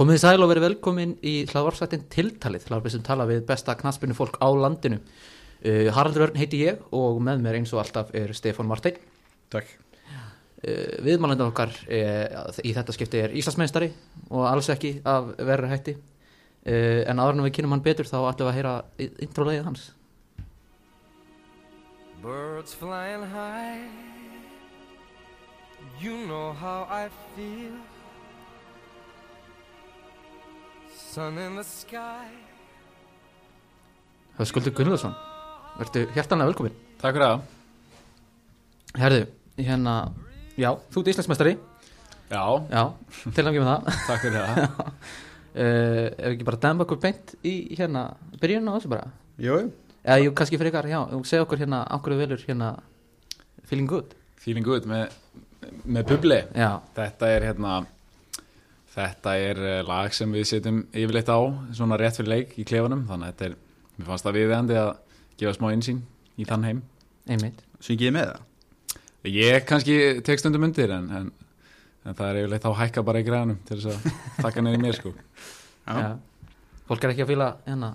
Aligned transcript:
Komið 0.00 0.16
þið 0.16 0.22
sæl 0.22 0.40
og 0.40 0.48
verið 0.48 0.64
velkomin 0.64 1.10
í 1.28 1.32
hlaðvarsættin 1.50 2.06
Tiltalið, 2.08 2.62
hlaðvarpið 2.70 2.92
sem 2.94 3.02
tala 3.04 3.26
við 3.28 3.42
besta 3.50 3.74
knaspinu 3.76 4.14
fólk 4.16 4.38
á 4.40 4.48
landinu. 4.48 4.96
Uh, 5.60 5.90
Haraldur 5.92 6.24
Örn 6.24 6.38
heiti 6.40 6.62
ég 6.62 6.80
og 6.96 7.18
með 7.20 7.42
mér 7.44 7.58
eins 7.58 7.74
og 7.74 7.82
alltaf 7.82 8.14
er 8.16 8.32
Stefán 8.32 8.70
Martein. 8.70 8.96
Takk. 9.52 9.74
Uh, 10.64 11.04
Viðmælendar 11.04 11.52
okkar 11.52 11.76
uh, 11.84 12.48
í 12.64 12.72
þetta 12.78 12.96
skipti 12.96 13.20
er 13.26 13.36
Íslandsmeistari 13.36 13.90
og 14.30 14.48
alls 14.48 14.72
ekki 14.72 14.94
af 15.04 15.34
verður 15.36 15.74
hætti. 15.74 15.96
Uh, 16.64 17.04
en 17.04 17.20
áður 17.20 17.36
en 17.36 17.46
við 17.50 17.56
kynum 17.60 17.76
hann 17.76 17.84
betur 17.84 18.08
þá 18.08 18.18
ætlum 18.22 18.48
við 18.48 18.54
að 18.54 18.58
heyra 18.62 18.74
introlegið 19.28 19.68
hans. 19.68 19.86
Birds 22.24 22.72
flying 22.72 23.28
high, 23.36 23.84
you 26.00 26.24
know 26.24 26.54
how 26.56 26.88
I 26.88 27.10
feel. 27.36 27.99
Höskuldur 34.38 34.72
Gunnlaugsson, 34.76 35.14
verður 35.80 36.12
hjertanlega 36.14 36.52
velkomin. 36.52 36.76
Takk 37.00 37.16
fyrir 37.16 37.24
það. 37.26 37.40
Herðu, 39.00 39.24
hérna, 39.58 39.94
já, 40.60 40.70
þú 40.92 41.02
ert 41.02 41.10
Íslandsmeistari, 41.14 41.56
Já, 42.30 42.44
já, 42.70 42.82
til 43.34 43.42
að 43.42 43.56
með 43.58 43.66
það. 43.72 43.90
takk 44.06 44.22
fyrir 44.28 44.38
það. 44.38 44.86
Uh, 45.50 46.12
ef 46.14 46.28
ekki 46.30 46.44
bara 46.46 46.58
demba 46.62 46.84
okkur 46.86 46.98
beint 47.02 47.32
í 47.42 47.74
hérna 47.74 48.04
byrjunum 48.38 48.68
á 48.70 48.74
þessu 48.76 48.90
bara 48.92 49.08
Jú. 49.42 49.56
eða 50.06 50.18
jú 50.22 50.30
kannski 50.38 50.60
fyrir 50.60 50.70
ykkar, 50.70 50.86
já, 50.86 51.00
og 51.10 51.24
segja 51.26 51.42
okkur 51.42 51.58
hérna 51.58 51.80
okkur 51.96 52.14
velur 52.20 52.44
hérna 52.46 52.68
feeling 53.66 53.88
good 53.90 54.12
Feeling 54.38 54.62
good 54.62 54.86
með, 54.86 55.10
með 55.90 56.06
bubli. 56.12 56.38
já, 56.54 56.68
Þetta 56.94 57.32
er 57.34 57.48
hérna, 57.48 57.80
þetta 58.94 59.34
er 59.38 59.60
eh, 59.62 59.80
lag 59.86 60.14
sem 60.16 60.32
við 60.34 60.46
setjum 60.50 60.80
yfirleitt 60.90 61.30
á, 61.30 61.40
svona 61.76 61.98
rétt 62.00 62.18
fyrir 62.18 62.32
leik 62.34 62.56
í 62.58 62.66
klefanum, 62.68 63.06
þannig 63.08 63.28
að 63.28 63.34
þetta 63.34 63.48
er, 63.50 63.56
mér 63.96 64.08
fannst 64.10 64.26
það 64.26 64.38
viðeigandi 64.38 64.78
að 64.80 64.90
gefa 65.40 65.56
smá 65.56 65.68
einsýn 65.70 66.00
í 66.40 66.46
þann 66.48 66.66
heim. 66.68 66.82
einmitt 67.30 67.62
Syngið 67.80 68.16
með 68.16 68.32
það? 68.32 68.46
Ég 69.30 69.64
kannski 69.68 69.96
tek 70.26 70.40
stundum 70.40 70.66
undir 70.68 70.92
en, 70.96 71.08
en, 71.16 71.30
en 72.04 72.16
það 72.16 72.28
er 72.30 72.42
yfirleitt 72.42 72.66
þá 72.66 72.78
hækka 72.80 73.04
bara 73.06 73.22
í 73.22 73.26
græðanum 73.26 73.60
til 73.68 73.78
þess 73.80 73.94
að 73.94 74.44
taka 74.44 74.64
í 74.64 74.80
mér 74.80 74.96
sko. 74.96 75.12
Já. 75.86 75.94
já. 75.96 76.10
fólk 76.88 77.04
er 77.04 77.14
ekki 77.14 77.24
að 77.26 77.32
fíla 77.32 77.50
hérna 77.66 77.94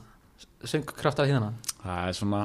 söngkraft 0.66 1.22
af 1.22 1.30
hérna 1.30 1.53
Það 1.83 2.08
er 2.09 2.17
svona, 2.17 2.42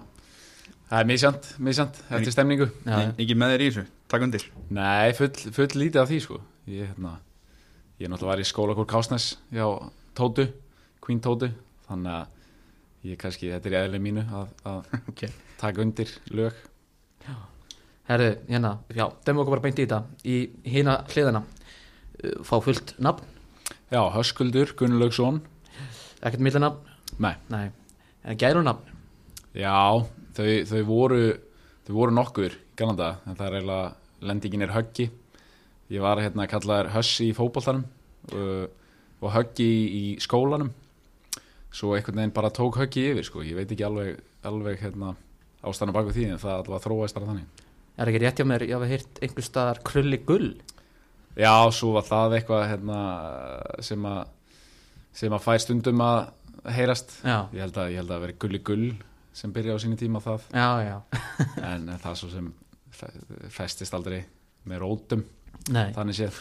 það 0.91 0.99
er 1.01 1.09
misjant, 1.09 1.49
misjant, 1.59 2.03
eftir 2.11 2.35
stemningu. 2.35 2.69
já, 2.85 2.97
já. 3.07 3.11
Ekki 3.17 3.37
með 3.41 3.55
þér 3.55 3.65
í 3.65 3.71
þessu, 3.71 3.85
takk 4.13 4.27
undir 4.27 4.47
Nei, 4.69 5.13
full, 5.17 5.33
full 5.57 5.71
lítið 5.81 6.03
af 6.03 6.11
því 6.11 6.21
sko 6.27 6.41
Ég, 6.71 6.91
hérna, 6.93 7.17
ég 8.01 8.09
náttúrulega 8.09 8.33
var 8.33 8.43
í 8.43 8.49
skólakór 8.49 8.89
Kásnes 8.89 9.27
hjá 9.53 9.67
Tótu, 10.17 10.47
Queen 11.05 11.21
Tótu 11.23 11.51
Þannig 11.87 12.13
að 12.15 13.09
ég 13.11 13.19
kannski, 13.21 13.49
þetta 13.51 13.71
er 13.71 13.75
í 13.75 13.81
eðli 13.85 14.01
mínu 14.03 14.25
að, 14.37 14.51
að 14.69 14.93
Ok. 15.11 15.23
taka 15.61 15.83
undir 15.83 16.11
lög. 16.37 16.59
Herðu, 18.11 18.31
hérna, 18.51 18.71
já, 18.95 19.05
demba 19.27 19.43
okkur 19.45 19.55
bara 19.57 19.65
beint 19.65 19.79
í 19.81 19.85
þetta. 19.87 20.01
Í 20.27 20.37
hérna 20.67 20.97
hliðina 21.11 21.41
uh, 21.47 22.41
fá 22.47 22.57
fullt 22.63 22.95
nafn, 23.03 23.27
Já, 23.91 24.05
Höskuldur, 24.15 24.71
Gunnlaugsson. 24.79 25.41
Ekkert 26.23 26.43
milli 26.47 26.61
nafn 26.63 26.87
Nei, 27.19 27.33
nei, 27.51 27.65
en 28.23 28.39
gæru 28.39 28.63
nafn 28.63 28.87
já, 29.57 29.75
þau, 30.37 30.47
þau 30.71 30.83
voru 30.87 31.23
þau 31.89 31.95
voru 31.97 32.15
nokkur, 32.15 32.55
galanda 32.79 33.09
en 33.27 33.35
það 33.35 33.47
er 33.49 33.57
eiginlega, 33.59 33.89
lendingin 34.31 34.63
er 34.67 34.75
höggi 34.77 35.09
Ég 35.91 36.03
var 36.05 36.21
hérna 36.23 36.45
að 36.47 36.53
kalla 36.53 36.77
þær 36.81 36.91
Hössi 36.95 37.29
í 37.31 37.35
fótboltanum 37.35 37.85
uh, 38.37 38.67
og 39.21 39.33
höggi 39.35 39.67
í, 39.67 39.85
í 39.91 40.05
skólanum. 40.23 40.71
Svo 41.75 41.93
einhvern 41.97 42.21
veginn 42.23 42.35
bara 42.35 42.51
tók 42.55 42.79
höggi 42.81 43.09
yfir 43.13 43.27
sko, 43.27 43.43
ég 43.47 43.59
veit 43.59 43.71
ekki 43.71 43.85
alveg, 43.87 44.17
alveg 44.47 44.81
hérna, 44.83 45.13
ástæðan 45.67 45.95
bak 45.95 46.09
við 46.11 46.17
því 46.19 46.25
en 46.35 46.41
það 46.43 46.55
allavega 46.57 46.85
þróaðist 46.87 47.19
bara 47.19 47.29
þannig. 47.31 47.67
Er 48.01 48.11
ekki 48.11 48.21
rétt 48.23 48.41
hjá 48.41 48.47
mér, 48.49 48.65
ég 48.67 48.75
hafa 48.79 48.89
heyrt 48.91 49.21
einhver 49.23 49.47
staðar 49.47 49.81
krulli 49.87 50.19
gull? 50.27 50.51
Já, 51.39 51.53
svo 51.75 51.93
var 51.95 52.07
það 52.09 52.37
eitthvað 52.41 52.65
hérna, 52.73 53.01
sem 53.87 54.07
að 54.11 54.23
sem 55.21 55.35
að 55.35 55.43
fær 55.47 55.63
stundum 55.63 56.03
að 56.07 56.19
heyrast. 56.75 57.15
Já, 57.27 57.37
ég 57.55 57.63
held 57.65 57.79
að, 57.83 57.93
ég 57.95 58.01
held 58.03 58.13
að 58.15 58.25
veri 58.25 58.37
gulli 58.47 58.61
gull 58.67 58.89
sem 59.41 59.53
byrja 59.55 59.75
á 59.75 59.83
sínu 59.83 59.99
tíma 59.99 60.23
það. 60.23 60.47
Já, 60.55 60.69
já, 60.87 60.97
en 61.71 61.87
það 62.03 62.19
svo 62.23 62.31
sem 62.35 62.51
fe- 62.95 63.15
festist 63.55 63.95
aldrei 63.97 64.21
með 64.71 64.83
rótum 64.83 65.23
nei. 65.71 65.91
Þannig 65.97 66.19
séð. 66.19 66.41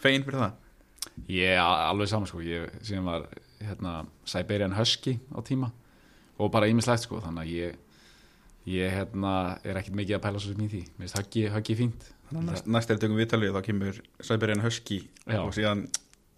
Fegin 0.00 0.24
fyrir 0.26 0.42
það? 0.44 0.56
Ég 1.30 1.54
er 1.54 1.60
alveg 1.62 2.10
saman 2.10 2.30
sko. 2.30 2.40
Ég 2.44 2.70
síðan 2.86 3.08
var 3.08 3.28
hérna 3.60 3.94
Siberian 4.28 4.76
Husky 4.78 5.18
á 5.32 5.38
tíma. 5.44 5.70
Og 6.40 6.50
bara 6.52 6.68
ímislegt 6.70 7.04
sko. 7.04 7.20
Þannig 7.24 7.44
að 7.46 7.54
ég 7.56 7.78
ég 8.70 8.92
hérna 8.92 9.34
er 9.64 9.80
ekkert 9.80 9.96
mikið 9.98 10.18
að 10.18 10.24
pæla 10.26 10.40
svo 10.42 10.52
sem 10.54 10.64
í 10.66 10.70
því. 10.70 10.82
Mér 10.96 11.06
finnst 11.08 11.18
höggi 11.54 11.76
fínt. 11.78 12.10
Næst, 12.30 12.68
næst 12.70 12.92
er 12.92 13.00
tökum 13.02 13.18
viðtalið 13.18 13.56
þá 13.56 13.64
kemur 13.66 13.96
Sæberian 14.22 14.62
Husky 14.62 15.00
Já. 15.26 15.40
og 15.42 15.50
síðan 15.56 15.80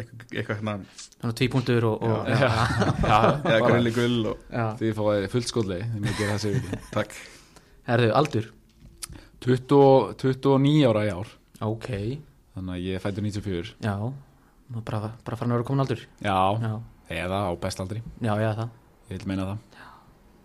eitthvað, 0.00 0.22
eitthvað 0.30 0.60
hérna 0.62 0.76
Þannig 1.20 1.36
tvípuntur 1.36 1.86
og, 1.90 2.06
og 2.06 2.30
Já. 2.30 2.48
já, 3.44 3.58
grilli 3.66 3.92
gull 3.92 4.30
því 4.80 4.92
fáið 4.96 5.26
fullt 5.34 5.50
ekki 6.08 6.28
takk. 6.94 7.12
Herðu, 7.90 8.08
aldur? 8.16 8.48
20, 9.44 10.16
29 10.22 10.88
ára 10.88 11.04
í 11.04 11.12
ár 11.12 11.34
Ok, 11.62 11.88
þannig 12.56 12.74
að 12.74 12.84
ég 12.88 13.02
fættur 13.02 13.24
94 13.24 13.74
já 13.84 13.94
bara, 14.72 15.12
bara 15.24 15.36
fara 15.36 15.50
að 15.50 15.56
vera 15.58 15.66
komin 15.68 15.84
aldur. 15.84 16.02
Já, 16.24 16.36
Já, 16.62 16.72
eða 17.12 17.40
á 17.46 17.50
bestaldri. 17.60 18.02
Já, 18.24 18.32
já, 18.40 18.50
það. 18.56 18.70
Ég 19.10 19.18
vil 19.18 19.28
meina 19.28 19.46
það. 19.50 19.80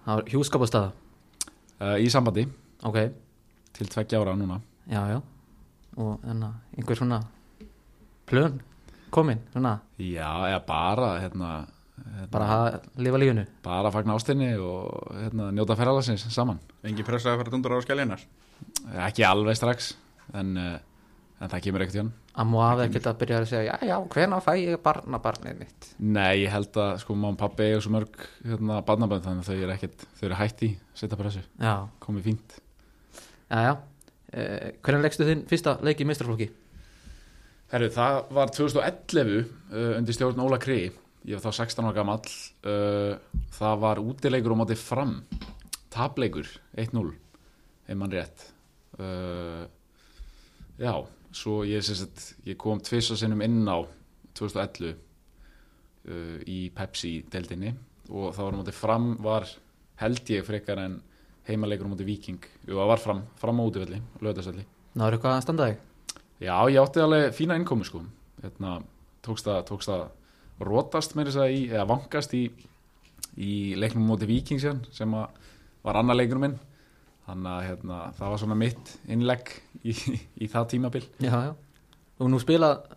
Það 0.03 0.19
var 0.19 0.31
hjúskapastada 0.33 0.91
uh, 1.79 1.95
í 2.01 2.09
sambandi. 2.11 2.45
Ok, 2.87 2.99
til 3.77 3.89
tveggja 3.93 4.21
ára 4.21 4.35
núna. 4.37 4.59
Já, 4.91 5.01
já. 5.15 5.19
Og 5.97 6.27
enna, 6.29 6.51
einhver 6.77 6.99
svona 6.99 7.23
Plön, 8.27 8.57
komin, 9.15 9.39
svona? 9.53 9.77
Já, 10.03 10.27
eða 10.51 10.59
bara 10.67 11.13
hérna, 11.23 11.51
hérna. 12.03 12.27
Bara 12.33 12.47
að 12.57 12.89
lifa 12.99 13.21
lífinu. 13.23 13.45
Bara 13.63 13.91
fagna 13.95 14.17
ástinni 14.19 14.49
og 14.59 15.15
hérna, 15.15 15.47
njóta 15.55 15.77
ferðalagsins 15.79 16.27
saman. 16.35 16.59
Engi 16.83 17.05
pressa 17.07 17.31
að 17.31 17.41
fara 17.41 17.53
dundur 17.55 17.77
á 17.79 17.85
skæljinar 17.85 18.27
ekki 19.07 19.25
alveg 19.27 19.57
strax 19.57 19.93
en, 20.37 20.53
uh, 20.57 20.77
en 21.37 21.51
það 21.51 21.63
kemur 21.67 21.83
ekkert 21.85 21.97
hjá 21.97 22.03
hann 22.03 22.13
Amma 22.41 22.59
og 22.59 22.65
afi 22.67 22.85
ekkert 22.87 23.09
að 23.11 23.19
byrja 23.21 23.39
að 23.41 23.47
segja 23.51 23.75
Já, 23.77 23.87
já, 23.89 23.97
hvena 24.13 24.39
fæ 24.45 24.51
ég 24.59 24.79
barna 24.85 25.19
barnið 25.21 25.59
mitt? 25.63 25.89
Nei, 26.01 26.43
ég 26.43 26.53
held 26.53 26.79
að 26.81 26.93
sko 27.03 27.17
má 27.17 27.27
pappi 27.37 27.67
eiga 27.67 27.81
svo 27.83 27.93
mörg 27.93 28.23
hérna, 28.45 28.79
barnabönd 28.85 29.25
þannig 29.25 29.45
að 29.45 29.51
þau 29.51 29.65
eru 29.65 29.75
ekkert 29.75 30.07
þau 30.17 30.23
eru 30.29 30.39
hætti, 30.41 30.71
setja 30.97 31.19
pressu, 31.19 31.43
komið 32.03 32.31
fínt. 32.31 32.57
Já, 33.47 33.59
já. 33.69 33.73
Uh, 34.27 34.71
Hvernig 34.83 35.05
leggstu 35.05 35.27
þinn 35.27 35.43
fyrsta 35.47 35.77
leik 35.85 36.01
í 36.03 36.07
meistarflokki? 36.09 36.49
Herru, 37.71 37.89
það 37.91 38.17
var 38.35 38.51
2011 38.55 39.37
uh, 39.37 39.93
undir 39.97 40.15
stjórn 40.15 40.43
Óla 40.43 40.59
Kri. 40.61 40.81
Ég 41.27 41.35
var 41.35 41.43
þá 41.43 41.63
16 41.63 41.87
ára 41.87 41.95
gamall. 41.97 42.35
Uh, 42.63 43.41
það 43.57 43.81
var 43.83 43.99
útileikur 44.03 44.55
á 44.55 44.59
móti 44.59 44.77
fram. 44.79 45.17
Tapleikur 45.91 46.47
1-0 46.79 47.09
ef 47.87 47.99
mann 47.99 48.13
rétt. 48.13 48.45
Uh, 48.99 49.65
já, 50.79 50.93
svo 51.35 51.61
ég, 51.67 51.83
sagt, 51.83 52.33
ég 52.47 52.57
kom 52.59 52.79
tvis 52.83 53.11
og 53.13 53.19
sinnum 53.19 53.43
inn 53.45 53.67
á 53.67 53.77
2011 54.37 54.93
uh, 54.93 56.37
í 56.47 56.59
Pepsi-deldinni 56.75 57.73
og 58.07 58.31
það 58.35 58.43
var 58.45 58.55
á 58.55 58.59
móti 58.61 58.75
fram 58.75 59.11
var 59.23 59.47
held 60.01 60.31
ég 60.31 60.45
frekar 60.47 60.79
en 60.85 61.01
heimaleikur 61.47 61.89
móti 61.89 62.07
Viking 62.07 62.43
Jú, 62.67 62.77
það 62.77 62.91
var 62.93 63.03
fram, 63.03 63.21
fram 63.39 63.59
á 63.59 63.67
útivelli, 63.67 64.01
lögðarsvelli 64.23 64.67
Náður 64.97 65.17
eitthvað 65.17 65.35
að 65.35 65.43
standa 65.45 65.67
þig? 65.69 65.83
Já, 66.37 66.53
ég 66.69 66.79
átti 66.81 67.01
alveg 67.01 67.31
fína 67.33 67.55
innkomu 67.57 67.85
sko. 67.85 68.03
Hérna, 68.43 68.77
tókst 69.25 69.45
það 69.45 70.03
rótast 70.61 71.13
meira 71.17 71.29
þess 71.29 71.41
að 71.43 71.53
í, 71.53 71.61
eða 71.69 71.85
vankast 71.89 72.33
í, 72.37 72.43
í 73.37 73.51
leiknum 73.77 74.13
Víking 74.21 74.61
síðan 74.61 74.83
sem 74.93 75.13
að 75.17 75.27
var 75.85 75.99
annar 76.01 76.17
leikur 76.17 76.41
minn 76.41 76.57
þannig 77.27 77.51
að 77.53 77.65
hérna, 77.67 77.99
það 78.17 78.33
var 78.33 78.41
svona 78.43 78.57
mitt 78.63 78.93
innlegg 79.11 79.51
í, 79.83 79.93
í 80.41 80.49
það 80.51 80.69
tímabil. 80.73 81.03
Já, 81.23 81.33
já. 81.49 81.53
Og 82.17 82.31
nú 82.31 82.39
spilað 82.41 82.87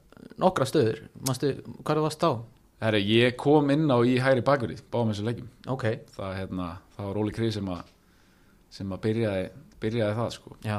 nokkra 0.41 0.67
stöður. 0.69 1.03
Manstu, 1.27 1.51
hvað 1.83 1.93
er 1.93 2.01
það 2.01 2.07
varst 2.07 2.25
á? 2.25 2.33
Herri, 2.81 3.01
ég 3.13 3.35
kom 3.37 3.69
inn 3.75 3.91
á 3.93 3.99
í 4.01 4.15
hægri 4.23 4.41
bakverði 4.47 4.79
báðum 4.89 5.11
þessu 5.13 5.25
leikjum 5.27 5.49
Ok, 5.69 5.83
það, 6.15 6.31
hérna, 6.39 6.69
það 6.97 7.09
var 7.11 7.19
Óli 7.21 7.35
Krið 7.37 7.51
sem 7.59 7.69
að 7.75 7.91
sem 8.73 8.95
að 8.95 9.03
byrjaði, 9.05 9.45
byrjaði 9.83 10.17
það 10.17 10.33
sko. 10.39 10.55
Já. 10.65 10.79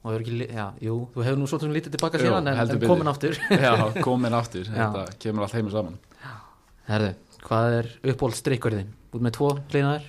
Og 0.00 0.16
ekki, 0.16 0.36
já, 0.48 0.66
jú, 0.84 0.94
þú 1.14 1.24
hefur 1.24 1.40
nú 1.40 1.48
svolítið 1.48 1.74
lítið 1.76 1.94
tilbaka 1.96 2.20
síðan 2.20 2.50
en, 2.50 2.60
en 2.60 2.84
komin 2.90 3.10
aftur. 3.12 3.36
Já, 3.52 3.72
komin 4.04 4.36
aftur, 4.36 4.68
þetta 4.68 5.04
kemur 5.22 5.46
allt 5.46 5.56
heimur 5.56 5.74
saman. 5.74 5.98
Herðu, 6.90 7.10
hvað 7.44 7.76
er 7.78 7.90
uppbólstrykkurðin? 8.12 8.88
Út 9.14 9.24
með 9.24 9.36
tvo 9.36 9.50
hlýnaðir? 9.72 10.08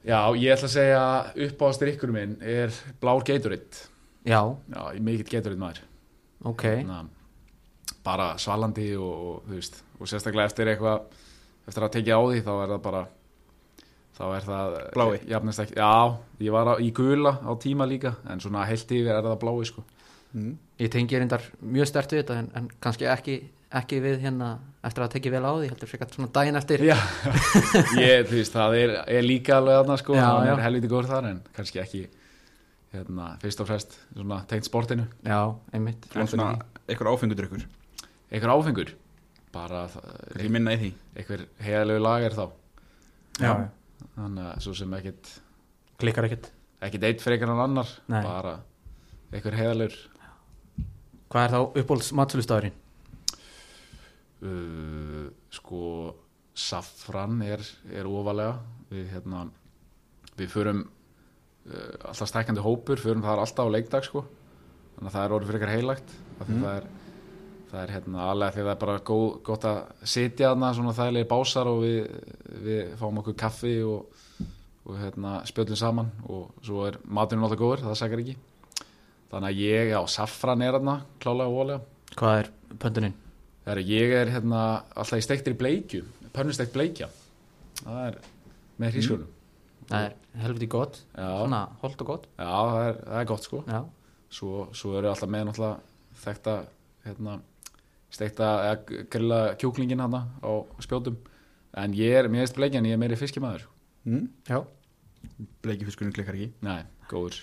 Já, 0.00 0.18
ég 0.32 0.54
ætla 0.54 0.68
að 0.68 0.74
segja 0.74 1.00
upp 1.46 1.62
á 1.62 1.66
strikkur 1.76 2.12
minn 2.14 2.36
er 2.40 2.72
blár 3.02 3.20
Gatorade 3.26 3.86
Já, 4.24 4.40
Já, 4.72 4.82
mikill 5.00 5.28
Gatorade 5.28 5.60
maður 5.60 5.82
ok 6.48 6.64
Hérna, 6.70 7.02
bara 8.04 8.32
svalandi 8.40 8.94
og, 8.96 9.10
og, 9.12 9.40
þú 9.48 9.58
veist, 9.58 9.80
og 10.00 10.08
sérstaklega 10.08 10.48
eftir 10.48 10.72
eitthvað 10.72 11.02
eftir 11.68 11.84
að 11.86 11.94
tekja 11.98 12.16
á 12.16 12.22
því 12.24 12.40
þá 12.46 12.52
er 12.54 12.72
það 12.72 12.82
bara 12.86 13.02
þá 14.20 14.24
er 14.36 14.46
það 14.48 14.74
Blái. 14.96 15.20
jafnast 15.30 15.62
ekki, 15.64 15.76
já, 15.80 15.92
ég 16.44 16.52
var 16.56 16.72
á, 16.72 16.74
í 16.80 16.90
gula 16.96 17.34
á 17.40 17.52
tíma 17.60 17.86
líka 17.88 18.14
en 18.28 18.40
svona 18.42 18.66
heilt 18.68 18.90
yfir 18.92 19.14
er 19.14 19.24
það 19.24 19.38
blái 19.44 19.68
sko. 19.68 19.84
mm. 20.32 20.52
Ég 20.80 20.92
tengi 20.92 21.20
reyndar 21.20 21.44
mjög 21.60 21.88
stert 21.88 22.12
við 22.12 22.22
þetta 22.24 22.38
en, 22.40 22.50
en 22.56 22.68
kannski 22.80 23.08
ekki, 23.08 23.36
ekki 23.78 24.00
við 24.02 24.22
hérna 24.24 24.50
eftir 24.84 25.04
að 25.04 25.12
tekja 25.14 25.32
vel 25.34 25.42
á 25.46 25.52
því, 25.54 25.68
heldur 25.70 25.90
frekar 25.90 26.10
svona 26.14 26.30
daginn 26.34 26.58
eftir. 26.58 26.82
Já, 26.88 26.96
ég, 28.00 28.24
þú 28.26 28.38
veist, 28.38 28.54
það 28.54 28.78
er, 28.80 28.94
er 29.18 29.26
líka 29.26 29.58
alveg 29.60 29.76
þarna 29.80 29.98
sko, 30.00 30.16
já. 30.18 30.30
er 30.50 30.64
helviti 30.64 30.90
góður 30.90 31.10
þar 31.12 31.28
en 31.30 31.42
kannski 31.56 31.82
ekki 31.82 32.00
hérna, 32.94 33.34
fyrst 33.42 33.62
og 33.62 33.68
fremst 33.70 33.98
svona 34.08 34.40
tengt 34.50 34.66
sportinu. 34.66 35.04
Já, 35.22 35.42
einmitt. 35.76 36.08
En 36.16 36.30
svona 36.30 36.54
eitthvað 36.86 37.12
áfengudrykkur 37.14 37.68
einhver 38.30 38.52
áfengur? 38.54 38.94
Bara 39.50 39.84
Kannski 39.90 40.50
minna 40.54 40.74
í 40.76 40.80
því? 40.80 40.90
Einhver 41.18 41.44
heiðalegu 41.64 42.02
lager 42.04 42.36
þá. 42.36 42.44
Já, 43.40 43.52
þannig 44.14 44.44
að 44.46 44.60
svo 44.66 44.74
sem 44.78 44.92
ekkit 45.00 45.30
klikkar 46.00 46.28
ekkert. 46.28 46.50
ekkit 46.86 47.06
eitt 47.08 47.24
frekar 47.24 47.50
en 47.52 47.62
annar 47.64 47.90
Nei. 48.10 48.20
bara 48.24 48.58
einhver 49.32 49.56
heiðalegur 49.58 49.96
Hvað 51.30 51.44
er 51.44 51.52
þá 51.54 51.80
uppbólds 51.80 52.08
matsulustafurinn? 52.18 52.74
Uh, 54.42 55.26
sko 55.52 55.82
Safran 56.60 57.40
er, 57.46 57.62
er 57.94 58.08
ofalega 58.10 58.58
við 58.90 59.12
hérna 59.14 59.44
við 60.36 60.50
förum 60.52 60.80
uh, 60.84 62.08
alltaf 62.10 62.28
stækandi 62.28 62.64
hópur 62.64 63.00
förum 63.00 63.22
það 63.24 63.44
alltaf 63.44 63.70
á 63.70 63.74
leikdag 63.74 64.06
sko 64.08 64.24
þannig 64.96 65.10
að 65.10 65.14
það 65.16 65.24
er 65.24 65.36
orðið 65.36 65.50
fyrir 65.52 65.60
eitthvað 65.60 65.78
heilagt 65.78 66.18
Mm. 66.40 66.62
það 66.64 66.76
er 66.78 66.84
það 67.70 67.82
er 67.82 67.90
hérna 67.92 68.22
alveg 68.30 68.54
því 68.54 68.62
það 68.64 68.70
er 68.72 68.78
bara 68.80 69.00
góð, 69.10 69.26
gott 69.44 69.64
að 69.68 69.80
sitja 70.08 70.48
þarna 70.50 70.70
svona 70.74 70.94
þægilegi 70.96 71.28
básar 71.28 71.68
og 71.68 71.82
við, 71.84 71.98
við 72.64 72.94
fáum 72.98 73.20
okkur 73.20 73.36
kaffi 73.38 73.74
og, 73.84 74.22
og 74.88 74.96
hérna 74.98 75.34
spjöldum 75.46 75.76
saman 75.76 76.08
og 76.24 76.48
svo 76.64 76.86
er 76.88 76.96
maturinn 77.04 77.44
alltaf 77.44 77.60
góður, 77.60 77.84
það 77.84 77.98
sakar 78.00 78.22
ekki 78.24 78.38
þannig 79.30 79.50
að 79.52 79.60
ég, 79.62 79.92
já, 79.92 80.00
Safran 80.16 80.64
er 80.64 80.78
þarna 80.78 80.96
klálega 81.20 81.52
og 81.52 81.60
ólega 81.60 82.16
Hvað 82.16 82.38
er 82.40 82.50
pöndunin? 82.82 83.14
Það 83.64 83.72
er, 83.74 83.80
ég 83.90 84.14
er 84.16 84.30
hérna 84.32 84.60
alltaf 84.96 85.20
í 85.20 85.24
steiktir 85.24 85.54
bleikju, 85.60 86.00
pönnusteikt 86.34 86.72
bleikja. 86.74 87.10
Það 87.82 88.00
er 88.06 88.18
með 88.80 88.94
hrísgrunum. 88.96 89.36
Það 89.90 90.04
er 90.06 90.42
helviti 90.44 90.68
gott, 90.70 91.00
Já, 91.16 91.26
svona 91.42 91.60
holt 91.82 92.02
og 92.04 92.06
gott 92.06 92.26
já 92.38 92.46
það, 92.46 92.80
er, 92.86 92.98
það 93.08 93.20
er 93.20 93.28
gott 93.32 93.46
sko. 93.48 93.62
Já, 93.66 93.80
Svo, 94.30 94.50
svo 94.78 94.92
eru 95.00 95.08
alltaf 95.10 95.30
með 95.34 95.48
náttúrulega 95.48 96.20
þekta 96.22 96.52
hérna, 97.02 97.32
steikta 98.14 98.50
eða 98.68 99.00
grilla 99.10 99.40
kjúklingin 99.58 100.02
hana 100.04 100.20
á 100.38 100.52
spjótum. 100.84 101.16
En 101.82 101.94
ég 101.98 102.14
er, 102.20 102.28
mér 102.30 102.44
veist 102.46 102.54
bleikjan, 102.54 102.86
ég 102.86 102.94
er 102.94 103.00
meiri 103.02 103.18
fiskimæður. 103.18 103.66
mm. 104.06 104.28
já 104.48 104.60
Bleikifiskurinn 105.64 106.14
klikkar 106.16 106.34
ekki 106.38 106.52
Nei, 106.64 106.84
góður. 107.10 107.36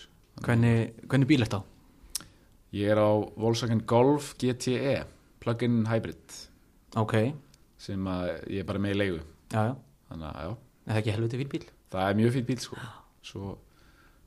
Hvernig, 0.46 0.94
hvernig 1.10 1.28
bíl 1.30 1.44
þetta 1.44 1.60
á? 1.60 1.64
Ég 2.76 2.90
er 2.94 3.00
á 3.04 3.10
Volkswagen 3.38 3.84
Golf 3.88 4.32
GTE, 4.42 5.04
plug-in 5.48 5.80
hybrid, 5.90 6.38
Ok, 7.00 7.16
sem 7.82 8.08
að 8.10 8.30
ég 8.52 8.62
er 8.64 8.68
bara 8.70 8.80
með 8.84 8.96
í 8.96 9.00
leigu. 9.02 9.20
já, 9.54 9.62
já 9.72 9.76
Þannig 10.08 10.28
að, 10.30 10.38
já. 10.46 10.52
Er 10.88 10.94
það 10.94 11.02
ekki 11.02 11.14
helviti 11.18 11.38
fíl 11.42 11.50
bíl? 11.52 11.66
það 11.92 12.06
er 12.12 12.16
mjög 12.20 12.32
fýtt 12.36 12.48
bíl 12.48 12.60
sko. 12.64 12.78
svo, 13.28 13.50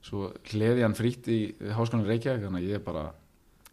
svo 0.04 0.26
hleði 0.52 0.82
hann 0.84 0.94
frítt 0.96 1.26
í 1.32 1.38
háskólan 1.76 2.06
Reykjavík 2.08 2.44
þannig 2.46 2.62
að 2.64 2.70
ég 2.74 2.84
bara 2.84 3.02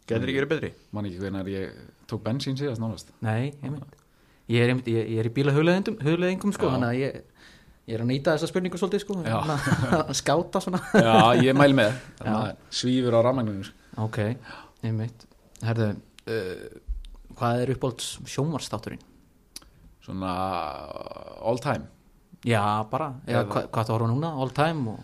Getur 0.08 0.28
ekki 0.28 0.38
verið 0.40 0.50
betri? 0.54 0.70
man 0.96 1.08
ekki 1.08 1.20
hvernig 1.22 1.48
ég 1.52 1.78
tók 2.08 2.22
bensín 2.24 2.56
síðast 2.56 2.80
nánast 2.80 3.12
Nei, 3.24 3.52
einmitt 3.62 3.96
Ég 4.48 4.62
er, 4.64 4.70
einmitt, 4.72 4.86
ég, 4.88 5.08
ég 5.12 5.20
er 5.20 5.28
í 5.28 5.32
bílahugleðingum 5.36 5.98
hugleðingum, 6.00 6.52
sko, 6.56 6.68
Já. 6.68 6.72
þannig 6.78 6.88
að 6.88 7.00
ég, 7.02 7.18
ég 7.88 7.94
er 7.98 8.04
að 8.04 8.08
nýta 8.08 8.32
þessa 8.36 8.48
spurningu 8.48 8.80
svolítið 8.80 9.02
sko, 9.04 9.16
að 10.00 10.12
skáta 10.16 10.62
svona 10.64 10.80
já, 10.96 11.16
ég 11.44 11.56
mæl 11.56 11.74
með 11.76 11.98
svífur 12.72 13.16
á 13.16 13.20
rafmagninu 13.28 13.66
sko. 13.68 13.76
Ok, 14.08 14.18
einmitt 14.88 15.26
Herðu, 15.64 15.90
uh, 16.32 16.64
hvað 17.38 17.62
er 17.62 17.72
uppbólds 17.76 18.16
sjónvarstátturinn? 18.28 19.04
svona 20.08 20.32
all 21.44 21.58
time. 21.60 21.84
Já, 22.46 22.84
bara, 22.90 23.12
eða 23.26 23.42
Eða- 23.42 23.48
hva, 23.52 23.62
hvað 23.68 23.88
það 23.88 23.94
horfa 23.96 24.08
núna, 24.12 24.30
all 24.40 24.50
time 24.56 24.88
og, 24.94 25.00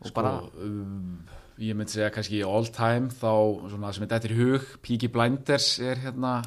og 0.00 0.08
sko, 0.08 0.14
bara, 0.16 0.32
um, 0.64 1.20
ég 1.58 1.76
myndi 1.76 1.92
segja 1.92 2.10
kannski 2.10 2.40
all 2.46 2.66
time 2.66 3.08
þá 3.12 3.68
svona 3.70 3.92
sem 3.94 4.02
er 4.06 4.08
dættir 4.08 4.34
í 4.34 4.38
hug 4.40 4.66
Peaky 4.82 5.08
Blinders 5.12 5.78
er 5.80 5.96
hérna 6.02 6.42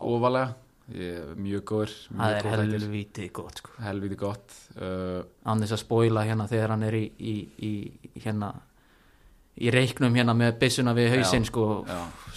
ofalega. 0.00 0.54
Ég, 0.92 1.14
er 1.22 1.36
mjög 1.38 1.62
góður 1.70 1.92
það 2.18 2.34
er 2.36 2.48
helviti 2.50 3.28
gott 3.32 3.60
sko. 3.62 3.70
helviti 3.80 4.16
gott 4.18 4.52
uh, 4.76 5.22
þess 5.46 5.72
að 5.76 5.80
spóila 5.84 6.24
hérna 6.26 6.48
þegar 6.50 6.74
hann 6.74 6.82
er 6.82 6.96
í, 6.98 7.04
í, 7.22 7.34
í 7.62 8.20
hérna 8.24 8.50
í 9.60 9.70
reiknum 9.72 10.14
hérna 10.16 10.32
með 10.36 10.54
byssuna 10.62 10.94
við 10.96 11.10
hausinn 11.16 11.44
sko, 11.44 11.66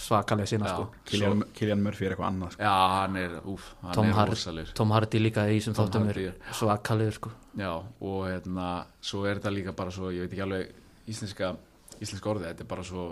svakalega 0.00 0.50
sinna 0.50 0.68
sko. 0.68 0.88
Killian, 1.08 1.44
Killian 1.56 1.80
Murphy 1.84 2.06
er 2.06 2.14
eitthvað 2.14 2.28
annað 2.28 2.52
sko. 2.52 2.66
já, 2.66 2.74
hann 2.92 3.16
er, 3.20 3.36
úf, 3.48 3.70
hann 3.82 3.96
Tom, 3.96 4.10
er 4.10 4.18
Hard, 4.18 4.74
Tom 4.76 4.92
Hardy 4.92 5.22
líka 5.22 5.46
í 5.48 5.62
Tom 5.64 5.78
þáttum 5.78 6.10
er 6.12 6.20
svakalegur 6.52 7.16
sko. 7.16 7.32
Já, 7.56 7.72
og 7.80 8.20
hérna, 8.28 8.68
svo 9.00 9.24
er 9.24 9.40
þetta 9.40 9.54
líka 9.54 9.76
bara 9.76 9.94
svo, 9.94 10.12
ég 10.12 10.26
veit 10.26 10.36
ekki 10.36 10.44
alveg 10.44 11.08
íslenska, 11.08 11.54
íslenska 11.96 12.32
orðið, 12.34 12.50
þetta 12.52 12.66
er 12.66 12.70
bara 12.74 12.86
svo 12.86 13.08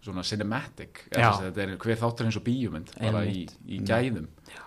svona 0.00 0.24
cinematic, 0.24 1.04
þetta 1.10 1.66
er 1.66 1.76
hver 1.76 1.98
þáttur 2.00 2.30
eins 2.30 2.38
og 2.38 2.46
bíumynd, 2.46 2.94
bara 2.96 3.26
í, 3.28 3.42
í 3.68 3.82
gæðum. 3.84 4.30
Já. 4.48 4.62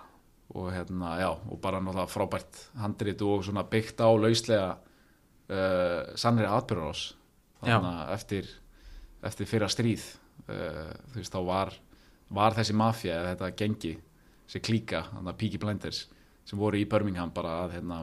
og 0.53 0.67
hérna, 0.69 1.15
já, 1.17 1.31
og 1.31 1.57
bara 1.63 1.79
náttúrulega 1.81 2.11
frábært 2.11 2.59
handrit 2.77 3.21
og 3.25 3.41
svona 3.47 3.63
byggt 3.65 4.03
á 4.05 4.09
lauslega 4.13 4.67
uh, 5.49 6.11
sannri 6.19 6.45
atbyrðarás 6.45 7.07
þannig 7.67 7.99
að 8.03 8.13
eftir, 8.17 8.49
eftir 9.29 9.49
fyrra 9.49 9.69
stríð 9.71 10.07
uh, 10.47 10.89
þú 11.13 11.19
veist, 11.21 11.35
þá 11.35 11.39
var, 11.47 11.73
var 12.33 12.57
þessi 12.57 12.75
mafja, 12.79 13.19
eða 13.19 13.35
þetta 13.35 13.51
gengi 13.63 13.93
þessi 14.47 14.63
klíka, 14.63 15.05
þannig 15.11 15.33
að 15.33 15.39
Peaky 15.43 15.61
Blinders 15.61 16.01
sem 16.43 16.59
voru 16.59 16.81
í 16.81 16.87
Birmingham 16.89 17.31
bara 17.35 17.61
að 17.63 17.77
hérna, 17.77 18.01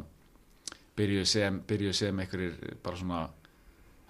byrjuðu 0.96 1.28
sem, 1.28 1.60
sem 1.96 2.22
einhverjir 2.24 2.78
bara 2.82 2.96
svona 2.96 3.26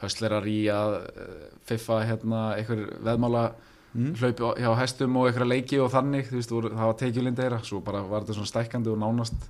höstlerar 0.01 0.47
í 0.49 0.61
að 0.73 1.01
uh, 1.01 1.43
fiffa 1.69 2.05
hérna 2.09 2.47
einhver 2.57 2.87
veðmála 3.05 3.51
Mm. 3.91 4.13
hlaupi 4.15 4.47
hjá 4.63 4.71
hestum 4.79 5.17
og 5.19 5.27
einhverja 5.27 5.51
leiki 5.51 5.79
og 5.83 5.89
þannig, 5.91 6.29
þú 6.29 6.37
veist, 6.39 6.53
voru, 6.55 6.69
það 6.71 6.87
var 6.87 6.99
tekjulind 7.01 7.41
eira 7.43 7.57
svo 7.67 7.81
bara 7.83 8.05
var 8.07 8.23
þetta 8.23 8.37
svona 8.37 8.51
stækkandi 8.53 8.91
og 8.93 9.01
nánast 9.03 9.49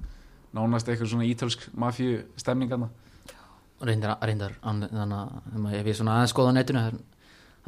nánast 0.57 0.89
einhver 0.89 1.11
svona 1.11 1.27
ítölsk 1.29 1.67
mafíu 1.77 2.23
stemningana 2.41 2.89
reyndar, 3.81 4.17
reyndar 4.27 4.53
an- 4.63 4.85
þannig 4.91 5.71
að 5.71 5.79
ef 5.81 5.87
ég 5.91 5.97
svona 6.01 6.19
aðeins 6.19 6.35
skoða 6.35 6.53
á 6.53 6.57
netinu 6.59 6.83
það, 6.85 7.01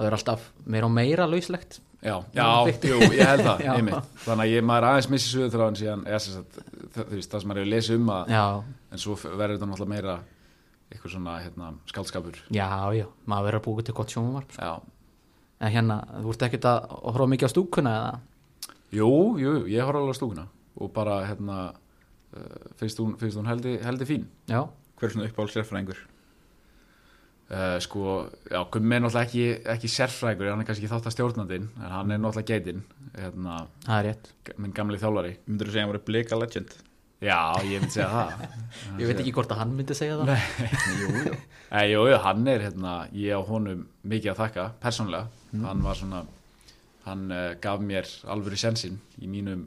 er 0.09 0.17
alltaf 0.19 0.45
meira 0.67 0.89
og 0.89 0.95
meira 0.97 1.27
lauslegt. 1.31 1.81
Já, 2.03 2.17
Já, 2.35 2.47
jú, 2.83 2.97
ég 3.15 3.29
held 3.31 3.45
það, 3.47 3.61
Þannig 4.25 4.43
að 4.43 4.53
ég 4.53 4.65
maður 4.67 4.87
aðeins 4.89 5.09
missi 5.13 5.29
sögur 5.31 5.53
þráðan 5.55 5.77
síðan 5.79 6.01
sem 6.25 6.35
sagt, 6.35 6.57
það, 6.97 7.05
þú 7.13 7.19
veist, 7.19 7.31
það 7.31 7.43
sem 7.45 7.53
maður 7.53 7.61
hefur 7.63 7.71
lesið 7.77 7.99
um 8.01 8.09
að 8.17 8.33
já, 8.35 8.43
en 8.93 9.03
svo 9.05 9.15
verður 9.23 9.53
þetta 9.55 9.69
náttúrulega 9.71 9.93
meira 9.93 10.17
eitthvað 10.93 11.13
svona 11.15 11.37
hérna, 11.41 11.69
skaldskapur 11.93 12.41
já, 12.53 12.67
já, 12.99 13.07
maður 13.31 13.47
verður 13.49 13.61
að 13.61 13.67
búið 13.69 13.87
til 13.89 13.95
gott 14.01 14.13
sjónvarp 14.17 14.51
sko. 14.57 14.67
Já, 14.67 14.73
en 15.63 15.73
hérna, 15.77 16.01
þú 16.19 16.35
ert 16.35 16.45
ekkert 16.49 16.67
að 16.73 16.81
að 16.91 17.07
horfa 17.07 17.29
mikið 17.33 17.47
á 17.49 17.55
stúkuna 17.55 17.95
eða? 18.01 18.19
jú, 18.99 19.09
jú, 19.41 19.53
ég 19.71 19.87
horf 19.87 20.01
alveg 20.03 20.13
á 20.13 20.19
stúkuna 20.19 20.45
og 20.83 20.91
bara, 20.99 21.21
hérna 21.31 21.61
uh, 21.71 22.69
finnst 22.83 22.99
hún, 22.99 23.15
finnst 23.21 23.39
hún 23.39 23.47
heldi, 23.49 23.77
heldi 23.87 24.09
fín. 24.11 24.27
Já, 24.51 24.65
Hver 25.03 25.09
er 25.11 25.15
svona 25.17 25.27
uppáhalds 25.27 25.57
sérfræðingur? 25.57 25.99
uh, 27.51 27.79
Sko, 27.83 28.05
já, 28.47 28.61
Gummi 28.71 28.95
er 28.97 29.03
náttúrulega 29.03 29.27
ekki, 29.27 29.45
ekki 29.75 29.91
sérfræðingur, 29.91 30.51
hann 30.53 30.63
er 30.63 30.69
kannski 30.69 30.91
þátt 30.91 31.09
að 31.11 31.17
stjórnandinn 31.17 31.67
en 31.83 31.91
hann 31.97 32.15
er 32.15 32.21
náttúrulega 32.23 32.53
geitinn 32.53 32.85
hérna, 33.17 33.57
það 33.85 33.99
er 33.99 34.07
rétt. 34.09 34.31
minn 34.63 34.73
gamli 34.77 35.01
þjálfari. 35.03 35.35
Myndur 35.49 35.69
þú 35.69 35.75
segja 35.75 35.83
að 35.83 35.89
hann 35.89 35.93
voru 35.97 36.05
blika 36.07 36.39
legend? 36.39 36.77
Já, 37.23 37.39
ég 37.67 37.83
myndi 37.83 37.95
segja 37.95 38.09
það. 38.11 38.47
Ég 39.03 39.11
veit 39.11 39.21
ekki 39.23 39.35
hvort 39.37 39.53
að 39.55 39.61
hann 39.63 39.75
myndi 39.79 39.95
segja 39.95 40.17
það. 40.19 40.33
Jú, 40.99 41.11
jú. 41.27 41.35
Nei, 41.71 41.85
jú, 41.93 42.01
jú, 42.11 42.17
hann 42.25 42.49
er 42.51 42.65
hérna, 42.69 42.95
ég 43.15 43.37
á 43.39 43.41
honum 43.47 43.85
mikið 44.11 44.33
að 44.33 44.41
þakka, 44.41 44.65
persónlega 44.83 45.67
hann 45.67 45.85
var 45.85 45.99
svona 46.01 46.23
hann 47.05 47.23
uh, 47.35 47.53
gaf 47.63 47.83
mér 47.83 48.07
alvöru 48.31 48.57
sensinn 48.59 48.99
í 49.23 49.27
mínum 49.31 49.67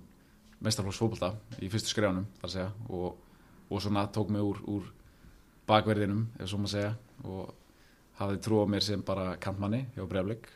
mestarflóksfótbolta 0.63 1.33
í 1.63 1.67
fyrstu 1.71 1.91
skrefanum, 1.91 2.25
þar 2.39 2.47
að 2.49 2.53
segja 2.55 2.69
og, 2.89 3.17
og 3.69 3.81
svona 3.83 4.05
tók 4.15 4.31
mig 4.31 4.43
úr, 4.43 4.59
úr 4.71 4.85
bakverðinum, 5.69 6.27
ef 6.39 6.50
svo 6.50 6.60
maður 6.62 6.74
segja 6.75 6.91
og 7.25 7.53
hafði 8.19 8.41
trú 8.45 8.62
á 8.62 8.65
mér 8.69 8.86
sem 8.86 9.01
bara 9.05 9.36
kantmanni 9.41 9.86
hjá 9.95 10.05
Breiflik 10.10 10.48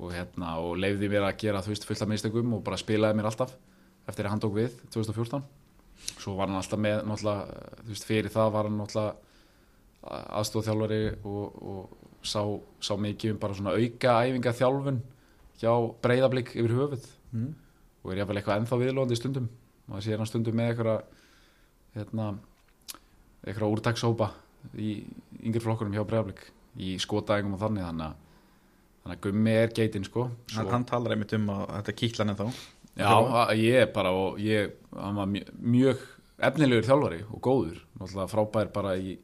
og 0.00 0.12
hérna, 0.14 0.56
og 0.62 0.78
leiði 0.80 1.10
mér 1.12 1.26
að 1.28 1.40
gera 1.42 1.62
þú 1.64 1.74
veist 1.74 1.88
fullt 1.88 2.04
af 2.04 2.10
mistökum 2.10 2.54
og 2.56 2.62
bara 2.64 2.78
spilaði 2.80 3.18
mér 3.18 3.30
alltaf 3.30 3.56
eftir 4.08 4.26
að 4.26 4.34
hann 4.34 4.44
tók 4.44 4.54
við 4.56 4.76
2014 4.92 5.42
svo 6.20 6.36
var 6.38 6.48
hann 6.48 6.60
alltaf 6.60 6.80
með, 6.80 7.02
þú 7.04 7.90
veist, 7.90 8.06
fyrir 8.08 8.32
það 8.32 8.54
var 8.54 8.68
hann 8.68 8.78
náttúrulega 8.80 9.16
aðstofþjálfari 10.40 11.02
og, 11.28 11.58
og 11.60 12.00
sá, 12.24 12.40
sá 12.80 12.94
mikið 12.96 13.34
um 13.34 13.40
bara 13.40 13.56
svona 13.56 13.74
auka 13.76 14.14
æfinga 14.24 14.54
þjálfun 14.56 15.00
hjá 15.60 15.72
breyðablík 16.04 16.54
yfir 16.56 16.76
höfuð. 16.76 17.08
Mm. 17.30 17.50
og 18.02 18.12
er 18.12 18.22
jafnvel 18.22 18.40
eitthvað 18.40 18.60
ennþá 18.60 18.76
viðlóðandi 18.80 19.16
stundum. 19.18 19.48
Og 19.86 19.96
það 19.96 20.04
sé 20.06 20.16
hann 20.16 20.28
stundum 20.28 20.56
með 20.56 20.70
eitthvað 20.72 21.02
hérna, 21.94 22.26
eitthvað 23.46 23.74
úrtakshópa 23.76 24.30
í 24.76 24.90
yngri 25.46 25.62
flokkurum 25.64 25.94
hjá 25.96 26.04
Breiðablík 26.04 26.42
í 26.80 26.94
skotæðingum 27.00 27.54
og 27.56 27.62
þannig 27.62 27.86
þannig 27.86 28.06
að, 28.06 28.18
þannig 29.02 29.16
að 29.16 29.22
gummi 29.26 29.54
er 29.62 29.72
geitin 29.76 30.04
sko. 30.06 30.26
Hann, 30.54 30.68
hann 30.74 30.84
talar 30.88 31.14
einmitt 31.16 31.32
um 31.38 31.48
að 31.54 31.62
þetta 31.78 31.94
kýtla 32.02 32.26
hann 32.28 32.36
þá. 32.38 32.46
Já, 33.00 33.08
að- 33.10 33.54
ég 33.62 33.78
er 33.86 33.92
bara 33.94 34.10
og 34.12 34.38
ég, 34.42 34.74
hann 34.96 35.16
var 35.16 35.26
mjög, 35.30 35.50
mjög 35.60 36.04
efnilegur 36.50 36.86
þjálfari 36.88 37.22
og 37.30 37.40
góður. 37.44 37.80
Náttúrulega 38.00 38.28
frábær 38.34 38.72
bara 38.74 38.92
í 39.00 39.16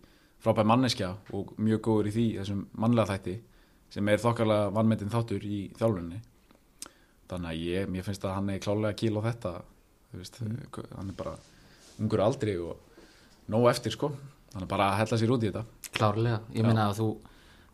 frábær 0.44 0.66
manneskja 0.68 1.12
og 1.34 1.52
mjög 1.58 1.80
góður 1.86 2.08
í 2.10 2.14
því 2.16 2.26
þessum 2.40 2.64
mannlega 2.78 3.12
þætti 3.16 3.36
sem 3.90 4.08
er 4.12 4.18
þokkarlega 4.22 4.72
vannmetinn 4.74 5.10
þáttur 5.12 5.44
í 5.46 5.60
þjálfunni 5.78 6.18
þannig 7.30 7.48
að 7.50 7.62
ég, 7.66 7.88
mér 7.90 8.04
finnst 8.06 8.24
að 8.26 8.34
hann 8.36 8.50
er 8.52 8.60
klálega 8.62 8.96
kíl 8.98 9.16
á 9.18 9.22
þetta 9.26 9.52
veist, 10.16 10.38
hann 10.42 11.08
er 11.10 11.16
bara 11.18 11.32
ungur 12.02 12.22
aldri 12.22 12.54
og 12.62 12.76
nóg 13.52 13.68
eftir 13.70 13.94
sko. 13.94 14.12
Þannig 14.52 14.70
bara 14.70 14.90
að 14.92 15.00
hella 15.02 15.20
sér 15.20 15.32
út 15.34 15.44
í 15.44 15.50
þetta. 15.50 15.90
Klárlega, 15.96 16.40
ég 16.56 16.64
meina 16.64 16.88
að 16.90 17.00
þú 17.00 17.08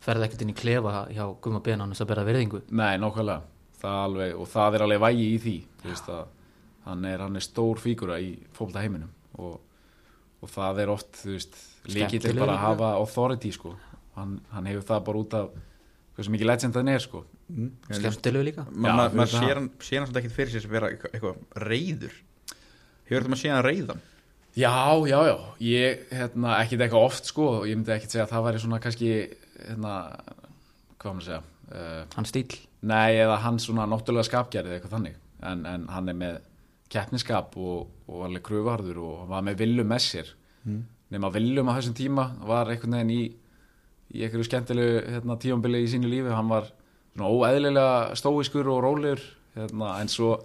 ferð 0.03 0.25
ekkert 0.27 0.43
inn 0.43 0.51
í 0.51 0.55
klefa 0.57 1.05
hjá 1.15 1.25
Gumma 1.41 1.61
Ben 1.63 1.81
án 1.81 1.93
þess 1.93 2.03
að 2.03 2.09
bera 2.11 2.25
virðingu. 2.27 2.63
Nei, 2.75 2.97
alveg, 3.83 4.35
og 4.39 4.47
það 4.47 4.77
er 4.77 4.85
alveg 4.85 5.03
vægi 5.03 5.27
í 5.27 5.37
því 5.43 5.55
þú 5.81 5.91
veist 5.91 6.09
að 6.13 6.23
hann 6.87 7.05
er, 7.07 7.23
hann 7.23 7.39
er 7.39 7.43
stór 7.43 7.81
fígura 7.81 8.19
í 8.23 8.33
fólta 8.55 8.83
heiminum 8.83 9.11
og, 9.39 9.59
og 10.43 10.51
það 10.51 10.83
er 10.83 10.93
oft 10.93 11.19
þú 11.19 11.37
Skemmtilegur 11.83 12.45
bara 12.45 12.55
að 12.55 12.63
hafa 12.63 12.89
authority 13.01 13.51
sko, 13.55 13.73
hann, 14.15 14.37
hann 14.53 14.67
hefur 14.71 14.87
það 14.87 15.05
bara 15.09 15.23
út 15.23 15.37
af 15.39 15.49
hversu 16.15 16.31
mikið 16.31 16.47
legend 16.47 16.79
hann 16.79 16.91
er 16.93 17.03
sko. 17.03 17.23
Mm. 17.53 17.71
skemmtilegu 17.89 18.45
líka. 18.47 18.63
Ma, 18.71 18.93
ma, 18.95 19.07
þú 19.11 19.19
maður 19.19 19.19
veist 19.19 19.35
það. 19.35 19.47
sér 19.49 19.59
hann, 19.59 19.69
svolítið 19.83 20.19
ekkit 20.21 20.35
fyrir 20.37 20.53
sér 20.53 20.63
sem 20.63 20.71
vera 20.73 20.91
eitthvað, 20.93 21.41
reyður 21.59 22.15
hefur 23.09 23.17
þetta 23.17 23.33
maður 23.33 23.41
séð 23.41 23.55
hann 23.55 23.65
reyðan 23.67 24.03
Já, 24.53 24.73
já, 25.09 25.17
já, 25.25 25.37
ég, 25.65 26.03
hérna, 26.13 26.59
ekkit 26.61 26.83
eitthvað 26.85 27.07
oft 27.07 27.31
sko, 27.31 27.47
og 27.59 27.65
ég 27.65 27.79
myndi 27.79 27.95
ekkit 27.95 28.13
segja 28.13 28.27
að 28.27 28.35
það 28.35 28.45
væri 28.47 28.61
svona 28.61 28.79
kannski, 28.83 29.09
hérna, 29.63 29.93
hvað 31.01 31.15
maður 31.15 31.23
að 31.23 31.29
segja, 31.29 31.41
uh, 31.73 32.03
hann 32.13 32.29
stíl, 32.29 32.59
Nei, 32.83 33.15
eða 33.15 33.37
hann 33.45 33.59
svona 33.63 33.85
náttúrulega 33.87 34.27
skapgerði 34.27 34.75
eitthvað 34.75 34.97
þannig. 34.97 35.19
En, 35.47 35.61
en 35.67 35.85
hann 35.91 36.11
er 36.11 36.17
með 36.19 36.39
keppniskap 36.91 37.55
og, 37.59 37.93
og 38.09 38.25
alveg 38.27 38.43
kröfarður 38.43 38.99
og 39.03 39.21
var 39.29 39.45
með 39.47 39.61
viljum 39.63 39.87
með 39.89 40.03
sér. 40.03 40.33
Mm. 40.63 40.83
nema 41.11 41.29
viljum 41.29 41.67
á 41.67 41.75
þessum 41.75 41.95
tíma 41.97 42.23
var 42.47 42.69
einhvern 42.71 42.95
veginn 42.95 43.09
í 43.11 43.23
í 44.13 44.21
einhverju 44.23 44.45
skemmtilegu 44.47 45.01
hérna, 45.11 45.35
tífambili 45.41 45.81
í 45.83 45.89
sínu 45.91 46.09
lífi. 46.09 46.31
Hann 46.33 46.51
var 46.51 46.69
svona 47.13 47.31
óeðlilega 47.31 48.17
stóiskur 48.19 48.69
og 48.71 48.83
rólegur 48.85 49.23
hérna, 49.57 49.95
en 50.01 50.11
svo, 50.11 50.35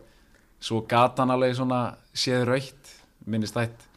svo 0.61 0.83
gat 0.89 1.21
hann 1.21 1.35
alveg 1.35 1.57
svona 1.59 1.83
séð 2.17 2.47
raukt 2.49 2.95
minnist 3.29 3.57
þætt 3.57 3.88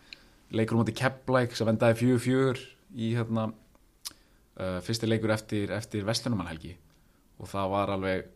leikur 0.52 0.78
um 0.78 0.84
átti 0.84 0.96
Keflæk 1.00 1.56
sem 1.56 1.70
endaði 1.72 2.00
fjögur 2.02 2.24
fjögur 2.26 2.62
í 2.96 3.14
hérna 3.16 3.48
uh, 3.52 4.80
fyrsti 4.86 5.10
leikur 5.10 5.34
eftir, 5.34 5.72
eftir 5.76 6.06
Vestlunumannhelgi 6.08 6.76
og 7.42 7.50
það 7.50 7.74
var 7.74 7.94
alveg 7.96 8.28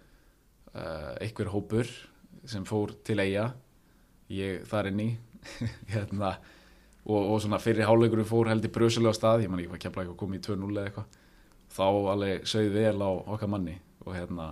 uh, 0.73 1.13
einhver 1.21 1.51
hópur 1.53 1.89
sem 2.47 2.65
fór 2.67 2.95
til 3.05 3.19
eiga 3.23 3.49
ég 4.31 4.65
þar 4.69 4.91
inn 4.91 5.03
í 5.03 5.09
hérna, 5.93 6.35
og, 7.05 7.19
og 7.19 7.39
svona 7.43 7.61
fyrir 7.61 7.87
háleikur 7.89 8.23
fór 8.27 8.49
held 8.49 8.65
í 8.65 8.71
brösulega 8.73 9.13
stað, 9.17 9.45
ég 9.45 9.51
man 9.51 9.61
ekki 9.61 9.73
hvað 9.73 9.83
kemla 9.83 10.05
eitthvað 10.05 10.21
komið 10.23 10.39
í 10.39 10.45
2-0 10.47 10.69
eða 10.71 10.85
eitthvað. 10.89 11.17
Þá 11.75 11.85
alveg 12.13 12.47
sögð 12.49 12.77
vel 12.79 12.95
á 13.05 13.09
okkar 13.11 13.51
manni 13.51 13.75
og 14.05 14.15
hérna 14.15 14.47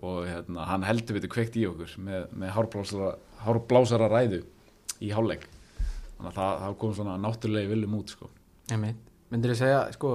og 0.00 0.24
hérna, 0.24 0.64
hann 0.64 0.86
heldur 0.88 1.18
við 1.18 1.28
kveikt 1.32 1.58
í 1.60 1.66
okkur 1.68 1.98
með, 2.00 2.30
með 2.32 2.52
hárblásara, 2.56 3.10
hárblásara 3.44 4.08
ræðu 4.08 4.40
í 5.04 5.10
háleik 5.12 5.44
þannig 6.20 6.30
að 6.30 6.38
það, 6.38 6.56
það 6.64 6.76
kom 6.84 6.94
svona 7.00 7.16
náttúrulegi 7.24 7.70
viljum 7.72 7.94
út 7.98 8.12
sko. 8.14 8.28
myndir 9.30 9.50
ég 9.54 9.58
segja, 9.60 9.80
sko 9.96 10.10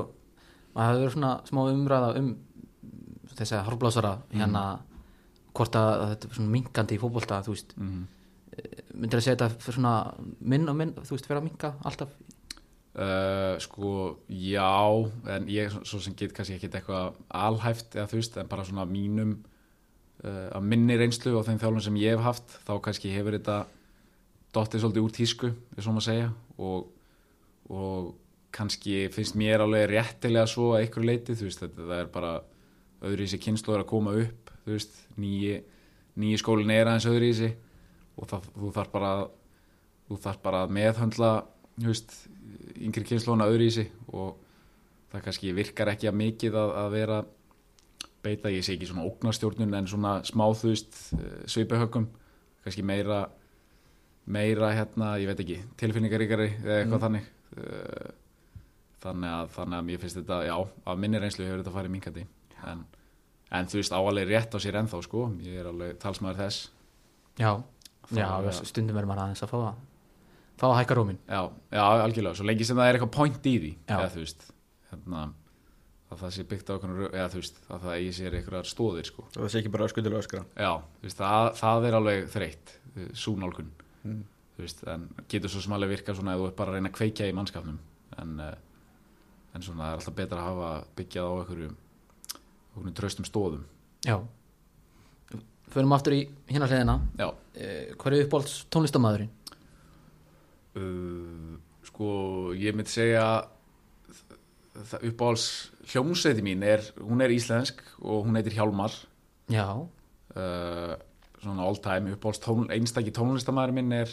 maður 0.75 0.91
hefur 0.91 1.01
verið 1.01 1.13
svona 1.15 1.33
smá 1.49 1.61
umræða 1.71 2.09
um 2.19 2.29
þess 3.35 3.51
að 3.57 3.65
hárblásara 3.69 4.13
hérna, 4.31 4.63
hvort 5.55 5.75
að, 5.79 5.91
þetta 6.13 6.27
er 6.29 6.35
svona 6.37 6.51
minkandi 6.53 6.95
í 6.95 7.01
fótbolta, 7.01 7.41
þú 7.45 7.55
veist. 7.55 7.75
Mm 7.79 8.05
myndir 8.95 9.19
ég 9.19 9.23
segja 9.25 9.35
þetta 9.49 9.73
svona 9.75 9.91
minn 10.39 10.69
og 10.71 10.75
minn, 10.79 10.93
þú 11.03 11.11
veist, 11.17 11.25
fyrir 11.27 11.41
að 11.41 11.43
minka 11.49 11.73
alltaf? 11.83 12.13
Uh, 12.95 13.57
sko, 13.59 13.89
já 14.31 14.69
en 15.27 15.49
ég 15.51 15.67
svo- 15.73 15.83
svo 15.83 15.99
sem 15.99 16.13
get 16.15 16.31
kannski 16.31 16.55
ekki 16.55 16.69
eitthvað 16.71 17.17
alhæft 17.35 17.97
eða 17.97 18.07
þú 18.07 18.15
veist 18.21 18.37
en 18.39 18.47
bara 18.47 18.63
svona 18.63 18.85
mínum 18.87 19.33
uh, 20.23 20.47
að 20.55 20.61
minni 20.63 20.95
reynslu 20.95 21.33
og 21.35 21.43
þeim 21.49 21.59
þjálfum 21.59 21.83
sem 21.83 21.97
ég 21.99 22.15
hef 22.15 22.23
haft 22.23 22.55
þá 22.63 22.71
kannski 22.85 23.11
hefur 23.11 23.35
þetta 23.35 23.57
dottið 24.55 24.83
svolítið 24.83 25.05
úr 25.05 25.15
tísku, 25.15 25.51
er 25.75 25.83
svo 25.83 25.93
maður 25.95 26.03
að 26.03 26.09
segja 26.09 26.29
og, 26.65 26.85
og 27.69 28.13
kannski 28.55 29.05
finnst 29.13 29.37
mér 29.39 29.65
alveg 29.65 29.89
réttilega 29.91 30.47
svo 30.49 30.73
að 30.73 30.85
einhverju 30.85 31.09
leiti, 31.09 31.35
veist, 31.39 31.61
þetta 31.61 31.87
það 31.89 32.01
er 32.01 32.11
bara 32.13 32.33
öðru 33.05 33.25
í 33.25 33.31
sig 33.31 33.43
kynslu 33.43 33.75
að 33.75 33.87
koma 33.89 34.15
upp 34.21 34.51
veist, 34.65 34.95
nýji, 35.19 35.59
nýji 36.21 36.39
skólin 36.41 36.73
er 36.73 36.87
aðeins 36.87 37.09
öðru 37.11 37.29
í 37.29 37.35
sig 37.37 37.55
og 38.15 38.29
það, 38.31 38.49
þú 38.55 38.71
þarf 38.77 38.93
bara 38.93 39.11
þú 40.05 40.19
þarf 40.23 40.41
bara 40.45 40.63
að 40.63 40.75
meðhöndla 40.77 41.31
veist, 41.83 42.17
yngri 42.79 43.05
kynnslóna 43.11 43.49
öðru 43.51 43.67
í 43.67 43.75
sig 43.79 43.91
og 44.13 44.37
það 45.11 45.25
kannski 45.27 45.55
virkar 45.55 45.91
ekki 45.93 46.09
að 46.09 46.19
mikið 46.21 46.59
að, 46.61 46.75
að 46.81 46.91
vera 46.95 47.23
beita, 48.25 48.53
ég 48.53 48.65
sé 48.65 48.75
ekki 48.75 48.87
svona 48.89 49.05
ógnarstjórnun 49.05 49.75
en 49.77 49.89
svona 49.89 50.19
smá 50.25 50.47
þú 50.57 50.71
veist 50.71 50.95
svipahöggum, 51.51 52.07
kannski 52.63 52.85
meira 52.85 53.25
meira 54.25 54.71
hérna, 54.73 55.13
ég 55.21 55.29
veit 55.29 55.41
ekki 55.43 55.57
tilfinningaríkari 55.77 56.47
eða 56.63 56.77
eitthvað 56.81 57.03
þannig. 57.05 57.27
Eh, 57.55 58.11
þannig 59.05 59.29
að, 59.37 59.49
þannig 59.55 59.77
að 59.79 59.87
mér 59.89 60.01
finnst 60.01 60.17
þetta, 60.19 60.39
já, 60.47 60.55
af 60.89 60.97
minni 61.01 61.19
reynslu 61.21 61.45
hefur 61.45 61.61
þetta 61.61 61.75
farið 61.75 61.93
minkandi 61.93 62.23
en, 62.71 62.85
en 63.53 63.67
þú 63.69 63.77
veist 63.81 63.93
áalveg 63.93 64.29
rétt 64.31 64.55
á 64.55 64.59
sér 64.63 64.79
ennþá 64.81 65.01
sko. 65.05 65.27
Ég 65.45 65.59
er 65.61 65.69
alveg 65.69 65.99
talsmaður 66.01 66.41
þess. 66.41 66.69
Já, 67.37 67.51
já, 68.15 68.25
er- 68.41 68.65
stundum 68.65 68.95
verður 68.97 69.11
maður 69.11 69.23
aðeins 69.27 69.45
að 69.45 69.53
fá 69.53 69.57
að 69.61 69.83
fá 70.55 70.65
að 70.69 70.77
hækka 70.79 70.95
rómin 70.95 71.17
Já, 71.27 71.41
já, 71.75 71.81
algjörlega, 71.83 72.37
svo 72.39 72.45
lengi 72.47 72.63
sem 72.67 72.77
það 72.79 72.87
er 72.89 72.97
eitthvað 72.97 73.11
point 73.17 73.47
í 73.51 73.55
því 73.59 73.71
eða 73.91 74.11
þú 74.13 74.21
veist 74.23 74.45
hérna, 74.91 75.23
að 76.13 76.21
það 76.21 76.31
sé 76.37 76.45
byggt 76.53 76.69
á 76.71 76.73
okkur 76.77 76.93
eða 77.09 77.25
þú 77.33 77.41
veist, 77.41 77.57
að 77.67 77.81
það 77.83 77.95
eigi 77.97 78.13
sér 78.15 78.37
einhverjar 78.39 78.69
stóðir 78.69 79.09
sko. 79.09 79.25
og 79.27 79.35
það 79.41 79.49
sé 79.51 79.59
ekki 79.59 79.73
bara 79.73 79.89
skuldilega 79.91 80.21
öskra 80.23 80.43
Já, 80.55 80.71
þú 81.01 81.09
veist, 81.09 81.19
það, 81.19 81.49
það 81.59 81.87
er 81.89 81.97
alveg 81.99 82.29
þreytt 82.37 82.73
súnálgun 83.25 83.73
Mm. 84.05 84.23
veist, 84.57 84.83
en 84.87 85.09
getur 85.27 85.51
svo 85.51 85.63
sem 85.65 85.73
alveg 85.75 85.97
virka 85.97 86.15
svona 86.15 86.35
ef 86.35 86.39
þú 86.39 86.47
ert 86.47 86.59
bara 86.59 86.71
að 86.71 86.79
reyna 86.79 86.91
að 86.91 86.97
kveikja 86.99 87.29
í 87.29 87.35
mannskapnum. 87.35 87.79
En, 88.21 88.39
eh, 88.39 88.55
en 89.55 89.65
svona 89.65 89.83
það 89.83 89.91
er 89.91 89.99
alltaf 89.99 90.15
betra 90.15 90.39
að 90.39 90.49
hafa 90.49 90.69
byggjað 90.95 91.25
á 91.27 91.33
einhverju 91.39 92.93
tröstum 92.95 93.27
stóðum 93.27 93.65
já. 94.05 94.19
Förum 95.73 95.95
aftur 95.95 96.13
í 96.13 96.21
hérna 96.47 96.67
hliðina. 96.69 96.99
Já, 97.17 97.33
eh, 97.55 97.95
hver 97.97 98.13
er 98.13 98.27
uppáhalds 98.27 98.65
tónlistamæðurinn? 98.69 99.31
uh, 100.75 101.55
sko 101.85 102.07
ég 102.57 102.75
myndi 102.75 102.91
segja 102.91 103.25
uppáhalds 104.99 105.71
hljómsveiti 105.87 106.43
mín 106.43 106.63
er, 106.67 106.83
hún 106.99 107.23
er 107.23 107.31
íslensk 107.31 107.79
og 108.01 108.25
hún 108.27 108.35
heitir 108.35 108.57
Hjálmar. 108.57 108.93
Já, 109.51 109.67
uh, 110.35 110.95
svona 111.45 111.65
all 111.65 111.77
time 111.81 112.15
uppáhalds 112.15 112.41
tón, 112.43 112.65
einstaki 112.73 113.13
tónlistamæður 113.15 113.75
minn 113.77 113.93
er 113.95 114.09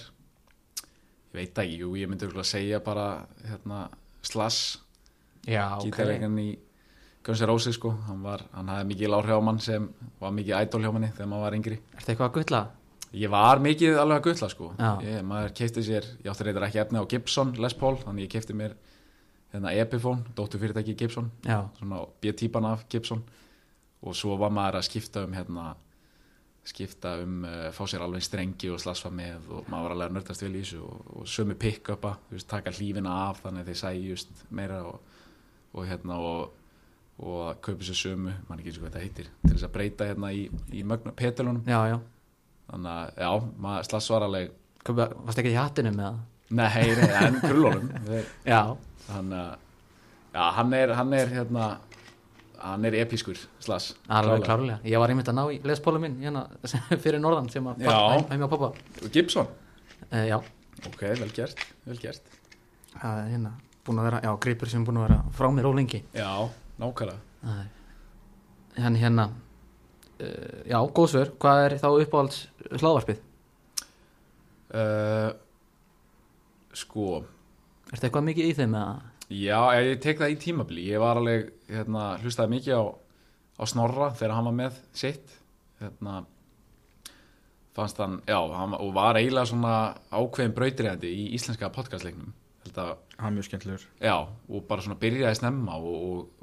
ég 1.32 1.38
veit 1.38 1.62
ekki, 1.64 1.80
jú, 1.80 1.94
ég 1.96 2.10
myndi 2.10 2.28
örugglega 2.28 2.50
segja 2.52 2.82
bara 2.84 3.24
hérna, 3.48 3.86
Slash 4.22 4.78
já, 5.48 5.64
ok. 5.78 5.88
gítarleikan 5.88 6.36
í 6.38 6.50
Guns 7.22 7.40
N' 7.42 7.48
Roses 7.48 7.78
sko, 7.78 7.90
hann, 8.08 8.22
var, 8.22 8.44
hann 8.52 8.70
hafði 8.70 8.92
mikið 8.92 9.42
mann 9.46 9.58
sem 9.62 9.88
var 10.20 10.32
mikið 10.34 10.56
idol 10.58 10.82
hjá 10.82 10.92
manni 10.92 11.10
þegar 11.14 11.28
maður 11.30 11.44
var 11.46 11.56
yngri. 11.58 11.76
Er 11.78 12.00
þetta 12.00 12.12
eitthvað 12.12 12.30
að 12.30 12.38
gulla? 12.38 12.62
ég 13.12 13.32
var 13.32 13.60
mikið 13.60 13.98
alveg 14.00 14.18
að 14.18 14.26
gulla 14.28 14.48
sko. 14.52 14.70
Ég, 15.04 15.20
maður 15.28 15.54
keipti 15.56 15.84
sér, 15.84 16.06
ég 16.22 16.32
átti 16.32 16.46
reyndar 16.46 16.66
ekki 16.68 16.80
efni 16.82 17.00
á 17.02 17.04
Gibson 17.08 17.52
Les 17.60 17.76
Paul, 17.76 17.94
þannig 18.00 18.26
ég 18.26 18.32
keipti 18.32 18.56
mér 18.56 18.74
hérna 19.52 19.74
Epiphone, 19.76 20.32
dóttu 20.36 20.60
fyrirtæki 20.60 20.96
Gibson. 20.96 21.28
Já, 21.44 21.66
svona 21.78 22.06
B-típan 22.22 22.68
af 22.70 22.86
Gibson. 22.88 23.22
Og 24.02 24.16
svo 24.18 24.38
var 24.40 24.50
maður 24.50 24.80
að 24.80 24.88
skipta 24.88 25.26
um 25.26 25.34
hérna 25.36 25.74
skipta 26.66 27.16
um, 27.24 27.42
uh, 27.48 27.68
fá 27.74 27.82
sér 27.90 28.04
alveg 28.04 28.22
strengi 28.22 28.70
og 28.70 28.80
slasfa 28.82 29.10
með 29.10 29.48
og 29.50 29.70
maður 29.70 29.88
var 29.88 29.94
alveg 29.96 30.08
að 30.10 30.16
nördast 30.18 30.44
vel 30.44 30.52
í 30.54 30.62
þessu 30.62 30.82
og, 30.86 31.12
og 31.18 31.28
sömu 31.30 31.56
pick-upa, 31.58 32.14
taka 32.50 32.74
hlífina 32.76 33.16
af 33.26 33.42
þannig 33.42 33.64
að 33.64 33.70
þeir 33.72 33.80
sæjust 33.82 34.44
meira 34.54 34.82
og, 34.86 35.00
og 35.74 35.88
hérna 35.90 36.18
og, 36.22 36.54
og 37.18 37.38
að 37.48 37.60
kaupa 37.66 37.88
sér 37.88 37.98
sömu, 37.98 38.36
mann 38.48 38.62
ekki 38.62 38.72
eins 38.72 38.78
og 38.78 38.86
hvað 38.86 38.92
þetta 38.94 39.06
heitir 39.06 39.30
til 39.42 39.54
þess 39.56 39.68
að 39.68 39.74
breyta 39.76 40.10
hérna 40.12 40.32
í, 40.32 40.46
í 40.70 40.86
já 41.90 41.98
þannig 42.72 42.92
að 42.92 43.24
já, 43.24 43.30
maður 43.66 43.88
slass 43.90 44.12
var 44.14 44.28
alveg 44.28 44.58
Kaupa, 44.82 45.04
varst 45.22 45.38
ekki 45.38 45.52
í 45.52 45.58
hattinu 45.58 45.92
með 45.94 46.08
það? 46.08 46.22
nei, 46.58 47.18
en 47.22 47.36
krullunum. 47.42 47.90
Hann, 49.12 49.30
já, 50.32 50.42
hann 50.56 50.74
er, 50.76 50.92
hann 50.96 51.12
er 51.16 51.30
hérna 51.32 51.64
hann 52.62 52.84
er 52.88 52.94
episkur 53.02 53.38
slags 53.62 53.90
alveg 54.12 54.44
klárlega, 54.46 54.78
ég 54.86 55.00
var 55.02 55.10
einmitt 55.12 55.28
að 55.30 55.36
ná 55.38 55.42
í 55.50 55.58
lespólu 55.66 56.00
minn 56.02 56.16
hérna, 56.22 56.44
fyrir 57.04 57.20
norðan 57.22 57.50
sem 57.52 57.66
að 57.66 57.82
heim 58.30 58.44
á 58.46 58.48
pappa 58.52 58.72
Gibson, 59.12 59.50
uh, 60.08 60.24
já, 60.28 60.38
ok, 60.88 61.02
vel 61.20 61.30
gert, 61.34 61.62
vel 61.88 61.98
gert. 62.02 62.22
Er 63.02 63.28
hérna 63.32 63.54
búin 63.86 63.98
að 63.98 64.08
vera, 64.10 64.20
já, 64.22 64.32
gripur 64.46 64.70
sem 64.70 64.82
er 64.84 64.88
búin 64.88 65.00
að 65.02 65.08
vera 65.08 65.20
frá 65.34 65.48
mér 65.54 65.66
ólengi 65.72 66.02
Já, 66.14 66.30
nákvæmlega. 66.78 67.54
Hann 68.78 68.96
hérna 69.00 69.28
uh, 69.28 70.58
já, 70.68 70.78
góð 70.94 71.08
svör, 71.16 71.32
hvað 71.42 71.64
er 71.66 71.78
þá 71.82 71.88
uppáhalds 71.92 72.42
hlaðvarpið? 72.78 73.22
uh, 74.72 75.32
Sko. 76.72 77.22
Ertu 77.92 78.06
eitthvað 78.08 78.24
mikið 78.30 78.48
í 78.48 78.52
þeim 78.56 78.76
eða? 78.78 79.11
Já, 79.32 79.58
ég, 79.80 79.96
tek 80.02 80.20
það 80.20 80.34
í 80.34 80.38
tímabili. 80.42 80.84
Ég 80.90 81.00
var 81.00 81.20
alveg, 81.20 81.48
hérna, 81.70 82.12
hlustaði 82.20 82.56
mikið 82.56 82.76
á, 82.76 82.84
á 83.56 83.64
Snorra 83.70 84.10
þegar 84.18 84.36
hann 84.36 84.48
var 84.50 84.56
með 84.58 84.80
sitt. 84.96 85.36
Hérna 85.80 86.22
fannst 87.72 88.00
hann, 88.02 88.18
já, 88.28 88.36
hann 88.52 88.76
og 88.76 88.92
var 88.92 89.16
eiginlega 89.16 89.48
svona 89.48 89.76
ákveðin 90.12 90.56
brautriðandi 90.56 91.12
í 91.16 91.24
íslenska 91.38 91.70
podcastleiknum. 91.72 92.34
Held 92.66 92.78
að, 92.78 92.92
Hann 93.22 93.30
er 93.30 93.36
mjög 93.38 93.46
skemmtilegur. 93.48 93.86
Já, 94.02 94.16
og 94.26 94.64
bara 94.68 94.82
svona 94.82 94.98
byrjaði 95.00 95.38
snemma 95.38 95.78
og, 95.78 95.96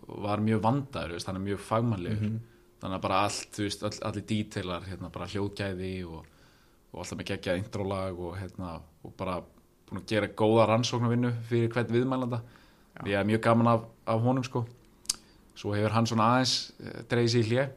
og 0.07 0.19
var 0.23 0.41
mjög 0.43 0.61
vandaður, 0.63 1.15
veist, 1.17 1.27
hann 1.29 1.39
er 1.39 1.45
mjög 1.45 1.61
fagmannlegur. 1.67 2.37
Þannig 2.79 2.95
að 2.95 3.03
bara 3.03 3.21
allt, 3.27 3.49
þú 3.55 3.65
veist, 3.65 3.81
all, 3.83 3.97
allir 4.09 4.25
dítilar 4.29 4.85
hérna, 4.87 5.11
bara 5.13 5.27
hljóðgæði 5.29 5.93
og, 6.07 6.29
og 6.93 7.01
alltaf 7.03 7.19
með 7.19 7.29
geggjað 7.33 7.59
intrólag 7.61 8.21
og 8.23 8.37
hérna, 8.39 8.77
og 9.03 9.15
bara 9.19 9.41
búin 9.89 10.01
að 10.01 10.13
gera 10.13 10.31
góða 10.39 10.69
rannsóknarvinnu 10.69 11.33
fyrir 11.49 11.73
hvern 11.73 11.93
viðmælanda 11.97 12.39
ég 13.07 13.15
er 13.19 13.27
mjög 13.27 13.41
gaman 13.45 13.67
af, 13.67 13.83
af 14.07 14.19
honum 14.23 14.43
sko. 14.43 14.65
Svo 15.55 15.73
hefur 15.75 15.91
hann 15.95 16.07
svona 16.07 16.27
aðeins 16.35 16.53
eh, 16.83 17.01
dreigið 17.11 17.31
sér 17.33 17.43
í 17.45 17.49
hlje 17.49 17.67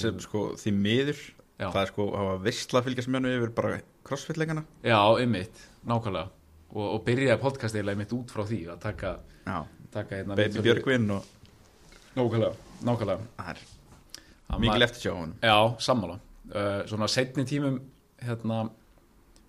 sem 0.00 0.20
sko 0.22 0.42
því 0.58 0.72
miður 0.76 1.18
Já. 1.58 1.66
það 1.74 1.80
er 1.82 1.88
sko 1.90 2.04
að 2.10 2.20
hafa 2.20 2.36
vissla 2.44 2.78
að 2.80 2.86
fylgjast 2.88 3.10
með 3.10 3.18
hennu 3.20 3.32
yfir 3.40 3.50
bara 3.56 3.80
crossfit-leikana 4.06 4.62
já, 4.86 4.98
ymmit, 5.24 5.64
nákvæmlega. 5.86 6.30
Og, 6.70 6.84
og 6.94 7.00
byrjaði 7.04 7.40
podcast 7.42 7.74
eiginlega 7.74 7.98
ymmit 7.98 8.14
út 8.14 8.30
frá 8.32 8.44
því 8.46 8.60
að 8.70 8.78
taka, 8.84 9.10
taka 9.90 10.20
hérna 10.20 10.36
Baby 10.38 10.62
Björgvin 10.64 11.10
og 11.16 11.26
nákvæmlega, 12.16 12.54
nákvæmlega. 12.86 13.56
Hann 14.50 14.66
var- 14.66 14.82
eftir 14.86 15.02
sjá 15.04 15.12
honum. 15.14 15.34
Já, 15.42 15.56
sammála. 15.82 16.18
Uh, 16.50 16.86
Svona 16.90 17.06
setni 17.10 17.44
tímum 17.46 17.76
hérna 18.22 18.64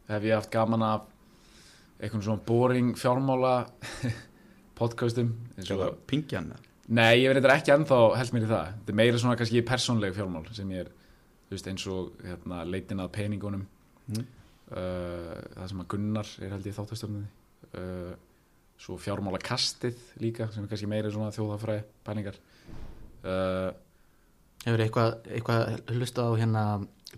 hef 0.09 0.23
ég 0.27 0.35
haft 0.35 0.51
gaman 0.53 0.81
af 0.83 1.01
einhvern 2.01 2.21
svona 2.25 2.41
boring 2.45 2.91
fjármála 2.97 3.53
podcastum 4.81 5.31
og, 5.77 5.97
pingjan 6.09 6.51
Nei, 6.91 7.21
ég 7.21 7.29
verður 7.31 7.53
ekki 7.53 7.71
ennþá 7.71 7.99
held 8.19 8.33
mér 8.35 8.45
í 8.45 8.49
það. 8.49 8.71
Þetta 8.73 8.91
er 8.91 8.97
meira 8.99 9.19
svona 9.21 9.37
kannski 9.39 9.61
persónleg 9.67 10.15
fjármál 10.17 10.47
sem 10.51 10.71
ég 10.73 10.83
er, 10.83 10.89
veist, 11.51 11.69
eins 11.71 11.85
og 11.87 12.09
hérna, 12.25 12.65
leitin 12.67 13.03
að 13.03 13.13
peningunum. 13.15 13.61
Mm. 14.11 14.25
uh, 14.73 15.37
það 15.55 15.69
sem 15.71 15.83
að 15.83 15.87
Gunnar 15.93 16.31
er 16.41 16.51
held 16.55 16.67
ég 16.67 16.75
þáttastöfnum 16.75 17.27
uh, 17.77 18.11
svo 18.81 18.97
fjármála 18.99 19.39
kastið 19.45 19.99
líka 20.23 20.49
sem 20.51 20.65
er 20.65 20.71
kannski 20.71 20.89
meira 20.89 21.13
svona 21.13 21.31
þjóðafræði 21.35 21.85
pælingar. 22.07 22.41
Uh, 23.21 23.69
Hefur 24.65 24.83
eitthvað, 24.83 25.13
eitthvað 25.29 25.93
hlustað 25.95 26.33
á 26.33 26.39
hérna 26.41 26.65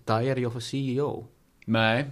Diary 0.03 0.45
of 0.47 0.59
a 0.59 0.63
CEO? 0.63 1.09
Nei, 1.71 2.05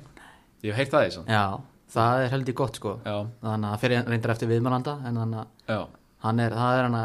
ég 0.63 0.72
hef 0.72 0.79
heyrt 0.81 0.96
það 0.96 1.05
því 1.05 1.12
Já, 1.29 1.46
það 1.91 2.25
er 2.25 2.31
heldur 2.36 2.57
gott 2.62 2.79
sko. 2.79 2.93
Já, 3.05 3.17
þannig 3.43 3.71
að 3.71 3.81
fyrir 3.83 4.05
reyndar 4.12 4.36
eftir 4.36 4.51
viðmælanda 4.51 4.95
en 5.07 5.19
þannig 5.21 5.74
að 5.75 5.83
hann 6.21 6.43
er, 6.43 6.53
það 6.53 6.77
er 6.77 6.88
hann 6.88 7.00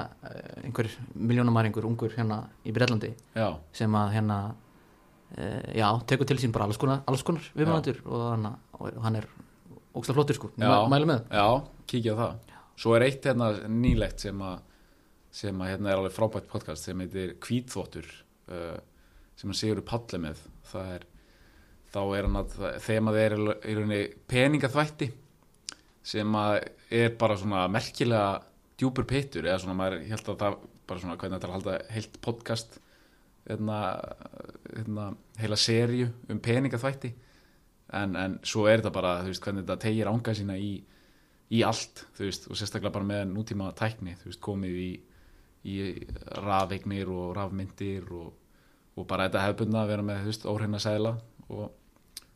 einhver 0.67 0.91
miljónamæringur 1.15 1.89
ungur 1.89 2.13
hérna 2.13 2.43
í 2.69 2.75
Breitlandi 2.77 3.15
já. 3.33 3.49
sem 3.73 3.95
að 3.97 4.11
hérna 4.13 4.37
e, 5.33 5.47
já, 5.79 5.87
tekur 6.11 6.29
til 6.29 6.37
sín 6.43 6.53
bara 6.53 6.69
alls 6.69 6.77
konar, 6.81 7.01
alls 7.09 7.25
konar 7.25 7.47
viðmælandur 7.57 8.03
og, 8.05 8.51
og 8.77 9.01
hann 9.07 9.17
er 9.23 9.29
ógstlega 9.97 10.19
flottur 10.19 10.37
sko, 10.37 10.53
mælu 10.61 11.09
með 11.09 11.25
Já, 11.33 11.47
kíkja 11.89 12.13
á 12.13 12.21
það. 12.21 12.57
Svo 12.77 12.93
er 12.93 13.07
eitt 13.07 13.25
hérna 13.25 13.55
nýlegt 13.73 14.27
sem 14.27 14.43
að 14.45 14.59
sem 15.37 15.59
að 15.61 15.73
hérna 15.73 15.93
er 15.93 16.01
alveg 16.01 16.15
frábært 16.17 16.49
podcast 16.49 16.87
sem 16.87 17.01
heitir 17.03 17.35
Kvítþvottur 17.45 18.07
uh, 18.53 18.77
sem 19.37 19.51
hann 19.51 19.59
Sigur 19.59 19.83
Palli 19.85 20.21
með. 20.23 20.41
Það 20.71 20.93
er, 20.95 21.07
þá 21.97 22.03
er 22.05 22.29
hann 22.29 22.41
að 22.43 22.57
þemað 22.85 23.21
er 23.23 23.37
í 23.37 23.77
rauninni 23.77 24.03
peningaþvætti 24.29 25.11
sem 26.07 26.39
að 26.39 26.59
er 26.95 27.15
bara 27.19 27.37
svona 27.41 27.67
merkilega 27.73 28.41
djúpur 28.79 29.07
pittur 29.09 29.47
eða 29.49 29.63
svona 29.63 29.79
maður, 29.79 30.03
held 30.07 30.29
að 30.29 30.43
það 30.43 30.59
bara 30.87 31.03
svona 31.03 31.17
hvernig 31.19 31.39
þetta 31.39 31.49
er 31.49 31.53
að 31.53 31.57
halda 31.57 31.95
heilt 31.95 32.19
podcast 32.23 32.77
hérna, 33.47 33.79
hérna 34.75 35.07
heila 35.41 35.59
serju 35.59 36.11
um 36.31 36.43
peningaþvætti. 36.43 37.13
En, 37.97 38.17
en 38.19 38.39
svo 38.47 38.67
er 38.67 38.81
þetta 38.81 38.95
bara, 38.95 39.17
veist, 39.27 39.43
hvernig 39.45 39.65
þetta 39.65 39.79
tegir 39.87 40.11
ánga 40.11 40.35
sína 40.35 40.57
í, 40.59 40.73
í 41.55 41.63
allt, 41.67 42.05
veist, 42.19 42.49
og 42.51 42.59
sérstaklega 42.59 42.95
bara 42.97 43.07
með 43.07 43.29
nútíma 43.31 43.71
tækni, 43.79 44.17
veist, 44.25 44.43
komið 44.43 44.81
í, 44.83 44.91
í 45.71 45.77
rafeignir 46.43 47.11
og 47.15 47.31
rafmyndir 47.39 48.11
og, 48.15 48.33
og 48.99 49.07
bara 49.09 49.29
þetta 49.29 49.45
hefðbundna 49.47 49.85
að 49.85 49.93
vera 49.95 50.07
með, 50.11 50.31
óhreina 50.51 50.83
sæla 50.83 51.15
og, 51.47 51.69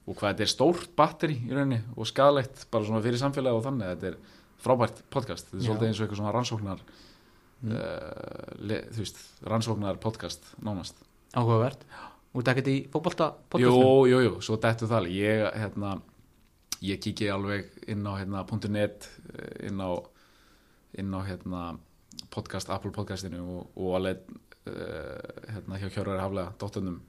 og 0.07 0.17
hvað 0.17 0.33
þetta 0.33 0.47
er 0.47 0.53
stórt 0.53 0.93
batteri 0.97 1.37
í 1.45 1.53
rauninni 1.53 1.81
og 1.97 2.09
skadalegt 2.09 2.67
bara 2.73 2.87
svona 2.87 3.03
fyrir 3.05 3.21
samfélagi 3.21 3.59
og 3.59 3.65
þannig, 3.67 3.93
þetta 3.95 4.11
er 4.11 4.39
frábært 4.61 5.03
podcast, 5.13 5.51
þetta 5.51 5.61
er 5.61 5.67
svolítið 5.69 5.89
eins 5.89 6.01
og 6.01 6.07
eitthvað 6.07 6.21
svona 6.21 6.35
rannsóknar 6.37 6.85
uh, 6.85 8.55
le, 8.71 8.79
þú 8.91 9.05
veist, 9.05 9.21
rannsóknar 9.47 10.01
podcast 10.03 10.49
nánast. 10.65 11.03
Áhugavert. 11.37 11.85
Út 12.37 12.49
ekkert 12.51 12.71
í 12.71 12.77
fótbolta 12.91 13.33
Jú, 13.35 13.45
podcastum 13.51 14.09
jú, 14.11 14.23
jú, 14.27 14.33
svo 14.45 14.57
dettu 14.63 14.87
það 14.87 15.01
alveg. 15.03 15.15
ég, 15.19 15.45
hérna, 15.59 15.95
ég 16.87 17.01
kíki 17.03 17.31
alveg 17.31 17.71
inn 17.91 18.07
á 18.07 18.13
hérna, 18.15 18.45
.net 18.71 19.09
eh, 19.35 19.69
inn 19.69 19.83
á, 19.83 19.91
inn 20.99 21.15
á 21.15 21.21
hérna, 21.27 21.63
podcast, 22.31 22.71
Apple 22.71 22.93
podcastinu 22.95 23.43
og, 23.43 23.73
og 23.75 23.97
alveg 23.99 24.23
uh, 24.71 25.19
hérna, 25.51 25.81
hjá 25.81 25.89
Hjörður 25.89 26.23
Haflega, 26.23 26.55
dóttunum 26.61 27.01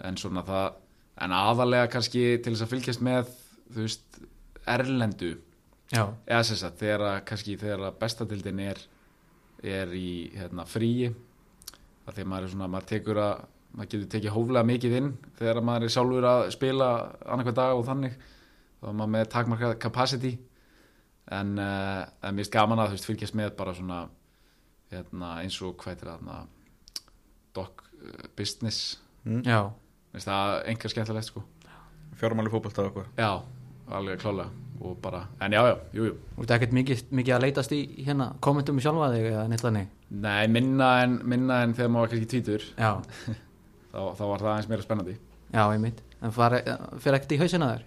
en 0.00 0.16
svona 0.16 0.44
það 0.46 0.78
en 1.20 1.34
aðalega 1.36 1.90
kannski 1.92 2.24
til 2.42 2.54
þess 2.54 2.66
að 2.66 2.72
fylgjast 2.74 3.04
með 3.04 3.30
þú 3.70 3.84
veist, 3.84 4.20
erlendu. 4.70 5.34
Já, 5.90 6.04
eða 6.28 6.42
sem 6.46 6.58
sagt, 6.60 6.78
þegar 6.78 7.06
að 7.08 7.20
kannski 7.26 7.56
þegar 7.58 7.88
að 7.88 8.00
bestadildin 8.00 8.62
er 8.62 8.82
er 9.66 9.90
í 9.96 10.30
hérna, 10.34 10.64
fríi. 10.68 11.10
Að 12.06 12.16
því 12.16 12.22
að 12.24 12.30
maður 12.32 12.46
er 12.46 12.52
svona, 12.54 12.68
maður 12.72 12.92
tekur 12.94 13.20
að 13.22 13.48
maður 13.70 13.90
getur 13.92 14.08
tekið 14.10 14.34
hóflega 14.34 14.66
mikið 14.66 14.94
inn 14.98 15.10
þegar 15.38 15.60
að 15.60 15.66
maður 15.68 15.84
er 15.86 15.92
sjálfur 15.94 16.26
að 16.26 16.44
spila 16.56 16.86
annarkvæð 17.22 17.58
dag 17.58 17.74
og 17.78 17.84
þannig. 17.86 18.16
Þá 18.80 18.86
er 18.88 18.96
maður 19.00 19.12
með 19.14 19.28
takmarkað 19.34 19.74
capacity. 19.82 20.32
En, 21.30 21.52
uh, 21.62 22.00
en 22.26 22.34
mér 22.34 22.48
er 22.48 22.54
gaman 22.56 22.82
að 22.82 22.90
þú 22.90 22.96
veist 22.96 23.10
fylgjast 23.10 23.36
með 23.38 23.52
bara 23.60 23.76
svona 23.76 24.00
hérna, 24.90 25.36
eins 25.44 25.60
og 25.62 25.76
hvað 25.78 26.00
er 26.00 26.10
þarna 26.14 26.40
doc 27.54 27.84
uh, 28.00 28.24
business. 28.38 28.98
Já, 29.46 29.68
Það 30.14 30.56
einhver 30.70 30.92
skemmtilegt 30.92 31.30
sko. 31.30 31.44
Fjármáli 32.18 32.50
fótbolta 32.52 32.82
og 32.82 32.90
eitthvað. 32.90 33.12
Já, 33.20 33.30
alveg 33.96 34.20
klálega 34.20 34.50
og 34.80 34.96
bara, 35.02 35.26
en 35.44 35.52
já, 35.52 35.60
já, 35.68 35.74
jú, 35.92 36.04
jú. 36.08 36.14
Út 36.40 36.52
ekkert 36.54 36.72
mikið, 36.72 37.02
mikið 37.12 37.34
að 37.36 37.42
leitast 37.44 37.72
í 37.76 37.80
hérna 38.00 38.30
kommentum 38.40 38.78
í 38.80 38.84
sjálfa 38.84 39.10
þig 39.12 39.26
eða 39.28 39.42
neitt 39.50 39.64
þannig? 39.64 39.90
Nei, 40.24 40.46
minna 40.48 40.88
en, 41.04 41.18
minna 41.28 41.58
en 41.66 41.74
þegar 41.76 41.92
maður 41.92 42.22
tvítur 42.30 42.64
já, 42.64 42.90
þá, 43.92 44.00
þá 44.16 44.22
var 44.24 44.40
það 44.40 44.50
aðeins 44.54 44.70
meira 44.70 44.86
spennandi. 44.86 45.16
Já, 45.52 45.62
einmitt. 45.66 46.00
En 46.24 46.32
fara, 46.32 46.62
fyrir 46.96 47.18
ekkert 47.18 47.36
í 47.36 47.40
hausina 47.42 47.70
þér? 47.74 47.84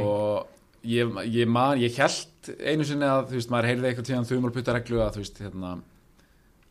Og 0.00 0.84
ég, 0.88 1.12
ég, 1.28 1.48
man, 1.48 1.80
ég 1.80 2.00
held 2.00 2.50
einu 2.64 2.88
sinni 2.88 3.08
að 3.08 3.30
þú 3.30 3.38
veist, 3.38 3.52
maður 3.52 3.70
heyrði 3.72 3.90
eitthvað 3.90 4.08
tíðan 4.10 4.28
þumul 4.28 4.52
putta 4.54 4.76
reglu 4.76 5.04
að 5.04 5.18
þú 5.18 5.24
veist, 5.24 5.44
hérna 5.44 5.74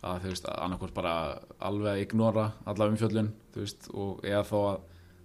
að 0.03 0.23
þú 0.23 0.31
veist, 0.33 0.47
annarkvort 0.51 0.95
bara 0.95 1.13
alveg 1.63 1.91
að 1.93 2.01
ignora 2.03 2.45
alla 2.69 2.87
umfjöllun 2.91 3.29
þú 3.53 3.63
veist, 3.63 3.89
og 3.93 4.25
eða 4.27 4.43
þó 4.49 4.57
að 4.59 4.81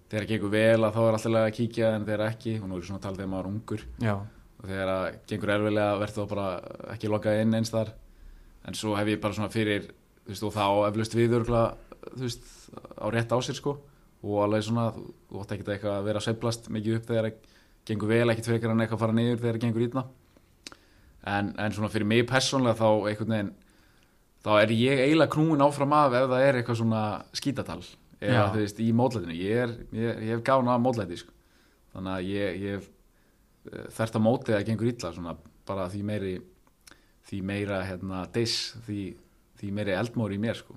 þegar 0.09 0.25
það 0.25 0.33
gengur 0.33 0.53
vel 0.55 0.87
að 0.87 0.95
þá 0.97 1.01
er 1.03 1.19
alltaf 1.19 1.39
að 1.41 1.49
kíkja 1.59 1.91
en 1.95 2.07
þegar 2.07 2.25
ekki, 2.29 2.55
og 2.63 2.69
nú 2.69 2.79
er 2.79 2.87
svona 2.87 3.01
að 3.01 3.07
tala 3.07 3.21
þegar 3.21 3.33
maður 3.33 3.49
er 3.49 3.51
ungur. 3.53 3.85
Já, 4.05 4.15
og 4.59 4.71
þegar 4.71 4.93
það 4.93 5.19
gengur 5.33 5.53
erfilega 5.55 5.99
verður 6.03 6.17
þá 6.17 6.33
bara 6.33 6.47
ekki 6.95 7.13
lokað 7.13 7.43
inn 7.43 7.59
eins 7.59 7.75
þar. 7.75 7.93
En 8.69 8.79
svo 8.79 8.95
hef 8.99 9.13
ég 9.13 9.21
bara 9.23 9.37
svona 9.37 9.53
fyrir 9.53 9.91
þú 9.91 10.33
veist, 10.33 10.47
og 10.49 10.57
þá 10.57 10.65
eflaust 10.89 11.19
viðurgla 11.19 11.63
þú 12.09 12.25
veist, 12.25 12.49
á 12.97 13.07
rétt 13.13 13.35
á 13.35 13.39
sér 13.45 13.59
sko. 13.59 13.77
Og 14.19 14.41
alveg 14.43 14.65
svona, 14.67 14.89
þú, 14.97 15.43
átt 15.43 15.53
ekki 15.55 15.69
eitthvað 15.69 15.99
að 15.99 16.09
vera 16.09 16.23
að 16.23 16.27
sveiflast 16.27 16.73
mikið 16.75 16.97
upp 16.99 17.11
þegar 17.11 17.29
það 17.29 17.55
gengur 17.89 18.11
vel 18.11 18.33
ekkit 18.33 18.49
frekar 18.51 18.73
en 18.73 18.83
eitthvað 18.83 18.99
að 18.99 19.05
fara 19.05 19.17
niður 19.17 19.39
þegar 19.43 19.59
það 19.59 19.63
gengur 19.65 19.85
ítna 19.87 20.03
en, 21.25 21.55
en 21.59 21.75
svona 21.75 21.91
fyrir 21.93 22.09
mig 22.09 22.27
persónlega 22.29 22.79
þá 22.79 22.89
einhvern 23.11 23.35
veginn 23.35 23.53
þá 24.45 24.51
er 24.63 24.75
ég 24.75 25.03
eiginlega 25.07 25.35
knúin 25.35 25.65
áfram 25.65 25.95
af 25.99 26.15
ef 26.19 26.29
það 26.33 26.45
er 26.47 26.61
eitthvað 26.61 26.81
svona 26.83 27.03
skítatal 27.37 27.81
eða 28.19 28.45
þú 28.53 28.63
veist, 28.63 28.81
í 28.83 28.89
mótlætinu. 28.99 29.35
Ég, 29.39 29.59
er, 29.65 29.75
ég, 29.95 30.23
ég 30.27 30.33
hef 30.35 30.45
gána 30.47 30.75
af 30.75 30.83
mótlæti 30.83 31.21
sko. 31.21 31.35
þannig 31.95 32.15
að 32.15 32.31
ég, 32.33 32.63
ég 32.63 32.79
hef 32.79 32.89
þert 33.99 34.19
að 34.19 34.25
mótið 34.25 34.57
að 34.59 34.67
gengur 34.69 34.91
illa 34.91 35.13
svona 35.15 35.37
bara 35.69 35.89
því 35.93 36.03
meiri 36.09 36.35
því 37.29 37.43
meira 37.45 37.83
hérna 37.85 38.25
diss 38.33 38.73
því, 38.87 39.03
því 39.61 39.71
meiri 39.77 39.95
eldmóri 39.99 40.39
í 40.39 40.43
mér 40.43 40.57
sko. 40.59 40.77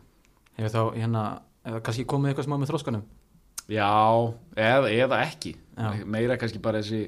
Hefur 0.58 0.74
þá 0.76 1.00
hérna, 1.00 1.26
kannski 1.86 2.06
komið 2.10 2.34
eitthvað 2.34 2.50
smá 2.50 2.58
með 2.60 2.74
þróskanum 2.74 3.10
Já, 3.72 3.88
eða, 4.58 4.90
eða 4.92 5.20
ekki. 5.24 5.56
Já. 5.78 6.04
meira 6.06 6.36
kannski 6.40 6.60
bara 6.64 6.82
þessi 6.82 7.06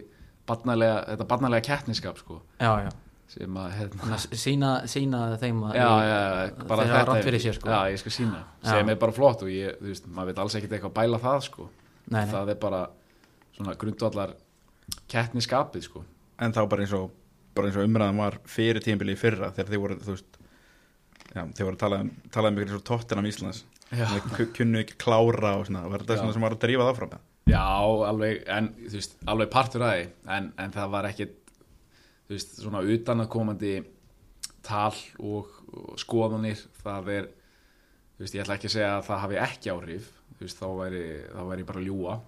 barnalega, 0.48 1.02
þetta 1.10 1.28
barnalega 1.28 1.66
keppniskap 1.68 2.20
sko. 2.22 2.40
Já, 2.62 2.86
já, 2.86 2.92
sem 3.34 3.56
að 3.58 3.72
hérna, 3.80 4.18
sína, 4.38 4.72
sína 4.92 5.22
þeim 5.42 5.62
að 5.66 5.74
þeir 5.74 5.88
hafa 5.88 6.78
þetta 6.84 7.00
rátt 7.10 7.26
fyrir 7.26 7.42
sér, 7.42 7.56
sko. 7.58 7.72
Já, 7.74 7.80
ég 7.94 8.02
skal 8.04 8.14
sína, 8.14 8.42
Já. 8.62 8.68
sem 8.70 8.92
er 8.94 9.00
bara 9.02 9.16
flott 9.16 9.42
og 9.46 9.50
ég, 9.50 9.80
þú 9.80 9.90
veist, 9.90 10.06
maður 10.14 10.30
veit 10.32 10.42
alls 10.44 10.58
ekkert 10.60 10.76
eitthvað 10.78 10.92
að 10.94 10.98
bæla 11.02 11.22
það 11.24 11.40
sko 11.48 11.68
Nei, 12.04 12.20
nei, 12.20 12.32
það 12.34 12.52
er 12.54 12.60
bara 12.62 12.82
svona 13.58 13.76
grundvallar 13.80 14.36
keppniskapið 15.12 15.88
sko 15.88 16.04
En 16.44 16.54
þá 16.56 16.64
bara 16.70 16.86
eins 16.86 16.94
og 16.98 17.12
bara 17.56 17.70
eins 17.70 17.78
og 17.80 17.86
umræðan 17.88 18.18
var 18.24 18.40
fyrir 18.50 18.82
tímabili 18.84 19.14
í 19.16 19.20
fyrra 19.20 19.52
þegar 19.54 19.70
þið 19.74 19.84
voru, 19.84 19.98
þú 20.04 20.16
veist 20.16 20.40
já, 21.34 21.44
þið 21.46 21.64
voru 21.68 21.76
að 21.78 21.84
tala 21.84 22.00
um, 22.04 22.10
tala 22.34 22.50
um 22.52 22.58
ykkur 22.58 22.72
eins 22.74 22.80
og 22.82 22.88
tóttinam 22.90 23.30
Íslands 23.30 23.64
Já. 23.94 24.08
Þið 24.10 24.24
ku- 24.34 24.50
kunnu 24.58 24.80
ekki 24.82 24.96
klára 24.98 25.52
og 25.60 25.68
svona, 25.68 25.84
var 25.92 26.02
þetta 26.02 26.16
svona 26.18 26.34
sem 26.34 26.42
var 26.42 26.56
að 26.56 26.64
drífa 26.64 26.82
það 26.88 26.94
áfram? 26.96 27.12
Já, 27.52 27.66
alveg, 28.10 28.40
en 28.50 28.70
þú 28.88 28.94
veist, 28.96 29.14
alveg 29.30 29.52
partur 29.54 29.84
að 29.86 29.92
því 30.00 30.06
en, 30.38 30.48
en 30.64 30.74
það 30.74 30.94
var 30.96 31.08
ekkit 31.12 31.36
þú 32.34 32.40
veist, 32.40 32.58
svona 32.64 32.84
utanakomandi 32.96 33.74
tal 34.66 34.96
og, 35.22 35.54
og 35.70 35.96
skoðanir 36.02 36.60
það 36.82 37.10
er, 37.14 37.32
þú 38.18 38.26
veist, 38.26 38.36
ég 38.36 38.44
ætla 38.44 38.58
ekki 38.58 38.70
að 38.72 38.76
segja 38.76 38.92
að 38.98 39.08
það 39.10 39.24
hafi 39.28 39.42
ekki 39.46 39.74
áhrif 39.74 40.12
þú 40.34 40.46
veist, 40.46 40.62
þá 40.62 40.68
væri, 40.82 41.08
þá 41.30 41.42
væri 41.54 41.68
bara 41.72 41.88
ljúa 41.88 42.20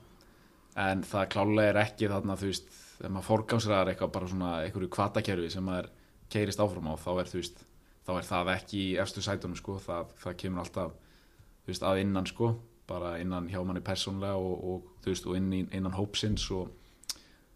en 0.85 1.05
það 1.07 1.29
klálega 1.33 1.71
er 1.71 1.81
ekki 1.85 2.11
þarna, 2.11 2.39
þú 2.39 2.51
veist, 2.51 2.73
þegar 2.95 3.15
maður 3.15 3.29
forgámsræðar 3.29 3.93
eitthvað 3.93 4.17
bara 4.17 4.31
svona 4.31 4.51
einhverju 4.65 4.91
kvatakerfi 4.91 5.53
sem 5.53 5.65
maður 5.65 5.89
keirist 6.31 6.61
áfram 6.61 6.91
á, 6.91 6.95
þá 6.99 7.11
er, 7.15 7.31
þú 7.31 7.41
veist 7.41 7.63
þá 8.05 8.13
er 8.19 8.27
það 8.27 8.51
ekki 8.53 8.79
í 8.81 8.95
efstu 9.01 9.23
sætunum, 9.25 9.57
sko. 9.57 9.79
Það, 9.81 10.15
það 10.21 10.39
kemur 10.41 10.63
alltaf, 10.63 10.95
þú 11.65 11.71
veist, 11.71 11.85
að 11.85 12.01
innan, 12.03 12.29
sko. 12.29 12.53
Bara 12.85 13.15
innan 13.17 13.47
hjá 13.49 13.61
manni 13.65 13.81
persónlega 13.81 14.37
og, 14.37 14.57
og 14.69 14.89
þú 15.01 15.13
veist, 15.13 15.29
og 15.29 15.37
inn, 15.39 15.53
innan 15.73 15.95
hópsins 15.95 16.45
og 16.53 16.69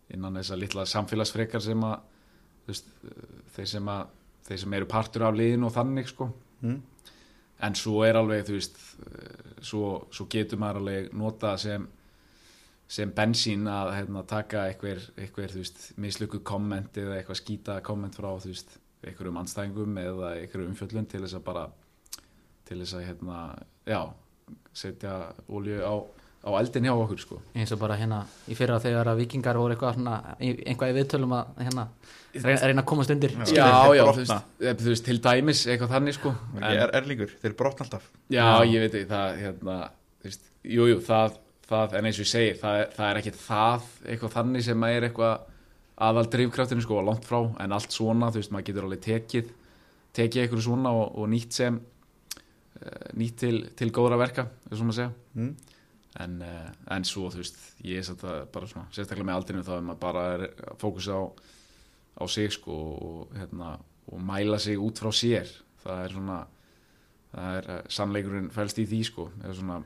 innan 0.09 0.39
þess 0.39 0.55
að 0.55 0.63
litla 0.63 0.87
samfélagsfrekar 0.89 1.61
sem 1.61 1.83
að 1.85 1.99
veist, 2.73 2.93
þeir 3.55 3.69
sem 3.73 3.91
að 3.95 4.15
þeir 4.49 4.61
sem 4.63 4.73
eru 4.79 4.87
partur 4.89 5.27
af 5.27 5.35
liðin 5.37 5.67
og 5.67 5.75
þannig 5.75 6.09
sko 6.13 6.31
Mm. 6.59 6.81
en 7.63 7.75
svo 7.75 8.01
er 8.03 8.17
alveg 8.19 8.41
þú 8.43 8.55
veist 8.57 8.79
svo, 9.63 10.07
svo 10.11 10.25
getur 10.27 10.59
maður 10.59 10.81
alveg 10.81 11.13
nota 11.15 11.53
sem 11.57 11.85
sem 12.89 13.11
bensín 13.13 13.67
að 13.69 13.93
hérna, 13.93 14.23
taka 14.25 14.63
einhver, 14.65 14.99
einhver 15.15 15.53
mislukku 16.01 16.39
komment 16.43 16.97
eða 16.97 17.19
eitthvað 17.19 17.39
skýta 17.39 17.75
komment 17.85 18.17
frá 18.17 18.31
þú 18.41 18.49
veist, 18.49 18.73
einhverjum 19.05 19.37
anstæðingum 19.43 19.99
eða 20.01 20.33
einhverjum 20.39 20.73
umfjöllun 20.73 21.07
til 21.07 21.21
þess 21.21 21.37
að 21.37 21.45
bara 21.45 21.67
til 22.65 22.79
þess 22.81 22.97
að 22.97 23.05
hérna, 23.05 23.37
já 23.85 24.01
setja 24.73 25.13
olju 25.47 25.79
á, 25.85 25.95
á 26.39 26.49
eldin 26.55 26.85
hjá 26.87 26.93
okkur 26.95 27.19
sko 27.19 27.37
eins 27.55 27.71
og 27.75 27.81
bara 27.81 27.97
hérna 27.99 28.21
í 28.47 28.55
fyrra 28.55 28.77
þegar 28.79 29.09
að 29.11 29.19
vikingar 29.25 29.57
voru 29.59 29.75
eitthvað 29.75 29.97
svona, 29.97 30.15
eitthvað 30.39 30.93
í 30.93 30.95
viðtölum 30.99 31.33
að 31.35 31.49
hérna, 31.65 31.83
reyna, 32.37 32.61
reyna 32.69 32.83
að 32.83 32.87
komast 32.93 33.11
undir 33.15 33.33
Já. 33.35 33.49
Já, 33.59 33.67
já, 33.97 34.03
þú 34.07 34.21
veist, 34.23 34.47
eh, 34.61 34.73
þú 34.79 34.89
veist, 34.93 35.05
til 35.09 35.19
dæmis 35.25 35.65
eitthvað 35.67 35.93
þannig 35.97 36.15
sko 36.15 36.31
En, 36.55 36.63
en, 36.63 36.79
er, 36.85 36.93
er 36.95 37.09
líkur, 37.11 37.35
þeir 37.43 37.55
brotna 37.59 37.85
alltaf 37.87 38.07
Já, 38.31 38.47
ég 38.63 38.85
veit 38.85 38.95
ekki, 39.01 39.09
það, 39.11 39.37
hérna, 39.43 39.77
þú 40.21 40.29
veist, 40.31 40.49
jú, 40.77 40.87
jú, 40.93 40.99
það, 41.09 41.37
það, 41.69 41.95
en 41.99 42.09
eins 42.09 42.19
og 42.21 42.25
ég 42.25 42.31
segi, 42.31 42.57
það, 42.63 42.79
það 42.95 43.11
er 43.11 43.21
ekkit 43.21 43.39
það, 43.43 43.87
eitthvað 44.07 44.35
þannig 44.39 44.67
sem 44.69 44.85
er 44.89 45.07
eitthvað 45.09 45.47
aðal 45.99 46.27
drifkraftinu, 46.31 46.83
sko, 46.85 47.01
langt 47.03 47.25
frá, 47.27 47.41
en 47.59 47.73
allt 47.75 47.91
svona, 47.91 48.29
þú 48.31 48.39
veist, 48.39 48.51
maður 48.55 48.69
getur 48.69 48.85
alveg 48.87 49.01
tekið, 49.03 49.49
tekið 50.15 50.45
eitthvað 50.45 50.61
svona 50.63 50.93
og, 50.95 51.17
og 51.19 51.27
nýtt 51.33 51.57
sem, 51.59 51.79
uh, 52.79 53.09
nýtt 53.19 53.35
til, 53.43 53.57
til 53.75 53.89
góðra 53.91 54.15
verka, 54.21 54.45
þess 54.69 54.79
að 54.79 54.87
maður 54.87 54.99
segja. 55.01 55.11
mm. 55.35 55.68
En, 56.17 56.39
uh, 56.41 56.69
en 56.95 57.05
svo, 57.05 57.27
þú 57.29 57.43
veist, 57.43 57.59
ég 57.85 58.01
er 58.01 58.25
að 58.25 58.39
bara 58.53 58.67
svona, 58.67 58.89
sérstaklega 58.95 59.27
með 59.29 59.37
aldrinu 59.37 59.65
þá 59.67 59.73
er 59.75 59.83
maður 59.85 60.01
bara 60.01 60.23
að 60.39 60.45
fókusa 60.81 61.19
á, 61.21 61.23
á 62.17 62.23
sig, 62.25 62.49
sko, 62.55 62.77
og, 62.97 63.35
hérna, 63.37 63.75
og 64.09 64.23
mæla 64.25 64.57
sig 64.59 64.81
út 64.81 64.97
frá 64.99 65.13
sér. 65.13 65.51
Það 65.83 66.03
er 66.07 66.15
svona, 66.17 66.39
það 67.35 67.59
er 67.59 67.71
uh, 67.75 67.79
sannleikurinn 67.93 68.51
fælst 68.53 68.81
í 68.81 68.89
því 68.89 69.01
sko 69.05 69.29
eða 69.43 69.55
svona 69.61 69.79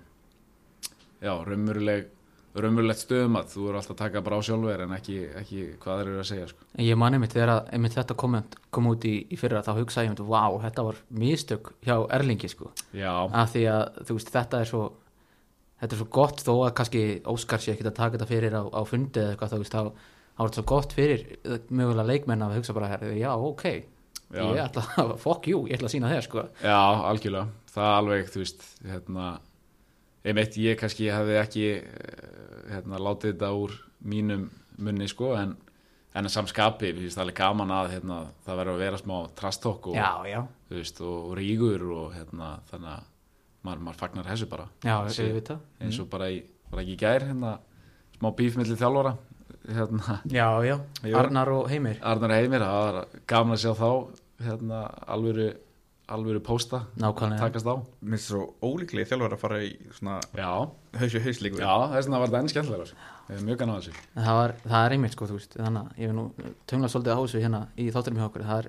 já, 1.23 1.33
raunveruleg 1.43 2.11
raunverulegt 2.53 3.01
stöðum 3.01 3.39
að 3.39 3.53
þú 3.55 3.63
eru 3.69 3.79
alltaf 3.79 3.95
að 3.95 4.01
taka 4.03 4.21
bara 4.25 4.37
á 4.37 4.41
sjálfur 4.45 4.81
en 4.85 4.91
ekki, 4.93 5.15
ekki 5.39 5.61
hvað 5.81 5.99
þeir 5.99 6.09
eru 6.11 6.19
að 6.21 6.27
segja 6.29 6.49
sko. 6.51 6.67
Ég 6.85 6.99
man 7.01 7.17
einmitt 7.17 7.33
þegar 7.33 7.51
að 7.55 7.71
einmitt 7.73 7.95
þetta 7.97 8.17
komment 8.23 8.57
kom 8.73 8.89
út 8.91 9.07
í, 9.09 9.13
í 9.25 9.39
fyrra 9.41 9.63
þá 9.65 9.71
hugsaði 9.79 10.05
ég 10.05 10.13
einmitt, 10.13 10.27
vá, 10.29 10.43
þetta 10.67 10.85
var 10.85 10.99
mistök 11.23 11.71
hjá 11.81 11.95
Erlingi 12.13 12.51
sko, 12.51 12.69
já, 12.93 13.09
af 13.09 13.55
því 13.55 13.63
að 13.73 13.97
þú 14.05 14.19
veist, 14.19 14.33
þetta 14.37 14.61
er 14.61 14.69
svo 14.69 14.83
þetta 15.83 15.95
er 15.97 15.99
svo 15.99 16.09
gott 16.15 16.41
þó 16.41 16.53
að 16.63 16.73
kannski 16.79 17.05
Óskar 17.27 17.61
sé 17.61 17.75
ekki 17.75 17.85
að 17.85 17.95
taka 17.99 18.17
þetta 18.17 18.31
fyrir 18.31 18.55
á, 18.55 18.63
á 18.63 18.81
fundi 18.87 19.19
eða 19.19 19.35
eitthvað, 19.35 19.53
þú 19.53 19.63
veist, 19.63 19.75
þá 19.75 20.11
þá 20.33 20.41
er 20.41 20.49
þetta 20.49 20.59
svo 20.59 20.67
gott 20.69 20.93
fyrir 20.97 21.25
eh, 21.37 21.65
mögulega 21.69 22.09
leikmenn 22.09 22.45
að 22.45 22.55
hugsa 22.57 22.75
bara, 22.75 22.91
herri, 22.93 23.15
já, 23.21 23.31
ok. 23.37 23.65
Já. 24.33 24.41
ég 24.41 24.61
ætla 24.63 24.85
að, 25.03 25.15
fuck 25.21 25.49
you, 25.49 25.65
ég 25.69 25.77
ætla 25.77 25.89
að 25.89 25.95
sína 25.95 26.13
þér 26.13 26.25
sko. 26.25 26.45
Já, 26.63 26.79
algjörlega. 27.09 27.59
Það 27.73 27.89
er 27.89 27.97
alveg, 27.99 28.31
þú 28.33 28.41
veist 28.41 28.65
hérna, 28.89 29.27
einmitt 30.23 30.57
ég 30.61 30.79
kannski 30.79 31.11
hefði 31.13 31.37
ekki 31.41 31.67
eh, 31.75 32.25
hérna, 32.71 33.01
látið 33.01 33.35
þetta 33.35 33.51
úr 33.59 33.77
mínum 34.09 34.49
munni 34.83 35.07
sko 35.09 35.35
en, 35.37 35.53
en 36.17 36.29
samskapi, 36.33 36.95
finnst 36.97 37.19
það 37.19 37.27
alveg 37.27 37.39
gaman 37.43 37.77
að 37.77 37.93
hérna, 37.93 38.19
það 38.45 38.61
verður 38.61 38.73
að 38.79 38.85
vera 38.87 39.01
smá 39.01 39.15
trastokk 39.37 39.91
og, 39.93 39.99
veist, 40.73 41.01
og, 41.05 41.17
og 41.29 41.35
rígur 41.37 41.85
og 41.93 42.15
hérna, 42.17 42.55
þannig 42.71 42.95
að 42.95 43.09
maður, 43.63 43.83
maður 43.87 43.99
fagnar 44.01 44.25
þessu 44.31 44.47
bara. 44.51 44.67
Já, 44.83 44.95
Sí. 45.09 45.23
ég 45.27 45.33
veit 45.37 45.47
það 45.53 45.59
eins 45.81 45.99
og 46.03 46.09
bara, 46.09 46.29
í, 46.31 46.43
bara 46.71 46.81
ekki 46.83 46.95
í 46.97 46.99
gær 47.03 47.27
hérna, 47.29 47.57
smá 48.17 48.31
bíf 48.35 48.57
millir 48.59 48.77
þjálfara 48.79 49.17
hérna, 49.67 50.19
já, 50.27 50.47
já, 50.67 50.77
Jú. 51.03 51.15
Arnar 51.17 51.49
og 51.53 51.69
Heimir. 51.71 51.99
Arnar 52.03 52.33
Heimir 52.35 52.59
það 52.65 52.79
var 52.83 53.05
gaman 53.27 53.55
að 53.55 53.61
sjá 53.63 53.73
þá 53.79 53.89
hérna, 54.43 54.81
alvöru, 55.07 55.53
alvöru 56.13 56.41
pósta 56.43 56.81
nákvæmlega, 56.99 57.39
takast 57.39 57.65
á. 57.69 57.75
Mér 58.03 58.17
finnst 58.17 58.27
svo 58.33 58.41
ólíklega 58.61 59.07
þjálfur 59.07 59.33
að 59.37 59.39
fara 59.39 59.61
í 59.63 59.71
svona 59.95 60.17
já, 60.35 60.49
hausu 60.99 61.21
hauslíku. 61.23 61.61
Já 61.63 61.73
þess 61.93 62.07
vegna 62.09 62.19
var 62.19 62.27
þetta 62.27 62.41
enn 62.43 62.51
skemmtilega 62.51 62.85
sko. 62.91 62.97
Er 63.31 63.39
mjög 63.47 63.57
gann 63.61 63.71
á 63.71 63.75
þessu. 63.79 63.93
Það, 64.19 64.33
var, 64.35 64.53
það 64.67 64.85
er 64.85 64.91
einmitt 64.97 65.13
sko, 65.15 65.25
þú 65.31 65.37
veist, 65.39 65.53
þannig 65.55 65.79
að 65.79 66.01
ég 66.03 66.09
vil 66.11 66.17
nú 66.17 66.25
töngla 66.67 66.89
svolítið 66.91 67.15
á 67.15 67.19
þessu 67.23 67.39
hérna 67.45 67.61
í 67.79 67.85
þátturum 67.95 68.19
hjá 68.19 68.25
okkur, 68.27 68.43
það 68.49 68.59
er, 68.65 68.67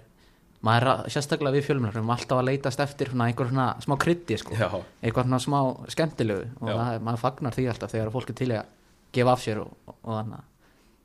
maður 0.64 0.88
er 0.90 1.12
sérstaklega 1.12 1.54
við 1.58 1.66
fjölmjörnum, 1.68 1.98
erum 2.00 2.12
alltaf 2.14 2.38
að 2.40 2.48
leitast 2.48 2.80
eftir 2.84 3.10
svona 3.12 3.26
einhver 3.30 3.50
svona 3.50 3.66
smá 3.84 3.94
krytti 4.00 4.38
sko, 4.40 4.56
já, 4.56 4.68
eitthvað 5.04 5.28
svona 5.28 5.40
smá 5.44 5.60
skemmtilegu 5.92 6.46
og 6.60 6.68
Já. 6.70 6.74
það, 6.78 6.90
er- 6.94 7.04
maður 7.08 7.22
fagnar 7.24 7.54
því 7.56 7.66
alltaf 7.72 7.92
þegar 7.94 8.12
fólk 8.14 8.32
er 8.32 8.38
til 8.40 8.48
í 8.50 8.56
að 8.58 8.66
gefa 9.14 9.32
af 9.36 9.44
sér 9.44 9.60
og, 9.62 9.70
og, 9.92 10.00
þannig 10.08 10.40
að 10.40 10.50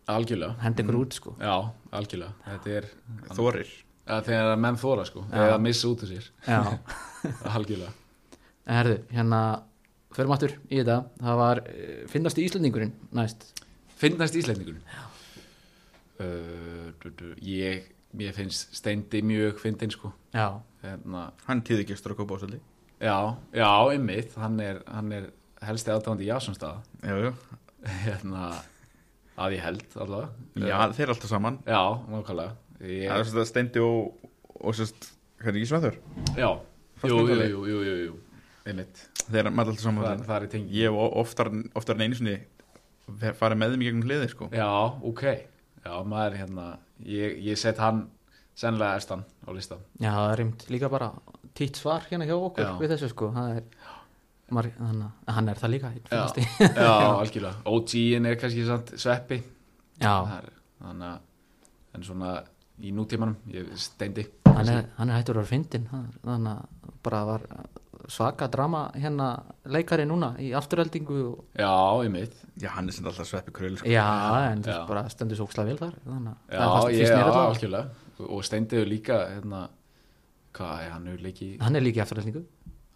algjörlega. 0.10 0.56
Henda 0.64 0.84
ykkur 0.84 0.98
út 1.04 1.14
sko. 1.20 1.36
já, 1.38 1.56
algjörlega. 2.00 2.34
Þetta 2.48 2.70
er 2.80 2.86
Þorir. 3.38 3.74
Þegar 4.10 4.56
menn 4.58 4.78
þóra 4.82 5.04
sko, 5.06 5.22
Já. 5.28 5.34
þegar 5.36 5.52
það 5.54 5.62
missa 5.68 5.88
út 5.92 6.02
úr 6.06 6.10
sér. 6.10 6.30
Já, 6.48 6.62
algjörlega. 7.56 7.92
En 8.66 8.80
herðu, 8.80 8.96
hérna, 9.14 9.42
förum 10.18 10.34
aftur 10.34 10.56
í 10.72 10.80
þetta, 10.80 10.96
það 11.22 11.38
var, 11.44 11.62
eh, 11.70 12.00
finnast 12.10 12.40
í 12.42 12.46
Íslandingurinn 12.48 12.96
næst, 13.20 13.46
finnast 14.02 14.34
íslendingun 14.40 14.80
uh, 16.20 16.90
du, 17.04 17.10
du, 17.20 17.28
ég 18.18 18.34
finnst 18.34 18.74
steindi 18.76 19.22
mjög 19.26 19.60
fyndin 19.62 19.92
sko. 19.94 20.12
Já, 20.34 20.62
hérna. 20.84 21.30
Hann 21.46 21.62
tíði 21.66 21.86
ekki 21.86 21.98
stóra 22.00 22.18
kópa 22.18 22.40
ásöldi 22.40 22.60
Já, 23.00 23.36
já, 23.56 23.70
einmitt, 23.94 24.34
hann 24.36 24.58
er, 24.60 24.82
hann 24.90 25.12
er 25.16 25.30
helsti 25.64 25.92
aðdáðandi 25.94 26.28
Jasonstaða 26.28 26.82
Já, 27.04 27.30
já. 27.30 27.32
Hérna, 28.04 28.50
að 29.40 29.54
ég 29.56 29.62
held 29.64 29.86
allavega. 29.96 30.34
Já, 30.60 30.76
þeir 30.92 31.06
eru 31.06 31.14
alltaf 31.14 31.32
saman. 31.32 31.60
Já, 31.64 31.80
nákvæmlega. 32.12 32.58
Það 32.80 32.90
er 32.90 33.22
ég, 33.22 33.30
svona 33.30 33.46
steindi 33.48 33.84
og, 33.84 34.26
og 34.60 34.76
sérst, 34.76 35.12
hvernig 35.40 35.64
ekki 35.64 35.70
sveður 35.72 36.00
Já, 36.36 36.50
jú, 37.06 37.22
jú, 37.24 37.38
jú, 37.40 37.62
jú, 37.70 37.80
jú, 37.88 37.96
jú. 38.10 38.18
Einmitt, 38.68 39.06
Þeir 39.30 39.46
eru 39.46 39.54
alltaf 39.64 39.84
saman 39.84 40.06
það, 40.10 40.26
það 40.28 40.36
er 40.42 40.50
tengt 40.56 40.74
Ég 40.76 40.90
hef 40.90 41.16
oftar, 41.24 41.52
oftar 41.80 41.96
en 42.00 42.06
einu 42.08 42.20
sinni 42.20 42.36
farið 43.40 43.60
með 43.62 43.74
þeim 43.74 43.84
í 43.84 43.88
gegnum 43.88 44.06
hliði 44.06 44.28
sko. 44.34 44.48
Já, 44.54 44.68
ok, 45.10 45.24
já, 45.86 45.94
maður 46.04 46.38
hérna 46.42 46.68
ég, 47.06 47.38
ég 47.50 47.60
set 47.60 47.80
hann 47.82 48.06
sennilega 48.60 49.00
efstan 49.00 49.24
á 49.48 49.50
lista 49.56 49.80
já, 50.00 50.12
það 50.12 50.32
er 50.32 50.42
reynd 50.44 50.66
líka 50.74 50.90
bara 50.92 51.12
títt 51.56 51.80
svar 51.80 52.06
hérna 52.10 52.28
hjá 52.28 52.36
okkur 52.38 52.66
Já. 52.66 52.74
við 52.80 52.94
þessu 52.94 53.10
sko, 53.14 53.32
það 53.36 53.58
er 53.58 53.64
maður, 54.56 54.76
að 54.82 55.34
hann 55.38 55.50
er 55.52 55.60
það 55.62 55.74
líka 55.76 55.92
Já, 56.10 56.22
í. 56.36 56.46
já, 56.84 56.94
algjörlega. 57.22 57.56
OG-in 57.70 58.30
er 58.30 58.38
kannski 58.40 58.64
samt 58.68 58.94
sveppi. 59.00 59.42
Já, 60.02 60.14
er, 60.40 60.48
þannig 60.80 61.10
að 61.10 61.98
en 61.98 62.06
svona 62.06 62.32
í 62.80 62.94
nútímanum 62.96 63.36
ég 63.52 63.72
steindi 63.80 64.24
hann 64.48 64.70
er, 64.72 64.88
hann 64.98 65.12
er 65.12 65.20
hættur 65.20 65.40
að 65.40 65.44
vera 65.44 65.52
fyndin 65.52 65.88
þannig 65.92 66.52
að 66.54 66.94
bara 67.04 67.22
var 67.28 67.46
svaka 68.08 68.48
drama 68.52 68.92
hérna 68.96 69.28
leikari 69.66 70.06
núna 70.08 70.32
í 70.40 70.52
afturöldingu 70.58 71.18
og, 71.30 71.40
Já, 71.60 71.72
einmitt. 72.04 72.36
Já, 72.62 72.70
hann 72.76 72.88
er 72.88 72.96
sem 72.96 73.06
alltaf 73.10 73.28
sveppi 73.28 73.52
kröl 73.56 73.78
sko. 73.78 73.88
Já, 73.90 74.06
en 74.52 74.64
þú 74.64 74.72
Já. 74.72 74.76
veist 74.78 74.90
bara 74.90 75.04
stendur 75.10 75.40
svo 75.40 75.48
ókslega 75.50 75.68
vel 75.74 75.78
þar 75.82 75.96
þannig 76.06 76.32
að 76.32 76.54
Já, 76.56 76.60
það 76.60 76.90
ég, 76.90 76.98
finnst 76.98 77.14
mér 77.14 77.20
já, 77.20 77.26
allavega. 77.26 77.50
algjörlega. 77.54 78.06
Og 78.30 78.44
stendiðu 78.48 78.86
líka 78.90 79.18
hérna, 79.34 79.62
hvað, 80.54 80.86
er 80.86 80.94
hann 80.96 81.08
er 81.08 81.24
leiki 81.24 81.50
hann 81.62 81.76
er 81.80 81.86
líka 81.86 82.02
í 82.02 82.04
afturlæsningu 82.06 82.46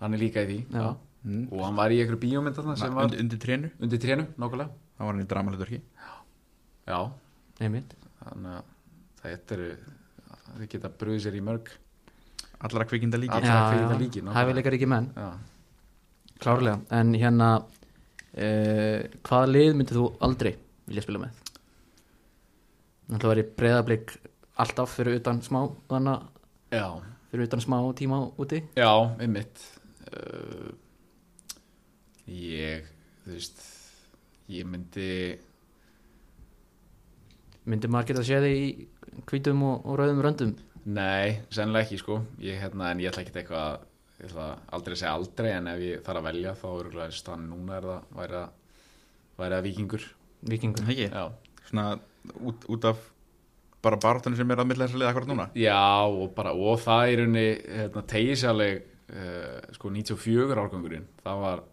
hann 0.04 0.14
er 0.14 0.20
líka 0.24 0.44
í 0.44 0.50
því 0.50 0.60
Já, 0.78 0.88
mm. 1.24 1.44
og 1.52 1.66
hann 1.66 1.78
var 1.80 1.96
í 1.96 2.00
einhverju 2.04 2.22
bíómynd 2.24 2.58
þarna 2.60 2.78
sem 2.80 2.96
var 2.96 3.18
undir, 3.20 3.40
trénu, 3.40 3.72
undir 3.80 4.00
trénu, 4.04 4.28
nákvæmlega. 4.38 4.70
Það 4.98 5.08
var 5.08 5.14
hann 5.16 5.24
í 5.24 5.30
dramahlutverki. 5.32 5.82
Já, 6.88 7.00
einmitt. 7.64 7.96
Þannig 8.24 8.58
að 8.58 8.74
þetta 9.24 9.56
eru 9.58 9.70
þið 10.54 10.68
geta 10.74 10.92
bröðið 11.00 11.24
sér 11.26 11.38
í 11.40 11.44
mörg 11.44 11.72
allra 12.64 12.86
kvikinda 12.88 13.20
líki 13.20 13.38
Allra 13.38 13.60
kvikmynda 13.70 14.00
líki, 14.00 14.24
hæfileikar 14.36 14.78
ekki 14.78 14.90
menn, 14.90 15.10
já, 15.18 15.30
klárlega. 16.44 16.80
En 16.96 17.14
hérna 17.18 17.50
uh, 17.60 19.00
hvaða 19.28 19.50
lið 19.52 19.72
myndið 19.80 20.00
þú 20.00 20.06
aldrei 20.28 20.54
vilja 20.88 21.06
spila 21.06 21.24
með? 21.26 21.42
Það 23.14 23.30
var 23.30 23.42
í 23.42 23.48
breyðablík 23.60 24.16
alltaf 24.64 24.96
fyrir 24.98 25.20
utan 25.20 25.42
smá 25.46 25.60
þannig 25.92 26.26
já, 26.74 26.88
fyrir 27.32 27.50
utan 27.50 27.64
smá 27.64 27.78
tíma 28.00 28.24
úti. 28.42 28.64
Já, 28.80 28.92
einmitt. 29.22 29.64
Uh, 30.14 30.74
ég 32.30 32.88
þú 33.24 33.36
veist 33.36 33.64
ég 34.52 34.68
myndi 34.68 35.10
myndi 37.68 37.90
maður 37.92 38.12
geta 38.12 38.24
að 38.24 38.28
sé 38.28 38.40
þig 38.44 38.58
í 38.60 39.22
hvítum 39.30 39.64
og, 39.68 39.84
og 39.88 40.00
rauðum 40.00 40.24
röndum 40.26 40.54
Nei, 40.84 41.40
sennilega 41.54 41.88
ekki 41.88 42.00
sko. 42.02 42.20
Ég, 42.44 42.60
hérna, 42.60 42.92
en 42.92 43.02
ég 43.04 43.12
ætla 43.12 43.24
ekki 43.24 43.38
eitthvað 43.40 43.86
ég 44.20 44.28
ætla 44.28 44.50
aldrei 44.76 44.96
að 44.96 45.00
segja 45.02 45.14
aldrei 45.18 45.50
en 45.54 45.70
ef 45.72 45.82
ég 45.84 46.04
þarf 46.04 46.22
að 46.22 46.28
velja 46.30 46.54
þá 46.60 46.68
er 46.74 47.16
stann 47.16 47.48
núna 47.50 47.78
er 47.78 47.88
það 47.88 48.20
væri 48.20 48.38
að, 48.40 48.78
væri 49.40 49.58
að 49.58 49.66
vikingur 49.68 50.06
vikingur 50.52 50.94
ekki, 50.94 51.08
Já, 51.10 51.24
svona 51.70 51.88
út, 52.40 52.68
út 52.72 52.88
af 52.88 53.02
bara 53.84 54.00
baráttunni 54.00 54.40
sem 54.40 54.52
er 54.54 54.62
að 54.64 54.70
milla 54.70 54.88
þess 54.88 54.96
að 54.96 55.02
liða 55.02 55.12
akkurat 55.12 55.32
núna? 55.32 55.48
Já 55.60 55.84
og, 56.08 56.30
bara, 56.36 56.54
og 56.56 56.80
það 56.84 57.14
er 57.14 57.24
unni 57.26 57.46
hérna, 57.64 58.06
alveg 58.54 58.84
uh, 59.12 59.58
sko 59.76 59.92
94 59.92 60.62
árgangurinn. 60.62 61.10
Það 61.24 61.42
var, 61.44 61.66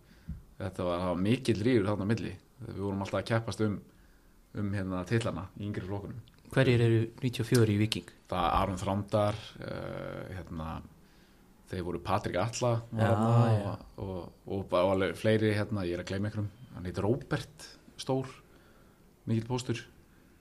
þetta 0.58 0.88
var, 0.88 1.04
var 1.10 1.22
mikill 1.28 1.60
ríður 1.60 1.92
þarna 1.92 2.08
milli. 2.10 2.34
Við 2.64 2.82
vorum 2.82 3.04
alltaf 3.04 3.22
að 3.22 3.30
keppast 3.30 3.62
um 3.66 3.78
um 4.58 4.72
hérna 4.74 5.04
tillana 5.06 5.44
í 5.58 5.66
yngri 5.68 5.86
flokkunum 5.86 6.18
hverjir 6.54 6.82
eru 6.86 7.02
94 7.20 7.74
í 7.74 7.78
viking 7.80 8.10
það 8.30 8.46
er 8.46 8.56
Aron 8.60 8.80
Þrándar 8.80 9.38
uh, 9.60 10.24
hérna 10.36 10.70
þeir 11.70 11.86
voru 11.86 12.00
Patrik 12.02 12.38
Alla 12.40 12.72
þarna 12.90 13.30
já. 13.54 13.72
og, 14.02 14.32
og, 14.46 14.74
og, 14.74 15.04
fleiri 15.18 15.52
hérna, 15.54 15.86
ég 15.86 15.96
er 15.96 16.02
að 16.02 16.10
gleyma 16.10 16.30
einhverjum. 16.30 16.50
Hann 16.74 16.88
heitir 16.88 17.06
Róbert 17.06 17.66
Stór 18.00 18.30
mikill 19.28 19.46
póstur. 19.46 19.84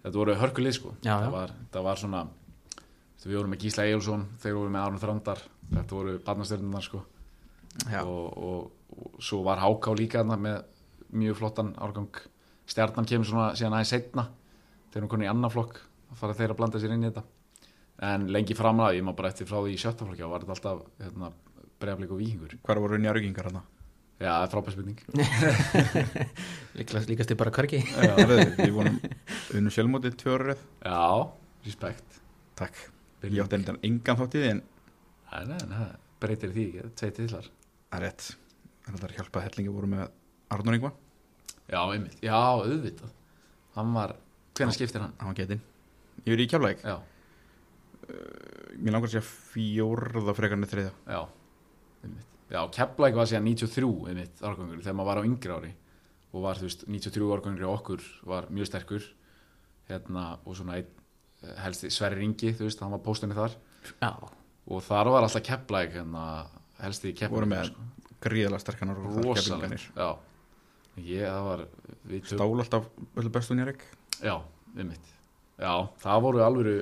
Þetta 0.01 0.15
voru 0.15 0.35
hörkulið 0.39 0.75
sko. 0.77 0.95
Já, 1.03 1.13
það, 1.19 1.31
var, 1.35 1.53
það 1.73 1.87
var 1.89 2.01
svona 2.01 2.23
við 3.19 3.35
vorum 3.35 3.53
með 3.53 3.65
Gísla 3.65 3.85
Egilson, 3.85 4.25
þeir 4.39 4.57
voru 4.57 4.73
með 4.73 4.85
Aron 4.85 5.01
Þrándar 5.03 5.45
þetta 5.69 5.97
voru 5.97 6.17
barnastjörnunar 6.25 6.85
sko. 6.85 7.03
Og, 7.99 8.25
og, 8.49 9.15
svo 9.21 9.43
var 9.45 9.61
Háká 9.61 9.93
líka 9.97 10.23
þarna 10.23 10.39
með 10.41 10.59
mjög 11.19 11.37
flottan 11.41 11.73
árgang. 11.77 12.23
Stjarnan 12.69 13.07
kemur 13.09 13.27
svona 13.27 13.51
síðan 13.57 13.77
aðeins 13.77 13.93
setna 13.93 14.25
þegar 14.89 15.05
hún 15.05 15.11
konið 15.13 15.27
í 15.27 15.31
annan 15.31 15.53
flokk 15.53 15.83
að 16.09 16.21
fara 16.21 16.37
þeir 16.37 16.53
að 16.53 16.59
blanda 16.61 16.81
sér 16.81 16.95
inn 16.95 17.05
í 17.05 17.09
þetta. 17.09 17.25
En 18.09 18.29
lengi 18.31 18.55
framlega, 18.55 18.95
ég 18.95 19.05
má 19.05 19.11
bara 19.15 19.31
eftir 19.33 19.49
frá 19.49 19.59
því 19.59 19.75
í 19.75 19.81
sjötta 19.81 20.07
flokki 20.07 20.23
þá 20.23 20.31
var 20.31 20.45
þetta 20.45 20.55
alltaf 20.55 21.03
hérna, 21.03 21.31
bregðarleik 21.81 22.15
og 22.15 22.21
víkingur. 22.21 22.55
Hvar 22.63 22.81
voru 22.83 22.99
njárugingar 23.01 23.49
hann 23.49 23.61
já, 24.19 24.29
það 24.29 24.45
er 24.45 24.51
frábæð 24.53 24.75
spurning. 24.75 24.99
Líkast, 26.79 27.11
líkast 27.11 27.31
þið 27.31 27.39
bara 27.39 27.53
hverki 27.55 27.79
við 28.59 28.73
vonum 28.75 28.99
unnu 29.55 29.73
sjálfmótið 29.73 30.17
tvö 30.19 30.35
árið 30.35 30.63
já, 30.83 30.99
respekt. 31.67 32.19
Takk, 32.59 32.81
ég 33.23 33.39
átti 33.43 33.59
endan 33.59 33.79
engan 33.87 34.19
þátt 34.19 34.35
í 34.35 34.43
því 34.43 34.51
en 34.55 34.61
Nei, 35.29 35.43
nei, 35.45 35.59
nei, 35.69 35.75
það 35.77 35.89
breytir 36.23 36.53
því, 36.55 36.65
tvei 36.97 37.11
tillar 37.15 37.47
það 37.47 37.99
er 37.99 38.05
rétt. 38.07 38.29
En 38.87 38.95
þetta 38.95 39.07
er 39.07 39.15
hjálpað 39.19 39.45
hellingi 39.45 39.73
voru 39.75 39.89
með 39.91 40.07
Arnur 40.55 40.77
Ingva 40.79 40.91
já, 41.69 41.81
einmitt, 41.83 42.15
já, 42.25 42.33
auðvitað. 42.35 43.11
Hann 43.75 43.91
var, 43.93 44.15
hvernig 44.57 44.75
skiptir 44.75 45.03
hann? 45.05 45.13
hann 45.21 45.31
var 45.31 45.37
getinn 45.37 45.61
ég 46.25 46.34
verið 46.34 46.45
í 46.45 46.49
kjálfleik, 46.53 46.84
já, 46.86 46.95
mér 48.79 48.95
langar 48.95 49.10
að 49.10 49.15
segja 49.15 49.25
fjórða 49.27 50.36
frekarnir 50.38 50.71
þriðja. 50.71 50.93
Já, 51.10 51.21
einmitt. 52.05 52.25
Já, 52.49 52.60
Keflæk 52.75 53.17
var 53.19 53.29
síðan 53.29 53.47
93 53.51 53.91
einmitt 54.10 54.41
árgangur 54.41 54.82
þegar 54.82 54.97
maður 54.97 55.12
var 55.12 55.21
á 55.21 55.27
yngri 55.29 55.55
ári 55.55 55.71
og 56.29 56.45
var, 56.45 56.60
þú 56.60 56.67
veist, 56.69 56.86
93 56.89 57.29
árgangur 57.36 57.65
í 57.65 57.69
okkur 57.69 58.08
var 58.29 58.49
mjög 58.53 58.69
sterkur 58.69 59.05
hérna, 59.89 60.25
og 60.45 60.58
svona 60.58 60.79
einn 60.79 60.89
eh, 61.43 61.55
helsti 61.63 61.91
Sverri 61.93 62.21
Ringi, 62.21 62.53
þú 62.58 62.67
veist, 62.67 62.82
hann 62.86 62.93
var 62.93 63.03
póstunni 63.05 63.38
þar. 63.38 63.55
Já, 64.01 64.12
og 64.69 64.84
þar 64.86 65.13
var 65.15 65.25
alltaf 65.25 65.45
Keflæk 65.45 65.95
hérna, 65.97 66.25
helsti 66.84 67.13
voru 67.13 67.47
Keflæk 67.49 67.53
með 67.53 67.71
gríðalega 68.23 68.63
sterkanar 68.63 68.99
og 68.99 69.13
það 69.15 69.29
rosalegt 69.29 69.86
já, 69.95 70.10
ég, 70.99 71.23
það 71.23 71.45
var 71.47 71.63
stál 72.27 72.49
alltaf 72.51 72.89
bestu 73.32 73.55
nýrik 73.55 73.86
Já, 74.19 74.36
einmitt 74.75 75.13
Já, 75.59 75.73
það 76.03 76.21
voru 76.23 76.43
alvöru 76.45 76.75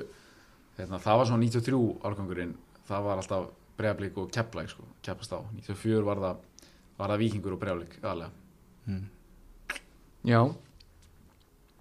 hérna, 0.78 1.00
það 1.02 1.16
var 1.20 1.26
svona 1.30 1.42
93 1.42 1.80
árgangurinn 2.06 2.52
það 2.88 3.06
var 3.08 3.20
alltaf 3.22 3.48
bregðablík 3.78 4.18
og 4.22 4.30
kepplæk 4.34 4.70
sko, 4.72 4.84
keppast 5.06 5.34
á, 5.34 5.38
94 5.54 6.04
var 6.06 6.20
það 6.22 6.44
var 6.98 7.12
það 7.12 7.22
vikingur 7.24 7.56
og 7.56 7.60
bregðablík 7.62 7.98
aðlega 8.02 8.30
já. 10.28 10.40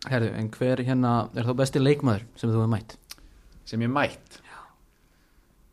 Herðu, 0.07 0.27
en 0.39 0.49
hver 0.53 0.81
hérna 0.87 1.11
er 1.35 1.47
þá 1.47 1.53
besti 1.61 1.79
leikmaður 1.81 2.25
sem 2.37 2.49
þú 2.51 2.59
hefur 2.59 2.69
mætt? 2.73 2.97
Sem 3.67 3.81
ég 3.83 3.89
mætt? 3.91 4.37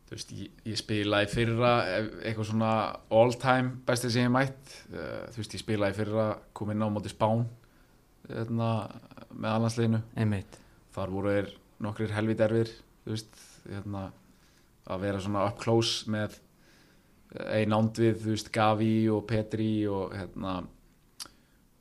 Þú 0.05 0.13
veist, 0.15 0.31
ég, 0.37 0.49
ég 0.69 0.77
spilaði 0.79 1.29
fyrra 1.31 1.69
ef- 1.97 2.11
eitthvað 2.29 2.49
svona 2.51 2.71
all 3.19 3.33
time 3.41 3.71
bestið 3.87 4.11
sem 4.13 4.25
ég 4.27 4.33
mætt. 4.33 4.73
Uh, 4.91 5.23
þú 5.33 5.39
veist, 5.41 5.55
ég 5.57 5.63
spilaði 5.63 5.97
fyrra 5.97 6.25
kom 6.57 6.73
inn 6.73 6.83
á 6.85 6.89
móti 6.93 7.09
Spán 7.13 7.45
hérna, 8.29 8.69
með 9.33 9.49
allansliðinu 9.55 10.01
einmitt, 10.17 10.57
þar 10.95 11.11
voru 11.13 11.33
þeir 11.35 11.49
nokkrir 11.85 12.13
helvit 12.15 12.39
erfir 12.45 12.71
hérna 13.69 14.07
að 14.87 15.01
vera 15.01 15.19
svona 15.21 15.45
up 15.49 15.59
close 15.59 16.09
með 16.11 16.39
einn 17.35 17.73
ándvið, 17.75 18.19
þú 18.21 18.31
veist, 18.31 18.51
Gavi 18.55 18.93
og 19.11 19.25
Petri 19.27 19.71
og 19.91 20.13
hérna 20.15 20.59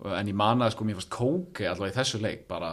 en 0.05 0.29
ég 0.29 0.35
man 0.37 0.65
að 0.65 0.73
sko 0.75 0.85
mér 0.89 0.99
fannst 0.99 1.13
Kóke 1.15 1.69
allavega 1.71 1.95
í 1.95 1.99
þessu 2.01 2.21
leik 2.21 2.47
bara 2.51 2.71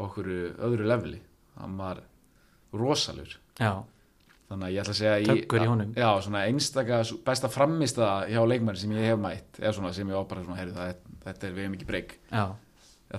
okkur 0.00 0.30
öðru 0.64 0.86
leveli. 0.88 1.18
Hann 1.60 1.74
var 1.76 2.00
rosalur 2.72 3.34
já, 3.60 3.72
þannig 4.48 4.66
að 4.70 4.72
ég 4.72 4.80
ætla 4.84 4.94
að 4.94 5.00
segja 5.02 5.18
í- 5.20 5.26
Töggur 5.28 5.60
í 5.64 5.68
honum. 5.68 5.92
já, 5.98 6.08
svona 6.24 6.44
einstaka 6.48 7.02
besta 7.26 7.50
framista 7.52 8.08
hjá 8.30 8.40
leikmanni 8.48 8.78
sem 8.80 8.90
ég 8.96 9.10
hef 9.10 9.18
mætt 9.20 9.60
eða 9.60 9.74
svona 9.76 9.92
sem 9.92 10.08
ég 10.08 10.16
það 10.78 10.88
er, 10.94 10.96
þetta 11.26 11.46
er 11.46 11.52
við 11.58 11.64
ekki 11.76 11.86
breyk 11.90 12.16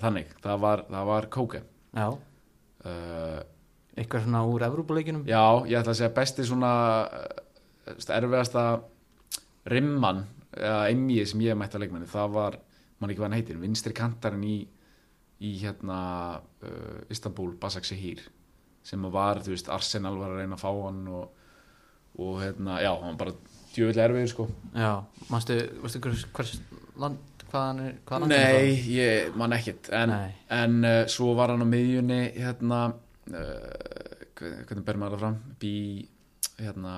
þannig, 0.01 0.33
það 0.41 0.59
var, 0.59 0.83
var 1.11 1.29
Kóke. 1.29 1.61
Já 1.93 2.07
uh, 2.85 3.39
eitthvað 3.95 4.25
svona 4.25 4.43
úr 4.47 4.65
Evrópuleikinum 4.67 5.25
Já, 5.29 5.43
ég 5.67 5.79
ætla 5.79 5.93
að 5.93 5.99
segja 5.99 6.15
besti 6.15 6.45
svona 6.47 6.73
eh, 7.19 8.11
erfiðasta 8.17 8.65
rimman 9.71 10.25
eða 10.55 10.83
emjið 10.91 11.31
sem 11.31 11.43
ég 11.45 11.57
mætti 11.59 11.77
að 11.77 11.85
leikmanni 11.85 12.11
það 12.11 12.35
var, 12.35 12.59
mann 12.99 13.11
ekki 13.11 13.21
hvað 13.21 13.29
hann 13.29 13.39
heitir 13.39 13.59
vinstri 13.61 13.95
kantarinn 13.95 14.45
í, 14.47 14.57
í 15.43 15.51
hérna 15.61 15.99
uh, 16.39 17.01
Istanbul 17.11 17.53
Basak 17.59 17.87
Sehir 17.87 18.23
sem 18.85 19.03
var, 19.13 19.41
þú 19.45 19.53
veist, 19.53 19.69
Arsenal 19.71 20.17
var 20.17 20.33
að 20.33 20.41
reyna 20.41 20.57
að 20.57 20.63
fá 20.63 20.69
hann 20.73 21.01
og, 21.11 21.49
og 22.17 22.39
hérna, 22.41 22.79
já, 22.81 22.91
hann 22.97 23.13
var 23.13 23.19
bara 23.19 23.35
djöfulega 23.71 24.07
erfiður 24.07 24.31
sko. 24.31 24.47
Já, 24.73 24.91
manstu, 25.29 25.57
veistu 25.83 26.01
hvers, 26.03 26.25
hvers 26.35 26.55
land, 26.99 27.19
hvaðan 27.51 27.81
er 27.85 27.95
er 28.15 28.27
Nei, 28.31 28.73
ég 28.91 29.37
man 29.39 29.55
ekkit 29.55 29.91
en, 29.95 30.13
en 30.49 30.77
uh, 30.87 31.03
svo 31.11 31.35
var 31.37 31.53
hann 31.53 31.65
á 31.65 31.67
miðjunni 31.69 32.21
hérna 32.37 32.81
uh, 32.91 34.21
hvernig 34.41 34.85
ber 34.87 34.99
maður 35.01 35.17
það 35.17 35.23
fram? 35.25 35.39
Bí, 35.61 35.73
hérna 36.59 36.95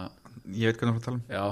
ég 0.53 0.71
veit 0.71 0.81
hvernig 0.81 0.99
það 0.99 1.05
tala 1.05 1.17
um 1.17 1.23
Já? 1.29 1.43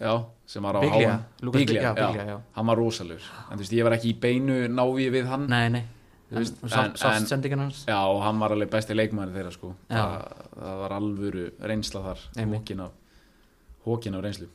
Já, 0.00 0.14
sem 0.54 0.68
var 0.68 0.78
á 0.78 0.80
Biglia, 0.82 1.16
Biglia, 1.42 1.82
já, 1.82 1.92
Biglia, 1.98 2.28
já. 2.32 2.38
Hann 2.56 2.70
var 2.70 2.80
rosalur 2.80 3.26
En 3.48 3.56
þú 3.56 3.64
veist, 3.64 3.74
ég 3.76 3.88
var 3.88 3.96
ekki 3.96 4.12
í 4.12 4.16
beinu 4.22 4.62
návi 4.70 5.10
við 5.12 5.28
hann. 5.30 5.46
Nei, 5.50 5.66
nei, 5.72 5.84
Þú 6.32 6.40
en, 6.72 6.94
en, 6.96 7.26
sendingin 7.28 7.60
hans? 7.60 7.82
Já, 7.88 7.98
og 8.08 8.22
hann 8.24 8.38
var 8.40 8.54
alveg 8.54 8.70
besti 8.72 8.96
leikmæri 8.96 9.34
þeirra 9.34 9.52
sko. 9.52 9.74
Já. 9.90 10.00
það, 10.54 10.78
var 10.80 10.94
alvöru 10.96 11.46
reynsla 11.60 12.04
þar. 12.06 12.22
Hókin 12.54 12.84
af, 12.86 12.94
hókin 13.84 14.16
af 14.16 14.24
reynslu. 14.24 14.48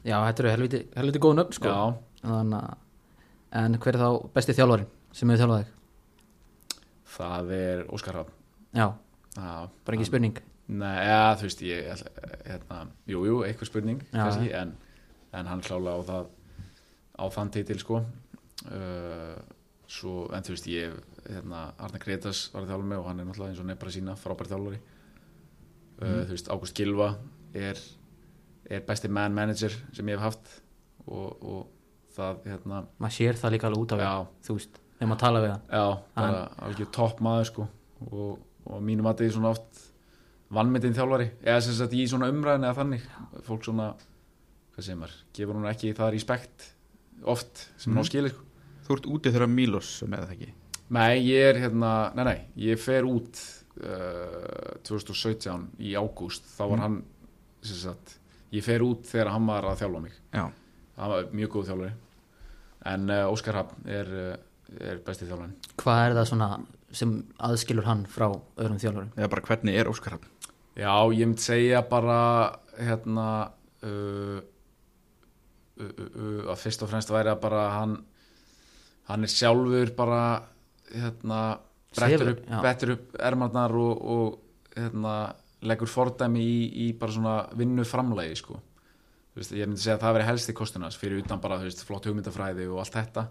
Já, 0.00 0.16
þetta 0.24 0.42
eru 0.42 0.52
helviti, 0.54 0.80
helviti 0.96 1.20
góð 1.20 1.34
nöfn 1.36 1.56
sko. 1.58 1.68
Já, 1.68 2.09
Þannig 2.24 2.86
En 3.60 3.74
hver 3.82 3.96
er 3.96 4.02
þá 4.04 4.10
besti 4.34 4.54
þjálfarin 4.54 4.90
sem 5.10 5.30
hefur 5.32 5.40
þjálfað 5.42 5.62
þig? 5.64 5.76
það 7.10 7.52
er 7.56 7.80
Óskar 7.90 8.20
Rapp 8.20 8.30
Já, 8.76 8.86
Já, 9.34 9.48
bara 9.84 9.96
ekki 9.96 10.06
spurning? 10.06 10.36
Nei, 10.70 10.98
ja, 11.02 11.32
þú 11.34 11.48
veist, 11.48 11.62
ég 11.66 11.88
hérna, 12.46 12.84
Jú, 13.10 13.24
jú, 13.26 13.40
eitthvað 13.46 13.70
spurning 13.72 14.04
Já. 14.12 14.20
kannski, 14.22 14.52
en, 14.54 14.76
en 15.34 15.50
hann 15.50 15.64
klála 15.66 15.96
á 15.98 16.00
það 16.06 16.28
á 17.20 17.24
þann 17.34 17.50
titil 17.52 17.78
sko. 17.82 17.98
Uh, 18.70 19.34
svo, 19.90 20.28
en 20.32 20.46
þú 20.46 20.54
veist 20.54 20.68
ég 20.70 20.94
hérna, 21.26 21.64
Arna 21.82 22.00
Gretas 22.00 22.46
var 22.54 22.62
að 22.62 22.70
þjálfa 22.70 22.86
mig 22.92 23.00
og 23.00 23.08
hann 23.10 23.20
er 23.20 23.28
náttúrulega 23.28 23.52
eins 23.52 23.62
og 23.64 23.68
nefnra 23.68 23.94
sína 23.96 24.14
frábær 24.20 24.50
þjálfari. 24.52 24.78
Uh, 26.00 26.22
þú 26.28 26.36
veist, 26.36 26.52
Ágúst 26.54 26.78
Gilva 26.78 27.10
er, 27.58 27.82
er 28.70 28.86
besti 28.86 29.10
man 29.12 29.34
manager 29.36 29.74
sem 29.90 30.08
ég 30.08 30.16
hef 30.16 30.28
haft 30.30 30.54
og, 31.08 31.42
og 31.42 31.60
það 32.20 32.48
hérna, 32.50 32.80
maður 33.00 33.16
sér 33.16 33.40
það 33.40 33.54
líka 33.54 33.68
alveg 33.68 33.84
út 33.84 33.94
af 33.96 34.02
já, 34.02 34.10
því 34.40 34.48
þú 34.48 34.56
veist, 34.58 34.80
þegar 34.96 35.10
maður 35.10 35.22
tala 35.24 35.42
við 35.44 35.54
hann. 35.54 35.64
Já 35.70 35.86
bara 36.18 36.42
alveg 36.66 36.92
topp 36.96 37.22
maður 37.26 37.48
sko 37.50 37.66
og, 38.10 38.36
og 38.66 38.84
mínum 38.84 39.08
að 39.08 39.16
þetta 39.16 39.28
er 39.28 39.34
svona 39.38 39.54
oft 39.54 39.82
vannmyndin 40.50 40.96
þjálfari 40.96 41.28
eða 41.44 41.64
sem 41.64 41.76
sagt 41.78 41.96
í 41.96 42.06
svona 42.10 42.30
umræðin 42.32 42.66
eða 42.68 42.78
þannig. 42.80 43.08
Fólk 43.46 43.66
svona, 43.66 43.90
hvað 44.74 44.86
segir 44.86 45.00
maður 45.00 45.18
gefur 45.38 45.60
hún 45.60 45.70
ekki 45.70 45.94
það 45.98 46.14
respekt 46.16 46.70
oft 47.28 47.66
sem 47.76 47.92
mm. 47.92 47.98
ná 47.98 48.08
skilir 48.08 48.34
sko. 48.34 48.46
Þú 48.86 48.96
ert 48.96 49.08
úti 49.14 49.30
þegar 49.30 49.52
Mílos 49.52 49.92
með 50.10 50.24
það 50.24 50.36
ekki? 50.36 50.52
Nei, 50.90 51.20
ég 51.22 51.48
er 51.52 51.60
hérna, 51.62 51.90
nei, 52.18 52.24
nei, 52.26 52.38
ég 52.58 52.80
fer 52.82 53.06
út 53.06 53.38
uh, 53.84 54.78
2017 54.88 55.68
í 55.86 55.92
ágúst, 55.94 56.48
þá 56.56 56.62
var 56.72 56.82
hann 56.82 56.96
sem 57.62 57.78
sagt, 57.78 58.16
ég 58.50 58.64
fer 58.66 58.82
út 58.82 59.04
þegar 59.06 59.30
hann 59.36 59.46
var 59.46 59.68
að 59.70 59.84
þjálfa 59.84 60.00
mig, 60.02 60.16
Já, 60.34 60.48
hann 60.96 61.12
var 61.12 61.28
mjög 61.36 61.52
góð 61.54 61.68
þjálfari 61.70 61.92
en 62.88 63.10
uh, 63.10 63.30
Óskar 63.32 63.60
Hafn 63.60 63.88
er, 63.90 64.10
uh, 64.10 64.80
er 64.80 65.00
besti 65.06 65.28
þjálfarin 65.28 65.56
hvað 65.80 66.02
er 66.04 66.18
það 66.18 66.28
svona 66.32 66.50
sem 66.90 67.16
aðskilur 67.38 67.86
hann 67.86 68.04
frá 68.10 68.28
öðrum 68.30 68.80
þjálfurum? 68.82 69.10
Eða 69.18 69.32
bara 69.34 69.46
hvernig 69.46 69.78
er 69.78 69.90
Óskar 69.90 70.16
Hafn 70.16 70.36
Já, 70.78 70.94
ég 71.12 71.26
myndi 71.26 71.44
segja 71.44 71.82
bara 71.86 72.20
hérna 72.78 73.26
uh, 73.84 74.38
uh, 75.80 75.90
uh, 75.90 76.06
uh, 76.08 76.44
að 76.52 76.62
fyrst 76.62 76.84
og 76.86 76.92
fremst 76.92 77.12
væri 77.12 77.32
að 77.32 77.42
bara 77.42 77.66
hann 77.74 77.98
hann 79.10 79.26
er 79.26 79.32
sjálfur 79.32 79.92
bara 79.96 80.22
hérna 80.90 81.40
brettur 81.96 82.34
upp, 82.34 82.42
brettur 82.62 82.94
upp 82.96 83.16
ermarnar 83.18 83.74
og, 83.74 84.02
og 84.14 84.74
hérna 84.76 85.14
leggur 85.66 85.90
fordæmi 85.90 86.40
í, 86.40 86.58
í 86.86 86.92
bara 86.98 87.14
svona 87.14 87.36
vinnu 87.58 87.84
framlegi 87.84 88.38
sko 88.40 88.60
veist, 89.38 89.52
ég 89.54 89.68
myndi 89.68 89.82
segja 89.82 89.96
að 89.98 90.04
það 90.04 90.16
veri 90.16 90.26
helsti 90.30 90.54
kostunars 90.58 90.98
fyrir 90.98 91.22
utan 91.22 91.40
bara 91.42 91.60
þú 91.60 91.68
veist, 91.68 91.84
flott 91.86 92.08
hugmyndafræði 92.08 92.66
og 92.70 92.82
allt 92.82 92.96
þetta. 92.98 93.26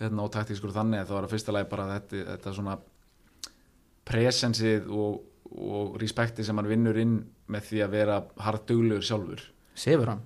Hérna, 0.00 0.26
og 0.26 0.32
taktískur 0.34 0.74
þannig 0.76 1.00
að 1.00 1.08
það 1.08 1.16
var 1.16 1.26
að 1.26 1.32
fyrsta 1.32 1.56
lagi 1.56 1.68
bara 1.70 1.88
þetta, 1.94 2.22
þetta 2.34 2.54
svona 2.58 2.76
presensið 4.06 4.88
og, 4.92 5.20
og 5.56 5.96
respekti 6.02 6.44
sem 6.46 6.58
hann 6.60 6.68
vinnur 6.70 6.98
inn 7.00 7.18
með 7.52 7.68
því 7.70 7.84
að 7.86 7.94
vera 7.96 8.18
hardduglegur 8.44 9.06
sjálfur. 9.06 9.44
Sefur 9.76 10.12
hann? 10.12 10.24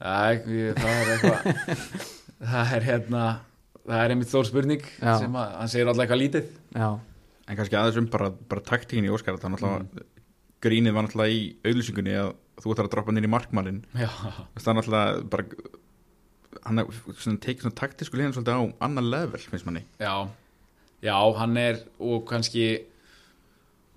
Æ, 0.00 0.44
ég, 0.50 0.78
það 0.78 0.94
er 0.94 1.10
eitthvað 1.14 1.82
það 2.54 2.72
er 2.78 2.86
hérna 2.88 3.24
það 3.84 3.98
er 4.00 4.14
einmitt 4.14 4.30
stór 4.32 4.48
spurning 4.48 4.86
Já. 4.98 5.12
sem 5.20 5.36
að 5.38 5.52
hann 5.60 5.70
segir 5.72 5.90
alltaf 5.90 6.06
eitthvað 6.06 6.22
lítið. 6.24 6.48
Já, 6.74 6.88
En 7.44 7.58
kannski 7.58 7.76
aðeins 7.76 8.00
um 8.00 8.06
bara, 8.08 8.30
bara 8.32 8.64
taktíkin 8.64 9.04
í 9.04 9.12
Óskar 9.12 9.36
Það 9.36 9.52
náttúrulega 9.52 10.06
Grínið 10.64 10.94
var 10.96 11.04
náttúrulega 11.04 11.34
í 11.36 11.40
auðlýsingunni 11.68 12.14
að 12.16 12.30
þú 12.62 12.74
ætlar 12.74 12.88
að 12.88 12.92
droppa 12.94 13.14
markmálin 13.34 13.80
já, 13.94 14.08
Það 14.54 14.68
er 14.70 14.78
náttúrulega 14.78 15.24
bara 15.32 15.44
Hann 16.64 16.80
tekið 17.42 17.66
svona 17.66 17.76
taktísku 17.76 18.16
líðan 18.16 18.32
svolítið 18.32 18.56
á 18.56 18.64
annar 18.86 19.04
level, 19.04 19.40
finnst 19.42 19.66
manni. 19.66 19.82
Já, 20.00 20.30
já, 21.04 21.16
hann 21.36 21.58
er 21.60 21.82
og 22.00 22.22
kannski 22.30 22.86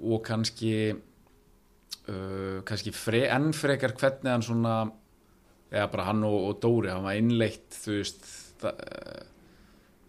og 0.04 0.20
kannski 0.26 0.74
uh, 0.92 2.60
kannski 2.68 2.94
fre, 2.96 3.24
enn 3.34 3.54
frekar 3.56 3.96
hvernig 3.98 4.34
hann 4.34 4.46
svona 4.46 4.76
eða 5.72 5.88
bara 5.94 6.10
hann 6.10 6.26
og, 6.28 6.38
og 6.50 6.60
Dóri 6.64 6.92
hann 6.94 7.06
var 7.08 7.18
innleitt 7.20 7.76
þú 7.76 7.98
veist 8.00 8.28
það, 8.62 8.84
uh, 8.84 9.24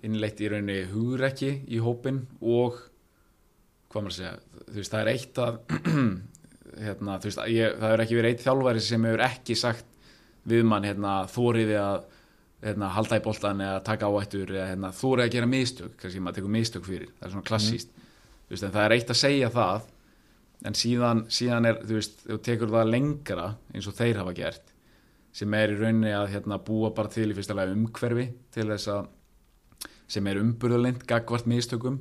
innleitt 0.09 0.43
í 0.43 0.51
rauninni 0.53 0.83
hugrekki 0.93 1.53
í 1.67 1.81
hópin 1.83 2.25
og 2.41 2.79
hvað 3.89 4.05
maður 4.05 4.13
að 4.13 4.19
segja, 4.19 4.35
þú 4.69 4.77
veist 4.81 4.95
það 4.95 5.03
er 5.03 5.13
eitt 5.15 5.41
að 5.43 5.61
hérna, 6.83 7.19
veist, 7.23 7.41
ég, 7.53 7.75
það 7.81 7.95
er 7.95 8.03
ekki 8.05 8.19
verið 8.19 8.35
eitt 8.35 8.45
þjálfari 8.47 8.85
sem 8.85 9.09
hefur 9.09 9.25
ekki 9.29 9.57
sagt 9.59 9.99
við 10.49 10.65
mann 10.69 10.87
hérna, 10.87 11.21
þóriði 11.31 11.77
að 11.81 12.01
hérna, 12.65 12.91
halda 12.95 13.19
í 13.19 13.25
boltan 13.25 13.63
eða 13.65 13.83
taka 13.87 14.09
áættur 14.11 14.55
eða 14.55 14.71
hérna, 14.73 14.93
þórið 14.97 15.25
að 15.25 15.35
gera 15.37 15.51
mistök 15.51 15.95
kannski 16.01 16.23
maður 16.23 16.41
tekur 16.41 16.55
mistök 16.57 16.89
fyrir, 16.89 17.13
það 17.19 17.29
er 17.29 17.35
svona 17.35 17.49
klassíst 17.51 17.93
þú 17.93 18.55
veist, 18.55 18.65
en 18.65 18.75
það 18.75 18.85
er 18.85 18.97
eitt 18.97 19.13
að 19.13 19.21
segja 19.21 19.53
það 19.55 19.87
en 20.69 20.79
síðan, 20.79 21.23
síðan 21.31 21.71
er 21.71 21.79
þú 21.85 22.01
veist, 22.01 22.25
þú 22.25 22.41
tekur 22.49 22.75
það 22.75 22.93
lengra 22.95 23.47
eins 23.75 23.91
og 23.91 23.99
þeir 23.99 24.23
hafa 24.23 24.35
gert 24.39 24.75
sem 25.39 25.55
er 25.55 25.75
í 25.75 25.79
rauninni 25.79 26.15
að 26.17 26.33
hérna, 26.35 26.59
búa 26.59 26.91
bara 26.97 27.13
til 27.13 27.29
í 27.31 27.37
fyrsta 27.37 27.55
lagi 27.55 27.77
umhverfi 27.77 28.27
til 28.55 28.67
þess 28.73 28.91
að 28.91 29.07
sem 30.09 30.27
er 30.31 30.41
umburðalind, 30.41 31.05
gagvart 31.07 31.47
mistökum 31.47 32.01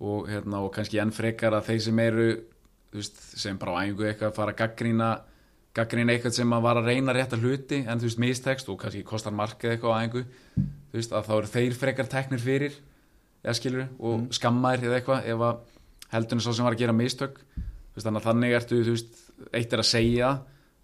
og, 0.00 0.26
hérna, 0.30 0.62
og 0.64 0.72
kannski 0.74 1.00
enn 1.02 1.12
frekar 1.14 1.54
að 1.56 1.70
þeir 1.70 1.82
sem 1.84 2.00
eru 2.00 2.28
veist, 2.92 3.18
sem 3.36 3.58
bara 3.58 3.76
á 3.76 3.82
æfingu 3.84 4.06
eitthvað 4.06 4.36
fara 4.36 4.54
að 4.54 4.60
gaggrína 4.62 5.10
gaggrína 5.76 6.14
eitthvað 6.14 6.36
sem 6.38 6.52
að 6.56 6.62
var 6.64 6.80
að 6.80 6.90
reyna 6.92 7.12
rétta 7.12 7.36
hluti 7.36 7.82
en 7.84 8.00
þú 8.00 8.08
veist 8.08 8.20
mistekst 8.22 8.68
og 8.72 8.78
kannski 8.80 9.02
kostar 9.04 9.34
markið 9.36 9.74
eitthvað 9.74 9.92
á 9.92 10.00
æfingu 10.02 10.22
þú 10.56 10.96
veist 10.96 11.12
að 11.12 11.26
þá 11.28 11.34
eru 11.36 11.52
þeir 11.52 11.74
frekar 11.76 12.08
teknir 12.12 12.40
fyrir 12.40 12.78
eða 13.46 13.56
skilur 13.58 13.86
og 13.98 14.18
mm. 14.18 14.28
skammaðir 14.34 14.88
eða 14.88 15.00
eitthvað 15.00 15.28
ef 15.32 15.44
að 15.46 15.60
heldurinn 16.12 16.44
sá 16.44 16.50
sem 16.52 16.66
var 16.66 16.76
að 16.76 16.82
gera 16.82 16.96
mistök. 16.96 17.38
Þú 17.56 17.98
veist 17.98 18.08
þannig 18.08 18.20
að 18.20 18.28
þannig 18.28 18.56
ertu 18.58 18.80
þú 18.80 18.94
veist 18.96 19.20
eitt 19.52 19.74
er 19.74 19.82
að 19.82 19.90
segja 19.90 20.32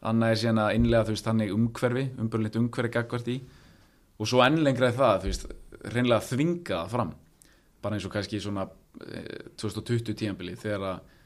annað 0.02 0.34
er 0.34 0.40
síðan 0.42 0.62
að 0.62 0.76
innlega 0.78 1.06
þú 1.08 1.16
veist 1.16 1.28
þannig 1.28 1.56
umhverfi 1.56 2.04
umbörlitt 2.22 2.58
umhverfi 2.58 2.94
gagvart 2.96 3.30
í 3.30 3.38
og 4.18 4.30
svo 4.30 4.42
enn 4.44 4.60
lengra 4.62 4.90
er 4.90 4.96
það 4.98 5.24
þú 5.24 5.30
veist 5.30 5.48
reynlega 5.94 6.20
að 6.20 6.28
þvinga 6.30 6.84
fram. 6.92 7.12
Bara 7.82 7.98
eins 7.98 8.06
og 8.06 8.14
kannski 8.14 8.40
svona 8.42 8.68
eh, 9.08 9.50
2020 9.58 10.18
tíambili 10.18 10.56
þegar 10.58 10.88
að 10.92 11.18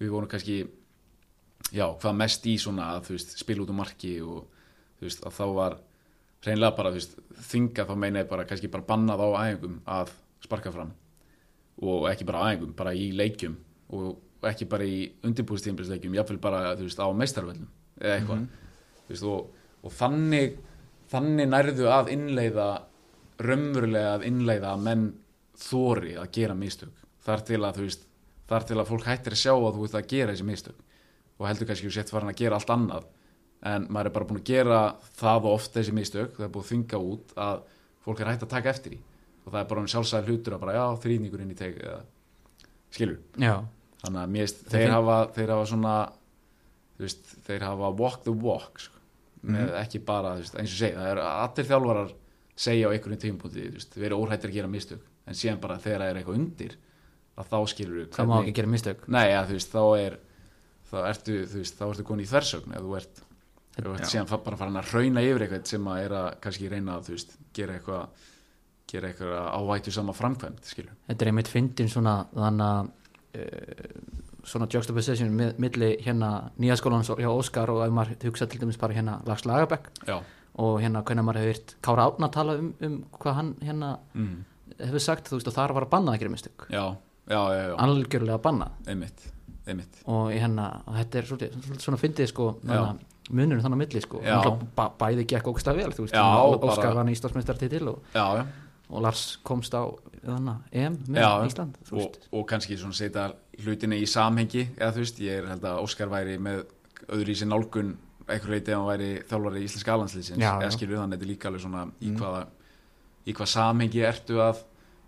við 0.00 0.12
vorum 0.12 0.30
kannski 0.30 0.58
já, 1.74 1.86
hvað 1.86 2.18
mest 2.18 2.46
í 2.50 2.56
svona 2.60 2.94
að 2.96 3.14
veist 3.14 3.36
spila 3.38 3.64
út 3.64 3.72
um 3.72 3.80
marki 3.80 4.16
og 4.24 4.44
veist 5.02 5.24
að 5.26 5.36
þá 5.38 5.44
var 5.58 5.78
reynlega 6.44 6.76
bara 6.76 6.92
veist 6.94 7.16
þvinga 7.48 7.86
þá 7.88 7.94
meina 7.98 8.22
ég 8.22 8.28
bara 8.30 8.46
kannski 8.48 8.70
bara 8.72 8.86
bannað 8.88 9.24
á 9.24 9.28
æfingum 9.46 9.80
að 9.88 10.12
sparka 10.44 10.72
fram. 10.74 10.92
Og 11.82 12.06
ekki 12.10 12.26
bara 12.28 12.44
á 12.44 12.52
æfingum, 12.52 12.74
bara 12.76 12.94
í 12.94 13.10
leikjum 13.16 13.56
og 13.94 14.46
ekki 14.48 14.68
bara 14.68 14.84
í 14.84 15.08
undirbúrstímbilsleikjum, 15.24 16.14
jáfnvel 16.18 16.40
bara 16.42 16.74
á 16.76 17.08
meistarvöldum 17.16 17.68
eða 18.00 18.18
eitthvað. 18.18 18.46
Þú 19.04 19.12
veist, 19.12 19.28
og, 19.28 19.50
og 19.84 19.94
þannig 19.94 20.58
þannig 21.12 21.50
nærðu 21.50 21.88
að 21.92 22.10
innleiða 22.14 22.68
raunverulega 23.44 24.16
að 24.16 24.26
innleiða 24.28 24.72
að 24.72 24.84
menn 24.86 25.06
þóri 25.58 26.14
að 26.18 26.30
gera 26.34 26.56
mistök. 26.58 26.94
Þar 27.24 27.44
til 27.48 27.60
að 27.60 27.78
þú 27.78 27.86
veist 27.88 28.06
þar 28.48 28.66
til 28.68 28.76
að 28.80 28.88
fólk 28.90 29.04
hættir 29.08 29.32
að 29.36 29.42
sjá 29.44 29.52
að 29.54 29.74
þú 29.78 29.84
ert 29.88 29.94
að 30.00 30.08
gera 30.12 30.32
þessi 30.34 30.44
mistök. 30.48 30.80
Og 31.38 31.46
heldur 31.48 31.66
kannski 31.70 31.86
að 31.86 31.90
þú 31.90 31.94
sett 31.98 32.10
farin 32.14 32.28
að 32.32 32.36
gera 32.42 32.58
allt 32.60 32.70
annað. 32.74 33.04
En 33.64 33.86
maður 33.88 34.06
er 34.10 34.14
bara 34.18 34.24
búin 34.28 34.40
að 34.42 34.50
gera 34.50 34.80
það 35.16 35.44
og 35.48 35.54
oft 35.56 35.72
þessi 35.74 35.92
mistök, 35.96 36.34
það 36.36 36.44
er 36.44 36.52
búin 36.52 36.64
að 36.64 36.70
þvinga 36.70 36.98
út 37.14 37.32
að 37.40 37.62
fólk 38.04 38.20
er 38.20 38.26
hægt 38.34 38.42
að 38.44 38.52
taka 38.52 38.70
eftir 38.74 38.92
í 38.92 38.98
og 39.44 39.52
það 39.52 39.60
er 39.60 39.68
bara 39.68 39.80
um 39.80 39.86
sjálfsæð 39.92 40.28
hlutur 40.28 40.54
að 40.56 40.60
bara 40.60 40.74
já, 40.76 40.84
þrýningur 41.04 41.40
inn 41.44 41.50
í 41.52 41.56
teg 41.56 41.74
skilur, 42.94 43.18
já, 43.40 43.54
þannig 44.04 44.20
að 44.22 44.30
Það 44.64 44.72
þeir 44.74 44.84
finn- 44.84 44.94
hafa 44.94 45.16
þeir 45.36 45.50
hafa 45.54 45.66
svona 45.68 45.94
veist, 47.00 47.32
þeir 47.48 47.64
hafa 47.66 47.90
walk 47.98 48.22
the 48.24 48.32
walk 48.32 48.78
sko, 48.80 49.00
með 49.44 49.66
Mhm. 49.68 49.74
ekki 49.82 50.00
bara, 50.04 50.34
veist, 50.38 50.54
eins 50.56 50.72
og 50.72 50.78
segja 50.80 50.96
það 51.00 51.10
er 51.10 51.20
allir 51.24 51.68
þjálfarar 51.68 52.12
segja 52.56 52.88
á 52.88 52.90
einhverjum 52.94 53.20
veist, 53.74 53.94
við 53.96 54.04
erum 54.06 54.20
óhættir 54.24 54.48
að 54.50 54.54
gera 54.54 54.68
mistök. 54.68 55.00
En 55.26 55.34
síðan 55.34 55.60
bara 55.60 55.76
þegar 55.78 56.00
það 56.00 56.10
er 56.10 56.16
eitthvað 56.22 56.38
undir 56.38 56.76
að 57.34 57.50
þá 57.50 57.58
skilur 57.72 58.00
við 58.00 58.10
það 58.14 58.30
má 58.30 58.36
ekki 58.40 58.56
gera 58.60 58.72
mistök. 58.74 59.06
Nei, 59.10 59.26
ja, 59.32 59.44
þú 59.48 59.58
veist, 59.58 59.74
þá 59.74 59.84
er 60.00 60.18
þá 60.90 60.98
ertu, 61.08 61.38
þú 61.50 61.62
veist, 61.62 61.78
þá 61.78 61.86
ertu 61.88 62.06
komin 62.06 62.24
í 62.24 62.28
þversögn 62.30 62.76
ef 62.76 62.84
þú 62.84 62.98
ert, 63.00 63.24
þú 63.74 63.94
ert 63.96 64.10
síðan 64.12 64.30
bara 64.34 64.60
farin 64.60 64.78
að 64.78 64.92
hrauna 64.92 65.24
yfir 65.24 65.46
eitthvað 65.46 65.66
sem 65.72 65.90
að 65.90 66.04
er 66.04 66.16
að 66.20 66.28
kannski 66.44 66.70
reyna 66.70 66.98
að, 66.98 67.08
þú 67.08 67.16
veist, 67.16 67.36
gera 67.56 67.78
eitthvað 67.78 68.30
gera 68.90 69.10
eitthvað 69.10 69.48
ávættu 69.58 69.94
sama 69.94 70.14
framkvæmt 70.16 70.68
skilur. 70.68 70.92
þetta 71.08 71.24
er 71.24 71.30
einmitt 71.30 71.50
fyndin 71.50 71.90
svona 71.90 72.14
þannig 72.34 72.66
að 72.68 72.90
uh, 73.40 74.24
svona 74.44 74.68
juxtaposition 74.70 75.32
með, 75.34 75.54
milli 75.62 75.90
hérna 76.04 76.30
nýja 76.60 76.76
skólans 76.80 77.08
hjá 77.08 77.30
Óskar 77.30 77.72
og 77.72 77.84
ef 77.86 77.94
maður 77.94 78.28
hugsa 78.28 78.48
til 78.50 78.60
dæmis 78.60 78.80
bara 78.80 78.96
hérna 78.96 79.18
Lars 79.28 79.46
Lagerbäck 79.48 79.88
Já, 80.04 80.18
og 80.60 80.82
hérna 80.82 81.02
hvernig 81.06 81.26
maður 81.26 81.40
hefur 81.40 81.54
hýrt 81.54 81.76
Kára 81.84 82.08
Átna 82.10 82.30
tala 82.34 82.58
um, 82.60 82.70
um 82.84 82.98
hvað 83.16 83.38
hann 83.40 83.54
hérna 83.64 83.94
mm. 84.12 84.36
hefur 84.82 85.04
sagt 85.06 85.30
þú 85.30 85.40
veist 85.40 85.50
og 85.50 85.56
þar 85.56 85.76
var 85.78 85.88
að 85.88 85.94
banna 85.96 86.14
að 86.14 86.22
gera 86.22 86.34
mistök. 86.34 86.66
Já, 86.68 86.84
já, 87.30 87.40
já, 87.54 87.64
algjörlega 87.86 88.38
bannað. 88.44 88.76
Einmitt, 88.90 89.26
einmitt. 89.66 90.02
Og 90.10 90.30
hérna, 90.34 90.68
og 90.84 90.98
þetta 91.00 91.20
er 91.20 91.28
svolítið, 91.30 91.68
svona 91.82 92.00
fyndið 92.00 92.30
sko, 92.32 92.48
munurinn 93.32 93.62
þannig 93.64 93.80
á 93.80 93.82
milli 93.84 94.02
sko, 94.04 94.20
ba 94.76 94.90
bæði 95.00 95.24
gekk 95.32 95.48
ógstað 95.52 95.80
vel, 95.80 95.90
veist, 95.96 96.14
Óskar 96.14 96.92
var 96.92 97.02
hann 97.04 97.12
Íslandsmeistar 97.14 97.60
til 97.62 97.88
og, 97.88 98.02
og 98.90 99.00
Lars 99.04 99.38
komst 99.46 99.72
á 99.72 99.88
þannig, 100.24 100.58
EM 100.72 100.98
með 101.08 101.46
Ísland 101.48 101.78
og, 101.92 102.18
og 102.32 102.44
kannski 102.50 102.76
svona 102.80 102.96
setja 102.96 103.30
hlutinni 103.64 104.00
í 104.02 104.08
samhengi 104.08 104.66
eða 104.76 104.92
þú 104.96 105.04
veist, 105.04 105.22
ég 105.24 105.40
er 105.40 105.48
held 105.54 105.64
að 105.70 105.80
Óskar 105.86 106.12
væri 106.12 106.36
með 106.42 106.66
öðru 107.08 107.32
í 107.32 107.38
sér 107.38 107.50
nálgun 107.52 107.94
eitthvað 108.24 108.54
leiti 108.54 108.72
ef 108.72 108.78
hann 108.78 108.88
væri 108.88 109.08
þjálfari 109.28 109.62
í 109.62 109.66
Íslenska 109.68 109.96
alanslýsins 109.96 110.44
Já, 110.44 110.52
eða 110.60 110.72
skilur 110.76 111.00
þannig 111.00 111.18
þetta 111.18 111.26
er 111.26 111.32
líka 111.32 111.50
alveg 111.50 111.64
svona 111.64 111.82
í 112.00 112.12
hvaða 112.16 112.44
í 113.24 113.34
hvað 113.36 113.50
samhengi 113.54 114.04
ertu 114.04 114.40
að 114.44 114.62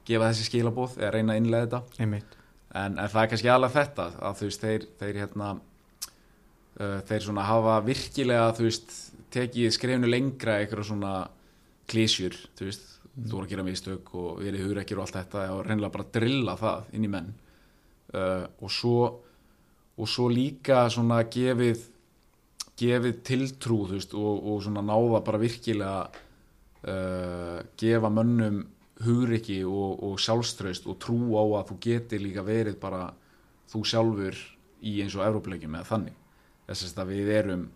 gefa 0.07 0.31
þessi 0.31 0.49
skilabóð 0.49 0.99
eða 1.01 1.13
reyna 1.15 1.35
að 1.35 1.41
innlega 1.43 1.67
þetta. 1.67 2.03
Einmitt. 2.05 2.37
En, 2.77 2.99
en 2.99 3.11
það 3.13 3.23
er 3.23 3.31
kannski 3.33 3.53
alveg 3.53 3.75
þetta 3.77 4.07
að 4.29 4.39
þú 4.41 4.51
veist 4.51 4.67
þeir, 4.67 4.87
þeir 5.01 5.21
hérna 5.23 5.49
uh, 5.57 6.99
þeir 7.09 7.27
svona 7.29 7.47
hafa 7.49 7.79
virkilega 7.87 8.53
þú 8.59 8.69
veist, 8.69 8.95
tekið 9.37 9.75
skrefinu 9.75 10.11
lengra 10.11 10.61
eitthvað 10.61 10.89
svona 10.91 11.15
klísjur 11.91 12.37
þú 12.59 12.69
veist, 12.69 12.87
þú 13.17 13.33
voru 13.33 13.47
að 13.47 13.53
gera 13.55 13.67
mistök 13.67 14.15
og 14.19 14.43
verið 14.45 14.67
hugrekkir 14.67 14.99
og 15.01 15.07
allt 15.07 15.19
þetta 15.21 15.45
og 15.55 15.63
reynilega 15.67 15.95
bara 15.95 16.11
drilla 16.19 16.57
það 16.61 16.91
inn 16.97 17.07
í 17.07 17.13
menn. 17.13 17.31
Uh, 18.13 18.45
og 18.63 18.73
svo 18.73 18.99
og 19.97 20.11
svo 20.11 20.29
líka 20.29 20.85
svona 20.93 21.23
gefið 21.33 21.87
gefið 22.77 23.21
tiltrú 23.25 23.81
veist, 23.89 24.13
og, 24.13 24.43
og 24.45 24.63
svona 24.65 24.83
náða 24.85 25.23
bara 25.25 25.41
virkilega 25.41 26.01
uh, 26.85 27.61
gefa 27.81 28.11
mönnum 28.13 28.61
hugriki 29.05 29.61
og, 29.69 30.03
og 30.03 30.21
sjálfströst 30.23 30.87
og 30.89 30.99
trú 31.03 31.19
á 31.37 31.45
að 31.61 31.73
þú 31.73 31.79
geti 31.85 32.21
líka 32.21 32.45
verið 32.47 32.79
bara 32.81 33.11
þú 33.69 33.83
sjálfur 33.85 34.39
í 34.87 35.01
eins 35.03 35.17
og 35.19 35.27
Evrópuleikjum 35.27 35.77
eða 35.77 35.91
þannig. 35.91 36.17
Þess 36.67 36.97
að 36.97 37.13
við 37.13 37.33
erum 37.37 37.67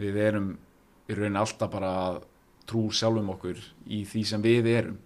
við 0.00 0.18
erum 0.20 0.52
í 1.06 1.16
rauninni 1.16 1.40
alltaf 1.40 1.72
bara 1.72 1.92
að 2.06 2.22
trú 2.66 2.86
sjálfum 2.90 3.30
okkur 3.36 3.60
í 3.94 4.02
því 4.08 4.22
sem 4.26 4.42
við 4.44 4.70
erum. 4.74 4.98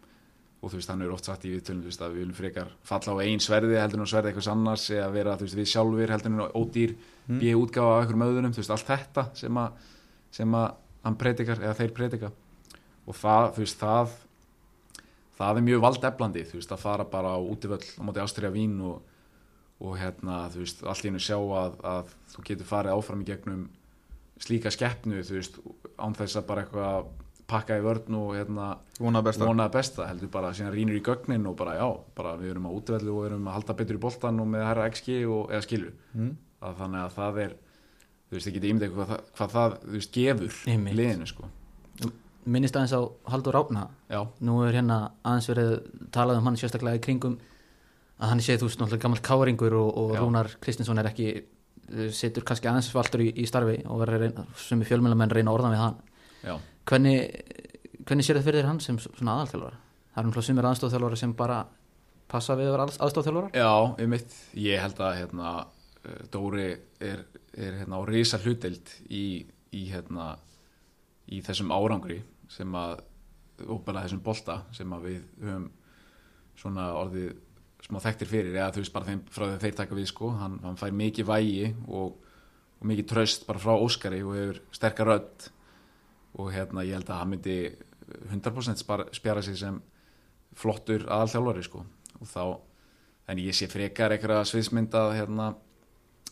Og 0.61 0.73
þú 0.73 0.77
veist, 0.77 0.91
hann 0.93 1.03
er 1.05 1.13
oft 1.15 1.25
sagt 1.25 1.45
í 1.49 1.55
viðtölum 1.55 1.85
þú 1.85 1.89
veist, 1.89 2.03
að 2.05 2.11
við 2.13 2.21
viljum 2.21 2.37
frekar 2.37 2.73
falla 2.85 3.15
á 3.17 3.23
einn 3.25 3.41
sverði 3.41 3.79
heldur 3.81 4.01
en 4.01 4.05
á 4.05 4.13
sverði 4.13 4.31
eitthvað 4.31 4.51
annars 4.53 4.83
eða 4.93 5.07
vera 5.15 5.37
þú 5.41 5.47
veist, 5.47 5.57
við 5.57 5.71
sjálfur 5.73 6.13
heldur 6.13 6.35
en 6.35 6.43
á 6.45 6.49
ódýr 6.53 6.93
mm. 6.97 7.39
býja 7.41 7.61
útgáfa 7.61 7.95
af 7.95 8.03
einhverjum 8.03 8.25
öðrum, 8.27 8.53
þú 8.53 8.61
veist, 8.61 8.75
allt 8.75 8.91
þetta 8.91 9.25
sem 9.41 9.61
að, 9.63 9.87
sem 10.37 10.59
að 10.61 10.67
hann 11.07 11.17
predikar 11.23 11.63
eða 11.65 11.79
þeir 11.79 11.95
predika. 11.97 12.31
Og 13.09 13.17
það, 13.17 13.49
þú 13.57 13.65
veist, 13.65 13.81
það 13.81 14.19
það 15.41 15.61
er 15.61 15.67
mjög 15.71 15.83
valdeflandi, 15.87 16.45
þú 16.51 16.59
veist, 16.61 16.75
að 16.77 16.83
fara 16.85 17.07
bara 17.09 17.35
á 17.37 17.39
útivöll 17.41 17.81
á 17.97 18.03
móti 18.05 18.21
Ástriða 18.23 18.53
Vín 18.55 18.77
og, 18.85 19.01
og 19.81 19.97
hérna, 20.01 20.43
þú 20.53 20.63
veist, 20.65 20.83
allt 20.85 21.05
í 21.05 21.09
hennu 21.11 21.23
sjá 21.25 21.39
að, 21.41 21.79
að 21.95 22.15
þú 22.35 22.45
getur 22.51 22.69
farið 22.69 22.97
áfram 22.99 23.23
í 23.25 23.29
gegnum 23.31 23.63
slíka 24.41 24.73
skeppnu, 24.73 25.23
þú 25.25 25.39
veist, 25.39 25.59
án 26.01 26.15
þess 26.17 26.39
að 26.41 26.47
bara 26.49 26.65
eitthvað 26.67 27.11
pakka 27.51 27.77
í 27.81 27.83
vörn 27.83 28.15
og 28.15 28.29
hérna 28.39 28.67
Vonaði 29.01 29.27
besta. 29.27 29.47
vonaði 29.49 29.73
besta, 29.75 30.05
heldur 30.07 30.29
bara 30.31 30.53
síðan 30.55 30.71
rínur 30.77 30.95
í 31.01 31.03
gögnin 31.03 31.49
og 31.51 31.57
bara 31.59 31.73
já, 31.81 31.89
bara 32.15 32.37
við 32.39 32.53
erum 32.53 32.69
á 32.71 32.77
útvelli 32.77 33.11
og 33.11 33.25
erum 33.27 33.49
að 33.51 33.57
halda 33.59 33.75
betur 33.81 33.99
í 33.99 34.03
boltan 34.05 34.39
og 34.45 34.47
með 34.53 34.63
herra 34.69 34.85
XG 34.93 35.17
og 35.27 35.51
eða 35.51 35.65
skilju, 35.67 35.91
mm. 36.15 36.31
að 36.69 36.77
þannig 36.85 37.03
að 37.09 37.17
það 37.17 37.41
er 37.47 37.57
þú 38.31 38.37
veist, 38.37 38.47
ég 38.47 38.55
geti 38.55 38.71
ímyndið 38.71 38.95
hvað, 38.95 39.11
það- 39.11 39.25
hvað 39.41 39.57
það 39.57 39.75
veist, 39.97 40.13
gefur 40.15 40.61
liðinu 41.01 41.27
sko 41.33 41.51
minnist 42.45 42.77
aðeins 42.77 42.95
á 42.97 43.03
Haldur 43.33 43.57
Ráfna 43.57 43.87
já, 44.09 44.21
nú 44.41 44.61
er 44.65 44.77
hérna 44.79 44.99
aðeins 45.27 45.49
verið 45.51 45.73
talað 46.15 46.41
um 46.41 46.49
hann 46.49 46.59
sérstaklega 46.61 47.01
í 47.01 47.05
kringum 47.05 47.39
að 48.21 48.33
hann 48.35 48.43
sé 48.45 48.57
þú 48.61 48.69
veist 48.69 48.81
náttúrulega 48.81 49.05
gammal 49.05 49.23
káringur 49.25 49.77
og, 49.81 49.91
og. 49.97 50.15
Rúnar 50.21 50.51
Kristinsson 50.61 51.01
er 51.01 51.09
ekki 51.11 51.29
uh, 51.41 52.09
situr 52.15 52.45
kannski 52.47 52.69
aðeins 52.71 52.91
valtur 52.95 53.25
í, 53.25 53.31
í 53.33 53.47
starfi 53.49 53.79
og 53.89 54.05
reyna, 54.09 54.47
sem 54.61 54.81
í 54.81 54.89
fjölmjölamenn 54.89 55.33
reyna 55.33 55.53
að 55.53 55.59
orða 55.59 55.73
við 55.75 55.83
hann. 55.85 56.01
Já, 56.45 56.55
hvernig, 56.91 57.21
hvernig 58.09 58.27
sér 58.27 58.41
það 58.41 58.49
fyrir 58.49 58.61
þér 58.61 58.71
hann 58.71 58.83
sem 58.85 59.01
svona 59.01 59.39
aðalþjálfara? 59.39 59.81
Það 60.11 60.23
er 60.23 60.29
náttúrulega 60.29 60.49
sumir 60.49 60.71
aðstofþjálfara 60.71 61.21
sem 61.21 61.35
bara 61.39 61.61
passa 62.31 62.57
við 62.59 62.71
að 62.71 62.77
vera 62.77 62.87
aðstofþjálfara 63.07 63.51
já, 63.57 63.73
um 64.05 64.13
mitt 64.15 64.37
ég 64.59 64.85
held 64.85 65.01
að 65.03 65.17
hérna 65.21 65.55
eh, 66.05 66.21
Dóri 66.33 66.69
er, 67.03 67.25
er 67.57 67.81
hérna 67.81 68.01
á 68.01 68.03
risa 68.09 68.41
hluteld 68.43 68.93
í, 69.09 69.25
í 69.75 69.85
hérna 69.91 70.35
í 71.31 71.41
þessum 71.47 71.73
árangri 71.75 72.21
sem 72.51 72.75
að 72.75 73.01
og 73.69 73.83
bara 73.85 74.05
þessum 74.07 74.23
bolta 74.25 74.63
sem 74.73 74.93
að 74.97 75.07
við 75.07 75.23
höfum 75.45 75.67
svona 76.61 76.87
orðið 76.97 77.35
smá 77.85 78.01
þekktir 78.05 78.29
fyrir, 78.29 78.57
eða 78.57 78.73
þú 78.75 78.83
veist 78.83 78.95
bara 78.95 79.09
þeim, 79.09 79.23
frá 79.33 79.47
að 79.47 79.63
þeir 79.65 79.77
taka 79.79 79.97
við 79.97 80.09
sko, 80.11 80.33
hann, 80.41 80.59
hann 80.65 80.79
fær 80.81 80.93
mikið 80.97 81.29
vægi 81.31 81.71
og, 81.89 82.19
og 82.79 82.89
mikið 82.91 83.09
tröst 83.13 83.47
bara 83.49 83.63
frá 83.63 83.73
Óskari 83.77 84.21
og 84.25 84.37
hefur 84.37 84.61
sterkar 84.77 85.11
rödd. 85.11 85.49
Og 86.39 86.53
hérna 86.55 86.85
ég 86.87 86.95
held 86.95 87.09
að 87.11 87.23
hann 87.23 87.33
myndi 87.33 87.57
100% 88.31 88.83
spara, 88.83 89.09
spjara 89.17 89.43
sig 89.43 89.57
sem 89.59 89.81
flottur 90.59 91.07
aðalþjálfari 91.09 91.65
sko. 91.67 91.83
Og 92.21 92.29
þá, 92.31 92.45
en 93.33 93.43
ég 93.43 93.57
sé 93.57 93.67
frekar 93.71 94.15
eitthvað 94.15 94.45
sviðsmyndað 94.53 95.17
hérna 95.19 95.49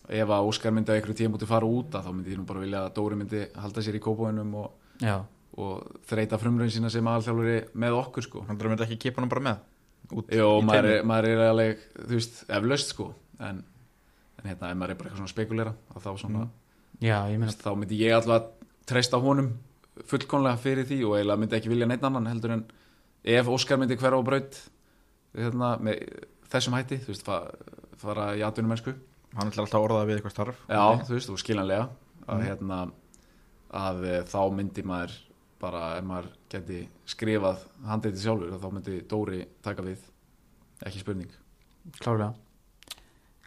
ef 0.09 0.31
að 0.31 0.51
Óskar 0.53 0.75
myndi 0.75 0.93
að 0.93 1.01
einhverju 1.01 1.19
tíma 1.19 1.35
múti 1.35 1.49
fara 1.49 1.69
út 1.69 1.97
að 1.97 2.07
þá 2.07 2.13
myndi 2.13 2.35
ég 2.35 2.41
nú 2.41 2.47
bara 2.49 2.63
vilja 2.63 2.85
að 2.85 2.95
Dóri 2.97 3.19
myndi 3.19 3.43
halda 3.57 3.85
sér 3.85 3.99
í 3.99 4.05
kópóinum 4.05 4.55
og, 4.61 4.71
já, 5.03 5.17
og 5.59 6.01
þreita 6.09 6.39
frumröðin 6.41 6.71
sína 6.77 6.91
sem 6.93 7.07
aðalþjálfari 7.11 7.57
með 7.75 7.97
okkur 8.03 8.27
sko. 8.27 8.45
Hann 8.49 8.59
myndi 8.63 8.85
ekki 8.87 8.99
kipa 9.07 9.21
hann 9.23 9.31
bara 9.33 9.45
með? 9.49 9.59
Út 10.19 10.31
Jó, 10.33 10.47
í 10.61 10.65
maður 10.65 10.87
er, 10.93 11.03
maður 11.05 11.29
er 11.35 11.43
alveg, 11.51 11.81
þú 11.99 12.15
veist, 12.17 12.39
eflaust 12.49 12.93
sko. 12.95 13.09
En, 13.41 13.59
en 14.39 14.49
hérna, 14.49 14.71
ef 14.73 14.79
maður 14.81 14.95
er 14.95 14.99
bara 15.01 15.11
eitthvað 15.11 15.23
svona 15.23 15.33
spekulera 15.35 15.75
að 15.95 16.07
þá 16.07 16.11
svona, 16.23 16.45
já, 17.03 17.19
ég 17.33 17.39
meina 17.43 17.53
þá 17.59 17.71
myndi 17.77 17.99
ég 18.01 18.15
alltaf 18.17 18.49
treysta 18.89 19.21
honum 19.21 19.51
fullkonlega 20.09 20.61
fyrir 20.63 20.87
því 20.89 21.01
og 21.05 21.17
eiginlega 21.19 21.43
myndi 21.43 21.59
ekki 21.59 21.71
vilja 21.73 21.89
neitt 21.91 22.05
annan 22.07 22.27
heldur 22.31 22.55
en 22.55 22.65
ef 23.29 23.51
Óskar 23.53 23.79
myndi 23.83 23.99
hverfa 23.99 24.17
á 24.19 24.23
braut 24.25 24.57
hérna, 25.37 25.75
með 25.83 26.07
þessum 26.49 26.77
hætti, 26.79 27.01
þú 27.05 27.13
veist, 27.13 27.27
fa- 27.27 27.51
fara 28.01 28.31
í 28.39 28.43
atvinnum 28.47 28.73
mennsku 28.73 28.95
Hann 29.37 29.51
ætlar 29.51 29.67
alltaf 29.67 29.77
að 29.77 29.85
orða 29.85 29.99
það 30.01 30.07
við 30.09 30.17
eitthvað 30.19 30.33
starf. 30.33 30.61
Já, 30.73 30.85
þú 31.05 31.13
veist, 31.19 31.29
og 31.35 31.39
skiljanlega 31.43 31.83
að 32.25 32.39
Mm. 32.39 32.47
hérna 32.49 32.79
að 33.77 34.05
e, 34.09 34.15
þá 34.29 34.41
myndi 34.55 34.85
maður 34.87 35.17
bara 35.59 35.83
ef 35.99 36.07
maður 36.07 36.29
geti 36.53 36.83
skrifað 37.09 37.65
handreiti 37.89 38.23
sjálfur 38.23 38.61
þá 38.63 38.69
myndi 38.73 39.01
Dóri 39.11 39.43
taka 39.65 39.85
við. 39.85 40.05
Ekki 40.87 41.03
spurning. 41.03 41.33
Klárlega. 41.99 42.35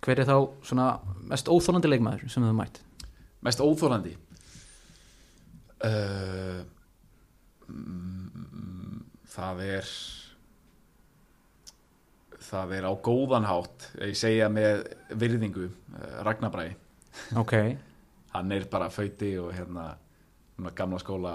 Hver 0.01 0.19
er 0.19 0.27
þá 0.27 0.37
svona 0.65 0.87
mest 1.29 1.49
óþólandi 1.51 1.91
leikmaður 1.91 2.31
sem 2.33 2.43
þau 2.43 2.55
mætt? 2.57 2.81
Mest 3.45 3.61
óþólandi 3.61 4.15
uh, 5.85 6.61
mm, 7.69 9.05
Það 9.31 9.61
er 9.67 9.93
það 12.51 12.75
er 12.77 12.87
á 12.89 12.93
góðan 13.05 13.47
hátt 13.47 13.87
ég 14.01 14.17
segja 14.19 14.49
með 14.51 14.83
virðingu 15.15 15.69
uh, 15.69 16.17
Ragnarbræði 16.25 16.75
ok, 17.39 17.55
hann 18.35 18.55
er 18.55 18.67
bara 18.71 18.89
föyti 18.91 19.33
og 19.39 19.53
hérna 19.55 19.93
svona 20.61 20.75
gamla 20.77 20.99
skóla 21.01 21.33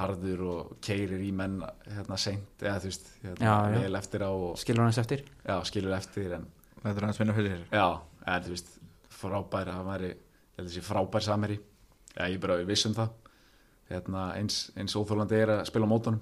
harður 0.00 0.42
og 0.48 0.68
keirir 0.84 1.20
í 1.22 1.30
menn 1.36 1.58
hérna 1.86 2.16
seint 2.18 2.62
eða 2.64 2.78
þú 2.80 2.88
veist 2.90 3.08
hérna, 3.22 3.44
Já, 3.44 3.54
já. 3.74 3.80
vel 3.84 3.98
eftir 3.98 4.24
á 4.24 4.30
og 4.32 4.58
skilur 4.60 4.84
hann 4.86 5.00
eftir? 5.02 5.24
Já, 5.44 5.56
skilur 5.68 5.96
eftir 5.96 6.36
en 6.38 6.46
Þetta 6.80 6.96
er 6.96 7.04
hans 7.10 7.18
vinna 7.20 7.34
fyrir 7.36 7.64
já, 7.68 7.86
en 8.24 8.44
þú 8.46 8.54
veist 8.54 8.70
frábær, 9.20 9.68
hann 9.74 9.84
væri 9.90 10.12
held 10.56 10.64
að 10.66 10.72
sé 10.72 10.80
frábær 10.86 11.24
sameri 11.26 11.58
já, 12.16 12.22
ég 12.24 12.38
er 12.38 12.40
bara 12.40 12.56
viss 12.64 12.86
um 12.88 12.94
það. 12.96 13.10
Hérna, 13.90 14.22
eins, 14.38 14.70
eins 14.78 14.94
óþólandi 14.96 15.36
er 15.36 15.50
að 15.56 15.64
spila 15.68 15.84
á 15.84 15.92
mótunum. 15.92 16.20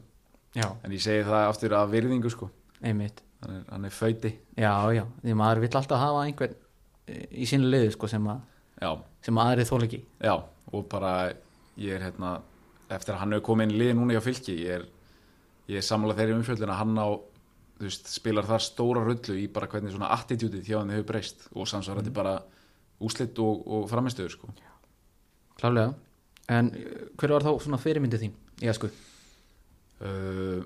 Já, 0.56 0.66
en 0.82 0.94
ég 0.96 1.02
segi 1.04 1.22
það 1.28 1.46
aftur 1.52 1.74
af 1.78 1.90
virðingu 1.92 2.30
sko. 2.32 2.48
Einmitt. 2.82 3.20
Hann 3.44 3.54
er, 3.54 3.64
hann 3.70 3.84
er 3.86 3.92
föyti 3.94 4.32
já, 4.58 4.72
já, 4.96 5.04
því 5.22 5.34
maður 5.38 5.60
vill 5.62 5.76
alltaf 5.78 6.00
hafa 6.02 6.22
einhvern 6.26 6.56
eh, 7.06 7.26
í 7.30 7.46
sínu 7.46 7.68
liðu 7.70 7.92
sko 7.94 8.08
sem 8.10 8.24
að 8.32 8.40
já, 8.82 8.90
sem 9.22 9.38
að 9.38 9.50
aðrið 9.52 9.68
þól 9.70 9.84
ekki. 9.86 10.00
Já, 10.26 10.32
og 10.72 10.88
bara 10.90 11.12
ég 11.78 11.96
er 11.96 12.06
hérna, 12.08 12.38
eftir 12.88 13.14
að 13.14 13.22
hann 13.22 13.36
hefur 13.36 13.48
komið 13.50 13.68
inn 13.68 13.74
í 13.74 13.80
liði 13.82 13.96
núna 13.98 14.16
hjá 14.16 14.24
fylki, 14.24 14.56
ég 14.64 14.78
er, 14.78 14.86
ég 15.70 15.80
er 15.80 15.86
sammála 15.86 16.16
þeirri 16.18 16.38
umfjöldin 16.38 16.72
að 16.72 16.80
hann 16.82 16.98
á 16.98 17.08
veist, 17.82 18.08
spilar 18.10 18.46
þar 18.48 18.64
stóra 18.64 19.04
rullu 19.06 19.36
í 19.38 19.46
bara 19.52 19.68
hvernig 19.70 19.94
svona 19.94 20.10
attitútið 20.16 20.66
hjá 20.66 20.78
hann 20.80 20.94
hefur 20.94 21.10
breyst 21.12 21.46
og 21.54 21.68
samsvarandi 21.70 22.14
bara 22.14 22.38
úslit 23.04 23.38
og, 23.42 23.62
og 23.66 23.84
framistöður 23.90 24.34
sko. 24.34 24.50
klálega 25.58 25.92
en 26.48 26.72
eh, 26.74 27.04
hver 27.18 27.36
var 27.36 27.46
þá 27.46 27.52
svona 27.62 27.80
fyrirmyndið 27.82 28.24
þín 28.24 28.34
í 28.64 28.72
æsku? 28.72 28.90
Uh, 29.98 30.64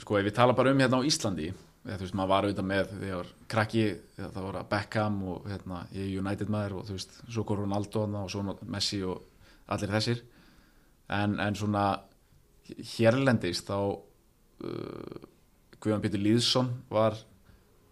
sko, 0.00 0.16
ef 0.18 0.26
við 0.28 0.36
tala 0.36 0.56
bara 0.56 0.72
um 0.72 0.80
hérna 0.80 1.00
á 1.00 1.08
Íslandi, 1.08 1.50
þú 1.82 1.98
veist, 2.04 2.16
maður 2.16 2.32
var 2.32 2.46
auðvitað 2.46 2.68
með 2.68 2.90
þegar 2.90 3.08
ég 3.08 3.20
var 3.20 3.30
krakki, 3.54 3.84
það 4.18 4.40
var 4.46 4.58
að 4.60 4.70
Beckham 4.72 5.20
og 5.32 5.46
hérna, 5.50 5.82
ég 5.96 6.06
er 6.06 6.22
United 6.22 6.52
maður 6.52 6.78
og 6.78 6.88
þú 6.88 6.96
veist, 6.98 7.16
svo 7.26 7.44
kom 7.48 7.62
Ronaldo 7.62 8.04
og 8.20 8.32
svo 8.32 8.56
Messi 8.68 9.00
og 9.08 9.31
allir 9.68 9.92
þessir. 9.92 10.22
En, 11.12 11.36
en 11.40 11.54
svona 11.58 11.84
hérlendist 12.96 13.68
þá 13.68 13.76
uh, 13.92 15.28
Guðan 15.82 16.02
Pétur 16.04 16.22
Lýðsson 16.22 16.70
var, 16.92 17.16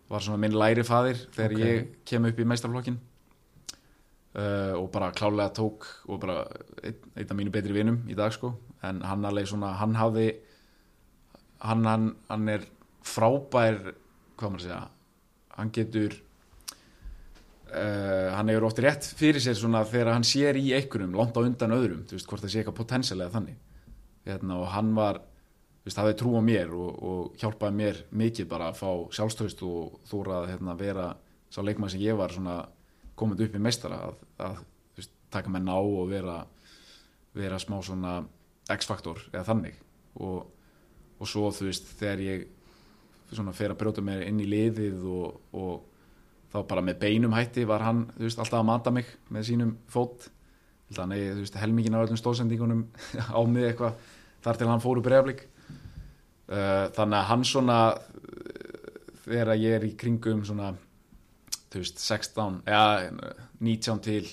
var 0.08 0.24
svona 0.24 0.40
minn 0.40 0.56
læri 0.56 0.84
faðir 0.86 1.24
þegar 1.34 1.54
Ok. 1.56 1.62
ég 1.66 1.88
kem 2.06 2.28
upp 2.30 2.38
í 2.38 2.46
meistarflokkin 2.46 2.98
uh, 4.38 4.74
og 4.78 4.86
bara 4.94 5.10
klálega 5.16 5.50
tók 5.58 5.88
og 6.06 6.20
bara 6.22 6.44
einn, 6.84 7.00
einn 7.16 7.26
af 7.26 7.36
mínu 7.36 7.52
betri 7.54 7.74
vinum 7.76 8.00
í 8.08 8.16
dag 8.18 8.32
sko. 8.34 8.54
En 8.86 9.02
hann 9.04 9.26
alveg 9.28 9.50
svona, 9.50 9.74
hann 9.80 9.98
hafði 9.98 10.30
hann, 11.60 11.84
hann, 11.84 12.06
hann 12.30 12.48
er 12.48 12.64
frábær 13.04 13.80
hvað 14.40 14.54
maður 14.54 14.60
að 14.60 14.66
segja 14.68 14.82
hann 15.58 15.72
getur 15.76 16.14
uh, 17.70 18.30
hann 18.34 18.50
hefur 18.52 18.68
oft 18.68 18.82
rétt 18.82 19.06
fyrir 19.16 19.42
sér 19.42 19.56
svona 19.58 19.82
þegar 19.88 20.14
hann 20.16 20.26
sér 20.26 20.58
í 20.60 20.70
einhverjum 20.76 21.16
langt 21.16 21.36
á 21.38 21.40
undan 21.42 21.74
öðrum, 21.76 22.04
þú 22.08 22.18
veist 22.18 22.30
hvort 22.30 22.44
það 22.44 22.52
sé 22.52 22.62
eitthvað 22.62 22.78
potensialega 22.82 23.34
þannig. 23.36 23.58
Hérna, 24.28 24.60
og 24.60 24.70
hann 24.74 24.92
var 24.96 25.22
þú 25.80 25.88
veist, 25.88 26.00
hafði 26.02 26.16
trú 26.20 26.34
á 26.36 26.42
mér 26.44 26.74
og, 26.76 26.90
og 27.10 27.40
hjálpaði 27.40 27.78
mér 27.78 28.02
mikið 28.22 28.48
bara 28.50 28.68
að 28.70 28.80
fá 28.82 28.90
sjálfstöðst 29.16 29.64
og 29.64 30.00
þóra 30.10 30.42
að 30.42 30.50
hérna, 30.52 30.76
vera 30.76 31.08
sá 31.50 31.62
leikmann 31.64 31.90
sem 31.92 32.04
ég 32.04 32.18
var 32.18 32.34
svona 32.34 32.60
komandi 33.18 33.46
upp 33.48 33.56
í 33.56 33.62
meistara 33.62 34.02
að, 34.10 34.20
að 34.44 34.60
veist, 34.98 35.14
taka 35.32 35.52
með 35.52 35.66
ná 35.66 35.76
og 35.78 36.02
vera, 36.10 36.38
vera 37.36 37.60
smá 37.60 37.78
svona 37.84 38.20
X-faktor 38.70 39.22
eða 39.32 39.46
þannig. 39.48 39.78
Og, 40.20 40.44
og 41.18 41.28
svo 41.28 41.48
þú 41.54 41.70
veist 41.70 41.88
þegar 41.98 42.24
ég 42.26 42.48
svona 43.30 43.54
fer 43.56 43.72
að 43.72 43.80
brjóta 43.80 44.04
mér 44.04 44.24
inn 44.26 44.40
í 44.42 44.48
liðið 44.50 45.06
og, 45.06 45.40
og 45.56 45.89
þá 46.51 46.59
bara 46.68 46.84
með 46.84 47.01
beinum 47.05 47.34
hætti 47.36 47.64
var 47.68 47.84
hann 47.86 48.05
veist 48.18 48.40
alltaf 48.42 48.61
að 48.61 48.68
mata 48.70 48.92
mig 48.94 49.09
með 49.30 49.48
sínum 49.51 49.76
fót. 49.90 50.28
Veist, 50.90 51.55
helmingin 51.55 51.94
af 51.94 52.09
öllum 52.09 52.18
stóðsendingunum 52.18 52.84
á 53.38 53.40
mig 53.46 53.68
eitthvað 53.68 54.01
þar 54.42 54.59
til 54.59 54.70
hann 54.70 54.82
fór 54.82 54.98
úr 54.98 55.07
breyflik 55.07 55.44
uh, 56.51 56.88
þannig 56.96 57.18
að 57.20 57.28
hann 57.28 57.44
svona 57.46 57.78
þegar 59.22 59.53
ég 59.61 59.76
er 59.76 59.86
í 59.86 59.92
kringum 60.01 60.42
svona 60.48 60.72
veist, 61.74 62.03
16 62.03 62.62
eða 62.66 63.36
19 63.62 64.03
til 64.03 64.26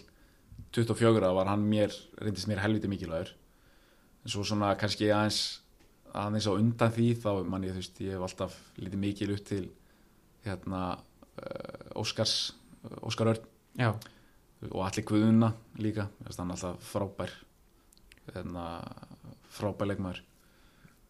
24 0.78 1.30
var 1.34 1.50
hann 1.50 1.64
mér, 1.66 1.94
reyndist 2.22 2.50
mér 2.50 2.62
helviti 2.62 2.90
mikilvægur. 2.90 3.32
En 4.26 4.34
svo 4.34 4.44
svona 4.46 4.74
kannski 4.80 5.12
aðeins 5.14 5.62
aðeins 6.18 6.48
á 6.50 6.54
undan 6.54 6.94
því 6.94 7.08
þá 7.22 7.30
man 7.50 7.66
ég, 7.66 7.76
þú 7.76 7.82
veist, 7.82 8.02
ég 8.02 8.16
hef 8.16 8.26
alltaf 8.26 8.58
lítið 8.82 9.02
mikil 9.02 9.34
upp 9.36 9.44
til 9.48 9.64
hérna 10.46 10.82
Óskars 11.98 12.36
Óskar 13.04 13.34
Örn. 13.34 13.46
Já, 13.78 13.92
og 14.72 14.82
allir 14.86 15.06
Guðuna 15.08 15.52
líka. 15.82 16.08
Mér 16.18 16.30
finnst 16.30 16.42
hann 16.42 16.54
alltaf 16.56 16.92
frábær 16.92 17.34
hérna, 18.34 18.66
frábær 19.54 19.92
leikmaður. 19.92 20.24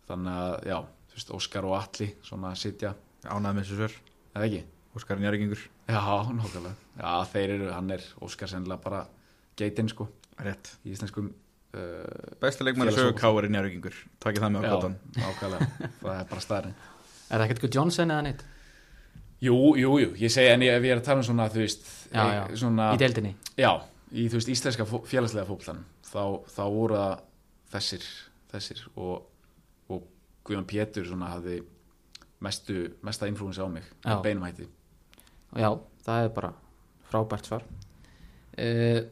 Þannig 0.07 0.39
að 0.41 0.69
já, 0.71 0.77
þú 1.11 1.19
veist, 1.19 1.33
Óskar 1.37 1.67
og 1.67 1.77
Alli 1.79 2.09
svona 2.25 2.53
sitja, 2.59 2.93
ánæði 3.27 3.53
með 3.57 3.63
þessu 3.65 3.79
svör. 3.81 3.97
Eða 4.33 4.49
ekki? 4.49 4.63
Óskar 4.97 5.19
Njörgingur, 5.21 5.61
Já, 5.87 6.01
nokkulega 6.33 6.73
Já, 6.97 7.11
þeir 7.31 7.51
eru, 7.57 7.67
hann 7.71 7.91
er 7.93 8.05
Óskar 8.23 8.49
sennilega 8.51 8.81
bara 8.83 9.01
geitinn 9.59 9.89
sko, 9.91 10.07
rétt. 10.41 10.71
í 10.83 10.93
íslenskum 10.95 11.29
uh, 11.29 12.37
Besta 12.41 12.65
leikmæri 12.65 12.91
sögu 12.91 13.13
Félagsfótbolta. 13.13 13.21
Káar 13.21 13.47
í 13.47 13.51
Njörgingur 13.53 13.99
Takk 14.23 14.39
það 14.41 14.53
með 14.55 14.67
nákvæmlega. 15.17 15.67
Það 16.01 16.13
er 16.15 16.29
bara 16.31 16.43
staðarinn 16.43 16.77
er 17.27 17.35
það 17.35 17.45
ekkert 17.45 17.57
eitthvað 17.59 17.77
Johnson 17.77 18.13
eða 18.15 18.25
neitt 18.27 18.43
Jú, 19.41 19.75
jú, 19.77 19.91
jú, 20.01 20.09
ég 20.17 20.31
segi 20.33 20.49
en 20.49 20.63
ég, 20.65 20.79
ég 20.81 20.91
er 20.95 20.97
að 21.01 21.05
tala 21.05 21.21
um 21.21 21.25
svona, 21.27 21.45
þú 21.53 21.61
veist 21.61 21.83
Já, 22.09 22.21
eh, 22.23 22.33
já. 22.33 22.55
svona, 22.57 22.87
í 22.95 22.97
deildinni. 22.97 23.35
Já, 23.57 23.71
í 24.11 24.25
þú 24.31 24.39
veist 24.39 24.49
íslenska 24.49 24.85
fó- 24.89 25.03
félagslega 25.05 25.45
fótboltan 25.45 25.83
þá, 26.09 26.23
þá 26.55 26.61
voru 26.73 26.95
það 26.97 27.19
þessir, 27.75 28.07
þessir 28.53 28.81
og, 28.95 29.27
og 29.93 30.03
Guðjón 30.47 30.65
Pétur 30.71 31.05
svona 31.05 31.29
hafði 31.35 31.59
mestu, 32.41 32.79
mesta 33.05 33.27
influensi 33.29 33.61
á 33.61 33.67
mig 33.69 33.83
Já. 34.05 34.21
beinum 34.23 34.43
hætti. 34.47 34.67
Já, 35.57 35.69
það 36.05 36.23
er 36.23 36.29
bara 36.33 36.53
frábært 37.11 37.45
svar. 37.45 37.63
Uh, 38.57 39.03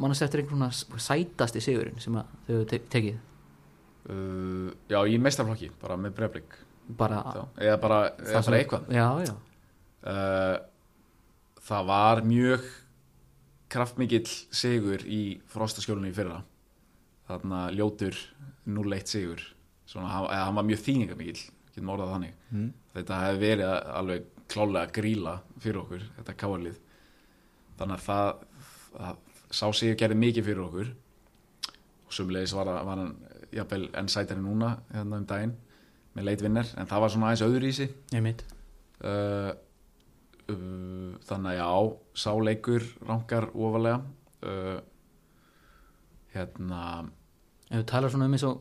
mannast 0.00 0.22
eftir 0.24 0.40
einhvern 0.40 0.70
svona 0.72 1.00
sætasti 1.04 1.60
sigurinn 1.60 2.00
sem 2.00 2.16
þau 2.46 2.62
te 2.68 2.78
tekið? 2.78 3.18
Uh, 4.08 4.70
Já, 4.88 5.02
í 5.04 5.18
meistarflokki, 5.20 5.68
bara 5.82 5.96
með 6.00 6.14
breyflik 6.16 6.56
bara 6.96 7.18
eða 7.58 7.76
bara, 7.82 7.98
eða 8.22 8.42
bara 8.46 8.58
eitthvað. 8.60 8.88
Já, 8.94 9.06
já, 9.26 9.34
uh, 10.06 10.56
Það 11.66 11.86
var 11.88 12.20
mjög 12.22 12.66
kraftmikill 13.74 14.28
sigur 14.54 15.02
í 15.02 15.40
frostaskjólunni 15.50 16.12
í 16.12 16.14
fyrra. 16.14 16.36
Þarna 17.26 17.64
ljótur 17.74 18.14
0-1 18.70 19.10
sigur. 19.10 19.42
Svona, 19.86 20.12
hann- 20.12 20.54
var 20.54 20.66
mjög 20.66 20.84
þýningamikill 20.84 21.40
getum 21.76 21.90
orðað 21.90 22.12
þannig. 22.14 22.34
Mm. 22.50 22.72
þetta 22.94 23.20
hefði 23.20 23.40
verið 23.42 23.72
alveg 23.98 24.28
klálega 24.48 24.92
gríla 24.94 25.34
fyrir 25.60 25.80
okkur, 25.82 26.04
þetta 26.16 26.34
káarlið 26.40 26.78
þannig 27.76 27.96
að 27.98 28.04
það, 28.06 28.30
það 28.94 29.16
sá 29.50 29.66
sig 29.74 29.98
gerði 30.00 30.16
mikið 30.22 30.46
fyrir 30.48 30.64
okkur. 30.64 30.92
Og 32.06 32.14
sumlegis 32.14 32.54
var, 32.56 32.70
var 32.86 32.96
hann 33.02 33.16
jafnvel 33.52 33.90
enn 33.98 34.08
sætari 34.08 34.40
núna 34.40 34.76
hérna 34.94 35.18
um 35.20 35.26
daginn 35.28 35.56
með 36.16 36.28
leitvinner, 36.30 36.70
en 36.78 36.88
það 36.88 37.02
var 37.02 37.12
svona 37.12 37.26
aðeins 37.30 37.44
öðruvísi. 37.44 37.88
Ég 38.14 38.22
mitt 38.24 38.44
uh, 39.04 39.50
uh, 39.50 39.50
þannig 40.46 41.50
að 41.50 41.58
já 41.58 41.70
sá 42.22 42.30
leikur 42.38 42.84
rankar 43.08 43.48
ofalega 43.54 44.00
uh, 44.46 44.78
hérna 46.34 46.80
ef 47.66 47.80
við 47.80 47.86
talar 47.90 48.12
svona 48.12 48.28
um 48.28 48.34
eins 48.36 48.44
og 48.46 48.60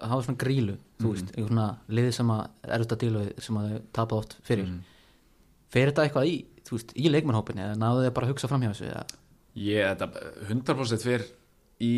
hafa 0.00 0.22
svona 0.24 0.40
grílu 0.40 0.76
þú 0.96 1.06
Mhm. 1.06 1.12
veist, 1.12 1.32
einhver 1.36 1.48
svona 1.50 1.66
liði 1.92 2.12
sem 2.16 2.30
að 2.32 2.42
er 2.64 2.70
auðvitað 2.78 3.00
díla 3.02 3.24
við 3.26 3.40
sem 3.44 3.56
að 3.60 3.66
þau 3.70 3.80
tapa 3.92 4.16
oft 4.16 4.36
fyrir. 4.42 4.64
Mm, 4.66 4.78
fer 5.68 5.90
þetta 5.90 6.04
eitthvað 6.06 6.26
í, 6.30 6.36
þú 6.64 6.70
veist, 6.78 6.92
í 6.96 7.10
leikmannhópinni 7.12 7.60
eða 7.66 7.76
náðu 7.82 8.06
þið 8.06 8.14
bara 8.16 8.26
að 8.26 8.32
hugsa 8.32 8.48
fram 8.48 8.62
hjá 8.64 8.70
þessu 8.72 8.86
eða? 8.88 9.04
ég, 9.56 9.96
þetta 9.96 10.06
100% 10.48 11.04
fyrir 11.04 11.26
í 11.80 11.92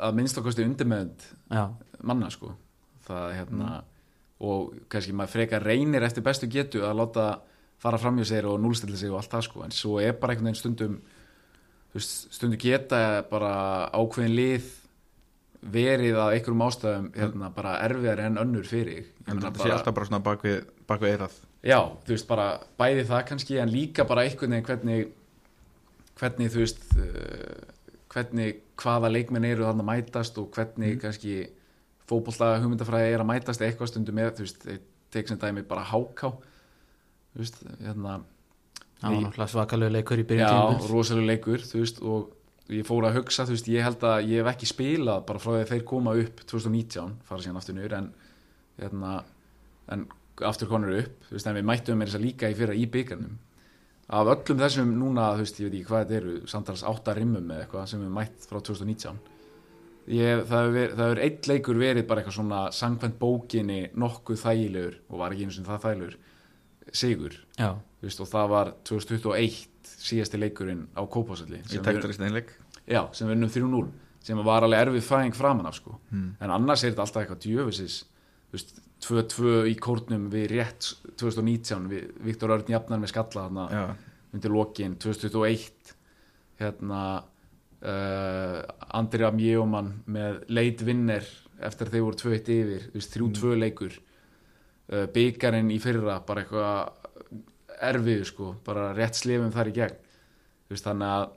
að 0.00 0.14
minnst 0.14 0.38
okkosti 0.38 0.64
undirmeðnd 0.64 1.20
já, 1.50 1.68
manna 2.02 2.30
sko. 2.30 2.54
Það 3.08 3.34
hérna 3.36 3.82
og 4.40 4.74
kannski 4.88 5.12
maður 5.12 5.32
frekar 5.34 5.62
reynir 5.64 6.02
eftir 6.06 6.22
bestu 6.22 6.46
getu 6.46 6.80
að 6.86 6.96
láta 7.00 7.40
fara 7.82 8.00
fram 8.00 8.18
hjá 8.18 8.28
sér 8.32 8.48
og 8.50 8.58
núlstilla 8.62 8.98
sig 8.98 9.12
og 9.12 9.20
allt 9.20 9.32
það 9.32 9.46
sko. 9.46 9.62
En 9.64 9.74
svo 9.74 9.98
er 10.02 10.16
bara 10.18 10.34
einhvern 10.34 10.50
veginn 10.50 10.60
stundum 10.62 10.98
stundum 11.98 12.60
geta 12.60 13.22
bara 13.30 13.88
ákveðin 13.96 14.36
lið 14.36 14.72
verið 15.74 16.18
að 16.20 16.34
einhverjum 16.36 16.64
ástæðum 16.68 17.06
hérna, 17.16 17.48
bara 17.54 17.78
erfiðar 17.82 18.20
en 18.28 18.38
önnur 18.44 18.66
fyrir. 18.68 19.08
En 19.26 19.40
þetta 19.42 19.64
sé 19.64 19.72
alltaf 19.74 19.96
bara 19.96 20.06
svona 20.10 20.22
bak 20.22 20.44
við, 20.46 20.60
bak 20.86 21.02
eirað 21.02 21.38
Já, 21.66 21.80
þú 22.06 22.14
veist, 22.14 22.28
bara 22.28 22.46
bæði 22.78 23.06
það 23.08 23.24
kannski 23.32 23.56
en 23.58 23.72
líka 23.72 24.04
bara 24.06 24.22
einhvern 24.26 24.54
veginn 24.54 24.68
hvernig 24.68 25.08
hvernig 26.18 26.52
þú 26.54 26.62
veist 26.62 26.84
uh, 26.94 27.64
hvernig 28.12 28.60
hvaða 28.78 29.10
leikmenn 29.10 29.46
eru 29.48 29.66
þarna 29.66 29.84
að 29.84 29.90
mætast 29.90 30.38
og 30.38 30.52
hvernig 30.54 31.00
kannski 31.02 31.40
fótbolltaga 32.08 32.62
hugmyndafræði 32.62 33.16
er 33.16 33.24
að 33.24 33.30
mætast 33.32 33.64
eitthvað 33.64 33.90
stundum 33.90 34.16
með, 34.16 34.30
þú 34.38 34.46
veist, 34.46 34.68
tek 35.12 35.28
sem 35.28 35.40
dæmi 35.40 35.66
bara 35.66 35.84
háká 35.88 36.32
þú 37.32 37.42
veist, 37.42 37.62
hérna 37.82 38.18
það 38.98 39.14
var 39.14 39.24
náttúrulega 39.24 39.52
svakalegu 39.54 39.94
leikur 39.94 40.22
í 40.22 40.26
byrjun 40.28 40.44
já, 40.44 40.52
tímabils. 40.52 40.90
rosalega 40.92 41.30
leikur, 41.32 41.64
þú 41.64 41.82
veist 41.82 42.00
og 42.02 42.74
ég 42.74 42.86
fór 42.88 43.08
að 43.08 43.18
hugsa, 43.20 43.46
þú 43.48 43.56
veist, 43.56 43.72
ég 43.72 43.86
held 43.86 44.06
að 44.10 44.16
ég 44.28 44.42
hef 44.42 44.52
ekki 44.52 44.68
spilað 44.68 45.26
bara 45.28 45.42
frá 45.42 45.52
því 45.54 45.60
að 45.62 45.72
þeir 45.72 45.84
koma 45.88 46.14
upp 46.22 46.42
2019, 46.44 47.18
fara 47.28 47.44
síðan 47.44 47.60
aftur 47.60 47.78
niður 47.78 47.98
en 47.98 48.08
hérna, 48.78 49.12
en 49.94 50.06
aftur 50.48 50.70
konur 50.70 50.98
upp, 50.98 51.14
þú 51.28 51.36
veist, 51.36 51.48
en 51.48 51.58
við 51.58 51.68
mættum 51.70 51.98
með 51.98 52.10
þess 52.10 52.18
að 52.18 52.26
líka 52.26 52.50
í 52.50 52.58
fyrra 52.58 52.76
í 52.76 52.84
byggarnum 52.92 53.38
af 54.18 54.30
öllum 54.32 54.60
þessum 54.62 54.92
núna, 54.96 55.32
þú 55.36 55.44
veist, 55.44 55.58
ég 55.60 55.68
veit 55.68 55.78
ekki 55.78 55.88
hvað 55.90 56.04
þetta 56.04 56.18
eru 56.18 56.36
samtals 56.48 56.84
átta 56.88 57.14
rimmum 57.16 57.50
eða 57.52 57.64
eitthvað 57.64 57.90
sem 57.90 58.04
við 58.04 58.14
mætt 58.14 58.46
frá 58.48 58.60
2019 58.60 59.18
ég, 60.16 60.44
það 60.48 60.78
hefur 60.78 61.20
eitt 61.24 61.48
leikur 61.50 61.80
verið 61.80 62.06
bara 62.08 62.22
eitthvað 62.22 62.38
svona 62.38 62.60
sigur, 66.96 67.34
já, 67.58 67.72
þú 68.00 68.08
veist, 68.08 68.20
og 68.24 68.30
það 68.30 68.52
var 68.52 68.72
2021 68.88 69.94
síðasti 69.98 70.40
leikurinn 70.40 70.84
á 70.94 71.02
Kópásalli 71.08 71.62
Í 71.64 71.80
tektarist 71.84 72.22
einleik? 72.22 72.52
Já, 72.88 73.02
sem 73.12 73.28
við 73.28 73.38
unnum 73.38 73.52
3-0 73.52 73.88
sem 74.28 74.40
var 74.44 74.66
alveg 74.66 74.82
erfið 74.84 75.04
fæðing 75.06 75.36
framan 75.36 75.68
af 75.70 75.78
sko. 75.78 75.96
Hmm. 76.10 76.34
en 76.42 76.52
annars 76.52 76.82
er 76.84 76.92
þetta 76.92 77.04
alltaf 77.06 77.22
eitthvað 77.22 77.42
veist, 78.52 78.78
2-2 79.04 79.68
í 79.70 79.74
kórnum 79.78 80.28
við 80.32 80.46
rétt 80.56 80.92
2019 81.20 81.88
við 81.90 82.06
Viktor 82.26 82.54
Örn 82.56 82.70
jafnar 82.72 83.00
með 83.02 83.12
skalla 83.12 83.44
þarna 83.46 83.66
Já, 83.70 83.82
undir 84.34 84.54
lokin 84.54 84.96
2021 85.00 85.92
hérna 86.58 87.02
uh, 87.22 88.60
Andrea 88.98 89.30
Mjöumann 89.34 89.92
með 90.10 90.42
leit 90.50 90.82
vinner 90.86 91.26
eftir 91.58 91.88
að 91.88 91.96
þeir 91.96 92.06
voru 92.06 92.20
2-1 92.24 92.52
yfir 92.56 92.88
þú 92.88 92.98
veist, 92.98 93.18
3-2 93.18 93.54
leikur 93.62 93.98
uh, 94.92 95.06
byggarinn 95.14 95.72
í 95.72 95.78
fyrra 95.82 96.18
bara 96.26 96.44
eitthvað 96.44 97.08
erfið 97.88 98.24
sko, 98.28 98.52
bara 98.66 98.92
rétt 98.96 99.18
slefum 99.18 99.52
þar 99.54 99.70
í 99.70 99.74
gegn. 99.76 99.98
Veist, 100.68 100.84
þannig 100.84 101.12
að 101.14 101.28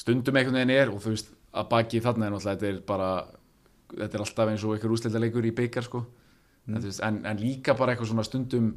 stundum 0.00 0.38
einhvern 0.38 0.58
veginn 0.58 0.74
er 0.74 0.92
og 0.92 1.02
þú 1.04 1.14
veist 1.14 1.32
að 1.50 1.68
baki 1.70 2.00
þarna 2.02 2.26
er 2.26 2.34
náttúrulega 2.34 2.58
þetta 2.58 2.70
er 2.70 2.80
bara 2.86 3.10
þetta 3.90 4.16
er 4.16 4.24
alltaf 4.24 4.52
eins 4.52 4.64
og 4.64 4.74
einhver 4.74 4.94
úsleita 4.94 5.22
leikur 5.22 5.48
í 5.48 5.56
byggar 5.56 5.86
sko. 5.86 6.04
Veist, 6.70 7.02
en, 7.06 7.20
en 7.26 7.40
líka 7.40 7.74
bara 7.78 7.94
eitthvað 7.94 8.12
svona 8.12 8.26
stundum 8.26 8.72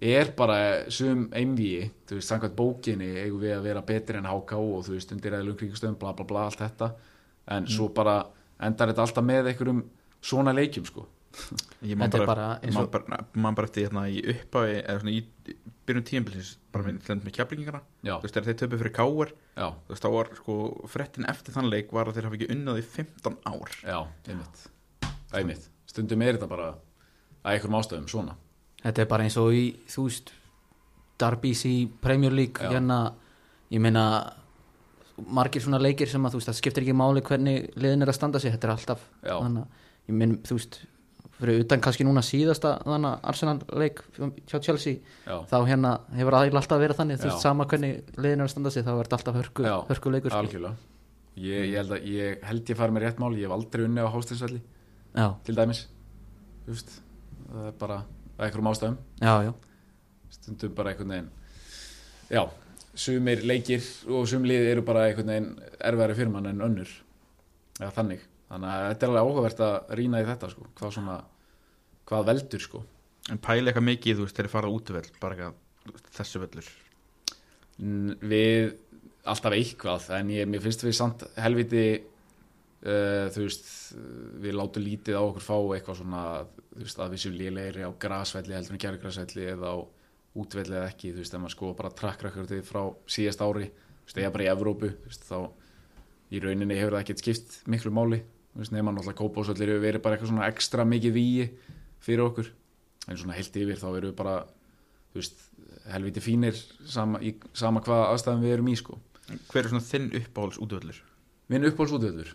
er 0.00 0.30
bara 0.36 0.58
sum 0.92 1.26
einvíi, 1.36 1.90
þú 2.08 2.18
veist, 2.18 2.30
samkvæmt 2.30 2.56
bókinni 2.56 3.10
eigum 3.20 3.42
við 3.42 3.56
að 3.58 3.66
vera 3.68 3.84
betri 3.84 4.20
en 4.20 4.28
HK 4.30 4.60
og 4.60 4.84
þú 4.86 4.94
veist, 4.96 5.12
undir 5.12 5.36
eðlum 5.36 5.58
kringustöðum, 5.60 5.98
bla 6.00 6.14
bla 6.16 6.24
bla, 6.28 6.46
allt 6.48 6.62
þetta. 6.62 6.92
En 7.52 7.66
svo 7.68 7.90
bara 7.92 8.22
endar 8.64 8.92
þetta 8.92 9.04
alltaf 9.04 9.26
með 9.26 9.50
einhverjum 9.50 9.82
svona 10.24 10.54
leikjum, 10.56 10.86
sko 10.88 11.04
man 11.96 12.10
bara, 12.10 12.26
bara 12.26 12.48
eins 12.60 12.74
man 12.74 12.84
og- 12.84 12.90
bara, 12.90 13.20
man 13.34 13.54
bara 13.54 13.68
eftir 13.68 13.86
hérna 13.86 14.06
í 14.10 14.20
upphafi 14.32 14.80
eða 14.82 15.00
svona 15.00 15.14
í 15.14 15.20
byrjun 15.86 16.06
tíðanbilsins 16.06 16.50
bara 16.72 16.84
með, 16.86 16.98
mm. 17.06 17.22
með 17.24 17.34
kjaflingingana 17.38 17.80
Já, 18.02 18.14
þú 18.16 18.26
veist, 18.26 18.34
þegar 18.34 18.48
þeir 18.48 18.58
töpu 18.62 18.80
fyrir 18.80 18.94
káar 18.94 19.32
já, 19.32 19.66
þú 19.70 19.94
veist, 19.94 20.04
þá 20.04 20.10
var 20.16 20.30
sko 20.38 20.56
frettin 20.90 21.30
eftir 21.30 21.56
þann 21.56 21.70
leik 21.70 21.94
var 21.96 22.10
að 22.10 22.18
þeir 22.18 22.28
hafa 22.28 22.38
ekki 22.38 22.50
unnað 22.54 22.82
í 22.82 22.84
15 22.96 23.38
ár. 23.50 23.78
Já, 23.82 23.98
einmitt. 24.28 24.66
Einmitt, 25.32 25.70
stundum 25.90 26.22
er 26.26 26.36
þetta 26.36 26.50
bara 26.50 26.68
að 26.74 27.54
einhverjum 27.54 27.78
ástöðum 27.80 28.10
svona. 28.10 28.36
Þetta 28.80 29.02
er 29.02 29.10
bara 29.10 29.26
eins 29.26 29.38
og 29.40 29.54
í 29.54 29.64
þú 29.90 30.06
veist 30.08 30.34
Darby's 31.20 31.64
í 31.68 31.74
Premier 32.00 32.32
League 32.32 32.62
Já. 32.62 32.72
hérna, 32.74 33.00
ég 33.70 33.82
meina 33.82 34.04
margir 35.20 35.62
svona 35.62 35.80
leikir 35.82 36.08
sem 36.08 36.24
að 36.24 36.34
þú 36.34 36.40
veist 36.40 36.50
það 36.50 36.58
skiptir 36.60 36.86
ekki 36.86 36.96
máli 36.96 37.22
hvernig 37.24 37.68
liðin 37.76 38.06
er 38.06 38.12
að 38.12 38.16
standa 38.16 38.40
sig 38.40 38.54
þetta 38.54 38.68
er 38.68 38.72
alltaf 38.72 39.02
þannig 39.26 39.66
að 39.66 40.10
ég 40.10 40.16
minn 40.16 40.38
þú 40.46 40.56
veist 40.56 40.78
fyrir 41.40 41.64
utan 41.64 41.82
kannski 41.84 42.06
núna 42.06 42.22
síðasta 42.24 42.74
þannig 42.84 43.10
að 43.10 43.26
Arsenal 43.32 43.56
leik 43.82 44.02
hjá 44.50 44.58
Chelsea 44.58 45.00
já, 45.00 45.36
þá 45.50 45.56
hérna 45.68 45.94
hefur 46.18 46.36
eiginlega 46.38 46.62
alltaf 46.62 46.82
verið 46.82 47.00
þannig 47.00 47.20
þú 47.22 47.28
veist 47.30 47.46
sama 47.46 47.66
hvernig 47.70 48.14
liðin 48.16 48.44
er 48.44 48.46
að 48.46 48.52
standa 48.54 48.74
sig 48.74 48.86
þá 48.86 48.92
er 48.92 49.02
þetta 49.02 49.18
alltaf 49.18 49.40
hörku, 49.40 49.66
hörku 49.90 50.14
leikur 50.14 50.36
algjörlega. 50.36 50.76
Ég, 51.40 51.66
ég, 51.70 51.76
held 51.78 51.96
að, 51.96 52.06
ég 52.10 52.46
held 52.50 52.72
ég 52.72 52.78
fari 52.78 52.94
með 52.96 53.06
rétt 53.06 53.20
mál 53.22 53.32
ég 53.38 53.46
hef 53.46 53.56
aldrei 53.56 53.84
unni 53.86 54.04
á 54.04 54.08
hástinsvelli 54.12 54.62
til 55.46 55.56
dæmis. 55.56 55.84
Veist, 56.66 56.96
það 57.48 57.68
er 57.70 57.76
bara 57.80 58.00
einhverjum 58.40 58.72
ástæðum. 58.72 58.98
Já, 59.22 59.34
já, 59.46 59.52
stundum 60.36 60.74
bara 60.76 60.92
einhvern 60.92 61.14
veginn 61.14 61.30
já, 62.30 62.44
sumir 62.94 63.44
leikir 63.46 63.84
og 64.10 64.26
sum 64.30 64.44
lið 64.46 64.68
eru 64.74 64.84
bara 64.86 65.08
einhvern 65.08 65.32
veginn 65.32 65.50
erfæri 65.90 66.16
fyrir 66.18 66.32
mann 66.32 66.50
en 66.50 66.62
önnur. 66.66 66.92
Eða 67.80 67.92
þannig, 67.96 68.24
þannig 68.50 68.72
að 68.72 68.86
þetta 68.88 69.06
er 69.06 69.12
alveg 69.12 69.26
áhugavert 69.26 69.62
að 69.66 69.94
rýna 70.00 70.20
í 70.20 70.26
þetta 70.28 70.50
sko, 70.52 70.66
hvað 70.78 70.94
svona 70.96 71.16
hvað 72.10 72.28
veldur 72.32 72.64
sko. 72.66 72.84
En 73.30 73.38
pæli 73.38 73.70
eitthvað 73.70 73.86
mikið, 73.86 74.18
þú 74.18 74.26
veist, 74.26 74.38
þeir 74.40 74.50
fara 74.50 74.70
útvöld 74.74 75.10
bara 75.22 75.36
eitthvað, 75.36 75.58
þú 75.86 75.94
veist, 75.96 76.08
þessu 76.18 76.42
völlur. 76.44 76.70
N- 77.80 78.16
við 78.20 78.72
alltaf 79.30 79.54
eitthvað 79.54 80.08
en 80.16 80.32
ég, 80.34 80.48
mér 80.50 80.62
finnst 80.64 80.82
við 80.84 80.96
samt 80.96 81.22
helviti 81.38 81.84
uh, 82.00 83.28
þú 83.32 83.44
veist 83.44 83.70
við 84.40 84.56
látum 84.56 84.84
lítið 84.84 85.18
á 85.20 85.22
okkur 85.22 85.44
fá 85.44 85.56
eitthvað 85.76 85.98
svona 86.00 86.22
þú 86.70 86.84
veist 86.86 87.00
að 87.04 87.14
við 87.14 87.22
séum 87.24 87.38
lélegri 87.38 87.84
á 87.84 87.90
grasvelli 88.00 88.56
heldur 88.56 88.76
en 88.76 88.82
kjærgrasvelli 88.84 89.46
eða 89.54 89.74
á 89.76 89.78
útvelli 90.40 90.76
eða 90.78 90.88
ekki, 90.92 91.12
þú 91.12 91.22
veist, 91.24 91.34
ef 91.34 91.42
maður 91.42 91.54
sko 91.56 91.72
bara 91.78 91.92
trakkrakörði 92.00 92.60
frá 92.64 92.82
síðast 93.10 93.44
ári 93.44 93.68
þú 93.68 94.06
veist, 94.08 94.20
eða 94.22 94.34
bara 94.36 94.46
í 94.46 94.50
Evrópu, 94.54 94.92
þú 94.94 95.10
veist, 95.12 95.26
þá 95.28 95.38
í 96.30 96.42
rauninni 96.44 96.78
hefur 96.78 96.96
það 96.96 97.04
ekkert 97.04 97.24
skipt 97.24 97.56
miklu 97.70 97.92
máli 97.94 98.20
þú 98.54 98.62
veist, 98.62 98.74
nema 98.74 98.94
náttúrulega 98.94 99.20
kópásvellir 99.20 99.74
hefur 99.74 99.84
verið 99.84 100.04
bara 100.04 100.16
eitthvað 100.16 100.32
svona 100.32 100.48
ekstra 100.50 100.86
mikið 100.88 101.16
víi 101.16 101.48
fyrir 102.04 102.24
okkur. 102.26 102.50
En 103.08 103.18
svona 103.20 103.36
heilt 103.36 103.56
yfir 103.56 103.80
þá 103.80 103.86
erum 103.90 104.10
við 104.10 104.16
bara 104.18 104.38
veist, 105.14 105.38
helviti 105.90 106.22
fínir 106.22 106.58
sama, 106.86 107.20
í, 107.24 107.34
sama 107.56 107.82
hvað 107.84 108.08
aðstæðum 108.10 108.44
við 108.44 108.56
erum 108.56 108.72
í 108.72 108.76
sko. 108.78 108.98
Hver 109.50 109.64
er 109.64 109.72
svona 109.72 109.86
þinn 109.86 110.10
uppáhalds 110.20 110.60
útvöllur? 110.62 111.00
minn 111.50 111.66
uppáhaldsútvöldur 111.66 112.30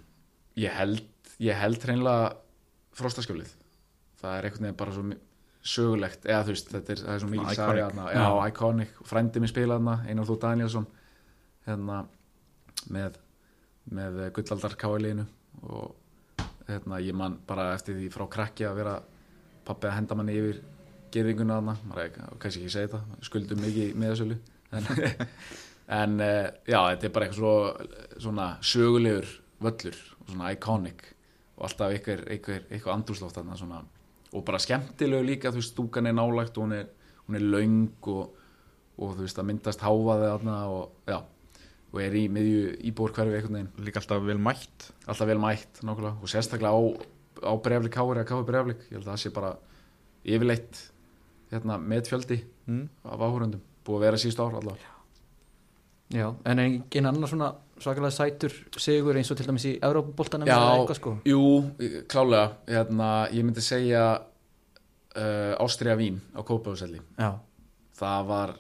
ég 0.60 0.76
held, 0.76 1.06
ég 1.44 1.56
held 1.60 1.84
hreinlega 1.84 2.34
frostaskjólið. 2.96 3.52
Það 4.20 4.38
er 4.38 4.48
einhvern 4.48 4.68
veginn 4.68 4.80
bara 4.80 4.96
svo 4.96 5.06
sögulegt 5.66 6.28
eða 6.30 6.44
þú 6.46 6.54
veist, 6.54 6.72
þetta 6.74 6.94
er, 6.94 7.04
er 7.14 7.22
svo 7.24 7.30
mikið 7.32 7.60
þarna. 7.60 8.08
já, 8.14 8.26
iconic, 8.52 8.98
frændi 9.08 9.42
minn 9.42 9.52
spilaði 9.52 9.80
þarna 9.80 9.96
Einar 10.12 10.28
Þú 10.30 10.38
Danielsson 10.44 10.88
hérna 11.66 12.02
með, 12.94 13.18
með 13.98 14.20
gullaldar 14.36 14.78
káiliðinu 14.84 15.26
og 15.66 16.44
hérna 16.68 17.02
ég 17.02 17.18
man 17.18 17.40
bara 17.48 17.72
eftir 17.74 17.98
því 17.98 18.12
frá 18.14 18.28
krakki 18.38 18.68
að 18.68 18.80
vera 18.84 18.96
pappi 19.66 19.90
að 19.90 19.98
henda 20.00 20.18
manni 20.20 20.38
yfir 20.40 20.62
gerðinguna 21.16 21.60
er 21.62 22.04
ekki, 22.06 22.28
kannski 22.42 22.62
ekki 22.64 22.74
segja 22.74 22.92
þetta 22.92 23.26
skuldum 23.30 23.62
mikið 23.64 23.98
með 24.00 24.14
þessu 24.14 24.38
en, 24.76 24.88
en 26.02 26.16
eh, 26.26 26.48
já, 26.68 26.80
þetta 26.92 27.08
er 27.08 27.14
bara 27.16 27.28
eitthvað 27.28 27.42
svo, 27.42 27.54
svona 28.26 28.48
sögulegur 28.66 29.30
völlur, 29.66 30.00
svona 30.30 30.52
iconic 30.56 31.06
og 31.56 31.68
alltaf 31.70 31.94
einhver, 31.94 32.26
einhver, 32.28 32.66
eitthvað 32.70 32.98
andrúsloft 32.98 33.38
þarna 33.40 33.60
svona, 33.60 33.84
og 34.36 34.44
bara 34.48 34.60
skemmtilegu 34.60 35.30
líka 35.30 35.54
þú 35.54 35.62
veist, 35.62 35.76
stúkan 35.76 36.10
er 36.10 36.18
nálægt 36.18 36.58
og 36.58 36.68
hún 36.68 36.76
er, 36.82 36.90
hún 37.28 37.40
er 37.40 37.46
löng 37.54 38.12
og, 38.12 38.36
og 39.00 39.16
þú 39.16 39.24
veist, 39.24 39.40
það 39.40 39.50
myndast 39.52 39.86
háfaði 39.86 40.34
þarna 40.34 40.58
og 40.74 41.08
já, 41.08 41.22
og 41.96 42.02
er 42.04 42.16
í 42.20 42.26
miðju 42.28 42.64
einhvern 42.84 43.32
veginn, 43.32 43.70
Líka 43.80 44.02
alltaf 44.02 44.24
vel 44.28 44.42
mætt. 44.42 44.90
Alltaf 45.08 45.30
vel 45.30 45.40
mætt 45.40 45.80
nákvæmlega, 45.80 46.18
og 46.20 46.28
sérstaklega 46.28 46.76
á, 46.76 46.84
á 47.42 47.54
breflik 47.64 47.96
káir 47.96 48.22
eða 48.22 48.30
káir 48.30 48.48
breflik, 48.48 48.84
ég 48.90 48.98
held 48.98 49.08
að 49.08 49.14
það 49.14 49.22
sé 49.24 49.32
bara 49.36 49.54
yfirleitt 50.26 50.82
hérna, 51.52 51.78
með 51.82 52.12
fjöldi 52.12 52.42
mm. 52.68 52.84
af 53.12 53.24
áhörundum, 53.26 53.64
búið 53.86 54.00
að 54.00 54.06
vera 54.08 54.22
síðust 54.22 54.44
ár 54.44 54.60
allavega. 54.62 54.92
Já. 56.14 56.28
En 56.46 56.62
engin 56.62 57.10
annar 57.10 57.30
svona 57.32 57.50
svakalega 57.82 58.14
sætur 58.14 58.54
sigur 58.80 59.18
eins 59.18 59.32
og 59.34 59.40
til 59.40 59.48
dæmis 59.50 59.66
í 59.68 59.74
Európa-boltanum 59.84 60.48
Já, 60.48 60.56
eða 60.56 60.76
eitthvað 60.78 61.00
sko? 61.00 61.16
jú, 61.28 61.42
klálega. 62.12 62.52
Hérna, 62.70 63.10
ég 63.34 63.48
myndi 63.48 63.64
segja 63.66 64.06
uh, 65.16 65.64
Ástriða 65.64 65.98
Vín 66.00 66.22
á 66.36 66.42
Kópavöðselli 66.44 67.02
já, 67.18 67.32
það 67.96 68.30
var 68.30 68.56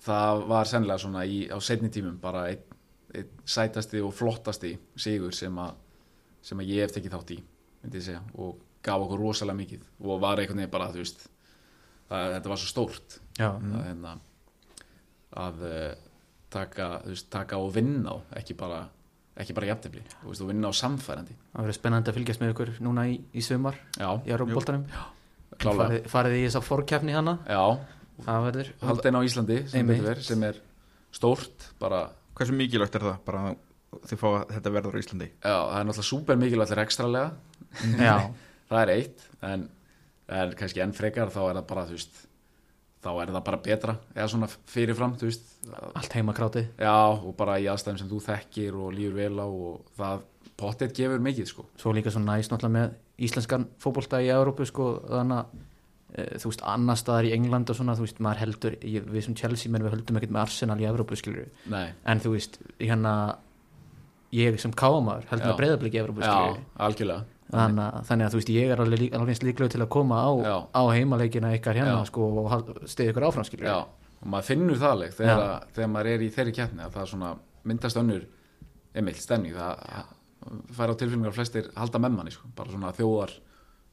það 0.00 0.42
var 0.50 0.70
sennilega 0.70 1.02
svona 1.04 1.24
í, 1.26 1.44
á 1.50 1.58
setni 1.60 1.90
tímum 1.92 2.18
bara 2.22 2.48
einn 2.50 2.66
ein 3.10 3.30
sætasti 3.42 4.00
og 4.06 4.14
flottasti 4.14 4.76
sigur 4.94 5.34
sem 5.34 5.56
að 5.58 5.78
sem 6.46 6.60
að 6.62 6.70
ég 6.70 6.84
hef 6.84 6.94
tekið 6.94 7.16
þátt 7.16 7.32
í 7.34 7.38
myndi 7.82 8.00
ég 8.00 8.06
segja 8.06 8.22
og 8.40 8.60
gaf 8.84 9.04
okkur 9.04 9.20
rosalega 9.20 9.60
mikið 9.60 9.84
og 10.04 10.22
var 10.22 10.40
einhvern 10.40 10.62
veginn 10.62 10.72
bara, 10.72 10.88
þú 10.92 11.02
veist 11.02 11.26
það, 12.10 12.32
þetta 12.36 12.52
var 12.52 12.62
svo 12.62 12.70
stórt. 12.70 13.18
Að, 13.40 13.68
hérna, 13.86 14.14
að 15.40 15.62
uh, 15.68 15.84
taka, 16.52 16.88
veist, 17.06 17.30
taka 17.32 17.60
og 17.60 17.70
vinna 17.76 18.16
á 18.16 18.40
ekki 18.40 18.56
bara, 18.58 18.82
ekki 19.40 19.56
bara 19.56 19.70
jafntefli 19.70 20.02
þú 20.16 20.32
veist, 20.32 20.44
og 20.44 20.52
vinna 20.52 20.72
á 20.72 20.74
samfærandi. 20.80 21.38
Það 21.54 21.66
verður 21.66 21.78
spennandi 21.78 22.12
að 22.12 22.20
fylgjast 22.20 22.42
með 22.42 22.54
ykkur 22.54 22.74
núna 22.84 23.06
í, 23.10 23.16
í 23.32 23.44
sumar 23.44 23.80
já, 23.96 24.10
í 24.26 24.34
klálega. 25.60 25.88
Farið, 25.90 26.06
farið 26.10 26.36
í 26.38 26.44
þess 26.46 26.58
að 26.60 26.66
fórkefni 26.68 27.16
hana 27.16 27.36
það 28.24 28.46
haldin 28.84 29.18
á 29.18 29.20
Íslandi 29.26 29.58
sem, 29.70 29.92
fer, 30.04 30.22
sem 30.24 30.44
er 30.48 30.60
stórt 31.14 31.66
bara, 31.80 32.06
Hversu 32.38 32.54
mikilvægt 32.56 32.96
er 32.96 33.04
það 33.04 33.18
bara 33.26 33.42
að 33.50 34.06
þið 34.08 34.20
fá 34.22 34.26
að 34.30 34.52
þetta 34.54 34.72
verður 34.76 34.96
á 34.96 35.00
Íslandi? 35.02 35.28
já, 35.34 35.56
það 35.56 35.78
er 35.80 35.88
náttúrulega 35.88 36.08
súper 36.10 36.40
mikilvægt 36.40 36.76
rekstralega, 36.78 37.32
já, 37.34 37.49
það 38.70 38.80
er 38.82 38.94
eitt 38.96 39.28
en, 39.46 39.68
en 40.40 40.56
kannski 40.58 40.82
enn 40.84 40.96
frekar 40.96 41.32
þá 41.32 41.40
er 41.46 41.60
það 41.60 41.68
bara, 41.70 41.86
þú 41.90 41.98
veist 41.98 42.24
þá 43.00 43.10
er 43.14 43.30
það 43.32 43.44
bara 43.46 43.60
betra, 43.64 43.94
eða 44.12 44.26
svona 44.28 44.48
fyrirfram 44.68 45.14
veist, 45.20 45.46
allt 45.96 46.16
heimakrátið. 46.18 46.66
Já, 46.76 46.96
og 47.16 47.32
bara 47.38 47.56
í 47.56 47.68
aðstæðum 47.72 48.02
sem 48.02 48.10
þú 48.10 48.18
þekkir 48.26 48.76
og 48.76 48.90
lífur 48.92 49.16
vel 49.16 49.40
á 49.40 49.48
og 49.48 49.94
það 49.96 50.26
pottet 50.60 50.92
gefur 50.98 51.22
mikið, 51.24 51.46
sko. 51.48 51.64
Svo 51.80 51.94
líka 51.96 52.12
svo 52.12 52.20
næst 52.20 52.52
náttúrulega 52.52 52.76
með 52.76 52.98
íslenskan 53.20 53.66
fótbolta 53.80 54.20
í 54.24 54.30
Európu 54.32 54.66
sko 54.68 54.92
þannig 55.04 55.40
að 55.40 55.58
e, 56.14 56.24
þú 56.42 56.52
veist 56.52 56.64
annar 56.72 57.00
staðar 57.00 57.28
í 57.28 57.32
England 57.36 57.72
og 57.72 57.78
svona 57.78 57.96
þú 57.98 58.06
veist 58.06 58.22
maður 58.24 58.42
heldur 58.44 58.76
ég, 58.80 59.08
við 59.12 59.26
sem 59.26 59.36
Chelsea 59.38 59.72
menn 59.72 59.84
við 59.84 59.96
höldum 59.96 60.20
ekkert 60.20 60.34
með 60.36 60.44
Arsenal 60.46 60.78
í 60.80 60.88
Európu 60.88 61.18
skilur 61.20 61.50
nei, 61.72 61.92
en 62.08 62.22
þú 62.24 62.34
veist 62.36 62.60
hérna 62.78 63.14
ég 64.36 64.60
sem 64.62 64.72
káamaður 64.72 65.28
heldur 65.32 65.46
Já. 65.46 65.50
með 65.50 65.60
breyðabliki 65.60 66.00
í 66.00 66.02
Európu 66.04 66.24
já, 66.24 66.32
skilur 66.32 66.64
algjörlega 66.86 67.39
þannig, 67.50 68.00
þannig 68.08 68.26
að 68.26 68.34
þú 68.34 68.40
veist 68.40 68.52
ég 68.54 68.72
er 68.72 68.82
alveg, 68.84 69.06
alveg 69.16 69.32
eins 69.34 69.42
líklegur 69.44 69.72
til 69.74 69.82
að 69.82 69.90
koma 69.92 70.20
á, 70.22 70.30
á 70.70 70.82
heimaleikina 70.94 71.52
ykkar 71.56 71.78
hérna 71.80 72.04
sko 72.08 72.28
og 72.44 72.70
stiði 72.90 73.14
ykkur 73.14 73.26
áfram 73.28 73.46
skilur 73.48 73.70
Já, 73.70 73.78
og 74.20 74.30
maður 74.30 74.48
finnur 74.50 74.80
það 74.80 74.94
alveg 74.96 75.14
þegar, 75.18 75.44
að, 75.46 75.68
þegar 75.76 75.92
maður 75.94 76.10
er 76.12 76.24
í 76.24 76.30
þeirri 76.36 76.56
keppni 76.60 76.84
að 76.84 76.96
það 76.96 77.04
er 77.04 77.12
svona 77.14 77.32
myndast 77.70 78.00
önnur 78.00 78.26
emill 79.00 79.16
stemning 79.18 79.56
það 79.56 80.12
fær 80.76 80.92
á 80.92 80.94
tilfinningar 80.96 81.32
að 81.32 81.38
flestir 81.38 81.70
halda 81.76 82.00
með 82.00 82.14
manni 82.16 82.34
sko. 82.34 82.50
bara 82.56 82.72
svona 82.72 82.92
þjóðar 82.96 83.34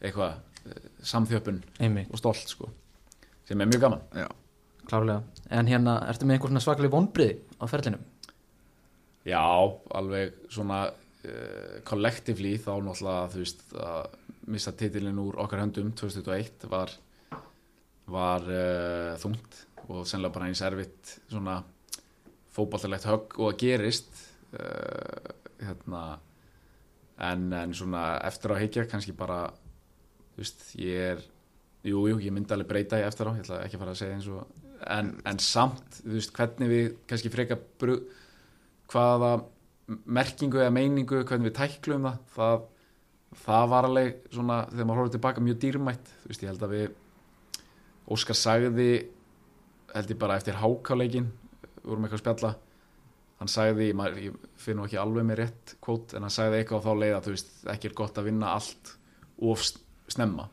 eitthvað 0.01 0.35
eh, 0.69 0.83
samþjöppun 1.11 1.63
einmitt, 1.83 2.11
og 2.11 2.21
stolt 2.21 2.51
sko. 2.51 2.69
sem 3.47 3.61
er 3.61 3.69
mjög 3.69 3.83
gaman 3.87 4.05
Já. 4.15 4.27
klárlega 4.87 5.23
en 5.49 5.71
hérna, 5.71 5.97
ertu 6.11 6.27
með 6.27 6.37
einhver 6.37 6.53
svona 6.53 6.63
svaklega 6.63 6.93
vonbriði 6.93 7.39
á 7.59 7.65
ferlinum? 7.67 8.05
Já, 9.27 9.43
alveg 9.97 10.37
svona 10.53 10.85
uh, 11.27 11.79
collectively 11.87 12.55
þá 12.61 12.73
náttúrulega 12.83 13.31
þú 13.33 13.43
veist 13.43 13.63
að 13.83 14.17
missa 14.47 14.73
titilin 14.79 15.19
úr 15.21 15.39
okkar 15.43 15.65
höndum 15.65 15.91
2001 15.97 16.67
var 16.71 16.93
var 18.07 18.45
uh, 18.47 19.15
þungt 19.19 19.63
og 19.87 20.05
sennilega 20.07 20.35
bara 20.35 20.47
eins 20.49 20.63
erfitt 20.63 21.17
svona 21.27 21.59
fótballtalegt 22.55 23.07
högg 23.07 23.37
og 23.37 23.51
að 23.51 23.59
gerist 23.63 24.23
uh, 24.55 25.33
hérna 25.61 26.03
en, 27.17 27.49
en 27.53 27.73
svona 27.75 28.19
eftir 28.27 28.53
á 28.53 28.61
higgja 28.61 28.85
kannski 28.89 29.15
bara 29.17 29.47
þú 30.35 30.43
veist, 30.43 30.63
ég 30.79 31.03
er 31.15 31.25
jú, 31.87 32.03
jú, 32.11 32.19
ég 32.21 32.33
myndi 32.33 32.53
alveg 32.53 32.69
breyta 32.69 33.01
ég 33.01 33.09
eftir 33.09 33.29
á, 33.29 33.31
ég 33.35 33.43
ætla 33.45 33.61
ekki 33.65 33.77
að 33.77 33.83
fara 33.83 33.93
að 33.95 34.01
segja 34.01 34.17
eins 34.17 34.29
og 34.31 34.65
en, 34.93 35.13
en 35.25 35.39
samt, 35.41 36.01
þú 36.03 36.15
veist, 36.15 36.33
hvernig 36.35 36.71
við 36.71 36.89
kannski 37.09 37.31
freka 37.33 37.57
bru, 37.81 37.97
hvaða 38.91 39.31
merkingu 39.87 40.59
eða 40.59 40.73
meiningu 40.75 41.23
hvernig 41.23 41.49
við 41.49 41.57
tæklum 41.57 42.07
það 42.07 42.19
það, 42.35 42.63
það 43.45 43.67
var 43.73 43.87
alveg 43.87 44.21
svona 44.33 44.61
þegar 44.71 44.87
maður 44.89 45.01
horfður 45.01 45.15
tilbaka 45.17 45.43
mjög 45.45 45.59
dýrmætt. 45.63 46.13
Þú 46.21 46.31
veist, 46.31 46.43
ég 46.43 46.51
held 46.51 46.65
að 46.67 46.75
við 46.75 46.87
Óskar 48.07 48.39
sagði 48.39 48.91
held 49.93 50.11
ég 50.13 50.19
bara 50.19 50.37
eftir 50.39 50.59
hákáleikin 50.59 51.31
vorum 51.83 52.05
eitthvað 52.05 52.19
að 52.19 52.23
spjalla 52.23 52.53
hann 53.37 53.51
sagði, 53.51 53.91
maður, 53.93 54.21
ég 54.21 54.37
finn 54.57 54.79
nú 54.79 54.85
ekki 54.87 54.99
alveg 54.99 55.25
með 55.27 55.41
rétt 55.41 55.73
kvót, 55.83 56.15
en 56.17 56.25
hann 56.25 56.33
sagði 56.33 56.61
eitthvað 56.61 56.81
á 56.81 56.85
þá 56.87 57.01
leið 57.01 57.15
að 57.17 57.27
þú 57.27 57.33
veist, 57.35 57.51
ekki 57.73 57.89
er 57.89 57.97
gott 57.99 58.17
að 58.17 58.29
vinna 58.31 58.53
allt 58.57 58.93
of 59.45 59.65
snemma. 60.09 60.47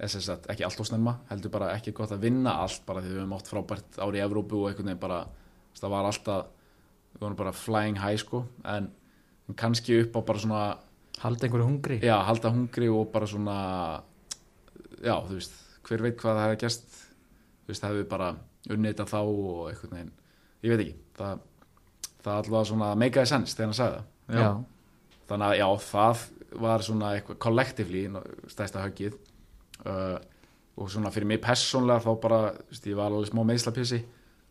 Sagt, 0.00 0.46
ekki 0.48 0.64
allt 0.64 0.80
of 0.80 0.88
snemma 0.88 1.18
heldur 1.28 1.52
bara 1.52 1.74
ekki 1.74 1.92
gott 1.96 2.14
að 2.14 2.22
vinna 2.24 2.54
allt 2.62 2.86
bara 2.86 3.02
því 3.04 3.10
við 3.10 3.20
höfum 3.20 3.34
átt 3.36 3.50
frábært 3.52 3.98
ári 4.00 4.20
í 4.20 4.24
Evrópu 4.24 4.62
og 4.62 4.70
einhvern 4.70 4.88
veginn 4.88 5.02
bara 5.02 5.18
það 5.76 5.92
var 5.92 6.08
alltaf 6.08 6.59
við 7.20 7.26
vorum 7.26 7.36
bara 7.36 7.52
flying 7.52 8.00
high 8.00 8.16
sko 8.20 8.46
en, 8.64 8.88
en 9.48 9.58
kannski 9.60 10.00
upp 10.06 10.16
á 10.16 10.20
bara 10.32 10.40
svona 10.40 10.62
halda 11.20 11.46
einhverju 11.46 11.66
hungri. 11.68 11.98
Já, 12.00 12.16
halda 12.24 12.52
hungri 12.54 12.88
og 12.88 13.10
bara 13.12 13.28
svona 13.28 13.56
já, 15.04 15.14
þú 15.26 15.36
veist, 15.36 15.58
hver 15.84 16.04
veit 16.06 16.16
hvað 16.20 16.38
það 16.38 16.46
hefði 16.46 16.60
gæst 16.64 16.96
þú 16.96 17.72
veist, 17.72 17.86
hefði 17.86 18.06
bara 18.08 18.30
unnið 18.70 18.94
þetta 18.94 19.08
þá 19.10 19.20
og 19.20 19.62
eitthvað 19.70 19.94
neginn 19.96 20.12
ég 20.64 20.72
veit 20.72 20.82
ekki, 20.84 20.96
það, 21.20 21.44
það 22.24 22.40
alltaf 22.40 22.68
svona 22.70 22.90
meikaði 23.00 23.32
sens 23.32 23.56
þegar 23.56 23.70
hann 23.70 23.78
sagði 23.78 24.00
það. 24.00 24.40
Já. 24.40 24.50
þannig 25.30 25.46
að 25.48 25.58
já, 25.60 25.68
það 25.86 26.26
var 26.64 26.84
svona 26.84 27.14
eitthvað 27.16 27.40
kollektivlí 27.44 28.04
stæsta 28.50 28.84
höggið 28.84 29.16
uh, 29.86 30.18
og 30.80 30.90
svona 30.92 31.12
fyrir 31.14 31.28
mig 31.30 31.40
persónlega 31.44 32.04
þá 32.04 32.10
bara, 32.22 32.40
þú 32.56 32.74
veist, 32.74 32.88
ég 32.90 32.98
var 32.98 33.12
alveg 33.12 33.32
smá 33.32 33.42
meðslapissi 33.46 34.00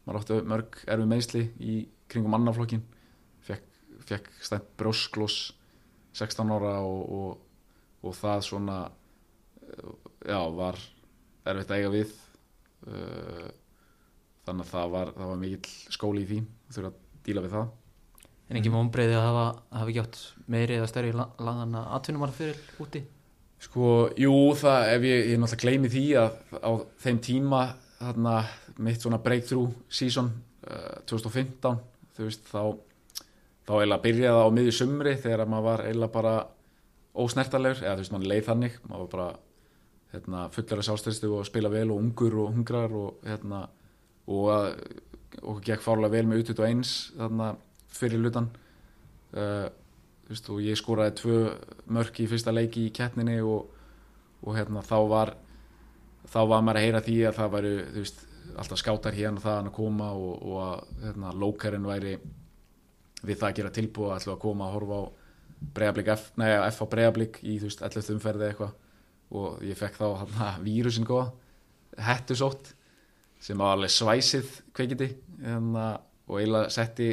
maður 0.06 0.22
átti 0.22 0.40
mörg 0.50 0.80
erfið 0.86 1.12
meðsli 1.14 1.44
í 1.60 1.80
kringum 2.10 2.34
mannaflokkin 2.34 2.82
fekk, 3.46 3.66
fekk 4.10 4.32
stænt 4.44 4.70
brjósklós 4.80 5.40
16 6.18 6.56
ára 6.56 6.80
og, 6.84 7.02
og, 7.14 7.76
og 8.04 8.16
það 8.18 8.46
svona 8.48 8.80
já, 10.26 10.40
var 10.56 10.80
erfitt 11.50 11.74
að 11.74 11.78
eiga 11.78 11.92
við. 11.94 12.16
Uh, 12.90 13.50
þannig 14.48 14.66
að 14.66 14.72
það 14.72 14.96
var, 14.96 15.12
það 15.18 15.30
var 15.30 15.40
mikill 15.44 15.94
skóli 15.94 16.24
í 16.24 16.28
því 16.30 16.40
þurfa 16.74 16.90
að 16.90 17.00
díla 17.28 17.44
við 17.46 17.56
það. 17.58 17.70
En 18.50 18.58
ekki 18.58 18.74
vonbreiði 18.74 19.14
að 19.14 19.28
hafa, 19.28 19.46
hafa 19.78 19.92
ekki 19.92 20.02
átt 20.02 20.20
meiri 20.50 20.78
eða 20.80 20.90
stærri 20.90 21.12
laðana 21.14 21.84
atvinnumar 21.98 22.34
fyrir 22.34 22.58
úti? 22.82 23.04
Sko, 23.60 24.08
jú, 24.18 24.34
það, 24.58 24.88
ef 24.96 25.06
ég, 25.06 25.26
ég 25.34 25.42
náttúrulega 25.42 25.66
gleymi 25.66 25.92
því 25.92 26.04
að 26.22 26.38
á 26.64 26.72
þeim 27.04 27.20
tíma 27.22 27.62
þarna, 28.00 28.36
mitt 28.80 29.04
svona 29.04 29.20
breakthrough 29.22 29.76
season 29.92 30.32
uh, 30.64 31.02
2015 31.12 31.76
þú 32.20 32.28
veist, 32.28 32.48
þá 32.52 32.62
þá 33.70 33.76
eiginlega 33.78 34.04
byrjaði 34.04 34.46
á 34.46 34.56
miðju 34.56 34.72
sumri 34.76 35.14
þegar 35.22 35.46
maður 35.50 35.68
var 35.68 35.84
eiginlega 35.86 36.16
bara 36.16 36.34
ósnertalegur, 37.20 37.84
eða 37.84 37.96
þú 37.96 38.04
veist, 38.04 38.14
mann 38.16 38.30
leið 38.32 38.48
þannig 38.48 38.78
maður 38.86 39.04
var 39.04 39.12
bara 39.14 39.28
hérna, 40.14 40.46
fullera 40.54 40.86
sjálfstæðstu 40.86 41.34
og 41.38 41.46
spila 41.48 41.72
vel 41.74 41.90
og 41.94 42.02
ungur 42.02 42.38
og 42.44 42.54
hungrar 42.56 42.96
og 42.98 43.28
hérna 43.28 43.68
og 44.30 44.48
að, 44.54 44.70
og 45.44 45.60
gekk 45.66 45.84
fárlega 45.86 46.16
vel 46.18 46.30
með 46.30 46.44
utut 46.44 46.62
og 46.64 46.70
eins 46.70 46.94
þarna 47.18 47.52
fyrir 47.94 48.22
lutan 48.24 48.50
uh, 49.38 49.68
þú 50.26 50.34
veist, 50.34 50.50
og 50.54 50.64
ég 50.66 50.80
skoraði 50.80 51.16
tvö 51.22 51.38
mörk 51.94 52.24
í 52.24 52.28
fyrsta 52.30 52.54
leiki 52.54 52.88
í 52.88 52.96
keppninni 52.96 53.40
og, 53.46 53.70
og 54.46 54.58
hérna 54.58 54.84
þá 54.86 54.98
var 55.10 55.36
þá 56.30 56.42
var 56.50 56.66
maður 56.66 56.82
að 56.82 56.88
heyra 56.88 57.06
því 57.06 57.20
að 57.30 57.38
það 57.38 57.54
væri 57.56 57.76
þú 57.80 58.04
veist, 58.04 58.26
alltaf 58.60 58.82
skátar 58.82 59.16
hérna 59.16 59.42
það 59.44 59.70
að 59.70 59.74
koma 59.76 60.12
og, 60.18 60.44
og 60.44 60.60
að 60.64 61.06
hérna, 61.06 61.34
lókarinn 61.40 61.88
væri 61.88 62.18
við 63.24 63.40
það 63.40 63.48
að 63.50 63.58
gera 63.60 63.74
tilbúið 63.76 64.14
að 64.16 64.34
að 64.34 64.42
koma 64.44 64.68
að 64.68 64.76
horfa 64.78 65.00
á 65.00 65.04
Breiðablík 65.76 66.10
F, 66.14 66.30
nei, 66.40 66.50
F 66.70 66.84
á 66.84 66.92
Breiðablík 66.92 67.42
í 67.44 67.58
þú 67.60 67.68
veist, 67.68 67.82
11. 67.84 68.14
umferði 68.16 68.48
eitthvað 68.48 68.76
og 69.40 69.64
ég 69.68 69.78
fekk 69.78 69.98
þá 70.00 70.06
hérna 70.22 70.52
vírusin 70.64 71.08
góða 71.08 71.34
hettusótt 72.00 72.72
sem 73.44 73.60
var 73.60 73.76
alveg 73.76 73.92
svæsið 73.92 74.54
kveikindi 74.76 75.10
hérna, 75.44 75.90
og 76.30 76.40
eiginlega 76.40 76.72
setti 76.74 77.12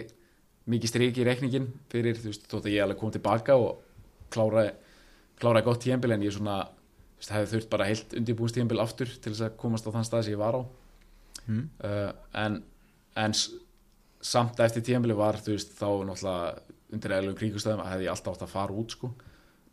mikið 0.71 0.93
strik 0.93 1.19
í 1.21 1.27
reikningin 1.27 1.69
fyrir 1.91 2.19
þú 2.19 2.31
veist, 2.31 2.47
þótt 2.51 2.69
að 2.69 2.75
ég 2.77 2.87
alveg 2.87 3.03
kom 3.03 3.13
tilbaka 3.15 3.59
og 3.59 3.83
kláraði, 4.35 4.73
kláraði 5.41 5.69
gott 5.69 5.85
tíembil 5.85 6.15
en 6.15 6.27
ég 6.27 6.35
svona, 6.35 6.63
þú 7.17 7.23
veist, 7.23 7.35
hefði 7.35 7.53
þurft 7.53 7.71
bara 7.75 7.91
heilt 7.91 8.17
undirbúins 8.19 8.57
tíembil 8.57 8.83
aftur 8.83 9.11
til 9.11 9.33
þess 9.33 9.49
að 9.49 9.59
komast 9.61 9.87
á 9.87 9.95
þann 9.95 10.09
stað 10.09 10.27
sem 10.27 10.37
ég 10.37 10.43
var 10.43 10.59
á 10.59 10.63
mm. 11.47 11.65
uh, 11.87 12.11
en, 12.43 12.61
en 13.23 13.37
samt 14.27 14.61
eftir 14.65 14.85
tíembili 14.87 15.17
var 15.17 15.39
þú 15.43 15.55
veist, 15.55 15.75
þá 15.79 15.89
náttúrulega 16.09 16.77
undir 16.97 17.17
eðlum 17.17 17.39
kringustæðum 17.39 17.83
að 17.83 17.93
hefði 17.95 18.07
ég 18.07 18.15
alltaf 18.15 18.37
átt 18.37 18.47
að 18.47 18.53
fara 18.55 18.79
út 18.83 18.95
sko, 18.95 19.11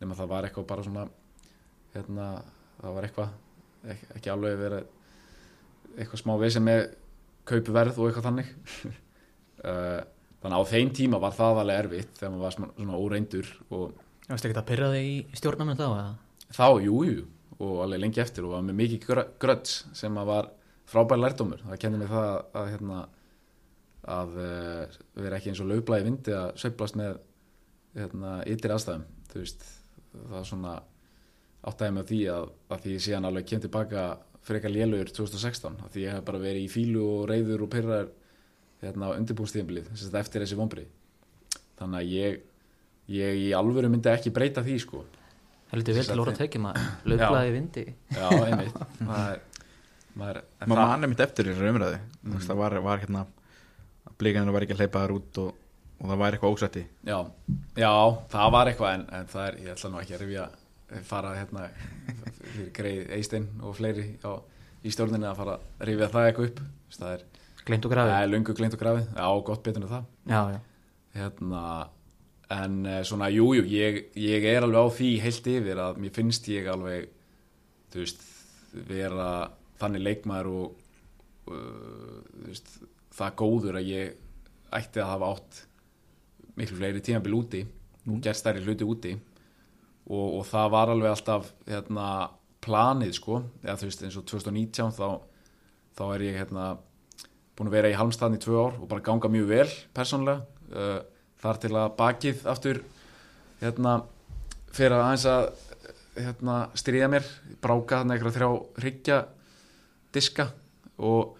nema 0.00 0.18
það 0.18 0.32
var 0.32 0.48
eitthvað 0.48 0.68
bara 0.72 0.86
svona 0.86 1.04
hérna, 1.94 2.28
það 2.80 2.96
var 2.96 3.08
eitthvað 3.08 3.92
ekki, 3.94 4.10
ekki 4.18 4.32
alveg 4.34 4.58
verið 4.58 4.90
eitthvað 5.94 6.22
smá 6.24 6.34
vesen 6.40 6.66
með 6.66 6.82
kaupuverð 7.48 8.00
og 8.00 8.08
eitthvað 8.08 8.28
þannig 8.30 8.50
uh, 9.62 10.00
þannig 10.42 10.56
að 10.56 10.58
á 10.60 10.72
þeim 10.72 10.90
tíma 10.98 11.20
var 11.22 11.36
það 11.36 11.62
alveg 11.62 11.84
erfitt 11.84 12.18
þegar 12.18 12.34
maður 12.34 12.46
var 12.46 12.58
svona, 12.58 12.72
svona 12.80 13.00
óreindur 13.04 13.54
og 13.70 14.02
Þú 14.24 14.32
veist 14.32 14.46
ekki 14.48 14.56
að 14.56 14.68
pyrra 14.70 14.86
þig 14.94 15.06
í 15.06 15.38
stjórnamenn 15.38 15.76
þá 15.76 15.84
eða? 15.86 16.12
þá, 16.54 16.66
jú, 16.84 17.00
jú, 17.04 17.24
og 17.58 17.80
alveg 17.84 18.00
lengi 18.00 18.22
eftir 18.22 18.46
og 18.46 18.54
var 18.54 18.62
með 18.64 18.78
mikið 18.78 19.02
grö- 19.08 19.26
gröts 19.42 19.82
sem 19.96 20.16
að 20.20 20.30
var 20.30 20.48
frábær 20.90 21.20
lærdómur, 21.20 21.62
það 21.64 21.80
kenni 21.82 22.00
mig 22.00 22.10
það 22.10 22.26
að, 22.30 22.40
að 22.60 22.70
hérna 22.72 22.98
að 24.14 24.34
uh, 24.36 24.96
vera 25.16 25.38
ekki 25.38 25.52
eins 25.52 25.62
og 25.64 25.70
laublaði 25.70 26.06
vindi 26.08 26.34
að 26.36 26.50
sveiflast 26.60 26.98
með 27.00 27.16
hérna, 27.96 28.34
yttir 28.50 28.74
aðstæðum 28.74 29.06
veist, 29.34 29.64
það 30.12 30.38
er 30.40 30.48
svona 30.50 30.74
áttæði 31.64 31.96
með 31.96 32.10
því 32.10 32.20
að, 32.34 32.48
að 32.68 32.82
því 32.84 32.96
ég 32.96 33.04
síðan 33.06 33.28
alveg 33.30 33.48
kem 33.48 33.62
tilbaka 33.64 34.02
frekar 34.44 34.74
lélugur 34.74 35.08
2016, 35.16 35.78
að 35.86 35.94
því 35.94 36.04
ég 36.04 36.18
hef 36.18 36.26
bara 36.26 36.42
verið 36.42 36.66
í 36.66 36.72
fílu 36.72 37.06
og 37.14 37.22
reyður 37.30 37.64
og 37.64 37.72
pyrrar 37.72 38.10
hérna 38.84 39.08
á 39.08 39.16
að 39.16 40.18
eftir 40.20 40.44
þessi 40.44 40.58
vombrið 40.58 40.90
þannig 41.78 42.02
að 42.02 42.12
ég 42.12 42.42
ég 43.10 43.40
í 43.48 43.52
alvöru 43.56 43.90
myndi 43.92 44.10
ekki 44.12 44.32
breyta 44.34 44.64
því 44.64 44.78
sko. 44.82 45.02
Heldur 45.72 45.96
vel 45.96 46.02
Þess 46.02 46.12
að 46.12 46.14
til 46.14 46.24
orða 46.24 46.36
tekið 46.38 46.62
maður. 46.64 46.86
Laufblaði 47.10 47.52
vindi. 47.54 47.84
Já, 48.14 48.26
einmitt. 48.46 48.78
Það 49.08 49.24
er 49.26 49.42
maður, 50.20 50.40
er 50.64 51.10
mitt 51.10 51.22
eftir 51.24 51.48
í 51.48 51.52
þessu 51.52 51.70
umræði 51.72 52.00
mm. 52.22 52.40
það 52.46 52.60
var, 52.60 52.76
var 52.84 53.02
hérna 53.02 53.24
að 53.24 54.16
blíkanir 54.20 54.54
var 54.54 54.66
ekki 54.66 54.76
að 54.76 54.82
hleypa 54.84 55.04
þar 55.04 55.14
út 55.16 55.40
og, 55.42 55.62
og 55.98 56.10
það 56.10 56.20
væri 56.22 56.38
eitthvað 56.38 56.56
ósætti. 56.56 56.84
Já, 57.08 57.18
já, 57.80 57.92
það 58.34 58.52
var 58.56 58.70
eitthvað 58.70 58.98
en, 58.98 59.06
en 59.18 59.32
það 59.32 59.46
er, 59.48 59.58
ég 59.64 59.74
ætla 59.74 59.90
nú 59.90 60.02
ekki 60.02 60.16
að 60.16 60.24
rifja 60.24 60.48
fara 61.08 61.32
hérna 61.34 61.68
fyrir 62.52 62.70
greið 62.76 63.14
Eistein 63.16 63.48
og 63.64 63.74
fleiri 63.78 64.06
á, 64.22 64.32
í 64.84 64.92
stjórninni 64.94 65.26
að 65.30 65.40
fara 65.40 65.56
að 65.58 65.88
rifja 65.88 66.10
það 66.12 66.28
eitthvað 66.28 66.50
upp. 66.50 66.62
Það 66.94 67.16
er, 67.16 67.26
Gleint 67.64 67.86
og 67.86 67.88
það 67.88 67.96
grafið 67.96 68.14
er 68.20 68.30
lungu 68.30 68.54
gleynt 68.58 68.74
og 68.76 68.80
grafið. 68.82 69.04
Já, 69.16 69.28
gott 69.48 69.62
betur 69.64 69.84
en 69.86 69.90
það. 69.90 70.08
Já, 70.28 70.40
já. 70.52 70.58
Hérna, 71.14 71.62
en 72.52 72.74
eh, 72.90 73.00
svona, 73.08 73.30
jújú, 73.32 73.62
jú, 73.62 73.66
ég, 73.72 74.00
ég 74.20 74.46
er 74.50 74.66
alveg 74.66 74.84
á 74.84 74.96
því 74.98 75.10
heilt 75.24 75.48
yfir 75.54 75.80
að 75.80 76.00
mér 76.02 76.12
finnst 76.14 76.48
ég 76.52 76.68
alveg 76.68 77.06
þú 77.94 78.02
veist, 78.02 78.24
vera 78.90 79.28
þannig 79.80 80.04
leikmaður 80.04 80.50
og 80.52 81.52
uh, 81.52 82.20
veist, 82.46 82.70
það 83.14 83.36
góður 83.40 83.80
að 83.80 83.90
ég 83.90 84.14
ætti 84.74 85.02
að 85.02 85.12
hafa 85.12 85.30
átt 85.34 85.60
miklu 86.58 86.78
fleiri 86.78 87.02
tímabil 87.04 87.36
úti 87.38 87.62
og 88.04 88.18
gert 88.22 88.38
stærri 88.38 88.62
hluti 88.64 88.86
úti. 88.86 89.14
Og, 90.04 90.40
og 90.40 90.42
það 90.46 90.72
var 90.74 90.92
alveg 90.92 91.14
alltaf 91.14 91.52
hérna, 91.68 92.08
planið 92.64 93.14
sko. 93.16 93.38
Eða 93.64 93.78
þú 93.80 93.88
veist 93.88 94.02
eins 94.04 94.18
og 94.20 94.26
2019 94.28 94.92
þá, 94.98 95.08
þá 95.96 96.04
er 96.10 96.26
ég 96.26 96.38
hérna 96.42 96.66
búin 97.54 97.70
að 97.70 97.76
vera 97.78 97.92
í 97.92 97.98
halmstaðin 97.98 98.38
í 98.38 98.42
tvö 98.42 98.56
ár 98.58 98.80
og 98.80 98.88
bara 98.90 99.04
ganga 99.04 99.30
mjög 99.30 99.46
vel 99.50 99.68
persónlega 99.94 100.42
uh, 100.74 100.98
þar 101.42 101.60
til 101.62 101.70
að 101.78 101.92
bakið 102.00 102.42
aftur 102.50 102.80
hérna 103.60 104.00
fyrir 104.74 104.96
að 104.96 105.04
aðeins 105.04 105.26
að 105.30 105.44
hérna, 106.18 106.56
stríða 106.78 107.10
mér 107.12 107.28
bráka 107.62 108.00
þarna 108.00 108.16
eitthvað 108.16 108.36
þrjá 108.38 108.48
hryggja 108.82 109.20
diska 110.14 110.48
og 110.98 111.34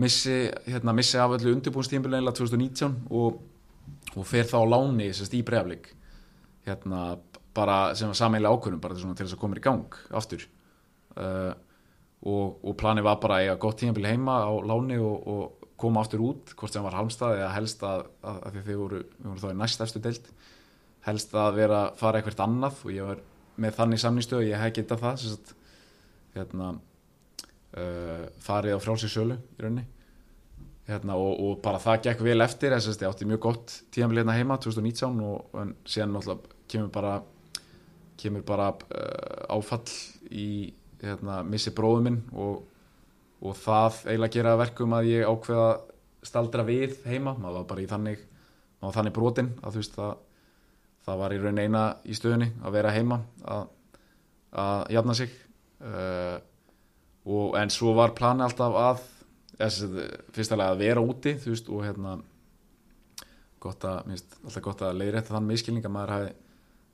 missi, 0.00 0.50
hérna, 0.68 0.94
missi 0.96 1.18
af 1.18 1.32
öllu 1.36 1.54
undirbúinstímbilega 1.56 2.34
2019 2.36 3.08
og, 3.10 3.40
og 4.14 4.28
fer 4.28 4.48
þá 4.48 4.60
láni 4.68 5.10
sérst, 5.14 5.34
í 5.36 5.42
bregaflik 5.46 5.90
hérna, 6.68 7.18
bara 7.56 7.94
sem 7.98 8.10
var 8.10 8.18
sameiginlega 8.18 8.56
ákvörðum 8.56 8.82
bara 8.82 8.98
til, 8.98 9.14
þess 9.24 9.36
að 9.36 9.42
koma 9.42 9.58
í 9.58 9.64
gang 9.64 9.96
aftur. 10.14 10.44
Uh, 11.16 11.52
og, 12.20 12.60
og 12.62 12.76
planið 12.78 13.06
var 13.08 13.18
bara 13.22 13.38
að 13.38 13.46
eiga 13.46 13.60
gott 13.60 13.80
tímabil 13.80 14.06
heima 14.06 14.42
á 14.44 14.52
láni 14.62 15.00
og, 15.00 15.26
og 15.26 15.68
koma 15.80 16.04
aftur 16.04 16.22
út 16.24 16.52
hvort 16.54 16.74
sem 16.74 16.84
var 16.84 16.98
halmstað 16.98 17.38
eða 17.40 17.54
helst 17.56 17.82
að, 17.86 18.04
að, 18.20 18.40
að 18.46 18.58
þið 18.58 18.80
voru, 18.82 19.00
voru 19.24 19.42
þá 19.42 19.48
í 19.50 19.58
næst 19.62 19.84
eftir 19.84 20.04
deild 20.04 20.28
helst 21.06 21.32
að 21.32 21.56
vera 21.56 21.80
að 21.86 21.96
fara 22.02 22.20
eitthvað 22.20 22.44
annað 22.44 22.82
og 22.84 22.92
ég 22.92 23.08
var 23.08 23.22
með 23.60 23.76
þannig 23.78 24.02
samningstöð 24.02 24.46
ég 24.46 24.60
hef 24.60 24.74
getað 24.76 25.02
það 25.04 25.22
sagt, 25.24 25.54
hérna, 26.36 26.74
uh, 27.76 28.28
farið 28.42 28.76
á 28.76 28.82
frjálsins 28.82 29.14
sölu 29.14 29.36
í 29.36 29.64
rauninni. 29.64 29.86
Hérna, 30.90 31.14
og, 31.14 31.36
og 31.38 31.58
bara 31.62 31.78
það 31.82 32.06
gekk 32.08 32.24
vel 32.26 32.40
eftir 32.42 32.74
þess 32.74 32.90
að 32.90 33.04
ég 33.04 33.12
átti 33.12 33.28
mjög 33.30 33.42
gott 33.44 33.74
tíðanbili 33.94 34.24
hérna 34.24 34.38
heima 34.38 34.56
2019 34.58 35.20
og 35.22 35.60
síðan 35.86 36.16
náttúrulega 36.16 36.56
kemur 36.70 36.90
bara 36.94 37.12
kemur 38.20 38.42
bara 38.46 38.72
uh, 38.72 39.54
áfall 39.54 39.84
í 40.30 40.48
hérna, 41.00 41.40
missi 41.46 41.72
bróðu 41.76 42.02
minn 42.08 42.18
og, 42.34 42.64
og 43.40 43.54
það 43.56 44.02
eiginlega 44.08 44.34
gera 44.34 44.56
að 44.56 44.64
verkum 44.64 44.96
að 44.98 45.12
ég 45.12 45.30
ákveða 45.30 45.68
að 45.70 45.86
staldra 46.26 46.66
við 46.66 46.98
heima. 47.06 47.36
Maður 47.38 47.62
var 47.62 47.70
bara 47.70 47.84
í 47.84 47.88
þannig 47.88 48.26
þannig 48.80 49.14
brotin 49.16 49.54
að 49.60 49.76
þú 49.76 49.80
veist 49.82 49.96
það 49.96 50.12
það 51.06 51.20
var 51.22 51.34
í 51.34 51.40
raun 51.40 51.60
eina 51.60 51.84
í 52.04 52.16
stöðunni 52.16 52.50
að 52.64 52.76
vera 52.76 52.92
heima 52.94 53.20
að, 53.48 53.64
að 54.52 54.84
jafna 54.96 55.16
sig. 55.16 55.34
Uh, 55.80 56.36
og, 57.26 57.56
en 57.60 57.70
svo 57.70 57.94
var 57.98 58.14
plani 58.16 58.42
alltaf 58.46 58.76
að 58.80 59.02
fyrstulega 60.32 60.72
að 60.74 60.78
vera 60.80 61.02
úti 61.04 61.34
þú 61.42 61.52
veist, 61.52 61.68
og, 61.68 61.82
hérna, 61.84 62.14
gott 63.60 63.84
að, 63.84 64.06
mér 64.06 64.16
finnst 64.16 64.38
alltaf 64.44 64.64
gott 64.64 64.84
að 64.86 65.00
leiðrétta 65.02 65.34
þann 65.36 65.50
miskilning 65.50 65.84
að 65.84 65.94
maður 65.96 66.14
hafi 66.16 66.30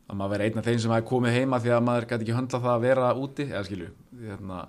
að 0.06 0.18
maður 0.20 0.32
veri 0.36 0.46
einn 0.50 0.60
af 0.60 0.66
þeim 0.68 0.80
sem 0.82 0.92
hafi 0.94 1.06
komið 1.10 1.36
heima 1.40 1.58
því 1.62 1.72
að 1.76 1.84
maður 1.86 2.08
gæti 2.10 2.26
ekki 2.26 2.36
höndla 2.36 2.60
það 2.62 2.74
að 2.76 2.84
vera 2.86 3.08
úti 3.18 3.46
eða 3.50 3.64
skilju, 3.66 3.88
hérna 4.22 4.60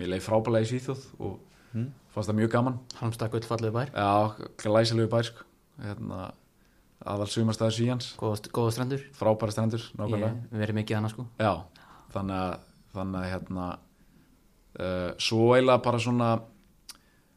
mér 0.00 0.10
leið 0.12 0.24
frábælega 0.26 0.66
í 0.68 0.70
Svíþjóð 0.72 1.08
og 1.20 1.40
Mm. 1.72 1.86
fannst 2.12 2.28
það 2.28 2.36
mjög 2.36 2.50
gaman. 2.52 2.74
Halmstad 2.98 3.30
gullfallegu 3.32 3.72
bær, 3.72 3.90
já, 3.96 4.44
glæsilegu 4.60 5.08
bær 5.08 5.24
sko 5.24 5.44
hérna, 5.80 6.18
aðal 7.00 7.28
sumastæður 7.32 7.72
Svíjans 7.72 8.08
góða, 8.20 8.72
strendur. 8.74 9.00
Frábæra 9.16 9.54
strendur, 9.54 9.86
nákvæmlega. 9.96 10.34
Ég 10.52 10.60
verið 10.60 10.76
mikið 10.76 10.98
hana 10.98 11.08
sko. 11.08 11.24
Já, 11.40 11.64
að, 12.12 12.58
þannig 12.92 13.18
að 13.22 13.30
hérna, 13.32 13.68
uh, 14.78 15.12
svo 15.20 15.52
eiginlega 15.56 15.82
bara 15.84 16.00
svona, 16.02 16.30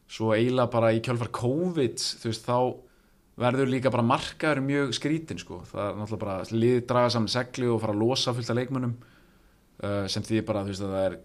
svo 0.08 0.32
eiginlega 0.36 0.72
bara 0.74 0.94
í 0.96 1.02
kjölfar 1.04 1.32
COVID, 1.36 2.06
þú 2.22 2.32
veist, 2.32 2.48
þá 2.48 3.42
verður 3.46 3.72
líka 3.74 3.92
bara 3.92 4.08
markaður 4.08 4.64
mjög 4.64 4.96
skrítin, 4.96 5.42
sko. 5.42 5.62
Það 5.68 5.90
er 5.90 6.00
náttúrulega 6.00 6.24
bara 6.24 6.56
lið 6.56 6.78
draga 6.88 7.12
saman 7.12 7.32
segli 7.32 7.68
og 7.72 7.82
fara 7.84 7.96
að 7.96 8.04
losa 8.04 8.34
fullt 8.36 8.52
af 8.54 8.60
leikmunum 8.60 8.96
uh, 8.96 10.06
sem 10.12 10.26
því 10.26 10.44
bara, 10.48 10.64
þú 10.64 10.74
veist, 10.74 10.86
að 10.86 10.96
það 10.96 11.08
er 11.10 11.18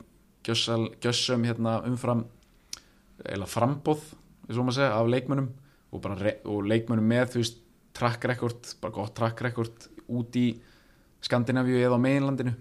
gjössal, 0.48 0.82
gjössum 1.04 1.46
hérna 1.46 1.76
umfram, 1.86 2.24
eiginlega 3.22 3.52
frambóð, 3.52 4.06
segja, 4.50 4.94
af 4.96 5.10
leikmunum 5.12 5.52
og, 5.94 6.08
og 6.08 6.66
leikmunum 6.66 7.06
með, 7.06 7.34
þú 7.34 7.44
veist, 7.44 7.62
track 7.96 8.24
record, 8.30 8.74
bara 8.82 8.94
gott 8.94 9.14
track 9.18 9.42
record 9.44 9.88
út 10.10 10.36
í 10.38 10.48
Skandinavíu 11.20 11.80
eða 11.82 11.98
á 11.98 12.00
meginlandinu 12.00 12.54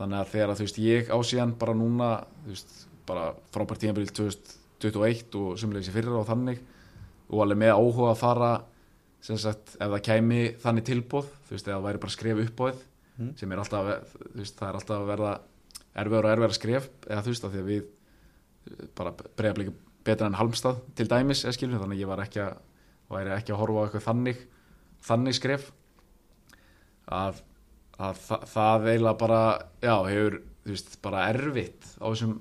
þannig 0.00 0.18
að 0.22 0.32
þegar 0.34 0.52
að 0.54 0.58
þú 0.60 0.66
veist 0.66 0.80
ég 0.82 1.10
á 1.12 1.18
síðan 1.30 1.54
bara 1.60 1.76
núna 1.76 2.10
þú 2.42 2.54
veist 2.54 2.74
bara 3.10 3.24
frábært 3.54 3.82
tíðanbyrjul 3.84 4.14
2021 4.16 5.38
og 5.40 5.58
sumulegis 5.60 5.90
í 5.92 5.94
fyrra 5.94 6.18
og 6.20 6.28
þannig 6.28 6.60
og 7.30 7.42
alveg 7.44 7.60
með 7.62 7.74
áhuga 7.76 8.12
að 8.14 8.20
fara 8.24 8.52
sem 9.20 9.36
sagt 9.38 9.74
ef 9.76 9.90
það 9.92 10.04
kæmi 10.08 10.40
þannig 10.62 10.86
tilbóð 10.88 11.28
þú 11.46 11.52
veist 11.56 11.68
eða 11.68 11.76
það 11.78 11.86
væri 11.90 12.02
bara 12.06 12.16
skref 12.18 12.46
uppbóð 12.46 12.86
Mm. 13.20 13.34
sem 13.36 13.50
er 13.52 13.58
alltaf 13.60 13.88
veist 14.32 14.54
það 14.56 14.68
er 14.70 14.76
alltaf 14.78 14.94
að 14.96 15.08
verða 15.10 15.30
erfiður 16.00 16.24
og 16.24 16.30
erfiður 16.30 16.54
skref 16.56 16.86
eða 17.04 17.24
þú 17.26 17.32
veist 17.34 17.42
að 17.44 17.50
því 17.52 17.58
að 17.60 17.66
við 17.68 17.80
eh, 17.82 18.86
bara 18.96 19.10
breyða 19.36 19.72
betra 20.08 20.28
en 20.30 20.36
halmstað 20.38 20.78
til 20.96 21.04
dæmis 21.10 21.42
eða 21.44 21.52
skilur 21.58 21.82
þannig 21.82 21.98
að 21.98 22.00
ég 22.00 22.08
var 22.08 22.22
ekki 22.24 22.40
að 22.46 22.54
væri 23.12 23.34
ekki 23.34 23.52
að 23.52 23.60
horfa 23.60 23.76
á 23.76 23.84
eitthvað 23.84 24.06
þannig 24.06 24.40
þannig 25.10 25.36
skref 25.36 25.66
að, 27.10 27.42
að 28.00 28.20
þa 28.26 28.38
það 28.54 28.86
eiginlega 28.90 29.18
bara 29.20 29.40
já, 29.84 29.94
hefur, 30.08 30.36
þú 30.64 30.74
veist, 30.74 30.94
bara 31.04 31.24
erfitt 31.32 31.88
á 32.00 32.06
þessum 32.08 32.36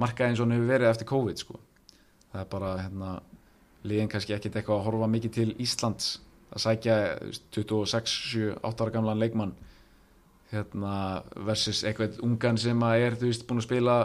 markaði 0.00 0.32
eins 0.32 0.40
og 0.40 0.46
hann 0.48 0.56
hefur 0.56 0.70
verið 0.72 0.90
eftir 0.90 1.08
COVID, 1.10 1.42
sko. 1.44 1.58
Það 2.32 2.42
er 2.44 2.48
bara, 2.52 2.70
hérna, 2.80 3.10
liðin 3.86 4.10
kannski 4.12 4.34
ekkit 4.36 4.56
eitthvað 4.60 4.80
að 4.80 4.86
horfa 4.88 5.08
mikið 5.10 5.34
til 5.38 5.48
Íslands 5.62 6.10
að 6.50 6.64
sækja 6.64 6.96
þú 7.20 7.28
veist, 7.30 7.44
26, 7.54 8.14
7, 8.32 8.54
8 8.66 8.84
ára 8.86 8.94
gamlan 8.96 9.20
leikmann 9.22 9.52
hérna, 10.50 10.94
versus 11.46 11.84
eitthvað 11.86 12.18
ungan 12.26 12.58
sem 12.58 12.82
að 12.82 13.04
er, 13.06 13.16
þú 13.20 13.30
veist, 13.30 13.46
búin 13.46 13.62
að 13.62 13.68
spila 13.68 13.96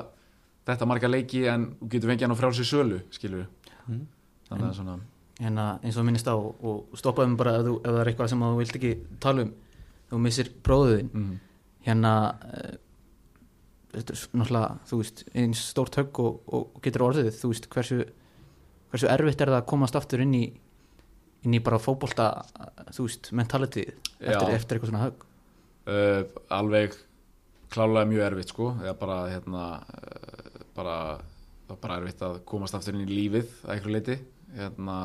þetta 0.65 0.88
marga 0.89 1.09
leiki 1.09 1.43
en 1.49 1.65
getur 1.89 2.11
fengið 2.11 2.27
hann 2.27 2.38
á 2.38 2.41
frálsi 2.41 2.65
sölu, 2.67 3.01
skilur 3.13 3.47
Mm. 3.86 4.07
þannig 4.49 4.65
að 4.65 4.77
svona 4.79 4.93
hérna 5.38 5.63
eins 5.86 5.97
og 6.01 6.05
minnist 6.07 6.25
á 6.25 6.33
og 6.33 6.95
stoppaði 6.97 7.29
mig 7.29 7.38
bara 7.38 7.51
ef, 7.59 7.65
þú, 7.67 7.73
ef 7.83 7.91
það 7.91 7.99
er 8.01 8.09
eitthvað 8.09 8.29
sem 8.31 8.39
þú 8.41 8.55
vilt 8.57 8.77
ekki 8.79 8.91
tala 9.21 9.43
um 9.45 9.51
þú 10.12 10.22
missir 10.22 10.51
bróðuðin 10.66 11.12
mm, 11.12 11.32
hérna 11.88 12.14
uh, 12.34 12.76
þetta 13.95 14.16
er 14.16 14.22
náttúrulega 14.39 14.76
þú 14.89 14.99
veist 15.01 15.24
eins 15.34 15.64
stórt 15.72 15.97
högg 15.99 16.22
og, 16.24 16.38
og 16.58 16.78
getur 16.84 17.08
orðið. 17.08 17.32
Þú 17.39 17.51
veist 17.51 17.68
hversu, 17.72 17.99
hversu 18.91 19.10
erfitt 19.12 19.43
er 19.43 19.53
það 19.53 19.62
að 19.62 19.68
komast 19.72 19.97
aftur 19.99 20.24
inn 20.26 20.36
í 20.38 20.45
inn 21.45 21.53
í 21.53 21.62
bara 21.62 21.78
fótbolta 21.82 22.30
þú 22.95 23.06
veist 23.06 23.30
mentality 23.38 23.84
eftir, 23.86 24.53
eftir 24.56 24.78
eitthvað 24.78 24.91
svona 24.91 25.03
högg? 25.03 25.26
Uh, 25.86 26.22
alveg 26.53 26.95
klálega 27.74 28.10
mjög 28.10 28.26
erfitt 28.32 28.53
sko. 28.53 28.72
Eða 28.82 28.95
bara 29.01 29.20
hérna 29.30 29.66
uh, 29.84 30.64
bara, 30.76 30.97
það 31.68 31.76
var 31.76 31.84
bara 31.84 31.99
erfitt 32.01 32.26
að 32.26 32.41
komast 32.49 32.78
aftur 32.78 32.97
inn 32.97 33.06
í 33.06 33.12
lífið 33.14 33.53
að 33.66 33.76
einhverju 33.76 33.95
leiti 33.99 34.18
hérna, 34.56 34.97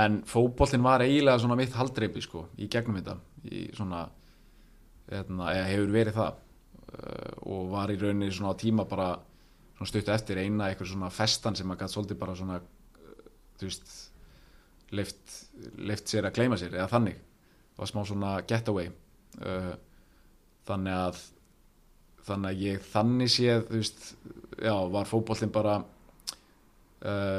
en 0.00 0.20
fótboltinn 0.28 0.84
var 0.84 1.02
eiginlega 1.04 1.42
svona 1.42 1.58
mitt 1.58 1.74
haldreipi 1.74 2.22
sko 2.22 2.46
í 2.60 2.68
gegnum 2.70 3.00
þetta 3.00 3.16
í 3.48 3.64
svona 3.76 4.04
hérna, 5.10 5.50
eða 5.54 5.66
hefur 5.70 5.92
verið 5.94 6.16
það 6.18 6.30
uh, 6.34 7.32
og 7.50 7.72
var 7.72 7.92
í 7.92 7.98
rauninni 8.00 8.30
svona 8.34 8.54
á 8.54 8.60
tíma 8.60 8.86
bara 8.88 9.10
svona 9.76 9.90
stuttu 9.90 10.14
eftir 10.14 10.40
eina 10.42 10.68
eitthvað 10.68 10.92
svona 10.92 11.10
festan 11.14 11.58
sem 11.58 11.72
að 11.72 11.82
gæti 11.82 11.94
svolítið 11.96 12.20
bara 12.20 12.36
svona 12.38 12.60
uh, 12.60 13.26
þú 13.58 13.68
veist 13.68 13.92
leift, 14.96 15.36
leift 15.78 16.10
sér 16.10 16.28
að 16.28 16.36
gleyma 16.38 16.58
sér 16.60 16.74
eða 16.76 16.90
þannig, 16.90 17.20
það 17.74 17.84
var 17.84 17.92
smá 17.92 18.02
svona 18.08 18.32
getaway 18.50 18.90
uh, 18.90 19.74
þannig 20.68 20.98
að 20.98 21.22
þannig 22.30 22.50
að 22.50 22.64
ég 22.66 22.82
þannig 22.92 23.32
séð 23.32 23.62
þú 23.70 23.78
veist, 23.80 24.02
já, 24.60 24.74
var 24.92 25.08
fótbollin 25.08 25.54
bara 25.54 25.80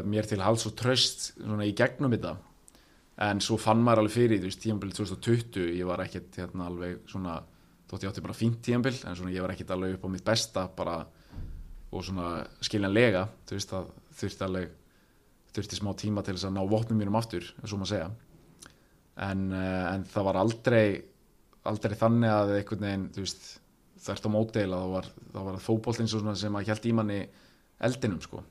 mér 0.09 0.25
til 0.25 0.39
hals 0.41 0.63
og 0.65 0.73
tröst 0.73 1.27
svona 1.35 1.67
í 1.69 1.75
gegnum 1.77 2.09
þetta 2.15 2.31
en 3.19 3.41
svo 3.43 3.57
fann 3.59 3.81
maður 3.83 4.05
alveg 4.05 4.15
fyrir 4.15 4.41
þú 4.41 4.49
veist, 4.49 4.61
tímabilið 4.63 4.99
2020, 5.01 5.71
ég 5.77 5.87
var 5.89 6.03
ekkert 6.05 6.37
hérna 6.39 6.67
alveg 6.69 7.01
svona, 7.11 7.39
þótt 7.89 8.05
ég 8.05 8.11
átti 8.11 8.23
bara 8.23 8.37
fínt 8.37 8.61
tímabil 8.65 8.95
en 8.95 9.17
svona 9.17 9.33
ég 9.33 9.43
var 9.43 9.53
ekkert 9.53 9.73
alveg 9.75 9.97
upp 9.97 10.05
á 10.07 10.13
mitt 10.13 10.25
besta 10.25 10.65
bara, 10.77 10.97
og 11.91 12.05
svona 12.07 12.45
skiljanlega, 12.63 13.25
þú 13.49 13.57
veist, 13.57 13.73
það 13.73 13.89
þurfti 14.21 14.47
alveg 14.47 14.75
þurfti 15.51 15.79
smá 15.81 15.91
tíma 15.99 16.23
til 16.23 16.37
þess 16.37 16.47
að 16.47 16.55
ná 16.55 16.61
vopnum 16.71 17.01
mínum 17.01 17.17
aftur, 17.19 17.43
og 17.59 17.73
maður 17.73 17.89
segja. 17.91 18.11
En, 19.21 19.49
uh, 19.51 19.87
en 19.91 20.05
það 20.07 20.27
var 20.29 20.39
aldrei 20.39 20.85
aldrei 21.67 21.97
þannig 21.99 22.31
að 22.31 22.53
einhvern 22.55 22.85
veginn, 22.87 23.03
þú 23.13 23.25
veist, 23.25 23.49
þvert 24.01 24.25
á 24.25 24.29
móteila 24.33 24.79
þá 24.79 24.87
var, 24.95 25.09
það 25.35 25.59
fótboltinn 25.65 26.09
svo 26.09 26.21
svona 26.23 26.39
sem 26.39 26.55
að 26.57 26.69
hjælt 26.69 26.87
í 26.87 26.93
manni 26.95 27.19
eldinum 27.83 28.23
sko. 28.23 28.41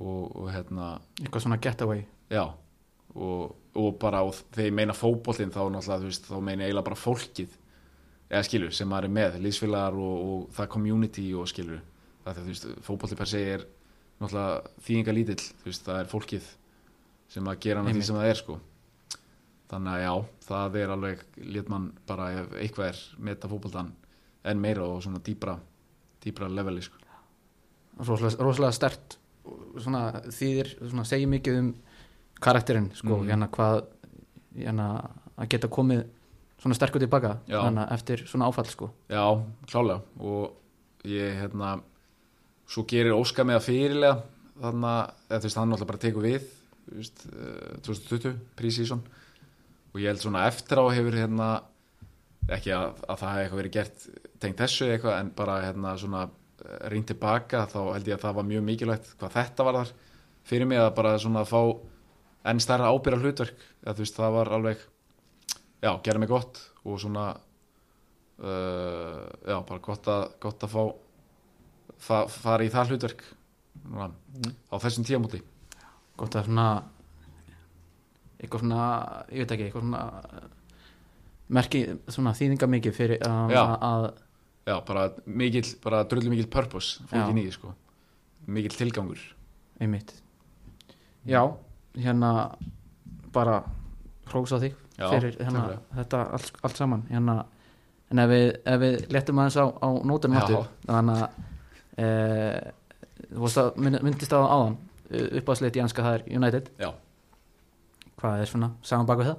Og, 0.00 0.24
og 0.40 0.48
hérna, 0.50 0.94
eitthvað 1.20 1.44
svona 1.44 1.60
getaway. 1.62 2.02
Já 2.32 2.48
og, 3.14 3.56
og 3.78 3.98
bara, 4.02 4.22
og 4.26 4.36
þegar 4.54 4.68
ég 4.68 4.76
meina 4.76 4.96
fótboltinn 4.96 5.52
þá 5.54 5.62
náttúrulega, 5.66 6.00
þú 6.02 6.10
veist, 6.10 6.30
þá 6.30 6.38
meina 6.38 6.64
ég 6.64 6.70
eiginlega 6.70 6.88
bara 6.90 7.00
fólkið 7.00 7.58
eða 8.30 8.46
skilur, 8.46 8.72
sem 8.74 8.90
maður 8.90 9.08
er 9.08 9.14
með 9.16 9.38
liðsfélagar 9.44 9.98
og, 9.98 10.24
og 10.30 10.48
það 10.54 10.72
community 10.76 11.26
og 11.34 11.50
skilur, 11.50 11.82
það 12.24 12.32
er 12.32 12.40
þú 12.40 12.48
veist, 12.52 12.66
fótbolti 12.86 13.18
per 13.18 13.30
se 13.30 13.44
er 13.56 13.66
náttúrulega 14.20 14.74
þýðinga 14.86 15.16
lítill, 15.16 15.40
þú 15.62 15.70
veist, 15.70 15.86
það 15.86 16.02
er 16.02 16.10
fólkið 16.10 16.50
sem 17.30 17.50
að 17.50 17.62
gera 17.64 17.82
að 17.84 17.94
því 17.94 18.04
sem 18.06 18.18
það 18.18 18.28
er 18.30 18.40
sko. 18.40 18.58
Þannig 19.70 19.92
að 19.92 20.00
já, 20.02 20.14
það 20.48 20.78
er 20.80 20.92
alveg 20.96 21.20
lét 21.54 21.68
mann 21.70 21.90
bara 22.08 22.30
ef 22.40 22.54
eitthvað 22.58 22.88
er 22.88 23.02
meta 23.22 23.50
fótboltan 23.50 23.92
en 24.50 24.62
meira 24.62 24.82
og 24.82 25.02
svona 25.04 25.20
dýbra 25.22 25.54
dýbra 26.24 26.48
leveli 26.50 26.82
sko. 26.82 26.98
Rosalega, 28.00 28.40
rosalega 28.42 28.74
stert 28.74 29.16
svona 29.80 30.02
þýðir, 30.26 30.72
svona 30.80 31.04
segir 31.08 31.30
mikið 31.30 31.58
um 31.60 31.70
karakterinn, 32.40 32.90
sko, 32.94 33.18
Mhm. 33.18 33.28
hérna 33.30 33.48
hvað 33.50 33.84
hérna 34.56 34.86
að 35.38 35.48
geta 35.48 35.68
komið 35.68 36.04
svona 36.60 36.74
sterkur 36.76 37.00
tilbaka 37.00 37.38
hérna, 37.48 37.86
eftir 37.92 38.24
svona 38.26 38.48
áfall, 38.50 38.66
sko. 38.66 38.90
Já, 39.08 39.42
klálega. 39.66 40.02
Og 40.20 40.52
ég 41.04 41.40
hérna 41.40 41.80
svo 42.68 42.84
gerir 42.86 43.12
Óskar 43.16 43.44
með 43.46 43.56
að 43.60 43.66
fyrirlega 43.68 44.22
þannig 44.60 45.10
að 45.30 45.38
þú 45.40 45.42
veist, 45.42 45.56
hann 45.56 45.70
bara 45.86 45.98
tekur 45.98 46.22
við 46.22 46.42
eh, 46.92 47.80
2020, 47.82 48.36
pre-season. 48.56 49.00
Og 49.94 50.00
ég 50.00 50.06
held 50.06 50.18
svona 50.22 50.46
eftir 50.46 50.76
á 50.78 50.84
hefur 50.92 51.12
hérna 51.16 51.62
ekki 52.50 52.72
að, 52.74 52.94
að 53.08 53.18
það 53.20 53.30
hefði 53.30 53.42
eitthvað 53.44 53.60
verið 53.60 53.72
gert 53.72 54.06
tengt 54.40 54.56
þessu 54.60 54.86
eitthvað 54.90 55.20
en 55.20 55.30
bara 55.36 55.56
hérna 55.62 55.94
svona 56.00 56.28
reynd 56.90 57.06
tilbaka 57.06 57.66
þá 57.70 57.78
held 57.94 58.08
ég 58.10 58.16
að 58.18 58.24
það 58.26 58.34
var 58.34 58.44
mjög 58.50 58.64
mikilvægt 58.66 59.10
hvað 59.20 59.34
þetta 59.38 59.64
var 59.64 59.78
þar 59.80 59.92
fyrir 60.50 60.66
mig 60.70 60.78
að 60.78 60.94
bara 60.94 61.12
svona 61.18 61.44
fá 61.48 61.60
enn 62.48 62.62
stærra 62.62 62.90
ábyrra 62.92 63.20
hlutverk 63.20 63.58
að 63.84 63.98
þú 63.98 64.04
veist 64.04 64.18
það 64.18 64.36
var 64.36 64.52
alveg 64.56 64.84
já, 65.82 65.92
gera 66.04 66.22
mig 66.22 66.30
gott 66.30 66.60
og 66.84 67.00
svona 67.02 67.26
uh, 68.40 69.26
já, 69.44 69.58
bara 69.58 69.82
gott 69.84 70.08
að, 70.08 70.24
gott 70.40 70.64
að 70.64 70.74
fá 70.76 70.82
fa, 72.00 72.22
fara 72.30 72.64
í 72.64 72.72
það 72.72 72.94
hlutverk 72.94 73.26
Núna, 73.80 74.10
á 74.68 74.76
þessum 74.82 75.06
tíamúti 75.06 75.38
gott 76.18 76.34
að 76.36 76.48
svona 76.48 76.70
eitthvað 78.40 78.64
svona, 78.64 78.86
ég 79.30 79.44
veit 79.44 79.54
ekki 79.54 79.68
eitthvað 79.68 79.84
svona 79.84 80.48
merki, 81.50 81.84
svona 82.10 82.32
þýðinga 82.36 82.68
mikið 82.70 82.96
fyrir 82.96 83.22
um, 83.26 83.52
að 83.52 84.10
já, 84.68 84.76
bara 84.86 85.06
mikill, 85.26 85.66
bara 85.84 86.02
drullu 86.08 86.32
mikill 86.32 86.50
purpose 86.52 87.04
fólkin 87.10 87.38
Já. 87.38 87.42
í 87.42 87.46
því 87.48 87.54
sko. 87.56 87.72
Mikill 88.50 88.76
tilgangur. 88.76 89.22
Einmitt. 89.80 90.14
Já, 91.28 91.42
hérna 92.04 92.30
bara 93.34 93.60
hrósa 94.30 94.58
þig 94.62 94.74
Já, 95.00 95.06
fyrir 95.14 95.36
hérna, 95.40 95.78
þetta 95.96 96.20
allt, 96.36 96.52
allt 96.66 96.76
saman 96.76 97.06
hérna, 97.10 97.36
en 98.10 98.18
ef 98.24 98.30
við, 98.30 98.46
ef 98.68 98.80
við 98.82 98.96
letum 99.14 99.40
aðeins 99.40 99.56
á, 99.56 99.66
á 99.70 99.88
nótunum 100.04 100.36
Já. 100.36 100.42
aftur 100.42 100.68
þannig 100.90 101.22
að 101.22 102.04
e, 102.04 102.08
þú 103.30 103.44
veist 103.46 103.60
að 103.62 103.70
mynd- 103.86 104.02
myndist 104.06 104.34
á 104.36 104.40
áðan 104.42 104.76
uppáðsleitt 105.40 105.78
í 105.78 105.82
anska 105.82 106.04
það 106.06 106.18
er 106.18 106.26
United. 106.38 106.68
Já, 106.78 106.90
hvað 108.20 108.44
er 108.44 108.50
svona, 108.52 108.68
saman 108.86 109.08
baka 109.08 109.30
það? 109.30 109.38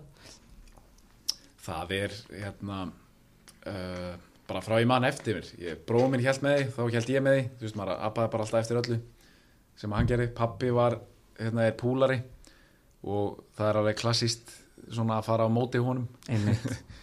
Það 1.61 1.93
er 1.99 2.15
hérna 2.41 2.79
uh, 3.69 4.11
bara 4.49 4.63
frá 4.65 4.79
ég 4.81 4.89
mann 4.89 5.05
eftir 5.07 5.37
mér 5.37 5.49
ég, 5.61 5.81
bróðum 5.87 6.15
minn 6.15 6.25
held 6.25 6.43
með 6.43 6.57
því, 6.57 6.67
þá 6.75 6.81
held 6.97 7.11
ég 7.13 7.23
með 7.23 7.37
því. 7.37 7.43
Þú 7.59 7.67
veist, 7.67 7.77
maður 7.79 8.01
appaði 8.09 8.31
bara 8.33 8.47
alltaf 8.47 8.63
eftir 8.63 8.81
öllu 8.81 8.97
sem 9.81 9.93
hann 9.95 10.09
gerði, 10.09 10.27
pappi 10.35 10.71
var 10.75 10.97
hérna 11.39 11.67
er 11.69 11.77
púlari 11.79 12.17
og 13.03 13.41
það 13.57 13.69
er 13.69 13.79
alveg 13.81 13.99
klassíst 14.01 14.51
svona 14.91 15.19
að 15.19 15.27
fara 15.29 15.47
á 15.47 15.49
móti 15.51 15.81
honum. 15.81 16.07
Einmitt. 16.29 16.67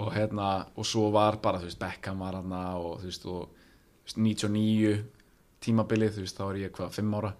Og 0.00 0.14
hérna, 0.14 0.64
og 0.80 0.86
svo 0.88 1.10
var 1.12 1.36
bara 1.44 1.58
þú 1.60 1.66
veist, 1.68 1.76
Beckham 1.76 2.22
var 2.24 2.38
hann 2.38 2.52
og 2.56 3.02
þú 3.02 3.08
veist, 3.10 3.24
og 3.28 3.50
þú 3.52 4.06
veist, 4.06 4.20
99 4.24 4.92
tímabilið, 5.60 6.14
þú 6.14 6.22
veist, 6.24 6.38
þá 6.38 6.44
er 6.46 6.60
ég 6.62 6.72
hvað, 6.72 6.94
5 6.96 7.16
ára. 7.18 7.32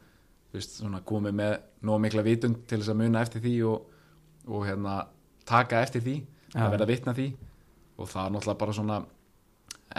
Þú 0.51 0.59
veist, 0.59 0.75
svona 0.83 1.01
komið 1.09 1.39
með 1.39 1.55
nóg 1.89 2.03
mikla 2.05 2.25
vitund 2.27 2.59
til 2.69 2.83
þess 2.83 2.93
að 2.93 3.01
muna 3.01 3.23
eftir 3.25 3.45
því 3.47 3.55
og, 3.71 3.97
og 4.51 4.67
hérna, 4.69 4.99
taka 5.49 5.81
eftir 5.87 6.05
því 6.05 6.19
Já. 6.21 6.61
að 6.67 6.75
verða 6.75 6.91
vitna 6.91 7.17
því. 7.17 7.27
Og 7.97 8.13
það 8.13 8.27
er 8.27 8.37
náttúrulega 8.37 8.63
bara 8.67 8.77
svona 8.77 9.01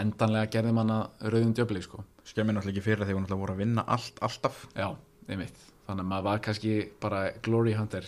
endanlega 0.02 0.54
gerði 0.54 0.78
manna 0.78 1.00
rauðum 1.26 1.58
djöfli, 1.58 1.82
sko. 1.88 2.06
Skemmir 2.30 2.60
náttúrulega 2.60 2.78
ekki 2.78 2.86
fyrir 2.92 3.08
því 3.08 3.18
hún 3.18 3.26
náttúrulega 3.26 3.46
voru 3.48 3.58
að 3.58 3.64
vinna 3.66 3.88
allt, 3.90 4.22
alltaf. 4.22 4.68
Já, 4.78 4.92
einmitt, 5.26 5.66
þannig 5.92 6.06
að 6.06 6.12
maður 6.14 6.28
var 6.30 6.44
kannski 6.48 6.76
bara 7.04 7.22
glory 7.46 7.74
hunter. 7.78 8.08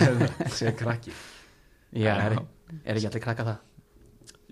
Segja 0.58 0.74
krakki. 0.78 1.14
Já, 1.92 2.12
er, 2.28 2.36
er 2.84 2.98
ekki 3.00 3.08
allir 3.10 3.24
krakka 3.24 3.48
það? 3.48 3.56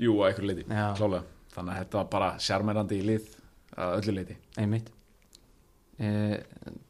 Jú, 0.01 0.17
á 0.21 0.23
einhverju 0.31 0.49
leiti, 0.51 0.65
klálega 0.69 1.23
þannig 1.55 1.75
að 1.75 1.79
þetta 1.83 1.99
var 2.01 2.09
bara 2.13 2.31
sjarmerandi 2.41 2.99
í 3.01 3.07
lið 3.07 3.29
að 3.81 3.95
öllu 3.99 4.15
leiti 4.17 4.37
Einmitt. 4.61 4.91
Eh, 6.01 6.37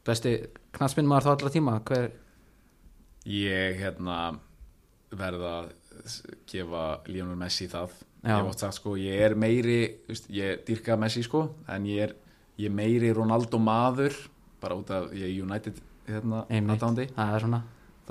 Besti 0.07 0.33
knaspinn 0.75 1.09
maður 1.09 1.27
þá 1.27 1.31
allra 1.35 1.53
tíma 1.53 1.77
Hver, 1.87 2.09
Ég 3.27 3.77
hérna 3.77 4.17
verða 5.13 5.51
að 5.59 6.15
gefa 6.49 6.85
Lionel 7.11 7.35
Messi 7.37 7.67
það. 7.69 7.91
Já. 8.21 8.35
ég 8.37 8.47
oft 8.47 8.61
sagt 8.61 8.77
sko, 8.77 8.95
ég 9.01 9.21
er 9.27 9.35
meiri 9.37 9.79
ég 10.33 10.61
dyrka 10.65 10.95
Messi 10.97 11.23
sko 11.25 11.47
en 11.69 11.85
ég 11.89 12.07
er, 12.07 12.15
ég 12.61 12.73
meiri 12.73 13.09
Ronaldo 13.17 13.57
maður 13.61 14.13
bara 14.61 14.77
út 14.77 14.93
af 14.93 15.09
er 15.11 15.31
United 15.41 15.81
hérna, 16.07 16.45
er 16.49 16.61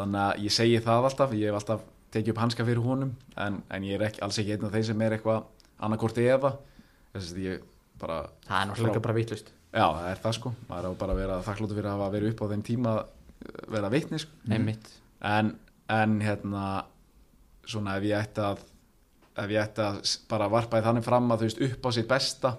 þannig 0.01 0.21
að 0.25 0.45
ég 0.47 0.55
segi 0.55 0.83
það 0.85 1.09
alltaf 1.11 1.33
ég 1.37 1.51
hef 1.51 1.59
alltaf 1.61 1.87
tekið 2.15 2.35
upp 2.35 2.43
hanska 2.43 2.67
fyrir 2.67 2.83
honum 2.85 3.15
en, 3.39 3.61
en 3.71 3.87
ég 3.87 3.99
er 3.99 4.07
ekki, 4.09 4.23
alls 4.25 4.39
ekki 4.41 4.57
einn 4.57 4.67
af 4.67 4.75
þeim 4.75 4.87
sem 4.89 5.03
er 5.07 5.17
eitthvað 5.17 5.45
annarkort 5.81 6.19
eða. 6.21 6.55
Þess 7.15 7.33
að 7.35 7.43
ég 7.45 7.65
bara 8.01 8.21
Það 8.47 8.61
er 8.61 8.71
náttúrulega 8.71 9.03
bara 9.05 9.17
vitlust 9.17 9.51
já, 9.71 9.85
það 9.85 10.07
er 10.11 10.23
það 10.25 10.37
sko, 10.39 10.53
maður 10.71 10.89
á 10.91 10.93
bara 11.03 11.15
að 11.15 11.21
vera 11.23 11.41
þakklótu 11.47 11.77
fyrir 11.77 11.91
að 11.91 11.99
hafa 11.99 12.15
verið 12.15 12.33
upp 12.33 12.43
á 12.43 12.51
þeim 12.53 12.65
tíma 12.67 12.95
að 12.95 13.03
vera 13.75 13.91
vitni 13.93 14.21
sko. 14.21 14.41
Einmitt. 14.51 14.91
En, 15.31 15.53
en 15.91 16.17
hérna 16.25 16.65
svona 17.71 17.97
ef 18.01 18.09
ég 18.09 18.25
ætti 18.25 18.45
að 18.45 18.65
ef 19.41 19.53
ég 19.55 19.63
ætti 19.63 19.85
að 19.85 20.01
bara 20.31 20.51
varpa 20.53 20.81
í 20.81 20.85
þannig 20.85 21.07
fram 21.07 21.31
að 21.31 21.45
þú 21.45 21.49
veist 21.49 21.63
upp 21.69 21.87
á 21.87 21.91
sitt 21.97 22.11
besta 22.11 22.57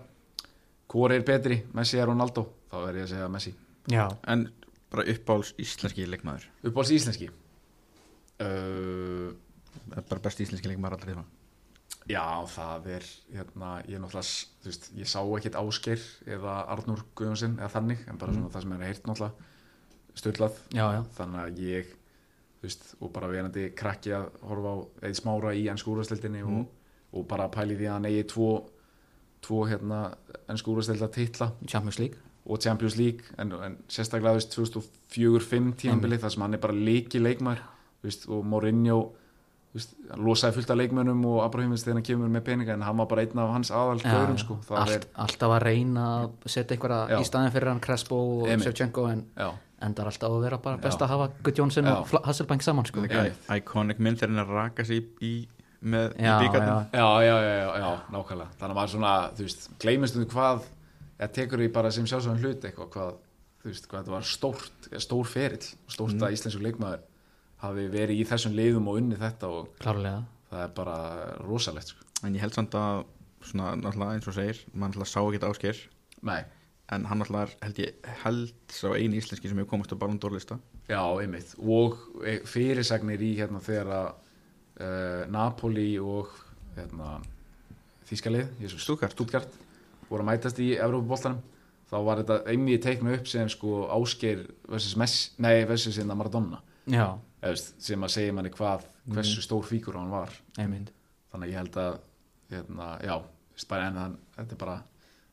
hvor 0.92 1.14
er 1.16 1.24
betri, 1.28 1.62
Messi 1.76 2.00
er 2.00 2.10
Ronaldo 2.10 2.48
þá 2.72 2.78
er 2.88 3.02
ég 3.02 3.06
að 3.08 3.14
segja 3.14 3.30
Messi 3.32 3.54
Já, 3.90 4.06
en 4.30 4.50
bara 4.92 5.08
uppáhalds 5.10 5.54
íslenski 5.62 6.06
leikmaður. 6.06 6.50
Upp 6.68 6.78
á 6.78 6.82
íslenski? 6.84 7.30
Uh, 8.42 9.32
bara 10.10 10.22
best 10.22 10.42
íslenski 10.44 10.70
leikmaður 10.70 11.00
allra 11.00 11.14
tíma. 11.14 11.26
Já 12.10 12.26
það 12.50 12.88
er 12.96 13.08
hérna, 13.30 13.72
ég 13.86 13.96
er 13.96 14.02
náttúrulega 14.02 14.66
veist, 14.66 14.88
ég 14.98 15.10
sá 15.10 15.20
ekkit 15.22 15.58
Ásgeir 15.60 16.02
eða 16.26 16.56
Arnúr 16.74 17.04
Guðjónsson 17.16 17.60
eða 17.60 17.72
þannig 17.76 18.06
en 18.10 18.20
bara 18.22 18.34
svona 18.34 18.50
það 18.52 18.66
sem 18.66 18.74
er 18.74 18.82
að 18.82 18.90
heyrt 18.90 19.10
náttúrulega 19.10 19.50
já 20.74 21.04
þannig 21.18 21.42
að 21.44 21.62
ég 21.62 21.92
veist, 22.64 22.88
og 23.00 23.14
bara 23.14 23.30
verandi 23.32 23.68
krakki 23.78 24.16
að 24.18 24.28
horfa 24.50 24.74
á 24.74 24.78
eða 25.06 25.20
smára 25.22 25.54
í 25.54 25.68
ennsku 25.72 25.94
úrvastildinni 25.94 26.42
og, 26.48 26.66
og 27.14 27.28
bara 27.30 27.52
pæli 27.54 27.78
því 27.78 27.88
að 27.88 27.96
hann 27.96 28.10
eigi 28.10 28.26
tvo, 28.34 28.50
tvo 29.46 29.62
hérna 29.70 30.02
ennsku 30.50 30.74
úrvastilda 30.74 31.12
titla. 31.14 31.52
Champions 31.70 32.02
League 32.02 32.31
og 32.46 32.60
Champions 32.64 32.96
League 32.98 33.22
en, 33.38 33.52
en 33.54 33.78
sérstaklega 33.92 34.40
þú 34.42 34.64
veist 34.66 34.78
2004-05 35.16 35.74
tímabili 35.84 36.18
þar 36.22 36.34
sem 36.34 36.42
hann 36.46 36.58
er 36.58 36.62
bara 36.64 36.74
leiki 36.78 37.22
leikmar 37.22 37.62
veist, 38.04 38.26
og 38.34 38.46
Mourinho 38.50 39.00
veist, 39.76 39.94
losaði 40.18 40.58
fullt 40.58 40.72
af 40.74 40.80
leikmönnum 40.80 41.22
og 41.30 41.42
Abrahamins 41.46 41.86
þegar 41.86 42.00
hann 42.00 42.08
kemur 42.08 42.32
með 42.34 42.46
peninga 42.50 42.74
en 42.76 42.86
hann 42.88 42.98
var 42.98 43.10
bara 43.12 43.26
einn 43.28 43.44
af 43.44 43.54
hans 43.54 43.72
aðal 43.72 44.02
Já, 44.02 44.08
gaurum 44.10 44.38
já. 44.40 44.44
sko. 44.46 44.58
það 44.68 44.82
Allt, 44.82 44.96
er, 44.98 45.06
Alltaf 45.26 45.56
að 45.58 45.62
reyna 45.68 46.08
að 46.16 46.50
setja 46.56 46.76
einhverja 46.78 47.02
Já. 47.14 47.20
í 47.22 47.30
staðin 47.30 47.54
fyrir 47.56 47.72
hann 47.74 47.84
Crespo 47.86 48.20
og. 48.42 48.50
Shevchenko 48.66 49.06
en 49.12 49.24
já, 49.38 49.48
endar 49.86 50.10
alltaf 50.12 50.36
að 50.36 50.44
vera 50.48 50.62
bara 50.66 50.82
best 50.82 51.00
Já. 51.00 51.06
að 51.06 51.14
hafa 51.16 51.30
Guð 51.46 51.62
Jónsson 51.62 51.88
Já. 51.88 51.96
og 52.02 52.28
Hasselbank 52.28 52.66
saman 52.66 52.90
sko. 52.90 53.06
Iconic 53.06 54.00
mynd 54.02 54.20
þegar 54.20 54.34
hann 54.34 54.44
er 54.48 54.54
raka 54.58 54.86
sig 54.86 55.06
í, 55.06 55.06
í 55.22 55.34
með 55.82 56.12
bíkarnum 56.18 56.84
já. 56.94 57.00
já, 57.00 57.08
já, 57.26 57.36
já, 57.42 57.54
já, 57.62 57.70
já, 57.82 57.88
nákvæmlega 58.14 58.52
þannig 58.60 58.74
að 58.74 58.78
maður 58.78 58.92
svona, 58.98 59.14
þú 59.38 59.46
veist, 59.48 59.64
gleymist 59.82 60.18
um 60.20 60.28
hvað 60.30 60.68
eða 61.22 61.34
tekur 61.38 61.62
því 61.62 61.70
bara 61.76 61.92
sem 61.94 62.08
sjálfsögum 62.10 62.42
hlut 62.42 62.66
eitthvað, 62.66 62.92
hvað, 62.96 63.18
þú 63.62 63.70
veist, 63.70 63.88
hvað 63.90 64.04
þetta 64.04 64.16
var 64.16 64.28
stórt 64.28 64.92
stór 65.06 65.30
ferill, 65.30 65.72
stórt 65.92 66.18
að 66.18 66.38
íslensku 66.38 66.62
leikmaður 66.66 67.04
hafi 67.62 67.88
verið 67.94 68.24
í 68.24 68.30
þessum 68.30 68.56
liðum 68.58 68.90
og 68.90 69.02
unni 69.02 69.20
þetta 69.22 69.52
og 69.54 69.70
Klárlega. 69.82 70.24
það 70.50 70.64
er 70.66 70.72
bara 70.80 70.96
rosalegt, 71.46 71.94
sko. 71.94 72.08
en 72.26 72.38
ég 72.38 72.42
held 72.42 72.58
samt 72.58 72.78
að 72.78 73.04
svona 73.46 73.76
náttúrulega 73.78 74.18
eins 74.18 74.30
og 74.30 74.38
segir 74.38 74.64
mann 74.74 74.90
náttúrulega 74.92 75.12
sá 75.14 75.22
ekki 75.22 75.46
ásker. 75.50 75.86
Nei, 76.26 76.42
en 76.94 77.06
hann 77.10 77.22
náttúrulega 77.22 77.48
er, 77.48 77.56
held 77.68 77.82
ég 77.82 78.12
held 78.24 78.74
sá 78.74 78.88
eini 78.98 79.22
íslenski 79.22 79.50
sem 79.50 79.62
hefur 79.62 79.72
komast 79.76 79.94
á 79.94 80.02
Ballon 80.02 80.20
d'Or 80.22 80.34
lista. 80.36 80.58
Já, 80.90 81.02
einmitt. 81.22 81.54
Og 81.62 81.98
e, 82.26 82.40
fyrirsagnir 82.50 83.22
í 83.24 83.36
hérna 83.38 83.62
þegar 83.64 83.94
að 83.98 84.10
uh, 84.82 85.22
Napoli 85.32 85.94
og 86.02 86.34
hérna 86.76 87.20
Þískalið, 88.10 88.66
Stuttgart. 88.76 89.54
Voru 90.12 90.26
að 90.26 90.28
mætast 90.28 90.60
í 90.60 90.74
Evrópuboltanum 90.76 91.40
þá 91.92 91.98
var 92.08 92.22
þetta 92.22 92.38
einmið 92.52 92.80
teikna 92.86 93.16
upp 93.18 93.28
sem 93.28 93.50
sko 93.52 93.86
Ásgeir 93.92 94.46
versus, 94.70 94.96
Messi, 95.00 95.34
nei, 95.44 95.66
versus 95.68 96.00
hérna 96.00 96.16
Maradona. 96.20 96.62
Já, 96.88 97.06
eða, 97.42 97.52
veist, 97.52 97.74
sem 97.84 98.08
að 98.08 98.14
segja 98.16 98.36
manni 98.36 98.52
hvað 98.54 98.88
hversu 99.12 99.44
stór 99.44 99.66
fíkur 99.68 100.00
hann 100.00 100.12
var. 100.14 100.32
Einmitt. 100.60 100.94
Þannig 101.32 101.50
að 101.50 101.52
ég 101.52 101.62
held 101.62 101.80
að 101.82 102.00
hérna, 102.52 102.88
já, 103.04 103.14
veist, 103.56 103.68
bara, 103.72 103.90
en 103.92 104.00
hann, 104.00 104.18
þetta 104.38 104.56
er 104.56 104.62
bara 104.64 104.78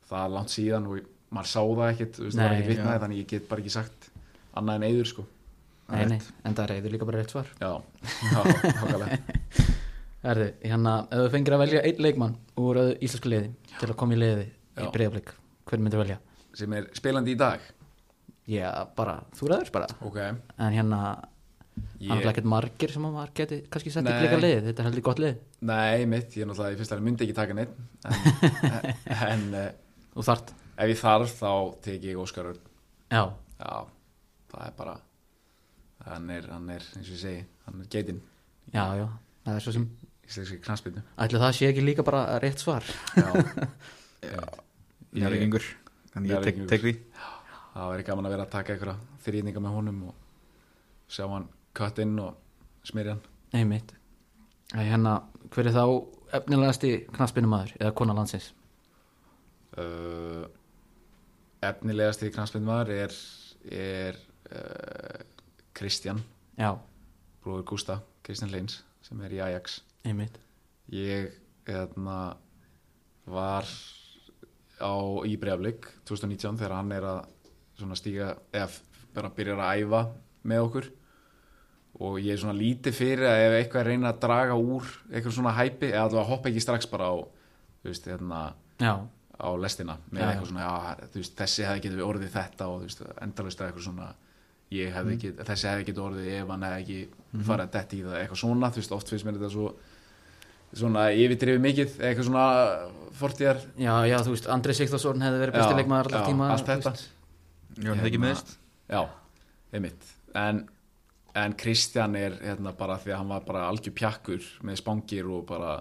það 0.08 0.24
er 0.24 0.34
langt 0.34 0.54
síðan 0.54 0.90
og 0.90 1.08
maður 1.34 1.50
sá 1.52 1.60
það 1.62 1.88
ekkit 1.92 2.20
veist, 2.24 2.36
það 2.38 2.42
Nei, 2.42 2.58
ekkit 2.58 2.70
vitnaði 2.72 3.02
þannig 3.04 3.22
ég 3.22 3.32
get 3.34 3.48
bara 3.50 3.64
ekki 3.64 3.74
sagt 3.74 4.10
annað 4.58 4.80
en 4.80 4.88
eyður 4.90 5.10
sko. 5.12 5.26
Nei, 5.88 6.04
nei, 6.10 6.18
en 6.44 6.54
það 6.58 6.70
reyður 6.74 6.94
líka 6.94 7.08
bara 7.08 7.22
rétt 7.22 7.32
svar. 7.32 7.50
Já, 7.62 7.70
já, 8.34 8.40
nákvæmlega. 8.66 9.18
Erðu, 10.28 10.48
hérna, 10.66 10.94
ef 11.06 11.20
þú 11.22 11.32
fengir 11.32 11.54
að 11.54 11.62
velja 11.62 11.82
einn 11.86 12.00
leikmann 12.02 12.38
úr 12.58 12.80
íslensku 12.98 13.30
liði 13.30 13.52
til 13.78 13.86
að 13.86 13.98
koma 14.00 14.16
í 14.16 14.18
liði 14.18 14.48
í 14.80 14.86
Já. 14.86 14.92
breyðablík, 14.94 15.32
hver 15.68 15.82
myndir 15.84 16.00
velja? 16.02 16.18
sem 16.58 16.72
er 16.74 16.86
spilandi 16.96 17.34
í 17.36 17.38
dag? 17.38 17.60
Já, 18.48 18.70
bara, 18.96 19.18
þú 19.36 19.50
ræður 19.52 19.72
bara. 19.74 19.88
Ok, 20.08 20.16
En 20.58 20.72
hérna, 20.72 21.00
hann 22.00 22.14
er 22.16 22.22
ég, 22.24 22.30
ekkert 22.32 22.48
margir 22.48 22.90
sem 22.94 23.04
að 23.06 23.12
maður 23.18 23.34
geti 23.38 23.58
kannski 23.70 23.92
sett 23.92 24.06
í 24.08 24.08
Nei. 24.08 24.22
blika 24.22 24.38
liði 24.40 24.62
Þetta 24.66 24.82
er 24.82 24.88
heldur 24.88 25.04
gott 25.06 25.20
lið. 25.22 25.36
Nei 25.68 26.06
mitt 26.10 26.34
ég 26.38 26.42
er 26.46 26.48
náttúrulega 26.50 26.74
í 26.74 26.80
fyrsta 26.80 26.98
myndi 27.04 27.26
ekki 27.26 27.36
taka 27.36 27.54
neitt 27.58 27.76
en, 28.08 28.88
en 29.28 29.44
uh, 29.54 29.68
Þú 30.16 30.24
þart 30.30 30.52
ef 30.78 30.90
ég 30.94 30.98
þarf 31.02 31.34
þá 31.38 31.52
teki 31.84 32.10
ég 32.12 32.18
Óskar 32.22 32.48
Örn. 32.50 32.64
Já, 33.12 33.22
já, 33.60 33.74
það 34.52 34.64
er 34.66 34.74
bara 34.78 34.96
hann 36.08 36.30
er, 36.32 36.48
hann 36.50 36.70
er, 36.72 36.86
eins 36.96 37.08
og 37.10 37.14
ég 37.14 37.22
segi 37.22 37.42
hann 37.66 37.82
er 37.84 37.90
geitinn. 37.92 38.22
Já, 38.72 38.84
já, 38.98 39.06
það 39.44 39.58
er 39.60 39.66
svo 39.66 39.76
sem. 39.76 39.88
Ætli 40.28 41.40
það 41.40 41.52
sé 41.56 41.68
ekki 41.70 41.84
líka 41.84 42.04
bara 42.04 42.24
rétt 42.42 42.60
svar? 42.60 42.84
Já, 43.16 43.28
ég 44.28 44.34
yngur 45.14 45.64
þannig 46.12 46.34
ég 46.34 46.48
tek, 46.48 46.60
tek 46.74 46.84
því. 46.84 46.94
Það 47.72 47.92
væri 47.92 48.06
gaman 48.08 48.26
að 48.26 48.34
vera 48.34 48.46
að 48.48 48.54
taka 48.56 48.74
einhverja 48.74 49.22
þrýninga 49.24 49.62
með 49.62 49.76
honum 49.78 50.04
og 50.10 51.10
sjá 51.12 51.24
hann 51.30 51.48
kött 51.78 52.02
inn 52.02 52.18
og 52.20 52.86
smyrja 52.88 53.16
hann. 53.16 53.24
Einmitt. 53.54 53.94
Hérna, 54.74 55.20
hver 55.54 55.70
er 55.70 55.76
þá 55.76 55.84
efnilegasti 56.36 56.94
knaspinnumadur 57.14 57.76
eða 57.78 57.94
kona 57.96 58.16
landsins? 58.16 58.50
uh, 59.78 60.44
efnilegasti 61.64 62.30
knastbyrnmaður 62.34 62.92
er, 62.94 63.16
er 63.72 64.18
uh, 64.52 65.20
Kristján. 65.76 66.22
Já, 66.58 66.72
bróður 67.44 67.66
Gústa, 67.72 68.00
Kristján 68.26 68.52
Leins 68.54 68.80
sem 69.06 69.20
er 69.24 69.36
í 69.36 69.42
Ajax. 69.44 69.80
Einmitt. 70.06 70.38
Ég 70.92 71.32
hérna, 71.68 72.36
var 73.28 73.68
á 74.82 74.94
Íbreaflik 75.28 75.88
2019 76.08 76.58
þegar 76.60 76.76
hann 76.78 76.92
er 76.96 77.06
að 77.08 77.26
stíga 77.98 78.32
eða 78.52 78.68
bara 79.14 79.30
byrjar 79.34 79.60
að 79.64 79.82
æfa 79.84 80.02
með 80.48 80.64
okkur. 80.68 80.88
Og 81.98 82.18
ég 82.22 82.34
er 82.36 82.38
svona 82.38 82.54
lítið 82.58 82.94
fyrir 82.94 83.26
að 83.26 83.42
ef 83.48 83.54
eitthvað 83.58 83.80
er 83.82 83.88
reyna 83.92 84.12
að 84.12 84.20
draga 84.22 84.54
úr 84.60 84.86
eitthvað 85.10 85.34
svona 85.34 85.54
hæpi 85.56 85.88
eða 85.90 86.04
allavega 86.06 86.28
hoppa 86.28 86.50
ekki 86.52 86.62
strax 86.62 86.86
bara 86.92 87.08
á 87.10 87.16
þú 87.18 87.88
veist, 87.90 88.06
hérna, 88.06 88.42
á 89.38 89.48
lestina 89.58 89.96
með 90.12 90.20
Já, 90.22 90.28
eitthvað 90.32 90.48
svona, 90.52 90.68
já, 90.68 91.08
þú 91.12 91.20
veist, 91.22 91.34
þessi 91.40 91.66
hefði 91.66 91.82
getið 91.88 92.04
orðið 92.06 92.32
þetta 92.36 92.68
og 92.70 92.80
þú 92.82 92.86
veist, 92.88 93.02
endalust 93.26 93.60
eitthvað 93.66 93.86
svona 93.88 94.08
hefði 94.68 95.08
Mm. 95.08 95.14
ekki, 95.16 95.30
þessi 95.48 95.68
hefði 95.70 95.84
getið 95.88 96.02
orðið 96.04 96.26
ef 96.38 96.48
hann 96.52 96.64
hefði 96.68 96.80
ekki 96.84 97.44
farið 97.48 97.64
að 97.64 97.70
detti 97.78 97.98
í 97.98 98.02
það 98.04 98.16
eitthvað 98.20 98.40
svona, 98.42 98.68
þú 98.70 98.82
veist, 98.82 98.92
oft 98.98 99.08
finnst 99.08 99.24
mér 99.24 99.38
þetta 99.38 99.50
svo 99.54 99.68
svona 100.76 101.08
yfirdrifið 101.16 101.60
mikið 101.64 101.94
eða 101.98 102.08
eitthvað 102.10 102.26
svona 102.28 102.46
fortíðar? 103.18 103.60
Já, 103.80 103.92
já, 104.06 104.16
þú 104.26 104.34
veist, 104.34 104.48
Andri 104.52 104.74
Sigþórsson 104.76 105.22
hefði 105.24 105.40
verið 105.42 105.56
besti 105.58 105.72
Já, 105.72 105.78
leikmaður 105.80 106.10
allar 106.10 106.20
já, 106.20 106.28
tíma 106.28 106.50
allt 106.54 106.68
þetta. 106.68 106.92
Já, 107.78 107.92
það 107.94 108.08
ekki 108.10 108.20
meðist 108.22 108.52
Já, 108.88 109.00
einmitt. 109.72 110.10
En, 110.38 110.60
en 111.38 111.54
Kristján 111.60 112.16
er 112.18 112.36
hérna 112.42 112.72
bara 112.76 112.98
því 113.00 113.12
að 113.14 113.20
hann 113.22 113.32
var 113.32 113.44
bara 113.48 113.64
algjör 113.68 113.94
pjakkur 113.96 114.44
með 114.68 114.80
spangir 114.82 115.28
og 115.32 115.44
bara 115.48 115.74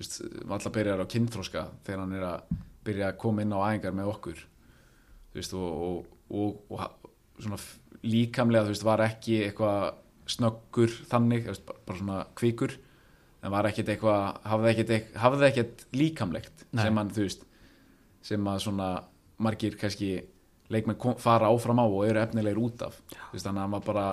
veist, 0.00 0.20
alltaf 0.48 0.72
byrjar 0.74 1.02
á 1.04 1.06
kynþróska 1.12 1.66
þegar 1.86 2.02
hann 2.04 2.16
er 2.18 2.26
að 2.28 2.56
byrja 2.88 3.10
að 3.12 3.18
koma 3.22 3.44
inn 3.44 3.54
á 3.54 3.60
æfingar 3.68 3.94
með 3.94 4.10
okkur. 4.16 4.40
Veist, 5.36 5.54
og, 5.54 6.06
og, 6.28 6.56
og, 6.72 6.72
og 6.76 7.42
svona 7.42 7.60
líkamlega 8.02 8.66
þú 8.66 8.74
veist, 8.74 8.84
var 8.88 9.04
ekki 9.06 9.38
eitthvað 9.46 9.92
snöggur 10.32 10.92
þannig, 11.10 11.46
veist, 11.52 11.64
bara- 11.68 11.84
bara 11.86 11.98
svona 12.02 12.18
kvikur 12.38 12.74
en 13.42 13.54
var 13.54 13.68
ekkit 13.68 13.94
eitthvað 13.94 14.42
hafði 14.46 15.48
ekkit 15.48 15.86
líkamlegt 15.96 16.66
Nei. 16.70 16.84
sem 16.84 17.00
hann, 17.00 17.10
þú 17.10 17.26
veist 17.26 17.48
sem 18.22 18.52
að 18.52 18.60
svona 18.66 18.90
margir 19.42 19.74
kannski 19.78 20.12
leikmenn 20.72 21.18
fara 21.20 21.50
áfram 21.50 21.82
á 21.82 21.86
og 21.86 22.04
eru 22.06 22.22
efnilegir 22.22 22.60
út 22.62 22.84
af 22.86 23.00
Þú 23.10 23.34
veist, 23.34 23.46
þannig 23.46 23.58
að 23.58 23.64
hann 23.64 23.74
var 23.74 23.86
bara 23.88 24.06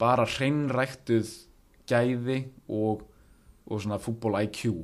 bara 0.00 0.24
hreinræktuð 0.24 1.30
gæði 1.90 2.40
og, 2.72 3.04
og 3.68 3.82
svona 3.82 4.00
fútból 4.02 4.38
IQ 4.40 4.80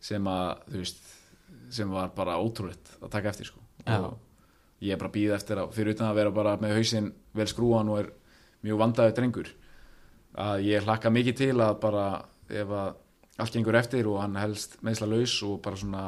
sem 0.00 0.24
að 0.30 0.64
þú 0.68 0.82
veist 0.82 1.14
sem 1.74 1.90
var 1.92 2.12
bara 2.16 2.38
ótrúlegt 2.40 2.94
að 3.02 3.12
taka 3.12 3.32
eftir 3.32 3.50
sko. 3.50 3.60
Já. 3.84 3.98
og 4.00 4.18
ég 4.84 4.94
er 4.94 5.00
bara 5.00 5.12
býð 5.12 5.34
eftir 5.36 5.60
að 5.60 5.72
fyrir 5.76 5.96
utan 5.96 6.10
að 6.10 6.20
vera 6.20 6.34
bara 6.34 6.56
með 6.60 6.76
hausinn 6.78 7.12
vel 7.36 7.48
skrúan 7.50 7.90
og 7.92 8.02
er 8.02 8.10
mjög 8.64 8.80
vandaður 8.82 9.16
drengur 9.16 9.50
að 10.38 10.66
ég 10.68 10.86
hlakka 10.86 11.12
mikið 11.12 11.38
til 11.40 11.54
að 11.56 11.78
bara 11.82 12.04
ef 12.50 12.72
að 12.72 12.94
allt 13.38 13.54
gengur 13.54 13.76
eftir 13.78 14.06
og 14.10 14.20
hann 14.22 14.34
helst 14.40 14.78
meðsla 14.82 15.06
laus 15.12 15.36
og 15.46 15.60
bara 15.62 15.76
svona 15.78 16.04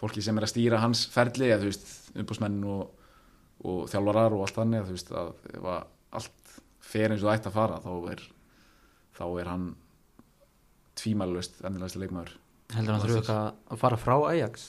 fólki 0.00 0.22
sem 0.24 0.38
er 0.40 0.46
að 0.46 0.52
stýra 0.54 0.80
hans 0.82 1.04
ferli 1.12 1.50
eða 1.50 1.60
þú 1.62 1.68
veist 1.70 2.16
umbúsmenn 2.18 2.58
og, 2.64 2.90
og 3.68 3.84
þjálfarar 3.92 4.34
og 4.34 4.46
allt 4.46 4.56
þannig 4.58 4.80
að 4.82 4.88
þú 4.90 4.96
veist 4.96 5.12
að 5.20 5.30
ef 5.54 5.68
að 5.74 5.80
allt 6.20 6.54
fer 6.90 7.12
eins 7.14 7.22
og 7.22 7.28
það 7.30 7.36
ætti 7.38 7.50
að 7.52 7.58
fara 7.60 7.78
þá 7.84 7.92
er, 8.14 8.24
þá 9.20 9.24
er 9.44 9.50
hann 9.52 9.66
tvímælust 11.00 11.60
ennilegasti 11.64 12.00
leikmaður. 12.02 12.34
Heldur 12.74 12.94
hann 12.96 13.02
þurfa 13.04 13.20
eitthvað 13.20 13.48
að 13.74 13.80
fara 13.84 13.98
frá 14.00 14.16
Ajax? 14.32 14.66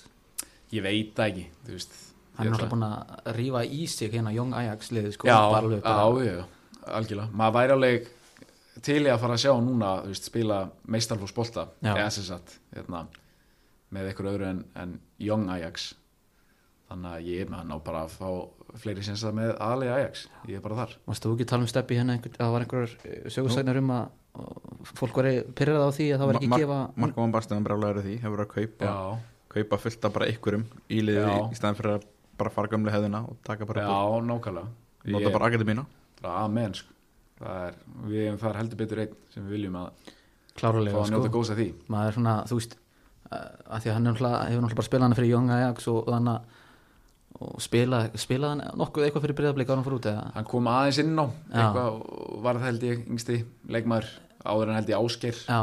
Ég 0.72 0.86
veit 0.86 1.20
ekki 1.26 1.48
þú 1.66 1.76
veist. 1.76 1.98
Hann 2.38 2.48
er 2.48 2.54
ætla- 2.56 2.70
búin 2.72 2.86
að 2.88 3.34
rífa 3.36 3.64
í 3.66 3.88
sig 3.89 4.12
hérna 4.14 4.32
Young 4.34 4.54
Ajax 4.56 4.92
liðið 4.92 5.14
sko 5.18 5.28
já, 5.28 5.36
já, 5.36 6.26
já, 6.26 6.46
algjörlega. 6.88 7.30
Maður 7.34 7.56
væri 7.58 7.76
alveg 7.76 8.08
til 8.82 9.02
í 9.04 9.10
að 9.12 9.20
fara 9.20 9.36
að 9.36 9.44
sjá 9.44 9.52
núna 9.62 9.90
veist, 10.06 10.28
spila 10.30 10.62
meistarflóksbolta 10.88 11.68
Já. 11.84 11.92
eða 11.98 12.10
sem 12.16 12.24
sagt 12.24 12.60
hérna, 12.76 13.06
með 13.92 14.08
eitthvað 14.12 14.32
öðru 14.36 14.48
en, 14.50 14.62
en 14.80 14.94
Young 15.20 15.50
Ajax. 15.52 15.90
Þannig 16.92 17.12
að 17.16 17.28
ég 17.32 17.42
er 17.46 17.52
með 17.52 17.60
hann 17.62 17.72
á 17.76 17.78
bara 17.84 18.02
að 18.06 18.16
fá 18.20 18.80
fleiri 18.82 19.04
sensa 19.04 19.32
með 19.36 19.54
aðlega 19.64 19.98
Ajax. 20.00 20.26
Ég 20.48 20.58
er 20.60 20.64
bara 20.64 20.76
þar. 20.82 20.96
Varst 21.08 21.24
þú 21.28 21.34
ekki 21.36 21.48
tala 21.52 21.64
um 21.68 21.72
steppi 21.72 21.98
hérna 22.00 22.16
einhver, 22.16 22.32
að 22.36 22.42
það 22.46 22.56
var 22.56 22.66
einhverjar 22.66 23.32
sögursæknar 23.36 23.80
um 23.82 23.92
að 23.96 24.10
fólk 24.96 25.20
var 25.20 25.28
pyrrað 25.60 25.84
á 25.84 25.90
því 25.92 26.08
að 26.16 26.22
það 26.22 26.30
var 26.32 26.40
ekki 26.40 26.50
Mar- 26.52 26.62
gefa 26.64 26.80
Marko 27.04 27.22
Van 27.26 27.34
Basten 27.36 27.64
brálaður 27.68 28.06
því 28.06 28.14
hefur 28.24 28.44
að 28.46 28.52
kaupa, 28.56 28.94
kaupa 29.52 29.80
fullt 29.84 30.06
af 30.08 30.14
bara 30.16 30.28
ykkurum 30.32 30.64
í 30.88 31.02
liði 31.04 31.26
Já. 31.28 31.36
í 31.52 31.58
staðan 31.60 31.80
fyrir 31.82 31.96
að 31.98 32.06
bara 32.40 32.54
fara 32.56 32.72
gömlu 32.72 32.94
hefðina 32.96 33.20
og 33.28 33.36
taka 33.46 33.68
bara 33.68 33.84
já, 33.84 33.98
nákvæmlega. 34.24 34.72
Nota 35.12 35.26
Ég- 35.28 35.34
bara 35.36 35.50
akademína 35.52 35.84
bara 36.22 36.46
amen 36.46 36.74
sko. 36.80 36.88
Er, 37.42 37.78
við 38.08 38.26
hefum 38.28 38.39
þar 38.42 38.60
heldur 38.62 38.82
betur 38.82 39.04
einn 39.04 39.20
sem 39.34 39.46
við 39.46 39.58
viljum 39.58 39.78
að 39.82 39.92
fá 39.92 40.62
klárlega 40.62 40.98
að 40.98 41.06
sko. 41.08 41.16
njóta 41.16 41.34
góðs 41.34 41.52
að 41.54 41.62
því. 41.62 41.68
Maður 41.92 42.10
er 42.10 42.18
svona, 42.18 42.38
þú 42.50 42.58
veist 42.60 42.74
uh, 42.78 43.38
að 43.38 43.84
því 43.84 43.92
að 43.92 43.96
hann 43.98 44.10
hefur 44.10 44.26
náttúrulega 44.26 44.80
bara 44.82 44.89
spilað 44.89 45.08
hann 45.08 45.18
fyrir 45.20 45.32
Young 45.32 45.54
Ajax 45.58 45.88
og, 45.92 46.02
og 46.02 46.16
þannig 46.16 46.34
að 46.36 46.58
og 47.42 47.62
spila, 47.64 48.02
spilaði 48.20 48.66
hann 48.68 48.80
nokkuð 48.82 49.06
eitthvað 49.06 49.24
fyrir 49.26 49.38
breyðablík 49.38 49.70
ára 49.72 49.80
hann 49.80 49.86
fór 49.88 49.96
út 49.98 50.08
eða? 50.12 50.26
Hann 50.36 50.48
kom 50.52 50.68
aðeins 50.70 51.00
inn 51.02 51.16
á 51.18 51.26
eitthvað 51.26 51.88
og 51.96 52.42
var 52.44 52.60
það 52.60 52.68
held 52.68 52.84
ég 52.86 53.06
yngsti 53.08 53.38
leikmaður 53.72 54.10
áður 54.44 54.72
en 54.72 54.78
held 54.78 54.92
ég 54.92 55.00
Ásgeir 55.00 55.39
já, 55.39 55.62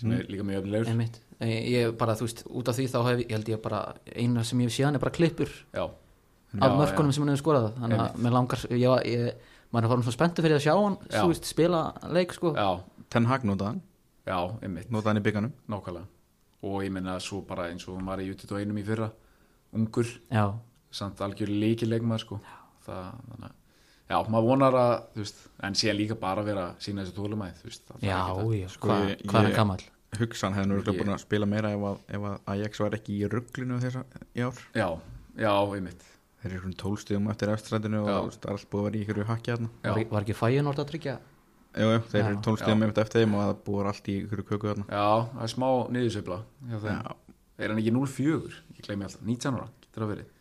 sem 0.00 0.14
er 0.16 0.30
líka 0.30 0.46
mjög 0.46 0.62
öfnilegur 0.62 1.18
ég, 1.40 1.92
bara, 1.96 2.16
þú 2.16 2.28
veist, 2.28 2.42
út 2.46 2.70
af 2.70 2.76
því 2.76 2.86
þá 2.92 2.98
hef 3.08 3.22
ég 3.24 3.34
held 3.34 3.50
ég 3.52 3.62
bara 3.64 3.80
eina 4.12 4.44
sem 4.44 4.60
ég 4.60 4.70
hef 4.70 4.76
séðan 4.76 4.98
er 4.98 5.02
bara 5.02 5.14
klippur 5.16 5.52
já, 5.74 5.84
af 6.60 6.76
mörkunum 6.76 7.14
sem 7.14 7.24
hann 7.24 7.32
hefur 7.32 7.44
skorað. 7.44 7.70
Þannig 7.78 8.02
að 8.04 8.18
mér 8.24 8.36
langar, 8.36 8.64
ég, 8.70 9.06
ég 9.08 9.49
maður 9.70 9.86
er 9.86 9.92
farin 9.94 10.06
svo 10.06 10.14
spenntu 10.14 10.44
fyrir 10.44 10.58
að 10.58 10.64
sjá 10.66 10.74
hann 10.76 10.98
veist, 11.30 11.48
spila 11.48 11.82
leik 12.10 12.34
sko. 12.36 12.54
Já, 12.58 12.82
Ten 13.10 13.26
Hag 13.30 13.46
notaðan, 13.48 13.80
já, 14.26 14.38
einmitt. 14.62 14.90
Notaðan 14.90 15.20
í 15.20 15.24
bygganum. 15.26 15.54
Nákvæmlega. 15.70 16.06
Og 16.60 16.82
ég 16.84 16.92
menna 16.92 17.16
svo 17.22 17.40
bara 17.48 17.70
eins 17.70 17.86
og 17.88 17.96
hann 17.98 18.08
var 18.10 18.20
í 18.22 18.28
U21 18.30 18.76
í 18.78 18.86
fyrra 18.86 19.08
ungur, 19.76 20.08
já, 20.30 20.44
samt 20.90 21.22
algjör 21.22 21.50
líki 21.50 21.86
leikmaður 21.88 22.24
sko 22.24 22.38
það, 22.86 23.06
þannig 23.30 23.46
að 23.46 23.56
já, 24.10 24.16
maður 24.34 24.48
vonar 24.48 24.76
að, 24.80 24.92
þú 25.14 25.22
veist 25.24 25.40
en 25.68 25.78
síðan 25.78 25.98
líka 26.00 26.18
bara 26.20 26.44
vera 26.46 26.66
sína 26.82 27.04
þessu 27.04 27.16
tólumæð 27.20 27.60
þú 27.60 27.70
veist, 27.70 27.92
já, 28.02 28.18
já 28.58 28.68
Sko, 28.74 28.90
hvað 28.90 29.12
hvað 29.30 29.40
er 29.40 29.48
hann 29.50 29.58
gamall? 29.60 29.84
Hugsan 30.18 30.56
hefði 30.56 30.72
nú 30.72 30.80
búin 30.98 31.14
að 31.14 31.22
spila 31.22 31.46
meira 31.46 31.70
ef 31.76 31.84
að, 31.86 32.00
ef 32.10 32.24
að 32.32 32.48
Ajax 32.56 32.82
var 32.82 32.96
ekki 32.98 33.18
í 33.20 33.28
rugglinu 33.30 33.78
þessa 33.78 34.02
í 34.34 34.42
ár. 34.42 34.64
Já, 34.74 34.88
já, 35.38 35.52
einmitt 35.54 36.09
Þeir 36.40 36.54
eru 36.56 36.70
tólstíðum 36.80 37.26
eftir 37.32 37.50
eftirstrætinu 37.52 37.98
og 38.00 38.30
það 38.32 38.46
er 38.46 38.54
allt 38.54 38.68
búið 38.72 38.80
að 38.80 38.86
vera 38.86 38.96
í 38.96 39.02
ykkur 39.04 39.26
hakki 39.28 39.52
þarna. 39.52 39.70
Já, 39.84 39.90
var, 39.90 40.04
var 40.14 40.24
ekki 40.24 40.36
fæin 40.38 40.70
orða 40.70 40.84
að 40.86 40.92
tryggja? 40.94 41.16
Jú, 41.70 41.88
jú, 41.92 41.98
þeir 42.10 42.22
eru 42.22 42.38
tólstíðum 42.46 42.84
eftir 42.86 43.04
eftir 43.04 43.20
þeim 43.20 43.34
og 43.36 43.42
það 43.44 43.52
búið 43.66 43.90
allt 43.90 44.08
í 44.08 44.14
ykkur 44.22 44.42
köku 44.48 44.70
þarna. 44.70 44.86
Já, 44.88 45.10
það 45.34 45.44
er 45.44 45.52
smá. 45.52 45.66
Já, 46.70 47.12
er 47.60 47.74
hann 47.74 47.82
ekki 47.82 47.92
0-4 47.92 48.56
ég 48.78 48.86
gleymi 48.86 49.04
alltaf, 49.04 49.26
19 49.28 49.60
ára, 49.60 49.68
getur 49.84 50.06
það 50.06 50.12
verið? 50.14 50.32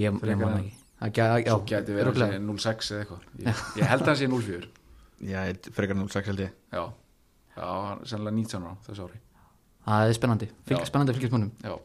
Ég, 0.00 0.16
man 0.16 0.58
ekki. 0.62 0.74
Það 0.96 1.20
svo 1.44 1.60
gæti 1.68 1.92
verið 1.92 2.06
örugglega. 2.06 2.32
að 2.32 2.40
sé 2.40 2.44
0-6 2.48 2.90
eða 2.94 3.02
eitthvað. 3.04 3.24
Ég, 3.44 3.64
ég 3.76 3.90
held 3.90 4.06
að 4.06 4.08
hann 4.08 4.20
sé 4.22 4.28
0-4 4.32 4.68
já 5.20 5.40
frekar 5.76 5.96
06 6.00 6.30
held 6.30 6.40
ég. 6.40 6.54
Já, 6.72 6.82
já, 7.56 7.66
hann 7.68 8.00
er 8.00 8.08
sennilega 8.10 8.36
19 8.36 8.64
ára 8.64 8.76
þessu 8.86 9.06
ári. 9.06 9.20
Það 9.86 10.08
er 10.08 10.16
spennandi, 10.16 10.48
spennandi 10.88 11.14
fylgismunum 11.16 11.52
já, 11.62 11.76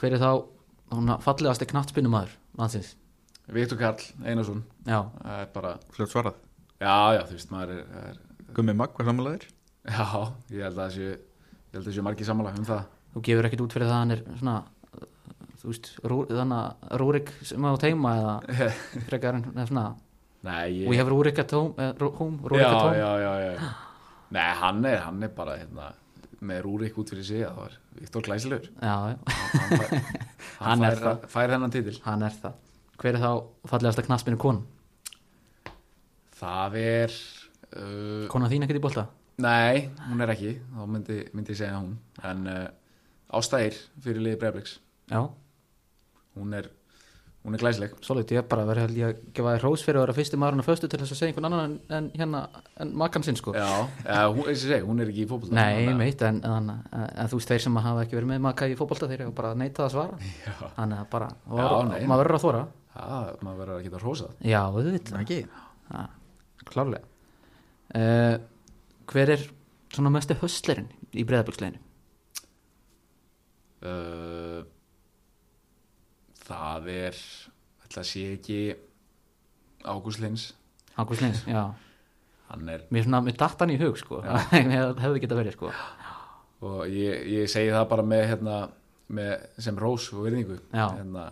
hver 0.00 0.16
er 0.16 0.22
þá 0.22 0.32
hún 0.90 1.12
fallegasti 1.24 1.68
knattspinnumæður 1.70 2.34
landsins. 2.58 2.94
Viktor 3.50 3.78
Karl 3.80 4.02
Einarsson. 4.24 4.62
Já, 4.86 5.00
það 5.22 5.40
er 5.42 5.48
bara, 5.54 5.72
Fljótt 5.94 6.12
svarað. 6.12 6.36
Já, 6.80 6.94
já, 7.16 7.22
þú 7.28 7.36
veist, 7.36 7.50
maður 7.52 7.72
er, 7.76 7.80
er 8.10 8.20
Gummi 8.56 8.74
Magg 8.74 8.94
var 8.96 9.06
samanlegaðir 9.10 9.48
já, 9.90 10.04
ég 10.52 10.62
held 10.64 10.76
að 10.76 10.80
það 10.80 10.94
séu 10.94 11.08
ég 11.10 11.74
held 11.74 11.80
að 11.80 11.88
það 11.88 11.96
séu 11.96 12.04
margir 12.06 12.28
sammála 12.28 12.52
um 12.56 12.66
það. 12.68 12.84
Þú 13.14 13.22
gefur 13.26 13.48
ekkit 13.48 13.64
út 13.64 13.74
fyrir 13.74 13.90
það 13.90 13.96
að 13.96 14.00
hann 14.04 14.14
er 14.14 14.22
svona 14.40 14.56
þú 15.60 15.68
veist, 15.72 15.90
rú, 16.08 16.18
þannig 16.30 16.60
að 16.60 16.94
Rúrik 17.02 17.32
sem 17.44 17.66
á 17.68 17.72
teima 17.80 18.14
eða 18.20 18.34
frekar 19.08 19.38
en 19.40 19.66
svona. 19.68 19.86
Nei, 20.46 20.64
ég 20.80 20.88
we 20.88 20.96
have 20.96 21.10
Rúrik 21.12 21.38
at 21.42 21.52
home, 21.52 21.74
uh, 21.76 22.10
home 22.16 22.40
Rúrik 22.48 22.64
já, 22.64 22.70
at 22.70 22.80
home. 22.80 22.96
já, 22.96 23.10
já, 23.20 23.32
já. 23.44 23.72
Nei, 24.30 24.46
hann 24.62 24.84
er, 24.88 25.02
hann 25.04 25.26
er 25.26 25.32
bara 25.36 25.58
hérna, 25.60 25.90
með 26.40 26.62
Rúrik 26.64 26.98
út 27.00 27.12
fyrir 27.12 27.26
sig 27.26 27.44
það 27.44 27.56
var 27.60 27.78
Viktor 28.00 28.24
Glæsilegur 28.26 28.68
hann, 28.80 29.18
Hann 30.60 30.84
hann 30.84 30.98
fær, 31.00 31.24
fær 31.28 31.54
hennan 31.54 31.72
titil. 31.72 31.96
Hann 32.04 32.24
er 32.24 32.36
það. 32.42 32.58
Hver 33.00 33.16
er 33.16 33.22
þá 33.22 33.32
fallegasta 33.70 34.04
knattspinnu 34.06 34.40
kon 34.40 34.62
það 36.40 36.76
er 36.80 37.14
uh, 37.76 38.26
konan 38.32 38.50
þín 38.52 38.64
ekkert 38.66 38.80
í 38.80 38.84
bolta? 38.84 39.06
Nei, 39.40 39.88
hún 40.08 40.20
er 40.20 40.32
ekki. 40.34 40.54
Þá 40.74 40.82
myndi, 40.88 41.18
myndi 41.36 41.54
ég 41.54 41.60
segja 41.60 41.78
hún. 41.78 41.94
En 42.28 42.44
uh, 42.50 42.66
Ástæðir 43.36 43.76
fyrir 44.02 44.24
liði 44.24 44.40
Breiðbliks 44.40 44.72
já, 45.10 45.20
hún 46.36 46.56
er, 46.58 46.66
hún 47.44 47.54
er 47.56 47.62
glæsleg 47.62 47.94
svolít, 48.04 48.32
ég 48.34 48.42
er 48.42 48.48
bara 48.50 48.66
verið 48.68 48.96
ég 49.00 49.06
að 49.14 49.20
gefa 49.36 49.52
þér 49.54 49.62
hrós 49.64 49.82
fyrir 49.86 49.96
að 50.00 50.02
vera 50.04 50.14
fyrsti 50.18 50.36
maðurinn 50.40 50.60
að 50.60 50.66
föstu 50.68 50.88
til 50.92 50.98
þess 51.00 51.14
að 51.14 51.20
segja 51.20 51.30
einhvern 51.32 51.46
annan 51.48 51.62
en, 51.64 51.76
en 51.96 52.08
hérna 52.20 52.42
en 52.84 52.90
makkan 53.00 53.24
sinn 53.24 53.38
sko. 53.40 53.54
Já, 53.56 53.68
ja, 54.04 54.18
hún, 54.28 54.42
eins 54.44 54.60
og 54.60 54.68
ég 54.68 54.74
segi, 54.74 54.84
hún 54.90 55.00
er 55.00 55.08
ekki 55.12 55.24
í 55.24 55.28
fótbolta. 55.30 55.56
Nei, 55.56 55.86
að- 55.88 55.96
meitt, 56.02 56.24
en, 56.28 56.42
en, 56.44 56.68
en, 56.74 57.06
en 57.24 57.30
þú 57.32 57.40
veist 57.40 57.52
þeir 57.54 57.64
sem 57.64 57.80
hafa 57.86 58.04
ekki 58.04 58.18
verið 58.18 58.30
með 58.34 58.42
maka 58.44 58.68
í 58.68 58.76
fótbolta 58.76 59.08
þeir 59.08 59.24
eru 59.24 59.32
bara 59.40 59.54
neitað 59.56 59.86
að 59.88 59.94
svara. 59.96 60.20
Já, 60.44 60.52
þannig 60.76 61.00
að 61.00 61.08
bara, 61.16 61.30
Já, 61.48 61.64
var, 61.64 61.88
nei. 61.94 62.06
maður 62.12 62.24
verður 62.26 62.36
að 62.40 62.44
þóra 62.44 62.62
já, 63.00 63.36
maður 63.46 63.60
verður 63.64 63.76
að 63.78 63.84
geta 63.88 64.02
hrósað. 64.04 64.34
Já, 64.52 64.60
auðvitað. 64.68 65.20
Ekki? 65.24 65.40
Ja, 65.94 66.04
Klárlega. 66.70 67.06
Uh, 67.96 68.34
Hver 69.10 69.32
er 69.38 69.46
svona 69.96 70.12
mestu 70.14 70.36
höstlerinn 70.44 70.90
í 71.16 71.24
breyðaböksleginu? 71.26 71.80
uh, 73.80 74.60
það 76.50 76.90
er 76.94 77.20
ætla 77.86 78.02
að 78.04 78.08
sé 78.10 78.24
ekki 78.36 78.58
Ágúst 79.88 80.20
Lins 80.22 80.50
Ágúst 80.98 81.22
Lins, 81.24 81.44
já. 81.48 81.62
Hann 82.50 82.68
er, 82.68 82.82
Mér, 82.90 83.04
svona, 83.06 83.20
mér 83.22 83.36
datt 83.38 83.60
hann 83.62 83.70
í 83.70 83.78
hug 83.78 83.94
sko. 84.00 84.18
Mér 84.70 84.96
hefði 84.98 85.20
geta 85.22 85.36
verið 85.38 85.54
sko. 85.54 85.70
Og 86.66 86.80
ég, 86.90 87.20
ég 87.30 87.50
segi 87.50 87.70
það 87.72 87.84
bara 87.92 88.04
með, 88.10 88.24
hérna, 88.32 88.56
með 89.14 89.44
sem 89.62 89.78
rós 89.78 90.08
og 90.12 90.24
virðingu. 90.26 90.56
Hérna, 90.74 91.28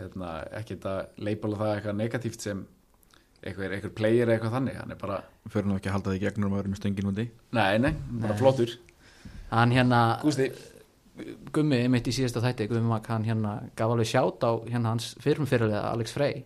hérna, 0.00 0.32
ekki 0.58 0.80
að 0.82 1.22
leipala 1.22 1.60
það 1.62 1.70
eitthvað 1.76 1.96
negatíft 2.02 2.42
sem 2.44 2.64
eitthvað, 3.46 3.76
eitthvað 3.78 3.94
player 4.00 4.34
eitthvað 4.34 4.56
þannig. 4.58 4.80
Hann 4.82 4.96
er 4.96 5.00
bara, 5.00 5.20
Fyrir 5.46 5.70
nú 5.70 5.78
ekki 5.78 5.92
að 5.92 5.96
halda 6.00 6.16
því 6.16 6.22
gegnum 6.26 6.50
að 6.52 6.60
vera 6.60 6.72
með 6.74 6.82
stöngin 6.82 7.10
úti. 7.12 7.28
Nei, 7.56 7.70
nei, 7.86 7.92
bara 8.10 8.34
Nei. 8.34 8.40
flottur. 8.42 8.74
Hann 9.54 9.76
hérna 9.78 10.00
Gústi, 10.26 10.50
Gummi 11.52 11.78
mitt 11.88 12.08
í 12.10 12.12
síðasta 12.12 12.42
þætti 12.44 12.66
Gummi 12.70 12.88
Mag, 12.90 13.06
hann 13.08 13.24
hérna 13.24 13.54
gaf 13.78 13.92
alveg 13.94 14.08
sjátt 14.10 14.44
á 14.44 14.52
hérna 14.68 14.92
hans 14.92 15.14
fyrrum 15.22 15.48
fyrirlega 15.48 15.90
Alex 15.92 16.12
Frey. 16.12 16.42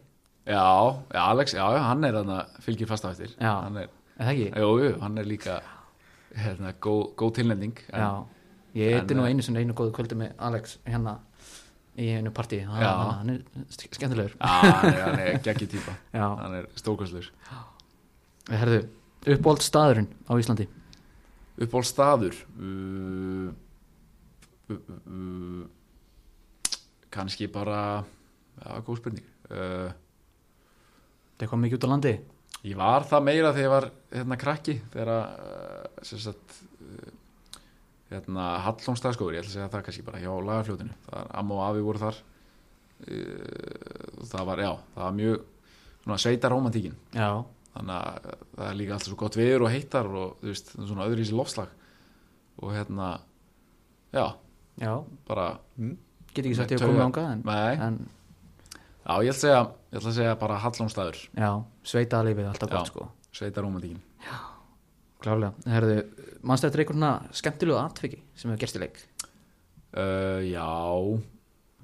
Já, 0.47 0.63
já, 1.11 1.21
Alex, 1.25 1.55
já, 1.59 1.65
hann 1.89 2.05
er 2.07 2.15
hann 2.21 2.31
fylgir 2.65 2.87
fast 2.91 3.05
á 3.07 3.11
eftir. 3.11 3.33
Já. 3.41 3.55
hann 3.65 3.77
er, 3.83 3.89
er 4.19 4.29
það 4.29 4.35
ekki? 4.35 4.61
jú, 4.63 4.93
hann 5.03 5.19
er 5.19 5.27
líka 5.29 5.57
hérna, 6.39 6.73
góð, 6.81 7.03
góð 7.19 7.33
tilnefning 7.41 7.83
en- 7.91 8.01
Já, 8.01 8.11
ég 8.79 8.93
en, 8.95 9.01
eitti 9.01 9.15
nú 9.19 9.25
eh, 9.27 9.33
einu 9.35 9.43
sinni 9.43 9.65
einu 9.65 9.75
góðu 9.75 9.93
kvöldi 9.99 10.19
með 10.21 10.33
Alex 10.39 10.79
hérna 10.87 11.17
í 11.99 12.07
einu 12.17 12.31
partí. 12.31 12.61
Hann, 12.65 12.85
hann 13.19 13.31
er 13.35 13.65
sk- 13.75 13.91
skemmtilegur. 13.99 14.37
Já, 14.39 14.71
hann 14.81 15.19
er, 15.19 15.35
er 15.35 15.41
geggi 15.45 15.67
típa. 15.75 15.97
Já, 16.15 16.27
hann 16.39 16.55
er 16.63 16.69
stórkvæslur 16.79 17.31
herðu, 18.51 18.79
uppbóld 19.27 19.63
staðurinn 19.63 20.09
á 20.31 20.33
Íslandi? 20.41 20.67
Uppból 21.61 21.83
staður 21.85 22.39
uh, 22.57 23.51
kannski 27.11 27.49
bara 27.51 27.81
já, 28.61 28.81
góð 28.87 29.01
spurning. 29.01 29.31
Uh, 29.51 29.91
það 31.37 31.47
er 31.47 31.51
komið 31.51 31.67
mikið 31.67 31.79
út 31.81 31.87
á 31.89 31.93
landi? 31.93 32.15
Ég 32.61 32.77
var 32.79 33.07
það 33.09 33.25
meira 33.27 33.55
þegar 33.57 33.65
ég 33.65 33.73
var 33.73 33.89
hérna 34.13 34.41
krakki 34.41 34.77
þegar 34.93 35.13
uh, 35.17 36.03
sem 36.07 36.21
sagt 36.23 36.59
uh, 36.85 37.13
hérna 38.11 38.51
Hallónstaðskóður, 38.67 39.39
ég 39.39 39.45
ætla 39.45 39.53
að 39.53 39.57
segja 39.57 39.71
það 39.73 39.87
kannski 39.87 40.07
bara 40.07 40.21
hjá 40.23 40.33
lagarfljótinu, 40.35 40.99
það 41.07 41.23
er 41.23 41.33
amma 41.41 41.57
og 41.57 41.65
afi 41.69 41.87
voru 41.87 42.05
þar. 42.05 42.21
Það 43.01 44.43
var, 44.45 44.61
já, 44.61 44.73
það 44.93 45.05
var 45.07 45.15
mjög 45.17 45.37
svona 46.03 46.19
sveita 46.21 46.51
romantíkin 46.53 46.97
Já, 47.15 47.45
þannig 47.75 47.95
að 47.97 48.29
það 48.57 48.67
er 48.67 48.77
líka 48.77 48.95
alltaf 48.97 49.09
svo 49.09 49.19
gott 49.21 49.39
viður 49.39 49.65
og 49.67 49.73
heitar 49.73 50.11
og 50.11 50.35
þú 50.41 50.51
veist, 50.51 50.73
svona 50.77 51.07
öðru 51.09 51.25
í 51.25 51.29
sér 51.29 51.39
lofslag 51.39 51.75
og 52.61 52.75
hérna 52.75 53.09
já, 54.13 54.25
já, 54.81 54.93
bara 55.29 55.47
get 56.35 56.45
ekki 56.45 56.57
sagt 56.59 56.75
ég 56.75 56.81
að 56.83 56.93
koma 56.93 57.09
ánga 57.09 57.27
en, 57.35 57.43
nei, 57.47 57.73
en 57.87 57.99
já, 59.05 59.15
ég 59.27 59.33
ætla 59.33 59.35
að 59.35 59.41
segja 59.43 59.61
ég 59.61 59.99
ætla 60.01 60.13
að 60.13 60.19
segja 60.21 60.37
bara 60.41 60.61
Hallónstaður 60.65 61.21
já, 61.21 61.51
sveita 61.93 62.23
lífið 62.27 62.47
er 62.47 62.53
alltaf 62.55 62.71
Já. 62.71 62.77
gott 62.79 62.93
sko. 62.93 63.09
Sveita 63.31 63.63
romantíkin 63.63 64.01
Klálega, 65.21 65.53
herðu, 65.69 65.97
mannstu 66.49 66.69
eftir 66.71 66.81
einhverjuna 66.83 67.11
skemmtilegu 67.37 67.77
atviki 67.77 68.23
sem 68.33 68.49
hefur 68.49 68.63
gerst 68.63 68.79
í 68.79 68.81
leik? 68.81 69.01
Uh, 69.93 70.41
já. 70.49 70.65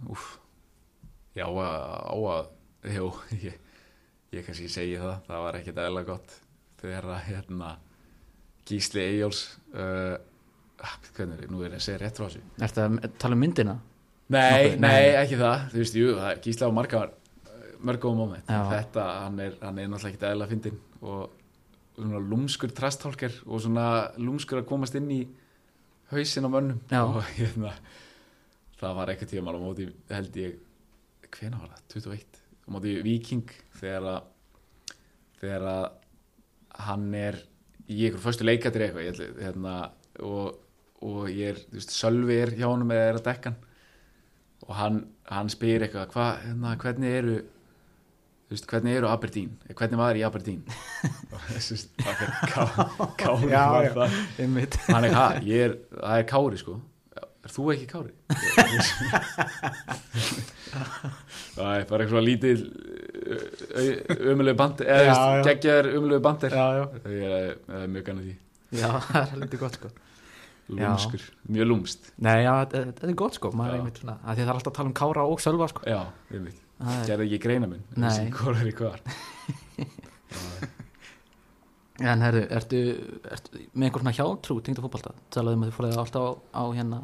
Úf 0.08 0.24
já, 1.36 1.44
á 1.44 2.16
að 2.16 2.48
jú, 2.94 3.10
ég, 3.44 3.58
ég 4.32 4.46
kannski 4.46 4.70
segi 4.72 4.96
það. 5.02 5.18
Það 5.28 5.44
var 5.44 5.58
ekkit 5.60 5.82
eðla 5.84 6.04
gott 6.08 6.38
þegar 6.80 7.10
að 7.12 7.26
hérna 7.28 7.74
Gísli 8.66 9.04
Eyjóls 9.04 9.42
uh, 9.76 10.16
hvernig, 11.16 11.38
er- 11.42 11.50
nú 11.52 11.62
er 11.64 11.70
ég 11.70 11.78
að 11.80 11.84
segja 11.86 11.98
rétt 12.02 12.18
frá 12.20 12.26
þessu. 12.28 12.42
Ertu 12.66 12.82
að 12.84 13.18
tala 13.18 13.34
um 13.38 13.40
myndina? 13.40 13.76
Nei, 14.28 14.50
Nokkuð, 14.66 14.80
nei, 14.80 15.04
ekki 15.22 15.36
það. 15.38 15.64
Þú 15.72 15.78
veist, 15.82 15.94
jú, 16.00 16.06
það 16.18 16.30
er 16.32 16.40
gísla 16.42 16.66
á 16.68 16.72
margar 16.74 17.10
mörgum 17.86 18.16
moment 18.18 18.48
Já. 18.50 18.60
Þetta, 18.72 19.04
hann 19.22 19.40
er, 19.40 19.52
hann 19.62 19.78
er 19.78 19.88
náttúrulega 19.92 20.14
ekki 20.16 20.30
eðla 20.32 20.48
fyndin 20.50 20.78
og 21.02 21.30
svona 21.96 22.20
lúmskur 22.20 22.72
trasthálkar 22.76 23.36
og 23.46 23.60
svona 23.62 23.84
lúmskur 24.18 24.58
að 24.62 24.66
komast 24.68 24.94
inn 24.98 25.10
í 25.14 25.20
hausinn 26.10 26.48
á 26.48 26.50
mönnum. 26.50 26.80
Já. 26.90 27.02
og 27.04 27.22
hérna 27.36 27.72
það 28.80 28.96
var 28.98 29.08
eitthvað 29.12 29.30
tíma 29.32 29.54
á 29.54 29.60
móti 29.62 29.86
held 30.10 30.36
ég 30.36 30.58
hvena 31.36 31.60
var 31.60 31.70
það, 31.76 31.84
21 31.94 32.42
á 32.66 32.68
móti 32.74 32.96
Viking 33.06 33.46
þegar 33.80 34.08
að 34.10 34.22
þegar 35.40 35.66
að 35.70 35.86
hann 36.86 37.06
er 37.14 37.38
í 37.88 38.02
einhver 38.08 38.20
fyrstu 38.26 38.44
leikatir 38.46 38.84
eitthvað 38.88 39.06
ég, 39.06 39.14
ætla- 39.14 39.44
hérna, 39.46 39.74
og, 40.20 40.58
og 41.04 41.26
ég 41.30 41.52
er, 41.52 41.58
þú 41.60 41.76
veist, 41.78 41.92
Sölvi 41.92 42.38
er 42.40 42.54
hjá 42.56 42.68
honum 42.70 42.92
eða 42.94 43.10
er 43.10 43.18
að 43.20 43.26
dekka 43.28 43.52
hann. 43.52 43.60
Og 44.66 44.72
hann, 44.78 44.96
hann 45.30 45.50
spyr 45.52 45.84
eitthvað 45.86 46.14
hva, 46.16 46.30
hérna, 46.42 46.72
hvernig 46.80 47.18
eru 47.20 47.36
þú 48.46 48.54
veist, 48.54 48.66
hvernig 48.70 48.96
eru 49.00 49.10
Aberdeen? 49.10 49.52
Hvernig 49.74 50.00
var 50.00 50.18
í 50.18 50.24
Aberdeen? 50.26 50.62
Og 51.34 51.40
þessu 51.50 51.78
það 52.00 52.20
er 52.24 52.30
ká, 52.52 52.62
Kári 53.20 53.50
Já, 53.50 53.64
var 53.74 53.88
já. 53.88 53.94
það 53.96 54.10
hann 54.88 55.08
er, 55.08 55.16
ha, 55.16 55.26
ég 55.44 55.64
er, 55.68 55.76
það 55.98 56.20
er 56.22 56.28
Kári 56.32 56.62
sko. 56.62 56.78
Er 57.46 57.52
þú 57.54 57.68
ekki 57.74 57.86
Kári? 57.90 58.12
það 61.56 61.72
er 61.74 61.84
bara 61.90 62.06
eitthvað 62.06 62.26
lítið 62.26 62.64
umulegu 64.32 64.58
bandir 64.58 64.90
eða 64.90 65.04
þú 65.04 65.10
veist, 65.10 65.20
já. 65.20 65.44
geggjaður 65.50 65.92
umulegu 66.00 66.24
bandir. 66.26 66.56
Það 66.56 67.82
er 67.82 67.94
mjög 67.94 68.10
gana 68.10 68.26
því. 68.26 68.36
Já, 68.76 68.90
það 69.10 69.20
er 69.22 69.32
heldur 69.36 69.62
gott 69.62 69.78
sko 69.78 69.94
lúmskur, 70.68 71.22
mjög 71.52 71.68
lúmst 71.70 72.08
Nei, 72.18 72.42
já, 72.42 72.52
þetta 72.72 73.06
er 73.06 73.14
gott 73.18 73.36
sko. 73.38 73.52
Maður 73.54 73.74
er 73.74 73.80
einmitt 73.80 74.00
svona 74.02 74.16
að 74.22 74.32
Því 74.38 74.42
það 74.42 74.48
er 74.48 74.54
alltaf 74.56 74.72
að 74.72 74.78
tala 74.78 74.90
um 74.90 74.96
Kára 75.00 75.26
og 75.30 75.42
Sölva 75.44 75.68
sko. 75.70 75.84
Já, 75.86 76.00
ég 76.34 76.46
veit, 76.46 76.62
Það 76.76 77.12
er- 77.14 77.24
ekki 77.26 77.38
greina 77.46 77.68
minn 77.70 77.84
þessi 77.94 78.26
hvað 78.34 78.60
er 78.62 78.70
í 78.70 78.74
hvar. 78.80 79.00
En 82.06 82.20
herru, 82.20 82.42
ertu, 82.52 82.78
ertu 83.32 83.62
með 83.72 83.86
einhver 83.86 84.02
svona 84.02 84.12
hjátrú 84.18 84.58
tengd 84.60 84.80
að 84.82 84.84
fótbolta? 84.84 85.14
Talaðum 85.32 85.62
að 85.64 85.70
þið 85.70 85.76
fóruð 85.78 86.00
alltaf 86.02 86.26
á, 86.28 86.30
á 86.60 86.62
hérna 86.76 86.98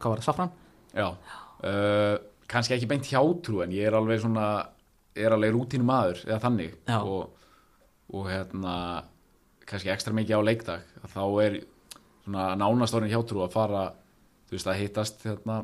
Hvað 0.00 0.10
var 0.12 0.20
það, 0.20 0.26
Safran? 0.26 0.52
Já, 0.96 1.06
uh, 1.70 2.16
kannski 2.50 2.74
ekki 2.76 2.88
beint 2.90 3.08
hjátrú 3.08 3.62
en 3.64 3.72
ég 3.72 3.88
er 3.88 3.96
alveg 3.96 4.20
svona 4.20 4.46
er 5.16 5.34
alveg 5.36 5.54
rútínu 5.54 5.86
maður 5.88 6.20
eða 6.26 6.40
þannig. 6.44 6.76
Og, 7.00 7.48
og 8.16 8.28
hérna 8.30 8.74
kannski 9.68 9.92
ekstra 9.92 10.14
mikið 10.16 10.40
á 10.40 10.48
leikdag 10.48 10.84
þá 11.14 11.22
er 11.46 11.58
svona 12.24 12.54
nánast 12.58 12.94
orðin 12.94 13.12
hjátrú 13.14 13.44
að 13.44 13.54
fara 13.54 13.84
þú 14.48 14.56
veist 14.56 14.70
að 14.70 14.80
hittast 14.82 15.24
hérna, 15.24 15.60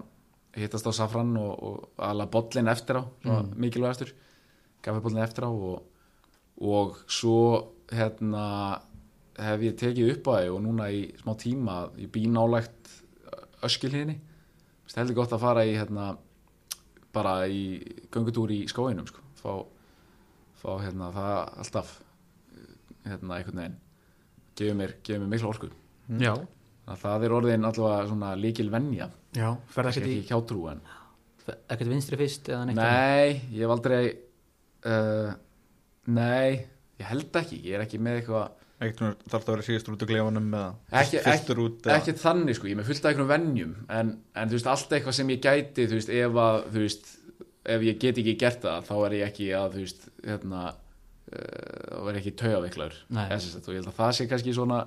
hittast 0.57 0.87
á 0.89 0.93
safran 0.97 1.37
og, 1.37 1.53
og 1.63 2.05
alveg 2.09 2.31
bollin 2.33 2.69
eftir 2.73 3.01
á 3.01 3.05
Mm. 3.27 3.53
mikilvægastur 3.57 4.13
gafabollin 4.83 5.25
eftir 5.25 5.45
á 5.45 5.51
og, 5.51 5.83
og 6.61 6.97
svo 7.09 7.73
hérna 7.93 8.81
hef 9.37 9.61
ég 9.61 9.77
tekið 9.77 10.13
upp 10.15 10.31
því 10.31 10.53
og 10.55 10.63
núna 10.65 10.89
í 10.91 11.03
smá 11.21 11.35
tíma 11.37 11.91
ég 11.99 12.11
bý 12.13 12.27
nálægt 12.31 12.93
öskilíðinni 13.67 14.21
það 14.87 15.03
heldur 15.03 15.19
gott 15.19 15.33
að 15.35 15.43
fara 15.43 15.65
í 15.67 15.75
hérna, 15.77 16.17
bara 17.13 17.47
í 17.49 17.83
göngutúr 18.13 18.53
í 18.55 18.63
skóinum 18.71 19.07
sko. 19.09 19.21
fá, 19.37 19.67
fá 20.63 20.71
hérna, 20.81 21.11
það 21.13 21.33
alltaf 21.61 21.91
hérna, 23.05 23.37
einhvern 23.37 23.61
veginn 23.61 23.77
gefur 24.57 24.79
mér, 24.79 24.95
mér 25.09 25.29
mikla 25.35 25.51
orku 25.51 25.69
Já. 26.07 26.33
Þannig 26.87 26.93
að 26.95 27.01
það 27.03 27.25
er 27.27 27.35
orðin 27.41 27.67
allavega 27.67 28.09
svona 28.13 28.35
líkil 28.39 28.69
venja 28.71 29.09
Já, 29.37 29.49
ferða 29.75 29.91
ekkert 29.93 30.07
í 30.07 30.19
ekki 30.21 30.31
hjátrú 30.31 30.69
en 30.71 30.85
ekkert 31.47 31.91
vinstri 31.91 32.19
fyrst 32.21 32.49
eða 32.51 32.69
neitt 32.69 32.79
nei, 32.79 33.41
ég 33.55 33.65
hef 33.65 33.75
aldrei 33.75 34.01
uh, 34.87 35.33
nei 36.07 36.63
ég 36.97 37.11
held 37.11 37.37
ekki, 37.43 37.59
ég 37.67 37.77
er 37.79 37.85
ekki 37.87 38.01
með 38.03 38.21
eitthvað 38.23 38.55
Ekkert 38.77 39.23
þarf 39.25 39.41
það 39.41 39.47
að 39.49 39.55
vera 39.55 39.65
síðastur 39.65 39.95
út 39.95 40.03
á 40.05 40.11
klefanum 40.11 40.49
eða 40.53 40.99
Ekki- 41.01 41.21
fyrstur 41.25 41.61
út 41.65 41.87
eða 41.87 41.95
ekki 41.97 42.15
þannig 42.21 42.59
sko, 42.59 42.69
ég 42.69 42.75
er 42.75 42.81
með 42.83 42.89
fullt 42.91 43.07
af 43.07 43.13
einhvern 43.15 43.31
venjum 43.31 43.71
en, 43.89 44.11
en 44.37 44.51
þú 44.51 44.59
veist, 44.59 44.69
allt 44.73 44.91
eitthvað 44.93 45.17
sem 45.17 45.31
ég 45.33 45.41
gæti 45.47 45.87
þú 45.89 45.97
veist, 45.97 46.11
ef 46.13 46.37
að, 46.43 46.59
þú 46.75 46.83
veist 46.83 47.09
ef 47.77 47.87
ég 47.87 48.03
get 48.03 48.21
ekki 48.21 48.35
gert 48.43 48.61
það, 48.67 48.85
þá 48.91 48.95
er 49.07 49.17
ég 49.17 49.25
ekki 49.31 49.49
að 49.57 49.79
þú 49.79 49.85
veist, 49.87 50.05
hérna 50.27 50.61
uh, 50.67 50.77
þá 51.89 52.03
er 52.05 52.11
ég 52.13 52.21
ekki 52.21 52.35
taugaviklaur 52.43 52.99
Nei. 53.17 53.25
og 53.33 53.73
ég 53.73 53.81
held 53.81 53.91
að 53.91 53.97
það 54.03 54.13
sé 54.21 54.29
kannski 54.35 54.55
svona 54.59 54.83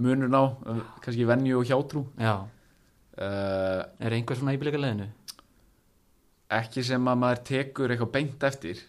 munur 0.00 0.30
ná, 0.30 0.40
uh, 0.42 0.82
kannski 1.04 1.26
venju 1.28 1.60
og 1.60 1.66
hjátrú 1.68 2.04
Já, 2.20 2.34
uh, 2.44 3.82
er 4.00 4.16
einhver 4.16 4.38
svona 4.38 4.54
íbylika 4.56 4.80
leiðinu? 4.80 5.08
ekki 6.50 6.82
sem 6.86 7.10
að 7.10 7.20
maður 7.22 7.42
tekur 7.50 7.92
eitthvað 7.92 8.14
beint 8.16 8.46
eftir 8.48 8.80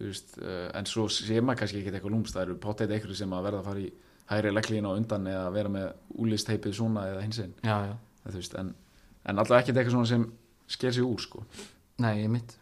veist, 0.00 0.36
uh, 0.40 0.68
en 0.76 0.88
svo 0.88 1.08
sé 1.12 1.40
maður 1.40 1.64
kannski 1.64 1.82
ekki 1.82 1.92
eitthvað 1.94 2.14
lúmst, 2.14 2.36
það 2.36 2.46
eru 2.46 2.60
potið 2.62 2.94
eitthvað 2.96 3.18
sem 3.20 3.34
að 3.36 3.48
verða 3.48 3.62
að 3.62 3.68
fara 3.70 3.84
í 3.84 3.90
hægri 4.30 4.54
legglína 4.54 4.94
á 4.94 4.98
undan 4.98 5.26
eða 5.26 5.50
vera 5.56 5.74
með 5.74 5.90
úlisteipið 6.22 6.78
svona 6.78 7.08
eða 7.10 7.26
hinsinn 7.26 7.52
en, 7.66 8.72
en 9.26 9.42
alltaf 9.42 9.58
ekki 9.58 9.74
eitthvað 9.74 9.94
svona 9.96 10.12
sem 10.12 10.26
sker 10.70 10.94
sig 10.94 11.04
úr 11.04 11.20
sko. 11.20 11.44
nei, 11.98 12.22
ég 12.22 12.32
mitt 12.32 12.56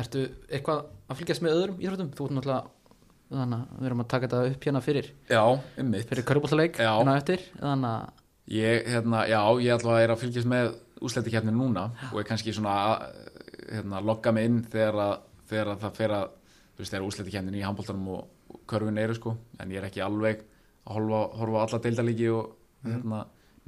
Ertu 0.00 0.22
eitthvað 0.48 0.84
að 1.10 1.18
fylgjast 1.18 1.42
með 1.44 1.56
öðrum 1.58 1.80
íþróttum? 1.82 2.10
Þú 2.14 2.26
ert 2.26 2.34
náttúrulega 2.36 2.79
þannig 3.30 3.60
að 3.60 3.78
við 3.78 3.88
erum 3.90 4.02
að 4.02 4.08
taka 4.10 4.28
þetta 4.28 4.50
upp 4.50 4.66
hérna 4.66 4.82
fyrir. 4.84 5.10
Já, 5.30 5.42
einmitt. 5.78 6.08
Fyrir 6.10 6.26
körubóltaleik 6.26 6.80
Já. 6.80 6.90
hérna 6.98 7.16
eftir 7.20 7.44
þannig 7.60 7.90
að 7.90 8.56
ég, 8.56 8.88
hérna, 8.90 9.24
já, 9.30 9.40
ég 9.62 9.76
ætla 9.76 9.94
að 9.94 10.04
er 10.04 10.14
að 10.14 10.22
fylgjast 10.24 10.50
með 10.50 10.72
úsletikefni 11.00 11.54
núna 11.54 11.86
og 12.10 12.20
er 12.20 12.28
kannski 12.28 12.54
svona 12.56 12.74
hérna, 13.70 14.02
logga 14.04 14.32
mig 14.34 14.48
inn 14.50 14.60
þegar, 14.66 14.98
að, 15.04 15.14
þegar 15.50 15.72
að 15.74 15.84
það 15.84 15.98
fer 16.00 16.14
að 16.16 16.26
þú 16.30 16.82
veist, 16.82 16.92
þegar 16.92 17.06
úsletikefnin 17.06 17.58
í 17.60 17.64
handbóltanum 17.64 18.12
og, 18.16 18.28
körfin 18.70 18.98
eru 18.98 19.14
sko, 19.14 19.34
en 19.62 19.70
ég 19.70 19.78
er 19.80 19.86
ekki 19.86 20.02
alveg 20.02 20.42
að 20.86 20.96
horfa, 20.96 21.20
horfa 21.38 21.62
á 21.62 21.64
alla 21.64 21.80
deildalíki 21.84 22.28
og 22.34 22.52
hérna, 22.86 23.20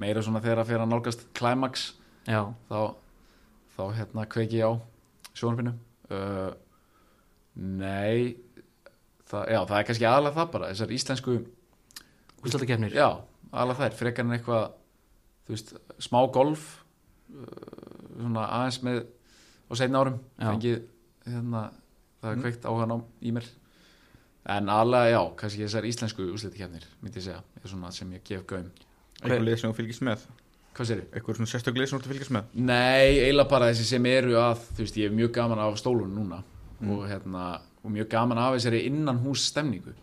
meira 0.02 0.22
svona 0.24 0.42
þegar 0.42 0.62
að 0.62 0.70
fer 0.72 0.82
að 0.82 0.90
nálgast 0.90 1.24
climax. 1.38 1.84
Já, 2.26 2.40
þá, 2.70 2.80
þá 3.76 3.82
hérna 3.98 4.26
kveiki 4.30 4.58
ég 4.58 4.70
á 4.70 4.72
sjónarfinu 5.38 5.74
uh, 6.10 6.52
nei 7.54 8.34
það, 9.32 9.44
já, 9.54 9.60
það 9.70 9.78
er 9.80 9.86
kannski 9.90 10.08
aðalega 10.08 10.36
það 10.38 10.50
bara 10.54 10.70
þessar 10.72 10.94
íslensku 10.98 11.34
úrslutakefnir 12.42 12.94
Já, 12.96 13.08
alveg 13.52 13.80
þær, 13.82 13.96
frekar 13.98 14.26
en 14.26 14.36
eitthvað 14.36 14.64
þú 15.46 15.54
veist, 15.56 15.72
smá 16.02 16.20
golf 16.34 16.66
uh, 17.32 17.46
svona 18.18 18.46
aðeins 18.58 18.80
með 18.86 19.00
á 19.02 19.72
seinna 19.80 20.02
árum 20.04 20.20
fengið 20.38 20.78
hérna, 21.26 21.64
það 22.22 22.30
er 22.32 22.36
Mm. 22.38 22.42
kveikt 22.44 22.64
áhugan 22.70 22.92
á 22.94 22.98
í 23.22 23.30
mér. 23.34 23.46
En 24.52 24.68
alveg, 24.70 25.08
já, 25.12 25.20
kannski 25.38 25.62
þessar 25.64 25.86
íslensku 25.86 26.24
úrslitakefnir, 26.34 26.84
myndi 27.02 27.18
ég 27.20 27.24
segja, 27.26 27.42
er 27.62 27.68
svona 27.70 27.90
sem 27.94 28.10
ég 28.14 28.22
gef 28.26 28.44
gaum. 28.46 28.68
Eitthvað 29.22 29.42
lið 29.46 29.58
sem 29.60 29.70
þú 29.72 29.76
fylgist 29.78 30.02
með? 30.06 30.22
Hvað 30.74 30.88
sér 30.88 31.00
Eitthvað 31.12 31.36
svona 31.38 31.50
sérstök 31.52 31.76
lið 31.78 31.88
sem 31.90 32.00
þú 32.02 32.10
fylgist 32.12 32.32
með? 32.34 32.44
Nei, 32.54 33.18
eiginlega 33.22 33.48
bara 33.50 33.68
þessi 33.70 33.84
sem 33.90 34.06
eru 34.10 34.34
að 34.40 34.62
þú 34.72 34.84
veist, 34.84 34.96
ég 35.02 35.10
er 35.10 35.14
mjög 35.18 35.32
gaman 35.36 35.62
af 35.62 35.78
stólun 35.78 36.14
núna. 36.14 36.40
Mm. 36.80 36.90
og 36.90 37.04
hérna, 37.10 37.44
og 37.82 37.90
mjög 37.90 38.08
gaman 38.12 38.38
af 38.38 38.56
þessari 38.56 38.84
innan 38.88 39.20
hús 39.24 39.48
stemningu 39.50 39.94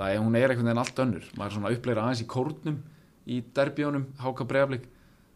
það 0.00 0.14
er, 0.14 0.22
hún 0.22 0.36
er 0.38 0.48
einhvern 0.52 0.70
veginn 0.70 0.82
allt 0.82 1.02
önnur. 1.04 1.28
Maður 1.36 1.50
er 1.50 1.56
svona 1.56 1.72
uppleira 1.74 2.04
aðeins 2.06 2.24
í 2.24 2.28
kórnum 2.30 2.80
í 3.30 3.40
derbjónum, 3.56 4.06
háka 4.22 4.46
breyflik 4.48 4.86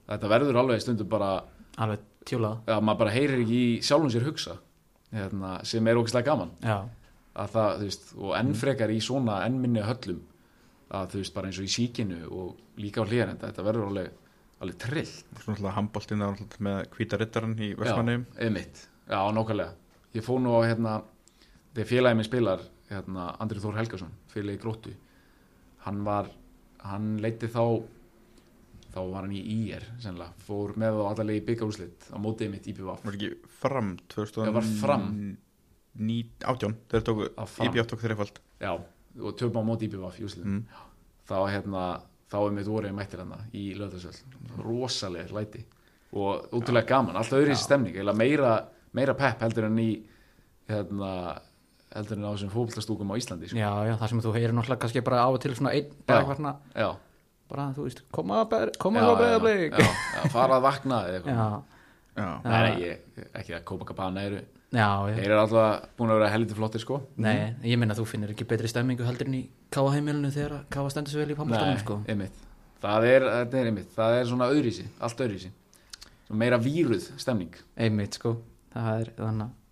þetta 0.08 0.30
verður 0.32 0.60
alveg 0.62 0.82
stundum 0.82 1.10
bara 1.10 1.30
alveg 1.80 2.04
tjúlað 2.28 2.70
að 2.72 2.84
maður 2.86 3.02
bara 3.02 3.14
heyrir 3.14 3.42
ekki 3.44 3.60
í 3.60 3.72
sjálfum 3.84 4.12
sér 4.12 4.26
hugsa 4.28 4.58
hérna, 5.14 5.58
sem 5.68 5.86
er 5.86 6.00
ógæslega 6.00 6.26
gaman. 6.30 6.50
Já, 6.64 6.78
að 7.38 7.52
það, 7.54 7.84
veist, 7.84 8.08
og 8.18 8.34
enn 8.38 8.52
frekar 8.58 8.90
í 8.94 9.00
svona 9.04 9.42
enn 9.46 9.60
minni 9.62 9.84
höllum 9.84 10.22
að 10.94 11.14
þú 11.14 11.22
veist, 11.22 11.34
bara 11.36 11.50
eins 11.50 11.60
og 11.60 11.68
í 11.68 11.72
síkinu 11.74 12.20
og 12.30 12.80
líka 12.80 13.04
á 13.04 13.08
hlýjarenda, 13.08 13.50
þetta 13.50 13.66
verður 13.66 13.90
alveg 13.92 14.20
alveg 14.64 14.76
trill 14.80 15.08
Svona 15.10 15.56
alltaf 15.56 15.76
handbóltinn 15.78 16.22
er 16.22 16.32
alltaf 16.32 16.60
með 16.62 16.84
hvíta 16.94 17.18
rittaran 17.20 17.56
í 17.58 17.72
Vestmannum 17.78 18.26
Já, 18.26 18.38
einmitt, 18.46 18.84
já, 19.10 19.18
nákvæmlega. 19.36 19.74
Ég 20.14 20.24
fór 20.24 20.40
nú 20.42 20.54
á, 20.54 20.60
hérna, 20.64 20.92
þegar 21.74 21.90
félagið 21.90 22.20
minn 22.20 22.28
spilar 22.28 22.64
hérna, 22.90 23.28
Andri 23.42 23.62
Þór 23.62 23.80
Helgason 23.80 24.14
félagið 24.32 24.62
Gróttu 24.62 24.94
hann 25.84 26.00
var, 26.06 26.30
hann 26.84 27.16
leiti 27.22 27.50
þá 27.52 27.64
þá 28.94 29.00
var 29.10 29.26
hann 29.26 29.34
í 29.34 29.42
IR 29.42 29.84
sennilega, 29.98 30.32
fór 30.46 30.74
með 30.80 31.00
á 31.02 31.04
allarlega 31.10 31.42
í 31.42 31.46
byggarúslit 31.48 32.08
á 32.14 32.16
mótið 32.22 32.52
mitt 32.52 32.68
IPVF 32.70 33.04
Var 33.04 33.18
ekki 33.18 33.30
fram 33.60 33.94
2000 34.12 34.48
Já, 34.48 34.54
var 34.54 34.68
Fram. 34.80 35.06
Ní, 35.94 36.16
átján, 36.42 36.74
þeir 36.90 37.04
tóku. 37.06 37.28
IBF 37.68 37.90
tók 37.90 38.02
þreifald 38.02 38.40
já, 38.62 38.72
og 38.74 39.36
töfum 39.38 39.62
á 39.62 39.68
mótið 39.68 39.94
úslitin 40.02 40.56
mm. 40.56 40.80
þá 41.30 41.36
hérna, 41.52 41.84
þá 42.30 42.38
er 42.40 42.56
mitt 42.56 42.70
voruð 42.70 42.96
mættir 42.96 43.22
hann 43.22 43.34
í 43.54 43.68
löðarsvöld 43.78 44.58
rosalega 44.64 45.36
læti. 45.36 45.62
Og 46.14 46.50
útrúlega 46.54 46.90
gaman, 46.90 47.18
alltaf 47.18 47.40
öðru 47.40 47.54
í 47.54 47.58
stemning 47.58 48.10
meira, 48.14 48.56
meira 48.94 49.14
pepp 49.18 49.42
heldur 49.42 49.68
en 49.68 49.78
í 49.82 49.88
hérna 50.70 51.12
heldur 51.94 52.18
en 52.18 52.24
á 52.26 52.30
þessum 52.34 52.52
fókvöldastúkum 52.54 53.12
á 53.12 53.14
Íslandi 53.20 53.48
sko. 53.50 53.58
já, 53.58 53.70
já, 53.88 53.94
það 54.00 54.08
sem 54.12 54.20
þú 54.24 54.32
heyrir 54.36 54.52
náttúrulega 54.56 54.82
kannski 54.84 55.02
bara 55.06 55.22
á 55.24 55.28
og 55.30 55.40
til 55.40 55.54
svona 55.54 55.72
einn 55.74 55.90
svona, 56.08 56.56
já, 56.74 56.88
bara 57.50 57.68
þú 57.76 57.84
veist, 57.86 58.02
koma 58.12 58.40
að 58.44 58.48
ber- 58.50 58.72
koma 58.78 59.00
já, 59.78 60.28
fara 60.32 60.58
að 60.58 60.62
vakna 60.68 61.04
eða 61.08 61.20
eitthvað. 61.22 61.38
Já, 61.38 61.62
Já, 62.14 62.26
Nei, 62.44 62.52
nei, 62.62 62.82
ég, 62.84 62.98
ekki 63.34 63.54
að 63.56 63.64
Copacabana 63.66 64.22
eru. 64.22 64.36
Já, 64.70 64.86
já. 65.10 65.14
þeir 65.16 65.24
eru 65.32 65.38
alltaf 65.40 65.88
búin 65.98 66.12
að 66.14 66.18
vera 66.20 66.28
helviti 66.30 66.54
flottir 66.54 66.78
sko. 66.84 67.00
Nei, 67.18 67.56
ég 67.66 67.74
minna 67.78 67.90
að 67.96 68.04
þú 68.04 68.06
finnir 68.06 68.30
ekki 68.30 68.46
betri 68.46 68.68
stemmingu 68.70 69.02
heldur 69.02 69.26
en 69.26 69.34
í 69.34 69.40
káa 69.74 69.90
heimilinu 69.96 70.30
þegar 70.30 70.52
að 70.60 70.68
káa 70.70 70.92
stendur 70.94 71.10
svo 71.10 71.24
vel 71.24 71.34
í 71.34 71.38
pammastunum 71.40 71.80
sko. 71.82 71.96
einmitt. 72.06 72.38
Það 72.84 73.06
er, 73.10 73.26
þetta 73.34 73.58
er 73.58 73.66
einmitt, 73.72 73.90
það 73.96 74.14
er 74.20 74.30
svona 74.30 74.46
öðrísi 74.54 74.86
allt 75.02 75.24
öðrísi, 75.26 75.50
svona 76.28 76.38
meira 76.44 76.58
víruð 76.62 77.10
stemning. 77.18 77.58
Einmitt 77.76 78.14
sko. 78.20 78.36
Það 78.76 79.00
er, 79.00 79.10
þannig, 79.18 79.48
að- 79.48 79.63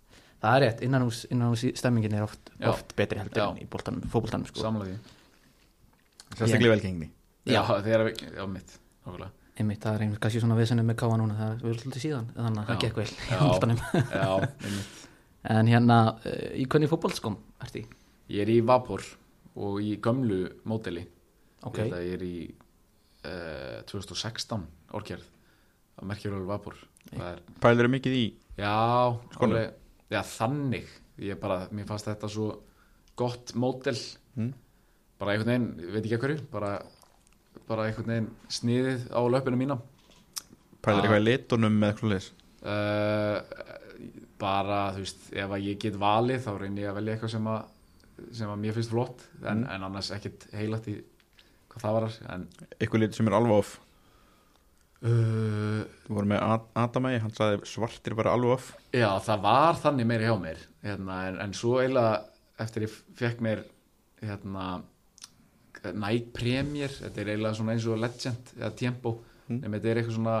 það 0.43 0.55
er 0.57 0.63
rétt 0.67 0.81
innan 0.85 1.05
hús, 1.07 1.23
innan 1.31 1.53
hús 1.53 1.63
stemmingin 1.79 2.15
er 2.19 2.25
oft, 2.27 2.51
oft 2.69 2.91
betri 2.99 3.21
heldur 3.21 3.39
Já. 3.41 3.45
en 3.53 3.61
í 3.63 3.67
fótboltanum 3.71 4.47
sko. 4.49 4.59
samlega 4.63 4.97
sérstaklega 6.33 6.73
velgengni. 6.75 7.09
Já, 7.47 7.61
þeir 7.85 7.95
eru, 7.99 8.11
já, 8.17 8.45
mitt 8.49 8.75
nákvæmlega. 9.05 9.31
einmitt, 9.59 9.81
það 9.83 9.95
er 9.97 10.03
einmitt 10.05 10.21
kannski 10.23 10.41
svona 10.41 10.55
viðsennum 10.57 10.87
með 10.89 10.97
káa 11.01 11.17
núna 11.19 11.35
það 11.37 11.51
er 11.69 11.79
svolítið 11.81 12.03
síðan, 12.05 12.29
þannig 12.37 12.61
að 12.61 12.69
það 12.71 12.79
gekk 12.83 12.95
vel 13.01 13.09
í 13.09 13.17
einmitt. 14.71 15.01
En 15.53 15.67
hérna, 15.67 15.97
uh, 16.23 16.47
í 16.55 16.63
hvernig 16.71 16.89
fótbolskom 16.91 17.35
ert 17.61 17.75
í? 17.75 17.83
Ég 18.31 18.45
er 18.45 18.51
í 18.53 18.61
Vapor 18.63 19.03
og 19.59 19.81
í 19.83 19.97
gömlu 20.01 20.39
módeli. 20.65 21.03
Ok, 21.67 21.77
Ég 21.77 21.83
held 21.83 21.97
að 21.97 22.05
ég 22.07 22.15
er 22.15 22.23
í 22.23 22.35
uh, 23.27 23.81
2016 23.91 24.63
orkjörð 24.95 25.27
á 25.99 26.01
merkjurölu 26.07 26.47
Vapor. 26.47 26.79
Það 27.11 27.27
er, 27.33 27.41
Pælir 27.61 27.83
eru 27.83 27.91
mikið 27.93 28.15
í 28.17 28.23
Já, 28.57 28.73
Skónum? 29.35 29.59
Já, 30.13 30.21
þannig. 30.37 30.87
Ég 31.23 31.37
bara, 31.41 31.63
mér 31.73 31.85
fannst 31.89 32.07
þetta 32.09 32.29
svo 32.31 32.47
gott 33.19 33.53
módel. 33.59 33.97
Mm. 34.37 34.53
bara 35.21 35.33
einhvern 35.35 35.51
veginn, 35.53 35.67
ég 35.85 35.91
veit 35.93 36.05
ekki 36.07 36.15
að 36.17 36.23
hverju 36.23 36.45
bara, 36.51 36.69
bara 37.69 37.83
einhvern 37.87 38.09
veginn 38.11 38.29
sniðið 38.51 39.03
á 39.13 39.21
löpinu 39.29 39.59
mína. 39.59 39.77
Pælir 40.83 41.05
eitthvað 41.05 41.21
í 41.21 41.27
litunum 41.27 41.77
með 41.79 41.91
eitthvað 41.93 42.11
leis 42.11 42.25
uh, 42.65 43.37
bara, 44.41 44.79
þú 44.95 45.03
veist, 45.05 45.21
ef 45.37 45.53
að 45.55 45.67
ég 45.69 45.77
get 45.85 45.95
valið 46.01 46.41
þá 46.43 46.51
reynir 46.59 46.83
ég 46.83 46.91
að 46.91 46.97
velja 46.99 47.15
eitthvað 47.15 47.33
sem 47.37 47.47
að 47.53 47.61
sem 48.37 48.51
að 48.53 48.59
mér 48.65 48.75
finnst 48.75 48.91
flott. 48.93 49.23
En, 49.43 49.63
Mm. 49.63 49.69
en 49.75 49.83
annars 49.87 50.09
ekkit 50.15 50.47
heilat 50.53 50.85
í 50.91 50.97
hvað 51.71 51.81
það 51.85 51.95
var 51.97 52.05
en 52.35 52.43
Eitthvað 52.79 53.01
litur 53.01 53.17
sem 53.21 53.27
er 53.31 53.37
alveg 53.37 53.55
off 53.63 53.71
uh, 55.03 55.83
Þú 56.05 56.15
voru 56.17 56.29
með 56.33 56.41
Ad- 56.45 56.69
Adamæi, 56.83 57.17
hann 57.23 57.33
sagði 57.35 57.61
svartir 57.69 58.15
bara 58.17 58.33
alveg 58.35 58.55
off. 58.57 58.71
Já, 58.95 59.09
það 59.25 59.41
var 59.45 59.79
þannig 59.81 60.07
meiri 60.09 60.27
hjá 60.29 60.35
mér 60.41 60.63
hérna, 60.83 61.19
en, 61.29 61.37
en 61.47 61.53
svo 61.57 61.77
eiginlega 61.81 62.23
eftir 62.63 62.85
ég 62.87 62.97
fekk 63.19 63.41
mér 63.43 63.63
hérna 64.23 64.65
Nike 65.83 66.29
Premier, 66.35 66.91
þetta 66.95 67.19
er 67.23 67.31
eiginlega 67.33 67.57
svona 67.57 67.73
eins 67.75 67.87
og 67.91 67.99
Legend 67.99 68.53
eða 68.59 68.73
Tempo, 68.79 69.17
Mm. 69.43 69.57
nema 69.59 69.75
þetta 69.75 69.89
er 69.91 69.97
eitthvað 69.99 70.15
svona 70.15 70.33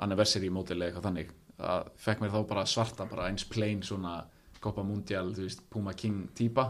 anniversary 0.00 0.48
model 0.48 0.78
eða 0.80 0.86
eitthvað 0.88 1.04
þannig. 1.04 1.32
Að 1.60 1.88
fekk 2.00 2.22
mér 2.22 2.30
þá 2.32 2.38
bara 2.48 2.62
svarta 2.64 3.04
bara 3.10 3.26
eins 3.28 3.44
plain 3.44 3.82
svona 3.84 4.14
Copa 4.64 4.80
Mundial 4.82 5.34
veist, 5.36 5.60
Puma 5.68 5.92
King 5.92 6.30
típa 6.34 6.64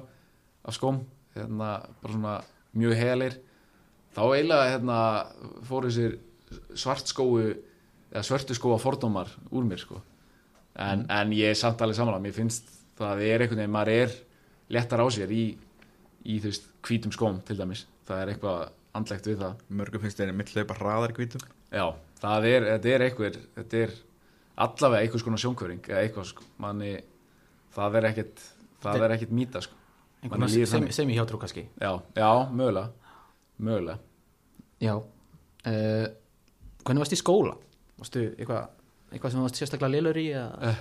af 0.66 0.74
skóm, 0.74 0.98
hérna 1.36 1.68
bara 2.02 2.12
svona 2.16 2.32
mjög 2.74 2.96
helir 2.98 3.36
þá 4.16 4.20
eiginlega 4.34 4.72
hérna 4.72 4.98
fóru 5.70 5.86
þessir 5.92 6.18
svart 6.78 7.10
skóu 7.10 7.40
eða 8.12 8.24
svörtu 8.26 8.56
skóa 8.56 8.78
fordómar 8.80 9.30
úr 9.50 9.64
mér 9.64 9.80
sko. 9.80 10.02
En, 10.72 11.06
en 11.12 11.32
ég 11.36 11.52
er 11.52 11.58
samt 11.58 11.80
alveg 11.84 11.98
samanlega 11.98 12.26
mér 12.26 12.36
finnst 12.36 12.70
það 12.98 13.24
er 13.26 13.44
einhvern 13.44 13.62
veginn 13.62 13.74
maður 13.74 13.92
er 13.94 14.14
léttar 14.72 15.02
á 15.04 15.06
sér 15.12 15.32
í, 15.32 15.44
í 16.24 16.38
þú 16.40 16.52
veist 16.52 16.70
hvítum 16.86 17.12
skóm 17.14 17.40
til 17.46 17.58
dæmis. 17.58 17.86
Það 18.08 18.22
er 18.22 18.32
eitthvað 18.32 18.62
andlegt 18.96 19.28
við 19.28 19.42
það. 19.42 19.66
Mörgum 19.80 20.04
finnst 20.04 20.20
þeir 20.20 20.32
mitt 20.36 20.52
hlaupa 20.52 20.78
hraðar 20.78 21.14
hvítum. 21.16 21.44
Já, 21.72 21.86
það 22.20 22.48
er, 22.50 22.68
þetta 22.74 22.92
er 22.92 23.06
eitthvað 23.06 23.38
þetta 23.56 23.84
er 23.86 23.94
allavega 24.62 25.06
einhvers 25.06 25.26
konar 25.26 25.42
sjónkvöring 25.42 25.86
eða 25.88 26.02
eitthvað 26.04 26.28
sko, 26.28 26.48
manni 26.60 26.96
það 27.72 27.98
er 28.00 28.08
ekkit, 28.10 28.42
það 28.84 29.06
er 29.06 29.14
ekkit 29.16 29.32
mýta 29.36 29.62
sko. 29.64 29.78
sem, 30.68 30.88
sem 30.94 31.08
í 31.10 31.16
hjátrú 31.16 31.40
kannski. 31.40 31.64
Já, 31.80 31.92
já, 32.14 32.28
mögulega. 32.52 33.14
Mögulega. 33.62 33.98
Já. 34.82 34.96
Uh, 35.62 36.06
Hvernig 36.82 37.04
varst 37.04 37.14
í 37.16 37.20
skóla? 37.20 37.54
Varstu 38.00 38.22
eitthvað 38.36 38.68
eitthvað 39.12 39.34
sem 39.34 39.44
varst 39.44 39.60
sérstaklega 39.60 39.92
lélur 39.96 40.16
í? 40.18 40.26
eða- 40.32 40.74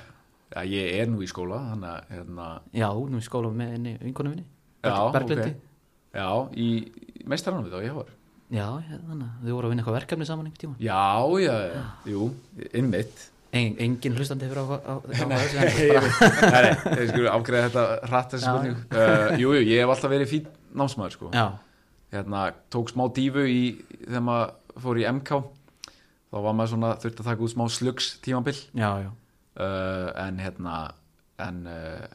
já, 0.52 0.61
ég 0.68 0.95
er 1.02 1.07
nú 1.11 1.22
í 1.23 1.28
skóla 1.30 1.60
þannig 1.72 1.91
að 1.91 2.15
hérna, 2.15 2.48
Já, 2.73 2.88
nú 2.94 3.18
í 3.19 3.26
skóla 3.28 3.52
með 3.53 3.72
henni 3.76 3.98
vinkonum 4.02 4.34
minni 4.36 4.45
Berglindi 4.84 5.52
ok. 5.52 5.60
já, 6.15 6.30
í, 6.57 6.68
meistaranum 7.26 7.68
við 7.68 7.76
þá 7.76 7.84
ég 7.86 7.94
var. 7.95 8.10
Já, 8.52 8.65
þannig 8.90 9.28
að 9.28 9.45
þau 9.45 9.53
voru 9.56 9.68
að 9.68 9.72
vinna 9.72 9.84
eitthvað 9.84 9.98
verkefni 9.99 10.26
saman 10.28 10.48
einhvern 10.49 10.64
tíma. 10.64 10.76
Já, 10.82 11.03
já, 11.40 11.53
já, 11.72 11.84
jú, 12.11 12.32
innmitt 12.73 13.28
en, 13.53 13.76
Engin 13.84 14.15
hlustandi 14.15 14.48
hefur 14.48 14.60
á, 14.60 14.65
á, 14.80 14.94
á, 14.95 15.28
Nei, 15.28 16.98
ég 17.03 17.10
skulle 17.11 17.32
afgreða 17.32 17.69
þetta 17.69 17.86
hratt 18.10 18.32
þessi 18.36 18.48
spurning. 18.48 18.78
uh, 18.91 19.38
Jú, 19.40 19.53
jú, 19.56 19.64
ég 19.68 19.84
hef 19.84 19.91
alltaf 19.94 20.11
verið 20.11 20.30
fín 20.32 20.45
námsmaður 20.76 21.15
sko. 21.18 21.32
Já, 21.36 21.45
hérna, 22.15 22.44
tók 22.72 22.91
smá 22.91 23.06
dífu 23.15 23.44
í, 23.48 23.61
þegar 24.07 24.23
maður 24.28 24.82
fór 24.84 24.99
í 25.02 25.07
MK 25.11 25.41
þá 26.32 26.38
var 26.45 26.56
maður 26.58 26.74
svona 26.76 26.91
þurfti 27.03 27.24
að 27.24 27.30
taka 27.32 27.45
út 27.45 27.53
smá 27.53 27.66
slugs 27.72 28.10
tímabil 28.24 28.58
já, 28.72 28.90
já. 29.06 29.10
Uh, 29.52 30.10
en 30.24 30.40
hérna 30.40 30.76
en 31.41 31.66
uh, 31.68 32.06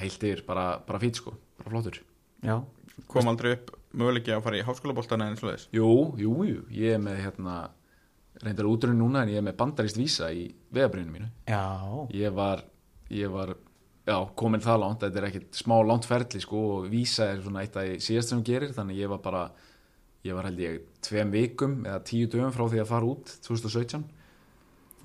heilt 0.00 0.24
yfir 0.26 0.42
bara, 0.46 0.66
bara 0.86 1.00
fít 1.02 1.20
sko, 1.20 1.34
bara 1.60 1.74
flottur. 1.76 2.00
Já, 2.42 2.56
Kom 3.08 3.28
aldrei 3.30 3.54
upp 3.56 3.70
möguleiki 3.96 4.32
að 4.34 4.42
fara 4.44 4.58
í 4.58 4.64
háskólaboltana 4.66 5.28
en 5.30 5.38
svoleiðis? 5.38 5.68
Jú, 5.74 5.88
jú, 6.20 6.32
jú, 6.48 6.62
ég 6.74 6.96
er 6.96 7.02
með 7.02 7.20
hérna 7.22 7.56
reyndar 8.42 8.68
útrunni 8.68 8.98
núna 8.98 9.22
en 9.22 9.32
ég 9.32 9.40
er 9.40 9.46
með 9.46 9.58
bandarist 9.60 9.98
vísa 10.00 10.30
í 10.34 10.46
veðabrinu 10.74 11.12
mínu. 11.12 11.28
Já, 11.48 11.62
ég 12.16 12.34
var, 12.36 12.64
ég 13.12 13.32
var 13.32 13.54
já, 14.08 14.16
komin 14.38 14.64
það 14.64 14.80
langt, 14.82 15.04
þetta 15.04 15.20
er 15.20 15.28
ekkit 15.28 15.60
smá 15.62 15.76
langt 15.86 16.08
ferli 16.08 16.42
sko 16.42 16.62
og 16.78 16.88
vísa 16.92 17.30
er 17.32 17.44
svona 17.44 17.62
eitt 17.64 17.76
af 17.78 17.92
síðast 18.02 18.32
sem 18.32 18.40
hún 18.40 18.48
gerir, 18.48 18.74
þannig 18.76 19.02
ég 19.04 19.12
var 19.12 19.22
bara 19.24 19.44
ég 20.24 20.36
var 20.36 20.46
held 20.48 20.60
ég 20.62 20.80
tveim 21.02 21.32
vikum 21.34 21.80
eða 21.86 22.02
tíu 22.06 22.28
dögum 22.30 22.52
frá 22.54 22.64
því 22.70 22.80
að 22.84 22.90
fara 22.92 23.08
út 23.10 23.32
2017 23.46 24.04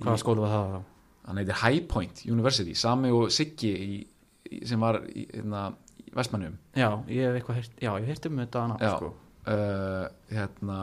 hvaða 0.03 0.19
skóla 0.21 0.43
var 0.45 0.53
það? 0.53 0.75
þá? 0.77 0.93
hann 1.27 1.41
heitir 1.41 1.59
High 1.63 1.81
Point 1.91 2.21
University 2.29 2.75
Sami 2.77 3.09
og 3.11 3.31
Siggi 3.33 3.71
í, 3.73 4.61
sem 4.67 4.79
var 4.79 5.01
í, 5.09 5.25
hérna, 5.33 5.65
í 6.05 6.11
Vestmannum 6.15 6.53
Já, 6.77 6.89
ég 7.11 7.25
hef 7.27 7.39
eitthvað 7.41 7.57
heyrt 7.61 7.81
Já, 7.83 7.89
ég 7.97 8.05
hef 8.05 8.11
heyrt 8.13 8.29
um 8.29 8.41
þetta 8.43 8.61
annað 8.63 8.85
Já. 8.85 8.91
sko. 8.95 9.09
uh, 9.51 10.05
hérna 10.31 10.79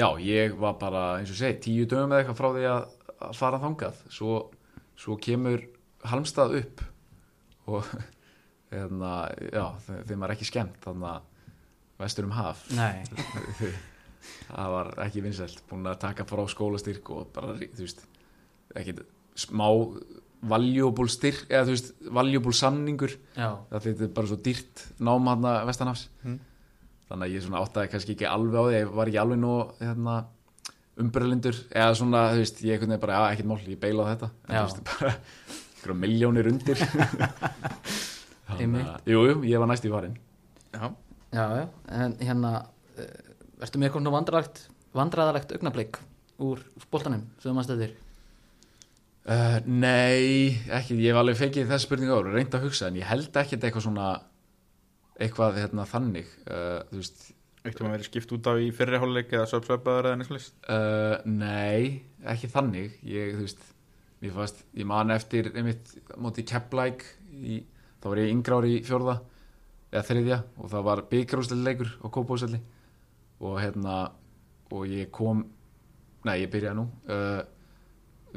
já, 0.00 0.06
ég 0.24 0.54
var 0.60 0.76
bara 0.80 1.04
eins 1.20 1.30
og 1.32 1.38
segi, 1.40 1.58
tíu 1.66 1.86
dögum 1.88 2.12
eða 2.12 2.22
eitthvað 2.24 2.38
frá 2.42 2.50
því 2.56 2.66
að, 2.74 2.84
að 3.30 3.34
fara 3.40 3.62
þangað 3.62 4.02
svo, 4.12 4.36
svo 5.00 5.16
kemur 5.20 5.64
Halmstað 6.10 6.54
upp 6.62 6.84
og 7.70 7.88
hérna, 8.74 9.14
já, 9.52 9.64
þe- 9.86 10.02
þeim 10.08 10.22
var 10.26 10.32
ekki 10.36 10.48
skemmt 10.48 10.78
þannig 10.84 11.10
að 11.14 11.26
vestur 12.00 12.26
um 12.28 12.34
haf. 12.36 12.64
Nei, 12.76 13.04
það 14.50 14.72
var 14.74 14.90
ekki 15.06 15.22
vinsælt 15.24 15.62
búin 15.70 15.88
að 15.90 16.00
taka 16.06 16.26
frá 16.28 16.42
skólastyrk 16.50 17.12
og 17.14 17.30
bara, 17.34 17.54
þú 17.60 17.84
veist 17.86 18.02
ekki 18.80 18.96
smá 19.40 19.66
valuable 20.50 21.08
styrk 21.12 21.50
eða 21.50 21.66
þú 21.68 21.74
veist, 21.76 21.90
valuable 22.16 22.56
samningur. 22.56 23.16
Já, 23.36 23.50
það 23.70 23.86
þetta 23.90 24.06
er 24.08 24.12
bara 24.16 24.30
svo 24.32 24.40
dýrt 24.40 24.84
nám 25.00 25.28
hann 25.30 25.48
vestanhafs. 25.68 26.08
Mm. 26.24 26.38
þannig 27.10 27.26
að 27.26 27.32
ég 27.34 27.42
svona 27.42 27.60
áttaði 27.64 27.90
kannski 27.90 28.14
ekki 28.14 28.28
alveg 28.30 28.54
á 28.54 28.64
því 28.64 28.76
ég 28.76 28.92
var 28.94 29.10
ekki 29.10 29.18
alveg 29.18 29.40
nú 29.42 29.54
hérna, 29.80 30.12
umbröðlindur 31.00 31.56
eða 31.74 31.96
svona, 31.98 32.20
þú 32.34 32.42
veist, 32.44 32.60
ég 32.66 32.80
veginn 32.82 33.00
bara, 33.02 33.16
já, 33.18 33.34
ekkert 33.34 33.50
mál, 33.50 33.58
ég 33.66 33.80
beila 33.82 34.06
á 34.06 34.10
þetta. 34.12 34.28
En 34.46 34.54
Já. 34.54 34.60
þú 34.60 34.68
veist, 34.68 34.82
bara 34.90 35.12
einhverjum 35.80 36.02
miljónir 36.04 36.50
undir. 36.50 36.82
Þannig 38.50 38.64
Einmitt. 38.64 38.88
að, 38.90 39.10
jú, 39.12 39.22
jú, 39.28 39.36
ég 39.46 39.62
var 39.62 39.70
næst 39.70 39.86
í 39.86 39.90
farin 39.92 40.16
Já, 40.74 40.88
já, 41.32 41.44
já. 41.60 41.64
En 41.96 42.16
hérna, 42.20 42.52
uh, 42.96 43.10
ertu 43.64 43.80
með 43.80 43.90
eitthvað 43.90 44.14
vandræðalegt 44.16 44.62
vandræðalegt 44.96 45.52
augnablik 45.54 46.00
úr 46.42 46.62
boltanum 46.90 47.26
sem 47.38 47.50
þú 47.50 47.56
mannst 47.56 47.74
eftir? 47.74 47.92
Uh, 49.30 49.58
nei, 49.68 50.56
ekki, 50.72 50.96
ég 50.98 51.12
hef 51.12 51.20
alveg 51.20 51.38
fengið 51.38 51.68
þess 51.70 51.86
spurningu 51.86 52.16
ára, 52.16 52.32
reynd 52.34 52.56
að 52.56 52.64
hugsa 52.66 52.88
en 52.88 52.96
ég 52.98 53.06
held 53.06 53.36
ekkert 53.36 53.66
eitthvað 53.66 53.86
svona 53.86 54.06
eitthvað 55.20 55.60
hérna 55.60 55.84
þannig. 55.86 56.30
Uh, 56.48 56.80
þú 56.88 57.02
veist, 57.02 57.28
Eittum 57.60 57.90
að 57.90 57.92
vera 57.92 58.04
skipt 58.06 58.30
út 58.32 58.46
á 58.48 58.56
í 58.56 58.70
fyrri 58.72 58.96
hálfleik 58.96 59.34
eða 59.36 59.48
söpsöpaður 59.50 60.06
eða 60.08 60.16
neitt 60.16 60.30
slist 60.30 60.54
uh, 60.72 61.18
nei 61.28 62.06
ekki 62.32 62.48
þannig, 62.48 62.94
ég, 63.04 63.34
þú 63.36 63.44
veist 63.44 63.66
mér 64.22 64.32
fannst, 64.38 64.62
ég 64.80 64.88
man 64.88 65.12
eftir 65.12 65.50
einmitt 65.52 65.92
móti 66.16 66.44
Keplæk 66.48 67.04
í, 67.36 67.58
þá 68.00 68.06
var 68.08 68.20
ég 68.22 68.32
yngra 68.32 68.62
ári 68.62 68.78
í 68.78 68.80
fjórða 68.86 69.18
eða 69.90 70.06
þriðja 70.06 70.42
og 70.56 70.70
það 70.70 70.84
var 70.86 71.02
byggarúsleikur 71.10 71.94
á 71.98 72.06
Kópáðsvelli 72.14 72.60
og 73.40 73.56
hérna 73.58 73.96
og 74.70 74.84
ég 74.86 75.10
kom 75.14 75.42
nei, 76.26 76.36
ég 76.42 76.50
byrjaði 76.52 76.78
nú 76.78 76.84
uh, 77.10 77.40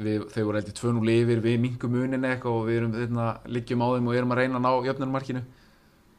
við, 0.00 0.24
þau 0.34 0.42
voru 0.48 0.60
heldur 0.60 0.78
2-0 0.80 1.12
yfir 1.14 1.42
við 1.44 1.60
mingum 1.62 1.94
munin 1.94 2.26
eitthvað 2.26 2.58
og 2.58 2.66
við 2.68 2.80
erum 2.80 2.96
hérna, 2.98 3.28
liggjum 3.46 3.84
á 3.84 3.88
þeim 3.94 4.10
og 4.10 4.18
erum 4.18 4.34
að 4.34 4.40
reyna 4.42 4.58
að 4.58 4.66
ná 4.66 4.88
jöfnunmarkinu 4.88 5.44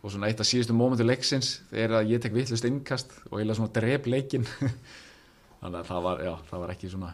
og 0.06 0.14
svona 0.14 0.30
eitt 0.30 0.44
af 0.44 0.48
síðustu 0.48 0.76
mómentu 0.78 1.08
leiksins 1.08 1.58
er 1.74 1.98
að 1.98 2.14
ég 2.14 2.24
tek 2.24 2.36
vittlust 2.36 2.68
innkast 2.70 3.12
og 3.32 3.40
eiginlega 3.40 3.60
svona 3.60 3.76
drep 3.76 4.08
leikin 4.08 4.46
þannig 5.60 5.80
að 5.82 5.90
það 5.90 6.06
var, 6.08 6.22
já, 6.28 6.34
það 6.52 6.64
var 6.64 6.76
ekki 6.76 6.92
svona 6.94 7.12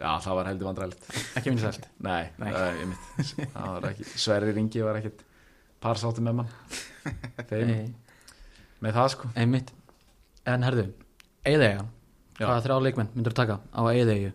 já, 0.00 0.08
það 0.24 0.40
var 0.40 0.50
heldur 0.50 0.70
vandræðilegt. 0.70 1.06
Ekki 1.38 1.52
vinsælt? 1.52 1.86
Nei, 2.02 2.24
Nei. 2.40 2.50
Einmitt, 2.80 3.06
það 3.52 3.70
var 3.76 3.88
ekki 3.92 4.08
Sverri 4.16 4.56
Ringi 4.56 4.82
var 4.82 4.98
ekkit 4.98 5.22
parsáttu 5.84 6.24
með 6.24 6.40
mann 6.40 6.52
þeim, 7.50 7.68
Nei, 7.70 7.94
með 8.84 8.96
það 8.98 9.10
sko. 9.16 9.30
Einmitt. 9.38 9.74
En 10.48 10.64
herðu, 10.66 10.88
Eyðeyja 11.48 11.84
Já. 12.34 12.48
Hvaða 12.48 12.62
þrjá 12.64 12.76
leikmenn 12.82 13.10
myndur 13.14 13.34
taka 13.36 13.60
á 13.70 13.80
Eyðeyju 13.92 14.32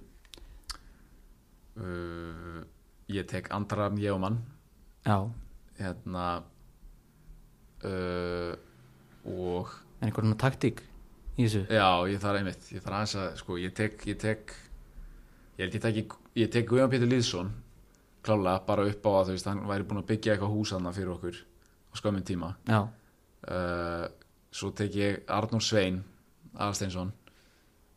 uh, 1.84 2.62
ég 3.12 3.28
tek 3.28 3.50
Andra 3.56 3.90
Mjögumann 3.92 4.40
Já, 5.04 5.28
hérna 5.80 6.28
uh, 7.84 8.54
og 9.28 9.74
en 10.00 10.08
einhvern 10.08 10.38
taktík 10.40 10.80
í 11.36 11.44
þessu? 11.44 11.66
Já, 11.68 11.90
ég 12.08 12.24
þarf 12.24 12.40
einmitt 12.40 12.72
ég 12.72 12.84
þarf 12.86 12.96
aðeins 13.02 13.18
að, 13.20 13.30
sko, 13.42 13.60
ég 13.60 13.76
tek 13.76 14.08
ég 14.08 14.20
tek, 14.22 14.56
ég 15.58 15.66
held 15.66 15.76
ég 15.76 15.84
tek, 15.84 16.16
ég 16.40 16.54
tek 16.56 16.70
Guðjón 16.72 16.94
Pétur 16.94 17.12
Lýðsson 17.12 17.52
klálega 18.24 18.64
bara 18.68 18.88
upp 18.88 19.06
á 19.08 19.12
að 19.12 19.30
þú 19.30 19.36
veist, 19.36 19.52
hann 19.52 19.68
væri 19.68 19.88
búin 19.88 20.02
að 20.02 20.10
byggja 20.14 20.38
eitthvað 20.38 20.56
hús 20.56 20.74
þarna 20.76 20.96
fyrir 20.96 21.14
okkur 21.18 21.44
á 21.90 21.94
skömmin 21.98 22.26
tíma. 22.26 22.54
Uh, 22.70 24.06
svo 24.52 24.72
tek 24.76 24.96
ég 25.00 25.22
Arnór 25.32 25.64
Svein 25.64 26.02
Aðarsteinsson 26.58 27.12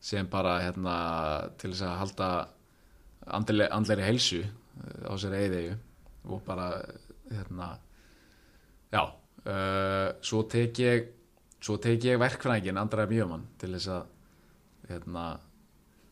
sem 0.02 0.28
bara 0.31 0.59
hérna 0.62 0.97
til 1.59 1.73
þess 1.73 1.86
að 1.86 1.98
halda 2.01 2.28
andlega, 3.27 3.70
andlegri 3.74 4.06
heilsu 4.06 4.43
uh, 4.43 5.10
á 5.10 5.12
sér 5.19 5.35
eigðegu 5.40 5.74
og 6.31 6.44
bara 6.47 6.69
hérna 7.32 7.73
já 8.93 9.02
uh, 9.02 10.09
svo 10.23 10.44
tek 10.51 10.78
ég 10.82 11.10
svo 11.62 11.78
tek 11.82 12.05
ég 12.06 12.20
verkfræðingin 12.23 12.78
Andra 12.78 13.06
Mjömann 13.10 13.48
til 13.59 13.73
þess 13.74 13.90
að 13.94 14.93
hérna 14.93 15.27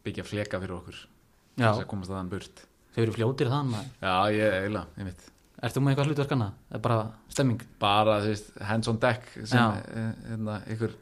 byggja 0.05 0.27
fleka 0.27 0.61
fyrir 0.62 0.78
okkur 0.78 1.01
til 1.01 1.66
þess 1.66 1.85
að 1.85 1.90
komast 1.90 2.12
að 2.12 2.20
hann 2.23 2.32
burt. 2.32 2.62
Þau 2.94 3.02
eru 3.05 3.15
fljótir 3.15 3.51
þann 3.51 3.69
maður. 3.70 3.90
Já 4.02 4.15
ég 4.35 4.55
eiginlega, 4.57 4.98
einmitt 4.98 5.28
Ert 5.61 5.77
þú 5.77 5.82
með 5.85 5.93
eitthvað 5.93 6.11
hlutverk 6.11 6.35
annað? 6.37 6.53
Það 6.69 6.78
er 6.78 6.85
bara 6.87 6.99
stemming? 7.28 7.65
Bara 7.82 8.19
þú 8.24 8.32
veist, 8.32 8.53
hands 8.70 8.91
on 8.91 9.01
deck 9.03 9.27
sem 9.37 9.74
eh, 9.77 10.12
hérna, 10.31 10.61
ykkur 10.73 10.95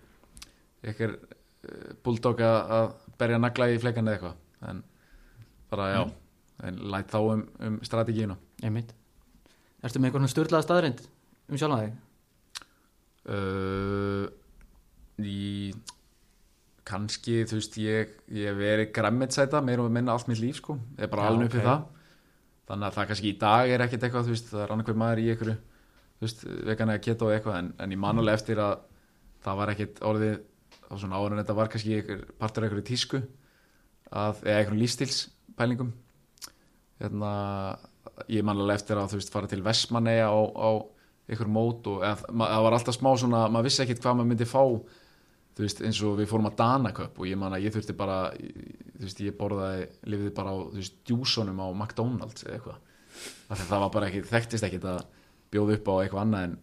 ykkur 0.92 1.14
uh, 1.14 1.92
bulldog 2.06 2.42
að 2.46 2.88
berja 3.20 3.38
nagla 3.42 3.70
í 3.70 3.78
fleikan 3.82 4.10
eða 4.10 4.18
eitthvað. 4.18 4.40
En 4.70 4.82
bara 5.70 5.92
já 5.92 6.02
en 6.66 6.82
læt 6.90 7.12
þá 7.14 7.20
um, 7.22 7.46
um 7.68 7.78
strategíuna. 7.86 8.34
Einmitt. 8.66 8.90
Ertu 9.86 10.02
með 10.02 10.10
eitthvað 10.10 10.30
styrlaða 10.34 10.66
staðrind 10.66 11.06
um 11.48 11.60
sjálfa 11.60 11.82
þig? 11.84 11.96
uh, 13.28 14.26
í 15.18 15.74
kannski 16.88 17.42
þú 17.48 17.58
veist 17.58 17.78
ég, 17.82 18.16
ég 18.32 18.48
hef 18.48 18.58
verið 18.58 18.92
græmmetsæta 18.96 19.60
meira 19.64 19.84
og 19.84 19.92
minna 19.92 20.14
allt 20.14 20.30
mitt 20.30 20.40
líf 20.40 20.62
sko. 20.62 20.78
Ég 20.96 21.06
er 21.06 21.12
bara 21.12 21.28
alveg 21.28 21.50
upp 21.50 21.58
við 21.58 21.68
það 21.68 21.86
þannig 22.68 22.88
að 22.88 22.96
það 22.98 23.08
kannski 23.10 23.30
í 23.32 23.38
dag 23.40 23.72
er 23.72 23.84
ekkert 23.84 24.06
eitthvað 24.06 24.30
veist 24.32 24.52
það 24.52 24.64
er 24.64 24.74
annað 24.74 25.00
maður 25.00 25.22
í 25.22 25.28
einhverju 25.32 25.56
veist 26.22 26.44
vegan 26.44 26.92
eða 26.92 27.04
keto 27.04 27.30
eitthvað 27.32 27.58
en, 27.62 27.72
en 27.78 27.94
ég 27.94 28.00
man 28.02 28.20
alveg 28.20 28.40
eftir 28.40 28.60
að 28.62 28.80
það 29.44 29.60
var 29.60 29.72
ekkert 29.74 30.02
orðið 30.04 30.36
á 30.88 30.94
svona 30.96 31.20
áður 31.20 31.34
en 31.34 31.42
þetta 31.42 31.56
var 31.58 31.70
kannski 31.72 31.96
einhver, 31.98 32.22
partur 32.40 32.64
af 32.64 32.68
einhverju 32.68 32.86
tísku 32.88 33.20
að, 34.10 34.42
eða 34.42 34.58
einhverjum 34.58 34.82
lífstilspælingum 34.82 35.92
hérna, 36.98 37.32
ég 38.32 38.46
man 38.46 38.58
alveg 38.58 38.80
eftir 38.80 38.98
að 38.98 39.12
þú 39.12 39.20
veist 39.20 39.34
fara 39.34 39.50
til 39.50 39.62
Vestmanneja 39.64 40.30
á, 40.32 40.38
á 40.38 40.70
einhver 41.28 41.52
mót 41.52 41.86
og 41.92 42.02
eða, 42.02 42.32
það 42.32 42.64
var 42.66 42.78
alltaf 42.78 42.96
smá 42.96 43.10
svona, 43.20 43.44
maður 43.52 43.68
vissi 43.68 43.84
ekkert 43.84 44.02
hvað 44.02 44.18
maður 44.18 44.30
myndi 44.32 44.48
fá 44.48 44.62
þú 45.58 45.64
veist, 45.64 45.80
eins 45.82 46.00
og 46.06 46.18
við 46.20 46.28
fórum 46.30 46.46
að 46.46 46.58
Danaköp 46.60 47.16
og 47.18 47.26
ég 47.26 47.38
man 47.40 47.56
að 47.56 47.64
ég 47.66 47.74
þurfti 47.74 47.96
bara 47.98 48.18
þú 48.38 49.02
veist, 49.02 49.22
ég 49.26 49.34
borðaði, 49.38 49.88
lifiði 50.06 50.34
bara 50.36 50.52
á 50.54 50.56
þú 50.60 50.78
veist, 50.78 51.00
djúsonum 51.08 51.58
á 51.58 51.66
McDonalds 51.72 52.46
eða 52.46 52.54
eitthvað. 52.60 52.78
Því 53.48 53.56
að 53.56 53.64
það 53.72 53.82
var 53.82 53.92
bara 53.96 54.08
ekki, 54.08 54.22
þekktist 54.28 54.66
ekkert 54.68 54.86
að 54.92 55.00
bjóða 55.50 55.78
upp 55.78 55.90
á 55.90 55.94
eitthvað 55.98 56.22
annað 56.22 56.46
en 56.46 56.56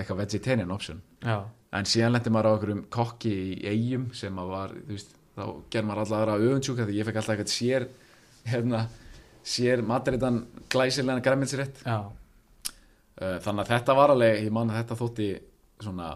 eitthvað 0.00 0.22
vegetarian 0.24 0.74
option. 0.74 1.02
Já. 1.22 1.36
En 1.78 1.86
síðan 1.86 2.16
lendi 2.16 2.32
maður 2.34 2.50
á 2.50 2.52
einhverjum 2.56 2.84
kokki 2.90 3.30
í 3.30 3.50
eigum 3.70 4.08
sem 4.18 4.38
að 4.42 4.54
var, 4.56 4.74
þú 4.88 4.96
veist, 4.96 5.14
þá 5.36 5.44
ger 5.70 5.86
maður 5.86 6.02
alltaf 6.04 6.18
aðra 6.18 6.38
öfundsjúka 6.40 6.86
því 6.88 6.96
ég 6.98 7.06
fekk 7.06 7.20
alltaf 7.20 7.36
eitthvað 7.36 7.52
sér 7.54 7.86
hérna, 8.50 8.80
sér 9.46 9.84
mataritan 9.86 10.40
glæsilega 10.72 11.22
græmiðsrétt 11.22 11.84
Já. 11.84 12.00
Uh, 13.20 13.36
þannig 13.44 13.62
að 13.62 13.70
þetta 13.74 13.96
var 13.98 14.14
alveg, 14.14 14.42
ég 14.42 14.54
man 14.56 14.72
að 14.72 14.80
þetta 14.80 14.98
þótti 14.98 15.28
svona 15.84 16.10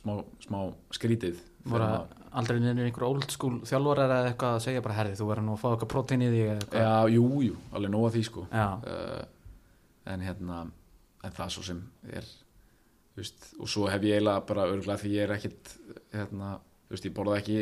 smá, 0.00 0.16
smá 0.42 0.58
skrítið 0.96 1.38
aldrei 2.30 2.60
nefnir 2.62 2.88
einhver 2.88 3.06
old 3.08 3.32
school 3.32 3.58
þjálfarar 3.66 4.12
eða 4.14 4.30
eitthvað 4.30 4.56
að 4.56 4.62
segja 4.64 4.82
bara 4.84 4.96
herði 4.96 5.18
þú 5.18 5.26
verður 5.28 5.46
nú 5.46 5.54
að 5.56 5.62
fá 5.62 5.66
eitthvað 5.70 5.90
prótein 5.92 6.24
í 6.24 6.30
því 6.30 6.44
Já, 6.78 6.92
jú, 7.10 7.24
jú, 7.44 7.56
alveg 7.74 7.92
nóga 7.92 8.12
því 8.14 8.22
sko. 8.28 8.44
Uh, 8.50 9.24
en 10.10 10.24
hérna 10.24 10.60
en 11.26 11.36
það 11.36 11.52
svo 11.54 11.64
sem 11.66 11.82
er 12.08 12.28
veist, 13.18 13.50
og 13.60 13.68
svo 13.68 13.88
hef 13.90 14.06
ég 14.06 14.16
eiginlega 14.16 14.46
bara 14.48 14.68
örgulega 14.70 15.02
því 15.02 15.12
ég 15.16 15.26
er 15.26 15.34
ekkit 15.36 15.72
hérna, 16.14 16.54
þú 16.86 16.96
veist, 16.96 17.08
ég 17.08 17.16
borða 17.18 17.40
ekki 17.42 17.58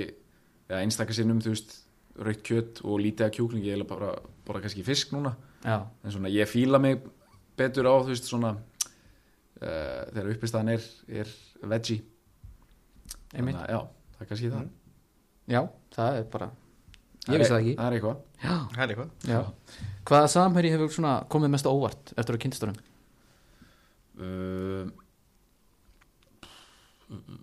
eða 0.69 0.83
einstaka 0.85 1.17
sinnum, 1.17 1.41
þú 1.43 1.55
veist 1.55 1.77
raukt 2.19 2.45
kjött 2.47 2.83
og 2.85 3.01
lítið 3.03 3.29
af 3.29 3.35
kjúkling 3.35 3.65
ég 3.65 3.75
eiginlega 3.75 3.95
bara 3.95 4.13
borða 4.47 4.67
kannski 4.67 4.85
fisk 4.87 5.15
núna. 5.15 5.35
Já, 5.65 5.81
en 6.05 6.15
svona 6.15 6.31
ég 6.31 6.51
fíla 6.51 6.79
mig 6.83 7.01
betur 7.59 7.89
á 7.89 7.95
þú 7.97 8.13
veist 8.13 8.29
svona 8.29 8.53
uh, 8.55 10.03
þegar 10.13 10.33
uppistæðan 10.37 10.75
er, 10.77 10.87
er 11.25 11.35
veggie 11.73 12.05
Þannig 13.33 13.59
að, 13.59 13.69
já, 13.75 13.81
það 14.17 14.23
er 14.25 14.29
kannski 14.33 14.51
það. 14.55 14.69
Já, 15.49 15.61
það 15.97 16.19
er 16.19 16.25
bara 16.33 16.51
Ég 17.29 17.39
vissi 17.43 17.45
er- 17.45 17.53
það 17.53 17.61
ekki. 17.63 17.75
það 17.77 17.87
er 17.89 17.97
eitthvað. 17.99 18.23
Já, 18.43 18.55
Það 18.73 18.83
er 18.85 18.93
eitthvað. 18.95 19.11
Já. 19.29 19.41
Hvaða 20.09 20.29
samherji 20.33 20.71
hefur 20.73 20.89
svona 20.95 21.13
komið 21.29 21.51
mest 21.53 21.67
óvart 21.69 22.13
eftir 22.17 22.35
að 22.39 22.43
kynnstunum? 22.47 22.79
uh, 24.19 24.89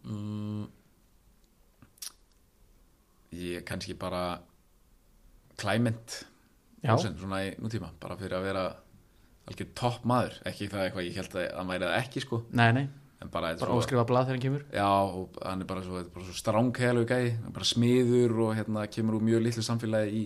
mm, 0.05 0.65
ég 3.35 3.63
kannski 3.67 3.95
bara 3.99 4.39
Olsen, 6.93 7.15
svona 7.17 7.39
í 7.47 7.53
nútíma, 7.57 7.87
bara 7.99 8.17
fyrir 8.19 8.35
að 8.37 8.43
vera 8.45 8.65
algjör 9.49 9.69
topp 9.77 10.03
maður, 10.05 10.35
ekki 10.45 10.67
það 10.69 10.83
eitthvað 10.89 11.07
ég 11.07 11.15
held 11.17 11.37
að 11.39 11.47
hann 11.57 11.67
væri 11.71 11.87
það 11.87 11.95
ekki 12.03 12.21
sko, 12.25 12.41
nei, 12.51 12.67
nei 12.77 12.85
bara, 13.33 13.53
bara 13.59 13.69
svo, 13.69 13.77
óskrifa 13.81 14.05
blað 14.07 14.29
þegar 14.29 14.37
hann 14.37 14.43
kemur? 14.45 14.65
Já, 14.73 14.87
og 14.87 15.37
hann 15.41 15.63
er 15.63 15.69
bara 15.69 15.83
svo, 15.85 16.01
svo 16.15 16.35
stránkælu 16.39 17.05
gæði, 17.09 17.35
hann 17.37 17.51
er 17.51 17.55
bara 17.55 17.69
smiður 17.69 18.35
og 18.47 18.55
hérna 18.57 18.87
kemur 18.91 19.19
úr 19.19 19.27
mjög 19.29 19.45
litlu 19.45 19.65
samfélagi 19.65 20.21
í, 20.21 20.25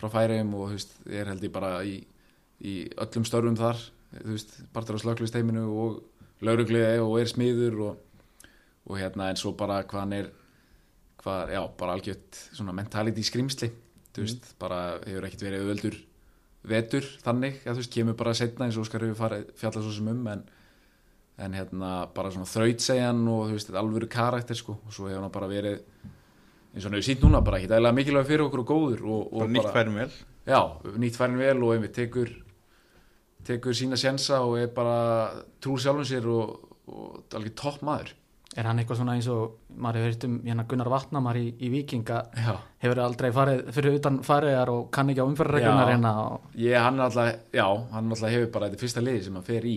frá 0.00 0.10
færiðum 0.12 0.54
og 0.58 0.72
veist, 0.74 0.96
er 1.06 1.30
held 1.32 1.44
ég 1.46 1.54
bara 1.54 1.74
í, 1.86 1.98
í 2.64 2.74
öllum 3.04 3.26
störfum 3.28 3.58
þar 3.58 3.82
veist, 4.22 4.56
partur 4.74 4.98
á 4.98 5.04
slöklusteiminu 5.04 5.66
og 5.70 6.00
laurugliði 6.44 7.02
og 7.02 7.18
er 7.20 7.30
smiður 7.30 7.78
og, 7.88 8.48
og 8.88 8.98
hérna 9.00 9.30
en 9.32 9.40
svo 9.40 9.54
bara 9.58 9.82
hvað 9.88 10.04
hann 10.04 10.16
er 10.18 10.32
hvað, 11.22 11.54
já, 11.56 11.62
bara 11.78 11.96
algjört 11.96 12.40
svona 12.52 12.74
mentality 12.76 13.24
skrimsli 13.24 13.70
þú 14.14 14.26
veist, 14.26 14.50
bara 14.60 14.82
hefur 15.06 15.28
ekkert 15.28 15.46
verið 15.46 15.64
auðveldur 15.64 16.02
vetur 16.64 17.06
þannig, 17.24 17.60
ja, 17.64 17.72
þú 17.72 17.80
veist, 17.82 17.94
kemur 17.94 18.18
bara 18.18 18.34
setna 18.36 18.68
eins 18.68 18.78
og 18.78 18.86
Óskar 18.86 19.04
hefur 19.04 19.18
farið 19.18 19.48
fjalla 19.60 19.82
svo 19.84 19.94
sem 19.94 20.10
um 20.12 20.28
en, 20.32 20.44
en 21.38 21.56
hérna 21.58 21.92
bara 22.14 22.30
svona 22.30 22.46
þrautsegjan 22.46 23.24
og 23.26 23.48
þú 23.48 23.56
veist, 23.56 23.70
þetta 23.70 23.80
alvöru 23.82 24.08
karakter 24.10 24.58
sko, 24.58 24.76
og 24.86 24.94
svo 24.94 25.08
hefur 25.10 25.24
hann 25.24 25.34
bara 25.34 25.50
verið 25.50 25.80
eins 26.74 26.84
og 26.84 26.88
hann 26.88 26.98
hefur 26.98 27.08
sínt 27.08 27.24
núna 27.26 27.42
bara 27.44 27.58
ekki 27.58 27.70
dægilega 27.72 27.98
mikilvæg 27.98 28.28
fyrir 28.30 28.46
okkur 28.46 28.62
og 28.62 28.70
góður 28.70 29.04
og, 29.04 29.22
og 29.32 29.40
bara 29.42 29.52
nýtt 29.56 29.72
færum 29.74 30.00
vel. 30.02 30.10
Já, 30.46 30.60
nýtt 31.00 31.18
færin 31.18 31.40
vel 31.40 31.62
og 31.62 31.74
einmitt 31.74 31.94
tekur 31.96 32.30
tekur 33.44 33.76
sína 33.76 33.98
sjensa 34.00 34.42
og 34.46 34.58
er 34.62 34.70
bara 34.74 34.98
trúr 35.62 35.80
sjálfum 35.82 36.06
sér 36.08 36.28
og, 36.30 36.68
og 36.88 37.34
alveg 37.36 37.56
topp 37.58 37.82
maður. 37.84 38.14
Er 38.54 38.68
hann 38.68 38.78
eitthvað 38.78 39.00
svona 39.00 39.16
eins 39.18 39.26
og 39.32 39.56
maður 39.82 39.98
hefur 39.98 40.12
heyrt 40.12 40.24
um 40.28 40.34
hérna 40.46 40.64
Gunnar 40.70 40.90
Vatnamar 40.92 41.38
í, 41.40 41.48
í 41.58 41.70
Vikinga 41.72 42.20
já, 42.38 42.52
hefur 42.84 43.00
aldrei 43.02 43.32
farið 43.34 43.64
fyrir 43.74 43.96
utan 43.98 44.20
fariðar 44.22 44.70
og 44.70 44.84
kann 44.94 45.10
ekki 45.10 45.24
á 45.24 45.26
umferðarreglunar 45.26 45.88
Já. 45.88 45.90
hérna 45.90 46.12
og, 46.22 46.44
ég, 46.62 46.76
hann 46.78 47.00
er 47.00 47.08
alltaf 47.08 47.56
já, 47.58 47.66
hann 47.96 48.14
alltaf 48.14 48.30
hefur 48.30 48.52
bara 48.54 48.68
þetta 48.70 48.84
fyrsta 48.84 49.02
liði 49.02 49.24
sem 49.26 49.40
hann 49.40 49.48
fer 49.48 49.66
í 49.66 49.74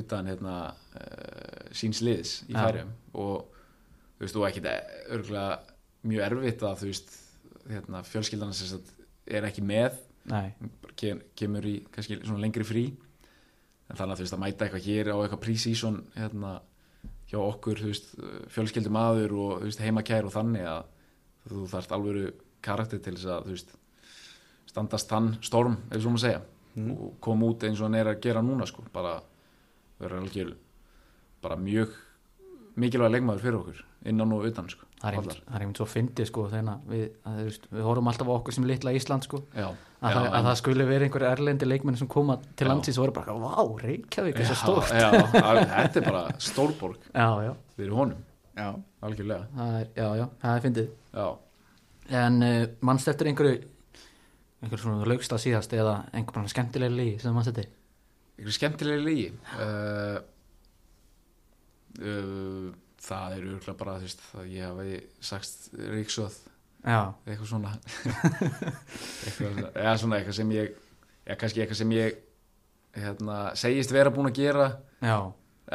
utan 0.00 0.30
hérna 0.30 0.56
uh, 0.72 1.68
síns 1.76 2.02
liðs 2.04 2.40
í 2.48 2.54
Já. 2.54 2.60
færiðum 2.64 2.92
og 3.14 3.54
þú 4.14 4.26
veist, 4.26 4.38
og 4.38 4.48
ekkit 4.48 4.68
örgulega 5.14 5.58
mjög 6.04 6.26
erfitt 6.28 6.64
að 6.64 6.82
þú 6.82 6.90
veist 6.90 7.14
hérna, 7.70 8.02
fjölskyldan 8.04 8.52
er 9.24 9.48
ekki 9.48 9.64
með. 9.64 9.98
Kem, 11.00 11.20
kemur 11.36 11.66
í 11.68 11.78
kannski 11.92 12.20
svona 12.22 12.42
lengri 12.44 12.66
frí. 12.66 12.84
En 13.88 13.98
þannig 13.98 14.14
að 14.14 14.20
þú 14.20 14.24
veist 14.24 14.36
að 14.36 14.42
mæta 14.44 14.66
eitthvað 14.66 14.88
hér 14.88 15.12
á 15.12 15.16
eitthvað 15.18 15.42
pre-season 15.44 16.00
hérna 16.14 16.54
hjá 17.28 17.38
okkur 17.40 17.80
þú 17.80 17.90
veist 17.90 18.10
fjölskyldum 18.54 18.98
aður 19.00 19.36
og 19.40 19.54
þú 19.58 19.68
veist 19.68 19.84
heimakær 19.84 20.28
og 20.28 20.34
þannig 20.34 20.68
að 20.68 20.82
þú 21.50 21.66
þarft 21.72 21.94
alvöru 21.96 22.26
karakter 22.64 23.02
til 23.04 23.16
þess 23.16 23.32
að 23.34 23.48
þú 23.48 23.56
veist 23.56 23.74
standast 24.70 25.10
þann 25.10 25.30
storm 25.44 25.78
ef 25.90 26.00
svo 26.00 26.14
maður 26.14 26.24
segja. 26.26 26.42
Og 26.74 27.14
koma 27.22 27.52
út 27.52 27.64
eins 27.66 27.80
og 27.80 27.88
hann 27.88 28.00
er 28.00 28.10
að 28.10 28.22
gera 28.24 28.42
núna 28.44 28.66
sko 28.66 28.84
bara 28.92 29.18
vera 30.00 30.18
algjör 30.20 30.54
bara 31.44 31.56
mjög 31.60 31.92
mikilvæg 32.76 33.12
leikmaður 33.14 33.42
fyrir 33.44 33.58
okkur 33.60 33.82
innan 34.10 34.32
og 34.34 34.44
utan 34.48 34.68
sko 34.68 34.86
það 35.00 35.08
er 35.10 35.16
einmitt- 35.18 35.54
er 35.54 35.74
svo 35.78 35.86
fyndið 35.86 36.26
sko 36.30 36.44
við, 36.48 37.04
að, 37.28 37.36
veist, 37.44 37.66
við 37.70 37.82
horfum 37.86 38.08
alltaf 38.08 38.28
á 38.28 38.32
okkur 38.34 38.52
sem 38.56 38.64
litla 38.64 38.92
Ísland 38.96 39.22
sko. 39.26 39.42
Já, 39.54 39.66
að, 40.02 40.10
já, 40.14 40.20
en- 40.24 40.32
að 40.38 40.44
það 40.48 40.56
skuli 40.60 40.84
verið 40.88 41.02
einhver 41.08 41.24
erlendi 41.28 41.66
leikmenni 41.68 41.98
sem 41.98 42.08
koma 42.08 42.38
til 42.56 42.68
landsins 42.68 42.98
og 42.98 43.04
voru 43.04 43.12
bara, 43.12 43.34
vá, 43.36 43.82
Reykjavík 43.84 44.40
er 44.40 44.44
svo 44.48 44.56
stórt. 44.56 44.90
já, 44.96 45.10
að- 45.12 45.66
þetta 45.68 45.96
er 46.00 46.06
bara 46.08 46.22
stórborg 46.38 46.96
já, 47.14 47.28
já, 47.44 47.52
fyrir 47.76 47.92
honum. 47.92 48.24
Já, 48.56 48.68
algjörlega. 49.02 49.46
Það 49.56 49.78
er, 49.80 49.86
já, 49.96 50.08
já, 50.16 50.26
það 50.42 50.56
er 50.56 50.60
fyndið. 50.64 50.90
Já. 51.14 51.28
En 52.24 52.42
uh, 52.42 52.66
mannst 52.80 53.08
eftir 53.08 53.26
einhverju 53.30 53.60
einhverju 54.62 54.82
svona 54.82 55.06
laugsta 55.08 55.36
síðast 55.40 55.72
eða 55.76 55.94
einhver 56.14 56.32
bara 56.38 56.48
skemmtilega 56.52 56.94
lígi 56.96 57.18
sem 57.20 57.34
mannst 57.34 57.50
eftir 57.52 57.68
einhver 58.38 58.56
skemmtilega 58.56 59.04
lígi 59.04 59.28
uh, 59.58 60.16
uh, 62.00 62.72
það 63.04 63.36
er 63.36 63.46
örgulega 63.52 63.78
bara 63.78 63.98
þú 64.00 64.08
veist, 64.08 64.26
að 64.40 64.50
ég 64.54 64.66
hafi 64.70 64.98
sagt 65.24 65.78
ríksöð 65.94 66.40
já, 66.84 67.00
eitthvað 67.26 67.48
svona. 67.48 67.72
Eitthvað, 69.24 69.60
eða 69.72 69.94
svona 70.00 70.18
eitthvað 70.18 70.36
sem 70.40 70.50
ég 70.54 70.74
eða 71.24 71.38
kannski 71.40 71.62
eitthvað 71.64 71.80
sem 71.80 71.94
ég 71.96 72.18
hérna, 73.00 73.38
segist 73.58 73.94
vera 73.94 74.12
búin 74.14 74.28
að 74.28 74.36
gera. 74.42 74.66
Já, 75.00 75.16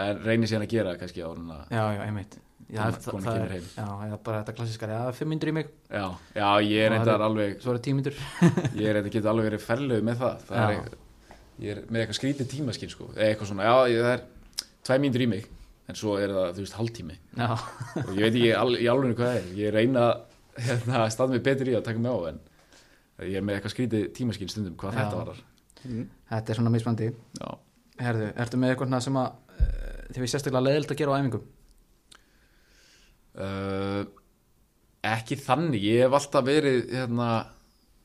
en 0.03 0.21
reynir 0.21 0.51
síðan 0.51 0.67
að 0.67 0.75
gera 0.75 0.93
kannski 0.99 1.25
á 1.25 1.29
hana 1.31 1.63
já, 1.65 1.81
já, 1.97 2.03
einmitt. 2.05 2.37
Já, 2.69 2.83
það, 2.93 3.23
það 3.25 3.39
er, 3.41 3.53
já, 3.65 3.85
eða 4.05 4.17
bara 4.27 4.39
þetta 4.43 4.53
klassiskar 4.59 4.91
já, 4.93 4.99
fimm 5.17 5.31
myndur 5.33 5.49
í 5.49 5.53
mig, 5.57 5.69
já, 5.89 6.03
já, 6.37 6.47
ég 6.61 6.83
er 6.83 6.93
það 6.93 6.99
reyndar 6.99 7.23
alveg 7.25 7.55
svo 7.63 7.73
eru 7.73 7.81
tímyndur 7.87 8.19
ég 8.77 8.83
er 8.85 8.99
reyndar 8.99 9.13
getur 9.15 9.31
alveg 9.31 9.47
verið 9.49 9.63
ferlegu 9.65 10.05
með 10.05 10.19
það, 10.21 10.43
það 10.51 10.65
er 10.67 10.75
Já. 10.77 10.99
Ég 11.59 11.75
er 11.75 11.85
með 11.87 12.03
eitthvað 12.03 12.19
skrítið 12.19 12.51
tímaskinn 12.53 12.91
sko, 12.93 13.09
eða 13.15 13.29
eitthvað 13.29 13.51
svona, 13.51 13.67
já, 13.69 13.93
ég, 13.93 14.03
það 14.05 14.15
er 14.15 14.67
tvæ 14.87 14.93
mínútur 15.03 15.25
í 15.25 15.29
mig, 15.33 15.47
en 15.89 15.99
svo 15.99 16.15
er 16.21 16.33
það, 16.35 16.49
þú 16.55 16.65
veist, 16.65 16.77
hálftími. 16.79 17.19
Já, 17.39 17.49
og 18.05 18.11
ég 18.15 18.23
veit 18.25 18.33
ekki 18.33 18.51
al, 18.57 18.73
í 18.77 18.89
alveg 18.91 19.15
hvað 19.19 19.31
það 19.33 19.39
er. 19.41 19.49
Ég 19.59 19.75
reyna 19.75 20.05
hérna, 20.59 21.03
að 21.03 21.11
staða 21.15 21.35
mig 21.35 21.43
betur 21.45 21.71
í 21.71 21.75
að 21.77 21.85
taka 21.87 22.03
mig 22.03 22.13
á 22.13 22.19
en 22.31 22.41
ég 23.29 23.39
er 23.39 23.45
með 23.45 23.57
eitthvað 23.57 23.75
skrítið 23.75 24.05
tímaskinn 24.15 24.51
stundum 24.51 24.77
hvað 24.79 24.95
Já. 24.95 24.99
þetta 24.99 25.19
varar 25.19 25.41
þetta 25.79 26.51
er 26.51 26.59
svona 26.59 26.71
mismandi 26.73 27.09
já. 27.09 27.49
herðu, 27.99 28.29
ertu 28.43 28.59
með 28.59 28.73
eitthvað 28.73 29.03
sem 29.05 29.19
að 29.19 29.29
uh, 29.29 29.99
þið 30.09 30.21
við 30.23 30.31
sérstaklega 30.33 30.65
leðilt 30.65 30.93
að 30.93 30.99
gera 31.01 31.15
á 31.15 31.19
æfingum? 31.19 31.47
Uh, 33.39 34.01
ekki 35.09 35.37
þannig. 35.39 35.83
Ég 35.85 36.03
hef 36.03 36.15
alltaf 36.17 36.47
verið 36.47 36.89
hérna, 36.91 37.27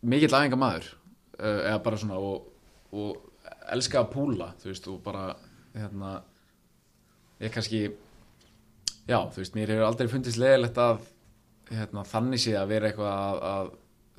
mikill 0.06 0.30
æfingamæður 0.30 0.90
uh, 0.92 1.60
eða 1.70 1.78
bara 1.86 2.00
svona 2.00 2.20
og, 2.22 2.50
og 2.94 3.33
elska 3.72 4.02
að 4.02 4.12
púla 4.12 4.52
þú 4.60 4.70
veist 4.70 4.88
og 4.92 5.00
bara 5.04 5.24
hérna, 5.74 6.16
ég 7.40 7.54
kannski 7.54 7.86
já 9.08 9.18
þú 9.18 9.40
veist 9.40 9.56
mér 9.56 9.74
hefur 9.74 9.88
aldrei 9.88 10.12
fundist 10.12 10.40
leðilegt 10.40 10.80
að 10.80 11.00
hérna, 11.70 12.04
þannig 12.08 12.42
sé 12.44 12.54
að 12.58 12.70
vera 12.74 12.90
eitthvað 12.90 13.14
að, 13.14 13.38
að 13.50 13.70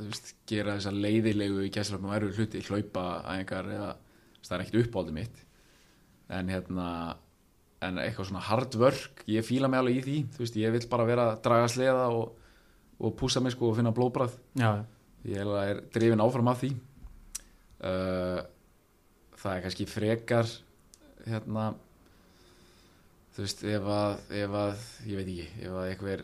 veist, 0.07 0.31
gera 0.49 0.77
þessa 0.77 0.93
leiðilegu 0.95 1.65
í 1.65 1.73
gæslefnum 1.73 2.09
og 2.11 2.17
erfið 2.17 2.39
hluti, 2.39 2.63
hlaupa 2.69 3.05
æfingar 3.27 3.69
eða 3.75 3.91
þú 3.93 4.39
veist, 4.39 4.49
það 4.49 4.57
er 4.57 4.65
ekkert 4.65 4.81
uppáldið 4.87 5.17
mitt. 5.19 5.43
En 6.35 6.49
hérna 6.49 6.87
en 7.85 8.01
eitthvað 8.01 8.29
svona 8.31 8.47
hard 8.47 8.75
work 8.81 9.23
ég 9.29 9.45
fíla 9.45 9.69
mig 9.69 9.81
alveg 9.81 9.99
í 9.99 10.03
því, 10.05 10.17
þú 10.33 10.43
veist, 10.43 10.59
ég 10.61 10.73
vil 10.73 10.83
bara 10.89 11.07
vera 11.07 11.29
að 11.31 11.39
draga 11.45 11.69
sleða 11.69 12.09
og, 12.15 12.35
og 12.97 13.15
púsa 13.19 13.43
mig 13.43 13.53
sko 13.53 13.69
og 13.69 13.77
finna 13.77 13.93
blóðbrað 13.95 14.35
já, 14.57 14.71
ég 15.27 15.45
að 15.45 15.55
er 15.61 15.81
drifin 15.93 16.23
áfram 16.23 16.51
af 16.51 16.61
því. 16.63 16.71
Uh, 17.85 18.39
það 19.45 19.57
er 19.57 19.65
kannski 19.65 19.85
frekar 19.89 20.51
hérna 21.25 21.65
þú 23.35 23.43
veist, 23.43 23.65
ef 23.67 23.89
að, 23.95 24.15
ef 24.41 24.55
að 24.61 24.85
ég 25.05 25.19
veit 25.19 25.27
ekki, 25.27 25.49
ef 25.61 25.75
að 25.75 25.89
einhver 25.89 26.23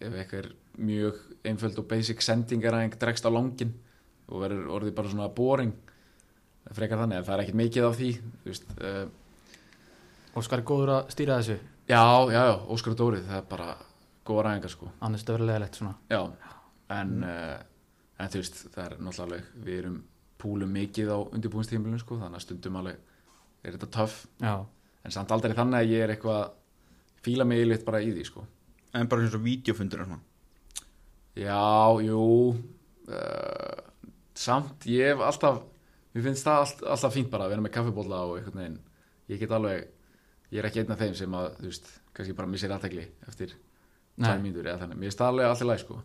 ef 0.00 0.16
einhver 0.16 0.50
mjög 0.80 1.22
einföld 1.44 1.78
og 1.80 1.88
basic 1.90 2.24
sendingaræðing 2.24 2.96
dregst 3.00 3.26
á 3.26 3.30
langin 3.32 3.72
og 4.30 4.44
verður 4.44 4.74
orðið 4.76 4.96
bara 4.96 5.12
svona 5.12 5.30
boring 5.34 5.72
frekar 6.76 7.00
þannig, 7.00 7.20
en 7.20 7.26
það 7.26 7.34
er 7.34 7.42
ekkert 7.44 7.60
mikið 7.60 7.86
af 7.88 7.96
því 7.98 8.10
þú 8.20 8.52
veist, 8.52 8.68
uh, 8.78 9.06
Óskar 10.38 10.60
er 10.60 10.66
góður 10.68 10.92
að 10.94 11.08
stýra 11.10 11.40
þessu. 11.40 11.56
Já, 11.90 12.04
já, 12.30 12.38
já, 12.46 12.52
Óskar 12.70 12.92
og 12.94 12.98
Dórið 13.00 13.24
það 13.26 13.40
er 13.40 13.46
bara 13.50 13.72
góða 14.28 14.44
ræðingar 14.46 14.70
sko. 14.70 14.90
Annars 15.02 15.24
verður 15.26 15.48
leðilegt 15.48 15.78
svona. 15.80 15.96
Já, 16.12 16.20
en, 16.94 17.16
uh, 17.26 17.56
en 18.20 18.30
þú 18.30 18.42
veist, 18.44 18.60
það 18.70 18.84
er 18.84 18.94
náttúrulega 19.02 19.64
við 19.66 19.80
erum 19.80 19.96
púlum 20.40 20.72
mikið 20.74 21.12
á 21.12 21.18
undirbúinstímilinu 21.20 22.00
sko, 22.00 22.18
þannig 22.20 22.40
að 22.40 22.46
stundum 22.46 22.80
alveg 22.80 22.98
er 23.62 23.76
þetta 23.76 23.90
töff, 23.96 24.24
en 24.40 25.14
samt 25.14 25.32
aldrei 25.34 25.54
þannig 25.56 25.78
að 25.80 25.92
ég 25.92 26.04
er 26.04 26.14
eitthvað, 26.14 26.50
fíla 27.24 27.44
mig 27.44 27.62
yfirleitt 27.62 27.86
bara 27.86 28.02
í 28.02 28.10
því 28.14 28.26
sko. 28.28 28.44
en 28.94 29.08
bara 29.08 29.22
eins 29.22 29.36
og 29.36 29.44
svona? 30.08 30.20
Já, 31.38 32.02
jú, 32.02 32.24
uh, 33.08 33.80
samt 34.34 34.86
ég 34.90 35.12
hef 35.12 35.24
alltaf, 35.24 35.62
mér 36.14 36.26
finnst 36.26 36.46
það 36.46 36.62
allt, 36.64 36.84
alltaf 36.94 37.14
fínt 37.14 37.30
bara 37.30 37.46
að 37.46 37.54
vera 37.54 37.64
með 37.64 37.74
kaffibólla 37.76 38.22
og 38.26 38.38
einhvern 38.38 38.62
veginn, 38.62 38.78
ég 39.30 39.42
get 39.42 39.52
alveg, 39.54 39.84
ég 40.50 40.62
er 40.62 40.68
ekki 40.68 40.82
einn 40.82 40.94
af 40.96 41.04
þeim 41.04 41.14
sem 41.20 41.36
að, 41.38 41.52
þú 41.60 41.68
veist, 41.68 41.92
kannski 42.16 42.36
bara 42.36 42.50
missir 42.50 42.74
aðtekli 42.74 43.06
eftir 43.28 43.54
mínútur 44.18 44.66
eða 44.66 44.82
þannig, 44.82 44.98
mér 44.98 45.08
finnst 45.10 45.22
það 45.22 45.32
alveg 45.32 45.52
alltaf 45.52 45.70
læg 45.70 45.84
sko. 45.84 46.00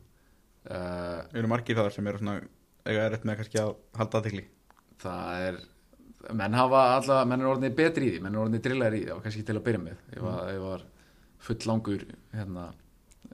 Uh, 0.65 1.19
eru 1.37 1.49
margir 1.49 1.77
þar 1.77 1.93
sem 1.93 2.07
eru 2.09 2.21
svona 2.21 2.39
eiga 2.85 3.07
erfitt 3.09 3.25
með 3.27 3.39
kannski 3.41 3.61
að 3.61 3.71
halda 3.99 4.19
aðtekli 4.21 4.43
það 5.01 5.45
er 5.49 5.57
menn 6.35 6.57
hafa 6.57 6.81
alla, 6.95 7.19
menn 7.29 7.43
er 7.43 7.49
orðinni 7.51 7.75
betri 7.77 8.07
í 8.09 8.13
því 8.15 8.21
menn 8.25 8.33
er 8.37 8.41
orðinni 8.41 8.61
drillar 8.65 8.95
í 8.97 9.01
því, 9.03 9.11
og 9.13 9.23
kannski 9.25 9.43
til 9.45 9.57
að 9.59 9.65
byrja 9.67 9.81
með. 9.83 9.97
Ef 10.15 10.21
Mm. 10.23 10.29
að, 10.31 10.47
ef 10.55 10.61
var 10.65 10.85
full 11.45 11.57
langur 11.69 12.05
hérna, 12.33 12.63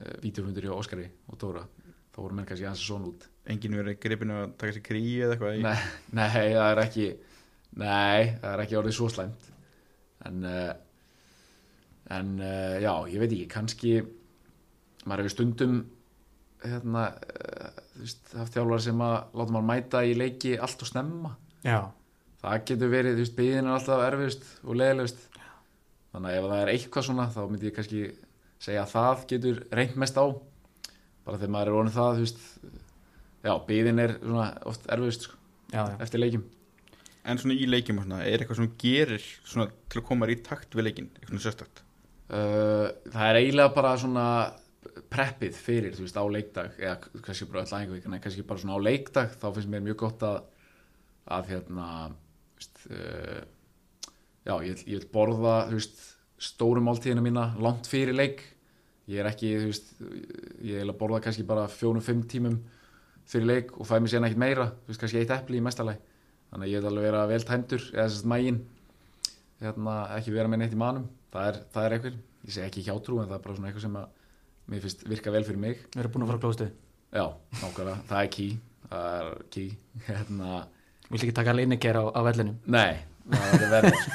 uh, 0.01 0.15
vídeofundur 0.23 0.65
hjá 0.67 0.73
Óskari 0.75 1.05
og 1.31 1.37
Dóra, 1.39 1.61
þá 2.11 2.17
voru 2.19 2.35
menn 2.35 2.45
kannski 2.49 2.65
aðeins 2.67 2.83
svona 2.83 3.07
út. 3.13 3.27
Enginn 3.47 3.77
verið 3.79 3.99
gripinu 4.03 4.35
að 4.41 4.55
taka 4.59 4.75
sér 4.75 4.83
krí 4.89 5.03
eða 5.21 5.37
eitthvað 5.37 5.61
nei, 5.63 5.77
nei, 6.19 6.27
það 6.57 6.67
er 6.73 6.81
ekki 6.83 7.07
nei, 7.79 8.35
það 8.41 8.49
er 8.51 8.63
ekki 8.65 8.79
orðið 8.81 8.97
svo 8.97 9.07
slæmt. 9.13 9.47
En 10.27 10.43
uh, 10.43 10.73
en 12.11 12.33
uh, 12.43 12.75
já, 12.83 12.91
ég 13.13 13.23
veit 13.23 13.31
ekki 13.31 13.47
kannski 13.55 13.93
maður 15.05 15.23
hefur 15.23 15.35
stundum 15.37 15.77
hérna 16.61 17.05
veist, 18.05 18.31
haft 18.37 18.55
þjálfar 18.55 18.83
sem 18.85 19.03
að 19.05 19.17
láta 19.39 19.55
maður 19.55 19.67
mæta 19.69 20.03
í 20.07 20.13
leiki 20.17 20.53
allt 20.57 20.85
og 20.85 20.89
snemma. 20.89 21.33
Já, 21.65 21.79
það 22.41 22.63
getur 22.71 22.91
verið, 22.91 23.17
þú 23.17 23.25
veist, 23.25 23.35
byðin 23.37 23.67
er 23.67 23.75
alltaf 23.77 24.05
erfiðust 24.07 24.47
og 24.63 24.79
leiðilegust 24.81 25.27
þannig 26.11 26.31
að 26.31 26.37
ef 26.37 26.47
það 26.47 26.61
er 26.61 26.71
eitthvað 26.73 27.07
svona 27.07 27.27
þá 27.31 27.41
myndi 27.47 27.69
ég 27.69 27.75
kannski 27.75 28.05
segja 28.61 28.85
að 28.85 28.95
það 28.95 29.27
getur 29.33 29.61
reynt 29.79 29.99
mest 30.01 30.17
á. 30.17 30.25
Bara 31.21 31.37
þegar 31.37 31.53
maður 31.55 31.71
er 31.71 31.77
orðin 31.79 31.95
það 31.95 32.17
þú 32.17 32.25
veist, 32.25 32.41
já, 33.45 33.53
byðin 33.69 34.01
er 34.05 34.15
svona 34.23 34.47
oft 34.71 34.89
erfiðust 34.95 35.27
sko, 35.27 35.37
já, 35.69 35.83
já. 35.83 35.95
eftir 36.01 36.23
leikjum. 36.23 36.49
En 37.21 37.37
svona 37.37 37.53
í 37.53 37.67
svona, 37.85 38.23
er 38.25 38.41
eitthvað 38.41 38.57
sem 38.57 38.71
gerir 38.81 39.25
svona 39.45 39.69
til 39.91 40.01
að 40.01 40.07
koma 40.07 40.29
í 40.33 40.39
takt 40.41 40.73
við 40.73 40.87
leikinn, 40.87 41.11
eitthvað 41.19 41.43
sérstakt? 41.45 41.83
Uh, 42.31 42.87
það 43.11 43.27
er 43.27 43.37
eiginlega 43.41 43.75
bara 43.75 43.91
svona 43.99 44.25
preppið 45.11 45.57
fyrir, 45.59 45.95
þú 45.97 46.05
veist, 46.05 46.17
á 46.17 46.25
leikdag 46.31 46.79
eða 46.79 46.95
kannski 47.25 47.47
bara 47.51 47.65
aðeinkavíkana 47.65 48.17
en 48.17 48.23
kannski 48.23 48.45
bara 48.47 48.63
svona 48.63 48.77
á 48.79 48.85
leikdag, 48.85 49.33
þá 49.35 49.47
finnst 49.51 49.71
mér 49.71 49.83
mjög 49.85 49.99
gott 50.05 50.23
að 50.23 50.39
að 51.31 51.51
hérna 51.51 51.87
veist, 52.57 52.81
uh, 52.89 53.41
já, 54.47 54.55
ég, 54.65 54.83
ég 54.87 55.01
vil 55.01 55.09
borða, 55.13 55.55
þú 55.69 55.77
veist 55.77 56.01
stóru 56.41 56.81
máltíðina 56.83 57.23
mína 57.23 57.51
langt 57.61 57.89
fyrir 57.89 58.17
leik. 58.17 58.43
Ég 59.11 59.21
er 59.21 59.29
ekki, 59.29 59.51
þú 59.59 59.69
veist 59.69 59.91
ég 60.63 60.79
vil 60.79 60.89
að 60.89 60.97
borða 60.99 61.21
kannski 61.25 61.45
bara 61.47 61.67
fjónum, 61.69 62.03
fimm 62.05 62.23
tímum 62.29 62.61
fyrir 63.29 63.47
leik 63.49 63.75
og 63.77 63.87
fæ 63.87 63.97
mér 63.99 64.11
síðan 64.11 64.27
ekkert 64.29 64.41
meira 64.41 64.67
þú 64.71 64.91
veist, 64.91 65.01
kannski 65.01 65.21
eitt 65.21 65.33
epli 65.35 65.59
í 65.59 65.63
mestalagi 65.63 66.01
þannig 66.51 66.67
að 66.67 66.71
ég 66.71 66.81
vil 66.81 66.89
alveg 66.89 67.05
vera 67.07 67.27
vel 67.29 67.43
tæmdur 67.47 67.83
eða 67.93 68.07
að 68.07 68.25
mægin 68.31 68.57
hérna, 69.61 69.93
ekki 70.17 70.33
vera 70.35 70.51
með 70.51 70.63
neitt 70.63 70.75
í 70.75 70.79
manum. 70.81 71.05
Það 71.31 71.47
er, 71.51 71.59
það 71.71 71.85
er 71.85 71.95
eitthvað, 71.95 72.17
ég 72.47 72.55
segi 72.55 72.65
ekki 72.67 72.85
hjátrú 72.87 73.21
en 73.21 73.29
það 73.29 73.37
er 73.37 73.45
bara 73.45 73.57
svona 73.57 73.69
eitthvað 73.69 73.85
sem 73.85 73.99
að 74.01 74.20
mér 74.71 74.83
finnst 74.85 75.05
virka 75.09 75.33
vel 75.33 75.43
fyrir 75.47 75.59
mig. 75.61 75.81
Við 75.93 76.01
erum 76.03 76.13
búin 76.15 76.25
að 76.25 76.31
fara 76.31 76.39
að 76.39 76.45
klóstu 76.47 76.67
já, 77.11 77.25
nákvæmlega, 77.61 77.95
það 78.09 78.21
er 78.23 78.29
key. 78.35 78.51
Það 78.91 79.15
er 79.21 79.31
key. 79.55 79.69
Hérna, 80.07 80.51
Viltu 81.11 81.27
ekki 81.27 81.35
taka 81.35 81.55
leinikер 81.57 81.97
á, 81.99 82.03
á 82.07 82.19
vellinum? 82.23 82.55
nei, 82.71 83.01
það 83.27 83.65
er 83.65 83.71
verður 83.73 84.05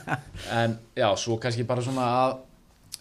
en 0.60 0.76
já, 0.94 1.08
svo 1.18 1.34
kannski 1.42 1.64
bara 1.66 1.82
svona 1.82 2.04
að 2.20 2.34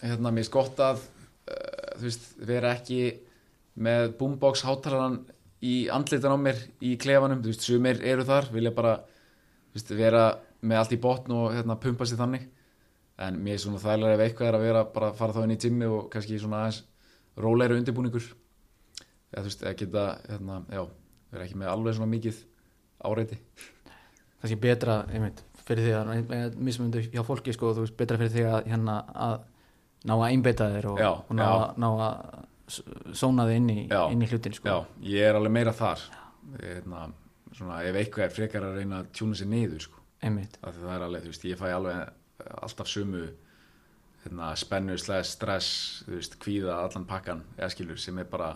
hérna, 0.01 0.31
mér 0.33 0.49
gott 0.51 0.81
að 0.81 1.03
uh, 1.03 1.91
þú 1.99 2.07
veist, 2.07 2.25
vera 2.49 2.71
ekki 2.73 2.97
með 3.85 4.15
boombox 4.17 4.65
hátalaran 4.65 5.19
í 5.61 5.75
andlitan 5.93 6.33
á 6.33 6.37
mér 6.41 6.63
í 6.81 6.95
klefanum, 6.97 7.43
þú 7.45 7.53
veist, 7.53 7.67
sumir 7.69 8.01
eru 8.01 8.25
þar 8.25 8.49
vilja 8.55 8.73
bara, 8.73 8.95
þú 9.69 9.77
veist, 9.77 9.93
vera 10.01 10.25
með 10.65 10.81
allt 10.81 10.97
í 10.97 11.01
botn 11.05 11.37
og 11.37 11.53
hérna, 11.53 11.77
pumpa 11.77 12.09
sér 12.09 12.19
þannig. 12.23 12.49
En 13.21 13.37
mér 13.37 13.59
er 13.59 13.61
svona 13.61 13.81
þægilega 13.83 14.17
ef 14.17 14.25
eitthvað 14.25 14.49
er 14.49 14.57
að 14.57 14.65
vera 14.65 14.83
bara 14.97 15.11
að 15.11 15.17
fara 15.21 15.35
þá 15.37 15.43
inn 15.45 15.53
í 15.53 15.61
tími 15.61 15.89
og 15.93 16.09
kannski 16.11 16.41
svona 16.41 16.63
aðeins 16.63 16.81
rólegri 17.39 17.79
undirbúningur. 17.81 18.25
Eða 19.33 19.41
þú 19.41 19.49
veist, 19.49 19.63
eða 19.63 19.77
geta 19.79 20.03
hérna, 20.27 20.59
já, 20.69 20.83
vera 21.33 21.47
ekki 21.47 21.59
með 21.61 21.71
alveg 21.73 21.97
svona 21.97 22.11
mikið 22.11 22.41
áreiti. 23.09 23.39
Kannski 24.43 24.59
betra 24.61 24.99
einmitt, 25.09 25.41
fyrir 25.63 25.87
því 25.87 25.93
að 25.97 26.57
mismundu 26.59 27.01
hjá 27.07 27.23
fólki 27.25 27.55
sko, 27.55 27.71
þú 27.73 27.85
veist, 27.85 27.97
betra 27.99 28.19
fyrir 28.19 28.33
því 28.35 28.45
að 28.51 28.69
hérna 28.73 28.97
að 29.27 29.35
ná 30.03 30.15
að 30.17 30.25
einbeita 30.29 30.69
þér 30.73 30.89
og, 30.91 30.99
Já, 30.99 31.11
og 31.15 31.37
ná, 31.39 31.43
að, 31.47 31.65
ná 31.79 31.87
að 32.07 33.15
sóna 33.15 33.47
þig 33.47 33.59
inn 33.61 33.69
í, 33.71 33.79
í 33.87 34.29
hlutin 34.31 34.57
sko. 34.57 34.69
Já, 34.69 35.07
ég 35.15 35.29
er 35.29 35.39
alveg 35.39 35.55
meira 35.55 35.73
þar. 35.75 36.03
Hérna, 36.59 37.05
svona, 37.55 37.79
ef 37.87 37.99
eitthvað 38.01 38.27
er 38.27 38.35
frekar 38.35 38.67
að 38.67 38.81
reyna 38.81 38.99
að 39.01 39.13
tjúna 39.15 39.39
sér 39.39 39.49
niður 39.51 39.85
sko. 39.87 40.03
einmitt, 40.23 40.59
það 40.61 40.91
er 40.95 41.05
alveg, 41.07 41.23
þú 41.23 41.31
veist, 41.33 41.47
ég 41.49 41.59
fæ 41.59 41.65
alveg 41.71 42.51
alltaf 42.63 42.87
sumu 42.91 43.23
hérna, 44.23 44.51
spennu, 44.59 44.97
slæð, 44.99 45.25
stress 45.29 45.71
þú 46.07 46.17
veist, 46.17 46.37
kvíða 46.41 46.77
allan 46.83 47.07
pakkan 47.09 47.43
eða 47.57 47.71
skilur 47.73 47.99
sem 48.01 48.19
er 48.21 48.29
bara, 48.31 48.53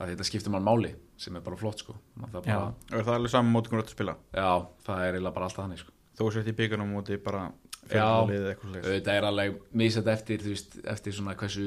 að 0.00 0.12
þetta 0.12 0.28
skiptir 0.28 0.54
mann 0.54 0.66
máli 0.66 0.94
sem 1.16 1.36
er 1.38 1.44
bara 1.44 1.56
flott 1.60 1.80
sko. 1.84 1.96
Man, 2.14 2.30
það 2.32 2.48
Já. 2.50 2.56
bara, 2.56 2.72
Og 2.90 2.98
er 2.98 3.06
það 3.06 3.18
alveg 3.20 3.32
saman 3.32 3.52
móti 3.54 3.70
hvernig 3.72 3.84
þú 3.84 3.86
ert 3.86 3.92
að 3.92 3.96
spila? 3.96 4.16
Já, 4.36 4.50
það 4.86 5.04
er 5.04 5.14
eiginlega 5.14 5.36
bara 5.38 5.48
alltaf 5.48 5.62
þannig 5.64 5.82
sko. 5.84 5.94
Þú 6.16 6.30
sért 6.32 6.50
í 6.50 6.56
byggunum 6.56 6.92
móti 6.96 7.18
bara 7.22 7.44
Já. 7.86 8.04
fyrirliðið 8.26 8.48
eitthvað 8.50 8.72
slegis 8.72 8.88
auðvitað 8.90 9.18
er 9.20 9.28
alveg 9.30 9.60
misað 9.82 10.10
eftir 10.12 10.42
þú 10.42 10.52
veist, 10.52 10.76
eftir 10.96 11.16
svona 11.16 11.36
hversu 11.38 11.66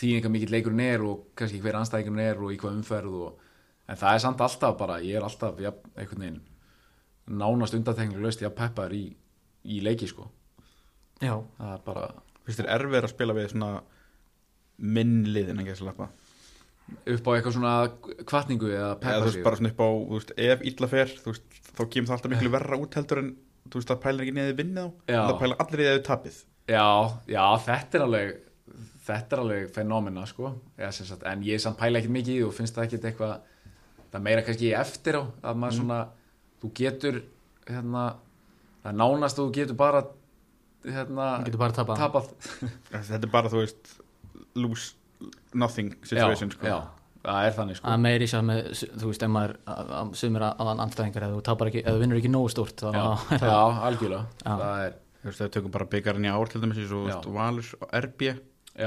þýðingar 0.00 0.32
mikill 0.32 0.54
leikurinn 0.54 0.84
er 0.84 1.04
og 1.04 1.24
kannski 1.38 1.60
hver 1.60 1.78
anstæðingurinn 1.80 2.24
er 2.24 2.40
og 2.40 2.54
í 2.54 2.58
hvað 2.60 2.78
umferð 2.78 3.16
og, 3.26 3.44
en 3.90 4.00
það 4.00 4.14
er 4.16 4.24
samt 4.24 4.44
alltaf 4.46 4.76
bara, 4.78 5.00
ég 5.04 5.18
er 5.18 5.26
alltaf 5.26 5.60
ja, 5.60 5.72
einhvern 5.98 6.24
veginn 6.24 6.40
nánast 7.40 7.76
undanteknilega 7.76 8.24
löst 8.24 8.42
að 8.46 8.56
peppaður 8.58 8.96
í, 8.96 9.04
í 9.70 9.80
leiki 9.84 10.08
sko, 10.10 10.26
já, 11.20 11.34
það 11.58 11.74
er 11.74 11.82
bara 11.86 12.06
Fyrst 12.46 12.62
þér 12.62 12.72
erfið 12.78 13.06
að 13.06 13.12
spila 13.14 13.36
við 13.36 13.52
svona 13.52 13.70
minnliðin 14.80 15.56
en 15.56 15.62
ekki 15.64 15.76
að 15.76 15.82
slappa 15.84 16.10
upp 16.90 17.28
á 17.28 17.30
eitthvað 17.36 17.54
svona 17.54 17.72
kvartningu 18.26 18.70
eða 18.72 18.90
peppa 18.98 19.20
þú 19.20 19.26
veist 19.28 19.44
bara 19.46 19.58
svona 19.60 19.70
upp 19.70 19.82
á, 19.84 19.88
þú 19.90 20.18
veist, 20.18 20.32
ef 20.36 20.64
illa 20.70 20.88
fer 20.90 21.12
þú 21.20 21.32
veist, 21.32 21.58
þá 21.70 21.82
kemur 21.94 22.08
það 22.08 22.14
alltaf 22.16 22.32
miklu 22.34 22.52
verra 22.54 22.78
út 22.80 22.98
heldur 22.98 23.22
en 23.22 23.32
þú 23.66 23.80
veist, 23.80 23.90
það 23.90 24.00
pælir 24.04 24.24
ekki 24.24 24.36
niður 24.36 24.56
vinni 24.58 24.84
þá. 24.84 24.88
Já. 25.12 25.20
það 25.20 25.34
pælir 25.42 25.60
allir 25.64 25.90
þau 25.90 26.04
tapið. 26.08 26.38
Já, 26.70 26.86
já, 27.30 27.44
þetta 27.66 27.98
er 27.98 28.06
alveg 28.06 28.32
þetta 29.10 29.36
er 29.36 29.42
alveg 29.44 29.70
fenomena 29.74 30.24
sko. 30.28 30.54
Sem 30.80 31.08
sagt, 31.08 31.26
en 31.26 31.44
ég 31.46 31.62
samt 31.62 31.78
pæla 31.80 32.00
ekkert 32.00 32.16
mikið 32.16 32.38
í 32.38 32.46
og 32.46 32.56
finnst 32.56 32.76
það 32.76 32.88
ekkert 32.88 33.08
eitthvað 33.10 33.36
það 34.10 34.26
meira 34.26 34.46
kannski 34.46 34.72
eftir 34.74 35.20
á 35.20 35.22
að 35.22 35.60
maður 35.62 35.78
svona 35.80 36.00
þú 36.60 36.72
getur 36.80 37.20
hérna, 37.70 38.04
það 38.84 38.98
nánast 39.02 39.38
þú 39.38 39.46
getur 39.54 39.78
bara 39.78 40.02
hérna, 40.86 41.26
getur 41.46 41.60
bara 41.60 41.74
að 41.74 41.80
tapa 41.82 41.96
tapað. 41.98 42.30
Þetta 43.10 43.20
er 43.20 43.32
bara, 43.34 43.52
þú 43.52 43.60
veist, 43.64 43.92
lose 44.60 44.94
nothing 45.54 45.92
situation 46.06 46.50
já, 46.50 46.56
sko. 46.56 46.66
já, 46.70 46.78
það 47.26 47.46
er 47.48 47.56
þannig 47.58 47.78
sko. 47.80 47.90
Að 47.92 48.02
meiri 48.06 48.28
sér 48.30 48.44
með, 48.48 48.70
þú 48.96 49.10
veist, 49.10 49.24
ef 49.26 49.32
maður 49.34 49.56
að- 49.74 49.92
að 50.00 50.12
sumir 50.22 50.46
að 50.48 50.72
anstæðingar 50.86 51.26
eða 51.28 51.36
þú 51.38 51.42
tapar 51.50 51.70
ekki, 51.72 51.82
eða 51.84 51.96
þú 51.98 52.04
vinnur 52.04 52.20
ekki 52.22 52.32
nógu 52.32 52.52
stórt 52.54 52.80
þá, 52.80 52.88
já, 52.96 53.06
já, 53.50 53.58
algjörlega. 53.90 54.24
Já. 54.44 54.52
það 54.64 54.84
er, 54.88 54.98
Þú 55.20 55.28
veist, 55.28 55.40
þau 55.42 55.50
tökum 55.52 55.72
bara 55.74 55.84
byggarinn 55.92 56.24
í 56.24 56.30
ár 56.32 56.48
til 56.48 56.62
dæmis 56.62 56.78
eins 56.80 56.92
og 56.96 57.02
þú 57.02 57.08
Já. 57.10 57.16
veist, 57.18 57.26
Valur 57.34 57.66
og 57.76 57.90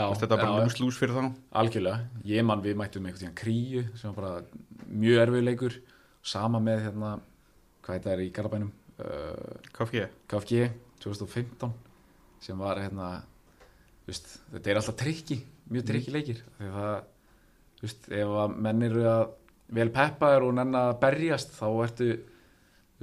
veist, 0.10 0.24
þetta 0.24 0.34
er 0.34 0.40
bara 0.41 0.64
lose 0.64 0.80
lose 0.82 0.98
fyrir 0.98 1.14
þá. 1.14 1.28
Algjörlega. 1.61 2.07
Ég 2.26 2.48
man 2.49 2.64
við 2.64 2.80
mættum 2.80 3.06
einhvern 3.06 3.22
tíðan 3.22 3.36
kríu 3.38 3.84
sem 3.99 4.10
var 4.10 4.18
bara 4.18 4.88
mjög 4.90 5.22
erfið 5.28 5.45
leikur. 5.45 5.76
Sama 6.26 6.57
með 6.64 6.82
hérna 6.88 7.11
hvað 7.86 7.99
þetta 7.99 8.14
er 8.15 8.24
í 8.24 8.32
Garabænum 8.34 8.72
uh, 9.03 9.61
KFG 9.78 10.07
KFG 10.34 10.64
2015 11.04 11.74
sem 12.44 12.60
var 12.60 12.82
hérna 12.84 13.12
veist, 14.08 14.34
þetta 14.52 14.72
er 14.74 14.82
alltaf 14.82 14.98
trikki 15.00 15.40
mjög 15.72 15.88
trikki 15.88 16.12
leikir 16.16 16.42
því 16.60 16.72
það, 16.76 17.00
þú 17.80 17.88
veist, 17.88 18.12
ef 18.20 18.36
að 18.44 18.58
menn 18.68 18.86
eru 18.90 19.06
að 19.08 19.24
vel 19.74 19.90
peppaður 19.96 20.50
og 20.50 20.56
nenn 20.60 20.76
að 20.78 20.94
berjast 21.02 21.56
þá 21.56 21.66
ertu 21.88 22.10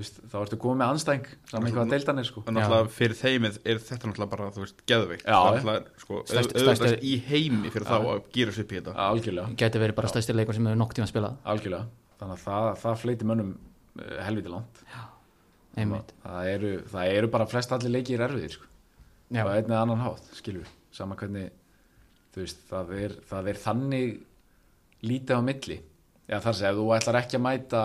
þá 0.00 0.36
ertu 0.40 0.56
komið 0.60 0.78
með 0.80 0.90
anstæng 0.94 1.26
saman 1.50 1.66
eitthvað 1.68 1.82
að 1.82 1.90
deildan 1.92 2.20
er 2.22 2.24
sko. 2.28 2.40
Og 2.46 2.54
náttúrulega 2.56 2.92
fyrir 2.94 3.16
þeim 3.18 3.46
er 3.50 3.56
er 3.68 3.80
þetta 3.84 4.08
náttúrulega 4.08 4.30
bara, 4.32 4.46
þú 4.54 4.62
veist, 4.62 4.78
Já, 4.88 4.96
er 4.96 5.10
já. 5.18 5.34
náttúrulega, 5.34 5.90
sko, 6.00 6.20
auðvitað 6.24 6.78
stærsti- 6.78 7.02
í 7.04 7.12
heimi 7.26 7.72
fyrir 7.74 7.84
Já. 7.84 7.90
þá 7.90 8.08
að 8.14 8.30
gera 8.32 8.54
sér 8.56 8.64
upp 8.64 8.72
í 8.72 8.78
þetta. 8.78 8.94
Algjörlega, 9.10 9.56
geti 9.60 9.82
verið 9.82 9.98
bara 9.98 10.12
stærsti 10.14 10.36
leikur 10.38 10.56
sem 10.56 10.70
hefur 10.70 10.80
nokk 10.80 10.94
tíma 10.96 11.04
að 11.08 11.12
spila 11.12 11.32
algjörlega. 11.44 11.86
Þannig 12.22 12.38
að 12.38 12.44
það, 12.46 12.70
það 12.84 12.96
fleiti 13.02 13.28
mönnum 13.28 13.50
uh, 14.00 14.16
helviti 14.24 14.54
langt. 14.54 14.80
Einmitt, 14.88 15.19
það 16.24 16.50
eru, 16.54 16.72
það 16.90 17.14
eru 17.18 17.30
bara 17.36 17.46
flest 17.50 17.72
allir 17.72 17.94
leikir 17.94 18.24
erfiðir 18.26 18.56
sko. 18.56 18.66
á 19.46 19.54
einn 19.54 19.70
eða 19.70 19.82
annan 19.84 20.04
hátt, 20.04 20.30
skilur 20.34 20.68
sama 20.90 21.16
hvernig 21.16 21.50
veist, 22.34 22.64
það, 22.70 22.94
er, 22.98 23.14
það 23.26 23.50
er 23.52 23.60
þannig 23.62 24.16
lítið 25.06 25.38
á 25.38 25.42
milli. 25.42 25.78
Eða 26.30 26.40
þar 26.46 26.56
sem 26.58 26.78
þú 26.78 26.88
ætlar 26.94 27.20
ekki 27.22 27.38
að 27.38 27.46
mæta 27.46 27.84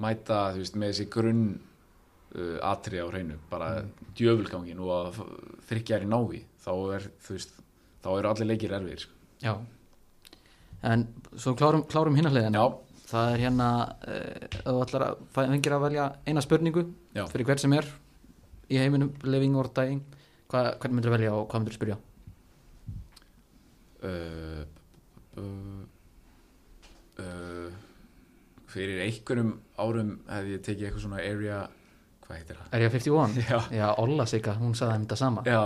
mæta, 0.00 0.38
veist, 0.56 0.78
með 0.78 0.94
þessi 0.94 1.08
grunn 1.12 1.44
uh, 1.50 2.56
atri 2.70 3.02
á 3.02 3.06
hreinu 3.10 3.38
bara 3.50 3.72
djöfulgangin 4.18 4.80
og 4.82 4.94
að 4.96 5.20
þryggja 5.68 5.98
er 5.98 6.06
í 6.06 6.10
návi 6.10 6.44
þá 6.64 6.72
er, 6.96 7.10
veist, 7.28 7.52
þá 8.04 8.10
eru 8.14 8.32
allir 8.32 8.50
leikir 8.52 8.74
erfiðir 8.78 9.04
sko. 9.04 9.18
já. 9.44 9.54
En 10.80 11.04
svo 11.36 11.52
klárum, 11.58 11.82
klárum 11.84 12.16
hinna 12.16 12.30
hliðina. 12.32 12.62
Já, 12.62 12.89
það 13.10 13.32
er 13.34 13.42
hérna 13.44 13.68
uh, 13.86 14.46
ef 14.46 14.62
þú 14.66 14.78
ætlar 14.84 15.06
að 15.08 15.24
fengir 15.34 15.76
að 15.76 15.84
velja 15.86 16.06
eina 16.26 16.44
spurningu 16.44 16.86
Já. 17.16 17.24
fyrir 17.32 17.48
hver 17.48 17.62
sem 17.62 17.74
er 17.76 17.88
í 18.70 18.78
heiminum, 18.78 19.12
living 19.26 19.58
or 19.58 19.70
dying 19.74 20.02
Hva, 20.50 20.72
hvern 20.82 20.96
myndir 20.96 21.12
velja 21.14 21.34
og 21.36 21.44
hvað 21.50 21.62
myndir 21.62 21.76
spyrja 21.76 21.96
uh, 24.06 24.62
uh, 25.38 25.82
uh, 27.22 27.68
fyrir 28.70 29.04
einhverjum 29.04 29.52
árum 29.78 30.16
hefði 30.30 30.56
ég 30.56 30.64
tekið 30.66 30.88
eitthvað 30.88 31.04
svona 31.04 31.22
area 31.22 31.60
hvað 32.24 32.40
heitir 32.40 32.58
það? 32.58 32.82
ég 32.84 32.94
51? 32.96 33.38
Já. 33.50 33.58
já, 33.74 33.86
Olla 34.02 34.26
Sigga, 34.30 34.56
hún 34.58 34.74
sagði 34.78 34.96
þeim 34.96 35.06
þetta 35.06 35.20
sama 35.22 35.46
Já, 35.46 35.62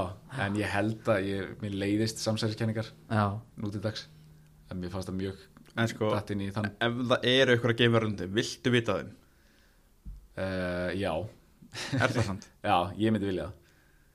en 0.46 0.60
ég 0.60 0.72
held 0.74 1.10
að 1.16 1.30
ég, 1.30 1.56
mér 1.64 1.80
leiðist 1.84 2.22
samsæriskenningar 2.24 2.92
já, 2.92 3.24
nú 3.60 3.72
til 3.72 3.82
dags 3.84 4.06
en 4.70 4.80
mér 4.80 4.92
fannst 4.92 5.12
það 5.12 5.20
mjög 5.20 5.42
En 5.76 5.88
sko, 5.90 6.10
datt 6.14 6.30
inn 6.30 6.44
í 6.44 6.52
þann 6.54 6.68
ef 6.70 6.98
það 7.10 7.24
eru 7.32 7.54
eitthvað 7.56 7.72
að 7.74 7.80
gefa 7.82 8.00
rundi, 8.04 8.26
viltu 8.36 8.70
vita 8.74 8.94
þeim? 9.00 9.08
uh, 10.38 10.90
Já, 11.00 11.12
Er 11.98 12.12
það 12.14 12.26
samt? 12.28 12.48
já, 12.68 12.76
ég 13.02 13.14
myndi 13.14 13.30
vilja 13.32 13.48
það 13.50 13.60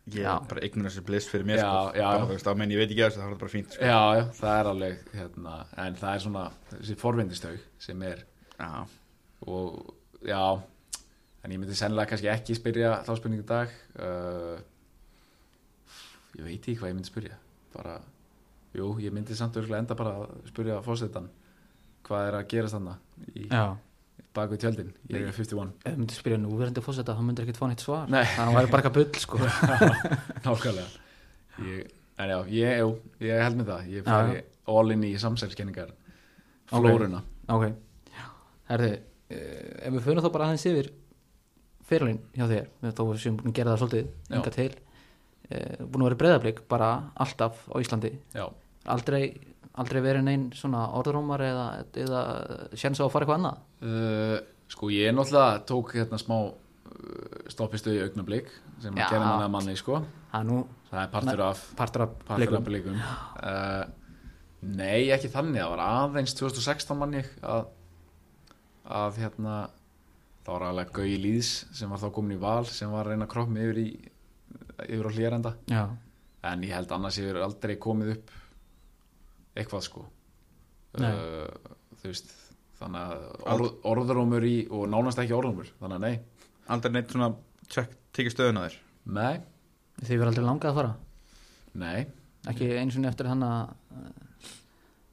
Ég 0.09 0.25
er 0.25 0.45
bara 0.49 0.61
ignorance 0.65 1.01
bliss 1.05 1.27
fyrir 1.29 1.45
mér 1.45 1.59
Já, 1.59 1.65
sko. 1.69 1.97
já. 1.99 2.05
bara, 2.07 2.23
þú 2.25 2.33
veist, 2.33 2.47
á 2.49 2.53
menn 2.57 2.71
ég 2.73 2.79
veit 2.81 2.89
ekki 2.89 3.03
að 3.03 3.09
þessu, 3.11 3.19
það 3.21 3.33
er 3.35 3.41
bara 3.43 3.51
fínt 3.53 3.75
sko. 3.75 3.83
Já, 3.85 3.99
já, 4.17 4.23
það 4.39 4.55
er 4.61 4.69
alveg 4.71 5.03
hérna, 5.19 5.57
en 5.83 5.97
það 5.99 6.13
er 6.15 6.23
svona 6.23 6.45
þessi 6.71 6.95
forvindistög 7.03 7.59
sem 7.85 8.05
er 8.07 8.23
Já. 8.57 8.69
og 9.45 9.91
já 10.25 10.39
en 11.43 11.53
ég 11.53 11.59
myndi 11.61 11.75
sennilega 11.77 12.09
kannski 12.13 12.31
ekki 12.31 12.55
spyrja 12.57 12.95
þá 13.05 13.11
spurningu 13.19 13.45
í 13.45 13.49
dag 13.51 13.75
uh, 14.01 14.57
ég 16.39 16.47
veit 16.47 16.57
ekki 16.57 16.75
hvað 16.79 16.89
ég 16.91 16.97
myndi 16.97 17.11
spyrja 17.11 17.37
bara, 17.75 17.99
jú, 18.75 18.89
ég 19.03 19.13
myndi 19.15 19.37
samt 19.37 19.55
örgulega 19.61 19.83
enda 19.85 19.99
bara 19.99 20.15
að 20.23 20.33
spyrja 20.49 20.79
fórsetan 20.87 21.29
hvað 22.09 22.27
er 22.27 22.37
að 22.39 22.49
gerast 22.53 22.77
þannig 22.77 23.37
í 23.37 23.47
baku 24.35 24.59
tjöldin, 24.61 24.91
er 25.09 25.29
51 25.33 25.33
ef 25.33 25.49
þú 25.49 25.97
myndir 25.97 26.17
spyrja 26.19 26.39
núverandi 26.41 26.83
fósetta 26.85 27.15
þá 27.17 27.23
myndir 27.25 27.45
ekkert 27.45 27.59
fá 27.59 27.65
neitt 27.69 27.83
svar. 27.83 28.09
Það 28.09 28.51
væri 28.55 28.71
bara 28.71 28.83
eitthvað 28.83 28.97
bull 28.99 29.23
sko. 29.23 29.39
Nákvæmlega. 30.45 30.85
Ég, 31.65 31.89
en 32.19 32.31
já, 32.33 32.37
ég, 32.53 32.75
jú, 32.83 32.91
ég 33.25 33.43
held 33.43 33.59
með 33.59 33.71
það. 33.73 33.89
Ég 33.89 34.05
Já, 34.05 34.11
færi 34.13 34.43
all 34.69 34.93
in 34.93 35.05
í 35.07 35.11
samsælskenningar 35.19 35.93
flóruna. 36.69 37.23
Ok, 37.49 37.65
herði 38.69 38.91
eh, 38.93 39.87
ef 39.87 39.95
við 39.95 40.03
fyrir 40.05 40.23
þá 40.23 40.31
bara 40.35 40.49
aðeins 40.49 40.67
yfir 40.69 40.91
fyrirlin 41.89 42.21
hjá 42.35 42.45
þér 42.45 42.69
við 42.83 43.21
sem 43.23 43.37
búin 43.39 43.49
að 43.51 43.57
gera 43.57 43.73
það 43.73 43.83
svolítið 43.83 44.37
enga 44.37 44.53
til. 44.53 44.69
Eh, 45.49 45.79
búin 45.81 46.03
að 46.03 46.09
vera 46.11 46.19
breyðablík 46.21 46.63
bara 46.69 46.89
alltaf 47.17 47.63
á 47.73 47.75
Íslandi. 47.81 48.13
Já, 48.37 48.45
aldrei, 48.93 49.23
aldrei 49.81 50.01
verið 50.03 50.25
neinn 50.27 50.47
svona 50.57 50.85
orðrómar 50.99 51.43
eða, 51.45 51.67
eða 52.03 52.23
sjans 52.77 53.01
á 53.01 53.05
að 53.05 53.13
fara 53.13 53.27
eitthvað 53.27 53.39
annað? 53.39 53.61
Uh, 53.83 54.35
sko 54.69 54.89
ég 54.93 55.15
náttúrulega 55.15 55.61
tók 55.69 55.93
hérna 55.97 56.19
smá 56.21 56.35
uh, 56.49 56.53
stoppistu 57.51 57.95
í 57.95 58.03
augnablik 58.03 58.51
sem 58.83 58.93
að 58.93 59.15
gera 59.15 59.23
manna 59.25 59.49
manni 59.51 59.77
sko. 59.79 60.03
Er 60.35 60.45
nú? 60.47 60.61
Það 60.89 61.01
er 61.03 61.11
partur 61.15 61.43
af 61.45 61.65
partur 61.79 62.05
af 62.05 62.13
partur 62.27 62.59
af 62.59 62.67
blikum. 62.67 62.99
uh, 62.99 63.83
nei 64.67 65.09
ekki 65.15 65.31
þannig. 65.33 65.61
Það 65.63 65.73
var 65.75 65.83
aðeins 65.87 66.37
2016 66.37 66.97
manni 66.99 67.25
að 67.41 67.67
að 68.89 69.19
hérna 69.21 69.55
það 70.45 70.53
var 70.55 70.65
alveg 70.69 70.93
Gauji 70.97 71.17
Lýðs 71.21 71.49
sem 71.77 71.91
var 71.91 72.01
þá 72.01 72.09
komin 72.15 72.37
í 72.37 72.41
val 72.41 72.65
sem 72.65 72.89
var 72.89 73.05
að 73.05 73.13
reyna 73.13 73.27
að 73.27 73.33
kroppa 73.35 73.53
mig 73.53 73.67
yfir 73.67 73.81
í 73.83 73.89
yfir 74.89 75.09
á 75.09 75.11
hlýjarenda 75.13 75.51
en 76.49 76.63
ég 76.65 76.73
held 76.73 76.93
annars 76.95 77.19
ég 77.19 77.27
verið 77.29 77.45
aldrei 77.45 77.75
komið 77.83 78.13
upp 78.15 78.31
eitthvað 79.59 79.85
sko. 79.85 80.05
Uh, 80.99 81.45
þú 81.99 82.09
veist 82.09 82.31
þannig 82.79 83.11
að 83.11 83.25
orð, 83.53 83.67
orðrómur 83.91 84.45
í 84.47 84.55
og 84.73 84.87
nánast 84.89 85.19
ekki 85.21 85.35
orðrómur 85.37 85.69
þannig 85.81 85.99
að 85.99 86.05
nei, 86.07 86.45
Aldrei 86.69 86.93
neitt 86.93 87.13
svona 87.13 87.31
tjekk, 87.65 87.93
tekið 88.13 88.33
stöðun 88.35 88.59
að 88.61 88.65
þér? 88.67 88.79
Nei, 89.17 89.35
þið 90.03 90.11
verður 90.15 90.31
aldrei 90.31 90.45
langað 90.45 90.71
að 90.71 90.79
fara? 90.79 90.91
Nei. 91.81 91.99
Ekki 92.49 92.67
eins 92.79 92.97
og 92.97 93.07
eftir 93.09 93.29
hann 93.29 93.45
að 93.45 93.71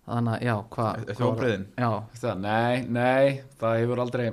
þannig 0.06 0.32
að, 0.36 0.43
já, 0.47 0.55
hvað 0.77 1.06
Eftir 1.06 1.27
óbreiðin? 1.27 1.64
Já, 1.74 1.89
Eftir 2.14 2.28
það, 2.28 2.43
nei, 2.44 2.82
nei, 2.97 3.40
það 3.60 3.78
hefur 3.81 4.02
aldrei 4.05 4.27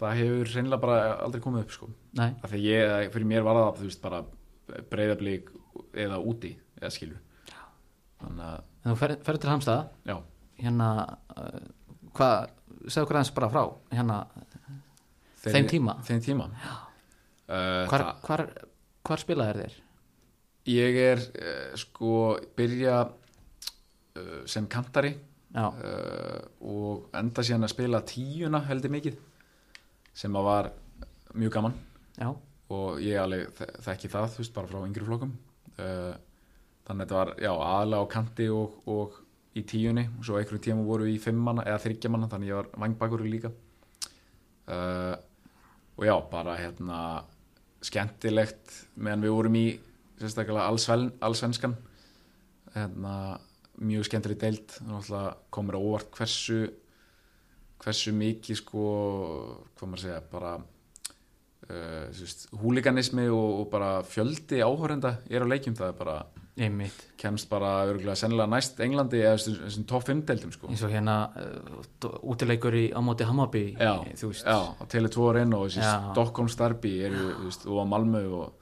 það 0.00 0.20
hefur 0.20 0.52
reynilega 0.56 0.82
bara 0.82 0.96
aldrei 1.24 1.44
komið 1.44 1.66
upp 1.66 1.74
sko. 1.76 1.90
Nei, 2.18 2.30
af 2.40 2.50
því 2.50 2.62
ég, 2.64 3.12
fyrir 3.14 3.30
mér 3.30 3.46
var 3.46 3.60
það 3.60 3.78
þú 3.78 3.88
veist 3.88 4.02
bara 4.02 4.22
breyðablík 4.90 5.52
eða 6.04 6.20
úti 6.24 6.54
eða 6.80 6.92
skilur. 6.94 7.20
Þannig 8.22 8.46
að, 8.48 8.64
en 8.84 8.92
þú 8.92 8.96
fer- 9.00 9.18
ferð 9.26 9.40
til 9.44 9.50
Hamstað? 9.52 9.86
Já, 10.08 10.16
hérna 10.60 10.88
uh, 11.36 11.60
hvað, 12.16 12.48
segðu 12.86 13.06
hvað 13.08 13.18
aðeins 13.20 13.34
bara 13.36 13.50
frá 13.54 13.64
hérna, 13.96 14.18
Þeim 15.44 15.66
tíma? 15.68 15.94
þeim 16.08 16.20
tíma? 16.24 16.46
Uh, 17.44 17.84
hvar, 17.90 18.04
hvar, 18.24 18.42
hvar 19.04 19.20
spilaði 19.20 19.58
þér? 19.66 19.74
Ég 20.72 20.96
er 21.02 21.20
uh, 21.20 21.74
sko 21.76 22.12
byrja 22.56 23.02
uh, 23.04 24.38
sem 24.48 24.64
kantari 24.72 25.12
Já, 25.54 25.68
uh, 25.68 26.38
og 26.66 27.10
enda 27.14 27.44
síðan 27.46 27.66
að 27.68 27.74
spila 27.74 28.00
tíuna 28.08 28.62
heldur 28.66 28.90
mikið 28.90 29.18
sem 30.16 30.34
að 30.38 30.46
var 30.48 30.70
mjög 31.34 31.52
gaman. 31.58 31.76
Já, 32.18 32.30
og 32.74 32.98
ég 33.04 33.20
alveg 33.20 33.52
þe- 33.58 33.68
þekki 33.84 34.10
það 34.16 34.32
þú 34.32 34.40
veist 34.40 34.54
bara 34.56 34.70
frá 34.72 34.80
yngri 34.88 35.06
flokkum. 35.06 35.36
Uh, 35.76 36.14
þannig 36.84 37.04
að 37.04 37.04
þetta 37.04 37.20
var 37.20 37.30
já 37.40 37.50
aðalega 37.52 38.04
á 38.04 38.12
kanti 38.14 38.48
og, 38.52 38.80
og 38.90 39.20
í 39.54 39.62
tíunni. 39.68 40.08
Og 40.18 40.26
svo 40.26 40.38
einhverjum 40.38 40.64
tíma 40.66 40.86
voru 40.86 41.08
í 41.10 41.16
fimmanna 41.22 41.64
eða 41.68 41.82
þryggjamanna 41.86 42.30
þannig 42.32 42.50
ég 42.50 42.60
var 42.60 42.70
vangbakur 42.84 43.24
líka. 43.24 43.52
Uh, 44.64 45.14
og 45.94 46.06
já 46.08 46.14
bara 46.30 46.58
hérna 46.58 46.98
skemmtilegt 47.84 48.78
meðan 48.96 49.24
við 49.26 49.34
vorum 49.36 49.58
í 49.60 49.66
sérstaklega 50.20 50.68
allsven, 50.68 51.10
allsvenskan. 51.24 51.76
Hérna 52.74 53.16
mjög 53.82 54.08
skemmtileg 54.08 54.40
náttúrulega 54.40 55.34
komur 55.54 55.78
óvart 55.80 56.12
hversu 56.14 56.62
hversu 57.84 58.14
mikið 58.16 58.58
sko 58.60 58.84
hvað 59.74 59.90
maður 59.90 60.02
segja 60.04 60.20
bara 60.30 60.52
uh, 61.68 62.22
húliganismi 62.62 63.26
og, 63.28 63.60
og 63.60 63.68
bara 63.72 63.90
fjöldi 64.06 64.62
áhórenda 64.64 65.18
er 65.28 65.44
á 65.44 65.46
leikjum. 65.50 65.76
Það 65.76 65.92
er 65.92 66.00
bara 66.00 66.16
einmitt 66.56 66.98
kemst 67.18 67.48
bara 67.50 67.70
örgulega 67.88 68.14
sennilega 68.18 68.46
næst 68.52 68.78
Englandi 68.84 69.18
eða 69.24 69.38
þessum, 69.42 69.86
top 69.90 70.04
5 70.06 70.20
deildum 70.28 70.52
sko. 70.54 70.68
eins 70.70 70.82
og 70.86 70.92
hérna 70.94 71.16
uh, 71.34 72.18
útileikur 72.30 72.76
í 72.78 72.84
á 72.94 73.00
móti 73.02 73.26
Hammarby 73.26 73.64
já, 73.74 73.94
já, 74.14 74.58
á 74.78 74.84
Tele2 74.86 75.24
Arena 75.32 75.58
og 75.58 75.66
þessi 75.66 75.82
Já. 75.82 76.12
Stockholm 76.12 76.48
Starby 76.52 76.92
eru, 77.08 77.24
þú 77.40 77.48
veist, 77.48 77.66
og 77.66 77.88
Malmö 77.90 78.22
og 78.38 78.52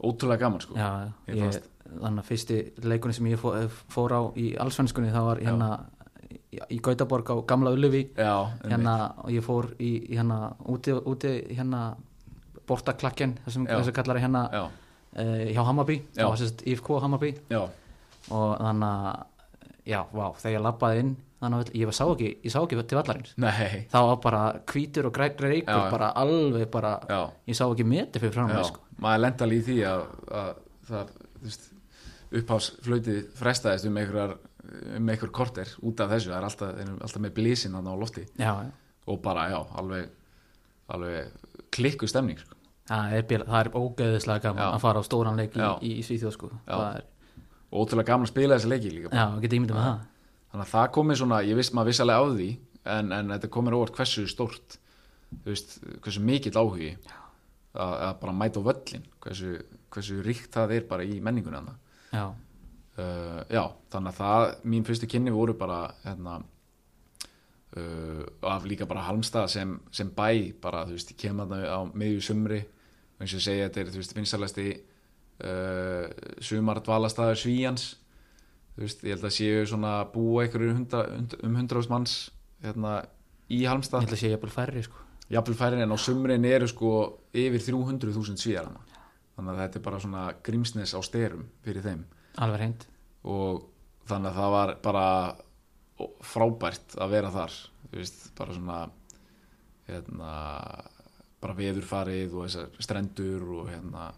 ótrúlega 0.00 0.44
gaman 0.46 0.62
sko. 0.62 0.76
já, 0.78 1.10
ég, 1.26 1.58
þannig 1.90 2.22
að 2.22 2.28
fyrsti 2.28 2.60
leikunni 2.86 3.14
sem 3.18 3.26
ég 3.32 3.40
fór, 3.42 3.66
fór 3.90 4.14
á 4.14 4.20
í 4.38 4.52
allsvenskunni 4.54 5.10
það 5.10 5.26
var 5.32 5.42
hérna 5.42 5.70
í, 6.54 6.78
Gautaborg 6.78 7.34
á 7.34 7.36
Gamla 7.50 7.74
einmitt. 7.74 8.38
hérna 8.70 8.94
og 9.24 9.34
ég 9.34 9.42
fór 9.42 9.72
í, 9.78 9.90
í 10.06 10.14
hérna 10.20 10.54
úti, 10.70 10.94
úti 10.94 11.34
hérna 11.50 11.96
bortaklakken 12.70 13.38
þessum 13.44 13.66
kallar 13.96 14.20
hérna 14.22 14.44
já, 14.54 14.62
uh, 15.16 15.48
hjá 15.50 15.62
Hammarby 15.66 15.98
Já. 16.00 16.22
það 16.22 16.30
var 16.30 16.40
sérst 16.42 16.62
IFK 16.66 16.92
Hammarby 17.04 17.32
já, 17.50 17.62
og 18.30 18.54
þannig 18.60 18.86
að 18.90 19.26
já, 19.90 20.00
vá, 20.12 20.24
þegar 20.38 20.56
ég 20.56 20.64
labbaði 20.66 21.04
inn 21.04 21.12
þannig 21.40 21.62
að 21.62 21.78
ég 21.80 21.96
sá 21.96 22.02
ekki, 22.04 22.30
ég 22.44 22.52
sá 22.52 22.58
ekki 22.60 22.82
til 22.84 22.98
vallarins 23.00 23.32
nei 23.40 23.86
það 23.92 24.08
var 24.10 24.20
bara 24.26 24.42
hvítur 24.70 25.08
og 25.08 25.16
já. 25.86 25.90
bara 25.94 26.12
alveg 26.20 26.68
bara 26.72 26.94
ég 27.48 27.56
sá 27.56 27.64
ekki 27.66 27.86
meti 27.88 28.22
fyrir 28.22 28.36
fram 28.36 28.52
sko. 28.68 28.84
maður 29.00 29.24
lenda 29.24 29.50
í 29.56 29.60
því 29.64 29.78
að, 29.88 30.04
að 30.42 30.52
það 30.90 31.16
upphásflötið 32.40 33.20
frestaðist 33.38 33.88
um 33.88 33.98
einhverjar 33.98 34.36
um 34.96 35.08
einhver 35.10 35.32
korter 35.34 35.70
út 35.82 36.00
af 36.04 36.12
þessu 36.12 36.30
það 36.30 36.36
er 36.36 36.46
alltaf, 36.46 36.80
alltaf 37.00 37.24
með 37.24 37.36
blísin 37.40 37.74
á 37.74 37.80
lofti 37.98 38.26
já, 38.36 38.52
já. 38.52 38.70
og 39.10 39.22
bara 39.24 39.48
já, 39.50 39.58
alveg 39.80 40.10
alveg 40.90 41.30
klikku 41.74 42.08
stemning 42.10 42.38
sko. 42.38 42.56
Það 42.90 43.12
er, 43.14 43.44
það 43.46 43.60
er 43.60 43.68
ógeðislega 43.78 44.42
gaman 44.48 44.64
Já. 44.64 44.68
að 44.74 44.80
fara 44.82 45.02
á 45.02 45.04
stóran 45.06 45.36
leik 45.38 45.54
í, 45.54 45.66
í, 45.86 45.90
Svíþjóð 46.02 46.32
sko. 46.34 46.48
Það 46.66 46.96
er, 46.98 47.04
ótrúlega 47.70 48.10
gaman 48.10 48.26
að 48.26 48.32
spila 48.32 48.56
þessi 48.58 48.70
leiki 48.72 48.90
líka 48.90 49.12
já, 49.14 49.26
það. 49.70 50.00
Þannig 50.50 50.64
að 50.64 50.72
það 50.72 50.88
komið 50.96 51.20
svona, 51.20 51.38
ég 51.46 51.58
viss 51.60 51.70
maður 51.76 51.92
viss 51.92 52.02
alveg 52.02 52.18
á 52.18 52.24
því 52.34 52.48
en, 52.88 53.12
en 53.14 53.32
þetta 53.34 53.50
komið 53.54 53.76
óvart 53.78 53.98
hversu 53.98 54.26
stórt 54.30 54.78
þú 55.30 55.52
veist, 55.52 55.76
hversu 56.02 56.22
mikill 56.24 56.56
áhugi 56.58 56.92
að, 57.74 57.92
að 57.94 58.14
bara 58.22 58.36
mæta 58.36 58.62
á 58.62 58.66
völlin 58.66 59.04
hversu, 59.22 59.58
hversu 59.92 60.22
ríkt 60.26 60.54
það 60.54 60.76
er 60.78 60.88
bara 60.90 61.06
í 61.06 61.20
menningunni 61.22 61.76
já, 62.10 62.24
uh, 62.26 63.42
já, 63.46 63.62
þannig 63.92 64.10
að 64.10 64.18
það 64.22 64.48
mín 64.72 64.88
fyrstu 64.88 65.10
kynni 65.10 65.34
voru 65.34 65.54
bara 65.58 65.82
hérna 66.02 66.40
uh, 67.76 68.24
af 68.50 68.66
líka 68.66 68.88
bara 68.90 69.06
Halmstað 69.06 69.50
sem, 69.54 69.78
sem 69.94 70.10
bæ 70.10 70.56
bara, 70.62 70.86
þú 70.88 70.98
veist, 70.98 71.14
ég 71.14 71.22
kem 71.28 71.44
að 71.44 71.56
á 71.68 71.80
miðju 71.94 72.26
sumri 72.32 72.64
og 72.64 72.79
eins 73.20 73.34
og 73.34 73.40
ég 73.40 73.46
segja, 73.46 73.68
þetta 73.68 73.82
er, 73.82 73.92
þú 73.92 74.00
veist, 74.00 74.16
vinsalasti 74.16 74.66
uh, 74.74 76.04
sumar 76.44 76.80
dvalastæður 76.84 77.40
Svíjans 77.42 77.86
þú 78.74 78.86
veist, 78.86 79.04
ég 79.04 79.16
held 79.16 79.26
að 79.28 79.36
séu 79.36 79.64
svona 79.68 79.94
búa 80.12 80.46
hund, 80.50 80.94
um 81.44 81.58
hundraðust 81.58 81.92
manns 81.92 82.14
hérna 82.64 83.00
í 83.50 83.62
ég 83.64 83.72
Halmstað 83.72 84.06
held 84.06 84.14
að 84.16 84.22
sé 84.22 84.30
jafnvel 84.32 84.54
færri 84.54 84.84
sko. 84.86 85.02
jafnvel 85.30 85.58
færin 85.58 85.84
en 85.84 85.92
á 85.92 85.98
sumrin 85.98 86.46
eru 86.48 86.68
sko 86.70 86.92
yfir 87.32 87.66
300.000 87.66 88.40
svíjar 88.40 88.70
þannig 89.36 89.52
að 89.52 89.60
þetta 89.64 89.78
er 89.78 89.84
bara 89.84 90.00
svona 90.00 90.24
grímsnes 90.46 90.94
á 90.96 91.00
styrum 91.04 91.46
fyrir 91.64 91.84
þeim. 91.84 92.04
Alveg 92.40 92.60
reynd 92.60 92.86
og 93.28 93.66
þannig 94.08 94.30
að 94.30 94.38
það 94.40 94.54
var 94.56 94.72
bara 94.84 95.06
frábært 96.24 96.96
að 96.96 97.12
vera 97.14 97.32
þar. 97.34 97.56
Þú 97.90 98.00
veist, 98.00 98.22
bara 98.38 98.56
svona 98.56 98.78
hérna 99.90 100.32
bara 101.40 101.56
veðurfarið 101.56 102.34
og 102.36 102.46
þessar 102.46 102.82
strendur 102.84 103.44
og 103.56 103.70
hérna 103.70 104.10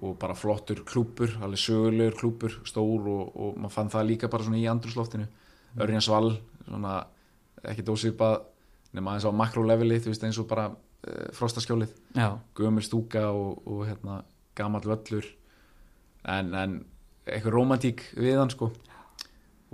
og 0.00 0.14
bara 0.20 0.36
flottur 0.38 0.80
klúpur, 0.88 1.34
alveg 1.44 1.60
sögulegur 1.60 2.16
klúpur 2.16 2.54
stór 2.68 3.08
og, 3.12 3.34
og 3.36 3.58
maður 3.60 3.74
fann 3.74 3.90
það 3.92 4.06
líka 4.08 4.30
bara 4.32 4.46
svona 4.46 4.60
í 4.60 4.68
andrúsloftinu 4.70 5.26
mm. 5.26 5.82
Örjansvall, 5.84 6.30
svona 6.64 6.94
ekki 7.68 7.84
dósipað 7.84 8.38
nema 8.96 9.12
aðeins 9.12 9.28
á 9.28 9.40
makroleveli, 9.42 10.00
þú 10.00 10.14
veist 10.14 10.24
eins 10.26 10.38
og 10.40 10.48
bara 10.50 10.70
e, 11.04 11.28
frostaskjólið. 11.36 11.92
Gömur 12.56 12.86
stúka 12.86 13.28
og, 13.28 13.60
og 13.68 13.84
hérna, 13.86 14.22
gamall 14.58 14.88
völlur. 14.88 15.28
En, 16.24 16.54
en 16.56 16.78
eitthvað 17.28 17.54
romantík 17.54 18.06
við 18.16 18.40
hann 18.40 18.50
sko 18.52 18.72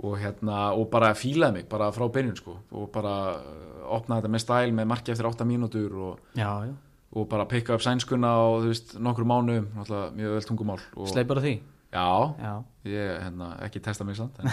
og 0.03 0.17
hérna 0.21 0.57
og 0.77 0.89
bara 0.91 1.13
fílaði 1.17 1.53
mig 1.53 1.69
bara 1.69 1.87
frá 1.91 2.05
byrjun 2.13 2.35
sko. 2.37 2.57
Og 2.71 2.91
bara 2.93 3.13
uh, 3.37 3.95
opnaði 3.97 4.21
þetta 4.25 4.33
með 4.35 4.43
stæl 4.43 4.73
með 4.77 4.85
marki 4.91 5.11
eftir 5.13 5.25
8 5.29 5.45
mínútur 5.49 5.95
og, 6.09 6.19
já, 6.37 6.51
já. 6.67 6.73
og 7.17 7.29
bara 7.31 7.45
pikka 7.49 7.73
upp 7.77 7.81
sænskuna 7.85 8.33
og 8.49 8.61
þú 8.65 8.73
veist 8.73 8.93
nokkur 8.99 9.25
mánu 9.25 9.61
mjög 9.73 10.35
vel 10.35 10.45
tungumál 10.49 10.81
sleipur 11.07 11.39
á 11.39 11.43
því? 11.47 11.55
Já, 11.87 12.09
já, 12.43 12.53
ég 12.83 13.21
hérna, 13.23 13.45
ekki 13.63 13.79
testa 13.79 14.03
mig 14.03 14.17
samt 14.19 14.35
en, 14.43 14.51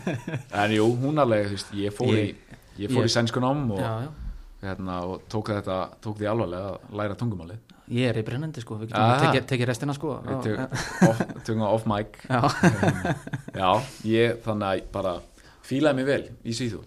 en 0.64 0.72
jú, 0.74 0.88
hún 0.98 1.22
alveg, 1.22 1.46
þú 1.46 1.54
veist, 1.54 1.70
ég 1.78 1.94
fór 1.94 2.10
Ég- 2.10 2.34
í 2.34 2.82
ég 2.82 2.90
fór 2.90 3.04
ég- 3.06 3.08
í 3.08 3.12
sænskunám 3.14 3.60
og, 3.70 3.80
hérna, 4.62 5.00
og 5.08 5.24
tók 5.30 5.50
þetta, 5.50 5.76
tók 6.02 6.20
því 6.20 6.28
alvarlega 6.30 6.72
að 6.72 6.96
læra 7.00 7.16
tungumálið. 7.18 7.74
Ég 7.92 8.08
er 8.12 8.20
í 8.20 8.24
brennandi 8.26 8.62
sko, 8.62 8.78
við 8.80 8.92
getum 8.92 9.24
tekið, 9.24 9.46
tekið 9.50 9.68
restina 9.68 9.94
sko 9.96 10.12
Við 10.22 10.44
tökum 11.48 11.64
off 11.66 11.86
mic. 11.90 12.20
Já, 12.30 12.40
Já, 13.58 13.70
ég 14.08 14.38
þannig 14.44 14.68
að 14.68 14.76
ég 14.78 14.88
bara 14.94 15.16
fílaði 15.66 15.98
mig 15.98 16.08
vel 16.08 16.22
í 16.46 16.54
síðu 16.56 16.82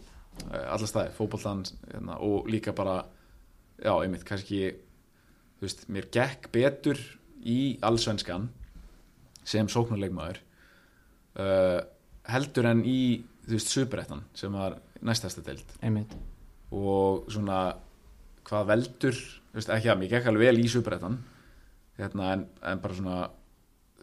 alla 0.51 0.87
staði, 0.87 1.13
fótbollan 1.15 1.63
hérna, 1.91 2.17
og 2.23 2.49
líka 2.51 2.73
bara 2.75 2.97
já, 3.79 3.91
einmitt, 3.93 4.25
kannski 4.27 4.61
þú 5.59 5.67
veist, 5.67 5.85
mér 5.91 6.09
gekk 6.11 6.49
betur 6.55 6.99
í 7.45 7.75
allsvenskan 7.85 8.49
sem 9.45 9.67
sóknarleikmaður 9.71 10.41
uh, 11.39 11.79
heldur 12.31 12.71
en 12.71 12.83
í 12.87 12.99
þú 13.45 13.57
veist, 13.57 13.71
superettan 13.71 14.25
sem 14.35 14.55
var 14.55 14.79
næstasta 15.05 15.43
deild. 15.45 15.75
Einmitt 15.85 16.15
og 16.75 17.31
svona 17.31 17.59
hvað 18.45 18.69
veldur, 18.71 19.19
veist, 19.55 19.71
ekki 19.71 19.89
að 19.91 19.99
mér 20.01 20.13
gekk 20.15 20.29
alveg 20.29 20.49
vel 20.49 20.61
í 20.61 20.69
superettan 20.69 21.17
hérna, 21.99 22.31
en, 22.35 22.45
en 22.61 22.81
bara 22.83 22.97
svona 22.97 23.19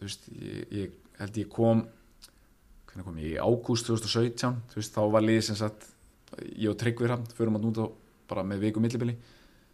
veist, 0.01 0.27
ég, 0.33 0.63
ég 0.73 1.19
held 1.19 1.39
ég 1.39 1.51
kom 1.53 1.85
hvernig 2.89 3.07
kom 3.07 3.19
ég, 3.21 3.35
í 3.35 3.41
ágúst 3.41 3.87
2017 3.89 4.61
þú 4.73 4.79
veist, 4.81 4.95
þá 4.95 5.03
var 5.13 5.25
liðið 5.25 5.47
sem 5.49 5.59
sagt 5.59 5.89
ég 6.57 6.69
og 6.71 6.77
Tryggvi 6.81 7.07
Hrafn, 7.07 7.29
förum 7.37 7.59
að 7.59 7.67
núta 7.67 7.89
bara 8.29 8.45
með 8.47 8.67
viku 8.67 8.81
millibili, 8.81 9.15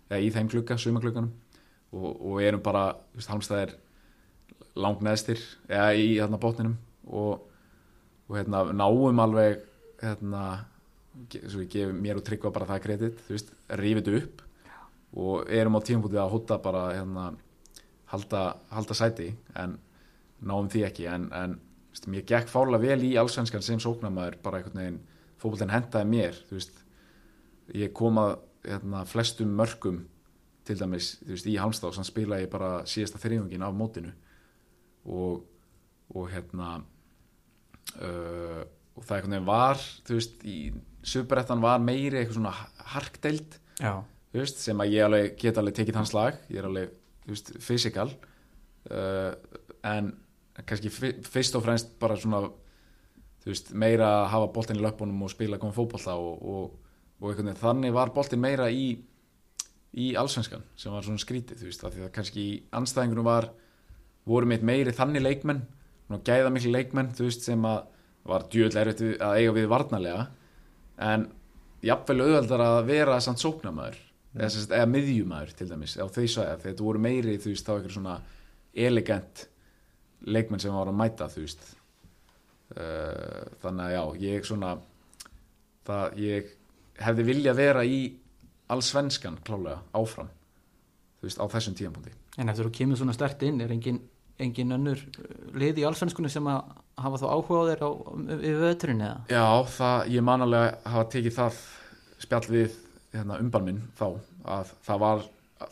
eða 0.10 0.20
í 0.24 0.32
þeim 0.36 0.50
klukka 0.52 0.78
sumaklukkanum 0.80 1.32
og, 1.96 2.10
og 2.14 2.42
erum 2.44 2.64
bara, 2.64 2.92
halmstæðir 3.30 3.78
langt 4.80 5.04
neðstir, 5.04 5.42
eða 5.72 5.94
í 5.96 6.12
hérna 6.18 6.40
botninum 6.42 6.76
og, 7.08 7.46
og 8.28 8.38
hérna 8.38 8.68
náum 8.76 9.24
alveg 9.24 9.64
hérna 10.04 10.44
svo 11.28 11.64
ég 11.64 11.72
gef 11.74 11.92
mér 11.96 12.20
og 12.20 12.26
tryggva 12.28 12.52
bara 12.56 12.68
það 12.70 12.84
kredit 12.86 13.22
þú 13.28 13.36
veist, 13.36 13.54
rífið 13.80 14.12
upp 14.22 14.44
og 15.20 15.50
erum 15.52 15.78
á 15.78 15.82
tímabútið 15.82 16.22
að 16.22 16.34
hóta 16.36 16.60
bara 16.62 16.84
hérna, 16.94 17.32
halda, 18.12 18.44
halda 18.70 18.98
sæti 18.98 19.32
en 19.58 19.78
náum 20.40 20.70
því 20.72 20.86
ekki 20.88 21.08
en, 21.12 21.28
en 21.34 21.58
veist, 21.92 22.08
mér 22.12 22.28
gekk 22.30 22.52
fárlega 22.52 22.86
vel 22.86 23.08
í 23.08 23.16
allsvenskan 23.20 23.66
sem 23.66 23.82
sóknamaður 23.82 24.40
bara 24.44 24.62
einhvern 24.62 24.82
veginn 24.82 25.02
fótboltinn 25.40 25.74
hendaði 25.74 26.12
mér 26.12 26.40
þú 26.50 26.60
veist, 26.60 26.80
ég 27.76 27.94
kom 27.96 28.22
að 28.22 28.38
hérna, 28.68 29.06
flestum 29.10 29.54
mörkum 29.58 30.04
til 30.68 30.78
dæmis 30.80 31.16
þú 31.24 31.34
veist, 31.34 31.50
í 31.50 31.58
Halmstad 31.60 31.92
og 31.92 31.98
sann 31.98 32.08
spila 32.08 32.42
ég 32.42 32.52
bara 32.52 32.84
síðasta 32.90 33.22
þriðungin 33.22 33.66
af 33.66 33.78
mótinu 33.78 34.14
og, 35.10 35.42
og 36.14 36.30
hérna 36.30 36.76
uh, 37.98 38.62
og 39.00 39.06
það 39.08 39.16
einhvern 39.16 39.36
veginn 39.36 39.50
var 39.50 39.82
þú 40.06 40.20
veist, 40.20 40.44
í 40.44 40.60
superettan 41.06 41.62
var 41.64 41.82
meiri 41.84 42.20
eitthvað 42.20 42.40
svona 42.40 42.56
harkdeild 42.96 43.60
veist, 44.36 44.60
sem 44.62 44.80
að 44.82 44.96
ég 44.96 45.06
alveg 45.06 45.38
get 45.40 45.58
alveg 45.58 45.78
tekið 45.78 46.00
hans 46.00 46.16
lag, 46.16 46.40
ég 46.52 46.62
er 46.62 46.68
alveg 46.70 46.96
physical 47.64 48.10
uh, 48.92 49.32
en 49.86 50.12
kannski 50.68 50.92
fyrst 50.92 51.56
og 51.56 51.64
fremst 51.64 51.94
bara 52.02 52.18
svona 52.20 52.44
veist, 53.46 53.72
meira 53.72 54.10
að 54.20 54.30
hafa 54.34 54.52
boltin 54.56 54.80
í 54.80 54.84
löpunum 54.84 55.24
og 55.26 55.32
spila 55.32 55.60
góðan 55.62 55.78
fótbolta 55.78 56.18
og, 56.20 56.42
og, 56.44 56.90
og 57.20 57.30
einhvern 57.30 57.50
veginn. 57.50 57.62
Þannig 57.62 57.96
var 57.96 58.12
boltin 58.14 58.44
meira 58.44 58.68
í 58.70 58.92
í 59.98 60.12
allsvenskan 60.20 60.66
sem 60.78 60.94
var 60.94 61.06
svona 61.06 61.22
skrítið 61.22 61.64
þú 61.64 61.70
veist, 61.70 61.84
af 61.86 61.96
því 61.96 62.06
að 62.06 62.12
kannski 62.14 62.42
í 62.44 62.58
anstæðingunum 62.78 63.26
var 63.26 63.50
voru 64.30 64.50
meitt 64.50 64.66
meiri 64.66 64.94
þannig 64.94 65.24
leikmenn 65.24 65.64
gæða 66.26 66.52
miklu 66.54 66.74
leikmenn 66.74 67.14
þú 67.18 67.26
veist, 67.26 67.46
sem 67.48 67.66
að 67.66 67.88
var 68.30 68.46
djöðl 68.52 68.82
erfitt 68.84 69.02
að 69.24 69.40
eiga 69.40 69.56
við 69.56 69.70
varnarlega 69.72 70.28
en 71.00 71.26
jafnvel 71.86 72.20
auðveldar 72.26 72.64
að 72.66 72.80
vera 72.90 73.20
samt 73.24 73.42
sóknamaður 73.42 73.98
eða, 74.36 74.50
eða 74.68 74.90
miðjumæður 74.92 75.56
til 75.58 75.70
dæmis 75.70 75.96
á 76.00 76.06
því 76.06 76.28
þegar 76.36 76.64
þetta 76.66 76.86
voru 76.86 77.04
meiri 77.04 77.38
þú 77.40 77.54
veist, 77.54 77.68
þá 77.68 77.74
eitthvað 77.76 77.96
svona 77.96 78.16
elegant 78.88 79.46
leikmenn 80.28 80.62
sem 80.62 80.76
var 80.76 80.92
að 80.92 81.00
mæta 81.00 81.30
þú 81.32 81.46
veist. 81.46 81.68
Uh, 82.70 83.46
þannig 83.64 83.86
að 83.86 83.94
já, 83.96 84.02
ég 84.30 84.46
svona 84.46 84.74
það, 85.88 86.20
ég 86.22 86.52
hefði 87.00 87.26
vilja 87.32 87.56
vera 87.58 87.86
í 87.88 88.02
allsvenskan 88.70 89.40
klálega 89.46 89.80
áfram 89.98 90.30
þú 91.20 91.28
veist, 91.28 91.42
á 91.42 91.46
þessum 91.50 91.78
tíðanbúndi 91.80 92.14
en 92.40 92.52
eftir 92.52 92.68
þú 92.68 92.74
kemur 92.78 93.00
svona 93.00 93.16
stert 93.16 93.42
inn 93.48 93.64
er 93.64 93.74
engin, 93.74 93.98
engin 94.40 94.76
önnur 94.76 95.02
lið 95.58 95.82
í 95.82 95.88
allsvenskunni 95.90 96.32
sem 96.32 96.46
að 96.52 96.79
hafa 97.04 97.20
þá 97.22 97.28
áhuga 97.30 97.60
á 97.60 97.70
þér 97.70 97.84
á, 97.86 97.90
yfir 98.36 98.62
veturinn 98.64 99.04
eða? 99.06 99.20
Já, 99.32 99.46
það, 99.76 100.08
ég 100.16 100.26
man 100.30 100.46
alveg 100.46 100.66
að 100.66 100.90
hafa 100.94 101.10
tekið 101.16 101.38
það 101.38 101.60
spjall 102.20 102.48
við 102.50 102.80
hérna, 103.14 103.40
umban 103.40 103.68
minn 103.68 103.84
þá 104.00 104.08
að 104.50 104.74
það 104.88 105.04
var, 105.06 105.24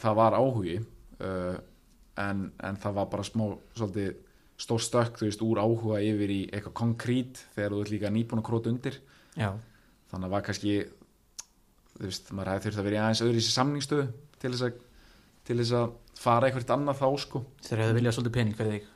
það 0.04 0.18
var 0.22 0.38
áhugi 0.38 0.78
uh, 0.80 1.58
en, 2.24 2.48
en 2.64 2.80
það 2.82 2.98
var 3.00 3.12
bara 3.14 3.28
smá 3.28 3.46
svolítið 3.78 4.16
stór 4.58 4.82
stökk 4.82 5.20
þú 5.20 5.28
veist 5.28 5.44
úr 5.46 5.62
áhuga 5.62 6.02
yfir 6.02 6.34
í 6.34 6.40
eitthvað 6.50 6.78
konkrít 6.80 7.42
þegar 7.56 7.76
þú 7.76 7.82
ert 7.84 7.94
líka 7.94 8.14
nýbúin 8.14 8.42
að 8.42 8.48
króta 8.48 8.72
undir. 8.74 8.98
Já, 9.38 9.52
þannig 10.10 10.30
að 10.30 10.34
var 10.34 10.46
kannski 10.48 10.76
þú 11.94 12.08
veist, 12.08 12.32
maður 12.34 12.54
hefði 12.54 12.68
þurft 12.68 12.82
að 12.82 12.88
vera 12.88 12.98
í 12.98 13.02
aðeins 13.04 13.24
öðru 13.26 13.38
í 13.38 13.42
þessi 13.42 13.54
samningstöðu 13.54 14.08
til 14.42 14.54
þess 14.54 14.66
að 14.68 14.84
til 15.48 15.58
þess 15.62 15.76
að 15.78 15.92
fara 16.18 16.50
eitthvað 16.50 16.74
annað 16.76 17.02
þá 17.02 17.08
sko. 17.24 17.44
Þeir 17.64 17.84
hefðu 17.84 17.98
viljað 17.98 18.16
svolítið 18.18 18.36
pening 18.36 18.58
fyrir 18.58 18.74
þig. 18.74 18.90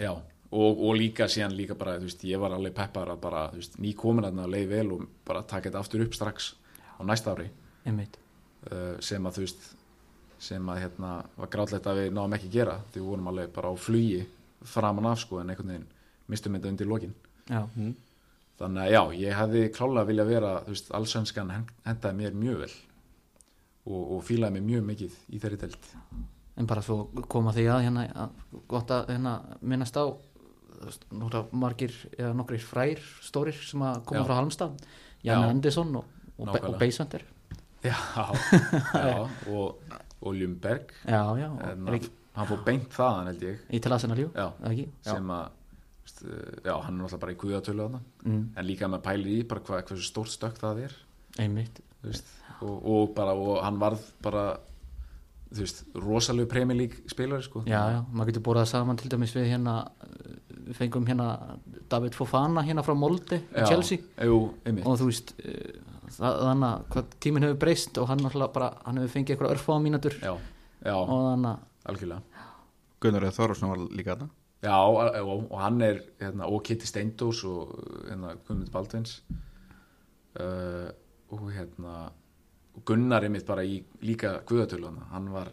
Já, 0.00 0.12
og, 0.50 0.80
og 0.82 0.96
líka 0.98 1.28
síðan 1.30 1.54
líka 1.56 1.74
bara, 1.78 1.98
veist, 2.02 2.24
ég 2.26 2.40
var 2.42 2.54
alveg 2.56 2.74
peppar 2.74 3.12
að 3.12 3.20
bara, 3.22 3.42
ný 3.78 3.92
komin 3.98 4.26
að 4.30 4.40
leið 4.50 4.68
vel 4.72 4.86
og 4.96 5.04
bara 5.26 5.42
taka 5.42 5.68
þetta 5.70 5.82
aftur 5.84 6.02
upp 6.06 6.16
strax 6.16 6.54
á 6.98 7.02
næsta 7.06 7.34
ári 7.36 7.48
einmitt 7.86 8.18
uh, 8.70 8.96
sem 9.00 9.26
að, 9.26 9.38
þú 9.38 9.44
veist, 9.46 9.68
sem 10.40 10.68
að 10.72 10.82
hérna, 10.84 11.14
var 11.36 11.50
grátlegt 11.52 11.86
að 11.86 12.02
við 12.02 12.12
náðum 12.16 12.34
ekki 12.38 12.48
að 12.50 12.56
gera 12.58 12.76
því 12.92 13.00
við 13.00 13.08
vorum 13.12 13.30
alveg 13.32 13.50
bara 13.54 13.70
á 13.70 13.74
flugi 13.78 14.20
framan 14.74 15.06
af, 15.12 15.20
sko, 15.22 15.38
en 15.40 15.50
einhvern 15.54 15.70
veginn 15.74 15.88
mistum 16.30 16.54
þetta 16.58 16.68
undir 16.74 16.88
lokin. 16.90 17.14
Já, 17.50 17.62
Þannig 18.60 18.82
að 18.82 18.90
já, 18.92 19.00
ég 19.16 19.32
hefði 19.38 19.60
klálega 19.72 20.04
vilja 20.10 20.24
vera, 20.28 20.48
þú 20.66 20.74
veist, 20.74 20.90
allsvenskan 20.98 21.50
hen- 21.54 21.70
hendaði 21.86 22.18
mér 22.18 22.34
mjög 22.36 22.58
vel 22.60 22.72
og, 23.88 24.02
og 24.16 24.20
fílaði 24.28 24.58
mig 24.58 24.66
mjög 24.66 24.82
mikið 24.90 25.14
í 25.32 25.40
þeirri 25.40 25.58
delt. 25.62 25.88
en 26.60 26.66
bara 26.68 26.82
svo 26.84 26.98
koma 27.32 27.54
því 27.56 27.64
að 27.72 27.84
hérna 27.86 28.02
að, 28.26 28.34
gott 28.68 28.90
að 28.92 29.08
hérna 29.14 29.32
minnast 29.62 29.96
á 29.96 30.04
margir 31.52 31.92
eða 32.16 32.32
nokkrir 32.38 32.62
frær 32.64 33.02
stórir 33.24 33.56
sem 33.66 33.82
að 33.84 34.00
koma 34.08 34.22
Já. 34.22 34.26
frá 34.28 34.38
Halmstad 34.38 34.84
Já. 35.26 35.34
Andersson 35.50 35.94
og, 36.00 36.04
og, 36.38 36.54
og 36.56 36.78
Beisander 36.80 37.24
Já, 37.84 37.96
já, 38.94 39.28
og, 39.48 39.94
og 40.20 40.34
Ljumberg, 40.36 40.90
Já, 41.08 41.22
já, 41.40 41.48
ekki, 41.94 42.10
hann 42.36 42.48
fór 42.50 42.64
beint 42.66 42.90
þaðan 42.92 43.30
held 43.32 43.44
ég. 43.48 43.62
í? 43.72 44.84
Já. 45.00 45.14
sem 45.14 45.30
að 45.32 45.46
uh, 46.26 46.56
já, 46.64 46.74
hann 46.84 46.96
er 46.96 46.98
náttúrulega 47.00 47.22
bara 47.24 47.32
í 47.36 47.38
guðatölu 47.40 47.86
Mm, 48.24 48.42
en 48.56 48.66
líka 48.68 48.88
með 48.92 49.04
pælir 49.06 49.38
í 49.38 49.46
bara 49.48 49.64
hvað, 49.64 49.86
hversu 49.88 50.04
stórt 50.10 50.32
stökk 50.34 50.58
það 50.60 50.82
er 50.88 50.96
einmitt 51.40 51.80
og, 52.60 52.74
og 52.84 53.14
bara 53.16 53.32
og 53.32 53.62
hann 53.64 53.78
varð 53.80 54.04
bara 54.20 54.44
þú 55.50 55.64
veist, 55.64 55.80
rosalegu 55.98 56.48
premjölík 56.50 56.98
spilari 57.10 57.42
sko. 57.42 57.64
Já, 57.66 57.80
já, 57.96 58.00
maður 58.12 58.30
getur 58.30 58.44
borðað 58.46 58.68
saman 58.70 59.00
til 59.00 59.08
dæmis 59.10 59.32
við 59.34 59.48
hérna 59.50 59.78
fengum 60.76 61.06
hérna 61.08 61.58
David 61.90 62.16
Fofana 62.18 62.64
hérna 62.66 62.84
frá 62.86 62.94
Molde 62.96 63.40
já, 63.42 63.66
Chelsea. 63.68 64.04
jú, 64.18 64.40
einmitt, 64.64 64.86
og 64.86 64.98
þú 65.00 65.08
veist 65.10 65.34
uh, 65.40 65.80
það, 66.16 66.38
þannig 66.46 66.68
að 66.68 66.84
hvað 66.94 67.16
tíminn 67.26 67.46
hefur 67.46 67.60
breyst 67.64 68.00
og 68.00 68.10
hann 68.10 68.26
bara, 68.54 68.70
hann 68.84 69.00
hefur 69.00 69.14
fengið 69.16 69.36
eitthvað 69.36 69.56
örfáða 69.56 69.84
mínútur. 69.86 70.18
Já, 70.20 70.34
já, 70.84 70.94
og 70.96 71.16
þannig 71.30 71.50
að, 71.50 71.66
algjörlega. 71.92 72.46
Gunnar 73.00 73.28
Þorvarsson 73.32 73.72
var 73.72 73.84
líka 73.88 74.14
þarna. 74.14 74.30
Já, 74.60 74.76
og, 74.76 75.46
og 75.48 75.58
hann 75.62 75.80
er 75.80 76.02
hérna, 76.20 76.48
og 76.52 76.64
Kitty 76.68 76.88
Steindós 76.88 77.44
og 77.48 77.76
hérna, 78.04 78.34
Guðmund 78.44 78.72
Baldvins. 78.74 79.20
Uh, 80.36 80.90
og 81.32 81.48
hérna 81.54 82.10
og 82.76 82.84
Gunnar 82.86 83.24
einmitt 83.26 83.46
bara 83.48 83.64
í 83.66 83.80
líka 84.04 84.38
guðatölu 84.46 84.92
hann 85.10 85.28
var, 85.32 85.50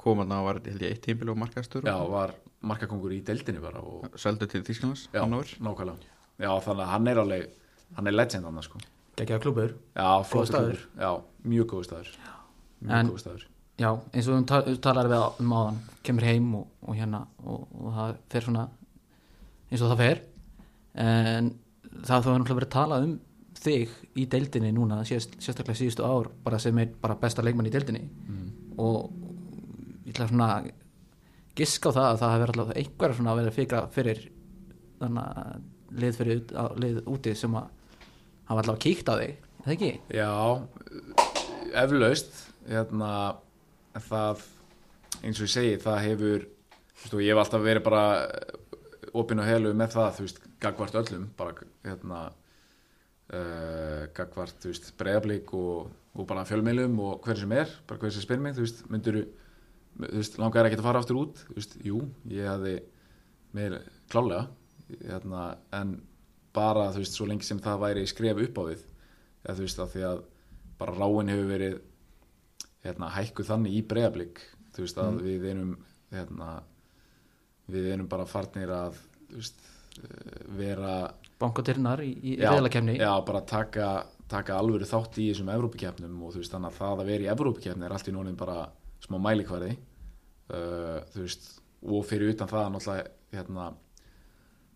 kom 0.00 0.22
hann 0.22 0.34
að 0.34 0.46
var 0.46 0.60
held 0.66 0.84
ég 0.84 0.94
eitt 0.94 1.02
tímbil 1.04 1.32
og 1.32 1.40
markastur 1.40 1.86
já, 1.86 1.96
var 2.10 2.34
markakongur 2.66 3.14
í 3.16 3.20
deildinni 3.24 3.62
bara 3.62 3.80
og 3.80 4.18
seldu 4.20 4.48
til 4.50 4.62
Þýsklands 4.66 5.06
Já, 5.12 5.22
hann 5.22 5.36
áður. 5.36 5.54
nákvæmlega 5.64 6.10
Já, 6.40 6.50
þannig 6.64 6.84
að 6.84 6.90
hann 6.94 7.08
er 7.08 7.20
alveg, 7.22 7.46
hann 7.96 8.10
er 8.10 8.16
legend 8.16 8.48
hann 8.48 8.62
sko. 8.64 8.80
geggjaða 9.16 9.44
klubur 9.44 9.72
Já, 9.96 10.10
flottur 10.24 10.52
staður. 10.52 10.82
Já, 11.00 11.10
mjög 11.44 11.70
góð 11.72 11.86
staður 11.88 12.12
Mjög 12.80 12.98
En- 12.98 13.10
góð 13.10 13.22
staður 13.24 13.46
Já, 13.80 13.90
eins 14.12 14.28
og 14.28 14.36
þú 14.36 14.44
ta 14.44 14.60
talar 14.84 15.08
við 15.08 15.40
um 15.40 15.52
áðan 15.56 15.80
kemur 16.04 16.26
heim 16.28 16.54
og, 16.54 16.66
og 16.84 16.96
hérna 16.98 17.22
og, 17.44 17.66
og 17.80 17.94
það 17.96 18.14
fer 18.28 18.44
svona 18.44 18.68
eins 19.70 19.80
og 19.80 19.92
það 19.92 20.02
fer 20.04 20.20
en 21.00 21.50
það 22.04 22.24
þú 22.24 22.28
hefur 22.28 22.40
náttúrulega 22.42 22.58
verið 22.60 22.68
að 22.68 22.76
tala 22.76 23.00
um 23.06 23.14
þig 23.60 23.94
í 24.16 24.26
deildinni 24.30 24.72
núna 24.76 25.00
sérst, 25.08 25.36
sérstaklega 25.40 25.78
síðustu 25.80 26.04
ár 26.04 26.28
bara 26.44 26.58
sem 26.60 26.76
er 26.80 26.92
bara 27.00 27.16
besta 27.20 27.44
leikmann 27.44 27.68
í 27.68 27.72
deildinni 27.72 28.04
mm. 28.04 28.46
og 28.80 29.10
ég 30.04 30.14
ætla 30.14 30.28
svona 30.28 30.50
að 31.50 31.58
giska 31.60 31.90
á 31.90 31.96
það 31.96 32.06
að 32.06 32.20
það 32.22 32.34
hefur 32.34 32.52
alltaf 32.54 32.72
einhverja 32.76 33.18
svona 33.18 33.34
að 33.34 33.40
vera 33.40 33.56
fikra 33.56 33.82
fyrir 33.94 34.22
þannig 35.00 35.24
að 35.24 36.00
lið 36.00 36.18
fyrir 36.20 36.42
lið 36.80 37.02
úti 37.10 37.34
sem 37.34 37.56
að 37.58 37.68
hafa 38.50 38.62
allavega 38.62 38.84
kíkt 38.84 39.10
á 39.10 39.14
þig 39.18 39.34
eða 39.60 39.74
ekki? 39.74 39.90
Já, 40.14 40.32
eflaust 41.82 42.40
hérna, 42.70 43.12
það 43.98 44.44
eins 45.20 45.40
og 45.40 45.46
ég 45.46 45.52
segi, 45.52 45.76
það 45.82 46.02
hefur 46.06 46.46
veist, 47.00 47.16
ég 47.20 47.32
hef 47.32 47.40
alltaf 47.42 47.64
verið 47.64 47.86
bara 47.86 48.04
opinn 49.16 49.42
og 49.42 49.48
helu 49.48 49.72
með 49.76 49.96
það, 49.96 50.12
þú 50.16 50.26
veist, 50.26 50.42
gagvart 50.62 50.98
öllum 51.00 51.26
bara, 51.38 51.66
hérna 51.86 52.20
uh, 53.34 54.04
gagvart, 54.16 54.58
þú 54.62 54.72
veist, 54.72 54.90
breyðablík 55.00 55.54
og, 55.56 55.90
og 56.14 56.28
bara 56.28 56.46
fjölmeilum 56.48 56.98
og 57.04 57.26
hver 57.26 57.40
sem 57.40 57.54
er, 57.56 57.72
bara 57.88 58.02
hver 58.02 58.14
sem 58.14 58.24
spyr 58.24 58.42
mig, 58.42 58.56
þú 58.58 58.66
veist, 58.66 58.84
myndur 58.92 59.20
þú 59.20 59.24
veist, 60.06 60.38
langar 60.40 60.68
ekki 60.68 60.78
að 60.80 60.86
fara 60.86 61.02
aftur 61.02 61.20
út. 61.20 61.42
Þú 61.48 61.56
veist, 61.58 61.76
jú, 61.86 62.00
ég 62.30 62.48
hefði 62.48 62.76
með 63.56 63.76
klálega 64.12 64.46
hérna, 65.00 65.44
en 65.76 65.98
bara, 66.54 66.88
þú 66.94 67.04
veist, 67.04 67.16
svo 67.16 67.28
lengi 67.30 67.46
sem 67.46 67.60
það 67.62 67.84
væri 67.84 68.06
skref 68.10 68.40
upp 68.46 68.60
á 68.60 68.62
við 68.70 68.86
eða 69.44 69.56
þú 69.56 69.66
veist, 69.66 69.82
af 69.82 69.92
því 69.94 70.06
að 70.08 70.22
bara 70.80 70.96
ráin 70.96 71.32
hefur 71.32 71.50
verið 71.50 71.76
hérna, 72.84 73.10
hækkuð 73.14 73.50
þannig 73.50 73.76
í 73.76 73.82
breyðablík 73.90 74.42
þú 74.74 74.84
veist, 74.84 75.00
að 75.00 75.20
við 75.26 75.46
erum 75.52 75.74
hérna, 76.10 76.50
við 77.70 77.90
erum 77.94 78.08
bara 78.10 78.28
farnir 78.28 78.72
að 78.74 78.98
þú 79.30 79.42
veist, 79.42 79.68
vera 80.56 80.94
Bankotyrnar 81.40 82.02
í, 82.04 82.10
í 82.22 82.34
Já, 82.38 82.50
reyðalakefni 82.50 82.96
Já, 83.00 83.10
bara 83.26 83.42
taka, 83.48 83.88
taka 84.30 84.58
alvöru 84.60 84.86
þátt 84.88 85.18
í 85.20 85.30
þessum 85.30 85.50
Evrópikeppnum 85.54 86.22
og 86.24 86.34
þú 86.34 86.42
veist 86.42 86.54
þannig 86.54 86.70
að 86.70 86.78
það 86.78 87.02
að 87.02 87.10
vera 87.10 87.26
í 87.26 87.30
Evrópikeppni 87.34 87.86
er 87.86 87.94
allt 87.96 88.10
í 88.10 88.14
nónin 88.14 88.38
bara 88.38 88.58
smá 89.04 89.18
mælikvarði 89.22 89.74
uh, 90.50 90.98
þú 91.14 91.24
veist 91.24 91.48
og 91.80 92.04
fyrir 92.08 92.34
utan 92.34 92.50
það 92.50 92.68
náttúrulega 92.74 93.06
hérna, 93.32 93.70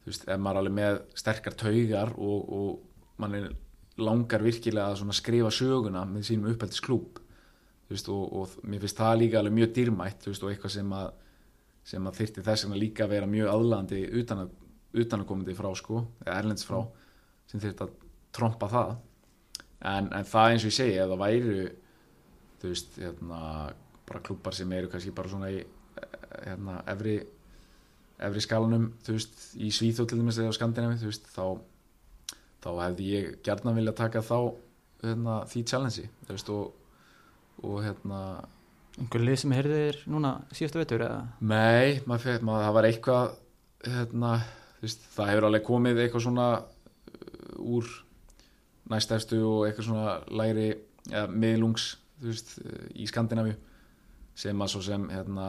þú 0.05 0.11
veist, 0.11 0.25
ef 0.29 0.41
maður 0.41 0.55
er 0.55 0.63
alveg 0.63 0.77
með 0.79 1.01
sterkar 1.21 1.59
taugar 1.61 2.15
og, 2.17 2.55
og 2.59 3.21
mann 3.21 3.51
langar 4.01 4.43
virkilega 4.43 4.95
að 4.95 5.13
skrifa 5.15 5.53
söguna 5.55 6.07
með 6.09 6.31
sínum 6.31 6.49
veist, 7.91 8.09
og, 8.09 8.25
og 8.33 8.55
mér 8.65 8.81
finnst 8.83 8.99
það 8.99 9.19
líka 9.21 9.39
alveg 9.41 9.55
mjög 9.59 9.75
dýrmætt 9.77 10.27
veist, 10.27 10.43
og 10.43 10.51
eitthvað 10.51 10.77
sem 10.79 10.97
að 10.97 11.13
sem 11.85 12.07
að 12.09 12.21
þyrti 12.21 12.45
þess 12.47 12.65
vegna 12.65 12.81
líka 12.81 13.05
að 13.05 13.13
vera 13.13 13.29
mjög 13.29 13.51
aðlandi 13.53 13.99
utan 14.21 14.45
að, 14.47 14.53
utan 15.03 15.21
að 15.21 15.29
komandi 15.29 15.57
frá 15.59 15.69
sko, 15.77 16.05
eða 16.25 16.37
erlends 16.41 16.65
frá 16.65 16.79
sem 17.51 17.61
þyrti 17.61 17.85
að 17.85 17.97
trompa 18.35 18.71
það. 18.73 18.95
En, 19.85 20.09
en 20.17 20.29
það 20.31 20.55
eins 20.55 20.65
og 20.65 20.71
ég 20.71 20.77
segi 20.79 20.95
ef 20.97 21.11
það 21.11 21.21
væru 21.21 21.57
þú 22.63 22.71
veist, 22.71 22.97
hérna, 22.97 23.41
bara 24.09 24.23
klúpar 24.25 24.57
sem 24.57 24.73
eru 24.77 24.91
kannski 24.93 25.15
bara 25.17 25.31
svona 25.33 25.51
í 25.53 25.61
eh, 25.61 26.19
hérna, 26.45 26.81
efri 26.93 27.19
efri 28.25 28.43
skalanum, 28.45 28.93
þú 29.05 29.17
veist, 29.17 29.39
í 29.59 29.71
Svíþjóð 29.75 30.11
til 30.11 30.19
dæmis 30.21 30.39
eða 30.39 30.55
Skandinavi, 30.55 31.01
þú 31.01 31.11
veist, 31.11 31.31
þá 31.35 31.47
þá 32.65 32.71
hefði 32.81 33.09
ég 33.11 33.33
gjarnan 33.45 33.77
vilja 33.77 33.95
taka 33.97 34.23
þá 34.25 34.39
hérna, 35.05 35.41
því 35.51 35.65
challenge 35.69 36.07
þú 36.25 36.37
veist, 36.37 36.53
og, 36.55 37.65
og 37.65 37.81
hérna 37.85 38.21
einhver 38.95 39.25
lið 39.27 39.41
sem 39.43 39.55
heyrði 39.57 39.81
þér 39.81 39.99
núna 40.15 40.33
síðastu 40.55 40.81
vetur 40.81 41.05
eða? 41.05 41.25
Nei, 41.43 42.01
maður 42.07 42.25
fyrir, 42.25 42.47
maður, 42.47 42.67
það 42.67 42.77
var 42.79 42.89
eitthvað 42.89 43.35
hérna, 43.89 44.33
þú 44.79 44.87
veist, 44.87 45.07
það 45.17 45.31
hefur 45.33 45.49
alveg 45.51 45.67
komið 45.67 46.03
eitthvað 46.05 46.27
svona 46.29 46.49
uh, 46.55 47.77
úr 47.77 47.93
næstæfstu 48.93 49.41
og 49.49 49.67
eitthvað 49.67 49.89
svona 49.91 50.17
læri 50.31 50.69
ja, 51.11 51.27
miðlungs, 51.29 51.91
þú 52.23 52.31
veist, 52.31 52.57
uh, 52.63 52.85
í 52.95 53.09
Skandinavíu 53.11 53.59
sem 54.39 54.63
að 54.65 54.73
svo 54.73 54.83
sem 54.85 55.09
hérna, 55.13 55.49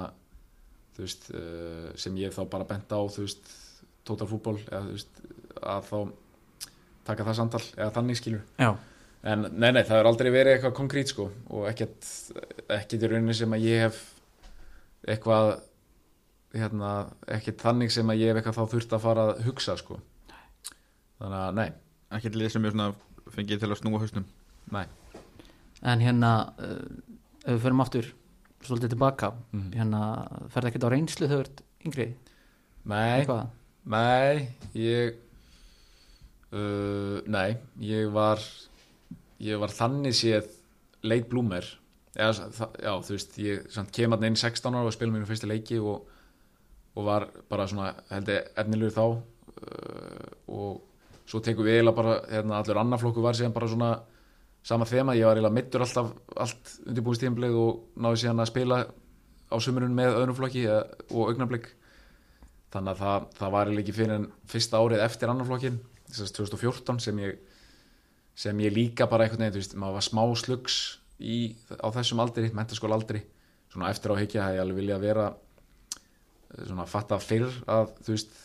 veist, 0.97 1.29
uh, 1.33 1.91
sem 1.99 2.17
ég 2.21 2.33
þá 2.35 2.43
bara 2.51 2.67
bent 2.69 2.91
á, 2.93 2.99
þú 3.01 3.25
veist, 3.25 3.53
total 4.05 4.29
fútból 4.29 4.57
eða 4.65 4.83
þú 4.85 4.97
veist, 4.97 5.21
að 5.61 5.87
þá 5.89 5.97
taka 7.05 7.27
það 7.27 7.39
samtal 7.39 7.63
eða 7.75 7.93
þannig 7.99 8.21
skilur 8.21 8.43
Já, 8.61 8.75
En 9.25 9.41
nei, 9.57 9.71
nei, 9.73 9.81
það 9.81 9.97
er 9.97 10.05
aldrei 10.05 10.27
verið 10.29 10.53
eitthvað 10.53 10.73
konkrét 10.77 11.09
sko 11.09 11.23
og 11.49 11.63
ekkert, 11.65 12.05
ekkert 12.67 12.91
í 12.93 13.07
rauninni 13.09 13.33
sem 13.33 13.55
að 13.57 13.63
ég 13.65 13.79
hef 13.87 14.01
eitthvað, 15.09 15.55
hérna, 16.53 16.91
ekkert 17.33 17.63
þannig 17.65 17.93
sem 17.93 18.11
að 18.13 18.21
ég 18.21 18.29
hef 18.29 18.37
eitthvað 18.37 18.59
þá 18.59 18.75
þurft 18.75 18.93
að 18.93 19.01
fara 19.01 19.23
að 19.31 19.41
hugsa 19.47 19.75
sko. 19.81 19.97
Þannig 21.17 21.39
að 21.39 21.57
nei, 21.57 21.67
ekki 22.13 22.35
lið 22.35 22.53
sem 22.53 22.67
er 22.69 22.75
svona 22.75 22.91
fengið 23.33 23.63
til 23.63 23.71
að 23.71 23.79
snúa 23.79 24.01
hausnum 24.01 24.27
nei. 24.73 24.85
en 25.81 26.03
hérna 26.03 26.31
uh, 26.61 26.85
ef 27.45 27.55
við 27.55 27.63
förum 27.65 27.83
aftur 27.83 28.11
svolítið 28.67 28.95
tilbaka. 28.95 29.31
Mhm. 29.51 29.71
hérna 29.75 30.01
ferði 30.53 30.71
ekkert 30.71 30.87
á 30.87 30.93
reynslu 30.93 31.29
þú 31.31 31.39
ert 31.43 31.61
yngri? 31.85 32.07
Nei, 32.85 33.25
nei, 33.85 34.49
ég, 34.77 35.15
uh, 36.53 37.21
nei, 37.25 37.57
ég 37.81 38.11
var, 38.13 38.41
ég 39.41 39.59
var 39.59 39.73
þannig 39.73 40.13
séð 40.13 40.49
leit 41.05 41.29
blúmer. 41.29 41.65
Það, 42.15 42.51
já, 42.79 42.91
þú 43.03 43.15
veist, 43.15 43.37
ég 43.41 43.65
samt, 43.73 43.91
kem 43.91 44.13
að 44.15 44.27
inn 44.29 44.37
16 44.39 44.75
ára 44.77 44.87
og 44.87 44.93
spila 44.95 45.11
mínu 45.11 45.27
fyrsta 45.27 45.49
leiki 45.49 45.79
og, 45.81 46.05
og 46.95 47.07
var 47.09 47.27
bara 47.49 47.65
svona, 47.67 47.89
held 48.09 48.29
ég, 48.31 48.51
efnilegur 48.55 48.95
þá. 48.95 49.05
Uh, 49.55 50.29
og 50.47 51.25
svo 51.25 51.41
tekum 51.43 51.65
við 51.65 51.79
eiginlega 51.79 51.97
bara, 51.97 52.19
hérna, 52.29 52.59
allur 52.61 52.79
annar 52.79 53.01
flokku 53.01 53.23
var 53.25 53.35
síðan 53.37 53.55
bara 53.55 53.71
svona 53.71 53.89
sama 54.65 54.87
þema, 54.89 55.15
ég 55.17 55.27
var 55.27 55.37
eiginlega 55.37 55.55
mittur 55.59 55.85
alltaf 55.85 56.11
allt 56.41 56.75
undirbúinstíðanbleið 56.89 57.57
og 57.61 57.99
náði 58.01 58.21
síðan 58.23 58.41
að 58.41 58.51
spila 58.51 58.79
á 58.85 59.55
sumurinn 59.61 59.97
með 59.97 60.17
öðrum 60.19 60.37
flokki 60.39 60.63
eða, 60.65 60.85
og 61.11 61.33
augnablik. 61.33 61.67
Þannig 62.73 62.95
að 62.95 63.03
það, 63.03 63.27
það 63.37 63.53
var 63.55 63.69
eiginlega 63.69 63.85
ekki 63.85 63.97
fyrir 63.99 64.15
en 64.15 64.25
fyrsta 64.51 64.81
árið 64.81 65.03
eftir 65.05 65.31
annar 65.31 65.47
flokkin 65.47 65.77
þess 66.09 66.25
að 66.25 66.33
2014 66.39 67.03
sem 67.05 67.21
ég 67.23 67.37
sem 68.35 68.59
ég 68.59 68.73
líka 68.75 69.07
bara 69.07 69.25
einhvern 69.25 69.45
veginn, 69.45 69.55
þú 69.55 69.61
veist, 69.61 69.75
maður 69.79 69.95
var 69.95 70.05
smá 70.09 70.23
slugs 70.35 70.79
í, 71.23 71.37
á 71.79 71.87
þessum 71.95 72.19
aldri, 72.19 72.49
mentaskóla 72.51 72.97
aldri 72.97 73.21
svona 73.71 73.91
eftir 73.91 74.11
á 74.11 74.19
higgja 74.19 74.47
hef 74.47 74.57
ég 74.57 74.63
alveg 74.63 74.81
vilja 74.81 74.97
vera 74.99 75.29
eh, 75.31 76.65
svona 76.65 76.87
fatta 76.89 77.19
fyrr 77.23 77.47
að 77.67 77.93
þú 78.01 78.15
veist 78.15 78.35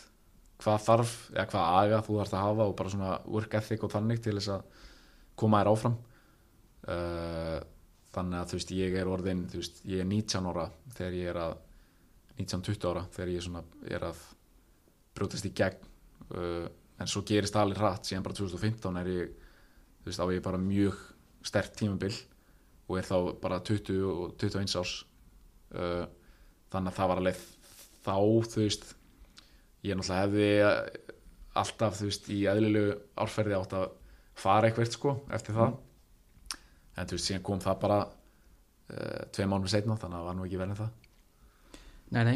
hvað 0.61 0.85
þarf, 0.85 1.13
eða 1.33 1.47
hvað 1.51 1.75
aga 1.81 1.99
þú 2.05 2.17
þarfst 2.19 2.37
að 2.37 2.45
hafa 2.45 2.69
og 2.69 2.77
bara 2.79 2.93
svona 2.93 3.17
work 3.25 3.59
ethic 3.59 3.83
og 3.83 3.91
þannig 3.91 4.23
til 4.23 4.37
þess 4.37 4.53
að 4.55 4.87
koma 5.41 5.61
þér 5.61 5.71
áfram 5.73 5.97
þannig 6.85 8.37
að 8.39 8.47
þú 8.51 8.57
veist 8.57 8.71
ég 8.75 8.95
er 8.97 9.09
orðin, 9.11 9.43
þú 9.51 9.61
veist, 9.61 9.81
ég 9.87 10.01
er 10.03 10.07
19 10.09 10.49
ára 10.51 10.65
þegar 10.95 11.17
ég 11.17 11.31
er 11.31 11.39
að 11.45 11.53
19-20 12.41 12.89
ára 12.89 13.03
þegar 13.13 13.33
ég 13.35 13.45
svona 13.45 13.63
er 13.87 14.05
að 14.07 14.23
brjótast 15.15 15.47
í 15.47 15.53
gegn. 15.55 15.89
Uh, 16.31 16.67
en 17.01 17.09
svo 17.09 17.23
gerist 17.27 17.57
alveg 17.59 17.81
hratt 17.81 18.07
síðan 18.07 18.23
bara 18.25 18.37
2015 18.37 18.99
er 19.01 19.09
ég 19.11 19.31
þú 20.01 20.09
veist, 20.09 20.21
á 20.21 20.25
ég 20.31 20.43
bara 20.45 20.61
mjög 20.61 20.99
stert 21.45 21.73
tímabil 21.77 22.13
og 22.87 22.97
er 22.99 23.07
þá 23.07 23.17
bara 23.41 23.61
20 23.67 24.03
og 24.07 24.35
21 24.41 24.77
árs. 24.81 24.95
Uh, 25.71 26.05
þannig 26.71 26.91
að 26.91 26.97
það 26.97 27.11
var 27.11 27.21
alveg 27.21 27.45
þá 28.01 28.17
þú 28.51 28.65
veist 28.65 28.91
ég 29.85 29.97
náttúrulega 29.97 30.25
hefði 30.25 30.49
alltaf 31.61 31.97
þú 31.99 32.09
veist 32.09 32.29
í 32.31 32.39
eðlilegu 32.47 32.97
árferði 33.19 33.57
átt 33.57 33.75
að 33.77 33.87
fara 34.41 34.69
eitthvað 34.69 34.93
sko 34.93 35.15
eftir 35.35 35.57
það 35.57 35.73
en 37.01 37.09
þú 37.09 37.17
veist 37.17 37.29
síðan 37.29 37.45
kom 37.47 37.61
það 37.63 37.79
bara 37.83 37.99
uh, 38.05 39.21
tvei 39.33 39.47
mánuð 39.49 39.73
setna 39.73 39.97
þannig 39.99 40.17
að 40.17 40.21
það 40.21 40.27
var 40.29 40.37
nú 40.37 40.45
ekki 40.47 40.59
verið 40.61 40.73
en 40.75 40.81
það. 40.81 40.91
Nei, 42.11 42.35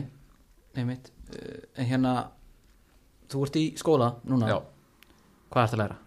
nei, 0.76 0.86
mitt 0.88 1.12
uh, 1.36 1.60
En 1.82 1.90
hérna, 1.90 2.16
þú 3.32 3.46
ert 3.48 3.60
í 3.62 3.66
skóla 3.80 4.10
núna. 4.28 4.50
Já, 4.52 4.58
Hvað 5.54 5.64
ert 5.68 5.78
að 5.78 5.84
læra? 5.84 6.02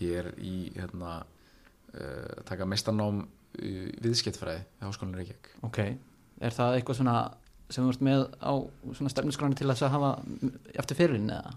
ég 0.00 0.16
er 0.16 0.30
í 0.40 0.54
hérna 0.78 1.18
uh, 1.20 2.36
taka 2.48 2.64
mestarnám 2.68 3.24
í 3.60 3.72
viðskiptfræði 4.00 4.62
í 4.62 4.84
háskólinni 4.86 5.20
Reykjavík. 5.20 5.50
Ok, 5.66 5.80
er 6.40 6.54
það 6.56 6.76
eitthvað 6.78 7.00
svona 7.00 7.16
sem 7.70 7.84
þú 7.84 7.92
ert 7.92 8.04
með 8.06 8.22
á 8.42 8.52
svona 8.96 9.12
stefnusgráni 9.12 9.58
til 9.58 9.68
að 9.70 9.82
hafa 9.92 10.12
eftir 10.80 10.98
fyririnn 10.98 11.30
eða? 11.34 11.52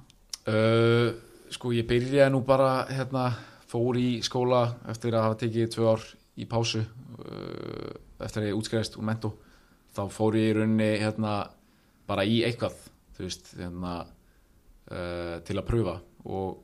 Sko 1.54 1.72
ég 1.74 1.88
byrjaði 1.90 2.34
nú 2.34 2.42
bara 2.46 2.84
hérna, 2.90 3.30
fór 3.70 3.98
í 3.98 4.20
skóla 4.26 4.66
eftir 4.92 5.16
að 5.16 5.28
hafa 5.28 5.40
tekið 5.44 5.72
tvö 5.74 5.88
ár 5.94 6.04
í 6.40 6.48
pásu 6.50 6.82
uh, 6.82 7.94
eftir 8.24 8.44
að 8.44 8.50
ég 8.50 8.60
útskriðist 8.60 8.98
úr 8.98 9.08
mentó 9.08 9.34
þá 9.94 10.04
fór 10.10 10.38
ég 10.40 10.50
í 10.50 10.56
rauninni 10.58 10.90
hérna, 11.04 11.34
bara 12.10 12.26
í 12.26 12.42
eitthvað 12.48 12.78
veist, 13.20 13.54
hérna, 13.60 14.00
uh, 14.90 15.36
til 15.46 15.58
að 15.60 15.68
pröfa 15.68 15.98
og, 16.26 16.64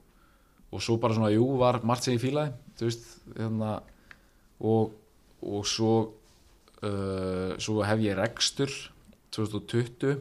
og 0.73 0.83
svo 0.83 0.97
bara 1.01 1.17
svona, 1.17 1.33
jú, 1.33 1.45
var 1.61 1.81
margt 1.85 2.07
sem 2.07 2.17
ég 2.17 2.23
fílaði 2.23 2.55
veist, 2.81 3.05
hérna 3.35 3.77
og, 4.65 4.95
og 5.45 5.67
svo 5.69 5.93
uh, 6.81 7.53
svo 7.61 7.83
hef 7.85 8.03
ég 8.03 8.17
rekstur 8.17 8.73
2020 9.35 10.17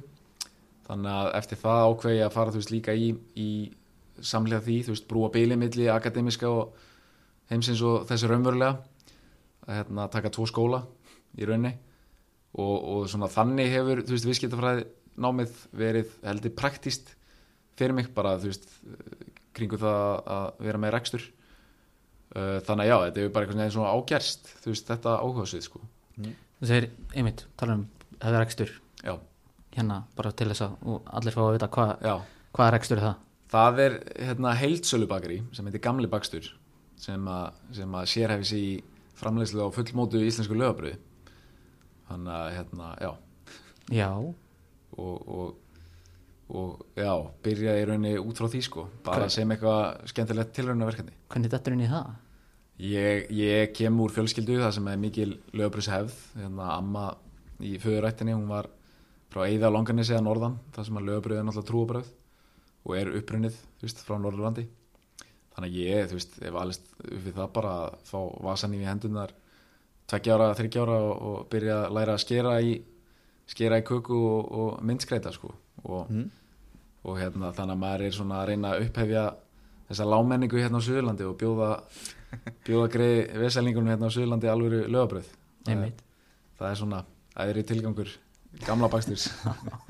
þannig 0.89 1.15
að 1.15 1.33
eftir 1.41 1.61
það 1.63 1.87
ákveði 1.87 2.21
ég 2.21 2.29
að 2.29 2.37
fara 2.37 2.55
veist 2.55 2.75
líka 2.75 2.95
í, 2.97 3.11
í 3.37 3.51
samlega 4.21 4.65
því, 4.67 4.79
brúa 5.09 5.33
bíli 5.33 5.57
milli 5.57 5.89
akademiska 5.93 6.49
og 6.51 6.77
heimsins 7.49 7.83
og 7.87 8.05
þessi 8.09 8.29
raunverulega 8.29 8.77
að 9.69 9.83
hérna, 9.83 10.09
taka 10.13 10.33
tvo 10.33 10.47
skóla 10.49 10.83
í 11.39 11.47
raunni 11.49 11.75
og, 12.57 12.77
og 12.77 13.09
svona 13.11 13.29
þannig 13.31 13.73
hefur, 13.73 14.03
þú 14.07 14.17
veist, 14.17 14.29
viðskiptafræði 14.29 14.87
námið 15.19 15.65
verið 15.77 16.15
heldur 16.25 16.55
praktíst 16.57 17.13
fyrir 17.79 17.95
mig 17.97 18.11
bara 18.15 18.37
þú 18.41 18.53
veist 18.53 18.69
kringu 19.57 19.79
það 19.81 20.31
að 20.35 20.65
vera 20.67 20.81
með 20.83 20.95
rekstur. 20.95 21.29
Uh, 22.29 22.59
þannig 22.67 22.85
að 22.85 22.91
já, 22.91 22.97
þetta 23.07 23.23
er 23.23 23.31
bara 23.33 23.47
eitthvað 23.47 23.59
svona 23.59 23.75
svona 23.75 23.93
ágerst 23.97 24.51
þú 24.63 24.73
veist, 24.73 24.91
þetta 24.91 25.15
áhugasvið 25.23 25.65
sko. 25.65 25.81
Þú 26.19 26.69
segir, 26.69 26.91
einmitt, 27.15 27.47
tala 27.59 27.79
um 27.79 27.87
það 28.19 28.35
er 28.35 28.45
rekstur. 28.45 28.75
Já, 29.01 29.15
hérna 29.77 30.03
bara 30.19 30.35
til 30.37 30.51
þess 30.51 30.67
að 30.67 30.99
allir 31.21 31.37
fá 31.37 31.43
að 31.45 31.55
vita 31.57 31.71
hvað 31.77 32.05
hva 32.59 32.67
er 32.67 32.75
rekstur 32.77 33.03
það. 33.03 33.25
Það 33.49 33.83
er 33.85 33.97
hérna 34.29 34.55
heildsölubakari 34.61 35.39
sem 35.57 35.69
heitir 35.69 35.83
Gamli 35.85 36.11
Bakstur 36.11 36.51
sem 37.01 37.29
að, 37.31 37.61
að 37.87 38.43
sig 38.45 38.59
í 38.59 38.73
framleiðslu 39.19 39.67
á 39.67 39.69
fullmótu 39.75 40.21
íslensku 40.25 40.57
lögabröði 40.59 40.99
þannig 42.09 42.35
að 42.35 42.53
hérna, 42.57 42.91
já. 43.03 43.11
Já, 43.93 44.11
og, 44.99 45.29
og, 45.29 45.83
og 46.49 46.87
já, 46.97 47.13
byrja 47.45 47.77
í 47.81 47.85
rauninni 47.89 48.15
út 48.21 48.41
frá 48.41 48.49
því 48.53 48.63
sko, 48.65 48.87
bara 49.05 49.27
Hvað? 49.27 49.35
sem 49.37 49.53
eitthvað 49.55 50.09
skemmtilegt 50.13 50.55
tilraunaverkefni. 50.57 51.15
Hvernig 51.33 51.53
dettur 51.53 51.77
inn 51.77 51.85
í 51.85 51.91
það? 51.93 52.11
Ég, 52.79 53.31
ég 53.35 53.73
kem 53.75 54.01
úr 54.01 54.13
fjölskyldu 54.15 54.61
það 54.63 54.77
sem 54.77 54.89
er 54.93 55.01
mikil 55.03 55.31
lögabröðshefð 55.51 56.19
hérna 56.39 56.69
amma 56.77 57.07
í 57.59 57.75
föðurættinni 57.83 58.37
hún 58.37 58.47
var 58.53 58.71
frá 59.33 59.43
Eida 59.49 59.71
Longanesi 59.73 60.15
að 60.17 60.25
norðan 60.29 60.61
það 60.77 60.89
sem 60.89 61.01
að 61.01 61.09
lögabröð 61.11 61.41
er 61.41 61.49
náttúrulega 61.49 61.71
trúabröð 61.73 62.13
og 62.89 62.93
er 62.97 63.11
upprunnið, 63.19 63.57
þú 63.81 63.89
veist, 63.89 64.05
frá 64.07 64.17
Norðurlandi 64.17 64.69
þannig 65.59 65.73
að 65.75 65.79
ég, 65.83 66.05
þú 66.07 66.19
veist, 66.19 66.37
ef 66.39 66.59
alveg 66.63 66.91
upp 67.03 67.25
við 67.25 67.33
það 67.35 67.49
bara 67.57 67.71
að 67.83 67.97
fá 68.07 68.19
vasan 68.47 68.77
í 68.79 68.85
hendunar 68.87 69.33
tveggja 70.09 70.37
ára, 70.39 70.53
þryggja 70.55 70.85
ára 70.87 70.99
og, 71.03 71.25
og 71.31 71.49
byrja 71.51 71.79
að 71.83 71.97
læra 71.99 72.15
að 72.15 72.23
skera 72.23 72.53
í 72.63 72.77
skera 73.49 73.81
í 73.81 73.85
köku 73.89 74.15
og, 74.29 74.53
og 74.61 74.85
myndskreita 74.87 75.33
sko. 75.35 75.51
Og, 75.83 76.07
Mm. 76.11 76.31
og 77.09 77.19
hérna 77.19 77.53
þannig 77.55 77.75
að 77.75 77.83
maður 77.83 78.05
er 78.05 78.15
svona 78.17 78.39
að 78.43 78.49
reyna 78.51 78.71
að 78.75 78.87
upphefja 78.87 79.25
þessa 79.89 80.07
lámenningu 80.09 80.59
hérna 80.61 80.81
á 80.83 80.87
Suðurlandi 80.87 81.27
og 81.29 81.37
bjóða 81.41 81.69
bjóða 82.67 82.89
greið 82.93 83.37
veselningunum 83.43 83.93
hérna 83.93 84.11
á 84.11 84.15
Suðurlandi 84.15 84.51
alvöru 84.51 84.81
lögabröð 84.91 85.29
það, 85.65 85.85
það 86.59 86.71
er 86.71 86.81
svona 86.83 87.03
æðri 87.39 87.65
tilgangur 87.71 88.15
gamla 88.67 88.91
baksturs 88.93 89.29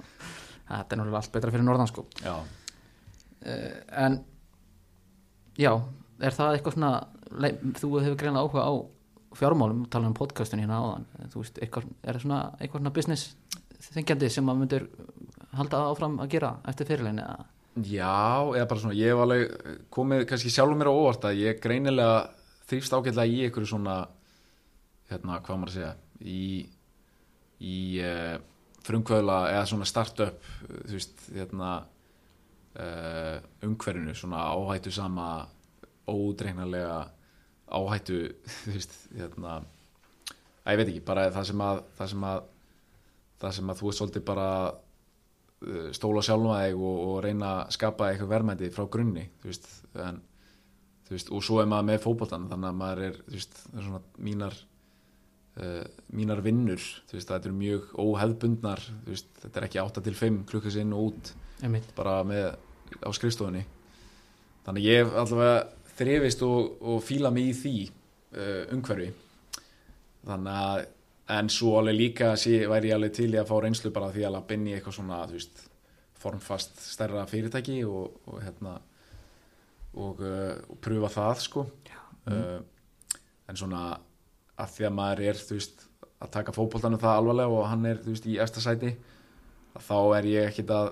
þetta 0.68 0.84
er 0.84 1.00
náttúrulega 1.00 1.22
allt 1.22 1.32
betra 1.34 1.54
fyrir 1.54 1.66
norðan 1.66 1.90
já, 2.22 2.36
uh, 2.36 3.72
en 4.04 4.20
já, 5.58 5.72
er 6.22 6.36
það 6.36 6.54
eitthvað 6.56 6.76
svona 6.76 6.92
þú 7.78 7.90
hefur 8.02 8.18
greinlega 8.20 8.44
áhuga 8.46 8.64
á 8.64 8.72
fjármálum, 9.38 9.84
tala 9.92 10.08
um 10.08 10.16
podcastun 10.16 10.62
hérna 10.62 10.80
áðan 10.80 11.06
þú 11.32 11.42
veist, 11.42 11.60
eitthvað, 11.60 11.90
er 12.02 12.16
það 12.16 12.24
svona 12.24 12.40
eitthvað 12.58 12.80
svona 12.80 12.94
business 12.96 13.36
þengjandi 13.92 14.30
sem 14.32 14.46
maður 14.46 14.62
myndir 14.62 14.86
halda 15.58 15.84
áfram 15.90 16.18
að 16.22 16.32
gera 16.34 16.54
eftir 16.70 16.88
fyrirlegin 16.88 17.22
eða? 17.22 17.46
Já, 17.86 18.16
eða 18.56 18.68
bara 18.70 18.82
svona 18.82 18.98
ég 18.98 19.12
hef 19.12 19.22
alveg 19.22 19.76
komið 19.94 20.24
kannski 20.30 20.50
sjálfur 20.50 20.80
mér 20.80 20.90
á 20.90 20.98
óvart 20.98 21.28
að 21.28 21.42
ég 21.44 21.60
greinilega 21.62 22.16
þrýfst 22.68 22.96
ágætlega 22.96 23.30
í 23.30 23.44
einhverju 23.46 23.70
svona 23.70 23.98
hérna, 25.12 25.38
hvað 25.44 25.60
maður 25.60 25.70
að 25.70 25.76
segja 25.76 25.92
í, 26.18 26.48
í 27.64 27.76
uh, 28.02 28.34
frumkvöðla 28.88 29.38
eða 29.52 29.68
svona 29.70 29.88
startup 29.88 30.42
þú 30.64 30.96
veist, 30.96 31.22
hérna 31.36 31.72
uh, 32.78 33.38
umhverfinu, 33.66 34.14
svona 34.16 34.48
áhættu 34.54 34.92
sama 34.94 35.28
ódreiknarlega 36.08 36.98
áhættu 37.68 38.20
þú 38.62 38.74
veist, 38.74 38.94
hérna 39.16 39.58
að 40.64 40.74
ég 40.74 40.80
veit 40.80 40.92
ekki, 40.92 41.06
bara 41.08 41.28
það 41.32 41.50
sem 41.50 41.64
að 41.64 41.82
það 41.98 42.12
sem 42.12 42.28
að, 42.30 42.46
það 43.42 43.56
sem 43.58 43.72
að 43.72 43.82
þú 43.82 43.90
er 43.90 43.98
svolítið 43.98 44.24
bara 44.28 44.48
uh, 44.68 45.90
stóla 45.96 46.24
sjálfum 46.24 46.54
að 46.54 46.64
þig 46.64 46.86
og, 46.90 47.02
og 47.08 47.20
reyna 47.26 47.52
að 47.58 47.76
skapa 47.78 48.10
eitthvað 48.12 48.32
verðmæti 48.36 48.72
frá 48.74 48.88
grunni 48.92 49.28
þú 49.42 49.52
veist, 49.52 49.68
en, 50.06 50.22
þú 51.08 51.16
veist, 51.16 51.34
og 51.34 51.44
svo 51.44 51.60
er 51.62 51.70
maður 51.70 51.90
með 51.90 52.02
fótboltan 52.06 52.48
þannig 52.52 52.72
að 52.72 52.80
maður 52.82 53.04
er, 53.08 53.20
þú 53.26 53.36
veist, 53.38 53.60
það 53.64 53.82
er 53.82 53.88
svona 53.88 54.02
mínar 54.28 54.58
uh, 55.58 55.84
mínar 56.20 56.44
vinnur 56.46 56.86
þú 57.10 57.18
veist, 57.18 57.28
þetta 57.28 57.50
eru 57.50 57.58
mjög 57.58 57.92
óhefðbundnar 58.04 58.86
þú 58.86 59.12
veist, 59.12 59.34
þetta 59.44 59.60
er 59.60 59.68
ekki 59.68 59.84
8 59.84 60.06
til 60.08 60.16
5 60.22 60.40
klukkas 60.52 60.80
inn 60.80 60.96
og 60.96 61.10
út 61.10 61.34
einmitt, 61.64 61.92
bara 61.96 62.20
með 62.26 62.52
á 63.02 63.08
skrifstofunni. 63.14 63.64
Þannig 64.66 64.86
ég 64.88 65.02
hef 65.02 65.16
allavega 65.16 65.58
þrifist 65.98 66.44
og, 66.46 66.76
og 66.82 67.00
fíla 67.04 67.32
mig 67.34 67.50
í 67.50 67.56
því 67.56 67.74
uh, 67.88 68.62
umhverfi. 68.76 69.08
Þannig 70.28 70.60
að 70.62 70.84
en 71.38 71.50
svo 71.52 71.74
alveg 71.78 71.96
líka 71.96 72.32
sé, 72.40 72.62
væri 72.70 72.90
ég 72.90 72.96
alveg 72.96 73.14
til 73.18 73.28
í 73.34 73.40
að 73.40 73.48
fá 73.50 73.56
reynslu 73.60 73.92
bara 73.92 74.12
því 74.14 74.24
að 74.24 74.34
lappa 74.38 74.56
inn 74.56 74.68
í 74.68 74.74
eitthvað 74.76 74.96
svona 74.96 75.18
veist, 75.28 75.64
formfast 76.18 76.80
stærra 76.80 77.26
fyrirtæki 77.28 77.82
og, 77.84 78.16
og 78.28 78.40
hérna 78.42 78.78
og, 79.94 80.22
uh, 80.22 80.54
og 80.68 80.80
pröfa 80.84 81.12
það 81.12 81.44
sko. 81.44 81.66
Uh, 82.28 82.58
en 83.48 83.56
svona 83.56 83.82
að 84.58 84.72
því 84.74 84.88
að 84.88 84.96
maður 84.96 85.22
er 85.30 85.44
veist 85.50 85.84
að 86.18 86.32
taka 86.34 86.54
fótboltanum 86.54 87.00
það 87.00 87.20
alvarlega 87.20 87.54
og 87.54 87.68
hann 87.70 87.86
er 87.88 88.00
veist 88.04 88.26
í 88.26 88.38
efsta 88.42 88.62
sæti 88.64 88.94
þá 89.78 89.98
er 90.18 90.28
ég 90.28 90.48
ekkit 90.50 90.72
að 90.74 90.90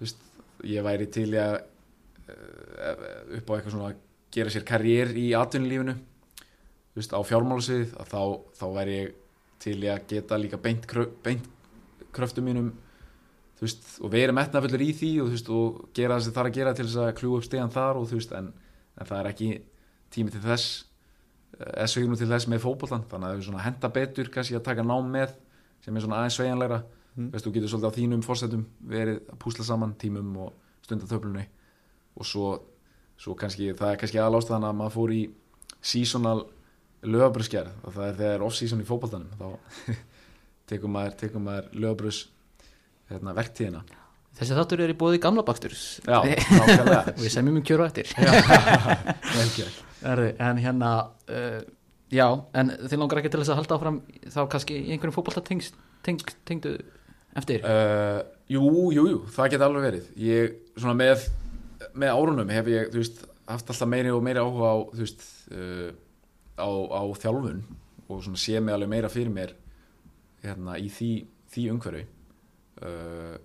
veist, 0.00 0.22
ég 0.68 0.84
væri 0.84 1.08
til 1.12 1.30
að 1.40 1.56
uh, 1.60 3.38
upp 3.38 3.50
á 3.50 3.54
eitthvað 3.56 3.74
svona 3.74 3.90
að 3.92 4.02
gera 4.34 4.52
sér 4.52 4.66
karriér 4.66 5.14
í 5.18 5.30
atvinnulífinu 5.38 5.96
veist, 6.96 7.14
á 7.14 7.20
fjármálasvið 7.26 7.96
að 8.00 8.12
þá, 8.12 8.22
þá 8.58 8.66
væri 8.76 8.98
ég 8.98 9.16
til 9.60 9.78
að 9.90 10.06
geta 10.10 10.38
líka 10.40 10.60
beint, 10.60 10.86
krö, 10.88 11.06
beint 11.24 11.48
kröftum 12.14 12.46
mínum 12.48 12.70
veist, 13.60 13.82
og 14.00 14.12
verið 14.12 14.36
metnafullur 14.38 14.84
í 14.84 14.92
því 14.96 15.10
og, 15.24 15.32
veist, 15.34 15.50
og 15.52 15.82
gera 15.96 16.16
það 16.16 16.26
sem 16.26 16.36
það 16.36 16.42
er 16.44 16.50
að 16.50 16.58
gera 16.58 16.76
til 16.76 16.86
þess 16.86 17.02
að 17.02 17.16
kljúa 17.20 17.40
upp 17.40 17.48
stegan 17.48 17.74
þar 17.74 18.00
og 18.00 18.14
en, 18.38 18.52
en 18.96 19.10
það 19.10 19.18
er 19.18 19.30
ekki 19.32 19.50
tími 20.14 20.34
til 20.34 20.44
þess 20.44 20.70
eða 21.60 21.90
sveignu 21.92 22.16
til 22.16 22.30
þess 22.30 22.48
með 22.48 22.64
fótbollan 22.64 23.04
þannig 23.10 23.26
að 23.26 23.34
það 23.34 23.42
er 23.42 23.46
svona 23.48 23.66
henda 23.66 23.92
betur 23.92 24.30
kannski 24.32 24.56
að 24.56 24.66
taka 24.70 24.86
nám 24.86 25.10
með 25.12 25.34
sem 25.84 25.96
er 25.96 26.04
svona 26.04 26.20
aðeins 26.20 26.38
sveigjanlegra 26.38 26.80
Mm. 27.16 27.30
veist, 27.32 27.46
þú 27.46 27.52
getur 27.56 27.72
svolítið 27.72 27.90
á 27.90 27.96
þínum 27.98 28.22
fórsetum 28.22 28.66
verið 28.86 29.22
að 29.32 29.38
púsla 29.42 29.66
saman 29.66 29.96
tímum 29.98 30.30
og 30.44 30.52
stundatöflunni 30.86 31.46
og 32.16 32.26
svo, 32.26 32.50
svo 33.18 33.34
kannski, 33.38 33.72
það 33.78 33.94
er 33.94 34.00
kannski 34.02 34.20
aðlástaðan 34.22 34.68
að 34.68 34.76
maður 34.78 34.96
fór 34.96 35.14
í 35.14 35.22
seasonal 35.80 36.38
lögabröðsgerð 37.06 37.86
og 37.86 37.96
það 37.96 38.06
er 38.06 38.20
þegar 38.20 38.44
off-season 38.46 38.82
í 38.82 38.86
fótboltanum. 38.88 39.32
Þá 39.40 39.96
tekum 40.70 40.94
maður, 40.94 41.16
tekum 41.24 41.48
maður 41.48 41.72
lögabröðs 41.76 42.20
hérna, 43.10 43.34
verktíðina. 43.38 43.82
Þessi 44.40 44.56
þáttur 44.56 44.84
er 44.84 44.92
í 44.92 44.96
bóði 44.98 45.18
gamla 45.22 45.42
baksturs. 45.46 45.84
Já, 46.06 46.20
nákvæmlega. 46.60 47.16
Og 47.16 47.24
ég 47.26 47.34
semjum 47.34 47.58
um 47.60 47.66
kjöru 47.66 47.86
eftir. 47.88 48.12
En 50.40 50.56
hérna 50.62 50.90
uh, 51.28 51.58
já, 52.08 52.24
en 52.56 52.72
þið 52.86 53.02
langar 53.02 53.20
ekki 53.20 53.32
til 53.34 53.42
þess 53.42 53.52
að 53.52 53.58
halda 53.60 53.76
áfram 53.76 53.98
þá 54.32 54.40
kannski 54.54 54.78
í 54.78 54.94
einhverjum 54.94 55.16
tengdu 56.48 56.78
eftir? 57.38 57.64
Uh, 57.64 58.20
jú, 58.50 58.64
jú, 58.94 59.06
jú, 59.12 59.20
það 59.34 59.52
geti 59.54 59.66
alveg 59.66 59.86
verið. 59.86 60.10
Ég, 60.24 60.58
svona 60.76 60.96
með 60.98 61.28
með 61.94 62.14
árunum 62.14 62.52
hef 62.52 62.70
ég, 62.70 62.90
þú 62.92 63.02
veist, 63.02 63.24
haft 63.50 63.72
alltaf 63.72 63.90
meiri 63.90 64.12
og 64.14 64.22
meiri 64.24 64.42
áhuga 64.42 64.70
á, 64.70 64.76
þú 64.92 65.02
veist 65.02 65.26
uh, 65.54 65.90
á, 66.60 66.68
á 66.70 67.02
þjálfun 67.22 67.62
og 68.10 68.22
svona 68.24 68.40
sé 68.42 68.60
mig 68.60 68.74
alveg 68.74 68.90
meira 68.90 69.10
fyrir 69.12 69.32
mér 69.34 69.54
hérna, 70.44 70.76
í 70.80 70.88
því, 70.92 71.10
því 71.52 71.66
umhverfi. 71.74 72.04
Uh, 72.80 73.36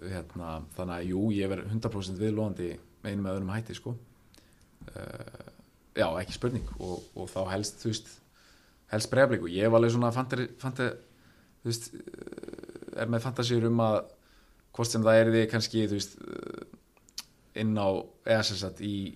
hérna, 0.00 0.60
þannig 0.76 0.96
að 0.96 1.08
jú, 1.10 1.24
ég 1.34 1.50
verð 1.50 1.70
100% 1.70 2.20
viðlóðandi 2.20 2.70
með 3.02 3.12
einum 3.12 3.24
með 3.26 3.36
öðrum 3.36 3.52
hætti, 3.54 3.74
sko. 3.74 3.94
Já, 5.98 6.06
ekki 6.20 6.34
spurning 6.34 6.68
og, 6.78 7.02
og 7.18 7.26
þá 7.30 7.40
helst, 7.50 7.80
þú 7.82 7.90
veist 7.90 8.10
helst 8.90 9.10
breyflik 9.10 9.44
og 9.46 9.52
ég 9.52 9.70
var 9.70 9.80
alveg 9.80 9.94
svona 9.94 10.12
fantari, 10.14 10.46
fantari, 10.62 10.94
þú 11.62 11.70
veist 11.70 11.88
er 12.96 13.10
með 13.10 13.24
fantasíur 13.26 13.66
um 13.70 13.82
að 13.84 13.98
hvort 14.76 14.90
sem 14.90 15.04
það 15.04 15.20
er 15.20 15.32
því 15.34 15.42
kannski 15.50 15.86
veist 15.90 16.16
uh, 16.22 16.62
inn 17.60 17.74
á 17.78 17.88
eða 18.24 18.46
sem 18.46 18.60
sagt 18.60 18.80
í, 18.84 19.12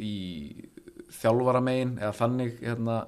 í 0.00 0.14
þjálfara 1.20 1.62
megin 1.64 1.96
eða 2.00 2.16
þannig 2.16 2.58
hérna, 2.62 3.04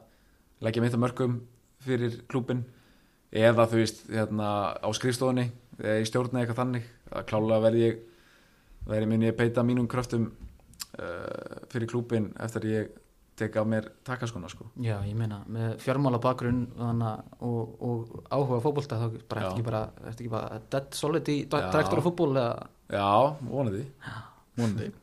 leggja 0.62 0.85
mitt 0.85 0.97
að 0.97 1.05
mörgum 1.06 1.40
fyrir 1.82 2.20
klúbin 2.31 2.64
eða 3.32 3.66
þú 3.70 3.81
veist 3.81 4.02
hérna, 4.10 4.48
á 4.77 4.89
skrifstofunni 4.94 5.48
eða 5.81 6.01
í 6.02 6.09
stjórni 6.09 6.43
eitthvað 6.43 6.60
þannig. 6.60 6.89
Að 7.12 7.28
klálega 7.28 7.64
verði 7.66 7.85
ég 7.86 8.02
verði 8.89 9.09
minni 9.09 9.31
að 9.31 9.39
beita 9.40 9.64
mínum 9.66 9.89
kröftum 9.90 10.28
uh, 10.28 11.62
fyrir 11.73 11.90
klúbin 11.90 12.31
eftir 12.43 12.66
að 12.66 12.74
ég 12.77 13.01
tek 13.38 13.56
af 13.56 13.68
mér 13.68 13.88
takaskona 14.04 14.48
sko. 14.52 14.66
já, 14.76 14.98
ég 15.06 15.14
meina, 15.16 15.40
með 15.48 15.78
fjármála 15.82 16.20
bakgrunn 16.22 16.66
og, 16.76 17.76
og 17.80 18.12
áhuga 18.28 18.60
á 18.60 18.64
fótbolta 18.64 18.98
þá 19.00 19.06
eftir 19.09 19.40
ekki 19.46 19.64
bara, 19.66 19.82
eftir 20.09 20.26
ekki 20.26 20.34
bara 20.34 20.60
dead 20.74 20.90
solid 20.96 21.30
í 21.32 21.38
á 21.48 22.04
fótból 22.04 22.32
eða? 22.36 22.68
Já, 22.92 23.09
vonandi. 23.48 23.86
Vonandi. 24.59 24.90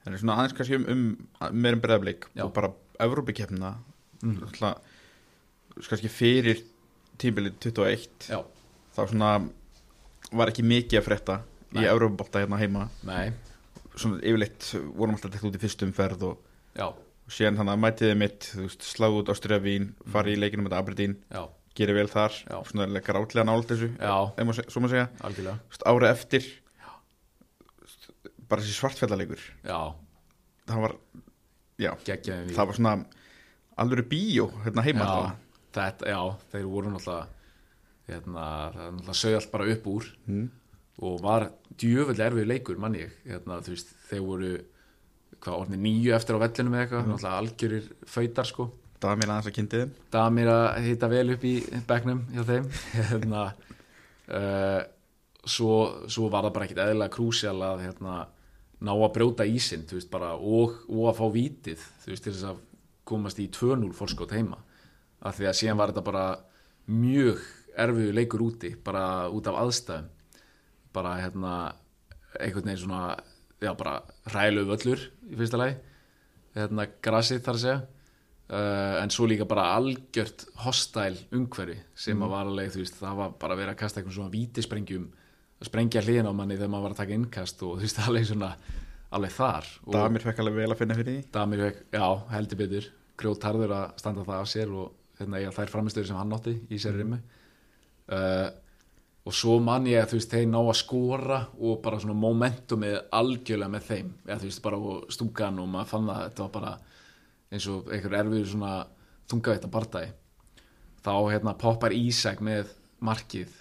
Það 0.00 0.14
er 0.14 0.20
svona 0.22 0.36
aðeins 0.40 0.56
kannski 0.56 0.76
um, 0.78 0.86
um 0.88 1.56
meira 1.60 1.76
um 1.76 1.82
breðablik 1.84 2.26
og 2.40 2.52
bara 2.56 2.70
Evrópikeppna 3.00 3.74
mm. 4.24 4.38
kannski 5.76 6.08
fyrir 6.12 6.62
tímbilið 7.20 7.58
21 7.68 8.30
Já, 8.32 8.40
þá 8.96 9.00
svona 9.02 9.32
var 10.36 10.52
ekki 10.52 10.64
mikið 10.64 11.00
að 11.00 11.06
frétta 11.06 11.36
í 11.76 11.84
Európa-bolta 11.84 12.42
hérna 12.42 12.58
heima. 12.60 12.86
Nei, 13.06 13.30
svona 13.94 14.20
yfirleitt 14.24 14.72
vorum 14.96 15.16
alltaf 15.16 15.32
dætt 15.34 15.46
út 15.46 15.58
í 15.58 15.62
fyrstum 15.62 15.92
ferð 15.94 16.26
og, 16.30 16.48
já, 16.76 16.88
og 17.30 17.34
síðan 17.36 17.60
þannig 17.60 17.76
að 17.76 17.82
mætiði 17.84 18.14
mitt 18.18 18.48
sláðu 18.82 19.20
út 19.22 19.28
Ástriða 19.30 19.62
Vín 19.62 19.84
fari 20.10 20.34
í 20.34 20.40
leikinu 20.40 20.64
með 20.66 20.74
Aberdeen, 20.80 21.12
já, 21.30 21.44
gerir 21.78 21.94
vel 22.00 22.08
þar. 22.10 22.34
Já. 22.50 22.56
svona 22.66 23.02
grátlega 23.06 23.46
nált 23.46 23.68
þessu 23.70 23.92
já, 23.94 24.14
ef 24.34 24.42
maður 24.48 24.58
se- 24.58 24.66
svo 24.74 24.82
maður 24.82 24.96
segja, 24.96 25.08
árið 25.92 26.08
eftir 26.10 26.48
veist, 27.80 28.08
bara 28.50 28.64
þessi 28.64 28.78
svartfjallaleikur. 28.80 29.44
Já, 29.64 29.78
það 30.70 30.82
var, 30.84 30.96
já, 31.78 31.92
það 32.50 32.64
var 32.66 32.78
svona 32.80 32.94
alveg 33.80 34.08
bíó 34.10 34.48
hérna 34.66 34.84
heima 34.84 35.06
já, 35.06 35.30
þetta, 35.78 36.10
já, 36.10 36.20
þeir 36.52 36.66
voru 36.74 36.90
náttúrulega 36.96 37.28
hérna, 38.10 38.48
það 38.74 38.82
er 38.88 38.92
náttúrulega 38.98 39.20
sög 39.22 39.38
allt 39.38 39.52
bara 39.54 39.70
upp 39.76 39.86
úr. 39.94 40.10
Mm. 40.26 40.48
og 41.00 41.22
var 41.24 41.46
djöfull 41.80 42.18
erfið 42.20 42.50
leikur 42.50 42.76
mann 42.82 42.98
ég, 42.98 43.14
hérna, 43.24 43.60
þú 43.64 43.72
veist, 43.72 43.94
þeir 44.10 44.20
voru 44.26 44.50
hvað, 45.40 45.56
orðni 45.56 45.80
nýju 45.80 46.14
eftir 46.16 46.36
á 46.36 46.42
vellinu 46.42 46.72
með 46.72 46.84
eitthvað, 46.84 47.08
náttúrulega 47.08 47.40
algjörir 47.42 47.90
fautar 48.08 48.48
sko, 48.48 48.68
mér 49.00 49.32
aðeins 49.32 49.48
að 49.48 49.56
kynnti 49.56 49.82
þeim 49.82 49.92
damir 50.12 50.50
að 50.52 50.64
hitta 50.84 51.08
vel 51.10 51.26
upp 51.34 51.44
í 51.48 51.54
bekknum 51.88 52.24
hjá 52.34 52.42
þeim. 52.50 52.66
Hérna 53.10 53.44
uh, 54.28 54.80
svo, 55.44 55.76
svo 56.10 56.28
var 56.32 56.46
það 56.46 56.56
bara 56.56 56.68
ekkit 56.68 56.82
eðlilega 56.84 57.14
krúsjál 57.14 57.56
að 57.64 57.86
hérna, 57.86 58.16
ná 58.80 58.92
að 58.92 59.12
brjóta 59.16 59.46
ísinn 59.48 59.86
þú 59.88 59.98
veist, 59.98 60.10
bara, 60.12 60.34
og, 60.36 60.82
og 60.88 61.08
að 61.10 61.20
fá 61.20 61.24
vítið 61.34 61.86
þú 62.04 62.12
veist, 62.12 62.26
til 62.26 62.34
þess 62.34 62.50
að 62.52 62.60
komast 63.10 63.40
í 63.42 63.48
2-0 63.52 63.90
fórskot 63.96 64.36
heima. 64.36 64.60
Af 65.24 65.38
því 65.38 65.50
að 65.50 65.58
síðan 65.58 65.80
var 65.80 65.92
þetta 65.92 66.06
bara 66.06 66.26
mjög 66.90 67.40
erfiðu 67.80 68.14
leikur 68.16 68.44
úti 68.44 68.74
bara 68.84 69.04
út 69.32 69.48
af 69.50 69.58
aðstæðum. 69.64 70.08
Bara 70.94 71.16
hérna 71.22 71.54
einhvern 72.38 72.68
veginn 72.68 72.82
svona 72.84 73.02
já 73.60 73.70
bara 73.76 74.00
rælu 74.32 74.66
völlur 74.68 75.06
í 75.30 75.38
fyrsta 75.38 75.60
lagi. 75.60 75.78
Hérna 76.56 76.86
grasið 77.04 77.42
þar 77.46 77.58
að 77.58 77.64
segja. 77.64 77.80
Uh, 78.50 78.96
en 78.98 79.12
svo 79.14 79.28
líka 79.30 79.46
bara 79.46 79.68
algjört 79.76 80.48
hostæl 80.64 81.14
umhverfi 81.36 81.76
sem 81.94 82.18
að 82.18 82.32
var 82.32 82.48
alveg 82.48 82.72
þú 82.74 82.80
veist 82.80 82.96
það 82.98 83.20
var 83.20 83.34
bara 83.38 83.56
verið 83.60 83.70
að 83.76 83.82
kasta 83.84 84.00
eitthvað 84.00 84.16
svona 84.16 84.32
vítisprengjum 84.32 85.04
að 85.60 85.68
sprengja 85.68 86.02
hliðin 86.02 86.26
á 86.26 86.34
manni 86.34 86.56
þegar 86.56 86.72
maður 86.72 86.88
var 86.88 86.96
að 86.96 87.02
taka 87.04 87.14
innkast 87.14 87.62
og 87.62 87.76
þú 87.76 87.86
veist 87.86 88.00
alveg 88.06 88.26
svona 88.26 88.48
alveg 89.14 89.36
þar. 89.36 89.68
Damir 89.94 90.24
fekk 90.26 90.42
alveg 90.42 90.58
vel 90.58 90.70
að 90.72 90.80
finna 90.80 90.96
fyrir 90.98 91.12
því. 91.12 91.28
Damir 91.34 91.62
fekk, 91.66 91.84
já 91.94 92.06
heldur 92.32 92.60
betur. 92.60 92.90
Grjótarður 93.20 93.76
að 93.76 93.86
standa 94.02 94.26
það 94.26 94.42
af 94.42 94.50
sér 94.50 94.74
og 94.80 95.20
hérna, 95.20 95.40
eiga 95.40 95.54
þær 95.54 95.72
framistöður 95.74 96.10
sem 96.10 96.18
hann 96.18 96.36
átti 96.36 96.56
í 96.66 96.80
sér 96.80 96.98
rimmu. 96.98 97.20
Uh, 98.10 98.48
og 99.20 99.36
svo 99.36 99.58
man 99.62 99.86
ég 99.88 100.00
að 100.00 100.12
þú 100.12 100.18
veist 100.18 100.32
þeir 100.32 100.46
ná 100.48 100.58
að 100.60 100.78
skora 100.80 101.40
og 101.60 101.82
bara 101.84 101.98
svona 102.00 102.16
momentumið 102.16 102.96
algjörlega 103.16 103.72
með 103.74 103.88
þeim. 103.90 104.12
Eða 104.26 104.38
þú 104.40 104.48
veist 104.48 104.62
bara 104.64 104.80
á 104.80 104.92
stúkan 105.12 105.60
og 105.60 105.68
maður 105.68 105.90
fann 105.92 106.08
að 106.08 106.22
þetta 106.24 106.46
var 106.46 106.54
bara 106.56 106.72
eins 107.50 107.66
og 107.70 107.90
einhver 107.92 108.16
erfið 108.20 108.46
svona 108.48 108.74
þungaveitt 109.30 109.66
að 109.66 109.74
partæði 109.74 110.12
þá 111.04 111.12
hérna 111.32 111.56
poppar 111.58 111.96
Ísak 111.96 112.40
með 112.44 112.72
markið 113.04 113.52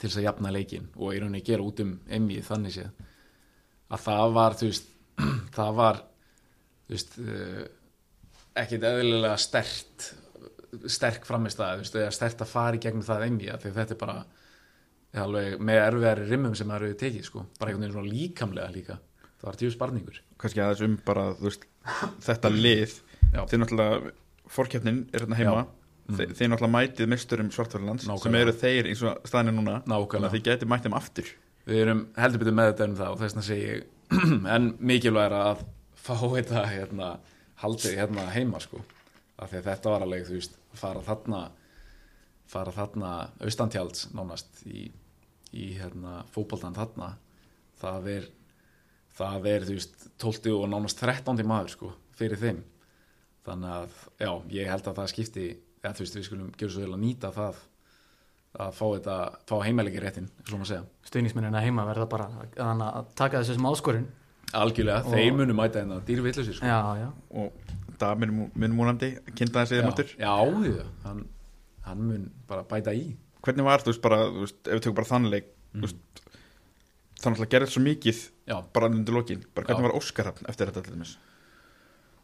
til 0.00 0.08
þess 0.08 0.20
að 0.20 0.26
jafna 0.28 0.52
leikin 0.54 0.88
og 0.96 1.12
í 1.14 1.20
rauninni 1.20 1.44
gera 1.44 1.64
út 1.64 1.82
um 1.84 1.94
emið 2.08 2.46
þannig 2.48 2.76
séð. 2.76 3.04
Að 3.90 4.04
það 4.06 4.34
var 4.38 4.56
þú 4.56 4.70
veist 4.70 4.90
það 5.58 5.76
var 5.80 6.02
þú 6.86 6.96
veist 6.96 7.16
uh, 7.20 7.62
ekkit 8.60 8.88
eðlilega 8.90 9.36
stert 9.40 10.10
sterk 10.86 11.24
framistæð, 11.26 11.80
þú 11.80 11.82
veist, 11.82 11.96
eða 11.98 12.12
stert 12.14 12.44
að 12.44 12.52
fara 12.52 12.78
í 12.78 12.82
gegnum 12.82 13.04
það 13.04 13.24
því 13.26 13.48
að 13.50 13.64
þetta 13.80 13.96
er 13.96 14.00
bara 14.00 14.20
alveg 15.18 15.58
með 15.62 15.80
erfiðari 15.84 16.26
rimmum 16.28 16.54
sem 16.58 16.70
það 16.70 16.84
eru 16.84 16.96
tekið, 17.00 17.26
sko, 17.26 17.44
bara 17.58 17.72
einhvern 17.72 17.86
veginn 17.86 17.96
svona 17.96 18.14
líkamlega 18.14 18.74
líka, 18.74 18.96
það 19.40 19.48
var 19.48 19.58
tíu 19.60 19.72
sparningur. 19.74 20.20
Kannski 20.40 20.62
aðeins 20.62 20.84
um 20.86 20.96
bara 21.06 21.26
veist, 21.40 21.66
þetta 22.26 22.52
lið. 22.54 22.96
Þeir 23.34 23.62
náttúrulega, 23.62 24.14
fórkeppnin 24.50 25.04
er 25.10 25.24
hérna 25.24 25.38
heima. 25.40 25.66
Mm. 26.06 26.16
Þe, 26.16 26.28
þeir 26.38 26.52
náttúrulega 26.52 26.74
mætið 26.76 27.10
misturum 27.10 27.50
Svartfjörlands 27.54 28.06
sem 28.22 28.38
eru 28.38 28.54
þeir 28.62 28.90
eins 28.90 29.04
og 29.06 29.28
staðinu 29.30 29.56
núna. 29.58 29.76
Þannig 29.86 30.28
að 30.28 30.36
þið 30.36 30.46
getið 30.48 30.70
mætt 30.70 30.86
þeim 30.86 30.98
aftur. 30.98 31.34
Við 31.70 31.82
erum 31.84 32.00
heldur 32.18 32.42
betur 32.42 32.56
með 32.56 32.72
þetta 32.72 32.88
um 32.88 32.96
það 32.98 33.14
og 33.14 33.20
þess 33.20 33.50
segi 33.50 33.68
ég. 33.68 33.84
En 34.54 34.72
mikilvæg 34.82 35.28
er 35.28 35.36
að 35.38 35.60
fá 36.00 36.16
þetta 36.18 36.64
hérna, 36.66 37.10
haldið 37.62 37.98
hérna 38.00 38.26
heima 38.34 38.58
sko, 38.62 38.80
af 39.38 39.52
því 39.52 39.60
að 39.60 39.68
þetta 39.68 39.92
var 39.92 40.04
alveg 40.06 40.24
þú 40.26 40.38
veist, 40.38 40.56
fara 40.80 41.02
þarna 41.06 41.42
fara 42.50 42.72
þarna 42.74 43.10
austantjalds 43.44 44.08
nánast 44.16 44.62
í, 44.66 44.88
í 45.56 45.72
hérna, 45.78 46.20
fótboltan 46.34 46.76
þarna 46.76 47.14
það 47.80 48.10
er 48.16 48.28
það 49.20 49.48
er 49.50 49.66
þú 49.68 49.78
veist 49.78 50.04
12 50.22 50.52
og 50.56 50.68
nánast 50.70 51.00
13 51.02 51.42
maður 51.48 51.72
sko 51.74 51.90
fyrir 52.16 52.38
þeim. 52.40 52.60
Þannig 53.46 53.72
að 53.72 53.98
já, 54.20 54.30
ég 54.60 54.70
held 54.70 54.86
að 54.90 55.00
það 55.00 55.10
skipti 55.14 55.46
eða 55.80 55.94
þú 55.96 56.04
veist 56.04 56.16
við 56.18 56.26
skulum 56.28 56.52
gera 56.60 56.72
svo 56.74 56.84
vel 56.84 56.94
að 56.94 57.02
nýta 57.02 57.32
það 57.34 57.60
að 58.60 58.72
fá 58.74 58.84
þetta, 58.96 59.16
fá 59.46 59.54
heimælegi 59.62 60.00
réttin, 60.02 60.26
stuðnismennina 61.06 61.60
heima 61.62 61.84
verða 61.86 62.06
bara 62.10 62.26
að, 62.58 63.12
taka 63.14 63.38
þessu 63.40 63.54
sem 63.54 63.68
áskorun. 63.70 64.08
Algjörlega, 64.58 65.04
Og- 65.06 65.14
þeir 65.14 65.36
munu 65.38 65.54
mæta 65.54 65.78
hérna 65.78 66.00
dýrvillusir 66.02 66.56
sko. 66.58 66.66
já, 66.66 66.80
já, 66.98 67.12
og 67.30 67.52
það 68.00 68.24
minn 68.58 68.74
múnandi 68.74 69.12
kynnta 69.38 69.62
þessi 69.62 69.84
aftur 69.86 70.10
já, 70.18 70.32
já, 70.66 70.86
hann, 71.04 71.20
hann 71.86 72.02
mun 72.02 72.24
bara 72.48 72.64
bæta 72.64 72.90
í 72.92 73.14
hvernig 73.44 73.66
var 73.66 73.84
þú 73.84 73.92
veist 73.92 74.04
bara, 74.04 74.20
þú 74.28 74.44
veist, 74.44 74.60
ef 74.66 74.74
við 74.74 74.84
tökum 74.84 74.98
bara 75.00 75.10
þannleik 75.10 75.48
mm. 75.50 75.86
veist, 75.86 76.22
þannig 77.20 77.42
að 77.44 77.50
gera 77.54 77.70
svo 77.70 77.82
mikið 77.84 78.22
Já, 78.50 78.56
bara 78.74 78.90
undir 78.90 79.16
lokin, 79.16 79.42
bara 79.54 79.68
hvernig 79.68 79.84
Já. 79.84 79.88
var 79.88 79.98
Óskarhafn 80.00 80.50
eftir 80.50 80.70
þetta 80.70 80.84
til 80.86 80.96
dæmis? 80.96 81.16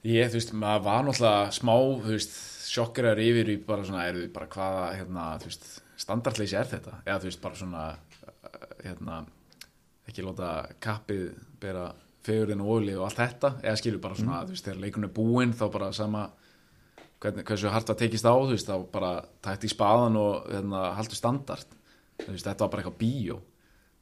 Ég, 0.07 0.31
þú 0.31 0.39
veist, 0.39 0.53
maður 0.55 0.85
var 0.87 1.07
náttúrulega 1.07 1.53
smá, 1.57 1.75
þú 2.05 2.13
veist, 2.13 2.37
sjokkeraður 2.71 3.23
yfir 3.25 3.51
í 3.51 3.57
bara 3.67 3.87
svona, 3.87 4.07
er 4.07 4.19
bara 4.35 4.49
hvaða, 4.53 4.85
hérna, 4.95 5.27
þú 5.43 5.51
veist, 5.51 5.69
standardleysi 5.99 6.59
er 6.61 6.69
þetta? 6.71 6.99
Eða 7.07 7.21
þú 7.23 7.31
veist, 7.31 7.43
bara 7.43 7.59
svona 7.59 7.85
uh, 7.91 8.67
hérna, 8.85 9.21
ekki 10.07 10.27
láta 10.27 10.51
kappið 10.85 11.25
bera 11.63 11.89
fegurinn 12.27 12.63
og 12.63 12.73
óli 12.77 12.95
og 12.95 13.07
allt 13.09 13.23
þetta, 13.23 13.53
eða 13.65 13.81
skilur 13.81 14.03
bara 14.05 14.19
svona, 14.19 14.43
þú 14.47 14.55
veist, 14.55 14.69
þegar 14.69 14.83
leikunum 14.85 15.09
er 15.09 15.17
búinn 15.17 15.55
þá 15.57 15.65
bara 15.75 15.91
sama 15.97 16.27
hversu 17.21 17.71
hart 17.73 17.89
það 17.91 18.01
tekist 18.03 18.27
á, 18.29 18.35
þú 18.37 18.53
veist, 18.53 18.69
þá 18.69 18.87
bara 18.93 19.13
tætt 19.45 19.65
í 19.65 19.71
spaðan 19.73 20.19
og 20.21 20.49
hérna, 20.53 20.83
haldur 20.99 21.19
standard. 21.19 21.77
Þú 22.21 22.33
veist, 22.33 22.47
þetta 22.47 22.65
var 22.65 22.73
bara 22.73 22.83
eitthvað 22.85 23.01
bíó 23.01 23.39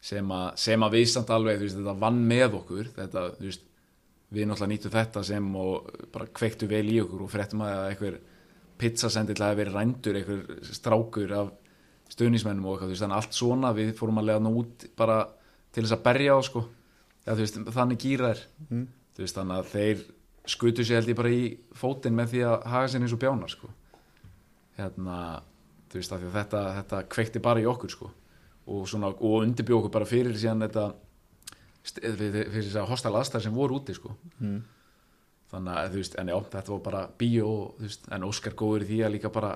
sem 0.04 0.32
að, 0.36 0.48
sem 0.60 0.82
að 0.84 0.96
við 0.98 1.06
samt 1.08 1.30
alveg, 1.32 1.62
veist, 1.62 1.78
þetta 1.78 1.96
vann 2.02 2.20
með 2.28 2.58
okkur. 2.60 2.90
Þetta, 2.96 3.24
veist, 3.40 3.64
við 4.34 4.48
náttúrulega 4.50 4.72
nýttum 4.72 4.94
þetta 4.94 5.22
sem 5.24 5.50
og 5.56 5.90
bara 6.12 6.26
kveiktu 6.40 6.68
vel 6.70 6.86
í 6.90 7.00
okkur 7.04 7.24
og 7.24 7.30
fréttum 7.32 7.62
að 7.64 7.84
einhver 7.92 8.18
pizzasendill 8.80 9.38
hafi 9.38 9.60
verið 9.62 9.78
rændur, 9.78 10.18
einhver 10.18 10.72
strákur 10.74 11.34
af 11.38 11.52
stuðnismennum 12.12 12.66
og 12.66 12.80
eitthvað, 12.82 12.98
þannig 13.04 13.20
allt 13.20 13.36
svona 13.38 13.70
við 13.76 13.94
fórum 13.98 14.18
að 14.20 14.28
lega 14.28 14.42
nú 14.42 14.52
út 14.60 14.88
bara 14.98 15.20
til 15.74 15.84
þess 15.84 15.96
að 15.96 16.04
berja 16.04 16.34
á, 16.34 16.38
sko. 16.44 16.64
Veist, 17.24 17.56
þannig 17.72 18.02
gýra 18.02 18.34
er 18.34 18.42
Mm. 18.68 18.88
þannig 19.16 19.56
að 19.56 19.70
þeir 19.70 20.04
skutu 20.46 20.84
sér 20.84 21.00
held 21.00 21.12
ég 21.12 21.18
bara 21.18 21.32
í 21.32 21.44
fótinn 21.76 22.16
með 22.16 22.34
því 22.34 22.44
að 22.48 22.68
haga 22.72 22.90
sér 22.92 23.04
eins 23.04 23.14
og 23.16 23.22
bjánar, 23.22 23.52
sko 23.52 23.70
hérna, 24.78 25.16
þú 25.90 26.00
veist, 26.00 26.14
að 26.14 26.28
þetta, 26.34 26.62
þetta 26.80 27.00
kveikti 27.14 27.42
bara 27.42 27.62
í 27.62 27.66
okkur, 27.70 27.92
sko 27.94 28.10
og 28.74 28.86
svona, 28.88 29.10
og 29.12 29.42
undirbjó 29.44 29.78
okkur 29.80 29.92
bara 29.94 30.08
fyrir 30.08 30.36
síðan 30.40 30.64
þetta 30.64 30.86
st- 31.84 32.00
fyrir, 32.02 32.48
þess 32.54 32.78
að 32.80 32.88
hostile 32.90 33.20
aðstæður 33.20 33.46
sem 33.46 33.58
voru 33.58 33.78
úti, 33.78 33.96
sko 33.96 34.14
mm. 34.40 34.58
þannig 35.52 35.78
að, 35.78 35.92
þú 35.92 36.02
veist, 36.02 36.18
en 36.20 36.32
já, 36.32 36.36
þetta 36.56 36.74
var 36.74 36.82
bara 36.88 37.04
bíó, 37.20 37.52
veist, 37.80 38.10
en 38.12 38.26
Óskar 38.28 38.56
góður 38.58 38.86
í 38.86 38.90
því 38.90 39.00
að 39.04 39.14
líka 39.18 39.32
bara 39.32 39.54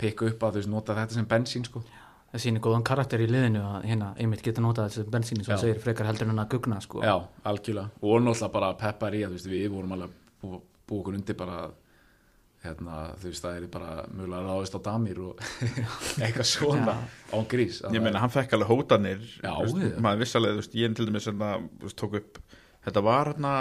pikka 0.00 0.28
upp 0.32 0.42
að, 0.42 0.56
þú 0.56 0.62
veist, 0.62 0.72
nota 0.72 0.98
þetta 0.98 1.18
sem 1.20 1.30
bensín, 1.30 1.68
sko 1.68 1.84
það 2.32 2.42
sýnir 2.42 2.64
góðan 2.64 2.84
karakter 2.84 3.22
í 3.22 3.28
liðinu 3.30 3.62
að 3.64 3.84
hérna 3.86 4.12
einmitt 4.20 4.42
geta 4.44 4.60
notað 4.64 4.90
þessu 4.90 5.10
bensíni 5.12 5.44
sem 5.46 5.54
Já. 5.54 5.60
segir 5.62 5.78
frekar 5.80 6.08
heldur 6.08 6.32
en 6.32 6.42
að 6.42 6.50
gugna 6.56 6.80
sko. 6.82 7.00
Já, 7.06 7.14
algjörlega, 7.46 7.92
og 8.02 8.24
náttúrulega 8.24 8.52
bara 8.56 8.72
peppar 8.80 9.14
í 9.16 9.22
að, 9.22 9.36
þú 9.36 9.38
veist, 9.38 9.50
við 9.52 9.68
vorum 9.72 9.94
alveg 9.96 10.16
bú, 10.42 10.60
búið 10.86 11.00
okkur 11.02 11.18
undir 11.18 11.38
bara 11.38 11.58
hérna, 12.66 13.00
þú 13.20 13.30
veist, 13.30 13.44
það 13.44 13.58
er 13.58 13.66
bara 13.72 13.90
mjögulega 14.10 14.46
ráðist 14.46 14.76
á 14.78 14.80
damir 14.86 15.20
og 15.22 15.42
eitthvað 16.24 16.48
svona 16.50 16.94
án 17.34 17.48
grís 17.50 17.82
ég 17.84 18.02
meina, 18.02 18.22
hann 18.22 18.32
fekk 18.32 18.56
alveg 18.56 18.72
hótanir 18.72 19.20
Já, 19.42 19.52
veist, 19.60 19.82
já. 19.82 19.98
maður 20.02 20.22
viss 20.24 20.38
alveg, 20.38 20.54
þú 20.56 20.62
veist, 20.62 20.78
ég 20.80 20.96
til 20.96 21.08
dæmis 21.08 21.28
hérna, 21.30 21.50
tók 22.00 22.16
upp, 22.20 22.40
þetta 22.86 23.04
var 23.06 23.32
hérna 23.32 23.52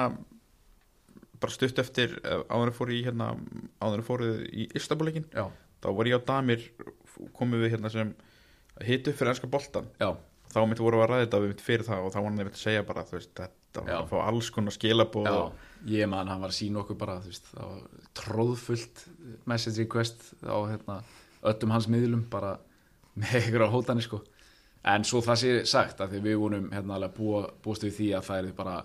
bara 1.41 1.53
stutt 1.53 1.81
eftir 1.83 2.15
eh, 2.23 2.45
áður 2.49 2.71
en 2.71 2.77
fór 2.77 2.93
í 2.95 3.01
hérna 3.05 3.33
áður 3.83 3.99
en 4.01 4.07
fóruð 4.07 4.39
í 4.49 4.69
Istanbul-leikin 4.79 5.27
Já, 5.35 5.49
þá 5.83 5.89
var 5.97 6.09
ég 6.09 6.23
á 6.23 6.27
Damir 6.31 6.63
komum 7.35 7.59
við 7.61 7.75
hérna 7.75 7.91
sem 7.93 8.15
hitu 8.85 9.13
fyrir 9.15 9.33
ennska 9.33 9.49
boltan 9.51 9.91
já, 10.01 10.09
þá 10.51 10.59
mitt 10.69 10.81
voru 10.83 11.03
að 11.03 11.11
ræða 11.11 11.27
þetta 11.27 11.43
við 11.43 11.53
mitt 11.53 11.63
fyrir 11.63 11.87
það 11.87 12.07
og 12.07 12.15
þá 12.15 12.19
var 12.21 12.29
hann 12.31 12.47
að 12.47 12.57
segja 12.59 12.87
bara 12.87 13.05
þú 13.07 13.19
veist, 13.19 13.31
þetta 13.35 13.64
var 13.83 13.91
Já. 13.91 13.97
að 14.01 14.11
fá 14.11 14.17
alls 14.25 14.51
konar 14.55 14.75
skilabóð 14.75 15.31
Ég 15.85 16.07
man, 16.09 16.25
hann 16.31 16.41
var 16.41 16.49
að 16.49 16.57
sína 16.57 16.79
okkur 16.81 16.97
bara, 16.97 17.19
veist, 17.21 17.45
það 17.51 17.67
var 17.69 18.05
tróðfullt 18.17 19.03
message 19.45 19.83
request 19.83 20.31
á 20.41 20.57
hérna, 20.65 20.95
öllum 21.45 21.73
hans 21.75 21.87
miðlum 21.91 22.23
bara 22.31 22.55
með 23.21 23.51
ykkur 23.51 23.67
á 23.69 23.73
hótani, 23.73 24.01
sko. 24.01 24.23
En 24.85 25.05
svo 25.05 25.21
það 25.25 25.41
sé 25.41 25.51
sagt 25.69 26.01
að 26.01 26.17
við 26.25 26.39
vorum 26.41 26.71
hérna 26.73 26.97
alveg 26.97 27.13
búa, 27.17 27.43
búast 27.61 27.85
við 27.85 27.97
því 27.99 28.09
að 28.17 28.25
það 28.29 28.39
er 28.39 28.57
bara 28.57 28.75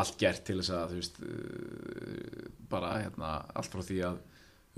allt 0.00 0.18
gert 0.20 0.44
til 0.46 0.58
þess 0.60 0.74
að 0.76 0.94
veist 0.98 1.18
uh, 1.24 2.44
bara 2.70 2.92
hérna 3.00 3.32
allt 3.56 3.72
frá 3.72 3.82
því 3.84 3.98
að 4.06 4.20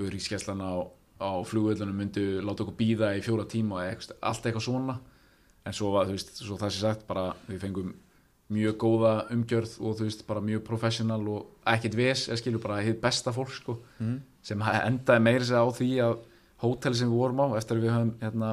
auðvíkskeslan 0.01 0.63
á, 0.63 0.73
á 1.21 1.31
flugvöldunum 1.47 1.99
myndu 2.01 2.25
láta 2.43 2.65
okkur 2.65 2.79
býða 2.79 3.13
í 3.19 3.25
fjóra 3.25 3.45
tíma 3.51 3.85
allt 3.85 4.47
eitthvað 4.47 4.67
svona. 4.67 4.99
En 5.67 5.77
svo, 5.77 5.93
var, 5.95 6.09
veist, 6.11 6.35
svo 6.39 6.57
það 6.59 6.75
sé 6.75 6.83
sagt 6.87 7.07
bara 7.07 7.29
við 7.47 7.61
fengum 7.67 7.93
mjög 8.53 8.77
góða 8.83 9.13
umgjörð 9.35 9.79
og 9.81 9.97
þú 9.99 10.09
veist 10.09 10.27
bara 10.29 10.43
mjög 10.45 10.65
professional 10.67 11.23
og 11.33 11.71
ekkert 11.73 11.97
ves, 11.99 12.27
eða 12.29 12.41
skilur 12.41 12.63
bara 12.63 12.83
hitt 12.85 13.01
besta 13.03 13.33
fólk 13.35 13.55
sko, 13.55 13.79
mm. 13.99 14.19
sem 14.45 14.63
endaði 14.63 15.25
meira 15.25 15.49
sig 15.49 15.59
á 15.59 15.67
því 15.79 15.91
að 16.07 16.15
hóteli 16.63 16.99
sem 16.99 17.11
við 17.11 17.23
vorum 17.23 17.43
á 17.43 17.47
eftir 17.59 17.79
að 17.79 17.87
við 17.87 17.95
höfum 17.97 18.13
hérna, 18.23 18.51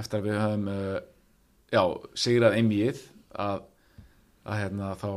eftir 0.00 0.20
að 0.20 0.28
við 0.28 0.38
höfum 0.42 0.70
uh, 0.72 0.98
já, 1.72 1.82
sigrað 2.24 2.58
einmíð 2.60 3.02
að, 3.46 3.66
að 4.46 4.62
hérna, 4.62 4.92
þá 5.00 5.10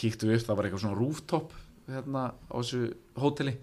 kíktu 0.00 0.28
við 0.28 0.38
upp, 0.38 0.46
það 0.46 0.60
var 0.60 0.68
eitthvað 0.68 0.84
svona 0.84 1.00
rooftop 1.00 1.56
hérna 1.90 2.24
á 2.30 2.54
þessu 2.60 2.84
hóteli 3.18 3.56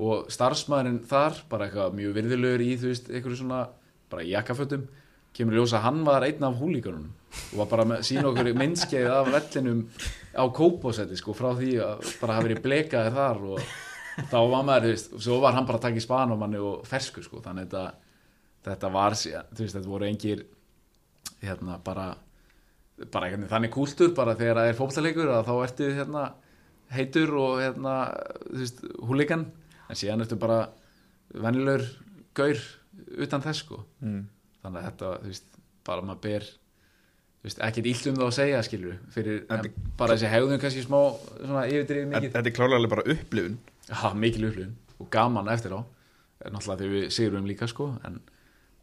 og 0.00 0.30
starfsmæðurinn 0.32 1.02
þar 1.08 1.44
bara 1.50 1.68
eitthvað 1.68 1.96
mjög 1.98 2.16
virðilegur 2.16 2.64
í 2.64 2.72
þú 2.80 2.90
veist, 2.90 3.10
eitthvað 3.12 3.38
svona 3.42 3.62
bara 4.10 4.26
jakkafötum 4.26 4.88
kemur 5.36 5.54
í 5.54 5.60
ljós 5.60 5.74
að 5.76 5.84
hann 5.86 6.00
var 6.06 6.26
einn 6.26 6.46
af 6.46 6.56
húlíkarunum 6.58 7.12
og 7.52 7.58
var 7.60 7.68
bara 7.70 7.84
með 7.92 8.02
sína 8.08 8.26
okkur 8.30 8.50
myndskeið 8.58 9.08
af 9.14 9.30
vellinum 9.34 9.84
á 10.34 10.44
kópósetti 10.56 11.18
sko 11.20 11.34
frá 11.36 11.52
því 11.58 11.72
að 11.84 12.08
bara 12.20 12.36
hafa 12.38 12.46
verið 12.48 12.62
blekaðir 12.64 13.14
þar 13.16 13.42
og 13.54 13.60
þá 14.30 14.38
var 14.50 14.64
maður, 14.66 14.86
þú 14.86 14.94
veist, 14.94 15.12
og 15.16 15.22
svo 15.24 15.36
var 15.44 15.54
hann 15.56 15.66
bara 15.68 15.78
að 15.80 15.84
taka 15.86 16.00
í 16.00 16.04
span 16.04 16.34
á 16.34 16.36
manni 16.40 16.58
og 16.60 16.82
fersku 16.90 17.22
sko, 17.24 17.40
þannig 17.44 17.68
að 17.68 17.70
þetta, 17.70 17.84
þetta 18.66 18.90
var, 18.96 19.14
þú 19.20 19.62
veist, 19.62 19.76
þetta 19.78 19.92
voru 19.94 20.08
engir 20.10 20.42
hérna 21.40 21.78
bara 21.84 22.08
bara 23.10 23.30
veginn 23.30 23.46
þannig 23.48 23.70
kúltur 23.72 24.10
bara 24.12 24.34
þegar 24.36 24.58
það 24.60 24.70
er 24.72 24.76
fókstalegur 24.76 25.30
að 25.32 25.46
þá 25.48 25.52
ertu 25.64 25.86
hérna 25.96 26.24
heitur 26.92 27.30
og 27.40 27.60
hérna 27.62 27.94
þú 28.50 28.58
veist, 28.60 28.82
húlíkan 29.08 29.46
en 29.88 29.96
síðan 29.96 30.26
ertu 30.26 30.36
bara 30.42 30.58
vennilegur 31.32 31.86
gaur 32.36 32.60
utan 33.24 33.42
þess 33.46 33.62
sko 33.64 33.84
Mm. 34.02 34.26
þannig 34.62 34.80
að 34.82 34.86
þetta, 34.90 35.12
þú 35.22 35.30
veist, 35.30 35.56
bara 35.86 36.04
maður 36.04 36.20
ber 36.26 36.44
ekkert 37.44 37.86
illt 37.88 38.08
um 38.10 38.18
það 38.18 38.26
að 38.26 38.34
segja 38.36 38.62
skilur 38.66 38.96
fyrir, 39.14 39.38
bara 39.96 40.16
þessi 40.16 40.28
hegðun 40.32 40.60
kannski 40.60 40.82
smá, 40.84 40.98
svona 41.38 41.62
yfirdrifið 41.70 42.10
mikið. 42.10 42.34
þetta 42.34 42.50
er 42.50 42.56
klálega 42.56 42.80
alveg 42.80 42.92
bara 42.92 43.06
upplifun. 43.14 43.56
Já, 43.88 44.02
mikil 44.14 44.44
upplifun 44.50 44.74
og 45.00 45.08
gaman 45.14 45.48
eftir 45.48 45.72
á. 45.72 45.80
Náttúrulega 46.40 46.80
þegar 46.80 46.94
við 46.96 47.08
sigurum 47.16 47.48
líka 47.48 47.68
sko 47.68 47.90
en, 48.04 48.20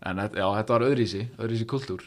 en 0.05 0.21
já, 0.25 0.45
þetta 0.45 0.73
var 0.73 0.85
öðrísi 0.89 1.23
öðrísi 1.37 1.65
kultúr, 1.69 2.03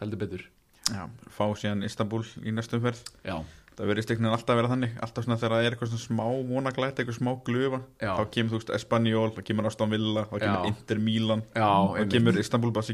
heldur 0.00 0.20
betur. 0.20 0.44
Já, 0.90 1.04
fá 1.30 1.44
síðan 1.56 1.84
Istanbul 1.86 2.24
í 2.42 2.52
næstum 2.52 2.82
ferð 2.82 3.04
já, 3.22 3.36
Það 3.76 3.88
verður 3.88 4.04
steknin 4.04 4.32
alltaf 4.34 4.50
að 4.52 4.58
vera 4.58 4.70
þannig 4.72 4.96
Alltaf 5.04 5.24
svona 5.24 5.36
þegar 5.38 5.52
það 5.54 5.66
er 5.66 5.74
eitthvað 5.76 5.90
svona 5.92 6.02
smá 6.04 6.24
vonaglætt 6.50 6.98
Eitthvað 7.00 7.16
smá 7.16 7.30
glufa 7.46 7.78
Já. 8.02 8.10
Þá 8.18 8.24
kemur 8.34 8.50
þú 8.50 8.58
veist 8.58 8.72
Espanjól, 8.76 9.28
þá 9.36 9.40
kemur 9.46 9.68
Aston 9.70 9.94
Villa 9.94 10.24
Þá 10.26 10.34
kemur. 10.42 10.66
Inter 10.72 11.00
Milan 11.06 11.44
Þá 11.54 12.10
kemur 12.10 12.40
Istanbul 12.42 12.72
bara 12.74 12.88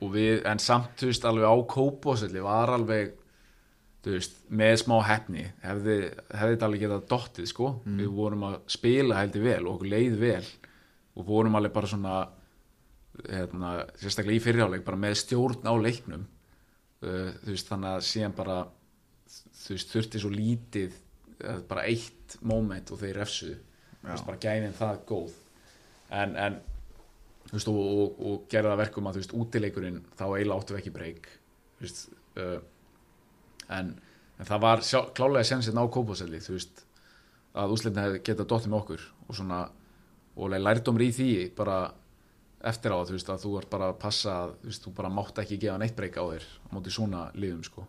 við, 0.00 0.42
en 0.48 0.60
samt, 0.60 0.92
þú 1.00 1.10
veist, 1.10 1.24
alveg 1.28 1.48
á 1.48 1.56
kópóselli 1.72 2.42
var 2.44 2.72
alveg, 2.74 3.14
þú 4.04 4.14
veist, 4.16 4.38
með 4.52 4.74
smá 4.82 4.96
hefni, 5.08 5.46
hefði, 5.64 5.96
hefði 6.30 6.54
þetta 6.54 6.68
alveg 6.68 6.84
getað 6.84 7.06
dottið, 7.12 7.48
sko, 7.50 7.70
við 7.86 8.10
vorum 8.18 8.46
að 8.50 8.56
spila 8.76 9.20
heldur 9.20 9.46
vel 9.46 9.62
og 9.64 9.72
okkur 9.74 9.92
leið 9.94 10.18
vel 10.20 10.44
og 11.16 11.28
vorum 11.30 11.56
alveg 11.56 11.72
bara 11.72 11.90
svona, 11.90 12.16
hérna, 13.24 13.72
sérstaklega 13.96 14.36
í 14.36 14.44
fyrirháleik, 14.44 14.84
bara 14.84 15.00
með 15.00 15.16
stjórn 15.22 15.64
á 15.64 15.74
leiknum, 15.80 16.26
uh, 17.06 17.32
þú 17.40 17.54
veist, 17.54 17.72
þannig 17.72 17.94
að 17.94 18.06
síðan 18.10 18.36
bara, 18.36 18.60
þú 19.64 19.74
veist, 19.78 19.96
þurfti 19.96 20.22
svo 20.22 20.32
lítið, 20.34 21.00
uh, 21.40 21.60
bara 21.70 21.88
eitt 21.88 22.36
moment 22.44 22.92
og 22.92 23.00
þeir 23.00 23.22
refsuðu, 23.22 23.58
þú 24.02 24.12
veist, 24.12 24.28
bara 24.28 24.42
gæðin 24.44 24.76
það 24.76 25.04
góð, 25.08 25.36
en, 26.20 26.36
en 26.36 26.60
veist, 27.52 27.68
og, 27.68 27.76
og, 27.76 28.20
og 28.26 28.48
gerða 28.50 28.72
það 28.74 28.80
verkum 28.84 29.06
að 29.06 29.14
þú 29.16 29.22
veist, 29.22 29.34
útileikurinn, 29.42 30.00
þá 30.18 30.24
eiginlega 30.26 30.58
áttu 30.60 30.74
við 30.74 30.80
ekki 30.82 30.94
breyk 30.96 31.28
uh, 32.36 32.58
en, 33.76 33.92
en 34.38 34.48
það 34.48 34.60
var 34.64 34.82
sjá, 34.86 35.00
klálega 35.16 35.44
sensinn 35.48 35.78
á 35.80 35.84
kópaselli, 35.92 36.40
þú 36.42 36.56
veist 36.56 36.82
að 37.56 37.72
úslitin 37.76 38.02
hefði 38.02 38.22
getað 38.26 38.50
dottið 38.52 38.72
með 38.72 38.80
okkur 38.82 39.04
og 39.30 39.38
svona, 39.38 39.60
og 40.36 40.50
lærdómur 40.52 41.04
í 41.06 41.10
því 41.16 41.28
bara 41.56 41.78
eftir 42.66 42.92
á, 42.92 42.98
þú 43.06 43.14
veist, 43.16 43.30
að 43.32 43.42
þú 43.46 43.52
er 43.60 43.66
bara 43.72 43.90
að 43.92 43.98
passa 44.02 44.34
að, 44.42 44.54
þú 44.64 44.70
veist, 44.72 44.84
þú 44.86 44.92
bara 44.98 45.12
mátt 45.12 45.38
ekki 45.42 45.58
gefa 45.62 45.78
neitt 45.80 45.96
breyk 45.96 46.18
á 46.20 46.24
þér 46.34 46.44
á 46.44 46.66
móti 46.74 46.92
svona 46.92 47.22
liðum, 47.38 47.62
sko. 47.64 47.86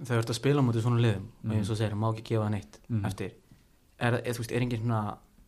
Þau 0.00 0.16
ert 0.16 0.30
að 0.32 0.38
spila 0.38 0.62
móti 0.64 0.80
svona 0.80 1.00
liðum 1.02 1.26
og 1.44 1.54
eins 1.58 1.68
og 1.72 1.76
segir, 1.76 1.96
má 1.98 2.08
ekki 2.14 2.24
gefa 2.30 2.46
neitt 2.52 2.78
Mhm. 2.88 3.04
eftir. 3.10 3.34
Er, 4.00 4.14
er, 4.24 4.32
þú 4.32 4.40
veist, 4.44 4.52
er 4.56 4.62
engin 4.64 4.80
svona 4.80 5.00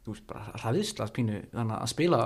þú 0.05 0.13
veist, 0.13 0.27
bara 0.29 0.43
hraðisla 0.61 1.07
pínu 1.17 1.39
þannig 1.55 1.79
að 1.79 1.89
spila, 1.95 2.19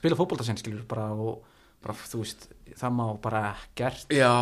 spila 0.00 0.18
fótboltasinn 0.18 0.58
skilur 0.60 0.86
bara 0.88 1.10
og 1.12 1.44
bara, 1.80 1.96
þú 1.96 2.22
veist 2.24 2.48
það 2.76 2.96
má 2.96 3.04
bara 3.22 3.44
ekkert 3.52 4.12
Já, 4.14 4.32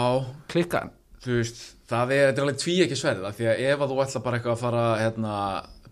klikka. 0.50 0.88
Þú 1.18 1.40
veist, 1.40 1.60
það 1.90 2.14
er, 2.14 2.28
er 2.30 2.40
alveg 2.44 2.60
tví 2.62 2.76
ekki 2.84 2.98
sverð 2.98 3.26
því 3.34 3.48
að 3.50 3.62
ef 3.66 3.80
að 3.82 3.92
þú 3.92 4.00
ætla 4.04 4.22
bara 4.22 4.38
eitthvað 4.38 4.54
að 4.54 4.62
fara 4.62 4.84
hérna, 5.00 5.34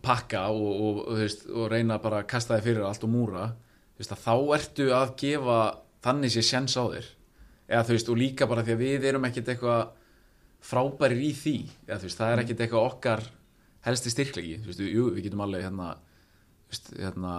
pakka 0.06 0.42
og, 0.54 0.66
og, 0.70 1.00
og, 1.02 1.18
veist, 1.18 1.46
og 1.50 1.70
reyna 1.72 1.98
bara 2.02 2.22
að 2.22 2.28
kasta 2.30 2.56
þig 2.56 2.68
fyrir 2.68 2.86
allt 2.86 3.06
og 3.06 3.10
múra 3.10 3.48
veist, 3.98 4.14
þá 4.22 4.34
ertu 4.56 4.88
að 4.94 5.14
gefa 5.22 5.60
þannig 6.06 6.34
sé 6.34 6.44
sjens 6.46 6.76
á 6.78 6.84
þér. 6.84 7.08
Eða 7.66 7.86
þú 7.88 7.96
veist, 7.96 8.10
og 8.12 8.20
líka 8.20 8.46
bara 8.46 8.62
því 8.62 8.76
að 8.76 8.84
við 8.84 9.08
erum 9.10 9.26
ekkit 9.26 9.50
eitthvað 9.54 9.88
frábærir 10.66 11.24
í 11.26 11.32
því. 11.34 11.56
Eða 11.88 11.98
þú 11.98 12.08
veist, 12.08 12.20
það 12.20 12.32
er 12.32 12.42
ekkit 12.44 12.62
eitthvað 12.62 12.88
okkar 12.92 13.24
helsti 13.86 14.12
styrklegi, 14.12 14.60
þú 14.62 14.70
veist, 14.70 14.84
jú, 14.86 15.08
við 15.16 15.26
getum 15.26 15.42
alveg 15.46 15.66
hérna, 15.66 15.90
hérna 17.00 17.34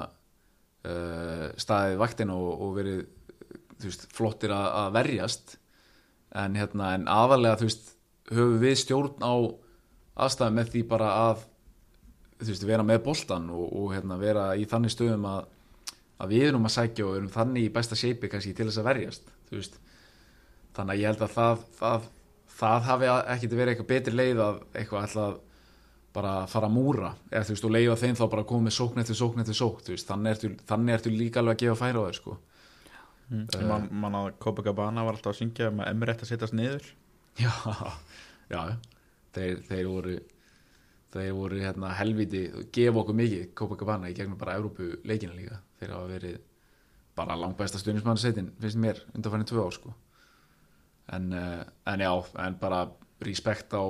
uh, 0.86 1.48
staðið 1.60 2.02
vaktin 2.02 2.34
og, 2.34 2.48
og 2.66 2.74
verið 2.78 3.04
veist, 3.84 4.08
flottir 4.14 4.54
að, 4.56 4.68
að 4.82 4.96
verjast. 5.00 5.58
En, 6.38 6.58
hérna, 6.60 6.94
en 6.98 7.08
aðalega 7.10 7.64
veist, 7.64 7.94
höfum 8.32 8.60
við 8.62 8.76
stjórn 8.84 9.24
á 9.24 9.34
aðstæðum 10.28 10.58
með 10.60 10.74
því 10.74 10.84
bara 10.90 11.12
að 11.30 11.46
veist, 12.44 12.66
vera 12.68 12.86
með 12.86 13.04
boltan 13.08 13.50
og, 13.54 13.68
og 13.72 13.94
hérna, 13.96 14.20
vera 14.22 14.50
í 14.58 14.68
þannig 14.70 14.94
stöðum 14.94 15.28
að, 15.30 15.48
að 16.22 16.34
við 16.34 16.48
erum 16.52 16.68
að 16.68 16.76
sækja 16.78 17.08
og 17.08 17.18
erum 17.20 17.34
þannig 17.34 17.68
í 17.68 17.74
besta 17.74 17.98
shapei 17.98 18.30
kannski 18.32 18.54
til 18.58 18.68
þess 18.70 18.82
að 18.82 18.90
verjast 18.92 19.34
þannig 20.78 20.94
að 20.94 21.02
ég 21.02 21.12
held 21.12 21.24
að 21.26 21.34
það, 21.34 21.66
það, 21.80 22.08
það 22.60 22.88
hafi 22.88 23.12
ekkit 23.34 23.56
verið 23.58 23.74
eitthvað 23.74 23.92
betri 23.92 24.16
leið 24.16 24.42
að 24.46 24.60
eitthvað 24.74 25.18
að 25.24 25.38
bara 26.18 26.34
fara 26.50 26.70
að 26.70 26.76
múra. 26.76 27.14
Eða 27.32 27.46
þú 27.48 27.56
veist, 27.56 27.68
og 27.68 27.74
leiða 27.76 27.98
þeim 28.02 28.18
þá 28.18 28.24
bara 28.26 28.44
að 28.44 28.50
koma 28.52 28.68
með 28.68 28.78
sókn 28.78 29.04
eftir 29.04 29.20
sókn 29.20 29.44
eftir 29.44 29.58
sókn, 29.58 29.84
þú 29.86 29.94
veist, 29.94 30.08
þannig 30.12 30.36
ertu, 30.36 30.54
þannig 30.72 30.98
ertu 30.98 31.14
líka 31.14 31.42
alveg 31.44 31.58
að 31.58 31.64
gefa 31.64 31.80
færa 31.82 32.02
á 32.02 32.06
þér, 32.08 32.18
sko. 32.22 32.38
Mm. 33.28 33.46
Man, 33.68 33.90
man 34.04 34.16
að 34.16 34.30
Copacabana 34.44 35.04
var 35.04 35.18
alltaf 35.18 35.34
að 35.34 35.42
syngja 35.42 35.70
um 35.72 35.82
að 35.84 35.92
Emmerett 35.92 36.24
að 36.24 36.32
setjast 36.32 36.56
niður. 36.56 36.90
Já, 37.38 37.52
já, 38.54 38.62
þeir, 39.36 39.64
þeir 39.68 39.90
voru 39.92 40.18
þeir 41.14 41.34
voru 41.36 41.60
hérna 41.62 41.94
helviti 41.98 42.44
gefa 42.76 43.02
okkur 43.02 43.18
mikið 43.18 43.50
Copacabana 43.58 44.12
í 44.12 44.16
gegnum 44.16 44.40
bara 44.40 44.58
Evrópu 44.60 44.90
leikina 45.08 45.36
líka. 45.36 45.60
Þeir 45.80 45.94
hafa 45.96 46.12
verið 46.12 46.40
bara 47.18 47.38
langt 47.40 47.58
besta 47.58 47.80
stuðnismannarsveitin 47.82 48.52
finnst 48.62 48.80
mér 48.82 49.02
undanfærin 49.14 49.48
tvö 49.50 49.66
ár 49.66 49.76
sko. 49.76 49.94
En, 51.16 51.32
uh, 51.34 51.64
en 51.88 52.04
já, 52.04 52.12
en 52.44 52.58
bara 52.60 52.84
respekt 53.24 53.74
á, 53.74 53.84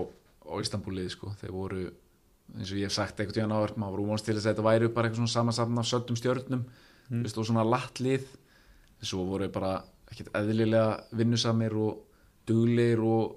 á 0.48 0.54
Istanbulið 0.62 1.10
sko, 1.16 1.34
þeir 1.41 1.54
voru 1.56 1.88
eins 2.56 2.72
og 2.72 2.80
ég 2.80 2.88
hef 2.88 2.95
sagt 2.95 3.19
eitthvað 3.19 3.40
tíðan 3.40 3.56
áður, 3.56 3.74
maður 3.76 3.95
voru 3.95 4.07
vonast 4.11 4.28
til 4.28 4.36
þess 4.38 4.45
að 4.45 4.53
þetta 4.53 4.68
væri 4.68 4.91
bara 4.94 5.10
eitthvað 5.10 5.24
svona 5.24 5.36
samansafn 5.36 5.82
af 5.82 5.90
söldum 5.90 6.19
stjörnum 6.19 6.64
mm. 6.64 7.26
veist, 7.26 7.38
og 7.38 7.48
svona 7.49 7.65
lattlið 7.68 8.30
svo 9.03 9.26
voru 9.28 9.49
bara 9.53 9.74
ekkert 10.11 10.32
eðlilega 10.40 11.19
vinnusamir 11.19 11.76
og 11.78 12.02
duglegir 12.48 13.03
og, 13.03 13.36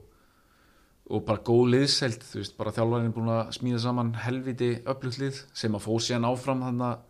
og 1.11 1.25
bara 1.27 1.45
góð 1.51 1.75
liðselt 1.75 2.25
þú 2.29 2.41
veist, 2.41 2.57
bara 2.59 2.75
þjálfarinn 2.77 3.11
er 3.11 3.17
búin 3.19 3.35
að 3.35 3.55
smíða 3.59 3.83
saman 3.85 4.15
helviti 4.25 4.73
öflugt 4.89 5.21
lið 5.21 5.45
sem 5.63 5.77
að 5.77 5.87
fóð 5.89 6.03
síðan 6.07 6.29
áfram 6.31 6.67
þannig 6.69 6.89
að 6.89 7.07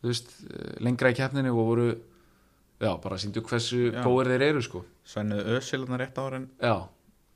þú 0.00 0.12
veist, 0.12 0.36
eh, 0.48 0.76
lengra 0.86 1.12
í 1.12 1.18
keppninu 1.18 1.52
og 1.52 1.70
voru 1.70 1.88
já, 2.80 2.90
bara 3.02 3.20
síndu 3.20 3.44
hversu 3.44 3.90
Já. 3.90 4.02
góðir 4.04 4.34
þeir 4.34 4.46
eru 4.50 4.64
sko 4.64 4.84
Svennuð 5.06 5.52
Ösilarnar 5.56 6.02
rétt 6.02 6.18
ára 6.18 6.40
en 6.40 6.48
já, 6.60 6.88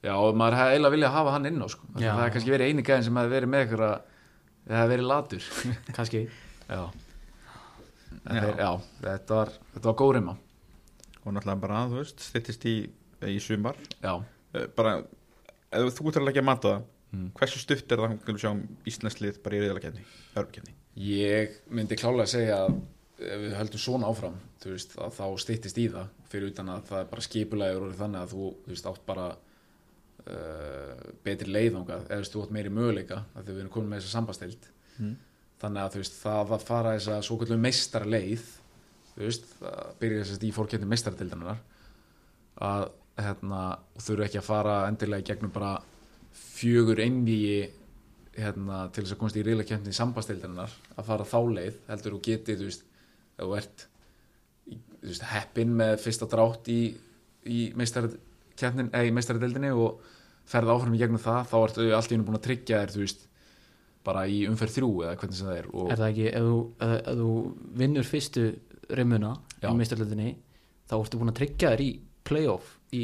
já, 0.03 0.13
og 0.17 0.37
maður 0.41 0.57
hefði 0.61 0.75
eiginlega 0.77 0.95
viljað 0.97 1.15
hafa 1.17 1.35
hann 1.37 1.47
inn 1.51 1.61
á 1.63 1.69
sko, 1.73 1.87
að 1.95 2.01
það 2.05 2.21
hefði 2.21 2.35
kannski 2.37 2.55
verið 2.55 2.71
eini 2.73 2.85
gæðin 2.89 3.07
sem 3.09 3.21
hefði 3.21 3.35
verið 3.37 3.53
með 3.55 3.65
ykkur 3.67 3.85
að 3.87 3.97
það 4.71 4.79
hefði 4.81 4.93
verið 4.95 5.09
latur. 5.11 5.49
Kannski. 5.97 6.23
Já. 6.71 6.83
Já. 8.21 8.31
Þeir, 8.31 8.55
já, 8.61 8.71
þetta 9.05 9.37
var, 9.41 9.51
þetta 9.75 9.89
var 9.91 9.99
góð 10.01 10.13
reyma 10.19 10.35
og 11.21 11.35
náttúrulega 11.37 11.61
bara, 11.63 11.83
þú 11.91 11.99
veist, 12.01 12.23
styttist 12.31 12.65
í, 12.69 12.75
í 13.29 13.39
sumar. 13.45 13.77
Já, 14.05 14.15
Eh, 14.51 14.65
bara, 14.75 14.97
ef 15.71 15.93
þú 15.95 16.09
ert 16.11 16.17
að 16.19 16.25
leggja 16.27 16.43
að 16.43 16.47
mata 16.49 16.71
það 16.73 16.89
Mm. 17.11 17.29
hversu 17.35 17.59
stutt 17.59 17.91
er 17.91 17.99
það 17.99 18.13
að 18.31 18.37
sjá 18.39 18.49
um 18.53 18.59
íslenslið 18.87 19.39
bara 19.43 19.57
í 19.57 19.61
reyðalakefni, 19.65 20.03
örfkefni 20.39 20.73
Ég 20.95 21.57
myndi 21.75 21.97
klálega 21.99 22.23
að 22.23 22.31
segja 22.31 22.59
að 22.69 22.77
ef 23.19 23.41
við 23.43 23.55
höldum 23.59 23.83
svona 23.83 24.07
áfram 24.13 24.37
veist, 24.63 24.93
að 24.95 25.17
þá 25.17 25.25
styttist 25.43 25.81
í 25.83 25.89
það. 25.91 26.07
Fyrir 26.31 26.53
utan 26.53 26.71
að 26.71 26.85
það 26.87 27.01
er 27.01 27.09
bara 27.11 27.25
skipulegur 27.27 27.87
og 27.89 27.97
þannig 27.99 28.21
að 28.23 28.35
þú, 28.37 28.51
þú 28.63 28.71
veist, 28.77 28.87
átt 28.93 29.03
bara 29.11 29.25
uh, 30.31 31.11
betri 31.27 31.51
leiðangað 31.53 32.07
eða 32.11 32.29
þú 32.31 32.45
átt 32.45 32.55
meiri 32.57 32.73
möguleika 32.75 33.25
að 33.35 33.51
við 33.51 33.63
erum 33.63 33.75
komin 33.75 33.95
með 33.95 34.03
þessa 34.03 34.19
sambastild 34.19 34.71
Mm. 35.01 35.15
þannig 35.63 35.81
að 35.81 35.93
þú 35.95 36.01
veist, 36.03 36.17
það 36.21 36.51
að 36.53 36.65
fara 36.69 36.91
þessa 36.99 37.15
svo 37.25 37.37
kallum 37.41 37.63
meistara 37.65 38.09
leið 38.11 38.43
þú 39.15 39.23
veist, 39.23 39.47
að 39.65 39.95
byrja 40.03 40.19
þess 40.25 40.35
að 40.35 40.45
í 40.45 40.51
fórkjöndum 40.57 40.91
meistaratildarinnar 40.93 41.63
að 42.69 42.85
hérna, 43.21 43.61
og 43.97 44.05
þurfu 44.05 44.27
ekki 44.27 44.41
að 44.43 44.49
fara 44.51 44.75
endilega 44.91 45.27
gegnum 45.31 45.53
bara 45.55 45.71
fjögur 46.37 47.01
einvíi 47.01 47.71
hérna, 48.37 48.83
til 48.93 49.05
þess 49.07 49.15
að 49.17 49.21
komast 49.23 49.41
í 49.41 49.47
reyla 49.47 49.67
kemni 49.69 49.93
í 49.93 49.97
sambastildarinnar 49.97 50.77
að 50.97 51.09
fara 51.09 51.29
þá 51.33 51.39
leið 51.57 51.81
heldur 51.89 52.17
þú 52.17 52.23
getið, 52.29 52.61
þú 52.61 52.69
veist, 52.69 52.87
ef 53.37 53.45
þú 53.45 53.57
ert 53.57 53.87
þú 55.01 55.11
veist, 55.11 55.29
heppin 55.33 55.77
með 55.81 55.97
fyrsta 56.05 56.29
drátt 56.31 56.69
í, 56.73 56.81
í 57.49 57.61
meistarkemnin, 57.77 58.93
eða 58.93 59.09
í 59.09 59.15
meistaradeildinni 59.17 59.73
og 59.73 60.05
ferð 60.51 60.73
áfram 60.75 60.95
í 60.97 61.01
gegnum 61.01 61.23
það, 61.23 61.41
þá 61.51 61.57
ertu 61.65 61.89
allt 61.97 62.11
í 62.11 62.17
hennu 62.17 62.27
búin 62.29 62.39
að 62.41 62.47
tryggja 62.49 62.81
þér, 62.83 62.95
þú 62.97 63.03
veist 63.05 63.27
bara 64.07 64.25
í 64.33 64.39
umferð 64.49 64.75
þrjú 64.79 64.91
eða 65.05 65.17
hvernig 65.21 65.37
sem 65.39 65.47
það 65.51 65.59
er 65.61 65.67
og, 65.77 65.91
Er 65.93 66.01
það 66.01 66.11
ekki, 66.11 66.29
ef 66.35 66.45
þú, 66.49 66.59
ef, 66.87 66.95
ef 67.01 67.19
þú 67.21 67.31
vinnur 67.83 68.07
fyrstu 68.11 68.45
reymuna 68.97 69.33
Já. 69.61 69.69
í 69.71 69.75
meistarlöldinni 69.79 70.31
þá 70.91 70.95
ertu 71.03 71.21
búin 71.21 71.31
að 71.35 71.39
tryggja 71.43 71.73
þér 71.75 71.83
í 71.85 71.91
playoff 72.31 72.77
í 72.97 73.03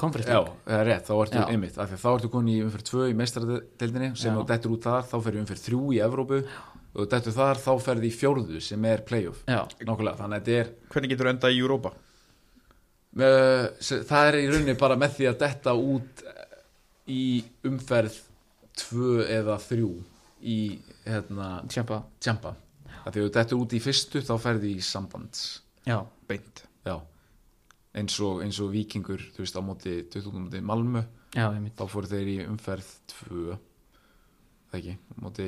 Conference 0.00 0.26
já, 0.32 0.40
League. 0.40 0.56
það 0.66 0.80
er 0.80 0.88
rétt, 0.90 1.06
þá 1.06 1.12
ertu 1.22 1.38
Já. 1.38 1.44
einmitt 1.52 1.76
af 1.78 1.86
því 1.92 1.94
að 1.98 2.02
þá 2.02 2.10
ertu 2.16 2.30
komin 2.32 2.50
í 2.50 2.62
umferð 2.64 2.86
2 2.90 3.04
í 3.12 3.14
meistaradeildinni 3.20 4.08
sem 4.18 4.32
Já. 4.32 4.36
þú 4.40 4.46
dettur 4.50 4.74
út 4.74 4.86
þar, 4.88 5.04
þá 5.06 5.16
ferðu 5.26 5.42
umferð 5.44 5.62
3 5.68 5.82
í 5.94 6.00
Evrópu 6.08 6.40
og 6.40 6.98
þú 7.04 7.06
dettur 7.12 7.36
þar, 7.36 7.60
þá 7.62 7.70
ferðu 7.84 8.08
í 8.08 8.14
fjórðu 8.16 8.62
sem 8.66 8.84
er 8.90 9.04
playoff, 9.06 9.44
Já, 9.46 9.60
nokkulega 9.86 10.18
þannig 10.24 10.40
að 10.40 10.48
þetta 10.48 10.58
er, 10.64 10.72
Hvernig 10.90 11.12
getur 11.14 11.30
enda 11.30 11.52
í 11.54 11.60
Europa? 11.62 11.92
se- 13.80 14.02
það 14.06 14.28
er 14.30 14.38
í 14.40 14.48
rauninni 14.50 14.76
bara 14.78 14.96
með 14.98 15.14
því 15.18 15.28
að 15.30 15.38
detta 15.44 15.72
út 15.74 16.24
í 17.10 17.22
umferð 17.66 18.16
2 18.80 19.26
eða 19.36 19.56
3 19.60 19.86
í 20.50 20.56
hérna, 21.04 21.48
tjampa. 21.68 22.54
Af 23.00 23.12
því 23.14 23.20
að 23.20 23.26
þú 23.26 23.32
dettur 23.34 23.60
út 23.64 23.74
í 23.76 23.80
fyrstu, 23.82 24.20
þá 24.24 24.32
ferðu 24.40 24.70
í 24.70 24.80
sambands. 24.84 25.44
Já, 25.88 25.98
Beint. 26.28 26.62
Já, 26.86 26.94
eins 27.98 28.16
og, 28.24 28.40
eins 28.44 28.58
og 28.62 28.70
vikingur, 28.72 29.20
þú 29.34 29.42
veist, 29.44 29.56
á 29.58 29.62
móti 29.64 29.94
20 30.12 30.36
móti 30.46 30.60
Malmö 30.64 31.02
já, 31.34 31.46
ég 31.50 31.60
mitt 31.64 31.76
þá 31.78 31.84
fóru 31.90 32.08
þeir 32.10 32.28
í 32.30 32.36
umferð 32.46 32.88
2 33.26 33.56
það 34.70 34.78
ekki, 34.80 34.94
móti 35.24 35.46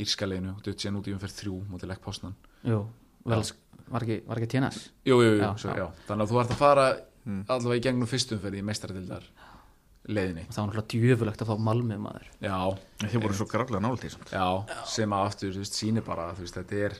Írskaleginu 0.00 0.54
og 0.56 0.62
dött 0.64 0.80
síðan 0.82 0.98
út 1.00 1.08
í 1.10 1.14
umferð 1.16 1.36
3 1.42 1.54
móti 1.72 1.88
Lekk 1.90 2.04
Pásnan 2.04 2.34
Jú, 2.68 2.82
vel, 3.28 3.40
var 3.90 4.04
ekki, 4.06 4.18
var 4.28 4.40
ekki 4.40 4.50
TNS 4.54 4.78
jú, 5.08 5.16
jú, 5.20 5.30
jú, 5.34 5.40
Já, 5.42 5.50
svo, 5.60 5.72
já. 5.74 5.82
já. 5.82 5.86
þannig 6.08 6.26
að 6.26 6.32
þú 6.34 6.42
ert 6.44 6.56
að 6.56 6.60
fara 6.66 6.88
Mm. 7.20 7.42
allavega 7.52 7.76
í 7.76 7.82
gegnum 7.84 8.08
fyrstu 8.08 8.32
umferð 8.38 8.56
í 8.56 8.62
meistaradildar 8.64 9.24
leiðinni. 10.10 10.44
Og 10.48 10.54
það 10.56 10.60
var 10.60 10.70
náttúrulega 10.70 11.06
djöfulegt 11.06 11.44
að 11.44 11.50
fá 11.50 11.62
Malmö 11.68 11.96
maður. 12.02 12.26
Já, 12.42 12.58
Þið 13.04 13.22
voru 13.24 13.38
svo 13.38 13.46
gráðlega 13.50 13.80
nála 13.84 14.00
til 14.02 14.10
já, 14.10 14.44
sem 14.90 15.14
að 15.16 15.24
aftur 15.30 15.54
þú 15.54 15.62
veist, 15.64 15.78
sýnir 15.78 16.06
bara, 16.06 16.28
þú 16.36 16.44
veist, 16.44 16.58
þetta 16.60 16.82
er 16.88 16.98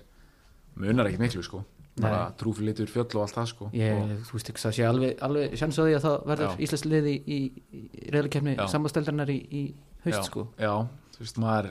munar 0.81 1.11
ekki 1.11 1.20
miklu, 1.20 1.45
sko. 1.47 1.62
Bara 2.01 2.23
trúfilitur 2.41 2.89
fjöll 2.89 3.09
og 3.19 3.27
allt 3.27 3.37
það, 3.37 3.49
sko. 3.51 3.69
Ég, 3.77 3.99
og, 3.99 4.15
þú 4.28 4.39
veist 4.39 4.51
ekki, 4.53 4.62
það 4.62 4.77
sé 4.78 4.89
alveg, 4.89 5.15
alveg 5.27 5.59
sjans 5.61 5.77
á 5.77 5.82
því 5.82 5.95
að 5.99 6.05
það 6.07 6.16
verður 6.31 6.49
Já. 6.49 6.62
íslensk 6.66 6.89
liði 6.89 7.15
í, 7.19 7.37
í, 7.37 7.41
í 7.77 8.12
reyðlikefni 8.15 8.55
Já. 8.57 8.65
sambasteldarinnar 8.73 9.32
í, 9.35 9.39
í 9.51 9.62
haust 10.07 10.16
já, 10.16 10.27
sko. 10.31 10.47
Já, 10.57 10.73
þú 11.16 11.24
veist, 11.27 11.41
maður 11.43 11.70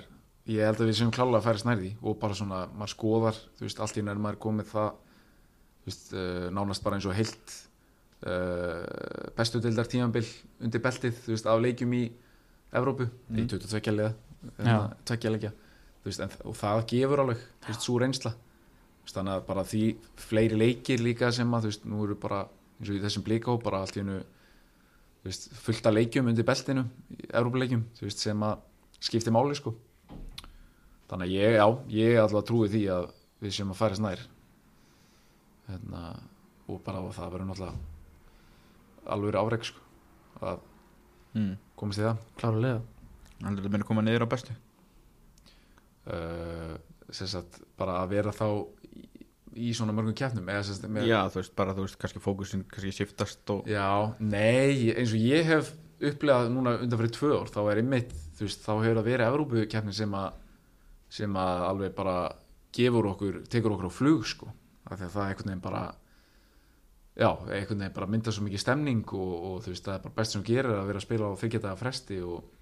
ég 0.49 0.66
held 0.66 0.84
að 0.84 0.90
við 0.91 0.99
séum 0.99 1.14
klálega 1.16 1.40
að 1.40 1.48
færa 1.48 1.61
snærði 1.64 1.90
og 2.03 2.20
bara 2.22 2.38
svona, 2.38 2.60
maður 2.76 2.94
skoðar, 2.94 3.40
þú 3.57 3.66
veist, 3.66 3.82
allt 3.86 3.98
í 3.98 4.06
nær 4.06 4.22
maður 4.22 4.40
komið 4.45 4.70
það 4.74 4.91
þú 5.80 5.90
veist, 5.90 6.14
uh, 6.14 6.48
nánast 6.53 6.86
bara 6.86 6.99
eins 6.99 7.10
og 7.10 7.18
heilt 7.18 7.56
uh, 8.27 9.31
bestu 9.37 9.61
deildar 9.63 9.87
tímanbil 9.89 10.25
undir 10.63 10.83
beltið, 10.83 11.15
þú 11.25 11.33
veist, 11.35 11.47
af 11.49 11.61
leikjum 11.63 11.95
í 11.97 12.03
Evrópu, 12.75 13.09
í 13.33 13.45
22 13.49 13.95
liða 13.95 14.13
Já. 14.61 14.75
tvekja 15.09 15.33
leikja. 15.33 15.51
Og 16.47 16.55
það 16.55 16.83
gefur 16.89 17.23
alveg, 17.23 17.41
þú 17.63 17.71
veist, 17.71 17.85
svo 17.85 17.97
reynsla. 18.01 18.33
Veist, 19.03 19.15
þannig 19.17 19.35
að 19.35 19.45
bara 19.49 19.65
því 19.67 19.83
fleiri 20.29 20.59
leikir 20.59 21.03
líka 21.03 21.31
sem 21.35 21.53
að, 21.53 21.65
þú 21.67 21.73
veist, 21.73 21.87
nú 21.89 22.03
eru 22.05 22.17
bara 22.19 22.43
eins 22.79 22.91
og 22.91 22.95
í 22.95 23.03
þessum 23.03 23.25
blíkó, 23.25 23.57
bara 23.63 23.83
allt 23.83 23.97
í 23.97 24.03
hennu 24.03 24.19
þú 25.19 25.29
veist, 25.29 25.49
fullt 25.65 25.89
af 25.89 25.95
leikjum 25.97 26.31
undir 26.31 26.47
beltinu 26.47 26.85
í 27.17 27.21
Evrópuleikjum, 27.29 27.85
þú 27.99 28.07
veist, 28.07 28.23
sem 28.23 28.43
að 28.47 28.65
skipti 29.03 29.33
máli, 29.33 29.57
sko. 29.57 29.75
Þannig 31.09 31.25
að 31.25 31.35
ég, 31.35 31.55
já, 31.57 31.67
ég 31.97 32.19
alltaf 32.21 32.45
trúi 32.47 32.69
því 32.69 32.83
að 32.93 33.07
við 33.41 33.55
séum 33.55 33.71
að 33.73 33.79
færa 33.79 33.97
snær 33.97 34.25
hérna, 35.69 36.03
og 36.69 36.81
bara 36.85 37.01
og 37.01 37.15
það 37.15 37.33
verður 37.33 37.49
náttúrulega 37.49 37.89
alveg 39.14 39.38
afreg, 39.40 39.68
sko 39.69 39.86
að 40.40 40.64
mm. 41.36 41.53
komast 41.80 42.02
í 42.02 42.06
það. 42.06 42.23
Klárulega 42.40 42.80
Þannig 43.40 43.53
að 43.53 43.60
þetta 43.60 43.72
meina 43.76 43.88
koma 43.88 44.03
niður 44.03 44.26
á 44.27 44.31
bestu? 44.34 44.56
Uh, 46.10 46.73
sem 47.15 47.30
sagt, 47.30 47.61
bara 47.80 48.02
að 48.02 48.15
vera 48.15 48.34
þá 48.36 48.48
í, 48.95 49.03
í 49.69 49.69
svona 49.77 49.95
mörgum 49.95 50.15
með, 50.44 50.73
Já, 51.07 51.19
þú 51.31 51.40
veist, 51.41 51.53
bara 51.57 51.76
þú 51.77 51.86
veist, 51.86 51.99
kannski 52.02 52.23
fókusin 52.23 52.65
kannski 52.69 52.95
shiftast 52.95 53.53
og 53.53 53.69
Já, 53.69 54.15
nei, 54.19 54.91
eins 54.94 55.14
og 55.15 55.23
ég 55.23 55.48
hef 55.48 55.72
upplegað 55.99 56.52
núna 56.53 56.77
undan 56.80 56.99
fyrir 57.02 57.15
tvö 57.15 57.31
ár 57.41 57.52
þá 57.52 57.61
er 57.65 57.81
einmitt, 57.81 58.14
þú 58.38 58.48
veist, 58.48 58.61
þá 58.64 58.72
hefur 58.73 58.99
það 58.99 59.10
verið 59.10 59.31
Evrópukeppnin 59.31 59.98
sem 59.99 60.15
að 60.19 60.30
sem 61.10 61.40
að 61.41 61.64
alveg 61.65 61.95
bara 61.98 62.18
gefur 62.76 63.10
okkur 63.14 63.41
tekur 63.49 63.76
okkur 63.76 63.90
á 63.90 63.94
flug, 63.94 64.27
sko. 64.30 64.52
Af 64.86 64.99
því 64.99 65.07
að 65.07 65.15
það 65.15 65.23
er 65.23 65.31
einhvern 65.31 65.49
veginn 65.49 65.64
bara 65.64 65.84
já, 67.19 67.29
einhvern 67.29 67.83
veginn 67.83 67.95
bara 67.97 68.09
mynda 68.09 68.33
svo 68.35 68.45
mikið 68.47 68.63
stemning 68.63 69.03
og, 69.17 69.33
og 69.49 69.59
þú 69.65 69.73
veist, 69.73 69.85
það 69.87 69.97
er 69.97 70.05
bara 70.07 70.17
best 70.21 70.35
sem 70.35 70.43
þú 70.43 70.49
gerir 70.53 70.77
að 70.77 70.89
vera 70.89 71.01
að 71.01 71.07
spila 71.07 71.29
á 71.29 71.39
þryggjadaga 71.43 71.79
fresti 71.83 72.19
og 72.23 72.55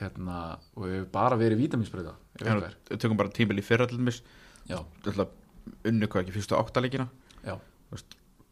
hérna, 0.00 0.40
og 0.76 0.88
hefur 0.90 1.10
bara 1.12 1.40
verið 1.40 1.62
vítaminsbreyta 1.64 2.16
við 2.40 3.00
tökum 3.00 3.20
bara 3.20 3.32
tímil 3.32 3.60
í 3.60 3.64
fyrra 3.64 3.86
til 3.88 4.00
dæmis. 4.00 4.22
Já, 4.68 4.80
unnu 5.86 6.08
hvað 6.10 6.24
ekki 6.24 6.34
fyrstu 6.36 6.58
áttalegina 6.58 7.06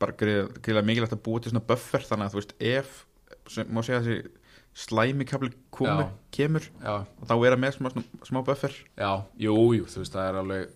bara 0.05 0.15
greiðlega 0.19 0.87
mikilvægt 0.87 1.17
að 1.17 1.23
búa 1.25 1.43
til 1.43 1.53
svona 1.53 1.65
buffer 1.69 2.05
þannig 2.07 2.29
að 2.29 2.35
þú 2.35 2.41
veist, 2.41 2.55
ef 2.71 2.95
sem, 3.53 3.69
má 3.71 3.81
segja 3.85 4.01
þessi 4.05 4.33
slæmi 4.85 5.27
kapli 5.29 5.53
komu, 5.75 6.09
Já. 6.09 6.09
kemur 6.35 6.65
já, 6.67 6.95
og 7.05 7.29
þá 7.31 7.35
er 7.37 7.55
að 7.55 7.61
með 7.63 7.77
smá, 7.77 7.91
smá 8.27 8.41
buffer. 8.47 8.75
Já, 8.99 9.11
jú, 9.39 9.55
jú, 9.79 9.87
þú 9.87 10.03
veist, 10.03 10.17
það 10.17 10.31
er 10.31 10.39
alveg 10.41 10.73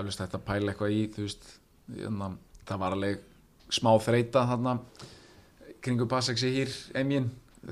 eflust 0.00 0.22
þetta 0.22 0.38
að 0.38 0.46
pæla 0.46 0.72
eitthvað 0.72 0.94
í, 0.94 1.00
þú 1.16 1.26
veist 1.26 1.48
hérna, 1.96 2.30
það 2.68 2.82
var 2.84 2.96
alveg 2.96 3.24
smá 3.72 3.92
þreita 4.02 4.46
þarna 4.50 4.78
kringu 5.80 6.08
Baseksi 6.10 6.50
hýr 6.54 6.74
emjinn 7.00 7.30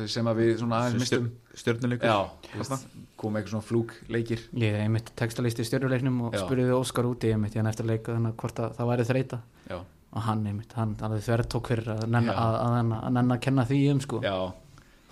sem 0.09 0.27
að 0.29 0.41
við 0.43 0.51
svona 0.61 0.83
aðeins 0.83 1.01
mistum 1.03 1.29
veist, 1.49 2.89
kom 3.19 3.37
eitthvað 3.39 3.55
svona 3.55 3.66
flúk 3.66 3.95
leikir 4.12 4.43
Ég 4.61 4.77
einmitt 4.83 5.12
textalisti 5.19 5.65
í 5.65 5.69
stjórnuleiknum 5.69 6.19
og 6.29 6.37
Já. 6.37 6.43
spurði 6.45 6.75
Óskar 6.77 7.09
úti 7.09 7.33
einmitt 7.33 7.57
hérna 7.57 7.73
eftir 7.73 7.89
leika 7.89 8.15
þannig 8.15 8.37
hvort 8.41 8.61
að 8.62 8.77
það 8.77 8.91
væri 8.93 9.07
þreita 9.09 9.41
Já, 9.70 9.79
og 9.79 10.25
hann 10.29 10.45
einmitt, 10.49 10.75
hann 10.77 10.95
alveg 11.05 11.25
þverð 11.27 11.51
tók 11.55 11.70
fyrir 11.73 11.93
að 11.95 12.05
nenna 12.07 12.35
Já. 12.35 12.41
að, 12.43 12.59
að, 12.65 12.93
að, 12.99 13.20
að, 13.23 13.41
kenna 13.45 13.65
því 13.69 13.81
um 13.93 14.03
sko. 14.05 14.20
Já, 14.25 14.37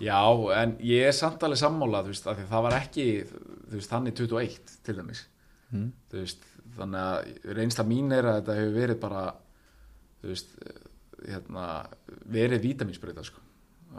já, 0.07 0.21
en 0.61 0.77
ég 0.85 1.09
er 1.09 1.17
samt 1.17 1.43
alveg 1.45 1.61
sammála, 1.61 2.03
þú 2.05 2.13
veist, 2.13 2.29
af 2.29 2.37
því 2.37 2.45
að 2.45 2.53
það 2.53 2.65
var 2.67 2.77
ekki 2.79 3.07
þú 3.27 3.75
veist, 3.75 3.91
þannig 3.91 4.17
21 4.21 4.77
til 4.87 4.97
dæmis. 4.97 5.25
Mm. 5.67 5.89
veist, 6.15 6.47
þannig 6.77 7.03
að 7.03 7.53
reynsla 7.59 7.85
mín 7.87 8.15
er 8.15 8.29
að 8.29 8.39
þetta 8.39 8.57
hefur 8.61 8.75
verið 8.77 8.99
bara 9.03 9.23
veist 10.33 10.53
hérna, 11.27 11.65
verið 12.29 12.63
vítaminsbreyta 12.65 13.23
sko, 13.25 13.41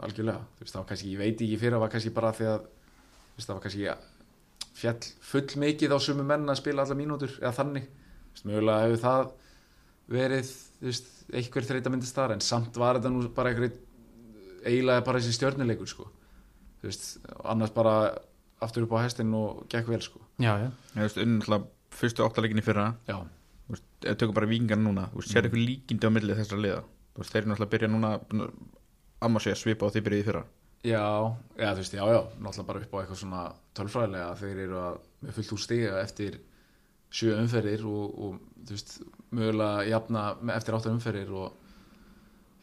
algjörlega. 0.05 0.45
Þú 0.57 0.63
veist, 0.63 0.73
það 0.75 0.81
var 0.81 0.89
kannski, 0.91 1.13
ég 1.13 1.21
veit 1.21 1.43
ekki 1.43 1.59
fyrir 1.61 1.77
að 1.77 1.83
var 1.83 1.93
kannski 1.95 2.13
bara 2.15 2.31
því 2.37 2.47
að 2.53 2.61
þú 2.63 3.39
veist, 3.39 3.49
það 3.49 3.53
var 3.55 3.63
kannski 3.65 3.89
fjall 4.79 5.09
full 5.31 5.61
mikið 5.65 5.95
á 5.95 5.97
sumu 6.03 6.25
menn 6.27 6.47
að 6.51 6.61
spila 6.61 6.85
alla 6.85 6.97
mínútur 6.97 7.33
eða 7.41 7.55
þannig, 7.57 7.89
mögulega 8.47 8.85
hefur 8.85 9.01
það 9.03 9.33
verið, 10.09 10.53
einhver 11.35 11.67
þreita 11.67 11.91
myndist 11.93 12.17
þar, 12.17 12.35
en 12.35 12.43
samt 12.45 12.79
var 12.79 12.99
þetta 12.99 13.11
nú 13.13 13.25
bara 13.35 13.51
einhver 13.51 13.73
eiginlega 14.63 15.03
bara 15.07 15.19
þessi 15.19 15.35
stjörnuleikur 15.35 15.91
sko, 15.91 16.07
annars 17.43 17.75
bara 17.75 17.97
aftur 18.63 18.87
upp 18.87 18.95
á 18.95 19.03
hestin 19.03 19.35
og 19.35 19.65
gekk 19.71 19.91
vel 19.91 20.01
sko, 20.03 20.23
Já, 20.39 20.53
já, 20.63 20.69
þú 20.95 21.03
veist, 21.03 21.19
unnu 21.25 21.43
alltaf 21.43 21.67
fyrstu 21.99 22.23
áttalegin 22.23 22.61
í 22.61 22.63
fyrra. 22.63 22.93
Já 23.09 23.19
við 23.69 24.15
tökum 24.21 24.37
bara 24.37 24.49
vingan 24.49 24.83
núna 24.83 25.09
sér 25.21 25.45
eitthvað 25.45 25.65
líkindi 25.65 26.09
á 26.09 26.11
milli 26.13 26.37
þessara 26.37 26.63
liða? 26.65 26.81
Þú 27.13 27.23
veist, 27.23 27.33
þeir 27.33 27.41
eru 27.41 27.51
náttúrulega 27.51 27.67
að 27.67 27.73
byrja 27.75 27.91
núna 27.91 28.11
að 29.19 29.31
maður 29.33 29.45
sé 29.45 29.53
að 29.53 29.61
svipa 29.63 29.89
á 29.89 29.91
því 29.93 30.03
byrjuði 30.05 30.27
fyrra. 30.29 30.43
Já, 30.79 31.05
já, 31.59 31.69
þú 31.73 31.81
veist, 31.81 31.95
já, 31.97 32.03
já, 32.07 32.19
náttúrulega 32.39 32.67
bara 32.69 32.83
upp 32.83 32.93
á 32.95 32.99
eitthvað 33.01 33.21
svona 33.21 33.41
tölfræðilega 33.75 34.37
þeir 34.39 34.61
eru 34.65 34.77
að 34.79 34.99
með 35.19 35.35
fullt 35.37 35.55
úr 35.55 35.63
stiga 35.63 35.97
eftir 35.99 36.37
sjö 37.09 37.33
umferðir 37.41 37.83
og, 37.89 38.21
og 38.23 38.37
þú 38.67 38.77
veist, 38.77 38.93
mögulega 39.35 39.83
jafna 39.89 40.23
eftir 40.55 40.77
átta 40.77 40.93
umferðir 40.93 41.33
og 41.35 41.67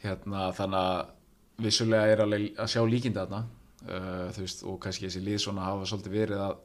hérna 0.05 0.49
þannig 0.57 0.81
að 0.81 1.67
vissulega 1.67 2.13
er 2.13 2.23
alveg 2.25 2.49
að 2.61 2.73
sjá 2.73 2.83
líkinda 2.87 3.27
þarna. 3.27 3.45
Uh, 3.87 4.25
þú 4.35 4.43
veist, 4.43 4.65
og 4.67 4.79
kannski 4.83 5.07
þessi 5.07 5.23
lið 5.23 5.43
svona 5.45 5.67
hafa 5.69 5.87
svolítið 5.87 6.17
verið 6.17 6.43
að 6.47 6.57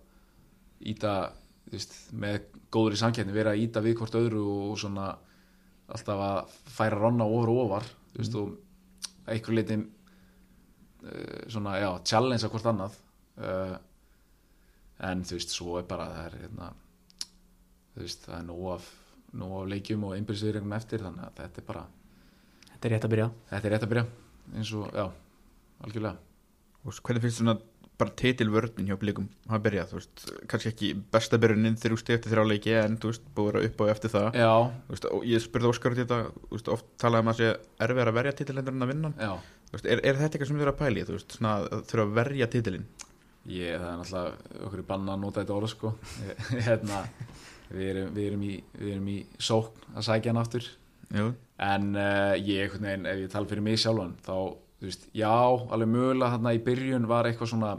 íta, 0.91 1.15
veist, 1.69 1.95
með 2.11 2.39
góður 2.73 2.97
í 2.97 3.01
samkeppni 3.01 3.35
verið 3.35 3.51
að 3.53 3.63
íta 3.65 3.83
við 3.85 3.97
hvort 3.99 4.17
öðru 4.19 4.41
og, 4.41 4.63
og 4.71 4.81
svona 4.81 5.07
alltaf 5.91 6.23
að 6.25 6.57
færa 6.71 6.99
ronna 6.99 7.27
ofar 7.27 7.53
og 7.53 7.61
ofar 7.65 7.87
þú 8.11 8.21
veist, 8.21 8.37
og 8.39 9.31
einhver 9.31 9.57
leiti 9.57 9.77
uh, 9.77 11.39
svona, 11.51 11.77
já, 11.83 11.89
challenge 12.07 12.47
að 12.47 12.55
hvort 12.55 12.69
annað 12.71 12.99
uh, 13.43 13.77
en 15.11 15.23
þú 15.27 15.37
veist, 15.37 15.55
svo 15.55 15.79
er 15.79 15.87
bara 15.89 16.09
það 16.11 16.27
er 16.27 16.37
hérna, 16.45 16.73
þú 17.93 18.05
veist, 18.05 18.27
það 18.27 18.37
er 18.39 18.45
nóg 18.49 18.67
af 18.75 18.91
nóg 19.31 19.57
af 19.61 19.69
leikjum 19.71 20.09
og 20.09 20.17
einbyrðsviðregnum 20.17 20.73
eftir 20.75 21.03
þannig 21.05 21.23
að 21.23 21.37
þetta 21.37 21.61
er 21.61 21.67
bara, 21.69 21.83
Þetta 22.81 22.89
er 22.89 22.93
rétt 22.95 23.03
að 23.05 23.11
byrja. 23.13 23.25
Þetta 23.51 23.67
er 23.67 23.73
rétt 23.75 23.83
að 23.85 23.89
byrja 23.91 24.03
eins 24.57 24.69
og, 24.73 24.85
já, 24.97 25.03
algjörlega. 25.85 26.15
Og 26.81 26.95
hvernig 27.05 27.21
finnst 27.21 27.37
svona 27.37 27.53
bara 28.01 28.15
titilvörnin 28.21 28.89
hjá 28.89 28.97
blikum. 28.99 29.29
Hafa 29.47 29.61
byrjað, 29.67 29.91
þú 29.91 29.99
veist, 29.99 30.25
kannski 30.51 30.71
ekki 30.71 30.91
besta 31.13 31.39
byrjunin 31.41 31.77
þegar 31.79 31.95
þú 31.95 32.01
stið 32.01 32.17
eftir 32.17 32.33
þrjá 32.35 32.45
leiki 32.49 32.75
en 32.81 32.97
þú 33.01 33.13
veist, 33.13 33.29
búið 33.37 33.59
að 33.61 33.69
upp 33.69 33.81
á 33.81 33.85
eftir 33.93 34.13
það. 34.15 34.41
Þú 34.41 34.95
veist, 34.95 35.07
og 35.11 35.29
ég 35.29 35.45
spurði 35.45 35.71
Óskar 35.71 35.95
út 35.95 36.01
í 36.01 36.05
þetta, 36.05 36.19
þú 36.41 36.57
veist, 36.57 36.73
oft 36.75 36.91
talaði 37.01 37.25
um 37.25 37.31
að 37.31 37.39
sé 37.41 37.53
erfið 37.87 38.11
að 38.11 38.17
verja 38.19 38.37
titilhendur 38.41 38.77
en 38.77 38.87
að 38.87 38.93
vinna 38.95 39.13
Þú 39.71 39.77
veist, 39.77 39.85
er, 39.87 40.01
er 40.03 40.17
þetta 40.19 40.35
eitthvað 40.35 40.49
sem 40.49 40.57
þið 40.59 40.65
eru 40.65 40.73
að 40.73 40.81
pæli, 40.81 41.05
þú 41.07 41.15
veist, 41.15 41.37
þurfa 41.39 42.03
að 42.03 42.17
verja 42.17 42.47
titilin 42.51 42.89
Ég, 43.49 43.73
það 43.81 43.87
er 43.87 43.95
náttúrulega 43.97 44.65
okkur 44.67 44.81
í 44.83 44.87
banna 44.91 45.13
að 45.15 45.21
nota 45.23 45.41
þetta 45.41 45.55
orð 45.55 45.71
sko. 45.71 45.91
Hérna, 46.67 46.99
við, 47.71 47.85
erum, 47.87 48.11
við, 48.13 48.25
erum 48.27 48.43
í, 48.45 48.57
við 48.77 48.91
erum 48.93 49.07
í 49.09 49.15
sókn 49.41 49.95
að 49.95 50.05
sækja 50.07 50.33
hann 50.33 50.41
aftur. 50.41 50.67
Jú, 51.11 51.31
en 51.61 51.87
uh, 51.97 52.35
ég, 52.37 52.75
veginn, 52.77 53.07
ef 53.09 53.23
ég 53.23 53.31
tala 53.33 53.49
fyrir 53.49 53.65
mig 53.65 53.81
sjálfan 53.81 54.13
þá, 54.23 54.35
þú 54.79 54.87
veist, 54.87 55.07
já, 55.17 55.31
alveg 55.33 55.89
mögulega 55.91 56.35
þarna 56.35 56.53
í 56.55 56.61
byrjun 56.67 57.09
var 57.09 57.27
eitthvað 57.27 57.51
svona 57.51 57.71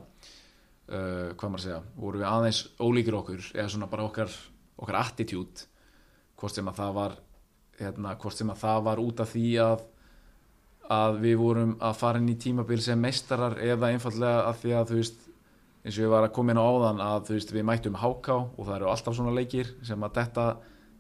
uh, 0.93 1.33
hvað 1.35 1.49
maður 1.49 1.61
að 1.61 1.67
segja? 1.67 1.83
Voru 2.05 2.21
við 2.21 2.29
aðeins 2.31 2.63
ólíkir 2.79 3.19
okkur 3.19 3.51
eða 3.55 3.69
svona 3.75 3.91
bara 3.91 4.07
okkar, 4.07 4.37
okkar 4.77 5.01
attitude. 5.01 5.67
Hvort 6.39 6.59
sem 6.59 6.69
að 6.69 6.79
það 6.81 6.95
var 6.99 7.19
hérna, 7.81 8.15
hvort 8.21 8.39
sem 8.39 8.53
að 8.53 8.63
það 8.63 8.87
var 8.91 9.03
út 9.03 9.25
af 9.25 9.33
því 9.33 9.49
að 9.65 9.89
að 10.93 11.21
við 11.23 11.37
vorum 11.41 11.77
að 11.81 11.99
fara 12.01 12.21
inn 12.21 12.31
í 12.33 12.39
tímabil 12.41 12.81
sem 12.83 13.01
meistarar 13.01 13.55
eða 13.63 13.93
einfallega 13.95 14.49
að 14.49 14.59
því 14.63 14.73
að 14.77 14.89
þú 14.91 14.97
veist 14.99 15.29
eins 15.83 15.97
og 15.97 16.05
ég 16.05 16.13
var 16.13 16.27
að 16.27 16.35
koma 16.37 16.53
inn 16.53 16.61
á 16.63 16.67
áðan 16.67 17.03
að 17.03 17.29
þú 17.29 17.37
veist 17.37 17.53
við 17.55 17.67
mættum 17.69 17.99
háká 17.99 18.35
og 18.35 18.67
það 18.67 18.75
eru 18.77 18.91
alltaf 18.91 19.17
svona 19.17 19.35
leikir 19.35 19.71
sem 19.87 20.05
að 20.05 20.19
detta 20.19 20.47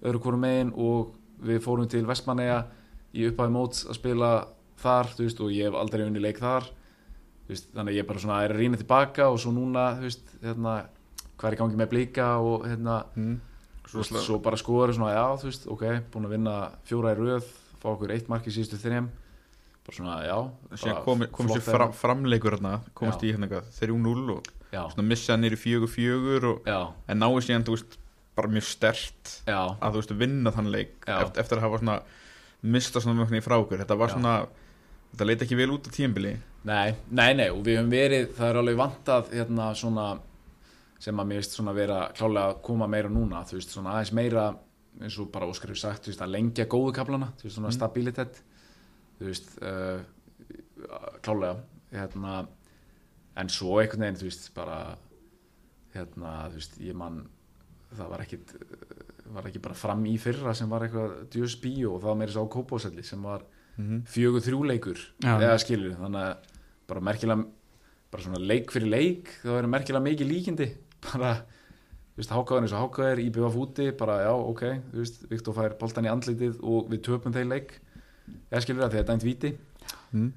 öðru 0.02 0.23
hvorum 0.23 0.43
megin 0.43 0.73
og 0.74 1.12
við 1.43 1.60
fórum 1.66 1.90
til 1.90 2.05
Vestmanneja 2.09 2.62
í 3.12 3.27
upphæði 3.28 3.55
móts 3.55 3.85
að 3.86 3.98
spila 3.98 4.31
þar 4.82 5.12
þú 5.12 5.27
veist 5.27 5.43
og 5.43 5.52
ég 5.55 5.69
hef 5.69 5.78
aldrei 5.78 6.06
unni 6.06 6.23
leik 6.23 6.40
þar 6.43 6.70
veist, 7.48 7.70
þannig 7.73 7.94
að 7.94 7.98
ég 7.98 8.09
bara 8.09 8.23
svona 8.24 8.43
er 8.44 8.55
að 8.55 8.60
rýna 8.62 8.81
tilbaka 8.81 9.31
og 9.32 9.40
svo 9.43 9.55
núna 9.55 9.86
veist 10.01 10.36
hérna 10.43 10.77
hvað 11.36 11.48
er 11.48 11.56
í 11.56 11.60
gangi 11.62 11.81
með 11.81 11.90
blíka 11.93 12.28
og 12.43 12.69
hérna 12.69 13.01
mm. 13.16 13.35
svo, 13.90 14.05
svo 14.12 14.39
bara 14.44 14.60
skoður 14.60 14.94
svona 14.97 15.16
já 15.16 15.24
þú 15.43 15.51
veist 15.51 15.66
ok 15.74 15.85
búin 16.12 16.28
að 16.28 16.36
vinna 16.36 16.56
fjóra 16.89 17.16
í 17.16 17.19
röð 17.19 17.51
fá 17.82 17.90
okkur 17.94 18.14
eitt 18.14 18.31
mark 18.31 18.47
í 18.47 18.55
síðustu 18.55 18.78
þrejum 18.82 19.10
bara 19.82 19.97
svona 19.98 20.19
já 20.23 20.36
komi, 21.02 21.27
sér 21.27 21.64
flott 21.64 21.66
fram, 21.66 21.94
framleikur 21.97 22.56
hérna, 22.56 22.77
komast 22.94 23.23
Já. 23.23 23.27
í 23.27 23.35
hérna 23.35 23.48
eitthvað 23.48 23.73
3-0 23.81 24.36
og 24.36 24.51
já, 24.70 24.82
svona 24.93 25.06
missa 25.09 25.36
nýri 25.36 25.59
4-4 25.59 26.52
og 26.52 26.69
já, 26.70 26.78
en 27.10 27.19
náðu 27.19 27.43
síðan, 27.43 27.66
þú 27.66 27.77
veist, 27.77 27.98
bara 28.39 28.52
mjög 28.52 28.69
stert 28.69 29.32
já, 29.48 29.59
að 29.59 29.97
þú 29.97 30.02
veist, 30.02 30.14
vinna 30.23 30.55
þann 30.55 30.70
leik 30.73 30.94
eftir, 31.02 31.43
eftir 31.43 31.59
að 31.59 31.66
hafa 31.66 31.82
svona 31.82 31.98
mista 32.62 33.02
svona 33.02 33.27
mjög 33.27 33.43
frá 33.43 33.59
okkur, 33.59 33.82
þetta 33.82 33.98
var 33.98 34.12
Já. 34.12 34.14
svona 34.16 34.35
þetta 35.12 35.28
leit 35.28 35.44
ekki 35.44 35.59
vel 35.59 35.73
út 35.74 35.89
á 35.89 35.90
tímbili 35.93 36.36
Nei, 36.64 36.93
nei, 37.10 37.32
nei, 37.34 37.48
og 37.51 37.64
við 37.66 37.78
höfum 37.80 37.90
verið, 37.90 38.28
það 38.36 38.48
er 38.52 38.59
alveg 38.60 38.76
vantað 38.78 39.32
hérna 39.34 39.70
svona 39.74 40.05
sem 41.02 41.18
að 41.18 41.26
mér 41.32 41.40
veist 41.40 41.56
svona 41.56 41.72
vera 41.74 41.97
klálega 42.14 42.52
að 42.52 42.60
koma 42.62 42.86
meira 42.86 43.09
núna, 43.10 43.40
þú 43.48 43.56
veist, 43.59 43.72
svona 43.74 43.97
aðeins 43.97 44.12
meira 44.14 44.44
eins 45.02 45.16
og 45.18 45.30
bara 45.34 45.48
Óskar 45.51 45.72
hefur 45.72 45.80
sagt, 45.80 46.05
þú 46.05 46.12
veist, 46.12 46.22
að 46.22 46.34
lengja 46.36 46.66
góðu 46.70 46.93
kaplana, 46.94 47.32
þú 47.40 47.48
veist, 47.48 47.56
svona 47.56 47.72
stabilitet 47.74 48.39
þú 49.18 49.26
veist, 49.26 49.48
uh, 49.66 50.05
klálega, 51.24 51.56
hérna 51.93 52.36
en 53.43 53.48
svo 53.51 53.80
einhvern 53.80 54.05
veginn, 54.06 54.20
þú 54.20 54.28
veist, 54.28 54.47
bara 54.55 54.78
hérna, 55.97 56.36
þú 56.52 56.60
veist, 56.60 56.78
ég 56.86 56.94
man 57.02 57.24
það 57.93 58.09
var 58.14 58.22
ekkit 58.24 58.55
var 59.32 59.47
ekki 59.48 59.60
bara 59.64 59.76
fram 59.76 60.06
í 60.09 60.14
fyrra 60.20 60.55
sem 60.56 60.68
var 60.70 60.84
eitthvað 60.86 61.12
djöðs 61.32 61.59
bíó 61.60 61.97
og 61.97 62.01
það 62.02 62.09
var 62.12 62.16
meira 62.22 62.32
svo 62.34 62.47
á 62.47 62.55
kópáselli 62.55 63.05
sem 63.05 63.22
var 63.24 63.43
Mhm. 63.72 64.02
fjögur 64.05 64.43
þrjúleikur 64.44 64.98
eða 65.40 65.59
skilur 65.59 65.94
þannig 65.97 66.24
að 66.28 66.51
bara 66.93 67.05
merkilega 67.09 67.48
bara 68.12 68.27
svona 68.27 68.40
leik 68.44 68.73
fyrir 68.73 68.93
leik 68.93 69.32
þá 69.40 69.56
er 69.56 69.69
merkilega 69.73 70.05
mikið 70.05 70.32
líkindi. 70.32 70.69
Bara 71.02 71.32
þú 72.12 72.20
veist, 72.20 72.32
hákáðin 72.36 72.66
eins 72.66 72.74
og 72.77 72.82
hákáðir 72.85 73.23
íbjöfa 73.24 73.51
fúti 73.55 73.86
bara 73.98 74.19
já, 74.20 74.32
ok, 74.36 74.60
þú 74.93 75.01
veist, 75.01 75.23
Viktor 75.31 75.56
fær 75.56 75.74
boltan 75.81 76.06
í 76.06 76.10
andlitið 76.12 76.60
og 76.60 76.90
við 76.93 77.01
töpum 77.09 77.35
þeir 77.35 77.48
leik. 77.48 77.73
Eða 78.52 78.60
skilur 78.62 78.85
það, 78.85 78.93
þetta 78.93 79.02
er 79.02 79.09
dæmt 79.09 79.27
víti. 79.27 79.52
Mm. 80.12 80.28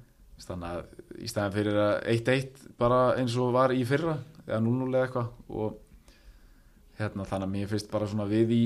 Þannig 0.46 0.72
að 0.72 1.20
í 1.22 1.30
staðan 1.30 1.54
fyrir 1.54 1.78
að 1.80 1.92
1-1 2.16 2.64
bara 2.80 3.00
eins 3.20 3.36
og 3.40 3.52
var 3.54 3.72
í 3.76 3.84
fyrra 3.88 4.16
eða 4.46 4.62
0-0 4.64 4.88
eða 4.88 5.04
eitthvað 5.04 5.60
og 5.60 5.78
hérna 6.98 7.28
þannig 7.28 7.46
að 7.46 7.54
mér 7.54 7.70
finnst 7.70 7.92
bara 7.92 8.08
svona 8.08 8.26
við 8.30 8.52
í 8.56 8.62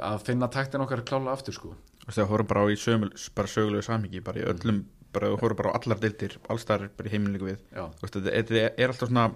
að 0.00 0.22
finna 0.28 0.48
taktin 0.52 0.84
okkar 0.84 1.04
klála 1.06 1.34
aftur 1.34 1.56
sko. 1.56 1.74
Þú 2.04 2.08
veist, 2.08 2.18
það 2.18 2.30
horfum 2.32 2.50
bara 2.52 2.64
á 2.64 2.66
í 2.68 2.78
sögulegu 2.78 3.84
samhengi 3.84 4.22
bara 4.24 4.40
í 4.40 4.46
öllum, 4.52 4.84
bara 5.14 5.32
þú 5.32 5.40
horfum 5.40 5.60
bara 5.62 5.74
á 5.74 5.76
allar 5.78 6.00
deildir 6.02 6.38
allstar 6.52 6.86
bara 6.98 7.10
í 7.10 7.14
heiminleiku 7.14 7.50
við. 7.50 7.64
Veist, 8.02 8.20
þetta 8.20 8.62
er 8.68 8.92
alltaf 8.92 9.10
svona 9.10 9.26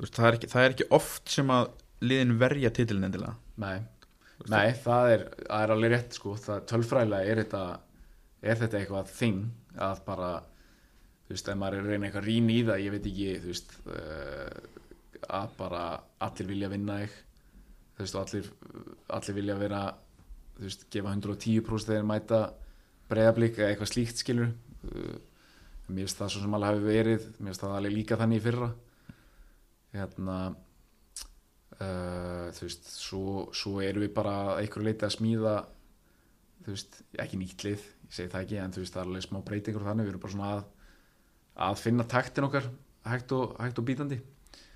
veist, 0.00 0.16
það, 0.16 0.26
er 0.28 0.38
ekki, 0.38 0.50
það 0.54 0.66
er 0.66 0.76
ekki 0.76 0.90
oft 1.00 1.34
sem 1.36 1.54
að 1.54 1.70
liðin 2.00 2.36
verja 2.40 2.72
titilin 2.74 3.08
endilega. 3.10 3.36
Nei. 3.60 3.80
Nei, 4.48 4.70
það 4.80 5.14
er, 5.14 5.24
það 5.44 5.62
er 5.66 5.72
alveg 5.74 5.92
rétt 5.92 6.16
sko. 6.16 6.34
Það 6.40 6.62
tölfræðilega 6.70 7.32
er 7.32 7.42
þetta 7.42 7.64
er 8.40 8.60
þetta 8.60 8.78
eitthvað 8.80 9.10
þing 9.12 9.40
að 9.80 10.04
bara 10.06 10.30
þú 11.30 11.34
veist, 11.34 11.48
ef 11.52 11.58
maður 11.60 11.80
er 11.80 11.90
reyna 11.90 12.08
eitthvað 12.08 12.26
rýn 12.26 12.52
í 12.52 12.60
það 12.66 12.84
ég 12.84 12.94
veit 12.94 13.08
ekki, 13.10 13.32
þú 13.42 13.50
veist 13.52 13.74
uh, 13.86 14.78
að 15.40 15.52
bara 15.58 15.82
allir 16.26 16.48
vilja 16.48 16.70
vinna 16.72 16.96
þig 17.02 17.18
þú 17.98 18.04
veist, 18.04 18.16
og 18.16 18.22
allir 18.24 18.48
allir 19.18 19.36
vilja 19.36 19.58
vera 19.60 19.82
þú 20.56 20.66
veist, 20.66 20.86
gefa 20.92 21.14
110% 21.14 21.92
þegar 21.92 22.08
mæta 22.08 22.40
breyðablík 23.10 23.58
eða 23.58 23.72
eitthvað 23.72 23.92
slíkt 23.92 24.22
skilur 24.22 24.50
uh, 24.50 25.18
mér 25.90 26.06
finnst 26.06 26.20
það 26.20 26.32
svo 26.32 26.42
sem 26.44 26.56
alveg 26.56 26.70
hafi 26.70 26.86
verið 26.86 27.28
mér 27.36 27.50
finnst 27.50 27.64
það 27.64 27.76
alveg 27.76 27.96
líka 27.96 28.18
þannig 28.20 28.40
í 28.40 28.44
fyrra. 28.44 28.70
Hérna 29.90 30.36
uh, 31.80 32.46
þú 32.56 32.66
veist, 32.66 32.90
svo, 32.94 33.24
svo 33.56 33.80
erum 33.84 34.04
við 34.06 34.12
bara 34.16 34.34
einhverju 34.60 34.86
leiti 34.86 35.06
að 35.08 35.16
smíða 35.16 35.56
þú 36.64 36.74
veist, 36.74 37.00
ekki 37.24 37.40
nýtt 37.40 37.64
lið 37.66 37.80
ég 37.80 38.14
segi 38.14 38.30
það 38.32 38.44
ekki, 38.44 38.60
en 38.60 38.74
þú 38.74 38.84
veist, 38.84 38.94
það 38.94 39.02
er 39.02 39.10
alveg 39.10 39.26
smá 39.26 39.40
breytingur 39.46 39.86
þannig, 39.86 40.06
við 40.06 40.14
erum 40.14 40.22
bara 40.24 40.34
svona 40.34 40.52
að, 40.54 40.62
að 41.70 41.80
finna 41.84 42.06
taktin 42.10 42.46
okkar 42.46 42.70
hægt 43.10 43.34
og, 43.36 43.56
hægt 43.62 43.80
og 43.80 43.86
bítandi. 43.88 44.20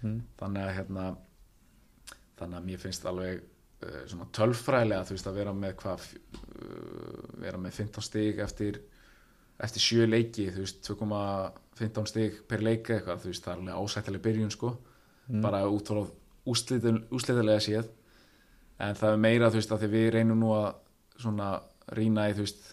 Mm. 0.04 0.18
þannig 0.36 0.60
að 0.60 0.74
hérna 0.76 1.04
þannig 2.36 2.58
að 2.58 2.66
mér 2.68 2.80
finnst 2.82 3.06
alveg 3.08 3.42
svona 4.10 4.26
tölfræðilega, 4.34 5.06
þú 5.08 5.16
veist, 5.16 5.28
að 5.30 5.38
vera 5.40 5.54
með 5.56 5.76
hvað 5.82 6.08
uh, 6.08 7.22
vera 7.44 7.60
með 7.60 7.78
15 7.82 8.06
stig 8.08 8.42
eftir 8.44 8.80
eftir 9.64 9.84
sjö 9.84 10.06
leiki, 10.08 10.48
þú 10.50 10.64
veist, 10.64 10.80
2,15 10.88 12.10
stig 12.10 12.40
per 12.50 12.64
leika 12.64 12.96
eitthvað, 12.96 13.22
þú 13.22 13.30
veist, 13.30 13.44
það 13.44 13.52
er 13.52 13.60
alveg 13.60 13.82
ásættileg 13.84 14.24
byrjun, 14.24 14.54
sko. 14.54 14.72
Mm. 15.24 15.40
bara 15.40 15.62
út 15.64 15.88
frá 15.88 16.02
úslitilega 16.44 17.60
séð. 17.62 17.86
En 18.82 18.96
það 18.98 19.14
er 19.14 19.20
meira 19.22 19.48
þú 19.48 19.60
veist 19.60 19.72
að 19.72 19.84
því 19.84 19.90
við 19.94 20.08
reynum 20.18 20.42
nú 20.42 20.50
að 20.52 20.66
svona 21.22 21.50
rýna 21.96 22.26
í 22.28 22.34
þú 22.36 22.44
veist 22.44 22.66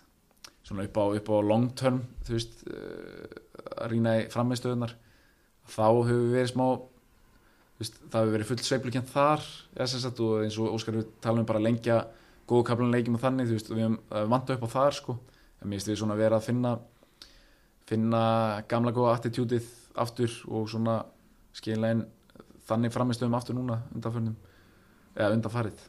svona 0.67 0.85
upp 0.87 0.97
á, 0.99 1.03
upp 1.19 1.29
á 1.31 1.37
long 1.45 1.69
term 1.77 2.01
þú 2.25 2.35
veist 2.35 2.63
uh, 2.67 3.37
að 3.77 3.93
rýna 3.93 4.17
í 4.19 4.25
frammeðstöðunar 4.33 4.95
þá 5.71 5.85
hefur 5.85 6.23
við 6.25 6.35
verið 6.35 6.51
smá 6.51 6.65
veist, 7.81 7.97
það 8.11 8.23
hefur 8.23 8.35
verið 8.35 8.49
fullt 8.49 8.65
sveiflukjönd 8.67 9.11
þar 9.11 9.45
sagt 9.91 10.23
og 10.23 10.45
eins 10.45 10.57
og 10.61 10.75
Óskar 10.75 10.97
við 10.99 11.11
talum 11.23 11.43
um 11.43 11.49
bara 11.49 11.61
að 11.61 11.67
lengja 11.67 11.97
góðu 12.49 12.67
kaplan 12.67 12.93
leikjum 12.93 13.17
og 13.17 13.23
þannig 13.23 13.51
veist 13.51 13.71
og 13.71 13.77
við 13.77 13.87
höfum 13.87 13.99
uh, 14.11 14.25
vanta 14.31 14.55
upp 14.55 14.65
á 14.67 14.69
þar 14.75 14.97
sko. 14.97 15.17
En 15.61 15.69
mér 15.69 15.79
finnst 15.79 15.91
við 15.91 16.01
svona 16.01 16.17
vera 16.19 16.39
að 16.39 16.47
finna 16.49 16.75
finna 17.91 18.23
gamla 18.71 18.93
góða 18.95 19.17
attitútið 19.17 19.67
aftur 19.99 20.31
og 20.47 20.69
svona 20.71 21.01
skilja 21.57 21.91
inn 21.95 22.05
þannig 22.69 22.93
framistöðum 22.93 23.35
aftur 23.35 23.57
núna 23.57 23.81
undanförnum 23.91 24.37
eða 25.17 25.33
undanfarið. 25.35 25.83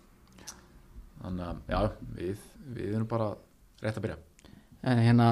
Þannig 1.22 1.46
að 1.46 1.62
já, 1.70 1.80
við, 2.18 2.44
við 2.74 2.94
erum 2.96 3.08
bara 3.10 3.32
rétt 3.82 3.98
að 3.98 4.06
byrja 4.08 4.20
En 4.82 4.98
hérna 4.98 5.26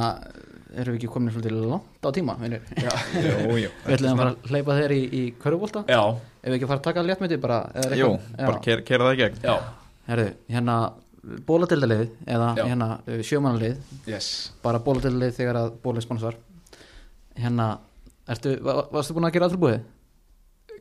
erum 0.79 0.95
við 0.95 1.01
ekki 1.01 1.09
komin 1.11 1.33
svolítið 1.35 1.57
langt 1.67 2.07
á 2.07 2.11
tíma? 2.15 2.37
Já, 2.47 2.93
Jú, 3.27 3.57
jú. 3.65 3.71
Við 3.87 3.95
ætlum 3.97 4.21
að 4.23 4.37
hleypa 4.53 4.77
þér 4.79 4.95
í, 4.95 5.01
í 5.11 5.23
körfubólta 5.43 5.83
já, 5.91 6.01
Ef 6.41 6.47
við 6.53 6.57
ekki 6.61 6.69
fara 6.71 6.79
að 6.81 6.85
taka 6.87 7.03
léttmyndi 7.09 7.39
bara 7.43 7.57
Jú, 7.99 8.11
bara 8.39 8.61
kera, 8.65 8.85
kera 8.87 9.09
það 9.09 9.17
í 9.17 9.21
gegn. 9.25 9.41
Já, 9.45 9.57
Herðu, 10.11 10.29
hérna 10.55 10.77
bóladildalið 11.47 12.05
eða 12.33 12.47
Já. 12.57 12.63
hérna 12.71 12.87
sjömanalið 13.27 13.81
yes. 14.09 14.29
Bara 14.63 14.79
bóladildalið 14.87 15.35
þegar 15.37 15.59
að 15.65 15.73
bólið 15.85 16.07
sponsor. 16.07 16.39
Hérna, 17.37 17.67
ertu, 18.31 18.55
va- 18.65 18.87
varstu 18.95 19.15
búin 19.19 19.27
að 19.29 19.35
gera 19.37 19.51
allur 19.51 19.61
búið? 19.67 19.83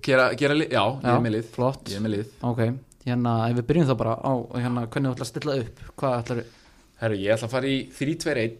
Gera, 0.05 0.29
gera 0.39 0.55
lið, 0.55 0.69
já, 0.71 0.83
ég 1.01 1.09
er 1.11 1.19
með 1.25 1.33
lið. 1.35 1.49
flott, 1.57 1.89
Ég 1.91 1.97
er 1.99 2.05
með 2.05 2.13
lið. 2.15 2.29
Ok 2.47 2.61
hérna, 3.09 3.33
ef 3.49 3.57
við 3.57 3.65
byrjum 3.71 3.87
þá 3.89 3.95
bara 3.97 4.13
á 4.21 4.31
hérna, 4.59 4.81
hvernig 4.85 5.09
þú 5.09 5.15
ætlar 5.15 5.25
að 5.25 5.29
stilla 5.33 5.53
upp 5.63 5.79
hvað 5.99 6.15
ætlar, 6.21 6.41
Herru, 6.99 7.15
ég 7.15 7.31
ætla 7.31 7.47
að 7.47 7.53
fara 7.53 7.69
í 7.69 7.75
3-2-1 7.95 8.55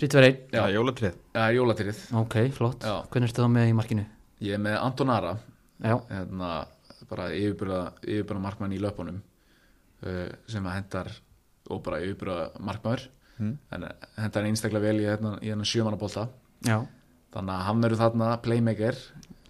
3-2-1, 0.00 0.36
Já. 0.54 0.60
Já, 0.62 0.74
jólatrið 0.76 1.16
er 1.36 1.54
jólatrið 1.56 2.02
ok, 2.20 2.36
flott. 2.56 2.84
Já. 2.86 3.00
Hvernig 3.10 3.30
ertu 3.30 3.42
þá 3.42 3.52
með 3.52 3.70
í 3.70 3.72
markinu? 3.76 4.04
Ég 4.40 4.56
er 4.56 4.60
með 4.62 4.76
Anton 4.80 5.10
Ara. 5.12 5.32
Já, 5.82 5.96
hérna, 6.08 6.50
bara 7.10 7.26
yfirbyrða 7.34 8.38
markmann 8.40 8.76
í 8.76 8.78
löpunum 8.80 9.18
uh, 9.18 10.28
sem 10.48 10.68
að 10.70 10.76
hendar 10.78 11.10
og 11.68 11.82
bara 11.84 11.98
yfirbyrða 12.04 12.62
markmaður. 12.62 13.08
Mm. 13.40 13.54
en 13.72 13.84
hendar 14.20 14.46
einstaklega 14.46 14.84
vel 14.84 15.00
í 15.00 15.06
hérna, 15.08 15.30
í 15.40 15.48
hérna 15.48 15.64
sjömanabólta 15.64 16.26
já, 16.60 16.74
þannig 17.32 17.54
að 17.54 17.62
hann 17.64 17.78
verður 17.86 18.00
þarna 18.02 18.26
playmaker 18.44 18.98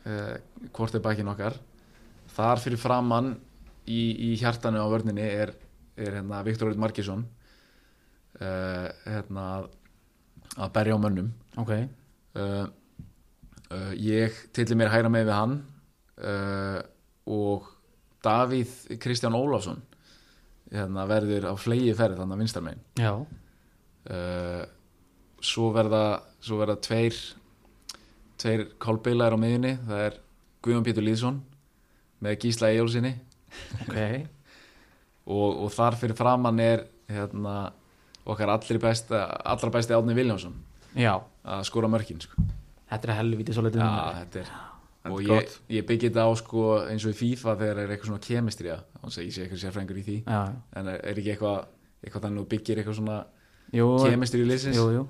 uh, 0.06 0.36
hvort 0.70 0.94
er 0.94 1.02
bakinn 1.02 1.30
okkar. 1.32 1.58
Þar 2.30 2.62
fyrir 2.62 2.80
framann 2.80 3.32
í, 3.90 4.30
í 4.30 4.36
hjartanu 4.38 4.80
á 4.80 4.86
vörninni 4.88 5.26
er, 5.26 5.52
er 5.98 6.20
hérna 6.20 6.44
Viktor 6.46 6.70
Rauð 6.70 6.80
Markísson 6.86 7.26
uh, 8.40 8.88
hérna 9.06 9.46
að- 10.56 10.72
berja 10.74 10.96
á 10.96 11.00
mönnum. 11.00 11.30
Ok. 11.60 11.70
Uh, 12.34 12.66
uh, 13.70 13.92
ég 13.96 14.34
tilli 14.56 14.76
mér 14.78 14.90
hægra 14.92 15.10
með 15.12 15.26
við 15.28 15.34
hann 15.36 15.60
og 17.30 17.68
Davíð 18.22 18.72
Kristján 19.00 19.32
Ólafsson 19.34 19.78
hérna, 20.70 21.06
verður 21.08 21.46
á 21.48 21.54
flegi 21.56 21.94
ferð 21.96 22.18
þannig 22.20 22.36
að 22.36 22.42
vinstarmegin 22.42 22.82
Já, 23.00 23.12
uh, 24.12 24.64
svo 25.40 25.70
verða 25.72 26.02
svo 26.44 26.58
verða 26.60 26.76
tveir 26.84 27.16
tveir 28.40 28.66
kálbeilar 28.80 29.32
á 29.36 29.38
miðjunni. 29.40 29.74
Það 29.88 30.04
er 30.06 30.18
Guðjón 30.64 30.84
Pétur 30.86 31.04
Lýðsson 31.06 31.40
með 32.24 32.38
Gísla 32.44 32.70
Ejólfsinni 32.74 33.14
ok. 33.86 33.96
Og, 35.30 35.60
og 35.64 35.68
þar 35.70 35.94
fyrir 36.00 36.16
framann 36.18 36.58
er 36.64 36.80
hérna, 37.06 37.70
okkar 38.32 38.54
allri 38.56 38.80
besta 38.82 39.24
allra 39.44 39.72
besti 39.74 39.96
Átni 39.96 40.16
Viljánsson 40.18 40.56
Já, 40.98 41.14
að 41.46 41.62
skora 41.68 41.90
mörkin 41.90 42.20
sko. 42.22 42.42
þetta 42.90 43.08
er 43.08 43.16
helviti 43.20 43.54
svo 43.54 43.66
litið 43.66 43.84
Já, 43.84 43.92
þetta 44.22 44.44
er 44.44 44.52
Þetta 45.00 45.16
og 45.16 45.22
ég, 45.24 45.52
ég 45.72 45.84
byggi 45.88 46.10
þetta 46.10 46.24
á 46.28 46.30
sko, 46.36 46.62
eins 46.90 47.06
og 47.08 47.14
í 47.14 47.16
FIFA 47.16 47.54
þegar 47.56 47.78
er 47.80 47.92
eitthvað 47.94 48.10
svona 48.10 48.24
kemistrija 48.26 48.74
þannig 48.98 49.14
að 49.14 49.24
ég 49.24 49.32
sé 49.32 49.44
eitthvað 49.46 49.62
sérfrængur 49.62 50.00
í 50.00 50.02
því. 50.04 50.16
Já, 50.26 50.40
en 50.76 50.90
er, 50.92 50.98
ekki 51.14 51.32
eitthvað, 51.32 51.70
eitthvað 52.04 52.26
þannig 52.26 52.36
að 52.36 52.44
þú 52.44 52.50
byggir 52.50 52.82
eitthvað 52.82 52.98
svona 52.98 53.16
jú, 53.78 53.86
kemistrija 54.04 54.58
í 54.60 54.84
jú 54.98 55.06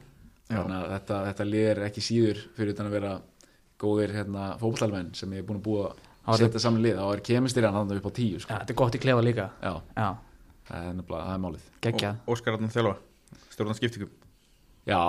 þannig 0.51 0.77
að 0.79 0.87
þetta, 0.95 1.19
þetta 1.31 1.49
lið 1.49 1.67
er 1.73 1.83
ekki 1.89 2.07
síður 2.07 2.45
fyrir 2.55 2.73
utan 2.77 2.91
að 2.91 2.97
vera 3.01 3.13
góðir 3.81 4.15
hérna, 4.15 4.47
fókbaltalmenn 4.63 5.13
sem 5.19 5.35
ég 5.35 5.43
er 5.43 5.51
búin 5.51 5.59
að 5.61 5.67
búa 5.67 5.91
að 5.91 6.43
setja 6.45 6.63
saman 6.63 6.87
lið. 6.87 6.99
Þá 7.01 7.07
er 7.11 7.27
kemistrjan 7.27 7.79
hann 7.81 7.95
upp 7.97 8.11
á 8.11 8.13
tíu 8.15 8.39
Já, 8.39 8.43
sko. 8.45 8.57
þetta 8.61 8.75
er 8.75 8.81
gott 8.85 8.99
í 8.99 9.03
klefa 9.03 9.27
líka. 9.27 9.51
Já, 9.59 9.73
Já, 9.97 10.09
það 10.71 10.91
er 10.91 11.07
það 11.11 11.35
er 11.35 11.45
málið. 11.47 11.71
Geggjað 11.87 12.21
Og 12.27 12.35
Óskar 12.37 12.59
Arnar 12.59 12.75
þjálfa 12.75 12.99
Stjórnan 13.53 13.79
skiptingum 13.79 14.11
já, 14.89 15.01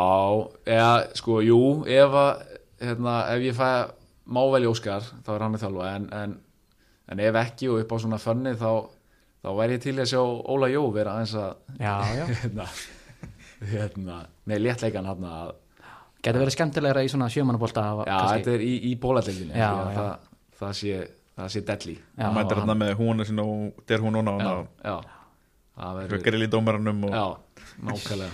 eða 0.67 0.93
sko, 1.17 1.39
jú 1.45 1.59
ef, 1.89 2.15
að, 2.21 2.41
hérna, 2.81 3.17
ef 3.33 3.45
ég 3.47 3.57
fæ 3.57 3.69
má 4.31 4.41
velja 4.53 4.71
Óskar, 4.71 5.05
þá 5.25 5.29
er 5.35 5.45
hann 5.45 5.57
að 5.57 5.63
þjálfa 5.65 5.91
en, 5.95 6.09
en, 6.15 6.35
en 7.11 7.23
ef 7.27 7.39
ekki 7.41 7.71
og 7.71 7.81
upp 7.83 7.95
á 7.95 7.97
svona 8.03 8.19
fönni 8.21 8.53
þá, 8.59 8.69
þá 9.41 9.49
væri 9.57 9.77
ég 9.77 9.85
til 9.85 9.95
í 9.97 10.03
að 10.03 10.11
sjá 10.13 10.21
Óla 10.21 10.69
Jó 10.71 10.83
vera 10.93 11.15
aðeins 11.17 11.37
að 11.39 11.79
Já, 11.81 11.95
já. 12.19 12.25
hérna, 12.43 12.67
hérna, 13.71 14.19
með 14.49 14.63
léttleikan 14.67 15.09
hann 15.09 15.27
að 15.31 15.57
Gæti 16.21 16.37
verið 16.37 16.53
skemmtilegra 16.53 17.01
í 17.01 17.07
svona 17.09 17.31
sjömanabólta 17.33 17.81
já, 18.05 18.17
þetta 18.35 18.51
er 18.53 18.61
í, 18.61 18.75
í 18.91 18.93
Já, 18.93 19.55
já. 19.57 19.87
það, 19.95 20.27
það 20.59 20.75
sé 20.77 20.99
sé 21.49 21.61
deadly. 21.65 21.95
Já, 22.17 22.27
Hann 22.27 22.35
mætir 22.35 22.59
hérna 22.59 22.75
með 22.77 22.93
húnu 22.99 23.25
sinna 23.25 23.45
og 23.47 23.81
der 23.89 24.03
hún 24.03 24.13
núna 24.13 24.35
já, 24.37 24.51
og 24.51 24.67
já, 24.85 24.91
það 24.91 24.91
hann 24.91 25.01
verður 25.01 25.20
grill 26.25 26.45
í 26.45 26.49
dómaranum 26.51 27.03
og 27.09 27.15
já, 27.15 27.25
nákvæmlega. 27.81 28.31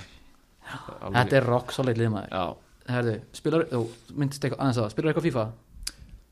Alveg- 0.68 1.14
Þetta 1.18 1.38
er 1.40 1.45
rock 1.48 1.72
solid 1.72 1.98
lið 1.98 2.11
maður. 2.11 2.34
Já, 2.36 2.45
Herðu, 2.88 3.15
spilar, 3.36 3.63
þú 3.71 3.81
myndist 4.15 4.44
eitthvað 4.47 4.62
aðeins 4.63 4.78
að 4.84 4.91
Spilar 4.94 5.12
eitthvað 5.13 5.28
FIFA? 5.28 5.46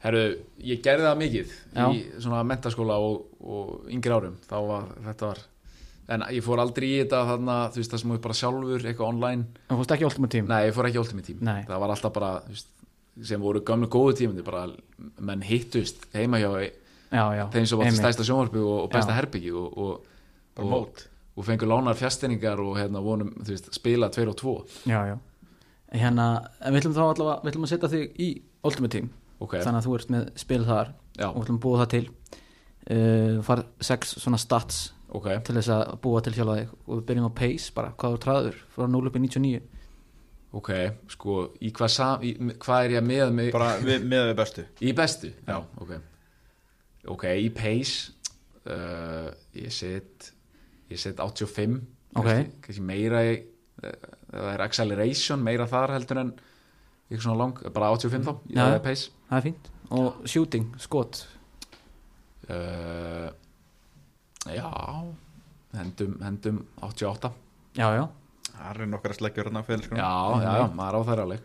herru, 0.06 0.22
ég 0.62 0.82
gerði 0.86 1.06
það 1.08 1.18
mikið 1.24 1.52
Já. 1.76 1.86
í 1.90 2.00
svona 2.22 2.44
mentaskóla 2.46 2.98
og, 3.02 3.24
og 3.42 3.88
yngri 3.92 4.14
árum, 4.14 4.36
þá 4.46 4.56
var 4.68 4.90
þetta 5.08 5.30
var 5.32 5.40
en 6.16 6.26
ég 6.36 6.44
fór 6.46 6.62
aldrei 6.62 6.88
í 6.92 7.00
þetta 7.02 7.22
þarna, 7.32 7.56
þú 7.74 7.82
veist 7.82 7.96
það 7.96 8.02
sem 8.04 8.12
þú 8.14 8.20
bara 8.22 8.38
sjálfur, 8.38 8.86
eitthvað 8.86 9.10
online. 9.10 9.48
Þú 9.72 9.80
fórst 9.80 9.94
ekki 9.96 10.06
Ultimate 10.06 10.32
Team? 10.36 10.48
nei, 10.52 10.60
ég 10.68 10.76
fór 10.78 10.90
ekki 10.92 11.02
Ultimate 11.02 11.26
Team, 11.32 11.40
Nei. 11.42 11.64
það 11.66 11.82
var 11.82 11.94
alltaf 11.96 12.14
bara 12.14 12.32
veist, 12.52 12.70
sem 13.32 13.42
voru 13.42 13.64
gamlu 13.66 13.90
góðu 13.90 14.14
tímandi 14.20 14.46
bara 14.46 14.68
menn 15.20 15.42
hittust 15.42 16.06
heima 16.14 16.38
hjá 16.44 16.52
Já, 17.16 17.26
já 17.40 17.46
þeim 17.54 17.66
sem 17.70 17.80
var 17.80 17.92
stæsta 17.96 18.26
sjónvarpi 18.28 18.60
og, 18.62 18.78
og 18.86 18.90
besta 18.92 19.16
herbyggi 19.16 19.52
og, 19.56 19.78
og, 19.78 20.08
bara 20.58 20.68
og, 20.68 20.72
mót 20.76 21.06
og 21.36 21.46
fengur 21.48 21.68
lánar 21.68 21.98
fjastinningar 22.00 22.62
og 22.64 22.78
hérna 22.80 23.02
vonum, 23.04 23.34
veist, 23.48 23.68
spila 23.76 24.10
tveir 24.14 24.32
og 24.32 24.38
tvo. 24.40 24.56
Já, 24.88 25.02
já. 25.12 25.18
Hérna, 25.96 26.28
en 26.62 26.74
við 26.74 26.82
ætlum 26.82 26.96
þá 26.96 27.04
allavega 27.06 27.36
Við 27.44 27.52
ætlum 27.52 27.66
að 27.68 27.72
setja 27.72 27.90
þig 27.92 28.16
í 28.20 28.30
Ultimate 28.66 28.92
Team. 28.96 29.12
Ok, 29.44 29.54
Þannig 29.62 29.78
að 29.78 29.86
þú 29.86 29.94
ert 29.96 30.12
með 30.16 30.26
spil 30.42 30.64
þar 30.66 30.90
já, 31.20 31.28
Og 31.28 31.36
við 31.36 31.46
ætlum 31.46 31.60
að 31.60 31.64
búa 31.66 31.80
það 31.84 31.92
til. 31.94 32.06
Uh, 32.86 33.38
Far 33.46 33.62
sex 33.84 34.16
svona 34.22 34.40
stats 34.42 34.82
ok. 35.16 35.30
Til 35.46 35.56
þess 35.60 35.72
að 35.76 35.94
búa 36.04 36.24
til 36.26 36.34
sjálfa 36.36 36.58
þig. 36.60 36.74
Og 36.88 36.92
við 36.98 37.06
byrjum 37.12 37.30
á 37.30 37.34
pace 37.38 37.76
bara 37.78 37.94
Hvað 37.96 38.16
þú 38.16 38.22
træður 38.26 38.60
Frá 38.76 38.88
0 38.92 39.12
upp 39.12 39.20
í 39.20 39.24
99 39.28 39.64
ok, 40.56 40.72
sko, 41.12 41.38
í 41.60 41.72
hvað, 41.76 41.90
sam, 41.92 42.22
í, 42.24 42.32
hvað 42.64 42.86
er 42.86 42.94
ég 42.96 43.04
með 43.04 43.34
mig? 43.36 43.50
Bara 43.52 43.74
við, 43.84 44.06
með 44.08 44.30
við 44.30 44.38
bestu. 44.40 44.64
Í 44.80 44.94
bestu? 44.96 45.32
Já, 45.48 45.58
ok. 45.84 45.92
Ok, 47.12 47.26
í 47.44 47.50
pace 47.56 48.14
uh, 48.72 49.34
Ég 49.58 49.74
set 49.76 50.30
Ég 50.92 51.00
set 51.02 51.20
85 51.20 51.82
Ok. 52.16 52.26
kannski, 52.26 52.52
kannski 52.62 52.82
meira 52.86 53.22
í 53.26 53.36
Það 54.36 54.50
er 54.54 54.62
acceleration, 54.66 55.42
meira 55.44 55.66
þar 55.70 55.94
heldur 55.96 56.18
en 56.22 56.34
Ekki 57.12 57.22
svona 57.22 57.38
lang, 57.38 57.60
bara 57.76 57.92
85 57.94 58.24
þá 58.26 58.32
Já. 58.50 58.62
Það 58.64 58.74
er 58.76 58.80
er 59.38 59.44
fínt. 59.46 59.68
Og 59.92 60.22
shooting, 60.28 60.72
skot? 60.82 61.20
Uh, 62.50 63.30
Já 64.46 64.70
Hendum, 65.76 66.16
hendum 66.24 66.60
88 66.82 67.32
Já, 67.76 67.90
já. 67.98 68.06
Það 68.56 68.80
er 68.82 68.88
nokkar 68.88 69.12
að 69.12 69.18
sleggja 69.20 69.44
hérna. 69.44 69.62
Já, 70.00 70.12
já, 70.46 70.52
já, 70.62 70.68
maður 70.78 70.96
á 70.96 71.02
þær 71.10 71.22
alveg. 71.26 71.42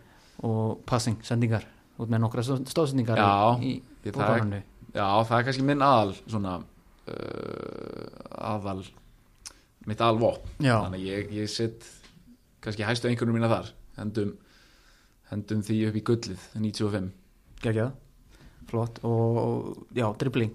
Og 0.47 0.83
passing, 0.87 1.17
sendingar. 1.27 1.65
Út 1.99 2.09
með 2.13 2.21
nokkra 2.23 2.45
stóðsendingar 2.47 3.19
Já, 3.19 3.59
í 3.59 3.73
ég- 4.05 4.15
það 4.15 4.37
er- 4.55 4.63
Já, 4.95 5.09
það 5.27 5.35
er 5.41 5.45
kannski 5.49 5.65
minn 5.67 5.83
aðal 5.83 6.15
svona 6.31 6.55
uh, 6.61 8.07
aðal 8.55 8.85
mitt 9.89 10.01
Já, 10.61 10.77
þannig 10.85 11.01
að 11.01 11.07
ég, 11.09 11.31
ég 11.41 11.49
set 11.51 11.87
kannski 12.61 12.85
hæstu 12.85 13.09
einhvernum 13.09 13.39
mína 13.39 13.49
þar 13.49 13.71
hendum, 13.97 14.35
hendum 15.31 15.63
því 15.65 15.79
upp 15.89 15.97
í 15.97 16.03
gullið 16.11 16.47
95 16.59 17.11
geggjað 17.65 17.93
Flott. 18.71 19.01
Og 19.03 19.87
já, 19.97 20.05
dribbling? 20.21 20.53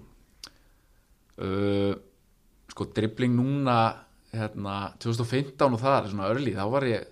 Uh, 1.36 1.92
sko 2.72 2.86
dribbling 2.96 3.34
núna 3.36 3.74
hérna 4.32 4.76
2015 5.02 5.74
og 5.76 5.80
það 5.82 5.96
er 5.98 6.08
svona 6.12 6.30
örli 6.32 6.54
þá 6.56 6.64
var 6.72 6.86
ég 6.88 7.04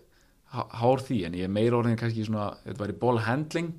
há- 0.55 0.71
hár 0.81 1.03
því 1.05 1.19
en 1.27 1.37
ég 1.37 1.45
er 1.45 1.53
meira 1.53 1.77
orðin 1.77 1.99
kannski 2.01 2.25
svona 2.25 2.55
þetta 2.65 2.85
væri 2.87 2.97
ball 3.03 3.19
handling 3.27 3.75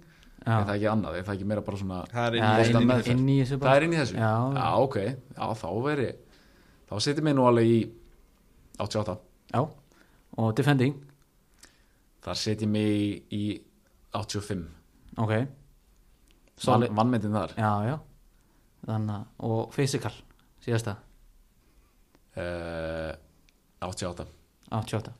Já, 0.46 0.60
er 0.60 0.66
það 0.68 0.76
ekki 0.76 0.90
annað, 0.92 1.16
er 1.18 1.24
það 1.26 1.36
ekki 1.40 1.48
meira 1.50 1.62
bara 1.66 1.78
svona 1.82 2.00
Það 2.12 2.28
er 2.28 2.36
inn 2.38 2.46
í 2.46 3.12
inn, 3.16 3.30
í 3.34 3.38
þessu 3.42 3.58
það 3.64 3.76
er 3.76 3.84
inn 3.88 3.94
í 3.96 3.98
þessu. 3.98 4.16
Já, 4.22 4.34
já 4.60 4.68
ok, 4.86 4.98
já 5.34 5.46
þá 5.64 5.70
veri 5.88 6.10
þá 6.86 6.94
setjum 7.02 7.30
ég 7.32 7.36
nú 7.40 7.48
alveg 7.50 7.72
í 7.72 7.80
88 8.80 9.18
já. 9.54 9.62
Og 10.36 10.56
defending? 10.58 10.98
Þar 12.26 12.40
setjum 12.42 12.76
ég 12.80 12.96
í, 12.96 13.08
í 13.32 13.44
85 14.16 14.66
Ok. 15.22 15.34
Van, 16.66 16.86
vannmyndin 16.96 17.36
þar. 17.36 17.54
Já, 17.60 17.72
já. 17.88 17.96
Þannig 18.86 19.44
Og 19.48 19.74
physical 19.76 20.14
Síðasta? 20.66 20.96
Uh, 22.36 23.14
88 23.86 24.26
88 24.74 25.12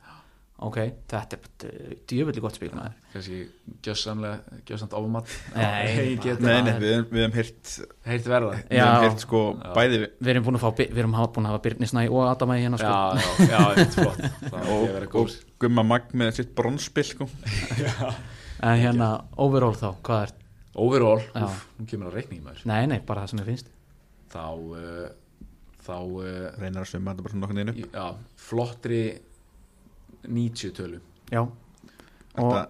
Ok, 0.64 0.78
þetta 1.12 1.36
er 1.68 1.96
djöfulli 2.08 2.40
gott 2.40 2.56
spil 2.56 2.70
maður. 2.72 2.94
Kannski 3.12 3.40
gjössamlega 3.84 4.62
gjössamt 4.70 4.94
ofumat 4.96 5.28
Nei, 5.52 6.16
Nei, 6.40 6.62
nei, 6.64 6.70
við, 6.80 7.02
við 7.12 7.26
hefum 7.26 7.34
heyrt 7.36 7.74
heilt 8.08 8.30
verða 8.32 8.54
Við 8.62 8.78
Já. 8.80 8.86
hefum 8.86 9.04
heyrt 9.04 9.26
sko 9.26 9.42
Já. 9.60 9.74
bæði 9.76 10.00
við 10.00 10.06
Við 10.24 10.32
erum 10.34 10.46
búin 10.48 10.58
að 10.60 10.64
fá 10.64 10.70
Við 10.80 11.02
erum 11.04 11.18
hafa- 11.20 11.34
búin 11.36 11.50
að 11.50 11.54
hafa 11.58 11.64
Birni 11.68 11.90
Snæ 11.92 12.06
og 12.08 12.24
Adama 12.30 12.56
í 12.56 12.64
hérna 12.64 12.80
sko. 12.80 12.88
Já, 12.88 13.20
já, 13.20 13.52
já, 13.52 13.84
eitt 13.84 13.98
flott. 14.00 14.24
Það 14.48 14.72
er 14.72 15.08
og, 15.10 15.20
og 15.26 15.36
Gumma 15.66 15.84
Magg 15.92 16.16
með 16.24 16.32
sitt 16.40 16.56
bronspill 16.56 17.08
sko. 17.12 17.28
En 18.64 18.80
hérna, 18.80 19.12
overall 19.44 19.76
þá, 19.76 19.90
hvað 20.08 20.24
er 20.30 20.34
overall, 20.80 21.22
úf, 21.44 21.62
nú 21.80 21.86
kemur 21.92 22.08
að 22.14 22.18
reikningi 22.22 22.44
maður. 22.48 22.64
Nei, 22.72 22.82
nei, 22.90 22.98
bara 23.06 23.26
það 23.26 23.34
sem 23.36 23.44
ég 23.44 23.50
finnst. 23.52 23.70
Þá 24.32 24.46
uh, 24.56 25.06
þá 25.86 25.94
uh, 26.00 26.34
Reynar 26.64 26.84
að 26.88 26.90
summa 26.96 27.12
þetta 27.14 27.26
bara 27.28 27.36
svona 27.36 27.44
nokkuð 27.46 27.60
neinu 27.60 27.76
í- 27.76 27.88
já, 27.92 28.08
flottri 28.48 29.02
90 30.28 30.74
tölu 30.78 31.02
Já. 31.32 31.42
Þetta 32.36 32.66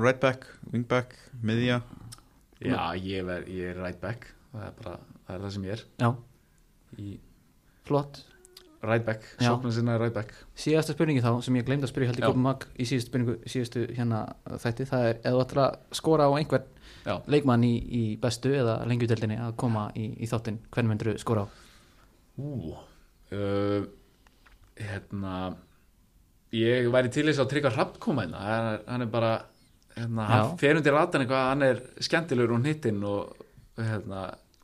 right 0.00 0.20
back, 0.20 0.46
wing 0.72 0.86
back, 0.88 1.14
miðja. 1.44 1.80
Já, 2.60 2.80
ég 2.96 3.28
er, 3.28 3.46
ég 3.48 3.70
er 3.72 3.78
right 3.80 4.00
back. 4.00 4.32
Það 4.50 4.66
er 4.66 4.74
bara, 4.80 4.98
það 5.26 5.36
er 5.36 5.44
það 5.44 5.54
sem 5.54 5.64
ég 5.68 5.76
er. 5.76 5.84
Já, 6.00 6.10
í, 6.98 7.14
flott. 7.88 8.20
Right 8.80 9.04
back, 9.04 9.26
sóknar 9.36 9.74
sinna 9.76 9.98
right 10.00 10.14
back. 10.16 10.32
Síðasta 10.56 10.94
spurningi 10.96 11.20
þá 11.20 11.34
sem 11.44 11.56
ég 11.58 11.66
glemd 11.68 11.84
að 11.84 11.90
spyrja 11.92 12.10
held 12.10 12.20
í 12.20 12.22
Já. 12.24 12.28
Gópa 12.30 12.40
Mag 12.40 12.62
í 12.80 12.86
síðustu 12.88 13.10
spurningu 13.10 13.34
síðustu 13.44 13.82
hérna 13.92 14.20
þætti 14.62 14.86
það 14.88 15.08
er 15.10 15.18
eða 15.18 15.32
þú 15.34 15.42
ætlar 15.44 15.60
að 15.66 15.98
skora 15.98 16.28
á 16.28 16.32
einhvern 16.38 16.70
Já. 17.04 17.14
leikmann 17.28 17.66
í, 17.68 17.74
í 17.76 18.02
bestu 18.22 18.54
eða 18.56 18.78
lengjudeldinni 18.88 19.36
að 19.36 19.52
koma 19.60 19.82
í, 19.92 20.06
í 20.16 20.28
þáttinn 20.30 20.62
hvern 20.72 20.88
myndur 20.88 21.12
skora 21.20 21.44
á? 21.44 21.46
Ú, 22.40 22.72
uh, 23.36 23.84
hérna 24.80 25.34
ég 26.56 26.88
væri 26.92 27.10
til 27.14 27.26
þess 27.28 27.42
að 27.44 27.50
tryggja 27.54 27.72
hrappkoma 27.76 28.24
hérna, 28.26 28.38
hann 28.44 28.68
er, 28.74 28.78
hann 28.90 29.04
er 29.06 29.10
bara 29.12 29.32
hérna, 29.96 30.22
hann 30.30 30.54
fer 30.60 30.78
undir 30.80 30.94
ratan 30.96 31.22
eitthvað 31.24 31.48
hann 31.50 31.66
er 31.68 31.76
skemmtilegur 32.02 32.56
og 32.56 32.62
hnittinn 32.64 33.00
og 33.06 33.20
hérna, 33.80 34.18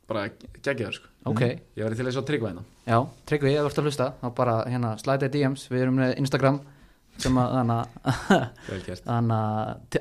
bara 0.07 0.21
geggjaður 0.63 0.95
sko. 0.99 1.07
ok, 1.31 1.41
ég 1.77 1.83
væri 1.83 1.99
til 1.99 2.07
þess 2.09 2.21
að 2.21 2.27
tryggja 2.31 2.49
hérna. 2.51 2.63
Já, 2.87 2.97
Tryggvi, 3.27 3.53
ef 3.57 3.63
þú 3.65 3.69
ert 3.71 3.79
að 3.81 3.87
hlusta 3.89 4.07
þá 4.21 4.27
bara 4.35 4.55
hérna 4.71 4.89
slæta 5.01 5.27
í 5.27 5.33
DMs, 5.33 5.63
við 5.71 5.81
erum 5.87 5.97
með 5.99 6.11
Instagram 6.21 6.59
sem 7.17 7.37
að 7.41 7.47
þannig 7.57 7.81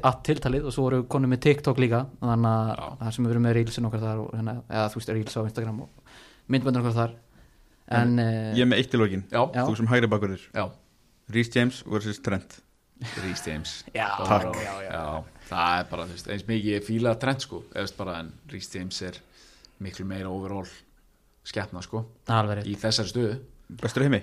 að 0.06 0.16
tiltalið 0.28 0.66
og 0.68 0.74
svo 0.74 0.82
voru 0.86 0.98
við 1.00 1.06
konum 1.14 1.30
með 1.32 1.40
TikTok 1.46 1.78
líka. 1.80 2.02
Þannig 2.20 2.72
að 2.82 2.98
það 3.00 3.14
sem 3.16 3.26
við 3.26 3.32
erum 3.34 3.46
með 3.48 3.54
reelsin 3.56 3.88
okkar 3.88 4.02
þar 4.04 4.20
og, 4.22 4.28
hérna, 4.36 4.54
eða 4.68 4.90
þú 4.92 5.00
veist 5.00 5.12
reels 5.14 5.38
á 5.38 5.40
Instagram 5.46 5.78
og 5.86 6.18
myndböndur 6.52 6.82
okkar 6.84 6.96
þar. 6.98 7.14
En 7.96 8.12
eh, 8.20 8.50
Ég 8.58 8.66
er 8.66 8.68
með 8.68 8.82
eitt 8.82 8.96
í 8.96 9.00
lokin. 9.00 9.24
Já, 9.32 9.40
Já. 9.54 9.62
Þú 9.62 9.78
sem 9.80 9.88
hægri 9.94 10.10
bakurður 10.12 10.44
já, 10.52 10.64
Rhys 11.32 11.50
James 11.54 11.82
versus 11.86 12.20
Trent. 12.22 12.60
Rhys 13.22 13.42
James. 13.46 13.84
Já, 13.94 14.08
Takk. 14.24 14.56
já, 14.56 14.74
já. 14.86 14.92
Já, 14.92 15.24
það 15.50 15.80
er 15.80 15.88
bara, 15.90 16.06
þú 16.06 16.14
veist, 16.16 16.30
eins 16.32 16.46
mikið 16.48 16.70
ég 16.72 16.86
fíla 16.86 17.12
trend 17.20 17.44
sko, 17.44 17.62
bara 17.98 18.18
en 18.22 18.30
Rhys 18.52 18.70
James 18.74 19.02
er 19.04 19.18
miklu 19.84 20.06
meira 20.08 20.30
overall 20.32 20.68
skeppna 21.46 21.82
sko, 21.84 22.06
í 22.64 22.76
þessari 22.80 23.12
stöðu. 23.12 23.34
Bestur 23.82 24.06
heimi? 24.06 24.22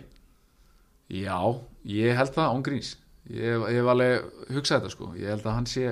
Já, 1.13 1.37
ég 1.85 2.15
held 2.17 2.33
það 2.33 2.55
ángríns 2.55 2.95
ég, 3.29 3.59
ég 3.59 3.77
hef 3.77 3.89
alveg 3.91 4.25
hugsað 4.55 4.79
þetta 4.81 4.91
sko 4.95 5.09
ég 5.19 5.29
held 5.33 5.45
að 5.45 5.57
hann 5.57 5.67
sé 5.69 5.91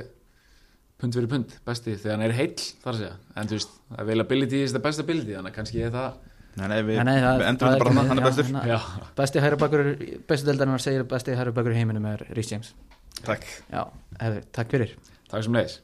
pund 1.01 1.17
fyrir 1.17 1.29
pund 1.31 1.53
besti 1.67 1.95
þegar 1.97 2.15
hann 2.15 2.25
er 2.29 2.35
heill 2.37 2.55
þar 2.81 2.93
að 2.93 2.99
segja. 3.01 3.15
En 3.35 3.49
þú 3.51 3.57
veist, 3.57 3.75
availability 4.01 4.61
is 4.65 4.73
the 4.75 4.81
best 4.83 5.03
ability 5.03 5.35
þannig 5.35 5.51
að 5.51 5.57
kannski 5.59 5.81
ég 5.83 5.93
það 5.93 6.15
Nei, 6.59 6.67
nei, 6.67 6.81
við, 6.83 6.97
Nei, 7.07 7.19
það- 7.23 7.37
við 7.39 7.47
endur 7.47 7.67
þetta 7.69 7.79
bara 7.85 7.93
hann, 7.95 8.07
hann 8.11 8.19
er 8.19 8.25
bestur. 8.27 8.49
Já, 8.67 8.79
besti 9.15 9.39
hæra 9.43 9.57
bakur 9.61 9.83
bestu 10.27 10.45
deildarinnar 10.49 10.81
segir 10.83 11.03
besti 11.07 11.35
hæra 11.37 11.53
bakur 11.55 11.71
í 11.71 11.79
heiminum 11.79 12.05
er 12.11 12.25
Rhys 12.35 12.51
James. 12.51 12.73
Takk. 13.23 13.45
Já, 13.71 13.85
hefur, 14.19 14.43
takk 14.51 14.69
fyrir. 14.75 14.95
Takk 15.31 15.43
sem 15.47 15.53
leiðis 15.55 15.79